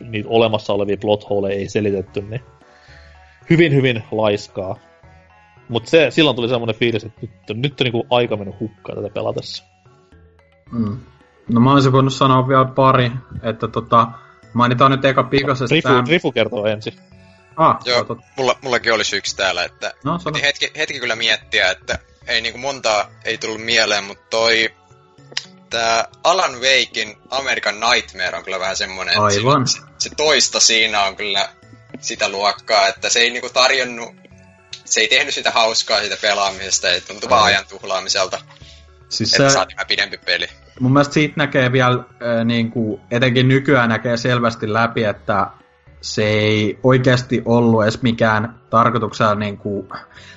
niitä 0.00 0.28
olemassa 0.28 0.72
olevia 0.72 0.96
plot 1.00 1.30
hole 1.30 1.50
ei 1.50 1.68
selitetty, 1.68 2.22
niin 2.22 2.40
hyvin 3.50 3.74
hyvin 3.74 4.02
laiskaa. 4.12 4.76
Mutta 5.68 5.90
se, 5.90 6.10
silloin 6.10 6.36
tuli 6.36 6.48
semmoinen 6.48 6.76
fiilis, 6.76 7.04
että 7.04 7.20
nyt, 7.22 7.62
nyt 7.62 7.80
on 7.80 7.84
niinku 7.84 8.06
aika 8.10 8.36
mennyt 8.36 8.60
hukkaan 8.60 8.98
tätä 8.98 9.14
pelatessa. 9.14 9.75
Mm. 10.70 10.98
No 11.48 11.60
mä 11.60 11.72
olisin 11.72 11.92
voinut 11.92 12.14
sanoa 12.14 12.48
vielä 12.48 12.64
pari, 12.64 13.10
että 13.42 13.68
tota, 13.68 14.06
mainitaan 14.52 14.90
nyt 14.90 15.04
eka 15.04 15.22
pikaisesti 15.22 15.74
Rifu, 15.74 15.88
tää- 15.88 16.04
Rifu 16.08 16.32
kertoo 16.32 16.66
ensin. 16.66 16.94
Ah, 17.56 17.76
Joo, 17.84 18.04
tot... 18.04 18.18
mulla, 18.36 18.58
mullakin 18.62 18.92
olisi 18.92 19.16
yksi 19.16 19.36
täällä, 19.36 19.64
että 19.64 19.94
No, 20.04 20.18
piti 20.24 20.42
hetki, 20.42 20.70
hetki 20.76 21.00
kyllä 21.00 21.16
miettiä, 21.16 21.70
että 21.70 21.98
ei 22.26 22.40
niinku 22.40 22.58
montaa 22.58 23.10
ei 23.24 23.38
tullut 23.38 23.64
mieleen, 23.64 24.04
mutta 24.04 24.24
toi 24.30 24.70
tää 25.70 26.04
Alan 26.24 26.52
Wakein 26.52 27.16
American 27.30 27.80
Nightmare 27.80 28.36
on 28.36 28.44
kyllä 28.44 28.60
vähän 28.60 28.76
semmonen, 28.76 29.12
että 29.12 29.22
Aivan. 29.24 29.68
Se, 29.68 29.80
se 29.98 30.10
toista 30.16 30.60
siinä 30.60 31.02
on 31.02 31.16
kyllä 31.16 31.48
sitä 32.00 32.28
luokkaa, 32.28 32.88
että 32.88 33.08
se 33.10 33.18
ei 33.20 33.30
niinku 33.30 33.48
tarjonnut, 33.50 34.14
se 34.84 35.00
ei 35.00 35.08
tehnyt 35.08 35.34
sitä 35.34 35.50
hauskaa 35.50 36.00
siitä 36.00 36.16
pelaamisesta, 36.22 36.88
ja 36.88 37.00
tuntui 37.00 37.30
vaan 37.30 37.44
ajan 37.44 37.64
tuhlaamiselta, 37.68 38.38
Siis 39.08 39.32
että 39.32 39.48
se, 39.48 39.54
saatiin 39.54 39.76
vähän 39.76 39.86
pidempi 39.88 40.18
peli. 40.26 40.46
mun 40.80 40.92
mielestä 40.92 41.14
siitä 41.14 41.34
näkee 41.36 41.72
vielä, 41.72 41.94
äh, 41.98 42.44
niin 42.44 42.70
kuin, 42.70 43.00
etenkin 43.10 43.48
nykyään 43.48 43.88
näkee 43.88 44.16
selvästi 44.16 44.72
läpi, 44.72 45.04
että 45.04 45.46
se 46.00 46.24
ei 46.24 46.78
oikeasti 46.82 47.42
ollut 47.44 47.82
edes 47.82 48.02
mikään 48.02 48.60
tarkoituksella 48.70 49.34
niin 49.34 49.58
kuin, 49.58 49.88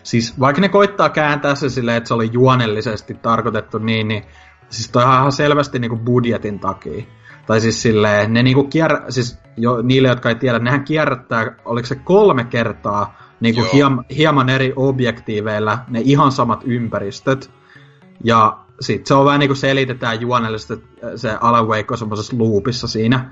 siis 0.04 0.40
vaikka 0.40 0.62
ne 0.62 0.70
koittaa 0.70 1.10
kääntää 1.10 1.56
se 1.56 1.70
silleen, 1.70 1.98
että 1.98 2.08
se 2.08 2.14
oli 2.14 2.30
juonellisesti 2.34 3.14
tarkoitettu 3.14 3.78
niin, 3.78 4.08
niin 4.08 4.24
siis 4.70 4.90
toi 4.90 5.04
on 5.04 5.14
ihan 5.14 5.32
selvästi 5.32 5.80
niin 5.80 5.90
kuin 5.90 6.02
budjetin 6.02 6.60
takia. 6.60 7.04
Tai 7.46 7.62
siis 7.62 7.82
silleen, 7.82 8.34
ne 8.34 8.44
niinku 8.44 8.64
kier... 8.64 9.02
siis 9.10 9.40
jo 9.58 9.82
niille, 9.82 10.08
jotka 10.08 10.30
ei 10.30 10.36
tiedä, 10.36 10.60
nehän 10.60 10.84
kierrättää, 10.84 11.56
oliko 11.66 11.88
se 11.88 11.96
kolme 11.96 12.44
kertaa 12.44 13.18
niinku 13.40 13.62
Joo. 13.62 13.70
hiem, 13.74 13.98
hieman 14.18 14.50
eri 14.50 14.74
objektiiveilla 14.76 15.80
ne 15.88 16.02
ihan 16.04 16.32
samat 16.32 16.62
ympäristöt. 16.66 17.52
Ja 18.24 18.58
sit 18.82 19.06
se 19.06 19.14
on 19.14 19.26
vähän 19.26 19.40
niinku 19.40 19.56
selitetään 19.56 20.22
juonellisesti, 20.22 20.84
se 21.16 21.38
Alan 21.42 21.68
Wake 21.68 21.86
on 21.92 21.98
semmoisessa 21.98 22.38
loopissa 22.38 22.88
siinä. 22.88 23.30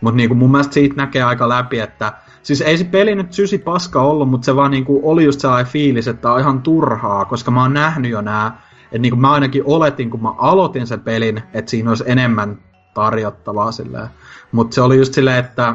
Mutta 0.00 0.16
niinku 0.16 0.34
mun 0.34 0.50
mielestä 0.50 0.74
siitä 0.74 0.96
näkee 0.96 1.22
aika 1.22 1.48
läpi, 1.48 1.80
että 1.80 2.12
siis 2.42 2.60
ei 2.60 2.78
se 2.78 2.84
peli 2.84 3.14
nyt 3.14 3.32
sysi 3.32 3.58
paska 3.58 4.02
ollut, 4.02 4.30
mutta 4.30 4.44
se 4.44 4.56
vaan 4.56 4.70
niinku 4.70 5.00
oli 5.04 5.24
just 5.24 5.40
sellainen 5.40 5.72
fiilis, 5.72 6.08
että 6.08 6.32
on 6.32 6.40
ihan 6.40 6.62
turhaa, 6.62 7.24
koska 7.24 7.50
mä 7.50 7.62
oon 7.62 7.74
nähnyt 7.74 8.10
jo 8.10 8.20
nää, 8.20 8.62
että 8.84 8.98
niinku 8.98 9.16
mä 9.16 9.32
ainakin 9.32 9.62
oletin, 9.66 10.10
kun 10.10 10.22
mä 10.22 10.30
aloitin 10.38 10.86
sen 10.86 11.00
pelin, 11.00 11.42
että 11.54 11.70
siinä 11.70 11.90
olisi 11.90 12.04
enemmän 12.06 12.58
tarjottavaa 12.94 13.72
silleen. 13.72 14.08
Mutta 14.52 14.74
se 14.74 14.80
oli 14.80 14.96
just 14.96 15.14
silleen, 15.14 15.38
että 15.38 15.74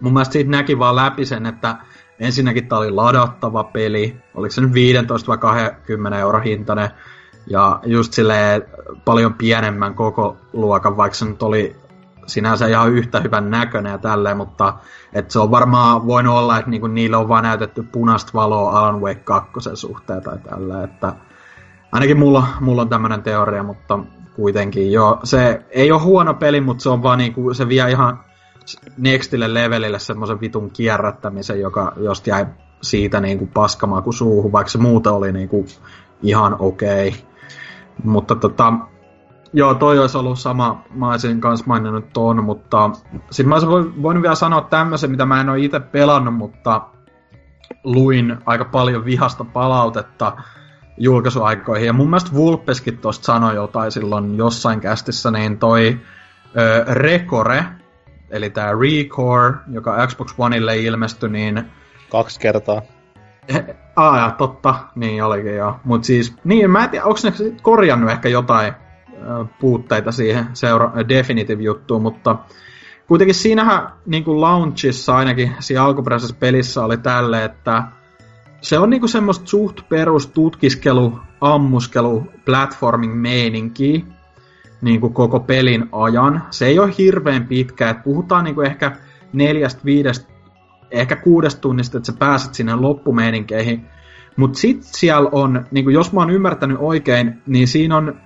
mun 0.00 0.12
mielestä 0.12 0.32
siitä 0.32 0.50
näki 0.50 0.78
vaan 0.78 0.96
läpi 0.96 1.26
sen, 1.26 1.46
että 1.46 1.76
ensinnäkin 2.18 2.68
tää 2.68 2.78
oli 2.78 2.90
ladattava 2.90 3.64
peli, 3.64 4.16
oliko 4.34 4.52
se 4.52 4.60
nyt 4.60 4.72
15 4.72 5.28
vai 5.28 5.38
20 5.38 6.18
euro 6.18 6.40
hintainen, 6.40 6.90
ja 7.50 7.80
just 7.86 8.12
silleen 8.12 8.62
paljon 9.04 9.34
pienemmän 9.34 9.94
koko 9.94 10.36
luokan, 10.52 10.96
vaikka 10.96 11.16
se 11.16 11.24
nyt 11.24 11.42
oli 11.42 11.76
sinänsä 12.26 12.66
ihan 12.66 12.92
yhtä 12.92 13.20
hyvän 13.20 13.50
näköinen 13.50 13.90
ja 13.90 13.98
tälleen, 13.98 14.36
mutta 14.36 14.74
et 15.12 15.30
se 15.30 15.38
on 15.38 15.50
varmaan 15.50 16.06
voinut 16.06 16.34
olla, 16.34 16.58
että 16.58 16.70
niinku 16.70 16.86
niille 16.86 17.16
on 17.16 17.28
vaan 17.28 17.44
näytetty 17.44 17.82
punaista 17.82 18.30
valoa 18.34 18.78
Alan 18.78 19.00
Wake 19.00 19.20
2 19.24 19.50
suhteen 19.74 20.22
tai 20.22 20.38
tälleen, 20.38 20.84
että 20.84 21.12
ainakin 21.92 22.18
mulla, 22.18 22.46
mulla 22.60 22.82
on 22.82 22.88
tämmöinen 22.88 23.22
teoria, 23.22 23.62
mutta 23.62 23.98
kuitenkin 24.36 24.92
joo, 24.92 25.20
se 25.24 25.62
ei 25.70 25.92
ole 25.92 26.00
huono 26.00 26.34
peli, 26.34 26.60
mutta 26.60 26.82
se 26.82 26.88
on 26.88 27.02
vaan 27.02 27.18
niinku, 27.18 27.54
se 27.54 27.68
vie 27.68 27.90
ihan 27.90 28.20
nextille 28.98 29.54
levelille 29.54 29.98
semmoisen 29.98 30.40
vitun 30.40 30.70
kierrättämisen, 30.70 31.60
joka 31.60 31.92
josta 31.96 32.30
jäi 32.30 32.46
siitä 32.82 33.20
niinku 33.20 33.46
paskamaku 33.54 34.12
suuhun, 34.12 34.52
vaikka 34.52 34.70
se 34.70 34.78
muuten 34.78 35.12
oli 35.12 35.32
niinku 35.32 35.66
ihan 36.22 36.56
okei. 36.58 37.08
Okay. 37.08 37.29
Mutta 38.04 38.34
tota, 38.34 38.72
joo, 39.52 39.74
toi 39.74 39.98
olisi 39.98 40.18
ollut 40.18 40.38
sama, 40.38 40.82
mä 40.94 41.10
olisin 41.10 41.40
kanssa 41.40 41.66
maininnut 41.66 42.12
ton, 42.12 42.44
mutta 42.44 42.90
sit 43.30 43.46
mä 43.46 43.54
olisin 43.54 43.70
voi- 43.70 44.02
voinut 44.02 44.22
vielä 44.22 44.34
sanoa 44.34 44.60
tämmöisen, 44.60 45.10
mitä 45.10 45.26
mä 45.26 45.40
en 45.40 45.48
ole 45.48 45.60
itse 45.60 45.80
pelannut, 45.80 46.34
mutta 46.34 46.80
luin 47.84 48.38
aika 48.46 48.64
paljon 48.64 49.04
vihasta 49.04 49.44
palautetta 49.44 50.36
julkaisuaikoihin. 50.98 51.86
Ja 51.86 51.92
mun 51.92 52.10
mielestä 52.10 52.32
Vulpeskin 52.32 52.98
tosta 52.98 53.24
sanoi 53.24 53.54
jotain 53.54 53.92
silloin 53.92 54.36
jossain 54.36 54.80
kästissä, 54.80 55.30
niin 55.30 55.58
toi 55.58 56.00
ö, 56.58 56.84
Rekore, 56.94 57.64
eli 58.30 58.50
tämä 58.50 58.72
Recore, 58.80 59.54
joka 59.72 60.06
Xbox 60.06 60.34
Oneille 60.38 60.76
ilmestyi, 60.76 61.28
niin... 61.28 61.70
Kaksi 62.10 62.40
kertaa. 62.40 62.82
Ah, 63.96 64.36
totta, 64.36 64.74
niin 64.94 65.24
olikin 65.24 65.56
joo. 65.56 65.76
Mut 65.84 66.04
siis, 66.04 66.34
niin 66.44 66.70
mä 66.70 66.84
en 66.84 66.90
tiedä, 66.90 67.04
onko 67.04 67.18
ne 67.24 67.56
korjannut 67.62 68.10
ehkä 68.10 68.28
jotain 68.28 68.72
puutteita 69.60 70.12
siihen 70.12 70.46
seura- 70.52 70.92
Definitive-juttuun, 71.08 72.02
mutta 72.02 72.36
kuitenkin 73.06 73.34
siinähän 73.34 73.92
niin 74.06 74.24
kuin 74.24 74.40
launchissa 74.40 75.16
ainakin 75.16 75.52
siinä 75.58 75.84
alkuperäisessä 75.84 76.36
pelissä 76.40 76.84
oli 76.84 76.96
tälle, 76.96 77.44
että 77.44 77.82
se 78.60 78.78
on 78.78 78.90
niinku 78.90 79.08
semmoista 79.08 79.46
suht 79.46 79.80
perus 79.88 80.26
tutkiskelu, 80.26 81.18
ammuskelu, 81.40 82.26
platforming 82.44 83.14
meininki 83.14 84.04
niinku 84.82 85.10
koko 85.10 85.40
pelin 85.40 85.88
ajan. 85.92 86.42
Se 86.50 86.66
ei 86.66 86.78
ole 86.78 86.94
hirveän 86.98 87.46
pitkä, 87.46 87.90
että 87.90 88.02
puhutaan 88.02 88.44
niinku 88.44 88.60
ehkä 88.60 88.96
neljästä, 89.32 89.80
viidestä, 89.84 90.29
ehkä 90.90 91.16
kuudesta 91.16 91.60
tunnista, 91.60 91.98
että 91.98 92.12
sä 92.12 92.18
pääset 92.18 92.54
sinne 92.54 92.74
loppumeininkeihin. 92.74 93.86
Mutta 94.36 94.58
sitten 94.58 94.88
siellä 94.92 95.28
on, 95.32 95.66
niinku 95.70 95.90
jos 95.90 96.12
mä 96.12 96.20
oon 96.20 96.30
ymmärtänyt 96.30 96.76
oikein, 96.80 97.42
niin 97.46 97.68
siinä 97.68 97.96
on 97.96 98.20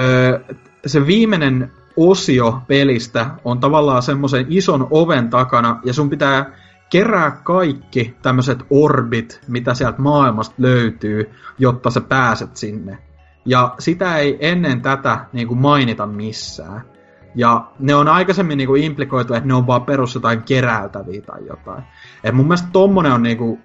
öö, 0.00 0.40
se 0.86 1.06
viimeinen 1.06 1.70
osio 1.96 2.62
pelistä 2.66 3.30
on 3.44 3.60
tavallaan 3.60 4.02
semmoisen 4.02 4.46
ison 4.48 4.86
oven 4.90 5.30
takana, 5.30 5.80
ja 5.84 5.92
sun 5.92 6.10
pitää 6.10 6.52
kerää 6.90 7.30
kaikki 7.30 8.16
tämmöiset 8.22 8.58
orbit, 8.70 9.40
mitä 9.48 9.74
sieltä 9.74 10.02
maailmasta 10.02 10.54
löytyy, 10.58 11.30
jotta 11.58 11.90
sä 11.90 12.00
pääset 12.00 12.56
sinne. 12.56 12.98
Ja 13.46 13.74
sitä 13.78 14.16
ei 14.16 14.36
ennen 14.40 14.80
tätä 14.80 15.24
niin 15.32 15.58
mainita 15.58 16.06
missään. 16.06 16.93
Ja 17.34 17.66
ne 17.78 17.94
on 17.94 18.08
aikaisemmin 18.08 18.58
niin 18.58 18.68
kuin 18.68 18.82
implikoitu, 18.82 19.34
että 19.34 19.48
ne 19.48 19.54
on 19.54 19.66
vaan 19.66 19.82
perus 19.82 20.14
jotain 20.14 20.42
keräytäviä 20.42 21.22
tai 21.22 21.46
jotain. 21.46 21.84
Et 22.24 22.34
mun 22.34 22.46
mielestä 22.46 22.68
tommonen 22.72 23.12
on 23.12 23.22
niin 23.22 23.38
kuin, 23.38 23.62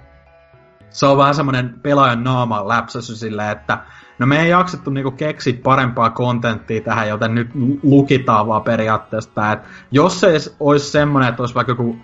se 0.89 1.05
on 1.05 1.17
vähän 1.17 1.35
semmoinen 1.35 1.79
pelaajan 1.81 2.23
naaman 2.23 2.67
läpsäsy 2.67 3.15
sillä, 3.15 3.51
että 3.51 3.77
no 4.19 4.27
me 4.27 4.41
ei 4.41 4.49
jaksettu 4.49 4.91
niinku 4.91 5.11
keksiä 5.11 5.53
parempaa 5.63 6.09
kontenttia 6.09 6.81
tähän, 6.81 7.09
joten 7.09 7.35
nyt 7.35 7.49
lukitaan 7.83 8.47
vaan 8.47 8.61
periaatteessa 8.61 9.51
että 9.51 9.67
jos 9.91 10.19
se 10.19 10.37
olisi 10.59 10.91
semmoinen, 10.91 11.29
että 11.29 11.41
olisi 11.41 11.55
vaikka 11.55 11.71
joku 11.71 11.95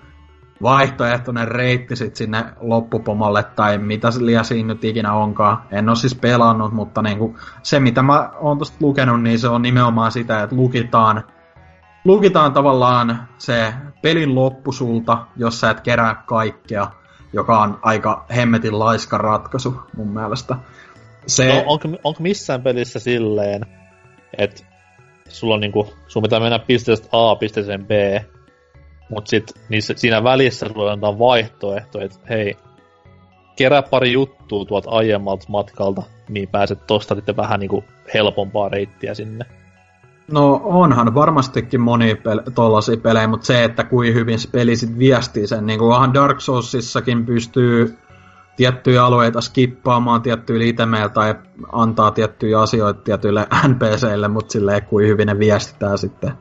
vaihtoehtoinen 0.61 1.47
reitti 1.47 1.95
sit 1.95 2.15
sinne 2.15 2.45
loppupomolle 2.59 3.43
tai 3.43 3.77
mitä 3.77 4.07
liian 4.19 4.45
siinä 4.45 4.67
nyt 4.67 4.83
ikinä 4.83 5.13
onkaan. 5.13 5.57
En 5.71 5.89
ole 5.89 5.95
siis 5.95 6.15
pelannut, 6.15 6.73
mutta 6.73 7.01
niinku, 7.01 7.35
se 7.63 7.79
mitä 7.79 8.01
mä 8.01 8.29
oon 8.39 8.59
tosta 8.59 8.77
lukenut, 8.79 9.21
niin 9.21 9.39
se 9.39 9.47
on 9.47 9.61
nimenomaan 9.61 10.11
sitä, 10.11 10.43
että 10.43 10.55
lukitaan, 10.55 11.23
lukitaan 12.05 12.53
tavallaan 12.53 13.27
se 13.37 13.73
pelin 14.01 14.35
loppu 14.35 14.71
sulta, 14.71 15.25
jos 15.37 15.59
sä 15.59 15.69
et 15.69 15.81
kerää 15.81 16.23
kaikkea, 16.25 16.87
joka 17.33 17.59
on 17.59 17.79
aika 17.81 18.25
hemmetin 18.35 18.79
laiska 18.79 19.17
ratkaisu 19.17 19.81
mun 19.97 20.07
mielestä. 20.07 20.55
Se... 21.27 21.47
No, 21.47 21.63
onko, 21.65 21.87
onko 22.03 22.23
missään 22.23 22.61
pelissä 22.61 22.99
silleen, 22.99 23.65
että 24.37 24.63
sulla 25.27 25.53
on 25.53 25.59
niinku, 25.59 25.93
sun 26.07 26.23
pitää 26.23 26.39
mennä 26.39 26.59
pisteestä 26.59 27.07
A 27.11 27.35
pisteeseen 27.35 27.85
B, 27.85 27.91
mutta 29.09 29.29
sitten 29.29 29.55
siinä 29.95 30.23
välissä 30.23 30.65
sulla 30.67 30.91
antaa 30.91 31.19
vaihtoehto, 31.19 32.01
että 32.01 32.19
hei, 32.29 32.57
kerää 33.55 33.81
pari 33.81 34.13
juttua 34.13 34.65
tuolta 34.65 34.89
aiemmalta 34.89 35.45
matkalta, 35.47 36.03
niin 36.29 36.49
pääset 36.49 36.87
tosta 36.87 37.15
sitten 37.15 37.37
vähän 37.37 37.59
niinku 37.59 37.83
helpompaa 38.13 38.69
reittiä 38.69 39.13
sinne. 39.13 39.45
No 40.31 40.61
onhan 40.63 41.15
varmastikin 41.15 41.81
moni 41.81 42.13
pel- 42.13 42.51
tollasia 42.55 42.97
pelejä, 42.97 43.27
mutta 43.27 43.45
se, 43.45 43.63
että 43.63 43.83
kuin 43.83 44.13
hyvin 44.13 44.39
se 44.39 44.47
peli 44.47 44.75
sit 44.75 44.97
viestii 44.99 45.47
sen, 45.47 45.65
niin 45.65 45.79
kuin 45.79 46.13
Dark 46.13 46.41
Soulsissakin 46.41 47.25
pystyy 47.25 47.97
tiettyjä 48.57 49.05
alueita 49.05 49.41
skippaamaan 49.41 50.21
tiettyjä 50.21 50.65
itemejä 50.65 51.09
tai 51.09 51.35
antaa 51.71 52.11
tiettyjä 52.11 52.61
asioita 52.61 53.01
tietyille 53.01 53.47
NPCille, 53.67 54.27
mutta 54.27 54.51
silleen 54.51 54.85
kuin 54.85 55.07
hyvin 55.07 55.27
ne 55.27 55.39
viestitään 55.39 55.97
sitten 55.97 56.31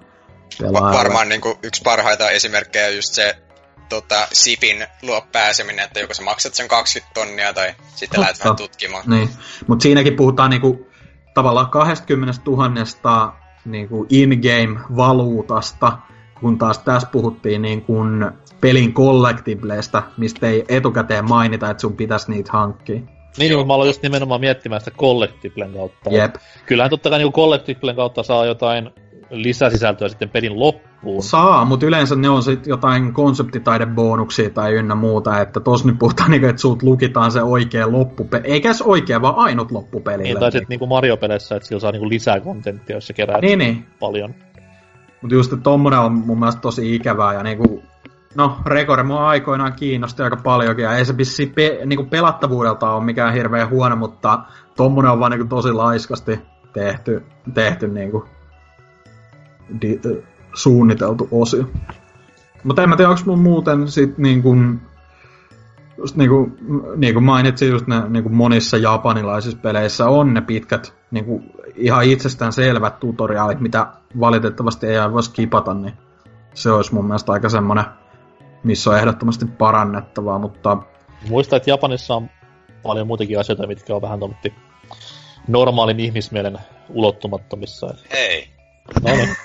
pelaajalle. 0.60 0.98
Varmaan 0.98 1.28
niin 1.28 1.40
kuin 1.40 1.58
yksi 1.62 1.82
parhaita 1.84 2.30
esimerkkejä 2.30 2.88
just 2.88 3.12
se 3.12 3.36
tota, 3.88 4.28
SIPin 4.32 4.86
luo 5.02 5.26
pääseminen, 5.32 5.84
että 5.84 6.00
joko 6.00 6.14
sä 6.14 6.22
maksat 6.22 6.54
sen 6.54 6.68
20 6.68 7.14
tonnia 7.14 7.52
tai 7.52 7.74
sitten 7.94 8.20
lähdet 8.20 8.38
vähän 8.38 8.56
tutkimaan. 8.56 9.04
Niin, 9.06 9.30
mutta 9.66 9.82
siinäkin 9.82 10.16
puhutaan 10.16 10.50
niinku, 10.50 10.86
tavallaan 11.34 11.70
20 11.70 12.40
000 12.46 13.43
niinku 13.64 14.06
in-game-valuutasta, 14.10 15.92
kun 16.40 16.58
taas 16.58 16.78
tässä 16.78 17.08
puhuttiin 17.12 17.62
niin 17.62 17.82
kuin 17.82 18.30
pelin 18.60 18.94
collectibleista, 18.94 20.02
mistä 20.16 20.46
ei 20.46 20.64
etukäteen 20.68 21.28
mainita, 21.28 21.70
että 21.70 21.80
sun 21.80 21.96
pitäisi 21.96 22.30
niitä 22.30 22.52
hankkia. 22.52 23.00
Niin, 23.38 23.66
mä 23.66 23.74
aloin 23.74 23.88
just 23.88 24.02
nimenomaan 24.02 24.40
miettimään 24.40 24.80
sitä 24.80 24.90
collectiblen 24.90 25.72
kautta. 25.72 26.10
Jep. 26.10 26.34
Kyllähän 26.66 26.90
totta 26.90 27.10
kai 27.10 27.18
niin 27.18 27.32
collectiblen 27.32 27.96
kautta 27.96 28.22
saa 28.22 28.46
jotain 28.46 28.90
lisäsisältöä 29.42 30.08
sitten 30.08 30.28
pelin 30.28 30.60
loppuun. 30.60 31.22
Saa, 31.22 31.64
mutta 31.64 31.86
yleensä 31.86 32.16
ne 32.16 32.28
on 32.28 32.42
sitten 32.42 32.70
jotain 32.70 33.12
konseptitaidebonuksia 33.12 34.50
tai 34.50 34.72
ynnä 34.72 34.94
muuta, 34.94 35.40
että 35.40 35.60
tos 35.60 35.84
nyt 35.84 35.98
puhutaan 35.98 36.30
niin, 36.30 36.44
että 36.44 36.62
sulta 36.62 36.86
lukitaan 36.86 37.32
se 37.32 37.42
oikea 37.42 37.92
loppupeli, 37.92 38.42
eikä 38.46 38.72
se 38.72 38.84
oikea, 38.84 39.22
vaan 39.22 39.36
ainut 39.36 39.70
loppupeli. 39.70 40.22
Niin, 40.22 40.38
tai 40.38 40.52
sitten 40.52 40.68
niinku 40.68 40.86
Mario-peleissä, 40.86 41.56
että 41.56 41.68
sillä 41.68 41.80
saa 41.80 41.92
niinku 41.92 42.08
lisää 42.08 42.40
kontenttia, 42.40 42.96
jos 42.96 43.06
se 43.06 43.12
kerää 43.12 43.40
niin, 43.40 43.58
niin. 43.58 43.86
paljon. 44.00 44.34
Mutta 45.22 45.34
just, 45.34 45.52
tommonen 45.62 45.98
on 45.98 46.12
mun 46.12 46.38
mielestä 46.38 46.60
tosi 46.60 46.94
ikävää, 46.94 47.34
ja 47.34 47.42
niinku, 47.42 47.82
no, 48.34 48.56
Rekore 48.66 49.02
mua 49.02 49.28
aikoinaan 49.28 49.72
kiinnosti 49.72 50.22
aika 50.22 50.36
paljonkin, 50.36 50.82
ja 50.82 50.96
ei 50.96 51.04
se 51.04 51.16
vissi 51.16 51.46
pe, 51.46 51.78
niinku 51.86 52.04
pelattavuudelta 52.04 52.92
ole 52.92 53.04
mikään 53.04 53.34
hirveän 53.34 53.70
huono, 53.70 53.96
mutta 53.96 54.38
tommonen 54.76 55.10
on 55.10 55.20
vaan 55.20 55.30
niinku 55.30 55.46
tosi 55.46 55.72
laiskasti 55.72 56.40
tehty, 56.72 57.22
tehty 57.54 57.88
niinku 57.88 58.24
di- 59.82 60.00
suunniteltu 60.54 61.28
osio. 61.30 61.64
Mutta 62.64 62.82
en 62.82 62.88
mä 62.88 62.96
tiedä, 62.96 63.10
onko 63.10 63.22
mun 63.26 63.38
muuten 63.38 63.88
sit 63.88 64.18
niin 64.18 64.42
kuin, 64.42 64.80
just 65.98 66.16
niin 66.16 66.30
kuin, 66.30 66.56
niin 66.96 67.14
kuin 67.14 67.24
mainitsin, 67.24 67.68
just 67.68 67.86
ne 67.86 68.08
niin 68.08 68.22
kuin 68.22 68.34
monissa 68.34 68.76
japanilaisissa 68.76 69.58
peleissä 69.62 70.08
on 70.08 70.34
ne 70.34 70.40
pitkät, 70.40 70.94
niin 71.10 71.24
kuin 71.24 71.50
ihan 71.76 72.04
itsestään 72.04 72.52
selvät 72.52 73.00
tutoriaalit, 73.00 73.60
mitä 73.60 73.86
valitettavasti 74.20 74.86
ei 74.86 75.12
voi 75.12 75.22
skipata, 75.22 75.74
niin 75.74 75.94
se 76.54 76.70
olisi 76.70 76.94
mun 76.94 77.04
mielestä 77.04 77.32
aika 77.32 77.48
semmonen, 77.48 77.84
missä 78.64 78.90
on 78.90 78.98
ehdottomasti 78.98 79.44
parannettavaa, 79.44 80.38
mutta... 80.38 80.76
Muista, 81.28 81.56
että 81.56 81.70
Japanissa 81.70 82.14
on 82.14 82.30
paljon 82.82 83.06
muitakin 83.06 83.40
asioita, 83.40 83.66
mitkä 83.66 83.94
on 83.94 84.02
vähän 84.02 84.20
tommotti 84.20 84.54
normaalin 85.48 86.00
ihmismielen 86.00 86.58
ulottumattomissa. 86.88 87.94
Hei. 88.12 88.48
No 89.02 89.14
niin. 89.14 89.36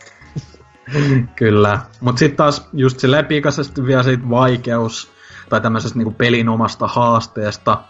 Kyllä. 1.35 1.80
Mutta 2.01 2.19
sitten 2.19 2.38
taas 2.38 2.69
just 2.74 3.00
silleen 3.00 3.26
pikaisesti 3.26 3.85
vielä 3.85 4.03
siitä 4.03 4.30
vaikeus 4.30 5.11
tai 5.50 5.61
tämmöisestä 5.61 5.98
niinku 5.98 6.14
pelin 6.18 6.50
omasta 6.50 6.88
haasteesta. 6.88 7.84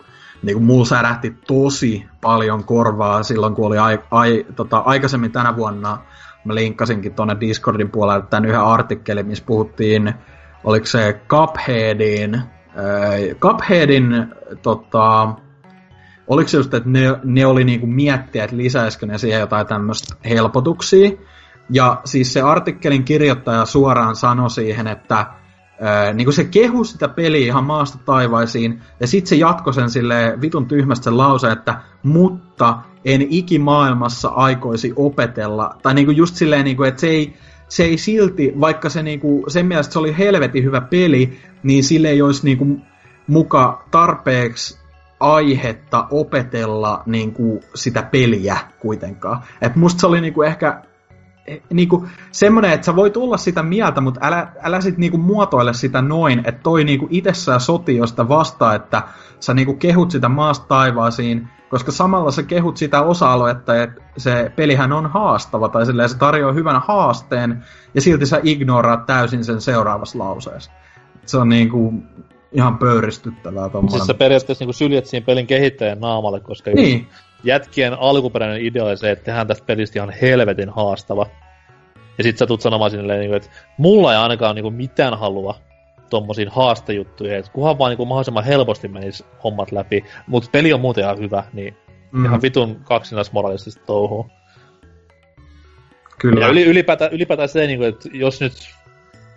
Niinku 0.44 0.60
mulla 0.60 0.86
särähti 0.86 1.36
tosi 1.48 2.06
paljon 2.22 2.64
korvaa 2.64 3.24
silloin, 3.24 3.56
kun 3.56 3.68
oli 3.68 3.78
ai, 3.78 4.00
ai, 4.12 4.46
tota, 4.56 4.78
aikaisemmin 4.78 5.32
tänä 5.32 5.56
vuonna 5.56 5.98
mä 6.46 6.56
linkkasinkin 6.56 7.14
tuonne 7.14 7.38
Discordin 7.40 7.92
puolelle 7.92 8.26
tämän 8.30 8.46
yhden 8.46 8.62
artikkelin, 8.62 9.28
missä 9.28 9.44
puhuttiin, 9.48 10.14
oliko 10.64 10.86
se 10.86 11.22
Cupheadin, 11.28 12.36
äh, 12.36 13.38
Cupheadin 13.40 14.28
tota, 14.62 15.34
oliko 16.28 16.48
se 16.48 16.58
just, 16.58 16.74
että 16.74 16.90
ne, 16.90 17.20
ne 17.24 17.46
oli 17.46 17.64
niinku 17.64 17.88
miettiä, 17.88 18.44
että 18.44 18.58
lisäisikö 18.58 19.06
ne 19.06 19.18
siihen 19.18 19.40
jotain 19.40 19.68
tämmöistä 19.68 20.16
helpotuksia, 20.30 21.12
ja 21.70 22.02
siis 22.06 22.34
se 22.34 22.42
artikkelin 22.42 23.04
kirjoittaja 23.04 23.66
suoraan 23.66 24.16
sanoi 24.16 24.50
siihen, 24.50 24.88
että 24.88 25.26
ää, 25.82 26.14
niin 26.14 26.26
kuin 26.26 26.34
se 26.34 26.44
kehu 26.44 26.84
sitä 26.84 27.08
peliä 27.08 27.46
ihan 27.46 27.64
maasta 27.64 27.98
taivaisiin, 28.06 28.82
ja 29.00 29.08
sitten 29.08 29.30
se 29.30 29.36
jatkoi 29.36 29.74
sen 29.74 29.90
sille 29.90 30.38
vitun 30.42 30.68
tyhmästä 30.68 31.04
sen 31.04 31.18
lause, 31.18 31.52
että 31.52 31.82
mutta 32.04 32.78
en 33.06 33.22
ikimaailmassa 33.30 34.30
aikoisi 34.30 34.94
opetella. 34.96 35.76
Tai 35.84 35.94
niin 35.94 36.06
kuin 36.06 36.18
just 36.18 36.36
silleen, 36.36 36.66
niin 36.66 36.78
kuin, 36.78 36.90
että 36.90 37.02
se 37.02 37.08
ei, 37.08 37.34
se 37.70 37.84
ei 37.84 37.98
silti, 37.98 38.54
vaikka 38.60 38.90
se 38.90 39.04
niin 39.04 39.20
kuin, 39.20 39.52
sen 39.52 39.66
mielestä 39.66 39.94
se 39.94 40.00
oli 40.00 40.18
helvetin 40.18 40.64
hyvä 40.64 40.82
peli, 40.82 41.40
niin 41.64 41.84
sille 41.84 42.10
ei 42.10 42.22
olisi 42.22 42.46
niin 42.46 42.58
kuin, 42.58 42.82
muka 43.28 43.86
tarpeeksi 43.92 44.80
aihetta 45.20 46.08
opetella 46.12 47.04
niin 47.06 47.34
kuin, 47.34 47.60
sitä 47.76 48.04
peliä 48.04 48.58
kuitenkaan. 48.80 49.42
Et 49.62 49.76
musta 49.76 50.00
se 50.00 50.08
oli 50.08 50.22
niin 50.22 50.34
kuin, 50.34 50.48
ehkä 50.48 50.82
niinku, 51.74 52.08
semmoinen, 52.32 52.72
että 52.72 52.86
sä 52.86 52.96
voit 52.96 53.18
olla 53.18 53.38
sitä 53.38 53.64
mieltä, 53.64 54.02
mutta 54.02 54.20
älä, 54.24 54.48
älä 54.62 54.82
sit 54.82 54.98
niinku 54.98 55.18
muotoile 55.18 55.74
sitä 55.74 56.02
noin, 56.02 56.40
että 56.40 56.62
toi 56.64 56.84
niinku 56.84 57.08
itsessään 57.10 57.60
soti 57.60 57.98
josta 57.98 58.30
vastaa, 58.30 58.76
että 58.76 59.04
sä 59.40 59.54
niinku 59.54 59.74
kehut 59.74 60.12
sitä 60.12 60.30
maasta 60.30 60.68
taivaasiin, 60.68 61.48
koska 61.70 61.92
samalla 61.92 62.32
sä 62.32 62.44
kehut 62.44 62.78
sitä 62.78 63.02
osa-aluetta, 63.02 63.84
että 63.84 64.02
se 64.18 64.52
pelihän 64.56 64.92
on 64.92 65.08
haastava, 65.08 65.70
tai 65.70 65.86
silleen 65.86 66.10
se 66.10 66.18
tarjoaa 66.18 66.54
hyvän 66.54 66.82
haasteen, 66.88 67.64
ja 67.94 68.02
silti 68.02 68.26
sä 68.26 68.40
ignoraat 68.44 69.06
täysin 69.06 69.44
sen 69.44 69.62
seuraavassa 69.62 70.20
lauseessa. 70.20 70.72
Se 71.26 71.38
on 71.38 71.50
niinku 71.50 71.94
ihan 72.52 72.78
pöyristyttävää 72.78 73.70
tommonen. 73.70 73.92
Siis 73.92 74.08
sä 74.08 74.14
periaatteessa 74.14 74.62
niinku 74.62 74.74
syljet 74.74 75.06
siinä 75.06 75.26
pelin 75.26 75.48
kehittäjän 75.48 76.00
naamalle, 76.00 76.40
koska 76.40 76.72
niin. 76.72 77.08
Jätkien 77.44 77.94
alkuperäinen 77.94 78.66
idea 78.66 78.84
oli 78.84 78.98
se, 78.98 79.12
että 79.12 79.26
tehdään 79.26 79.48
tästä 79.48 79.66
pelistä 79.66 80.00
ihan 80.00 80.14
helvetin 80.22 80.70
haastava. 80.70 81.26
Ja 82.18 82.24
sit 82.24 82.38
sä 82.38 82.48
tulet 82.48 82.62
sanomaan 82.62 82.92
sinne, 82.92 83.18
niinku, 83.18 83.36
että 83.36 83.50
mulla 83.78 84.14
ei 84.14 84.20
ainakaan 84.20 84.56
niinku 84.56 84.72
mitään 84.72 85.20
halua 85.20 85.56
tommosiin 86.10 86.50
haastajuttuihin, 86.50 87.38
että 87.38 87.52
kunhan 87.52 87.80
vaan 87.80 87.90
niinku 87.90 88.06
mahdollisimman 88.06 88.44
helposti 88.44 88.88
menisi 88.88 89.26
hommat 89.44 89.72
läpi, 89.72 90.04
mutta 90.28 90.50
peli 90.52 90.74
on 90.74 90.80
muuten 90.80 91.04
ihan 91.04 91.20
hyvä, 91.20 91.44
niin 91.54 91.78
mm. 92.12 92.26
ihan 92.26 92.42
vitun 92.42 92.82
kaksinaismoralistista 92.84 93.82
touhua. 93.86 94.30
Kyllä. 96.20 96.46
Ja 96.46 96.48
yli, 96.48 96.66
ylipäätään, 96.66 97.14
ylipäätään 97.14 97.50
se, 97.50 97.68
niinku, 97.68 97.86
että 97.86 98.10
jos 98.14 98.42
nyt 98.42 98.54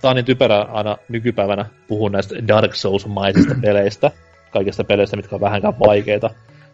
tää 0.03 0.11
on 0.11 0.17
niin 0.17 0.25
typerä 0.25 0.63
aina 0.63 0.97
nykypäivänä 1.09 1.67
puhua 1.89 2.11
näistä 2.11 2.49
Dark 2.49 2.73
Souls-maisista 2.75 3.55
peleistä, 3.67 4.11
kaikista 4.51 4.85
peleistä, 4.85 5.17
mitkä 5.17 5.35
on 5.37 5.41
vähänkään 5.41 5.79
vaikeita. 5.79 6.31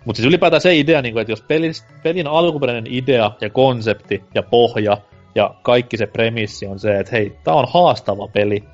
Mutta 0.09 0.17
siis 0.17 0.29
ylipäätään 0.29 0.61
se 0.61 0.77
idea, 0.77 1.03
niinku, 1.03 1.19
että 1.19 1.33
jos 1.33 1.43
pelin, 1.43 1.73
pelin 2.03 2.27
alkuperäinen 2.27 2.93
idea 2.93 3.33
ja 3.41 3.51
konsepti 3.51 4.25
ja 4.35 4.43
pohja 4.43 4.97
ja 5.35 5.55
kaikki 5.63 5.97
se 5.97 6.07
premissi 6.07 6.67
on 6.67 6.79
se, 6.79 6.99
että 6.99 7.13
hei, 7.13 7.39
tää 7.45 7.55
on 7.55 7.69
haastava 7.69 8.29
peli, 8.29 8.65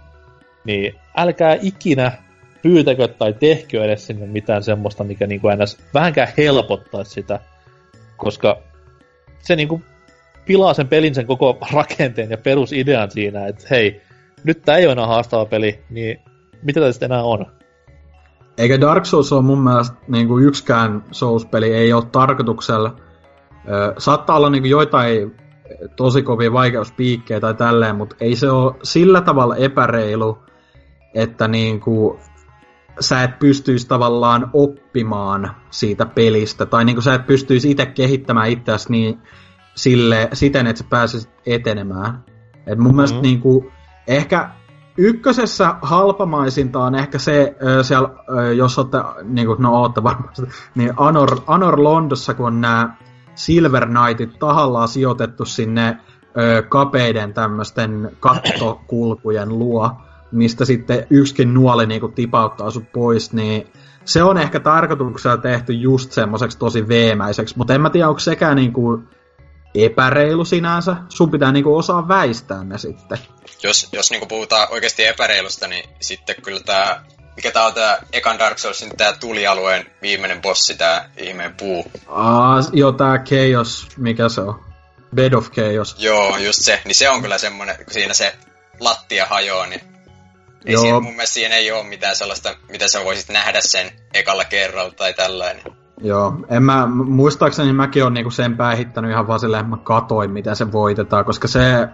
niin 0.65 0.95
älkää 1.17 1.59
ikinä 1.63 2.13
pyytäkö 2.63 3.09
tai 3.09 3.33
tehkö 3.33 3.85
edes 3.85 4.07
sinne 4.07 4.27
mitään 4.27 4.63
semmoista, 4.63 5.05
mikä 5.05 5.27
niinku 5.27 5.49
ns. 5.49 5.79
vähänkään 5.95 6.33
helpottaisi 6.37 7.11
sitä, 7.11 7.41
koska 8.17 8.63
se 9.39 9.57
niinku 9.57 9.83
pilaa 10.45 10.75
sen 10.75 10.89
pelin 10.89 11.15
sen 11.15 11.27
koko 11.27 11.59
rakenteen 11.73 12.31
ja 12.31 12.39
perusidean 12.39 13.11
siinä, 13.11 13.47
että 13.47 13.67
hei, 13.71 14.03
nyt 14.45 14.63
tää 14.63 14.77
ei 14.77 14.85
ole 14.87 14.93
enää 14.93 15.07
haastava 15.07 15.47
peli, 15.47 15.79
niin 15.91 16.21
mitä 16.63 16.81
tämä 16.81 16.93
sitten 16.93 17.13
enää 17.13 17.23
on? 17.23 17.47
Eikä 18.59 18.81
Dark 18.81 19.07
Souls 19.07 19.33
ole 19.33 19.43
mun 19.43 19.65
mielestä 19.65 19.97
niin 20.09 20.29
kuin 20.29 20.45
yksikään 20.45 21.05
Souls-peli 21.11 21.75
ei 21.75 21.93
ole 21.93 22.05
tarkoituksella. 22.13 22.97
Ö, 23.69 23.95
saattaa 23.99 24.37
olla 24.37 24.51
niin 24.51 24.63
kuin 24.63 24.71
joitain 24.71 25.35
tosi 25.97 26.23
kovia 26.23 26.53
vaikeuspiikkejä 26.53 27.41
tai 27.41 27.55
tälleen, 27.55 27.97
mutta 27.97 28.17
ei 28.21 28.37
se 28.37 28.51
ole 28.51 28.75
sillä 28.83 29.21
tavalla 29.21 29.57
epäreilu, 29.57 30.39
että 31.15 31.49
niin 31.49 31.81
kuin 31.81 32.19
sä 33.01 33.23
et 33.23 33.39
pystyisi 33.39 33.89
tavallaan 33.89 34.51
oppimaan 34.53 35.51
siitä 35.71 36.07
pelistä, 36.07 36.67
tai 36.67 36.85
niin 36.85 36.97
kuin 36.97 37.03
sä 37.03 37.15
et 37.15 37.27
pystyisi 37.27 37.71
itse 37.71 37.87
kehittämään 37.87 38.49
itseäsi 38.49 38.91
niin 38.93 39.19
sille, 39.75 40.29
siten, 40.33 40.67
että 40.67 40.83
sä 40.83 40.89
pääsisit 40.91 41.31
etenemään. 41.47 42.25
Et 42.67 42.79
mun 42.79 42.87
mm-hmm. 42.87 42.97
mielestä 42.97 43.21
niin 43.21 43.41
kuin, 43.41 43.73
ehkä 44.09 44.51
ykkösessä 44.97 45.75
halpamaisinta 45.83 46.79
on 46.79 46.95
ehkä 46.95 47.19
se, 47.19 47.57
siellä, 47.83 48.09
jos 48.57 48.79
olette, 48.79 48.99
niin 49.23 49.47
kuin, 49.47 49.63
no 49.63 49.81
ootte 49.81 50.03
varmasti, 50.03 50.43
niin 50.75 50.93
Anor, 50.97 51.41
Anor 51.47 51.83
Londossa, 51.83 52.35
kun 52.35 52.47
on 52.47 52.61
nämä 52.61 52.97
Silver 53.35 53.87
Knightit 53.87 54.39
tahallaan 54.39 54.89
sijoitettu 54.89 55.45
sinne 55.45 55.99
kapeiden 56.69 57.35
tämmöisten 57.35 58.11
kattokulkujen 58.21 59.49
luo, 59.49 59.91
mistä 60.33 60.65
sitten 60.65 61.07
yksikin 61.11 61.55
nuoli 61.55 61.87
niin 61.87 62.01
kuin, 62.01 62.13
tipauttaa 62.13 62.71
sut 62.71 62.93
pois, 62.93 63.33
niin 63.33 63.67
se 64.05 64.23
on 64.23 64.39
ehkä 64.39 64.61
tarkoituksella 64.61 65.37
tehty 65.37 65.73
just 65.73 66.13
semmoiseksi 66.13 66.59
tosi 66.59 66.89
veemäiseksi, 66.89 67.59
mutta 67.59 67.75
en 67.75 67.81
mä 67.81 67.91
tiedä, 67.91 68.09
onko 68.09 68.21
sekään 68.21 68.57
niin 68.57 68.73
kuin, 68.73 69.09
epäreilu 69.75 70.45
sinänsä. 70.45 70.97
Sun 71.09 71.31
pitää 71.31 71.53
niinku 71.53 71.77
osaa 71.77 72.09
väistää 72.09 72.65
ne 72.65 72.79
sitten. 72.79 73.19
Jos, 73.63 73.89
jos 73.93 74.11
niinku 74.11 74.27
puhutaan 74.27 74.69
oikeasti 74.71 75.07
epäreilusta, 75.07 75.69
niin 75.69 75.91
sitten 76.01 76.37
kyllä 76.43 76.61
tää... 76.61 77.05
Mikä 77.37 77.51
tää 77.51 77.67
on 77.67 77.75
tää 77.75 77.99
ekan 78.13 78.39
Dark 78.39 78.59
Soulsin 78.59 78.97
tää 78.97 79.13
tulialueen 79.13 79.87
viimeinen 80.03 80.43
bossi, 80.43 80.75
tää 80.75 81.11
ihmeen 81.17 81.55
puu? 81.55 81.85
Aa, 82.09 82.61
joo, 82.73 82.93
tää 82.93 83.19
Chaos, 83.19 83.87
mikä 83.97 84.29
se 84.29 84.41
on? 84.41 84.65
Bed 85.15 85.33
of 85.33 85.51
Chaos. 85.51 85.97
Joo, 85.99 86.37
just 86.37 86.63
se. 86.63 86.81
Niin 86.85 86.95
se 86.95 87.11
on 87.11 87.23
kyllä 87.23 87.39
semmonen, 87.39 87.77
kun 87.77 87.93
siinä 87.93 88.15
se 88.15 88.35
lattia 88.81 89.27
hajoaa, 89.27 89.67
niin 89.67 89.81
ei 90.65 90.73
Joo. 90.73 90.83
Siinä, 90.83 91.01
mun 91.01 91.13
mielestä 91.13 91.35
siinä 91.35 91.55
ei 91.55 91.73
ole 91.73 91.85
mitään 91.85 92.17
sellaista, 92.17 92.57
mitä 92.69 92.89
sä 92.89 93.05
voisit 93.05 93.29
nähdä 93.29 93.61
sen 93.61 93.93
ekalla 94.15 94.45
kerralla 94.45 94.91
tai 94.91 95.15
tällainen. 95.15 95.84
Joo, 96.01 96.35
en 96.49 96.63
mä, 96.63 96.87
muistaakseni 96.87 97.73
mäkin 97.73 98.03
olen 98.03 98.15
niinku 98.15 98.31
sen 98.31 98.57
päihittänyt 98.57 99.11
ihan 99.11 99.27
vaan 99.27 99.41
silleen, 99.41 99.61
että 99.61 99.77
mä 99.77 99.83
katoin, 99.83 100.31
miten 100.31 100.57
se 100.57 100.73
voitetaan, 100.73 101.25
koska 101.25 101.49
se, 101.49 101.89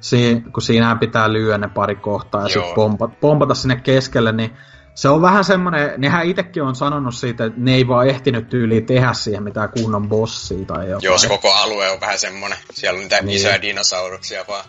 si, 0.00 0.42
kun 0.52 0.62
siinä 0.62 0.96
pitää 0.96 1.32
lyödä 1.32 1.58
ne 1.58 1.68
pari 1.68 1.96
kohtaa 1.96 2.42
ja 2.42 2.48
sitten 2.48 2.74
pompata, 2.74 3.14
pompata 3.20 3.54
sinne 3.54 3.76
keskelle, 3.76 4.32
niin 4.32 4.56
se 4.94 5.08
on 5.08 5.22
vähän 5.22 5.44
semmoinen, 5.44 5.94
nehän 5.98 6.26
itsekin 6.26 6.62
on 6.62 6.74
sanonut 6.74 7.14
siitä, 7.14 7.44
että 7.44 7.60
ne 7.60 7.74
ei 7.74 7.88
vaan 7.88 8.08
ehtinyt 8.08 8.48
tyyliin 8.48 8.86
tehdä 8.86 9.12
siihen 9.12 9.42
mitään 9.42 9.68
kunnon 9.68 10.08
bossia 10.08 10.66
tai 10.66 10.90
jotain. 10.90 11.04
Joo, 11.04 11.18
se 11.18 11.28
koko 11.28 11.52
alue 11.52 11.90
on 11.90 12.00
vähän 12.00 12.18
semmoinen, 12.18 12.58
siellä 12.70 12.96
on 12.96 13.02
niitä 13.02 13.22
niin. 13.22 13.36
isoja 13.36 13.62
dinosauruksia 13.62 14.44
vaan. 14.48 14.64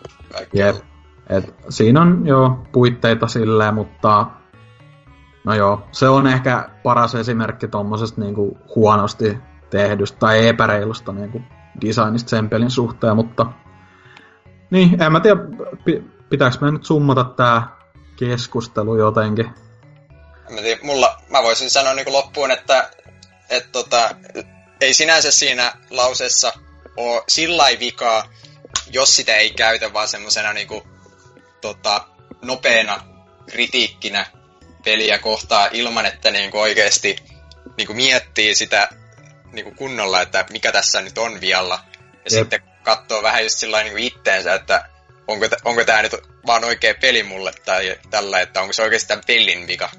Jep. 0.52 0.76
Et 1.30 1.54
siinä 1.68 2.00
on 2.00 2.26
jo 2.26 2.66
puitteita 2.72 3.26
silleen, 3.26 3.74
mutta 3.74 4.26
No 5.44 5.54
joo, 5.54 5.88
se 5.92 6.08
on 6.08 6.26
ehkä 6.26 6.68
paras 6.82 7.14
esimerkki 7.14 7.68
tuommoisesta 7.68 8.20
niinku 8.20 8.58
huonosti 8.74 9.38
tehdystä 9.70 10.18
tai 10.18 10.48
epäreilusta 10.48 11.12
niinku 11.12 11.42
designista 11.80 12.30
sen 12.30 12.48
pelin 12.48 12.70
suhteen, 12.70 13.16
mutta 13.16 13.46
niin, 14.70 15.02
en 15.02 15.12
mä 15.12 15.20
tiedä, 15.20 15.40
pitääkö 16.30 16.56
me 16.60 16.70
nyt 16.70 16.84
summata 16.84 17.24
tää 17.24 17.76
keskustelu 18.16 18.96
jotenkin? 18.96 19.50
Mä, 20.50 20.60
tiedä, 20.60 20.80
mulla, 20.82 21.22
mä 21.30 21.42
voisin 21.42 21.70
sanoa 21.70 21.94
niin 21.94 22.12
loppuun, 22.12 22.50
että 22.50 22.90
et 23.50 23.72
tota, 23.72 24.10
ei 24.80 24.94
sinänsä 24.94 25.30
siinä 25.30 25.72
lauseessa 25.90 26.52
ole 26.96 27.22
sillä 27.28 27.64
vikaa, 27.80 28.22
jos 28.90 29.16
sitä 29.16 29.36
ei 29.36 29.50
käytä 29.50 29.92
vaan 29.92 30.08
semmosena 30.08 30.52
niinku, 30.52 30.82
tota, 31.60 32.04
nopeena 32.42 33.00
kritiikkinä 33.50 34.26
peliä 34.84 35.18
kohtaa 35.18 35.68
ilman, 35.72 36.06
että 36.06 36.30
niinku 36.30 36.60
oikeasti 36.60 37.16
niinku 37.76 37.94
miettii 37.94 38.54
sitä 38.54 38.88
niinku 39.52 39.72
kunnolla, 39.76 40.22
että 40.22 40.44
mikä 40.52 40.72
tässä 40.72 41.00
nyt 41.00 41.18
on 41.18 41.40
vialla. 41.40 41.78
Ja 41.94 42.36
Jep. 42.36 42.42
sitten 42.42 42.60
katsoo 42.82 43.22
vähän 43.22 43.42
just 43.42 43.58
sillä 43.58 43.82
niinku 43.82 43.98
itteensä, 43.98 44.54
että 44.54 44.88
onko, 45.28 45.48
t- 45.48 45.60
onko 45.64 45.84
tämä 45.84 46.02
nyt 46.02 46.12
vaan 46.46 46.64
oikea 46.64 46.94
peli 47.00 47.22
mulle 47.22 47.52
tai 47.64 47.96
tällä, 48.10 48.40
että 48.40 48.60
onko 48.60 48.72
se 48.72 48.82
oikeasti 48.82 49.08
tämän 49.08 49.24
pelin 49.26 49.66
vika. 49.66 49.90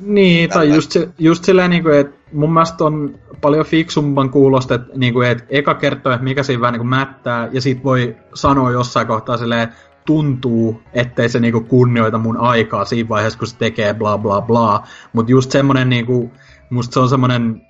Niin, 0.00 0.48
tällä. 0.48 0.64
tai 0.64 0.74
just, 0.74 0.96
just 1.18 1.44
silleen, 1.44 1.70
niin 1.70 1.82
kuin, 1.82 1.98
että 1.98 2.16
mun 2.32 2.52
mielestä 2.52 2.84
on 2.84 3.18
paljon 3.40 3.66
fiksumman 3.66 4.30
kuulosta, 4.30 4.74
että, 4.74 4.88
niin 4.94 5.12
kuin, 5.12 5.28
että 5.28 5.44
eka 5.48 5.74
kertoo, 5.74 6.12
että 6.12 6.24
mikä 6.24 6.42
siinä 6.42 6.60
vähän 6.60 6.72
niin 6.72 6.80
kuin 6.80 6.88
mättää, 6.88 7.48
ja 7.52 7.60
sit 7.60 7.84
voi 7.84 8.16
sanoa 8.34 8.72
jossain 8.72 9.06
kohtaa 9.06 9.36
silleen, 9.36 9.68
tuntuu, 10.06 10.82
ettei 10.92 11.28
se 11.28 11.40
niinku 11.40 11.60
kunnioita 11.60 12.18
mun 12.18 12.36
aikaa 12.36 12.84
siinä 12.84 13.08
vaiheessa, 13.08 13.38
kun 13.38 13.48
se 13.48 13.56
tekee 13.56 13.94
bla 13.94 14.18
bla 14.18 14.40
bla. 14.40 14.82
Mutta 15.12 15.32
just 15.32 15.50
semmonen 15.50 15.88
niinku, 15.88 16.32
musta 16.70 16.94
se 16.94 17.00
on 17.00 17.08
semmonen, 17.08 17.62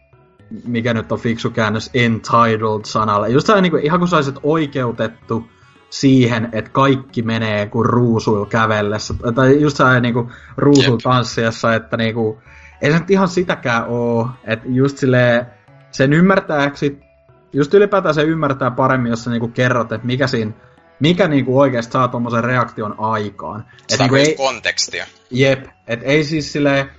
mikä 0.67 0.95
nyt 0.95 1.13
on 1.13 1.19
fiksu 1.19 1.51
käännös, 1.51 1.91
entitled 1.95 2.85
sanalle. 2.85 3.29
Just 3.29 3.47
se 3.47 3.61
niinku, 3.61 3.77
ihan 3.77 3.99
kun 3.99 4.09
saisit 4.09 4.39
oikeutettu 4.43 5.49
siihen, 5.91 6.49
että 6.53 6.71
kaikki 6.71 7.23
menee 7.23 7.67
kuin 7.67 7.87
ruusuilla 7.87 8.47
kävellessä. 8.47 9.15
Tai 9.35 9.61
just 9.61 9.77
se 9.77 10.01
niinku 10.01 10.31
ruusuilla 10.57 11.01
tanssiessa, 11.03 11.75
että 11.75 11.97
niinku, 11.97 12.41
ei 12.83 12.93
se 12.93 12.99
nyt 12.99 13.11
ihan 13.11 13.29
sitäkään 13.29 13.85
oo. 13.89 14.29
Että 14.45 14.67
just 14.69 14.99
silleen, 14.99 15.47
sen 15.91 16.13
ymmärtääksi, 16.13 17.01
just 17.53 17.75
ylipäätään 17.75 18.15
se 18.15 18.23
ymmärtää 18.23 18.71
paremmin, 18.71 19.11
jos 19.11 19.25
sä 19.25 19.31
niinku 19.31 19.49
kerrot, 19.49 19.93
että 19.93 20.07
mikä 20.07 20.27
siinä 20.27 20.53
mikä 21.01 21.29
niinku 21.29 21.59
oikeasti 21.59 21.93
saa 21.93 22.09
tuommoisen 22.09 22.45
reaktion 22.45 22.95
aikaan. 22.99 23.65
Sitä 23.89 24.05
niinku 24.05 24.17
ei, 24.17 24.35
kontekstia. 24.35 25.07
Jep, 25.31 25.67
et 25.87 26.01
ei 26.03 26.25
siis 26.25 26.53
silleen, 26.53 26.91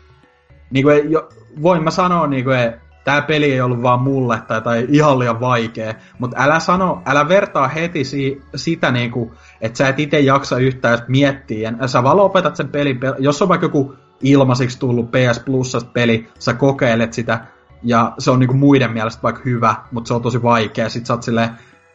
niinku 0.69 0.89
ei, 0.89 1.11
jo, 1.11 1.29
voin 1.61 1.83
mä 1.83 1.91
sanoa 1.91 2.27
niinku, 2.27 2.49
että 2.49 2.87
tämä 3.03 3.21
peli 3.21 3.53
ei 3.53 3.61
ollut 3.61 3.81
vaan 3.81 4.01
mulle 4.01 4.41
tai, 4.47 4.61
tai 4.61 4.85
ihan 4.89 5.19
liian 5.19 5.39
vaikea, 5.39 5.93
mutta 6.19 6.37
älä 6.39 6.59
sano, 6.59 7.01
älä 7.05 7.29
vertaa 7.29 7.67
heti 7.67 8.03
si, 8.03 8.41
sitä 8.55 8.91
niinku, 8.91 9.33
että 9.61 9.77
sä 9.77 9.87
et 9.87 9.99
itse 9.99 10.19
jaksa 10.19 10.57
yhtään 10.57 10.99
miettiä, 11.07 11.73
ja 11.81 11.87
sä 11.87 12.03
vaan 12.03 12.17
lopetat 12.17 12.55
sen 12.55 12.69
pelin, 12.69 12.99
jos 13.19 13.41
on 13.41 13.49
vaikka 13.49 13.65
joku 13.65 13.95
ilmaisiksi 14.21 14.79
tullut 14.79 15.11
PS 15.11 15.39
Plusasta 15.45 15.89
peli, 15.93 16.29
sä 16.39 16.53
kokeilet 16.53 17.13
sitä, 17.13 17.45
ja 17.83 18.13
se 18.19 18.31
on 18.31 18.39
niinku 18.39 18.55
muiden 18.55 18.91
mielestä 18.91 19.23
vaikka 19.23 19.41
hyvä, 19.45 19.75
mutta 19.91 20.07
se 20.07 20.13
on 20.13 20.21
tosi 20.21 20.43
vaikea, 20.43 20.89
sit 20.89 21.05
sä 21.05 21.13
oot 21.13 21.23
silleen, 21.23 21.49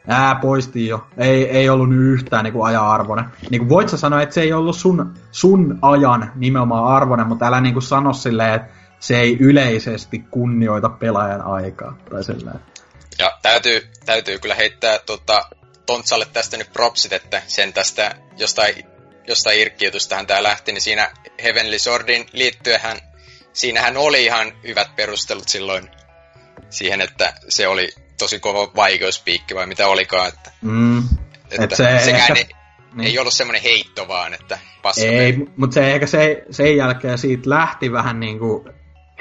Ää, 0.09 0.35
poistiin 0.35 0.89
jo. 0.89 1.07
Ei, 1.19 1.51
ei 1.51 1.69
ollut 1.69 1.89
yhtään 1.93 2.45
niin 2.45 2.65
aja-arvoinen. 2.65 3.25
Niin 3.51 3.59
kuin 3.59 3.69
voit 3.69 3.89
sä 3.89 3.97
sanoa, 3.97 4.23
että 4.23 4.35
se 4.35 4.41
ei 4.41 4.53
ollut 4.53 4.77
sun, 4.77 5.15
sun 5.31 5.79
ajan 5.83 6.33
nimenomaan 6.35 6.97
arvoinen, 6.97 7.27
mutta 7.27 7.47
älä 7.47 7.61
niin 7.61 7.83
sano 7.83 8.13
silleen, 8.13 8.55
että 8.55 8.69
se 9.01 9.21
ei 9.21 9.37
yleisesti 9.41 10.19
kunnioita 10.31 10.89
pelaajan 10.89 11.43
aikaa. 11.43 11.97
Tai 12.11 12.25
silleen. 12.25 12.61
Ja 13.19 13.39
täytyy, 13.43 13.89
täytyy 14.07 14.39
kyllä 14.39 14.55
heittää 14.55 14.99
tota, 14.99 15.43
Tontsalle 15.87 16.27
tästä 16.33 16.57
nyt 16.57 16.73
propsit, 16.73 17.13
että 17.13 17.43
sen 17.47 17.73
tästä 17.73 18.15
jostain, 18.37 18.75
jostain 19.29 19.61
irkkiutustahan 19.61 20.27
tää 20.27 20.43
lähti, 20.43 20.73
niin 20.73 20.83
siinä 20.83 21.11
Heavenly 21.43 21.79
Swordin 21.79 22.27
liittyenhän, 22.33 22.99
siinähän 23.53 23.97
oli 23.97 24.25
ihan 24.25 24.53
hyvät 24.67 24.97
perustelut 24.97 25.49
silloin 25.49 25.91
siihen, 26.71 27.01
että 27.01 27.33
se 27.49 27.69
oli 27.69 27.89
tosi 28.18 28.41
kova 28.41 28.70
vaikeuspiikki 28.76 29.55
vai 29.55 29.66
mitä 29.66 29.86
olikaan, 29.89 30.28
että, 30.28 30.50
Mm. 30.62 30.99
että 31.50 31.65
Et 31.65 31.70
se 31.70 31.99
sekään 32.05 32.20
ehkä- 32.20 32.34
ei, 32.34 32.47
niin. 32.94 33.07
ei 33.08 33.18
ollut 33.18 33.32
semmoinen 33.34 33.62
heitto 33.62 34.08
vaan, 34.08 34.34
että 34.34 34.58
paska 34.82 35.02
Ei, 35.02 35.47
mutta 35.57 35.74
se 35.74 35.92
ehkä 35.94 36.07
se, 36.07 36.44
sen 36.50 36.76
jälkeen 36.76 37.18
siitä 37.18 37.50
lähti 37.50 37.92
vähän 37.92 38.20
niinku 38.20 38.68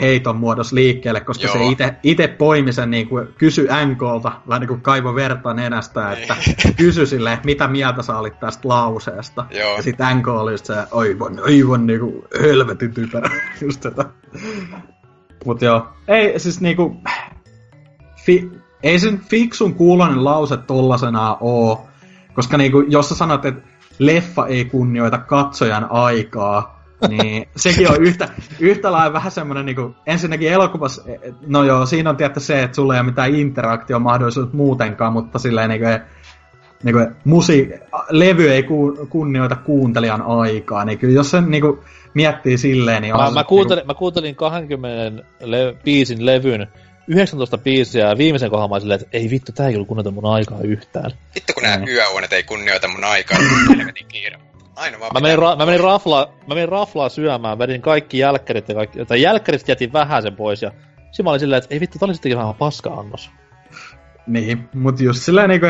heiton 0.01 0.35
muodossa 0.35 0.75
liikkeelle, 0.75 1.19
koska 1.21 1.43
Joo. 1.47 1.53
se 1.57 1.65
ite, 1.65 1.95
ite 2.03 2.27
poimi 2.27 2.73
sen 2.73 2.91
niinku, 2.91 3.15
kysy 3.37 3.67
NKlta, 3.85 4.31
vähän 4.47 4.59
niinku 4.61 4.77
kaivo 4.81 5.15
verta 5.15 5.53
nenästä, 5.53 6.11
että 6.11 6.35
kysy 6.77 7.05
silleen, 7.05 7.39
mitä 7.43 7.67
mieltä 7.67 8.01
sä 8.01 8.17
olit 8.17 8.39
tästä 8.39 8.67
lauseesta. 8.67 9.45
Joo. 9.49 9.75
Ja 9.75 9.81
sit 9.83 9.95
NK 10.15 10.27
oli 10.27 10.51
just 10.51 10.65
se, 10.65 10.73
aivan, 10.91 11.39
aivan 11.45 11.87
niinku 11.87 12.27
helvetin 12.41 12.93
typerä, 12.93 13.29
just 13.61 13.81
tätä. 13.81 14.05
Mut 15.45 15.61
joo, 15.61 15.87
ei 16.07 16.39
siis 16.39 16.61
niinku, 16.61 17.01
fi, 18.25 18.51
ei 18.83 18.99
sen 18.99 19.19
fiksun 19.19 19.73
kuulonen 19.73 20.23
lause 20.23 20.57
tollasenaan 20.57 21.37
oo, 21.39 21.87
koska 22.33 22.57
niinku, 22.57 22.83
jos 22.87 23.09
sä 23.09 23.15
sanot, 23.15 23.45
että 23.45 23.69
leffa 23.99 24.47
ei 24.47 24.65
kunnioita 24.65 25.17
katsojan 25.17 25.87
aikaa, 25.89 26.81
niin 27.07 27.47
sekin 27.55 27.91
on 27.91 28.03
yhtä, 28.03 28.29
yhtä 28.59 28.91
lailla 28.91 29.13
vähän 29.13 29.31
semmoinen, 29.31 29.65
niinku, 29.65 29.95
ensinnäkin 30.05 30.51
elokuvassa, 30.51 31.03
no 31.47 31.63
joo, 31.63 31.85
siinä 31.85 32.09
on 32.09 32.17
tietty 32.17 32.39
se, 32.39 32.63
että 32.63 32.75
sulla 32.75 32.93
ei 32.93 32.99
ole 32.99 33.05
mitään 33.05 33.35
interaktiomahdollisuutta 33.35 34.57
muutenkaan, 34.57 35.13
mutta 35.13 35.39
silleen 35.39 35.69
niinku, 35.69 35.87
niinku, 36.83 36.99
musi, 37.25 37.71
levy 38.09 38.51
ei 38.51 38.63
ku, 38.63 39.07
kunnioita 39.09 39.55
kuuntelijan 39.55 40.21
aikaa, 40.21 40.85
niin 40.85 40.99
kyllä 40.99 41.13
jos 41.13 41.31
sen 41.31 41.51
niinku, 41.51 41.83
miettii 42.13 42.57
silleen, 42.57 43.01
niin 43.01 43.13
on 43.13 43.21
Mä, 43.21 43.27
se 43.27 43.33
mä, 43.33 43.43
kuuntelin, 43.43 43.87
mä 43.87 43.93
kuuntelin 43.93 44.35
20 44.35 45.23
le- 45.39 45.75
biisin 45.83 46.25
levyn 46.25 46.67
19 47.11 47.57
biisiä 47.57 48.07
ja 48.09 48.17
viimeisen 48.17 48.49
kohdalla 48.49 48.75
mä 48.75 48.79
silleen, 48.79 49.01
että 49.01 49.17
ei 49.17 49.29
vittu, 49.29 49.51
tää 49.51 49.67
ei 49.67 49.73
kyllä 49.73 49.85
kunnioita 49.85 50.11
mun 50.11 50.25
aikaa 50.25 50.59
yhtään. 50.63 51.11
Vittu 51.35 51.53
kun 51.53 51.63
nämä 51.63 51.77
Mm. 51.77 51.87
yöuonet 51.87 52.33
ei 52.33 52.43
kunnioita 52.43 52.87
mun 52.87 53.03
aikaa, 53.03 53.37
niin 53.37 53.77
helvetin 53.77 54.07
kiire. 54.07 54.39
Aina 54.75 54.99
vaan 54.99 55.11
Mä 55.13 55.19
menin, 55.19 55.39
ra- 55.39 55.57
mä 55.57 55.65
menin, 55.65 55.79
raflaa, 55.79 56.25
mä 56.47 56.55
menin 56.55 56.69
raflaa 56.69 57.09
syömään, 57.09 57.59
vedin 57.59 57.81
kaikki 57.81 58.17
jälkkärit 58.17 58.69
ja 58.69 58.75
kaikki, 58.75 59.05
tai 59.05 59.21
jälkkäristä 59.21 59.71
jätin 59.71 59.93
vähän 59.93 60.21
sen 60.23 60.35
pois 60.35 60.61
ja 60.61 60.71
Siinä 61.11 61.23
mä 61.23 61.29
olin 61.29 61.39
silleen, 61.39 61.57
että 61.63 61.73
ei 61.75 61.79
vittu, 61.79 61.99
tää 61.99 62.05
oli 62.07 62.13
sittenkin 62.13 62.37
vähän 62.37 62.55
paska-annos. 62.55 63.31
Niin, 64.27 64.69
mutta 64.73 65.03
just 65.03 65.21
silleen 65.21 65.49
niinku, 65.49 65.67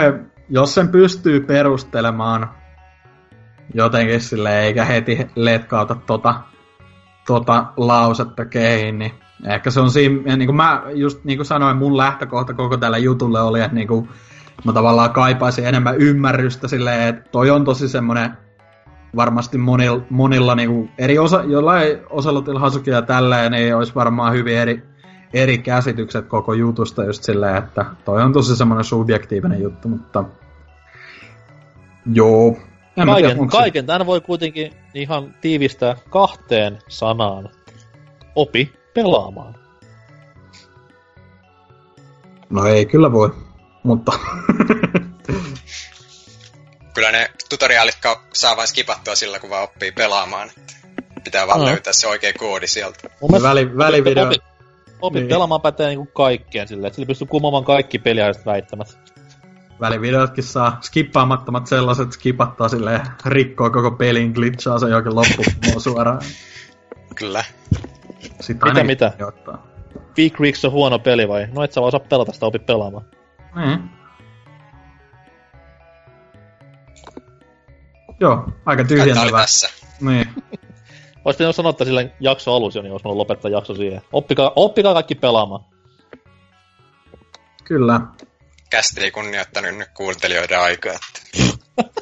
jos 0.50 0.74
sen 0.74 0.90
pystyy 0.90 1.40
perustelemaan 1.40 2.50
jotenkin 3.74 4.22
silleen, 4.22 4.64
eikä 4.64 4.86
heti 4.86 5.28
letkauta 5.36 5.96
tota, 5.96 6.36
tota 7.28 7.66
lausetta 7.78 8.46
keihin, 8.46 9.00
niin 9.00 9.12
ehkä 9.46 9.72
se 9.72 9.80
on 9.80 9.92
siinä, 9.92 10.36
niin 10.36 10.48
kuin 10.48 10.56
mä 10.56 10.84
just 10.94 11.24
niin 11.24 11.38
kuin 11.38 11.46
sanoin, 11.46 11.78
mun 11.78 11.98
lähtökohta 11.98 12.54
koko 12.54 12.78
tällä 12.78 12.98
jutulle 12.98 13.42
oli, 13.42 13.62
että 13.62 13.76
niin 13.76 13.88
kuin, 13.88 14.10
mä 14.66 14.74
tavallaan 14.74 15.14
kaipaisin 15.14 15.68
enemmän 15.68 15.96
ymmärrystä 15.96 16.68
silleen, 16.68 17.08
että 17.08 17.30
toi 17.32 17.50
on 17.50 17.66
tosi 17.66 17.90
semmonen 17.90 18.32
varmasti 19.16 19.58
monilla, 19.58 20.02
monilla 20.10 20.56
niin 20.56 20.70
kuin 20.70 20.92
eri 20.98 21.20
osa, 21.20 21.44
jollain 21.44 21.98
Oselotilla 22.10 22.60
Hasuki 22.60 22.90
ja 22.90 23.02
tälleen, 23.02 23.52
niin 23.52 23.76
olisi 23.76 23.96
varmaan 23.96 24.34
hyvin 24.34 24.58
eri, 24.58 24.84
eri 25.34 25.58
käsitykset 25.58 26.26
koko 26.26 26.54
jutusta 26.54 27.04
just 27.04 27.24
silleen, 27.24 27.56
että 27.56 27.86
toi 28.06 28.22
on 28.22 28.34
tosi 28.34 28.56
semmoinen 28.56 28.84
subjektiivinen 28.84 29.62
juttu, 29.62 29.88
mutta 29.88 30.24
joo. 32.14 32.58
En 32.98 33.08
tiedä, 33.08 33.12
Kaiken, 33.12 33.38
se- 33.38 33.58
kaiken 33.58 33.86
tämän 33.86 34.08
voi 34.08 34.22
kuitenkin 34.22 34.74
ihan 34.94 35.34
tiivistää 35.42 35.96
kahteen 36.10 36.80
sanaan. 36.88 37.50
Opi 38.36 38.81
pelaamaan. 38.94 39.56
No 42.50 42.66
ei 42.66 42.86
kyllä 42.86 43.12
voi, 43.12 43.30
mutta 43.84 44.12
Kyllä 46.94 47.12
ne 47.12 47.32
tutoriaalit 47.50 47.98
saa 48.34 48.58
vain 48.58 48.68
skipattua 48.68 49.16
sillä, 49.16 49.40
kun 49.40 49.50
vaan 49.50 49.64
oppii 49.64 49.92
pelaamaan. 49.92 50.50
Pitää 51.24 51.48
vaan 51.48 51.60
Aa. 51.60 51.66
löytää 51.66 51.94
se 51.94 52.08
oikea 52.08 52.34
koodi 52.40 52.68
sieltä. 52.68 53.10
Mun 53.22 53.42
väli, 53.42 53.78
välivideo, 53.78 54.26
Opi, 54.26 54.36
opi 55.02 55.20
Niin. 55.20 55.30
pelaamaan 55.30 55.62
pätee 55.62 55.88
niinku 55.88 56.06
kaikkeen 56.06 56.68
silleen, 56.68 56.88
että 56.88 56.96
sillä 56.96 57.08
pystyy 57.08 57.28
kumoamaan 57.28 57.64
kaikki 57.64 58.00
peliaiheet 58.00 58.46
väittämät. 58.46 58.98
välivideotkin 59.82 60.44
saa 60.44 60.78
skippaamattomat 60.82 61.68
sellaiset, 61.68 62.12
skipattaa 62.12 62.70
silleen, 62.70 63.02
rikkoo 63.26 63.70
koko 63.70 63.92
pelin, 63.92 64.32
glitchaa 64.32 64.80
se 64.80 64.90
jokin 64.90 65.16
loppuun 65.16 65.82
suoraan. 65.82 66.22
Kyllä. 67.16 67.44
Sitten 68.40 68.70
Mitä, 68.70 68.84
mitä? 68.84 69.14
Ottaa. 69.28 69.68
Big 70.16 70.40
Rigs 70.40 70.66
on 70.66 70.72
huono 70.72 71.00
peli 71.00 71.28
vai? 71.28 71.48
No 71.54 71.64
et 71.64 71.72
sä 71.72 71.82
vaan 71.82 71.88
osaa 71.88 72.00
pelata 72.00 72.34
sitä, 72.34 72.46
opi 72.46 72.60
pelaamaan. 72.60 73.06
Niin. 73.56 73.90
Joo, 78.20 78.46
aika 78.66 78.84
tyhjentävä. 78.84 79.42
tässä. 79.42 79.70
Niin. 80.02 80.28
Olisi 81.26 81.38
pitänyt 81.38 81.56
sanoa, 81.56 81.70
että 81.70 81.86
sillä 81.86 82.10
jakso 82.20 82.54
alussa 82.54 82.80
jo, 82.80 82.84
niin 82.84 82.92
olisi 82.92 83.08
lopettaa 83.08 83.52
jakso 83.52 83.76
siihen. 83.76 84.02
Oppikaa, 84.12 84.52
oppikaa 84.56 84.94
kaikki 84.94 85.16
pelaamaan. 85.16 85.66
Kyllä. 87.64 88.02
Kästi 88.70 89.02
ei 89.02 89.12
kunnioittanut 89.12 89.78
nyt 89.78 89.90
kuuntelijoiden 89.94 90.60
aikaa. 90.60 90.94
Että... 90.94 91.22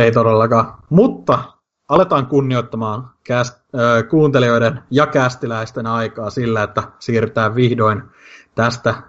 Ei 0.00 0.12
todellakaan. 0.12 0.74
Mutta 0.90 1.44
aletaan 1.88 2.26
kunnioittamaan 2.26 3.13
käst, 3.24 3.54
äh, 3.54 4.08
kuuntelijoiden 4.08 4.82
ja 4.90 5.06
kästiläisten 5.06 5.86
aikaa 5.86 6.30
sillä, 6.30 6.62
että 6.62 6.82
siirrytään 6.98 7.54
vihdoin 7.54 8.02
tästä 8.54 8.90
äh, 8.90 9.04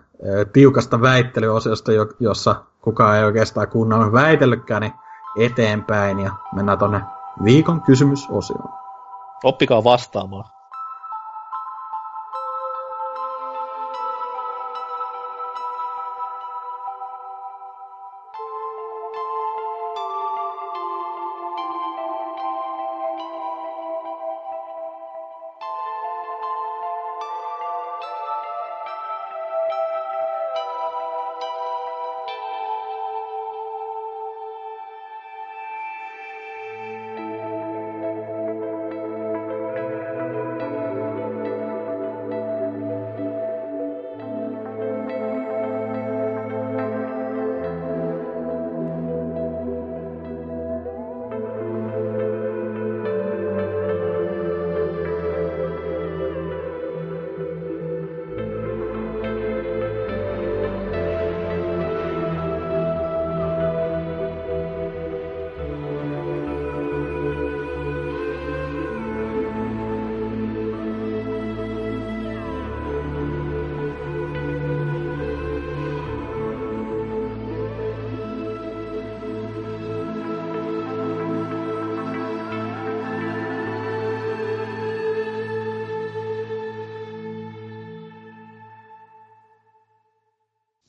tiukasta 0.53 1.01
väittelyosiosta, 1.01 1.91
jo, 1.91 2.07
jossa 2.19 2.55
kukaan 2.81 3.17
ei 3.17 3.23
oikeastaan 3.23 3.67
kunnolla 3.67 4.11
väitellytkään, 4.11 4.81
niin 4.81 4.93
eteenpäin 5.39 6.19
ja 6.19 6.31
mennään 6.53 6.77
tonne 6.77 7.01
viikon 7.43 7.81
kysymysosioon. 7.81 8.69
Oppikaa 9.43 9.83
vastaamaan. 9.83 10.54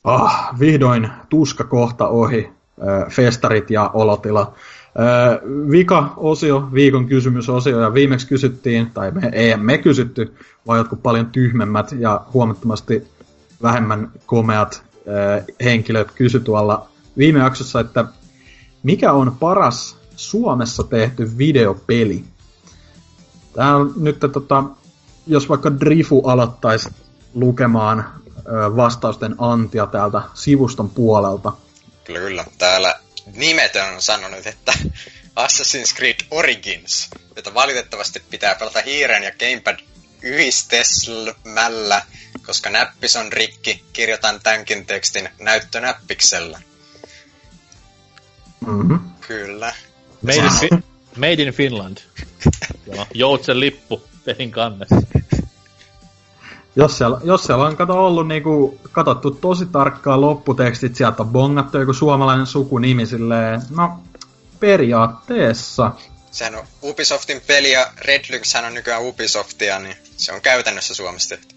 Ah, 0.06 0.54
vihdoin 0.60 1.10
tuska 1.28 1.64
kohta 1.64 2.08
ohi, 2.08 2.50
festarit 3.10 3.70
ja 3.70 3.90
olotila. 3.94 4.54
Vika 5.70 6.12
osio, 6.16 6.68
viikon 6.72 7.08
kysymysosio, 7.08 7.80
ja 7.80 7.94
viimeksi 7.94 8.26
kysyttiin, 8.26 8.90
tai 8.90 9.10
me, 9.10 9.30
ei 9.32 9.56
me 9.56 9.78
kysytty, 9.78 10.34
vaan 10.66 10.78
jotkut 10.78 11.02
paljon 11.02 11.26
tyhmemmät 11.26 11.94
ja 11.98 12.20
huomattavasti 12.34 13.04
vähemmän 13.62 14.10
komeat 14.26 14.82
henkilöt 15.64 16.10
kysy 16.10 16.40
tuolla 16.40 16.88
viime 17.18 17.38
jaksossa, 17.38 17.80
että 17.80 18.04
mikä 18.82 19.12
on 19.12 19.36
paras 19.40 19.96
Suomessa 20.16 20.82
tehty 20.82 21.38
videopeli? 21.38 22.24
Tämä 23.54 23.76
on 23.76 23.92
nyt, 23.96 24.18
tota, 24.32 24.64
jos 25.26 25.48
vaikka 25.48 25.80
Drifu 25.80 26.20
aloittaisi 26.20 26.90
lukemaan 27.34 28.04
vastausten 28.76 29.34
antia 29.38 29.86
täältä 29.86 30.22
sivuston 30.34 30.90
puolelta. 30.90 31.52
Kyllä, 32.04 32.20
kyllä. 32.20 32.44
Täällä 32.58 32.94
nimetön 33.34 33.94
on 33.94 34.02
sanonut, 34.02 34.46
että 34.46 34.72
Assassin's 35.44 35.96
Creed 35.96 36.16
Origins, 36.30 37.10
jota 37.36 37.54
valitettavasti 37.54 38.22
pitää 38.30 38.54
pelata 38.54 38.82
hiiren 38.86 39.22
ja 39.22 39.30
gamepad 39.30 39.78
yhdistelmällä, 40.22 42.02
koska 42.46 42.70
näppis 42.70 43.16
on 43.16 43.32
rikki, 43.32 43.84
kirjoitan 43.92 44.40
tämänkin 44.42 44.86
tekstin 44.86 45.28
näyttönäppiksellä. 45.40 46.60
Mm-hmm. 48.66 49.00
Kyllä. 49.20 49.74
Made 50.22 50.36
in, 50.36 50.50
Fi- 50.60 50.84
Made 51.16 51.42
in 51.42 51.54
Finland. 51.54 51.98
Joutsen 53.14 53.60
lippu 53.60 54.02
pelin 54.24 54.50
kannessa. 54.50 54.96
Jos 56.76 56.98
siellä, 56.98 57.20
jos 57.24 57.44
siellä 57.44 57.64
on 57.64 57.76
kato 57.76 58.06
ollut 58.06 58.28
niinku, 58.28 58.80
katsottu 58.92 59.30
tosi 59.30 59.66
tarkkaan 59.66 60.20
lopputekstit, 60.20 60.96
sieltä 60.96 61.22
on 61.22 61.28
bongattu 61.28 61.78
joku 61.78 61.92
suomalainen 61.92 62.46
sukunimi 62.46 63.06
silleen, 63.06 63.62
no 63.76 63.98
periaatteessa. 64.60 65.90
Sehän 66.30 66.54
on 66.54 66.64
Ubisoftin 66.82 67.42
peli 67.46 67.72
ja 67.72 67.86
Red 67.98 68.24
Lynx 68.30 68.54
on 68.54 68.74
nykyään 68.74 69.02
Ubisoftia, 69.02 69.78
niin 69.78 69.96
se 70.16 70.32
on 70.32 70.40
käytännössä 70.40 70.94
Suomessa 70.94 71.28
tehty. 71.28 71.54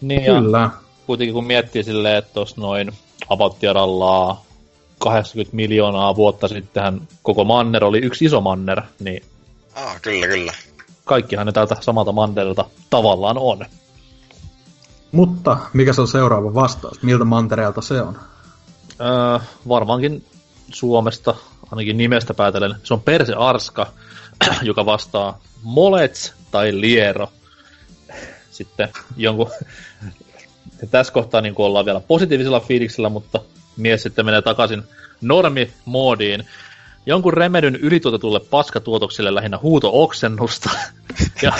Niin 0.00 0.24
Kyllä. 0.24 0.58
Ja 0.58 0.70
kuitenkin 1.06 1.34
kun 1.34 1.46
miettii 1.46 1.84
silleen, 1.84 2.16
että 2.16 2.34
tuossa 2.34 2.60
noin 2.60 2.92
apauttiarallaa 3.28 4.44
80 4.98 5.56
miljoonaa 5.56 6.16
vuotta 6.16 6.48
sittenhän 6.48 7.08
koko 7.22 7.44
manner 7.44 7.84
oli 7.84 7.98
yksi 7.98 8.24
iso 8.24 8.40
manner, 8.40 8.82
niin 9.00 9.22
Ah, 9.74 10.00
kyllä, 10.02 10.26
kyllä. 10.26 10.52
kaikkihan 11.04 11.46
ne 11.46 11.52
tältä 11.52 11.76
samalta 11.80 12.12
mantereelta 12.12 12.64
tavallaan 12.90 13.38
on. 13.38 13.66
Mutta 15.12 15.56
mikä 15.72 15.92
se 15.92 16.00
on 16.00 16.08
seuraava 16.08 16.54
vastaus? 16.54 17.02
Miltä 17.02 17.24
mantereelta 17.24 17.80
se 17.80 18.02
on? 18.02 18.18
Öö, 19.00 19.38
varmaankin 19.68 20.24
Suomesta, 20.72 21.34
ainakin 21.70 21.96
nimestä 21.96 22.34
päätellen, 22.34 22.74
se 22.82 22.94
on 22.94 23.00
Perse 23.00 23.34
Arska, 23.34 23.86
joka 24.62 24.86
vastaa 24.86 25.38
Molets 25.62 26.34
tai 26.50 26.80
Liero. 26.80 27.32
Sitten 28.50 28.88
jonkun... 29.16 29.50
Tässä 30.90 31.12
kohtaa 31.12 31.40
niin 31.40 31.54
ollaan 31.56 31.84
vielä 31.84 32.00
positiivisella 32.00 32.60
fiiliksellä, 32.60 33.08
mutta 33.08 33.40
mies 33.76 34.02
sitten 34.02 34.24
menee 34.24 34.42
takaisin 34.42 34.82
normimoodiin. 35.20 36.46
Jonkun 37.06 37.32
remedyn 37.32 37.76
ylituotetulle 37.76 38.40
paskatuotoksille 38.40 39.34
lähinnä 39.34 39.58
huuto-oksennusta. 39.58 40.70
ja, 41.42 41.52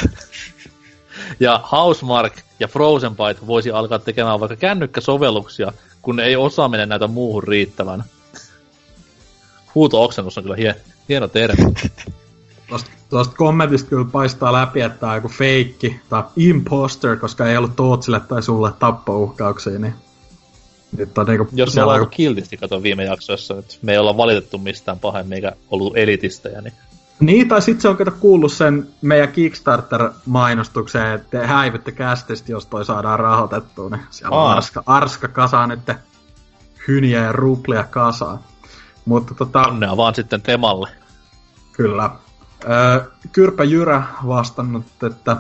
ja 1.41 1.61
Housemark 1.73 2.33
ja 2.61 2.69
Frozen 2.69 3.17
Byte 3.17 3.47
voisi 3.47 3.71
alkaa 3.71 3.99
tekemään 3.99 4.41
vaikka 4.41 4.57
kännykkäsovelluksia, 4.57 5.73
kun 6.03 6.21
ei 6.21 6.37
osaaminen 6.37 6.89
näitä 6.89 7.07
muuhun 7.07 7.43
riittävän. 7.43 8.05
Huuto-oksennus 9.75 10.39
on 10.39 10.45
kyllä 10.45 10.57
hie, 10.57 10.77
hieno 11.09 11.29
termi. 11.29 11.65
Tuosta, 12.69 12.91
tuosta 13.11 13.37
kommentista 13.37 13.89
kyllä 13.89 14.05
paistaa 14.13 14.53
läpi, 14.53 14.81
että 14.81 14.99
tämä 14.99 15.13
on 15.13 15.17
joku 15.17 15.29
feikki 15.29 16.01
tai 16.09 16.23
imposter, 16.37 17.17
koska 17.17 17.47
ei 17.47 17.57
ollut 17.57 17.77
Tootsille 17.77 18.21
tai 18.21 18.43
sulle 18.43 18.73
tappouhkauksia, 18.79 19.79
niin 19.79 19.95
nyt 20.97 21.19
on 21.19 21.27
niinku, 21.27 21.49
Jos 21.53 21.75
me 21.75 21.83
ollaan 21.83 22.01
on 22.01 22.03
joku 22.03 22.17
kiltisti 22.17 22.57
kato 22.57 22.83
viime 22.83 23.05
jaksoissa, 23.05 23.59
että 23.59 23.75
me 23.83 23.93
ei 23.93 23.99
olla 23.99 24.17
valitettu 24.17 24.59
mistään 24.59 24.99
pahemmin 24.99 25.37
eikä 25.37 25.53
ollut 25.71 25.97
elitistejä, 25.97 26.61
niin 26.61 26.73
Niin, 27.23 27.49
tai 27.49 27.63
sitten 27.63 27.83
se 27.83 27.89
on 27.89 27.97
kato 27.97 28.11
kuullut 28.11 28.53
sen 28.53 28.89
meidän 29.03 29.29
Kickstarter-mainostukseen, 29.29 31.15
että 31.15 31.47
häivytte 31.47 31.93
kästistä, 31.93 32.53
jos 32.53 32.67
toi 32.67 32.85
saadaan 32.85 33.21
rahoitettua, 33.21 33.91
niin 33.91 34.03
siellä 34.11 34.37
on 34.37 34.51
arska, 34.51 34.83
arska 34.87 35.29
kasaa 35.29 35.67
nyt 35.67 35.81
hyniä 36.89 37.25
ja 37.25 37.33
ruplia 37.33 37.85
kasaa. 37.85 38.43
Mutta 39.05 39.35
tota, 39.35 39.67
onnea 39.67 39.97
vaan 39.97 40.15
sitten 40.15 40.43
Temalle. 40.43 40.89
Kyllä. 41.73 42.11
Öö, 42.65 43.01
Kyrpä 43.33 43.65
Jyrä 43.65 44.03
vastannut, 44.27 44.85
että 45.07 45.37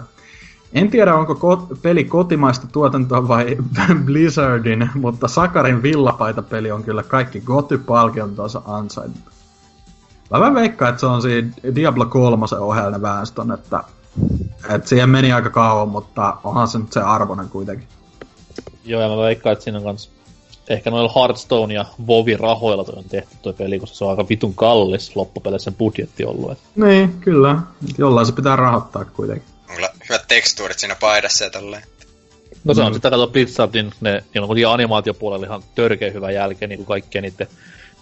en 0.72 0.90
tiedä 0.90 1.14
onko 1.14 1.34
ko- 1.34 1.76
peli 1.82 2.04
kotimaista 2.04 2.66
tuotantoa 2.66 3.28
vai 3.28 3.56
Blizzardin, 4.04 4.90
mutta 4.94 5.28
Sakarin 5.28 5.82
villapaita-peli 5.82 6.70
on 6.70 6.84
kyllä 6.84 7.02
kaikki 7.02 7.40
Goty-palkintonsa 7.40 8.62
ansainnut. 8.66 9.32
Mä 10.32 10.40
vähän 10.40 10.54
veikkaan, 10.54 10.88
että 10.88 11.00
se 11.00 11.06
on 11.06 11.22
siinä 11.22 11.48
Diablo 11.74 12.06
3 12.06 12.46
ohjelma 12.60 13.02
väestön, 13.02 13.52
että, 13.52 13.84
että 14.74 14.88
siihen 14.88 15.10
meni 15.10 15.32
aika 15.32 15.50
kauan, 15.50 15.88
mutta 15.88 16.36
onhan 16.44 16.68
se 16.68 16.78
nyt 16.78 16.92
se 16.92 17.00
arvoinen 17.00 17.48
kuitenkin. 17.48 17.88
Joo, 18.84 19.02
ja 19.02 19.08
mä 19.08 19.16
veikkaan, 19.16 19.52
että 19.52 19.62
siinä 19.64 19.78
on 19.78 19.84
kans 19.84 20.10
ehkä 20.68 20.90
noilla 20.90 21.12
Hearthstone 21.16 21.74
ja 21.74 21.84
WoWin 22.06 22.40
rahoilla 22.40 22.84
toi 22.84 22.94
on 22.98 23.04
tehty 23.04 23.36
toi 23.42 23.52
peli, 23.52 23.78
koska 23.78 23.96
se 23.96 24.04
on 24.04 24.10
aika 24.10 24.28
vitun 24.28 24.54
kallis 24.54 25.16
loppupeleissä 25.16 25.64
sen 25.64 25.74
budjetti 25.74 26.24
ollut. 26.24 26.52
Et 26.52 26.58
Niin, 26.76 27.20
kyllä. 27.20 27.58
Jollain 27.98 28.26
se 28.26 28.32
pitää 28.32 28.56
rahoittaa 28.56 29.04
kuitenkin. 29.04 29.48
Kyllä 29.74 29.88
hyvät 30.08 30.28
tekstuurit 30.28 30.78
siinä 30.78 30.96
paidassa 31.00 31.44
ja 31.44 31.50
tolleen. 31.50 31.82
No 32.64 32.74
se 32.74 32.80
on 32.82 32.88
Mm. 32.88 32.92
sitten 32.92 33.10
kato 33.10 33.26
Blizzardin, 33.26 33.92
ne, 34.00 34.10
niillä 34.12 34.44
on 34.44 34.46
kuitenkin 34.46 34.68
animaatiopuolella 34.68 35.46
ihan 35.46 35.62
törkeä 35.74 36.10
hyvä 36.10 36.30
jälkeen, 36.30 36.68
niin 36.68 36.76
kuin 36.78 36.86
kaikkien 36.86 37.22
niiden 37.22 37.46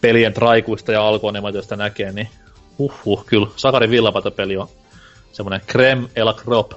pelien 0.00 0.34
traikuista 0.34 0.92
ja 0.92 1.06
alkuanimaatioista 1.06 1.76
näkee, 1.76 2.12
niin 2.12 2.28
uhuh, 2.78 3.26
kyllä 3.26 3.46
Sakarin 3.56 3.90
villapatapeli 3.90 4.56
on 4.56 4.68
semmonen 5.32 5.60
creme 5.60 6.08
et 6.16 6.24
la 6.24 6.34
crop. 6.34 6.72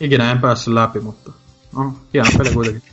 Ikinä 0.00 0.30
en 0.30 0.40
päässyt 0.40 0.74
läpi, 0.74 1.00
mutta 1.00 1.32
no, 1.76 1.94
hieno 2.14 2.30
peli 2.38 2.50
kuitenkin. 2.50 2.82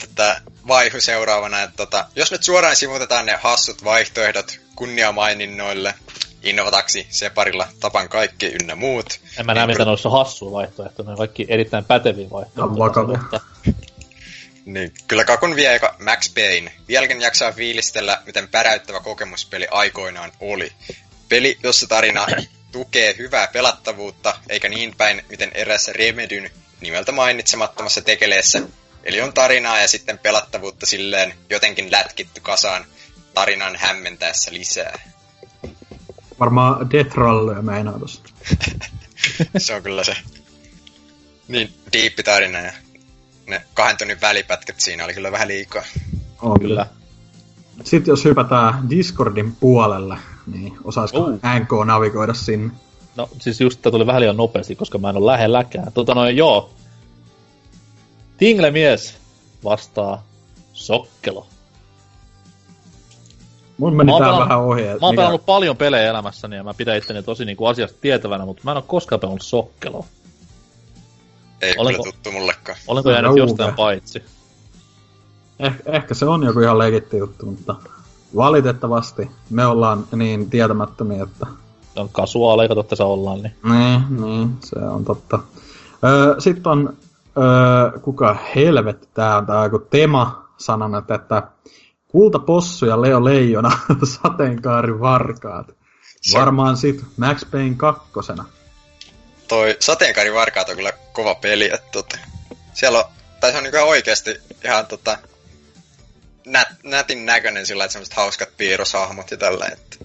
Tätä 0.00 0.40
vaihu 0.68 1.00
seuraavana, 1.00 1.62
että 1.62 1.76
tota, 1.76 2.06
jos 2.16 2.32
nyt 2.32 2.42
suoraan 2.42 2.76
sivutetaan 2.76 3.26
ne 3.26 3.38
hassut 3.42 3.84
vaihtoehdot 3.84 4.60
kunniamaininnoille, 4.76 5.94
Innovataksi, 6.42 7.06
Separilla, 7.10 7.68
Tapan 7.80 8.08
kaikki 8.08 8.46
ynnä 8.46 8.74
muut. 8.74 9.20
En 9.38 9.46
mä 9.46 9.54
näe, 9.54 9.66
niin 9.66 9.76
mitä 9.76 9.84
noissa 9.84 10.08
on 10.08 10.18
hassua 10.18 10.52
vaihtoehtoja, 10.52 11.06
ne 11.06 11.10
on 11.10 11.18
kaikki 11.18 11.46
erittäin 11.48 11.84
päteviä 11.84 12.30
vaihtoehtoja. 12.30 12.78
Vakavia. 12.78 13.18
Mutta 13.18 13.40
Niin, 14.64 14.92
kyllä 15.08 15.24
kakun 15.24 15.56
vie 15.56 15.68
aika 15.68 15.96
Max 15.98 16.34
Payne. 16.34 16.72
Vieläkin 16.88 17.20
jaksaa 17.20 17.52
fiilistellä, 17.52 18.22
miten 18.26 18.48
päräyttävä 18.48 19.00
kokemuspeli 19.00 19.66
aikoinaan 19.70 20.32
oli. 20.40 20.72
Peli, 21.28 21.58
jossa 21.62 21.86
tarina 21.86 22.26
tukee 22.72 23.14
hyvää 23.18 23.46
pelattavuutta, 23.46 24.38
eikä 24.48 24.68
niin 24.68 24.96
päin, 24.96 25.24
miten 25.28 25.50
erässä 25.54 25.92
Remedyn 25.92 26.50
nimeltä 26.80 27.12
mainitsemattomassa 27.12 28.02
tekeleessä. 28.02 28.62
Eli 29.04 29.20
on 29.20 29.32
tarinaa 29.32 29.80
ja 29.80 29.88
sitten 29.88 30.18
pelattavuutta 30.18 30.86
silleen 30.86 31.34
jotenkin 31.50 31.92
lätkitty 31.92 32.40
kasaan 32.40 32.86
tarinan 33.34 33.76
hämmentäessä 33.76 34.52
lisää. 34.52 34.98
Varmaan 36.40 36.90
Death 36.90 37.14
Rallyä 37.14 37.62
meinaa 37.62 37.98
tossa. 37.98 38.22
Se 39.58 39.74
on 39.74 39.82
kyllä 39.82 40.04
se 40.04 40.16
niin 41.48 41.74
diippi 41.92 42.22
tarina 42.22 42.58
ja 42.58 42.72
ne 43.52 43.62
kahden 43.74 43.96
tunnin 43.98 44.20
välipätkät 44.20 44.80
siinä 44.80 45.04
oli 45.04 45.14
kyllä 45.14 45.32
vähän 45.32 45.48
liikaa. 45.48 45.82
On 46.42 46.60
kyllä. 46.60 46.86
Sitten 47.84 48.12
jos 48.12 48.24
hypätään 48.24 48.90
Discordin 48.90 49.56
puolelle, 49.60 50.16
niin 50.46 50.76
osaisiko 50.84 51.18
Oh. 51.20 51.30
NK 51.60 51.70
navigoida 51.86 52.34
sinne? 52.34 52.72
No 53.16 53.28
siis 53.38 53.60
just 53.60 53.82
tää 53.82 53.92
tuli 53.92 54.06
vähän 54.06 54.20
liian 54.20 54.36
nopeasti, 54.36 54.76
koska 54.76 54.98
mä 54.98 55.10
en 55.10 55.16
ole 55.16 55.32
lähelläkään. 55.32 55.92
Tota 55.92 56.14
noin, 56.14 56.36
joo. 56.36 56.70
Tingle-mies 58.36 59.14
vastaa 59.64 60.24
Sokkelo. 60.72 61.46
Mun 63.78 63.96
meni 63.96 64.12
Mä 64.12 64.18
tää 64.18 64.26
pelannut- 64.26 64.48
vähän 64.48 64.60
ohi. 64.64 64.82
Mä 64.82 65.06
oon 65.06 65.16
pelannut 65.16 65.46
paljon 65.46 65.76
pelejä 65.76 66.10
elämässäni 66.10 66.56
ja 66.56 66.64
mä 66.64 66.74
pidän 66.74 66.96
itteni 66.96 67.22
tosi 67.22 67.44
niinku 67.44 67.66
asiasta 67.66 67.98
tietävänä, 68.00 68.44
mutta 68.44 68.62
mä 68.64 68.70
en 68.70 68.76
ole 68.76 68.84
koskaan 68.86 69.20
pelannut 69.20 69.42
Sokkeloa. 69.42 70.06
Ei 71.62 71.74
Olenko- 71.78 72.02
kyllä 72.02 72.12
tuttu 72.12 72.32
mullekaan. 72.32 72.78
Olenko 72.86 73.08
No, 73.08 73.12
jäänyt 73.14 73.30
uuve. 73.30 73.40
jostain 73.40 73.74
paitsi? 73.74 74.22
Eh, 75.58 75.72
ehkä 75.86 76.14
se 76.14 76.24
on 76.26 76.42
joku 76.42 76.60
ihan 76.60 76.78
legitti 76.78 77.16
juttu, 77.18 77.46
mutta 77.46 77.74
valitettavasti 78.36 79.30
me 79.50 79.66
ollaan 79.66 80.04
niin 80.16 80.50
tietämättömiä, 80.50 81.22
että 81.22 81.46
On 81.96 82.08
kasuaaleja, 82.08 82.68
kato 82.68 82.82
tässä 82.82 83.04
ollaan, 83.04 83.42
niin 83.42 83.54
niin, 83.64 84.20
niin, 84.20 84.56
se 84.64 84.78
on 84.78 85.04
totta. 85.04 85.38
Öö, 86.04 86.34
Sitten 86.40 86.72
on 86.72 86.96
öö, 87.38 87.98
kuka 88.00 88.36
helvetti 88.54 89.08
tää 89.14 89.36
on 89.36 89.46
tää 89.46 89.64
joku 89.64 89.78
tema 89.78 90.48
sanonut, 90.58 91.10
että 91.10 91.42
Kultapossu 92.08 92.86
ja 92.86 93.02
Leo 93.02 93.24
Leijona 93.24 93.70
sateenkaari 94.22 95.00
varkaat. 95.00 95.66
Se- 96.20 96.38
Varmaan 96.38 96.76
sit 96.76 97.04
Max 97.16 97.50
Payne 97.50 97.74
kakkosena. 97.76 98.44
Toi 99.52 99.76
Sateenkaari 99.80 100.34
Varkaat 100.34 100.68
on 100.68 100.76
kyllä 100.76 100.92
kova 101.12 101.34
peli, 101.34 101.64
että 101.74 101.88
tota, 101.92 102.18
siellä 102.74 102.98
on, 102.98 103.04
tai 103.40 103.50
se 103.50 103.56
on 103.56 103.62
niinku 103.62 103.76
ihan 103.76 103.88
oikeesti 103.88 104.40
ihan 104.64 104.86
tota, 104.86 105.18
nät, 106.46 106.68
nätin 106.84 107.26
näköinen 107.26 107.66
sillä, 107.66 107.84
että 107.84 107.92
semmoset 107.92 108.14
hauskat 108.14 108.48
piirroshahmot 108.56 109.30
ja 109.30 109.36
tällä, 109.36 109.66
että 109.72 109.96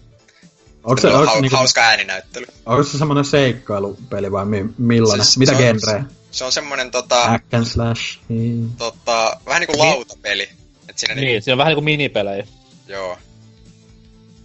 Onko 0.84 1.02
se, 1.02 1.08
on 1.08 1.14
onko, 1.14 1.26
se, 1.26 1.32
hau, 1.32 1.42
niinku, 1.42 1.58
hauska 1.58 1.82
ääninäyttely. 1.82 2.46
onko 2.66 2.84
se 2.84 2.98
semmonen 2.98 3.26
seikkailupeli 3.26 4.32
vai 4.32 4.46
mi, 4.46 4.66
millainen? 4.78 5.26
Siis 5.26 5.38
Mitä 5.38 5.52
se 5.52 5.58
on- 5.58 5.64
genreä? 5.64 6.04
Se 6.32 6.44
on 6.46 6.52
semmonen 6.52 6.92
tota, 6.92 7.26
Hack 7.28 7.54
and 7.54 7.66
slash. 7.66 8.20
Niin. 8.30 8.70
tota, 8.78 9.40
vähän 9.46 9.60
niinku 9.60 9.80
lautapeli. 9.80 10.50
Et 10.90 10.98
siinä 10.98 11.16
Niin, 11.16 11.26
niin. 11.26 11.42
siinä 11.44 11.54
on 11.54 11.58
vähän 11.58 11.72
niinku 11.72 11.82
minipelejä. 11.82 12.48
joo. 12.88 13.18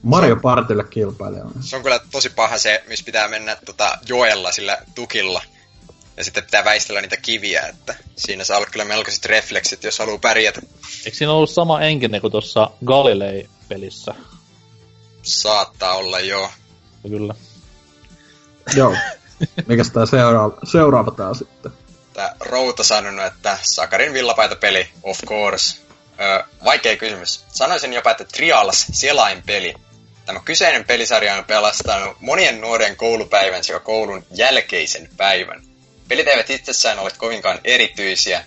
Mario 0.03 0.37
Partille 0.37 0.85
kilpailija. 0.85 1.45
Se 1.61 1.77
on 1.77 1.83
kyllä 1.83 2.01
tosi 2.11 2.31
paha 2.31 2.59
se, 2.59 2.85
missä 2.89 3.05
pitää 3.05 3.29
mennä 3.29 3.57
tota, 3.67 3.99
joella 4.07 4.53
sillä 4.53 4.79
tukilla. 4.95 5.43
Ja 6.17 6.25
sitten 6.25 6.45
pitää 6.45 6.65
väistellä 6.65 7.01
niitä 7.01 7.17
kiviä, 7.17 7.63
että 7.63 7.95
siinä 8.17 8.45
saa 8.45 8.57
olla 8.57 8.67
kyllä 8.71 8.85
melkoiset 8.85 9.25
refleksit, 9.25 9.85
jos 9.85 9.99
haluaa 9.99 10.19
pärjätä. 10.19 10.61
Eikö 11.05 11.17
siinä 11.17 11.33
ollut 11.33 11.51
sama 11.51 11.81
enkinen 11.81 12.21
kuin 12.21 12.31
tuossa 12.31 12.71
Galilei-pelissä? 12.85 14.15
Saattaa 15.23 15.95
olla 15.95 16.21
joo. 16.21 16.51
Kyllä. 17.09 17.35
Joo. 18.77 18.97
Mikäs 19.67 19.91
tää 19.91 20.07
seuraava, 20.07 20.59
seuraava 20.65 21.11
tää 21.11 21.35
sitten? 21.35 21.73
Tää 22.13 22.37
Routa 22.41 22.85
sanonut, 22.85 23.25
että 23.25 23.59
Sakarin 23.63 24.13
villapaita 24.13 24.57
peli, 24.57 24.89
of 25.03 25.19
course. 25.27 25.79
Öö, 26.21 26.43
vaikea 26.65 26.97
kysymys. 26.97 27.45
Sanoisin 27.49 27.93
jopa, 27.93 28.11
että 28.11 28.25
Trials 28.25 28.87
selainpeli. 28.93 29.75
Tämä 30.27 30.41
kyseinen 30.45 30.85
pelisarja 30.85 31.35
on 31.35 31.45
pelastanut 31.45 32.17
monien 32.21 32.61
nuoren 32.61 32.97
koulupäivän 32.97 33.65
sekä 33.65 33.79
koulun 33.79 34.25
jälkeisen 34.35 35.09
päivän. 35.17 35.63
Pelit 36.09 36.29
eivät 36.29 36.51
itsessään 36.51 36.99
ole 36.99 37.11
kovinkaan 37.19 37.59
erityisiä, 37.65 38.45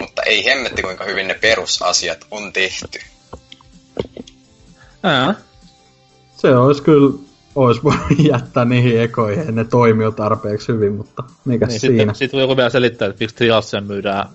mutta 0.00 0.22
ei 0.22 0.44
hemmetti 0.44 0.82
kuinka 0.82 1.04
hyvin 1.04 1.28
ne 1.28 1.34
perusasiat 1.34 2.26
on 2.30 2.52
tehty. 2.52 3.00
Ää. 5.02 5.34
Se 6.36 6.48
olisi 6.56 6.82
kyllä, 6.82 7.18
olisi 7.54 7.82
voinut 7.82 8.06
jättää 8.32 8.64
niihin 8.64 9.00
ekoihin, 9.00 9.54
ne 9.54 9.64
toimii 9.64 10.04
jo 10.04 10.10
tarpeeksi 10.10 10.72
hyvin, 10.72 10.92
mutta 10.92 11.22
mikä 11.44 11.66
Niin, 11.66 11.80
siinä? 11.80 11.96
sitten, 11.96 12.14
sitten 12.14 12.36
voi 12.36 12.42
joku 12.42 12.56
vielä 12.56 12.70
selittää, 12.70 13.08
että 13.08 13.20
miksi 13.24 13.36
Trialsia 13.36 13.80
myydään 13.80 14.28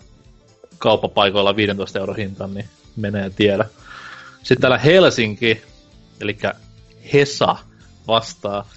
kauppapaikoilla 0.78 1.56
15 1.56 2.00
euro 2.00 2.14
hintaan, 2.14 2.54
niin 2.54 2.66
menee 2.96 3.30
tiedä. 3.30 3.66
Sitten 4.38 4.62
täällä 4.62 4.78
Helsinki, 4.78 5.62
eli 6.22 6.38
Hesa 7.14 7.56
vastaa. 8.07 8.67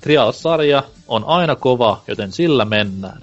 Trials-sarja 0.00 0.82
on 1.08 1.24
aina 1.24 1.56
kova, 1.56 2.02
joten 2.08 2.32
sillä 2.32 2.64
mennään. 2.64 3.22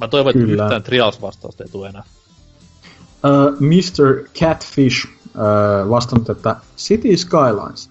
Mä 0.00 0.08
toivon, 0.08 0.30
että 0.30 0.46
Kyllä. 0.46 0.64
yhtään 0.64 0.82
Trials-vastausta 0.82 1.64
ei 1.64 1.70
tule 1.70 1.88
enää. 1.88 2.02
Uh, 3.24 3.60
Mr. 3.60 4.28
Catfish 4.40 5.06
uh, 5.06 5.90
vastannut, 5.90 6.30
että 6.30 6.56
City 6.76 7.16
Skylines. 7.16 7.90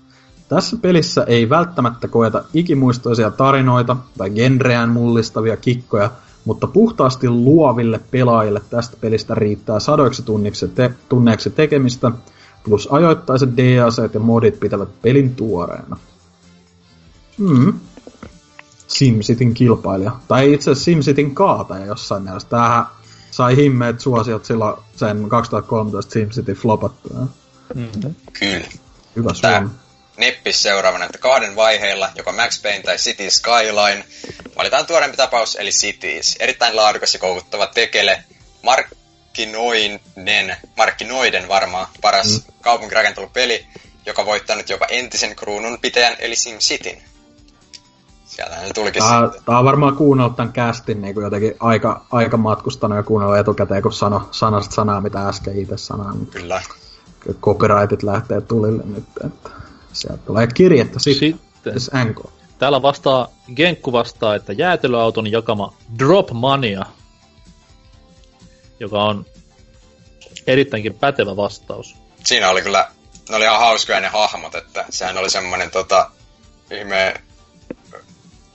Tässä 0.50 0.78
pelissä 0.82 1.24
ei 1.24 1.50
välttämättä 1.50 2.08
koeta 2.08 2.44
ikimuistoisia 2.54 3.32
tarinoita 3.32 3.98
tai 4.18 4.30
genreään 4.30 4.90
mullistavia 4.90 5.58
kikkoja, 5.58 6.12
mutta 6.46 6.68
puhtaasti 6.68 7.30
luoville 7.30 8.00
pelaajille 8.12 8.62
tästä 8.70 8.98
pelistä 9.02 9.36
riittää 9.36 9.80
sadoiksi 9.80 10.24
tunniksi 10.24 10.68
te- 10.68 10.94
tunneiksi 11.10 11.50
tekemistä, 11.50 12.12
plus 12.66 12.88
ajoittaiset 12.92 13.50
DLCt 13.58 14.14
ja 14.14 14.20
modit 14.20 14.60
pitävät 14.60 15.02
pelin 15.02 15.36
tuoreena. 15.36 15.98
Mm. 17.38 17.80
SimCityn 18.88 19.54
kilpailija. 19.54 20.12
Tai 20.28 20.54
itse 20.54 20.72
asiassa 20.72 20.86
SimCityn 20.86 21.36
kaataja 21.36 21.86
jossain 21.86 22.24
mielessä. 22.24 22.50
Tämähän 22.50 22.86
sai 23.32 23.56
himmeet 23.56 24.00
suosiot 24.00 24.46
silloin 24.46 24.78
sen 24.96 25.30
2013 25.30 26.14
SimCity 26.14 26.54
flopattua. 26.54 27.28
Mm-hmm. 27.76 28.16
Kyllä. 28.40 28.68
Hyvä 29.16 29.32
Tää 29.42 29.60
Suomi. 29.60 29.76
Neppis 30.18 30.62
seuraavana, 30.64 31.06
että 31.06 31.18
kahden 31.18 31.56
vaiheilla, 31.56 32.10
joko 32.16 32.32
Max 32.32 32.62
Payne 32.62 32.84
tai 32.84 32.98
City 32.98 33.30
Skyline, 33.30 34.06
valitaan 34.58 34.86
tuorempi 34.86 35.18
tapaus, 35.18 35.56
eli 35.56 35.70
Cities. 35.70 36.36
Erittäin 36.40 36.76
laadukas 36.76 37.14
ja 37.14 37.20
koukuttava 37.20 37.68
tekele, 37.68 38.24
markkinoinen, 38.64 39.05
markkinoiden 40.78 41.48
varmaan 41.48 41.88
paras 42.02 42.46
mm. 42.48 42.54
kaupunkirakentelupeli, 42.62 43.66
joka 44.06 44.26
voittanut 44.26 44.70
jopa 44.70 44.86
entisen 44.90 45.36
kruunun 45.36 45.78
pitäjän, 45.82 46.16
eli 46.20 46.36
SimCityn. 46.36 46.98
Sieltähän 48.26 48.68
se 48.68 48.74
tulikin 48.74 49.04
Tää, 49.04 49.24
sitten. 49.24 49.44
tää 49.46 49.60
on 49.60 49.66
varmaan 49.66 49.96
kuunnellut 49.96 50.36
tämän 50.36 50.54
castin 50.54 51.02
niin 51.02 51.16
jotenkin 51.16 51.54
aika, 51.60 52.06
aika 52.12 52.38
matkustanut 52.38 52.98
ja 52.98 53.04
kuunnellut 53.04 53.38
etukäteen, 53.38 53.82
kun 53.82 53.94
sano, 53.94 54.28
sanasit 54.32 54.72
sanaa, 54.72 55.02
mitä 55.02 55.28
äsken 55.28 55.58
itse 55.58 55.78
sanoin. 55.78 56.18
Niin 56.18 56.28
Kyllä. 56.28 56.62
copyrightit 57.42 58.04
lähtee 58.04 58.42
tulille 58.42 58.84
nyt. 58.86 59.04
Että 59.26 59.50
sieltä 59.94 60.24
tulee 60.26 60.48
kirjettä 60.48 61.00
sitten. 61.00 61.30
Sitten 61.30 61.80
Sitten. 61.80 62.08
NK. 62.08 62.30
täällä 62.60 62.82
vastaa, 62.82 63.28
Genkku 63.56 63.92
vastaa, 63.92 64.36
että 64.36 64.54
jäätelöauton 64.54 65.32
jakama 65.32 65.74
Drop 66.00 66.32
Mania, 66.32 66.86
joka 68.80 69.04
on 69.04 69.26
erittäinkin 70.48 70.94
pätevä 70.94 71.36
vastaus. 71.36 71.96
Siinä 72.24 72.50
oli 72.50 72.62
kyllä, 72.62 72.88
ne 73.30 73.36
oli 73.36 73.46
ihan 73.46 73.60
hauskoja 73.60 74.00
ne 74.00 74.08
hahmot, 74.08 74.56
että 74.56 74.86
sehän 74.90 75.18
oli 75.18 75.30
semmonen 75.30 75.72
tota, 75.72 76.12
ihme, 76.72 77.14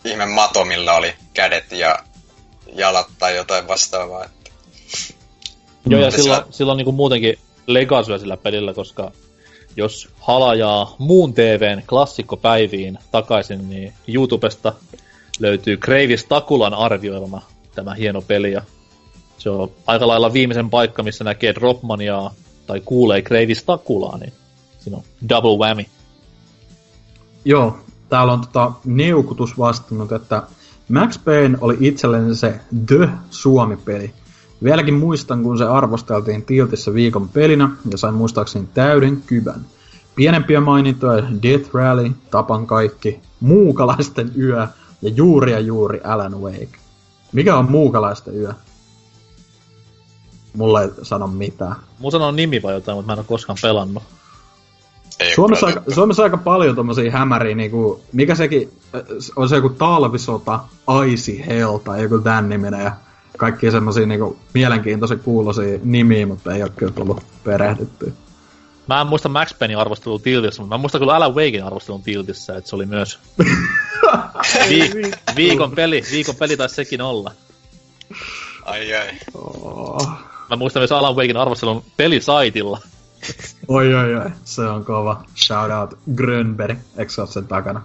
ihme 0.05 0.26
mato, 0.26 0.65
millä 0.65 0.94
oli 0.94 1.15
kädet 1.34 1.73
ja 1.73 1.99
jalat 2.74 3.07
tai 3.18 3.36
jotain 3.36 3.68
vastaavaa. 3.68 4.24
Että 4.24 4.50
Joo, 5.86 6.00
ja 6.00 6.07
Mutta 6.07 6.23
sillä, 6.23 6.47
sillä 6.50 6.73
on 6.73 6.76
niinku 6.76 6.92
muutenkin 6.92 7.39
legasyä 7.66 8.18
sillä 8.18 8.36
pelillä, 8.36 8.74
koska 8.74 9.12
jos 9.76 10.08
halajaa 10.20 10.94
muun 10.99 11.34
TVn 11.34 11.82
klassikkopäiviin 11.86 12.99
takaisin, 13.10 13.70
niin 13.70 13.92
YouTubesta 14.08 14.73
löytyy 15.40 15.76
Kreivis 15.76 16.24
Takulan 16.24 16.74
arvioima 16.74 17.42
tämä 17.74 17.94
hieno 17.94 18.23
peli. 18.23 18.52
Ja 18.52 18.62
se 19.40 19.50
on 19.50 19.70
aika 19.86 20.08
lailla 20.08 20.32
viimeisen 20.32 20.70
paikka, 20.70 21.02
missä 21.02 21.24
näkee 21.24 21.54
Dropmaniaa 21.54 22.34
tai 22.66 22.80
kuulee 22.84 23.22
Kreivis 23.22 23.64
Takulaa, 23.64 24.18
niin 24.18 24.32
siinä 24.78 24.96
on 24.96 25.02
double 25.28 25.66
whammy. 25.66 25.84
Joo, 27.44 27.78
täällä 28.08 28.32
on 28.32 28.40
tota 28.40 28.72
Neukutus 28.84 29.58
vastannut, 29.58 30.12
että 30.12 30.42
Max 30.88 31.24
Payne 31.24 31.58
oli 31.60 31.76
itselleen 31.80 32.36
se 32.36 32.60
The 32.86 33.08
Suomi-peli. 33.30 34.12
Vieläkin 34.64 34.94
muistan, 34.94 35.42
kun 35.42 35.58
se 35.58 35.64
arvosteltiin 35.64 36.42
Tiltissä 36.42 36.94
viikon 36.94 37.28
pelinä 37.28 37.70
ja 37.90 37.98
sain 37.98 38.14
muistaakseni 38.14 38.68
täyden 38.74 39.22
kyvän. 39.26 39.60
Pienempiä 40.14 40.60
mainintoja 40.60 41.24
Death 41.42 41.74
Rally, 41.74 42.10
Tapan 42.30 42.66
kaikki, 42.66 43.20
Muukalaisten 43.40 44.32
yö 44.38 44.66
ja 45.02 45.08
juuri 45.08 45.52
ja 45.52 45.60
juuri 45.60 46.00
Alan 46.04 46.40
Wake. 46.40 46.78
Mikä 47.32 47.56
on 47.56 47.70
Muukalaisten 47.70 48.36
yö? 48.36 48.52
Mulle 50.56 50.82
ei 50.82 50.90
sano 51.02 51.26
mitään. 51.26 51.76
Mun 51.98 52.12
sanoo 52.12 52.30
nimi 52.30 52.62
vai 52.62 52.74
jotain, 52.74 52.98
mutta 52.98 53.06
mä 53.06 53.12
en 53.12 53.18
ole 53.18 53.26
koskaan 53.28 53.58
pelannut. 53.62 54.02
ei 55.20 55.34
Suomessa, 55.34 55.66
aika, 55.66 55.82
Suomessa 55.94 56.22
aika 56.22 56.36
paljon 56.36 56.76
tommosia 56.76 57.12
hämäriä, 57.12 57.54
niinku, 57.54 58.00
mikä 58.12 58.34
sekin, 58.34 58.72
äh, 58.94 59.02
on 59.36 59.48
se 59.48 59.56
joku 59.56 59.68
talvisota, 59.68 60.60
Icy 61.06 61.46
Hell 61.46 61.76
tai 61.78 62.02
joku 62.02 62.18
tän 62.18 62.48
niminen 62.48 62.80
ja 62.80 62.92
kaikki 63.38 63.70
semmosia 63.70 64.06
niinku 64.06 64.36
mielenkiintoisen 64.54 65.20
kuulosia 65.20 65.78
nimiä, 65.82 66.26
mutta 66.26 66.54
ei 66.54 66.62
ole 66.62 66.72
kyllä 66.76 66.92
tullut 66.92 67.22
perehdyttyä. 67.44 68.12
Mä 68.86 69.00
en 69.00 69.06
muista 69.06 69.28
Max 69.28 69.58
Paynein 69.58 69.78
arvostelun 69.78 70.20
Tiltissä, 70.22 70.62
mutta 70.62 70.74
mä 70.74 70.80
muistan 70.80 71.00
kyllä 71.00 71.14
Alan 71.16 71.34
Wakein 71.34 71.64
arvostelun 71.64 72.02
Tiltissä, 72.02 72.56
että 72.56 72.70
se 72.70 72.76
oli 72.76 72.86
myös 72.86 73.18
vi- 74.68 75.12
viikon 75.36 75.70
peli. 75.70 76.02
Viikon 76.10 76.34
peli 76.36 76.56
taisi 76.56 76.74
sekin 76.74 77.02
olla. 77.02 77.32
Ai 78.64 78.94
ai. 78.94 79.08
Oh. 79.34 80.08
Mä 80.50 80.56
muistan 80.56 80.80
myös 80.80 80.92
Alan 80.92 81.16
Wakein 81.16 81.36
arvostelun 81.36 81.84
pelisaitilla. 81.96 82.80
Oi 83.68 83.94
oi 83.94 84.14
oi, 84.14 84.30
se 84.44 84.62
on 84.62 84.84
kova. 84.84 85.24
Shout 85.36 85.70
out 85.70 85.98
Grönberg, 86.14 86.78
eikö 86.96 87.12
se 87.12 87.20
ole 87.20 87.30
sen 87.30 87.46
takana? 87.46 87.82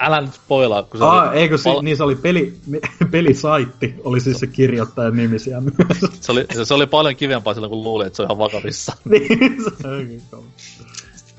Älä 0.00 0.20
nyt 0.20 0.34
spoilaa, 0.34 0.82
kun 0.82 0.98
se 0.98 1.04
Ah, 1.04 1.28
oli, 1.28 1.38
eikö 1.38 1.58
se, 1.58 1.70
pal- 1.70 1.82
niin 1.82 1.96
se 1.96 2.02
oli 2.02 2.16
peli, 2.16 2.58
pelisaitti, 3.10 3.94
oli 4.04 4.20
siis 4.20 4.40
se 4.40 4.46
kirjoittajan 4.46 5.16
nimi 5.16 5.38
siellä 5.38 5.60
myös. 5.60 6.00
se, 6.20 6.32
oli, 6.32 6.46
se, 6.54 6.64
se 6.64 6.74
oli 6.74 6.86
paljon 6.86 7.16
kivempaa 7.16 7.54
silloin, 7.54 7.70
kun 7.70 7.82
luulin, 7.82 8.06
että 8.06 8.16
se 8.16 8.22
on 8.22 8.26
ihan 8.26 8.38
vakavissa. 8.38 8.96
niin, 9.04 9.56
se 9.82 9.88
onkin 9.88 10.22
kova. 10.30 10.42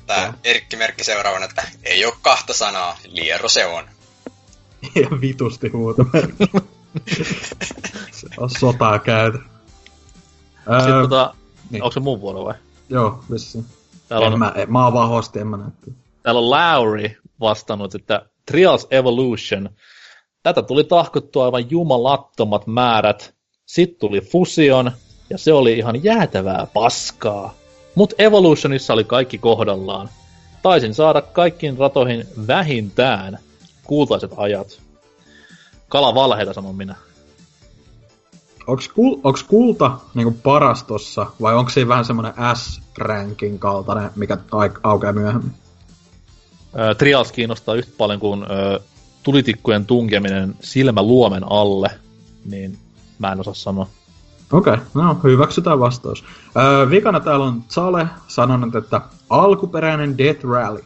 Tää 0.06 0.34
Erkki 0.44 0.76
Merkki 0.76 1.04
seuraavana, 1.04 1.44
että 1.44 1.62
ei 1.82 2.04
oo 2.04 2.16
kahta 2.22 2.52
sanaa, 2.54 2.98
liero 3.06 3.48
se 3.48 3.66
on. 3.66 3.84
Ja 4.94 5.08
vitusti 5.20 5.68
huutomerkki. 5.68 6.44
se 8.10 8.26
on 8.36 8.50
sotaa 8.50 8.98
käyty. 10.64 10.80
Sitten 10.80 10.94
Öö, 10.96 11.02
tota, 11.02 11.34
niin. 11.70 11.82
onko 11.82 11.92
se 11.92 12.00
mun 12.00 12.20
vuoro 12.20 12.44
vai? 12.44 12.54
Joo, 12.88 13.24
vissiin. 13.32 13.64
Täällä 14.08 14.26
En 14.26 14.32
on, 14.32 14.38
mä, 14.38 14.54
mä 14.68 14.84
oon 14.84 14.92
vaan 14.92 15.08
hosti, 15.08 15.38
en 15.38 15.46
mä 15.46 15.56
näyttää. 15.56 15.94
täällä 16.22 16.38
on 16.40 16.50
Lowry 16.50 17.10
vastannut, 17.40 17.94
että 17.94 18.22
Trials 18.46 18.86
Evolution. 18.90 19.70
Tätä 20.42 20.62
tuli 20.62 20.84
tahkottua 20.84 21.44
aivan 21.44 21.70
jumalattomat 21.70 22.66
määrät. 22.66 23.34
Sitten 23.66 24.00
tuli 24.00 24.20
Fusion, 24.20 24.92
ja 25.30 25.38
se 25.38 25.52
oli 25.52 25.72
ihan 25.78 26.04
jäätävää 26.04 26.66
paskaa. 26.74 27.54
Mut 27.94 28.14
Evolutionissa 28.18 28.92
oli 28.92 29.04
kaikki 29.04 29.38
kohdallaan. 29.38 30.08
Taisin 30.62 30.94
saada 30.94 31.22
kaikkiin 31.22 31.78
ratoihin 31.78 32.26
vähintään 32.46 33.38
kultaiset 33.84 34.30
ajat. 34.36 34.80
Kala 35.88 36.14
valheita, 36.14 36.52
sanon 36.52 36.74
minä. 36.76 36.94
Onks, 38.66 38.88
kul, 38.88 39.16
onks 39.24 39.42
kulta 39.42 39.98
niinku 40.14 40.36
paras 40.42 40.84
tossa, 40.84 41.26
vai 41.42 41.54
onko 41.54 41.70
siinä 41.70 41.88
vähän 41.88 42.04
semmonen 42.04 42.32
S-rankin 42.54 43.58
kaltainen, 43.58 44.10
mikä 44.16 44.38
aukeaa 44.82 45.12
myöhemmin? 45.12 45.52
Ö, 46.78 46.94
Trials 46.94 47.32
kiinnostaa 47.32 47.74
yhtä 47.74 47.92
paljon 47.98 48.20
kuin 48.20 48.42
ö, 48.42 48.80
tulitikkujen 49.22 49.86
tunkeminen 49.86 50.54
silmäluomen 50.60 51.52
alle, 51.52 51.90
niin 52.44 52.78
mä 53.18 53.32
en 53.32 53.40
osaa 53.40 53.54
sanoa. 53.54 53.86
Okei, 54.52 54.74
okay, 54.74 54.84
no 54.94 55.16
hyväksytään 55.24 55.80
vastaus. 55.80 56.24
Öö, 56.56 56.90
vikana 56.90 57.20
täällä 57.20 57.46
on 57.46 57.64
Sale 57.68 58.06
sanonut, 58.28 58.74
että 58.74 59.00
alkuperäinen 59.30 60.18
Death 60.18 60.44
Rally. 60.44 60.84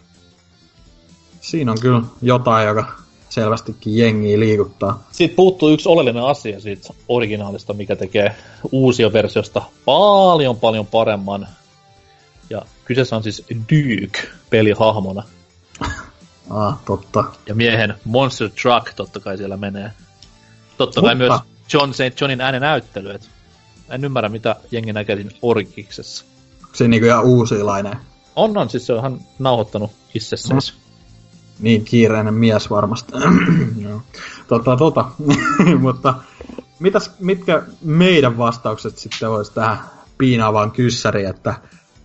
Siinä 1.40 1.72
on 1.72 1.80
kyllä 1.80 2.02
jotain, 2.22 2.66
joka 2.66 3.03
selvästikin 3.28 3.96
jengiä 3.96 4.40
liikuttaa. 4.40 5.06
Siitä 5.12 5.36
puuttuu 5.36 5.68
yksi 5.68 5.88
oleellinen 5.88 6.24
asia 6.24 6.60
siitä 6.60 6.88
originaalista, 7.08 7.72
mikä 7.72 7.96
tekee 7.96 8.36
uusia 8.72 9.12
versiosta 9.12 9.62
paljon 9.84 10.56
paljon 10.56 10.86
paremman. 10.86 11.48
Ja 12.50 12.62
kyseessä 12.84 13.16
on 13.16 13.22
siis 13.22 13.44
Duke 13.50 14.28
pelihahmona. 14.50 15.22
Ah, 16.50 16.78
totta. 16.84 17.24
Ja 17.46 17.54
miehen 17.54 17.94
Monster 18.04 18.50
Truck 18.62 18.94
totta 18.96 19.20
kai 19.20 19.36
siellä 19.38 19.56
menee. 19.56 19.90
Totta 20.78 21.00
kai 21.00 21.14
Mutta- 21.14 21.28
myös 21.28 21.40
John 21.72 21.94
St. 21.94 22.20
Johnin 22.20 22.40
äänenäyttely. 22.40 23.10
Et 23.10 23.30
en 23.90 24.04
ymmärrä, 24.04 24.28
mitä 24.28 24.56
jengi 24.70 24.92
näkee 24.92 25.16
siinä 25.16 25.30
Orkiksessa. 25.42 26.24
Se 26.72 26.88
niinku 26.88 27.06
ihan 27.06 27.24
uusilainen. 27.24 27.96
On, 28.36 28.56
on, 28.58 28.70
siis 28.70 28.86
se 28.86 28.92
on 28.92 28.98
ihan 28.98 29.20
nauhoittanut 29.38 29.90
itsessään. 30.14 30.60
Niin 31.60 31.84
kiireinen 31.84 32.34
mies 32.34 32.70
varmasti. 32.70 33.12
Joo. 33.84 34.02
tota, 34.48 34.76
tota. 34.76 35.04
Mutta 35.80 36.14
mitäs, 36.78 37.10
mitkä 37.20 37.62
meidän 37.84 38.38
vastaukset 38.38 38.98
sitten 38.98 39.30
olisi 39.30 39.54
tähän 39.54 39.78
piinaavaan 40.18 40.70
kyssäriin, 40.70 41.28
että 41.28 41.54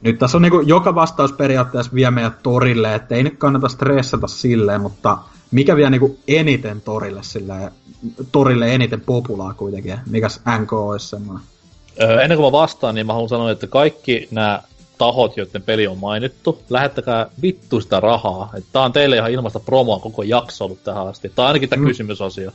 nyt 0.02 0.20
tässä 0.20 0.38
on 0.38 0.42
niinku 0.42 0.60
joka 0.60 0.96
vastaus 0.96 1.34
periaatteessa 1.34 1.94
vie 1.94 2.12
meidät 2.12 2.44
torille, 2.44 2.96
että 2.96 3.16
ei 3.16 3.24
nyt 3.24 3.38
kannata 3.38 3.70
stressata 3.70 4.28
silleen, 4.28 4.82
mutta 4.82 5.18
mikä 5.52 5.76
vie 5.76 5.90
niinku 5.90 6.20
eniten 6.28 6.82
torille 6.82 7.24
silleen, 7.24 7.72
torille 8.32 8.76
eniten 8.76 9.02
populaa 9.02 9.54
kuitenkin, 9.54 10.00
mikäs 10.10 10.42
NK 10.62 10.74
olisi 10.74 11.08
semmoinen? 11.08 11.44
Öö, 12.02 12.22
ennen 12.22 12.38
kuin 12.38 12.48
mä 12.48 12.52
vastaan, 12.52 12.96
niin 12.96 13.08
mä 13.08 13.14
haluan 13.14 13.30
sanoa, 13.30 13.52
että 13.52 13.68
kaikki 13.68 14.28
nämä 14.32 14.62
tahot, 15.00 15.38
joiden 15.38 15.62
peli 15.62 15.88
on 15.88 15.98
mainittu, 15.98 16.64
lähettäkää 16.70 17.28
vittu 17.42 17.82
sitä 17.82 18.00
rahaa. 18.00 18.50
Että 18.58 18.70
tää 18.74 18.82
on 18.84 18.94
teille 18.94 19.16
ihan 19.16 19.32
ilmasta 19.32 19.60
promoa 19.60 20.00
koko 20.00 20.24
jakso 20.24 20.66
ollut 20.66 20.84
tähän 20.84 21.08
asti. 21.08 21.32
Tai 21.36 21.46
ainakin 21.46 21.70
tämä 21.70 21.82
Mm. 21.82 21.88
kysymysosio. 21.88 22.52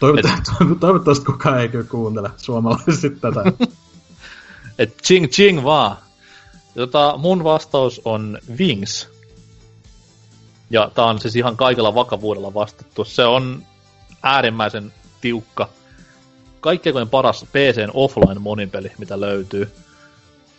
Toivottavasti, 0.00 0.50
toivottavasti 0.80 1.24
kukaan 1.24 1.60
ei 1.60 1.68
kyllä 1.68 1.84
kuuntele 1.84 2.30
suomalaiset 2.36 3.20
tätä. 3.20 3.42
Et 4.78 5.02
ching 5.02 5.26
ching 5.28 5.64
vaan. 5.64 5.96
Tota, 6.74 7.14
mun 7.18 7.44
vastaus 7.44 8.00
on 8.04 8.38
Wings. 8.58 9.08
Ja 10.70 10.90
tää 10.94 11.04
on 11.04 11.20
siis 11.20 11.36
ihan 11.36 11.56
kaikella 11.56 11.94
vakavuudella 11.94 12.54
vastattu. 12.54 13.04
Se 13.04 13.24
on 13.24 13.62
äärimmäisen 14.22 14.92
tiukka. 15.20 15.68
Kaikkein 16.60 17.08
paras 17.10 17.44
PCn 17.52 17.90
offline 17.94 18.38
monipeli, 18.40 18.92
mitä 18.98 19.20
löytyy. 19.20 19.72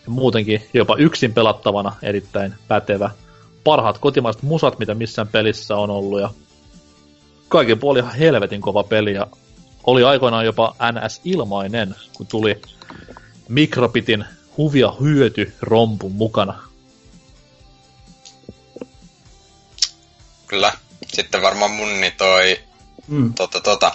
Muutenkin 0.07 0.69
jopa 0.73 0.95
yksin 0.99 1.33
pelattavana 1.33 1.95
erittäin 2.01 2.53
pätevä. 2.67 3.09
Parhaat 3.63 3.97
kotimaiset 3.97 4.41
musat, 4.41 4.79
mitä 4.79 4.93
missään 4.95 5.27
pelissä 5.27 5.75
on 5.75 5.89
ollut. 5.89 6.21
Ja 6.21 6.29
kaiken 7.49 7.79
puolin 7.79 8.03
ihan 8.03 8.15
helvetin 8.15 8.61
kova 8.61 8.83
peli. 8.83 9.13
Ja 9.13 9.27
oli 9.83 10.03
aikoinaan 10.03 10.45
jopa 10.45 10.75
NS-ilmainen, 10.91 11.95
kun 12.13 12.27
tuli 12.27 12.61
Mikrobitin 13.49 14.25
huvia 14.57 14.93
hyöty 15.01 15.53
rompun 15.61 16.11
mukana. 16.11 16.59
Kyllä. 20.47 20.73
Sitten 21.13 21.41
varmaan 21.41 21.71
mun 21.71 22.01
niin 22.01 22.13
toi, 22.17 22.59
Mm. 23.07 23.33
tota, 23.33 23.61
tota, 23.61 23.91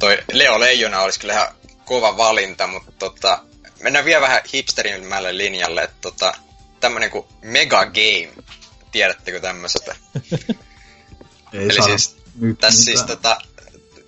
toi 0.00 0.18
Leo 0.32 0.60
Leijona 0.60 1.00
olisi 1.00 1.20
kyllä 1.20 1.32
ihan 1.32 1.48
kova 1.84 2.16
valinta, 2.16 2.66
mutta 2.66 2.92
tota, 2.98 3.38
mennään 3.82 4.04
vielä 4.04 4.20
vähän 4.20 4.42
hipsterimmälle 4.54 5.36
linjalle, 5.36 5.82
että 5.82 5.96
tota, 6.00 6.34
tämmönen 6.80 7.10
kuin 7.10 7.26
Mega 7.42 7.86
Game. 7.86 8.44
Tiedättekö 8.92 9.40
tämmöisestä? 9.40 9.96
Ei 11.52 11.64
Eli 11.64 11.82
siis 11.82 12.16
nyt 12.40 12.58
Tässä 12.58 12.84
siis 12.84 13.02
tota, 13.02 13.38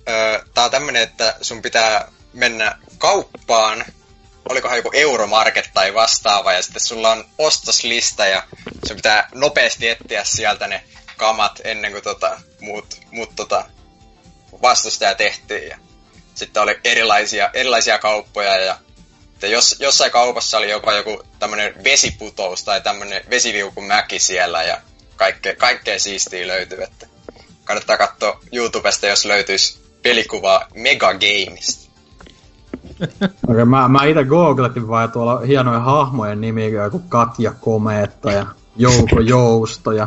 ö, 0.08 0.44
tää 0.54 0.64
on 0.64 0.70
tämmönen, 0.70 1.02
että 1.02 1.36
sun 1.40 1.62
pitää 1.62 2.12
mennä 2.32 2.78
kauppaan, 2.98 3.84
olikohan 4.48 4.76
joku 4.76 4.90
Euromarket 4.92 5.70
tai 5.74 5.94
vastaava, 5.94 6.52
ja 6.52 6.62
sitten 6.62 6.86
sulla 6.86 7.12
on 7.12 7.24
ostoslista, 7.38 8.26
ja 8.26 8.42
sun 8.86 8.96
pitää 8.96 9.28
nopeasti 9.34 9.88
etsiä 9.88 10.24
sieltä 10.24 10.66
ne 10.66 10.84
kamat 11.16 11.60
ennen 11.64 11.92
kuin 11.92 12.04
tota, 12.04 12.40
muut, 12.60 13.00
muut 13.10 13.36
tota, 13.36 13.64
vastustaja 14.62 15.14
tehtiin. 15.14 15.68
Ja 15.68 15.78
sitten 16.34 16.62
oli 16.62 16.80
erilaisia, 16.84 17.50
erilaisia 17.52 17.98
kauppoja, 17.98 18.56
ja 18.56 18.78
että 19.34 19.46
jos, 19.46 19.76
jossain 19.80 20.12
kaupassa 20.12 20.58
oli 20.58 20.70
jopa 20.70 20.92
joku 20.92 21.22
tämmönen 21.38 21.74
vesiputous 21.84 22.64
tai 22.64 22.80
tämmönen 22.80 23.22
vesiviukumäki 23.30 24.18
siellä, 24.18 24.62
ja 24.62 24.80
kaikkea, 25.16 25.56
kaikkea 25.56 25.98
siistiä 25.98 26.46
löytyy, 26.46 26.82
että 26.82 27.06
kannattaa 27.64 27.96
katsoa 27.96 28.40
YouTubesta, 28.52 29.06
jos 29.06 29.24
löytyisi 29.24 29.78
pelikuvaa 30.02 30.66
Mega 30.74 31.12
Gameista. 31.12 31.90
Okei, 33.48 33.64
mä, 33.64 33.88
mä 33.88 34.04
itse 34.04 34.24
googletin 34.24 34.88
vaan, 34.88 35.12
tuolla 35.12 35.38
hienoja 35.38 35.80
hahmojen 35.80 36.40
nimiä, 36.40 36.68
joku 36.68 36.98
Katja 36.98 37.52
Komeetta 37.52 38.32
ja 38.32 38.46
Jouko 38.76 39.20
Jousto 39.20 39.92
ja 39.92 40.06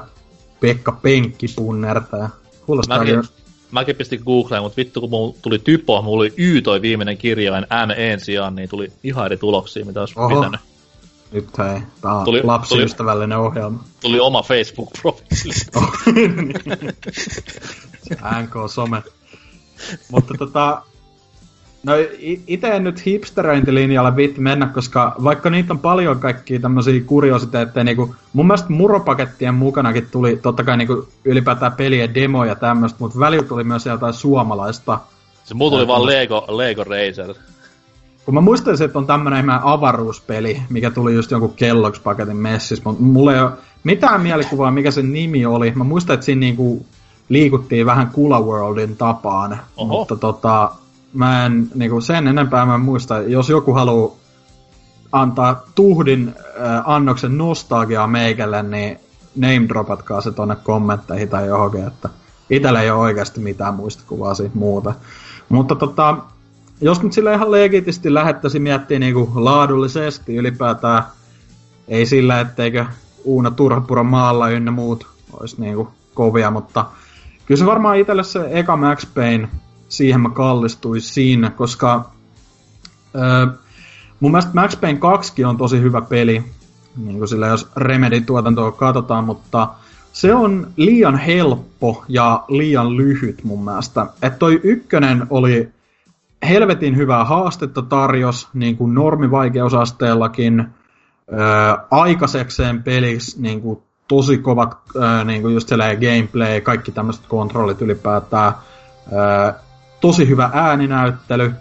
Pekka 0.59 0.91
Penkkipunnerta. 0.91 2.17
Ja 2.17 2.29
kuulostaa 2.65 2.97
Mäkin. 2.97 3.23
Mäkin 3.71 3.95
pistin 3.95 4.21
Googleen, 4.25 4.63
mutta 4.63 4.77
vittu 4.77 5.01
kun 5.01 5.09
mulla 5.09 5.35
tuli 5.41 5.59
typo, 5.59 6.01
mulla 6.01 6.21
oli 6.21 6.33
Y 6.37 6.61
toi 6.61 6.81
viimeinen 6.81 7.17
kirjain 7.17 7.67
M 7.87 7.91
en 7.97 8.19
sijaan, 8.19 8.55
niin 8.55 8.69
tuli 8.69 8.91
ihan 9.03 9.25
eri 9.25 9.37
tuloksia, 9.37 9.85
mitä 9.85 9.99
olisi 9.99 10.13
Oho. 10.17 10.35
pitänyt. 10.35 10.61
Nyt 11.31 11.57
hei, 11.57 11.81
tää 12.01 12.13
on 12.13 12.25
Tuli- 12.25 12.43
lapsiystävällinen 12.43 13.37
ohjelma. 13.37 13.83
Tuli 14.01 14.19
oma 14.19 14.41
Facebook-profiili. 14.41 15.53
NK-some. 18.43 19.03
Mutta 20.11 20.33
tota... 20.37 20.81
No 21.83 21.95
i- 22.19 22.41
ite 22.47 22.67
en 22.67 22.83
nyt 22.83 23.05
hipsteröintilinjalle 23.05 24.15
viitti 24.15 24.41
mennä, 24.41 24.67
koska 24.67 25.15
vaikka 25.23 25.49
niitä 25.49 25.73
on 25.73 25.79
paljon 25.79 26.19
kaikkia 26.19 26.59
tämmöisiä 26.59 27.01
kuriositeetteja, 27.05 27.83
niinku 27.83 28.15
mun 28.33 28.47
mielestä 28.47 28.69
muropakettien 28.69 29.53
mukanakin 29.53 30.07
tuli 30.11 30.37
totta 30.37 30.63
kai 30.63 30.77
niinku 30.77 31.07
ylipäätään 31.25 31.71
pelien 31.71 32.13
demoja 32.13 32.51
ja 32.51 32.55
tämmöistä, 32.55 32.97
mutta 32.99 33.19
välillä 33.19 33.47
tuli 33.47 33.63
myös 33.63 33.85
jotain 33.85 34.13
suomalaista. 34.13 34.99
Se 35.43 35.53
mulla 35.53 35.71
tuli 35.71 35.87
vaan 35.87 36.05
Lego, 36.05 36.45
Lego 36.47 36.83
Racer. 36.83 37.35
Kun 38.25 38.33
mä 38.33 38.41
muistelisin, 38.41 38.85
että 38.85 38.99
on 38.99 39.07
tämmönen 39.07 39.39
ihmeen 39.39 39.59
avaruuspeli, 39.63 40.61
mikä 40.69 40.91
tuli 40.91 41.13
just 41.13 41.31
jonkun 41.31 41.53
Kellogg's-paketin 41.55 42.33
messissä, 42.33 42.83
mutta 42.85 43.03
mulla 43.03 43.33
ei 43.33 43.41
ole 43.41 43.51
mitään 43.83 44.21
mielikuvaa, 44.21 44.71
mikä 44.71 44.91
sen 44.91 45.13
nimi 45.13 45.45
oli. 45.45 45.71
Mä 45.75 45.83
muistan, 45.83 46.13
että 46.13 46.25
siinä 46.25 46.39
niinku 46.39 46.85
liikuttiin 47.29 47.85
vähän 47.85 48.09
Kula 48.09 48.41
Worldin 48.41 48.97
tapaan, 48.97 49.59
Oho. 49.77 49.87
mutta 49.87 50.15
tota, 50.15 50.71
mä 51.17 51.45
en, 51.45 51.69
niinku 51.75 52.01
sen 52.01 52.27
enempää 52.27 52.65
mä 52.65 52.75
en 52.75 52.81
muista. 52.81 53.17
Jos 53.21 53.49
joku 53.49 53.73
haluaa 53.73 54.15
antaa 55.11 55.63
tuhdin 55.75 56.33
äh, 56.37 56.81
annoksen 56.85 57.37
nostalgiaa 57.37 58.07
meikälle, 58.07 58.63
niin 58.63 58.99
name 59.35 59.65
dropatkaa 59.69 60.21
se 60.21 60.31
tonne 60.31 60.55
kommentteihin 60.63 61.29
tai 61.29 61.47
johonkin, 61.47 61.87
että 61.87 62.09
itellä 62.49 62.81
ei 62.81 62.91
ole 62.91 62.99
oikeasti 62.99 63.39
mitään 63.39 63.73
muistikuvaa 63.73 64.33
siitä 64.33 64.57
muuta. 64.57 64.93
Mutta 65.49 65.75
tota, 65.75 66.17
jos 66.81 67.03
nyt 67.03 67.13
sille 67.13 67.33
ihan 67.33 67.51
legitisti 67.51 68.13
lähettäisiin 68.13 68.61
miettiä 68.61 68.99
niinku 68.99 69.31
laadullisesti 69.35 70.35
ylipäätään, 70.35 71.03
ei 71.87 72.05
sillä, 72.05 72.39
etteikö 72.39 72.85
Uuna 73.23 73.51
Turhapuro 73.51 74.03
maalla 74.03 74.49
ynnä 74.49 74.71
muut 74.71 75.07
olisi 75.33 75.61
niinku 75.61 75.91
kovia, 76.13 76.51
mutta 76.51 76.85
kyllä 77.45 77.59
se 77.59 77.65
varmaan 77.65 77.97
itselle 77.97 78.23
se 78.23 78.47
eka 78.51 78.77
Max 78.77 79.07
Payne 79.15 79.49
siihen 79.89 80.21
mä 80.21 80.29
kallistuisin, 80.29 81.51
koska 81.55 82.09
öö, 83.15 83.47
mun 84.19 84.31
mielestä 84.31 84.51
Max 84.53 84.79
Payne 84.81 84.99
2 84.99 85.43
on 85.43 85.57
tosi 85.57 85.81
hyvä 85.81 86.01
peli, 86.01 86.43
niin 86.97 87.17
kuin 87.17 87.27
sillä 87.27 87.47
jos 87.47 87.69
Remedin 87.75 88.25
tuotantoa 88.25 88.71
katsotaan, 88.71 89.23
mutta 89.23 89.69
se 90.13 90.33
on 90.33 90.67
liian 90.75 91.17
helppo 91.17 92.03
ja 92.07 92.43
liian 92.47 92.97
lyhyt 92.97 93.43
mun 93.43 93.65
mielestä. 93.65 94.07
Että 94.21 94.39
toi 94.39 94.59
ykkönen 94.63 95.27
oli 95.29 95.69
helvetin 96.49 96.95
hyvää 96.95 97.25
haastetta 97.25 97.81
tarjos, 97.81 98.49
niin 98.53 98.77
kuin 98.77 98.93
normivaikeusasteellakin, 98.93 100.59
öö, 100.59 101.39
aikaisekseen 101.91 102.83
peliksi 102.83 103.41
niin 103.41 103.61
kuin 103.61 103.79
tosi 104.07 104.37
kovat 104.37 104.77
öö, 104.95 105.23
niin 105.23 105.41
kuin 105.41 105.53
just 105.53 105.69
gameplay, 105.99 106.61
kaikki 106.61 106.91
tämmöiset 106.91 107.25
kontrollit 107.27 107.81
ylipäätään, 107.81 108.53
öö, 109.13 109.53
tosi 110.07 110.27
hyvä 110.27 110.49
ääninäyttely, 110.53 111.53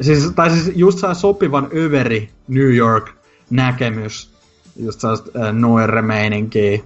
siis, 0.00 0.32
tai 0.34 0.50
siis 0.50 0.72
just 0.76 0.98
saa 0.98 1.14
sopivan 1.14 1.68
överi 1.76 2.30
New 2.48 2.74
York 2.74 3.10
näkemys, 3.50 4.34
just 4.76 5.00
sellaista 5.00 5.30
öö, 5.36 5.52
noire-meininkiä, 5.52 6.80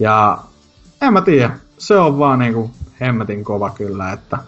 ja 0.00 0.38
en 1.02 1.12
mä 1.12 1.20
tiedä, 1.20 1.58
se 1.78 1.98
on 1.98 2.18
vaan 2.18 2.38
niinku 2.38 2.70
hemmetin 3.00 3.44
kova 3.44 3.70
kyllä, 3.70 4.12
että 4.12 4.38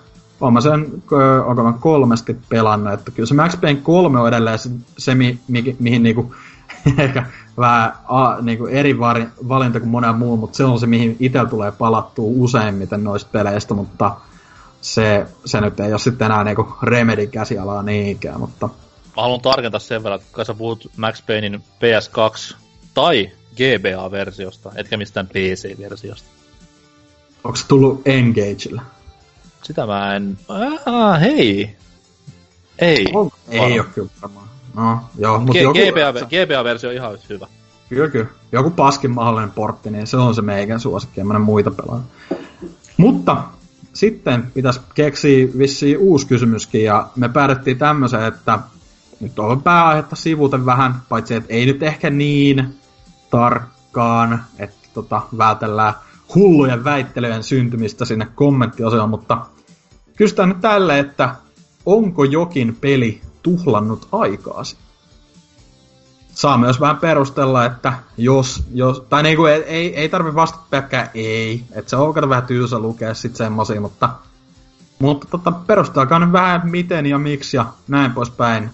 oon 0.40 0.52
mä 0.52 0.60
sen, 0.60 1.02
onko 1.46 1.62
mä 1.62 1.72
kolmesti 1.80 2.36
pelannut, 2.48 2.92
että 2.92 3.10
kyllä 3.10 3.26
se 3.26 3.34
Max 3.34 3.60
Payne 3.60 3.80
3 3.80 4.20
on 4.20 4.28
edelleen 4.28 4.58
se, 4.58 4.70
se 4.98 5.14
mi, 5.14 5.38
mi, 5.48 5.76
mihin 5.78 6.02
niinku, 6.02 6.34
ehkä 6.98 7.26
vähän 7.58 7.92
a, 8.08 8.36
niinku 8.42 8.66
eri 8.66 8.98
vari, 8.98 9.26
valinta 9.48 9.80
kuin 9.80 9.90
monen 9.90 10.14
muun, 10.14 10.38
mutta 10.38 10.56
se 10.56 10.64
on 10.64 10.80
se, 10.80 10.86
mihin 10.86 11.16
itse 11.20 11.46
tulee 11.50 11.72
palattua 11.72 12.24
useimmiten 12.28 13.04
noista 13.04 13.30
peleistä, 13.32 13.74
mutta 13.74 14.16
se, 14.80 15.26
se 15.44 15.60
nyt 15.60 15.80
ei 15.80 15.92
ole 15.92 15.98
sitten 15.98 16.24
enää 16.24 16.44
niinku 16.44 16.68
Remedin 16.82 17.30
käsialaa 17.30 17.82
niinkään, 17.82 18.40
mutta... 18.40 18.66
Mä 19.16 19.22
haluan 19.22 19.40
tarkentaa 19.40 19.80
sen 19.80 20.02
verran, 20.02 20.20
että 20.20 20.44
sä 20.44 20.54
puhut 20.54 20.90
Max 20.96 21.22
Paynein 21.26 21.62
PS2 21.62 22.56
tai 22.94 23.30
GBA-versiosta, 23.56 24.72
etkä 24.74 24.96
mistään 24.96 25.26
PC-versiosta. 25.26 26.28
Onko 27.44 27.56
se 27.56 27.66
tullut 27.66 28.02
Engagella? 28.04 28.82
Sitä 29.62 29.86
mä 29.86 30.16
en... 30.16 30.38
Ah, 30.86 31.20
hei! 31.20 31.76
Ei. 32.78 33.06
On, 33.14 33.30
ei 33.48 33.80
ole 33.80 33.88
kyllä 33.94 34.08
varmaan. 34.22 34.48
No, 34.74 35.00
joo, 35.18 35.38
mutta 35.38 35.58
G- 35.58 35.62
joku... 35.62 35.78
GBA, 35.78 36.26
GBA-versio 36.26 36.90
on 36.90 36.96
ihan 36.96 37.18
hyvä. 37.28 37.46
Kyllä, 37.88 38.08
kyllä. 38.08 38.26
Joku 38.52 38.70
paskin 38.70 39.10
mahdollinen 39.10 39.50
portti, 39.50 39.90
niin 39.90 40.06
se 40.06 40.16
on 40.16 40.34
se 40.34 40.42
meikän 40.42 40.80
suosikki, 40.80 41.20
en 41.20 41.40
muita 41.40 41.70
pelaa. 41.70 42.02
Mutta 42.96 43.36
sitten 43.92 44.50
pitäisi 44.54 44.80
keksiä 44.94 45.48
vissiin 45.58 45.98
uusi 45.98 46.26
kysymyskin, 46.26 46.84
ja 46.84 47.08
me 47.16 47.28
päädyttiin 47.28 47.78
tämmöiseen, 47.78 48.24
että 48.24 48.58
nyt 49.20 49.38
on 49.38 49.62
pääaihetta 49.62 50.16
sivuten 50.16 50.66
vähän, 50.66 50.94
paitsi 51.08 51.34
että 51.34 51.54
ei 51.54 51.66
nyt 51.66 51.82
ehkä 51.82 52.10
niin 52.10 52.74
tarkkaan, 53.30 54.44
että 54.58 54.88
tota, 54.94 55.22
vältellään 55.38 55.94
hullujen 56.34 56.84
väittelyjen 56.84 57.42
syntymistä 57.42 58.04
sinne 58.04 58.28
kommenttiosioon, 58.34 59.10
mutta 59.10 59.46
kysytään 60.16 60.48
nyt 60.48 60.60
tälle, 60.60 60.98
että 60.98 61.34
onko 61.86 62.24
jokin 62.24 62.76
peli 62.80 63.20
tuhlannut 63.42 64.08
aikaasi? 64.12 64.76
Saa 66.38 66.58
myös 66.58 66.80
vähän 66.80 66.96
perustella, 66.96 67.64
että 67.64 67.92
jos, 68.16 68.62
jos 68.74 69.02
tai 69.08 69.22
niinku 69.22 69.46
ei, 69.46 69.62
ei, 69.62 69.96
ei 69.96 70.08
tarvi 70.08 70.34
vastata 70.34 70.64
pelkkää 70.70 71.10
ei, 71.14 71.64
että 71.72 71.90
se 71.90 71.96
on 71.96 72.28
vähän 72.28 72.46
tylsä 72.46 72.78
lukea 72.78 73.14
sit 73.14 73.36
semmosia, 73.36 73.80
mutta, 73.80 74.10
mutta 74.98 75.26
tota, 75.30 75.52
perustelkaa 75.52 76.18
nyt 76.18 76.32
vähän 76.32 76.70
miten 76.70 77.06
ja 77.06 77.18
miksi 77.18 77.56
ja 77.56 77.66
näin 77.88 78.12
poispäin. 78.12 78.70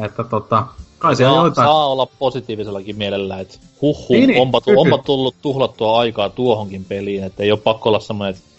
Että 0.00 0.24
tota, 0.24 0.66
kai 0.98 1.16
siellä 1.16 1.34
saa, 1.34 1.44
joitain... 1.44 1.68
saa 1.68 1.86
olla 1.86 2.06
positiivisellakin 2.06 2.96
mielellä, 2.96 3.40
että 3.40 3.58
huh, 3.80 3.98
huh 3.98 4.16
Niin, 4.16 4.28
niin, 4.28 4.40
onpa, 4.40 4.60
kyllä, 4.60 4.80
onpa 4.80 4.98
tullut 4.98 5.34
tuhlattua 5.42 5.98
aikaa 6.00 6.28
tuohonkin 6.28 6.84
peliin, 6.84 7.24
että 7.24 7.42
ei 7.42 7.52
ole 7.52 7.60
pakko 7.60 7.88
olla 7.88 8.00
semmoinen, 8.00 8.34
että 8.34 8.50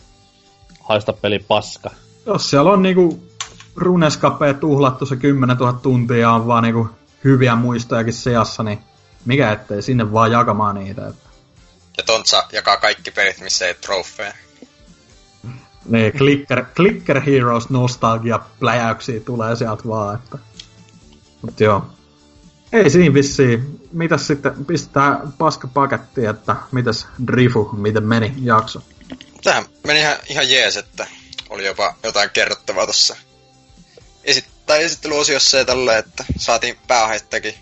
haista 0.83 1.14
peli 1.14 1.40
paska. 1.40 1.90
Jos 2.25 2.49
siellä 2.49 2.72
on 2.72 2.81
niinku 2.81 3.19
runescapea 3.75 4.53
tuhlattu 4.53 5.06
se 5.06 5.15
10 5.15 5.57
000 5.57 5.73
tuntia 5.73 6.31
on 6.31 6.48
vaan 6.48 6.64
niinku 6.64 6.88
hyviä 7.24 7.56
muistojakin 7.56 8.14
seassa, 8.14 8.64
niin 8.64 8.80
mikä 9.25 9.51
ettei 9.51 9.82
sinne 9.82 10.14
vaan 10.14 10.32
jakamaan 10.32 10.75
niitä. 10.75 11.08
Että. 11.08 11.30
Ja 11.98 12.03
Tontsa 12.03 12.43
jakaa 12.51 12.77
kaikki 12.77 13.11
pelit, 13.11 13.40
missä 13.40 13.67
ei 13.67 13.74
trofeja. 13.74 14.33
Niin, 15.85 16.14
Clicker, 16.14 16.66
Clicker 16.75 17.22
Heroes 17.22 17.69
nostalgia 17.69 18.40
pläjäyksiä 18.59 19.19
tulee 19.19 19.56
sieltä 19.56 19.83
vaan, 19.88 20.16
että... 20.16 20.38
Mut 21.41 21.59
joo. 21.59 21.85
Ei 22.72 22.90
siinä 22.90 23.14
vissiin. 23.14 23.90
Mitäs 23.91 24.27
sitten 24.27 24.66
pistetään 24.66 25.33
paska 25.38 25.67
pakettiin, 25.67 26.30
että 26.30 26.56
mitäs 26.72 27.08
Drifu, 27.27 27.69
miten 27.74 28.03
meni 28.03 28.33
jakso? 28.41 28.82
Tähän 29.43 29.66
meni 29.88 30.00
ihan, 30.00 30.16
ihan 30.30 30.50
jees, 30.50 30.77
että 30.77 31.08
oli 31.50 31.66
jopa 31.66 31.95
jotain 32.03 32.30
kerrottavaa 32.30 32.88
tossa 32.88 33.16
esit- 34.24 34.60
tai 34.72 34.83
esittelyosiossa 34.83 35.58
ja 35.58 35.66
tällä, 35.66 35.98
että 35.98 36.25
saatiin 36.38 36.77
pääaihettakin 36.88 37.56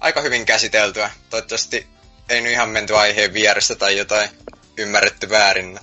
aika 0.00 0.20
hyvin 0.20 0.46
käsiteltyä. 0.46 1.10
Toivottavasti 1.30 1.86
ei 2.28 2.40
nyt 2.40 2.52
ihan 2.52 2.68
menty 2.68 2.96
aiheen 2.96 3.32
vierestä 3.32 3.74
tai 3.74 3.98
jotain 3.98 4.28
ymmärretty 4.76 5.30
väärin. 5.30 5.80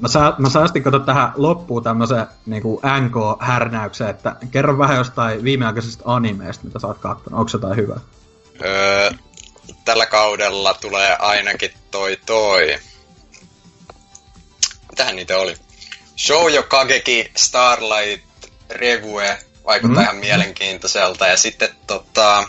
Mä, 0.00 0.08
sa- 0.08 0.34
mä 0.38 0.50
säästin 0.50 0.82
kato 0.82 0.98
tähän 0.98 1.32
loppuun 1.36 1.82
tämmösen 1.82 2.26
niinku 2.46 2.80
NK-härnäyksen, 3.00 4.08
että 4.08 4.36
kerro 4.50 4.78
vähän 4.78 4.96
jostain 4.96 5.44
viimeaikaisesta 5.44 6.02
animeesta, 6.06 6.64
mitä 6.64 6.78
sä 6.78 6.86
oot 6.86 6.98
kattonut. 6.98 7.40
Onko 7.40 7.50
jotain 7.52 7.76
hyvää? 7.76 8.00
Öö, 8.64 9.10
tällä 9.84 10.06
kaudella 10.06 10.74
tulee 10.74 11.16
ainakin 11.18 11.70
toi 11.90 12.18
toi. 12.26 12.78
Mitähän 14.90 15.16
niitä 15.16 15.38
oli? 15.38 15.56
Shoujo 16.16 16.62
Kageki 16.62 17.30
Starlight 17.36 18.24
Revue 18.70 19.47
vaikuttaa 19.68 19.96
Mm. 19.96 20.02
ihan 20.02 20.16
mielenkiintoiselta. 20.16 21.26
Ja 21.26 21.36
sitten 21.36 21.68
tota, 21.86 22.44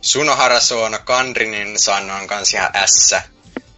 Sunohara 0.00 0.60
Suono 0.60 0.98
Kandrinin 1.04 1.78
San 1.78 2.10
on 2.10 2.26
kans 2.26 2.54
ihan 2.54 2.70
ässä. 2.74 3.22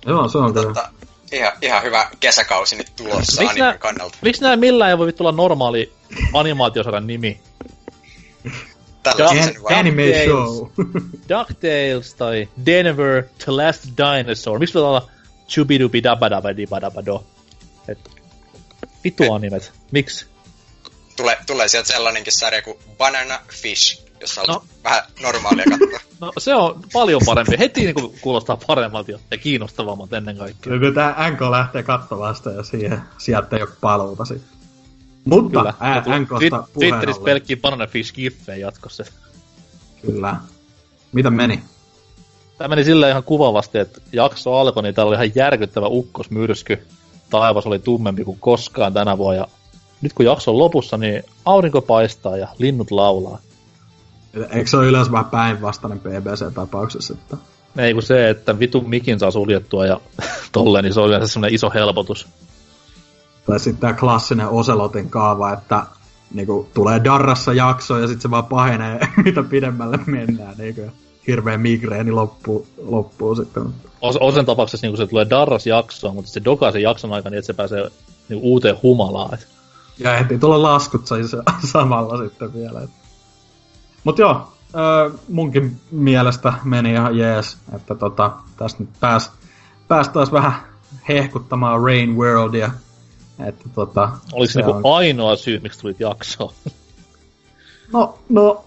Joo, 0.07 0.29
se 0.29 0.39
on 0.39 0.53
kyllä. 0.55 0.67
Tota, 0.67 0.89
ihan, 1.33 1.53
ihan 1.63 1.83
hyvä 1.83 2.09
kesäkausi 2.21 2.77
nyt 2.77 2.93
tulossa 2.97 3.43
Miksi 3.43 3.59
nää, 3.59 3.69
animen 3.69 3.79
kannalta. 3.79 4.19
miksi 4.23 4.43
nää 4.43 4.57
millään 4.57 4.91
ei 4.91 4.99
voi 4.99 5.13
tulla 5.13 5.33
normaali 5.33 5.93
animaatiosarjan 6.35 7.07
nimi? 7.07 7.41
Sen 9.17 9.63
vaan. 9.63 9.75
Anime 9.79 10.03
DuckTales. 10.03 10.25
show. 10.25 10.69
DuckTales 11.29 12.15
tai 12.15 12.49
Denver 12.67 13.23
The 13.45 13.53
Last 13.53 13.85
Dinosaur. 13.97 14.59
Miksi 14.59 14.73
pitää 14.73 14.89
olla 14.89 15.11
Chubidubi 15.49 16.03
Dabadabadibadabado? 16.03 17.25
Et, 17.89 17.99
vittu 19.05 19.33
animet. 19.33 19.73
Miksi? 19.91 20.27
Tulee, 21.21 21.39
tulee 21.47 21.69
sieltä 21.69 21.89
sellainenkin 21.93 22.33
sarja 22.33 22.63
kuin 22.63 22.79
Banana 22.99 23.39
Fish, 23.49 24.03
jossa 24.21 24.41
on 24.41 24.47
No. 24.49 24.65
vähän 24.85 25.03
normaalia 25.23 25.65
katsoa. 25.71 26.01
No 26.21 26.33
se 26.39 26.55
on 26.55 26.81
paljon 26.93 27.21
parempi. 27.27 27.59
Heti 27.59 27.85
niinku 27.85 28.15
kuulostaa 28.21 28.59
paremmalta. 28.67 29.11
Ja 29.31 29.39
kiinnostavammalta 29.39 30.17
ennen 30.17 30.37
kaikkea. 30.37 30.73
Nyt 30.77 30.95
tää 30.95 31.31
NK 31.31 31.41
lähtee 31.51 31.83
katsomaan 31.83 32.35
sitä 32.37 32.51
ja 32.51 32.63
siihen, 32.63 33.03
sieltä 33.19 33.57
ei 33.57 33.63
ole 33.63 33.71
paluuta 33.81 34.25
sitten. 34.25 34.59
Mutta 35.25 35.59
Kyllä. 35.59 36.03
tu- 36.05 36.11
NKsta 36.19 36.65
Twitterissä 36.73 37.23
pelkkiä 37.23 37.57
Banana 37.57 37.87
Fish 37.87 38.13
giffejä 38.15 38.57
jatkossa. 38.67 39.05
Kyllä. 40.07 40.37
Mitä 41.13 41.31
meni? 41.31 41.63
Tämä 42.59 42.69
meni 42.69 42.85
silleen 42.85 43.11
ihan 43.11 43.25
kuvavasti, 43.25 43.79
että 43.79 44.01
jakso 44.13 44.55
alkoi, 44.55 44.83
niin 44.83 44.95
täällä 44.95 45.09
oli 45.09 45.17
ihan 45.17 45.33
järkyttävä 45.35 45.87
ukkosmyrsky. 45.87 46.87
Taivas 47.31 47.67
oli 47.67 47.79
tummempi 47.79 48.25
kuin 48.25 48.39
koskaan 48.41 48.95
tänä 48.95 49.19
vuonna. 49.19 49.41
Ja 49.41 49.49
nyt 50.03 50.13
kun 50.13 50.27
jakso 50.27 50.51
on 50.51 50.59
lopussa, 50.59 50.97
niin 50.97 51.23
aurinko 51.45 51.83
paistaa 51.83 52.37
ja 52.37 52.49
linnut 52.59 52.91
laulaa. 52.91 53.39
Eikö 54.51 54.71
se 54.71 54.77
ole 54.77 54.87
yleensä 54.87 55.13
vähän 55.13 55.31
päinvastainen 55.31 56.01
BBC-tapauksessa? 56.01 57.15
Että... 57.15 57.37
Ei 57.79 57.95
kun 57.95 58.03
se, 58.03 58.31
että 58.31 58.59
vitun 58.59 58.89
mikin 58.89 59.19
saa 59.19 59.31
suljettua 59.31 59.87
ja 59.87 60.01
tolleen, 60.53 60.85
niin 60.85 60.95
se 60.95 61.01
on 61.01 61.09
yleensä 61.09 61.33
semmoinen 61.33 61.55
iso 61.55 61.71
helpotus. 61.75 62.27
Tai 63.47 63.61
sitten 63.61 63.81
tämä 63.81 63.93
klassinen 63.93 64.49
Oselotin 64.49 65.11
kaava, 65.11 65.53
että 65.53 65.87
niinku, 66.35 66.69
tulee 66.75 67.05
Darrassa 67.05 67.53
jakso 67.53 67.99
ja 67.99 68.07
sitten 68.07 68.23
se 68.23 68.31
vaan 68.31 68.47
pahenee, 68.47 69.01
mitä 69.25 69.43
pidemmälle 69.43 69.99
mennään. 70.07 70.55
Niin 70.59 70.93
hirveä 71.27 71.59
migreeni 71.59 72.13
loppuu, 72.13 72.67
loppuu 72.79 73.35
sitten. 73.35 73.63
Os, 74.03 74.17
Osen 74.17 74.47
tapauksessa 74.47 74.87
niin 74.87 74.97
se 74.97 75.07
tulee 75.07 75.27
Darras 75.31 75.67
jaksoa, 75.67 76.15
mutta 76.15 76.31
se 76.31 76.41
dokaa 76.45 76.73
sen 76.73 76.83
jakson 76.83 77.13
aikana, 77.13 77.31
niin 77.31 77.39
että 77.39 77.47
se 77.47 77.53
pääsee 77.53 77.91
niin 78.29 78.41
uuteen 78.43 78.77
humalaan. 78.83 79.35
Et 79.35 79.47
Ja 80.01 80.17
ehtii 80.17 80.39
tulla 80.39 80.63
laskut 80.63 81.07
siis 81.07 81.37
samalla 81.73 82.19
sitten 82.25 82.55
vielä. 82.55 82.81
Mutta 84.05 84.23
joo, 84.23 84.53
munkin 85.29 85.81
mielestä 85.91 86.53
meni 86.65 86.93
ihan 86.93 87.19
jees, 87.19 87.57
että 87.77 87.95
tota, 87.95 88.33
tästä 88.57 88.83
nyt 88.83 88.91
pääs, 89.01 89.31
pääs 89.89 90.09
taas 90.09 90.33
vähän 90.33 90.53
hehkuttamaan 91.09 91.83
Rain 91.83 92.17
Worldia. 92.17 92.71
Että 93.47 93.69
tota, 93.75 94.11
Oliko 94.33 94.53
se 94.53 94.59
niinku 94.63 94.89
on- 94.89 94.97
ainoa 94.97 95.37
syy, 95.37 95.61
miksi 95.61 95.81
tulit 95.81 96.01
jaksoon? 96.01 96.53
No, 97.93 98.19
no, 98.29 98.65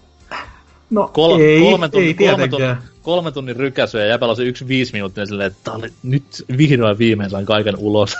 no 0.90 1.10
Kol- 1.12 1.40
ei, 1.40 1.60
kolmen, 1.60 1.90
tunnin, 1.90 2.08
ei 2.20 2.28
kolmen, 2.28 2.50
tunnin, 2.50 2.76
kolmen 3.02 3.32
tunnin 3.32 3.56
rykäsy 3.56 3.98
ja 3.98 4.34
se 4.36 4.42
yksi 4.42 4.68
viisi 4.68 4.92
minuuttia 4.92 5.26
silleen, 5.26 5.46
että 5.52 5.72
oli, 5.72 5.92
nyt 6.02 6.44
vihdoin 6.58 6.98
viimein 6.98 7.30
sain 7.30 7.46
kaiken 7.46 7.76
ulos. 7.78 8.16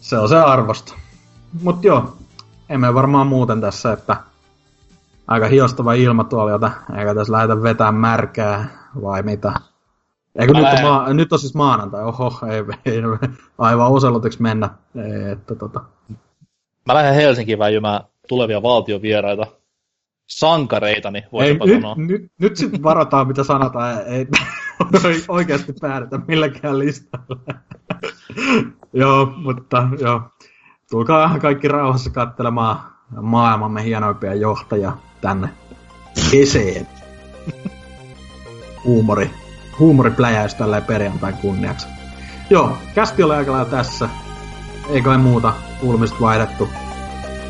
Se 0.00 0.18
on 0.18 0.28
se 0.28 0.36
arvosta. 0.36 0.94
Mut 1.62 1.84
joo, 1.84 2.16
emme 2.68 2.94
varmaan 2.94 3.26
muuten 3.26 3.60
tässä, 3.60 3.92
että 3.92 4.16
aika 5.26 5.46
hiostava 5.48 5.92
ilma 5.92 6.24
tuolla, 6.24 6.50
jota 6.50 6.70
eikä 6.98 7.14
tässä 7.14 7.32
lähdetä 7.32 7.62
vetää 7.62 7.92
märkää, 7.92 8.68
vai 9.02 9.22
mitä? 9.22 9.52
Eikö 10.38 10.52
nyt 10.52 10.64
on, 10.72 10.82
maa, 10.82 11.12
nyt 11.12 11.32
on 11.32 11.38
siis 11.38 11.54
maanantai, 11.54 12.04
oho, 12.04 12.32
ei, 12.50 12.92
ei 12.94 13.02
aivan 13.58 13.90
oselotiksi 13.90 14.42
mennä. 14.42 14.70
Ei, 14.96 15.30
että 15.32 15.54
tota. 15.54 15.80
Mä 16.86 16.94
lähden 16.94 17.14
Helsinkiin 17.14 17.58
väijymään 17.58 18.00
tulevia 18.28 18.62
valtiovieraita. 18.62 19.46
Sankareitani, 20.26 21.18
Ei, 21.18 21.28
voisi 21.32 21.58
nyt, 21.64 21.82
sanoa. 21.82 21.94
nyt, 21.98 22.32
nyt 22.38 22.56
sitten 22.56 22.82
varataan, 22.82 23.28
mitä 23.28 23.44
sanotaan, 23.44 24.06
ei, 24.06 24.26
ei 25.04 25.24
oikeasti 25.28 25.72
päädytä 25.80 26.20
millekään 26.28 26.78
listalle. 26.78 27.54
joo, 28.92 29.26
mutta 29.36 29.88
joo. 30.00 30.22
Tulkaa 30.90 31.38
kaikki 31.38 31.68
rauhassa 31.68 32.10
katselemaan 32.10 32.80
maailmamme 33.22 33.84
hienoimpia 33.84 34.34
johtajia 34.34 34.92
tänne 35.20 35.48
keseen. 36.30 36.86
Huumori. 38.84 39.30
Huumoripläjäys 39.78 40.54
tälleen 40.54 40.84
perjantain 40.84 41.34
kunniaksi. 41.34 41.88
Joo, 42.50 42.78
kästi 42.94 43.22
oli 43.22 43.34
aika 43.34 43.52
lailla 43.52 43.70
tässä. 43.70 44.08
Ei 44.88 45.02
kai 45.02 45.18
muuta. 45.18 45.52
Kulmista 45.80 46.20
vaihdettu. 46.20 46.68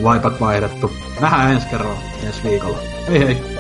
Vaipat 0.03 0.41
vaihdettu. 0.41 0.91
Nähdään 1.21 1.53
ensi 1.53 1.69
kerralla 1.69 2.01
ensi 2.23 2.43
viikolla. 2.43 2.79
Hei 3.09 3.19
hei! 3.19 3.56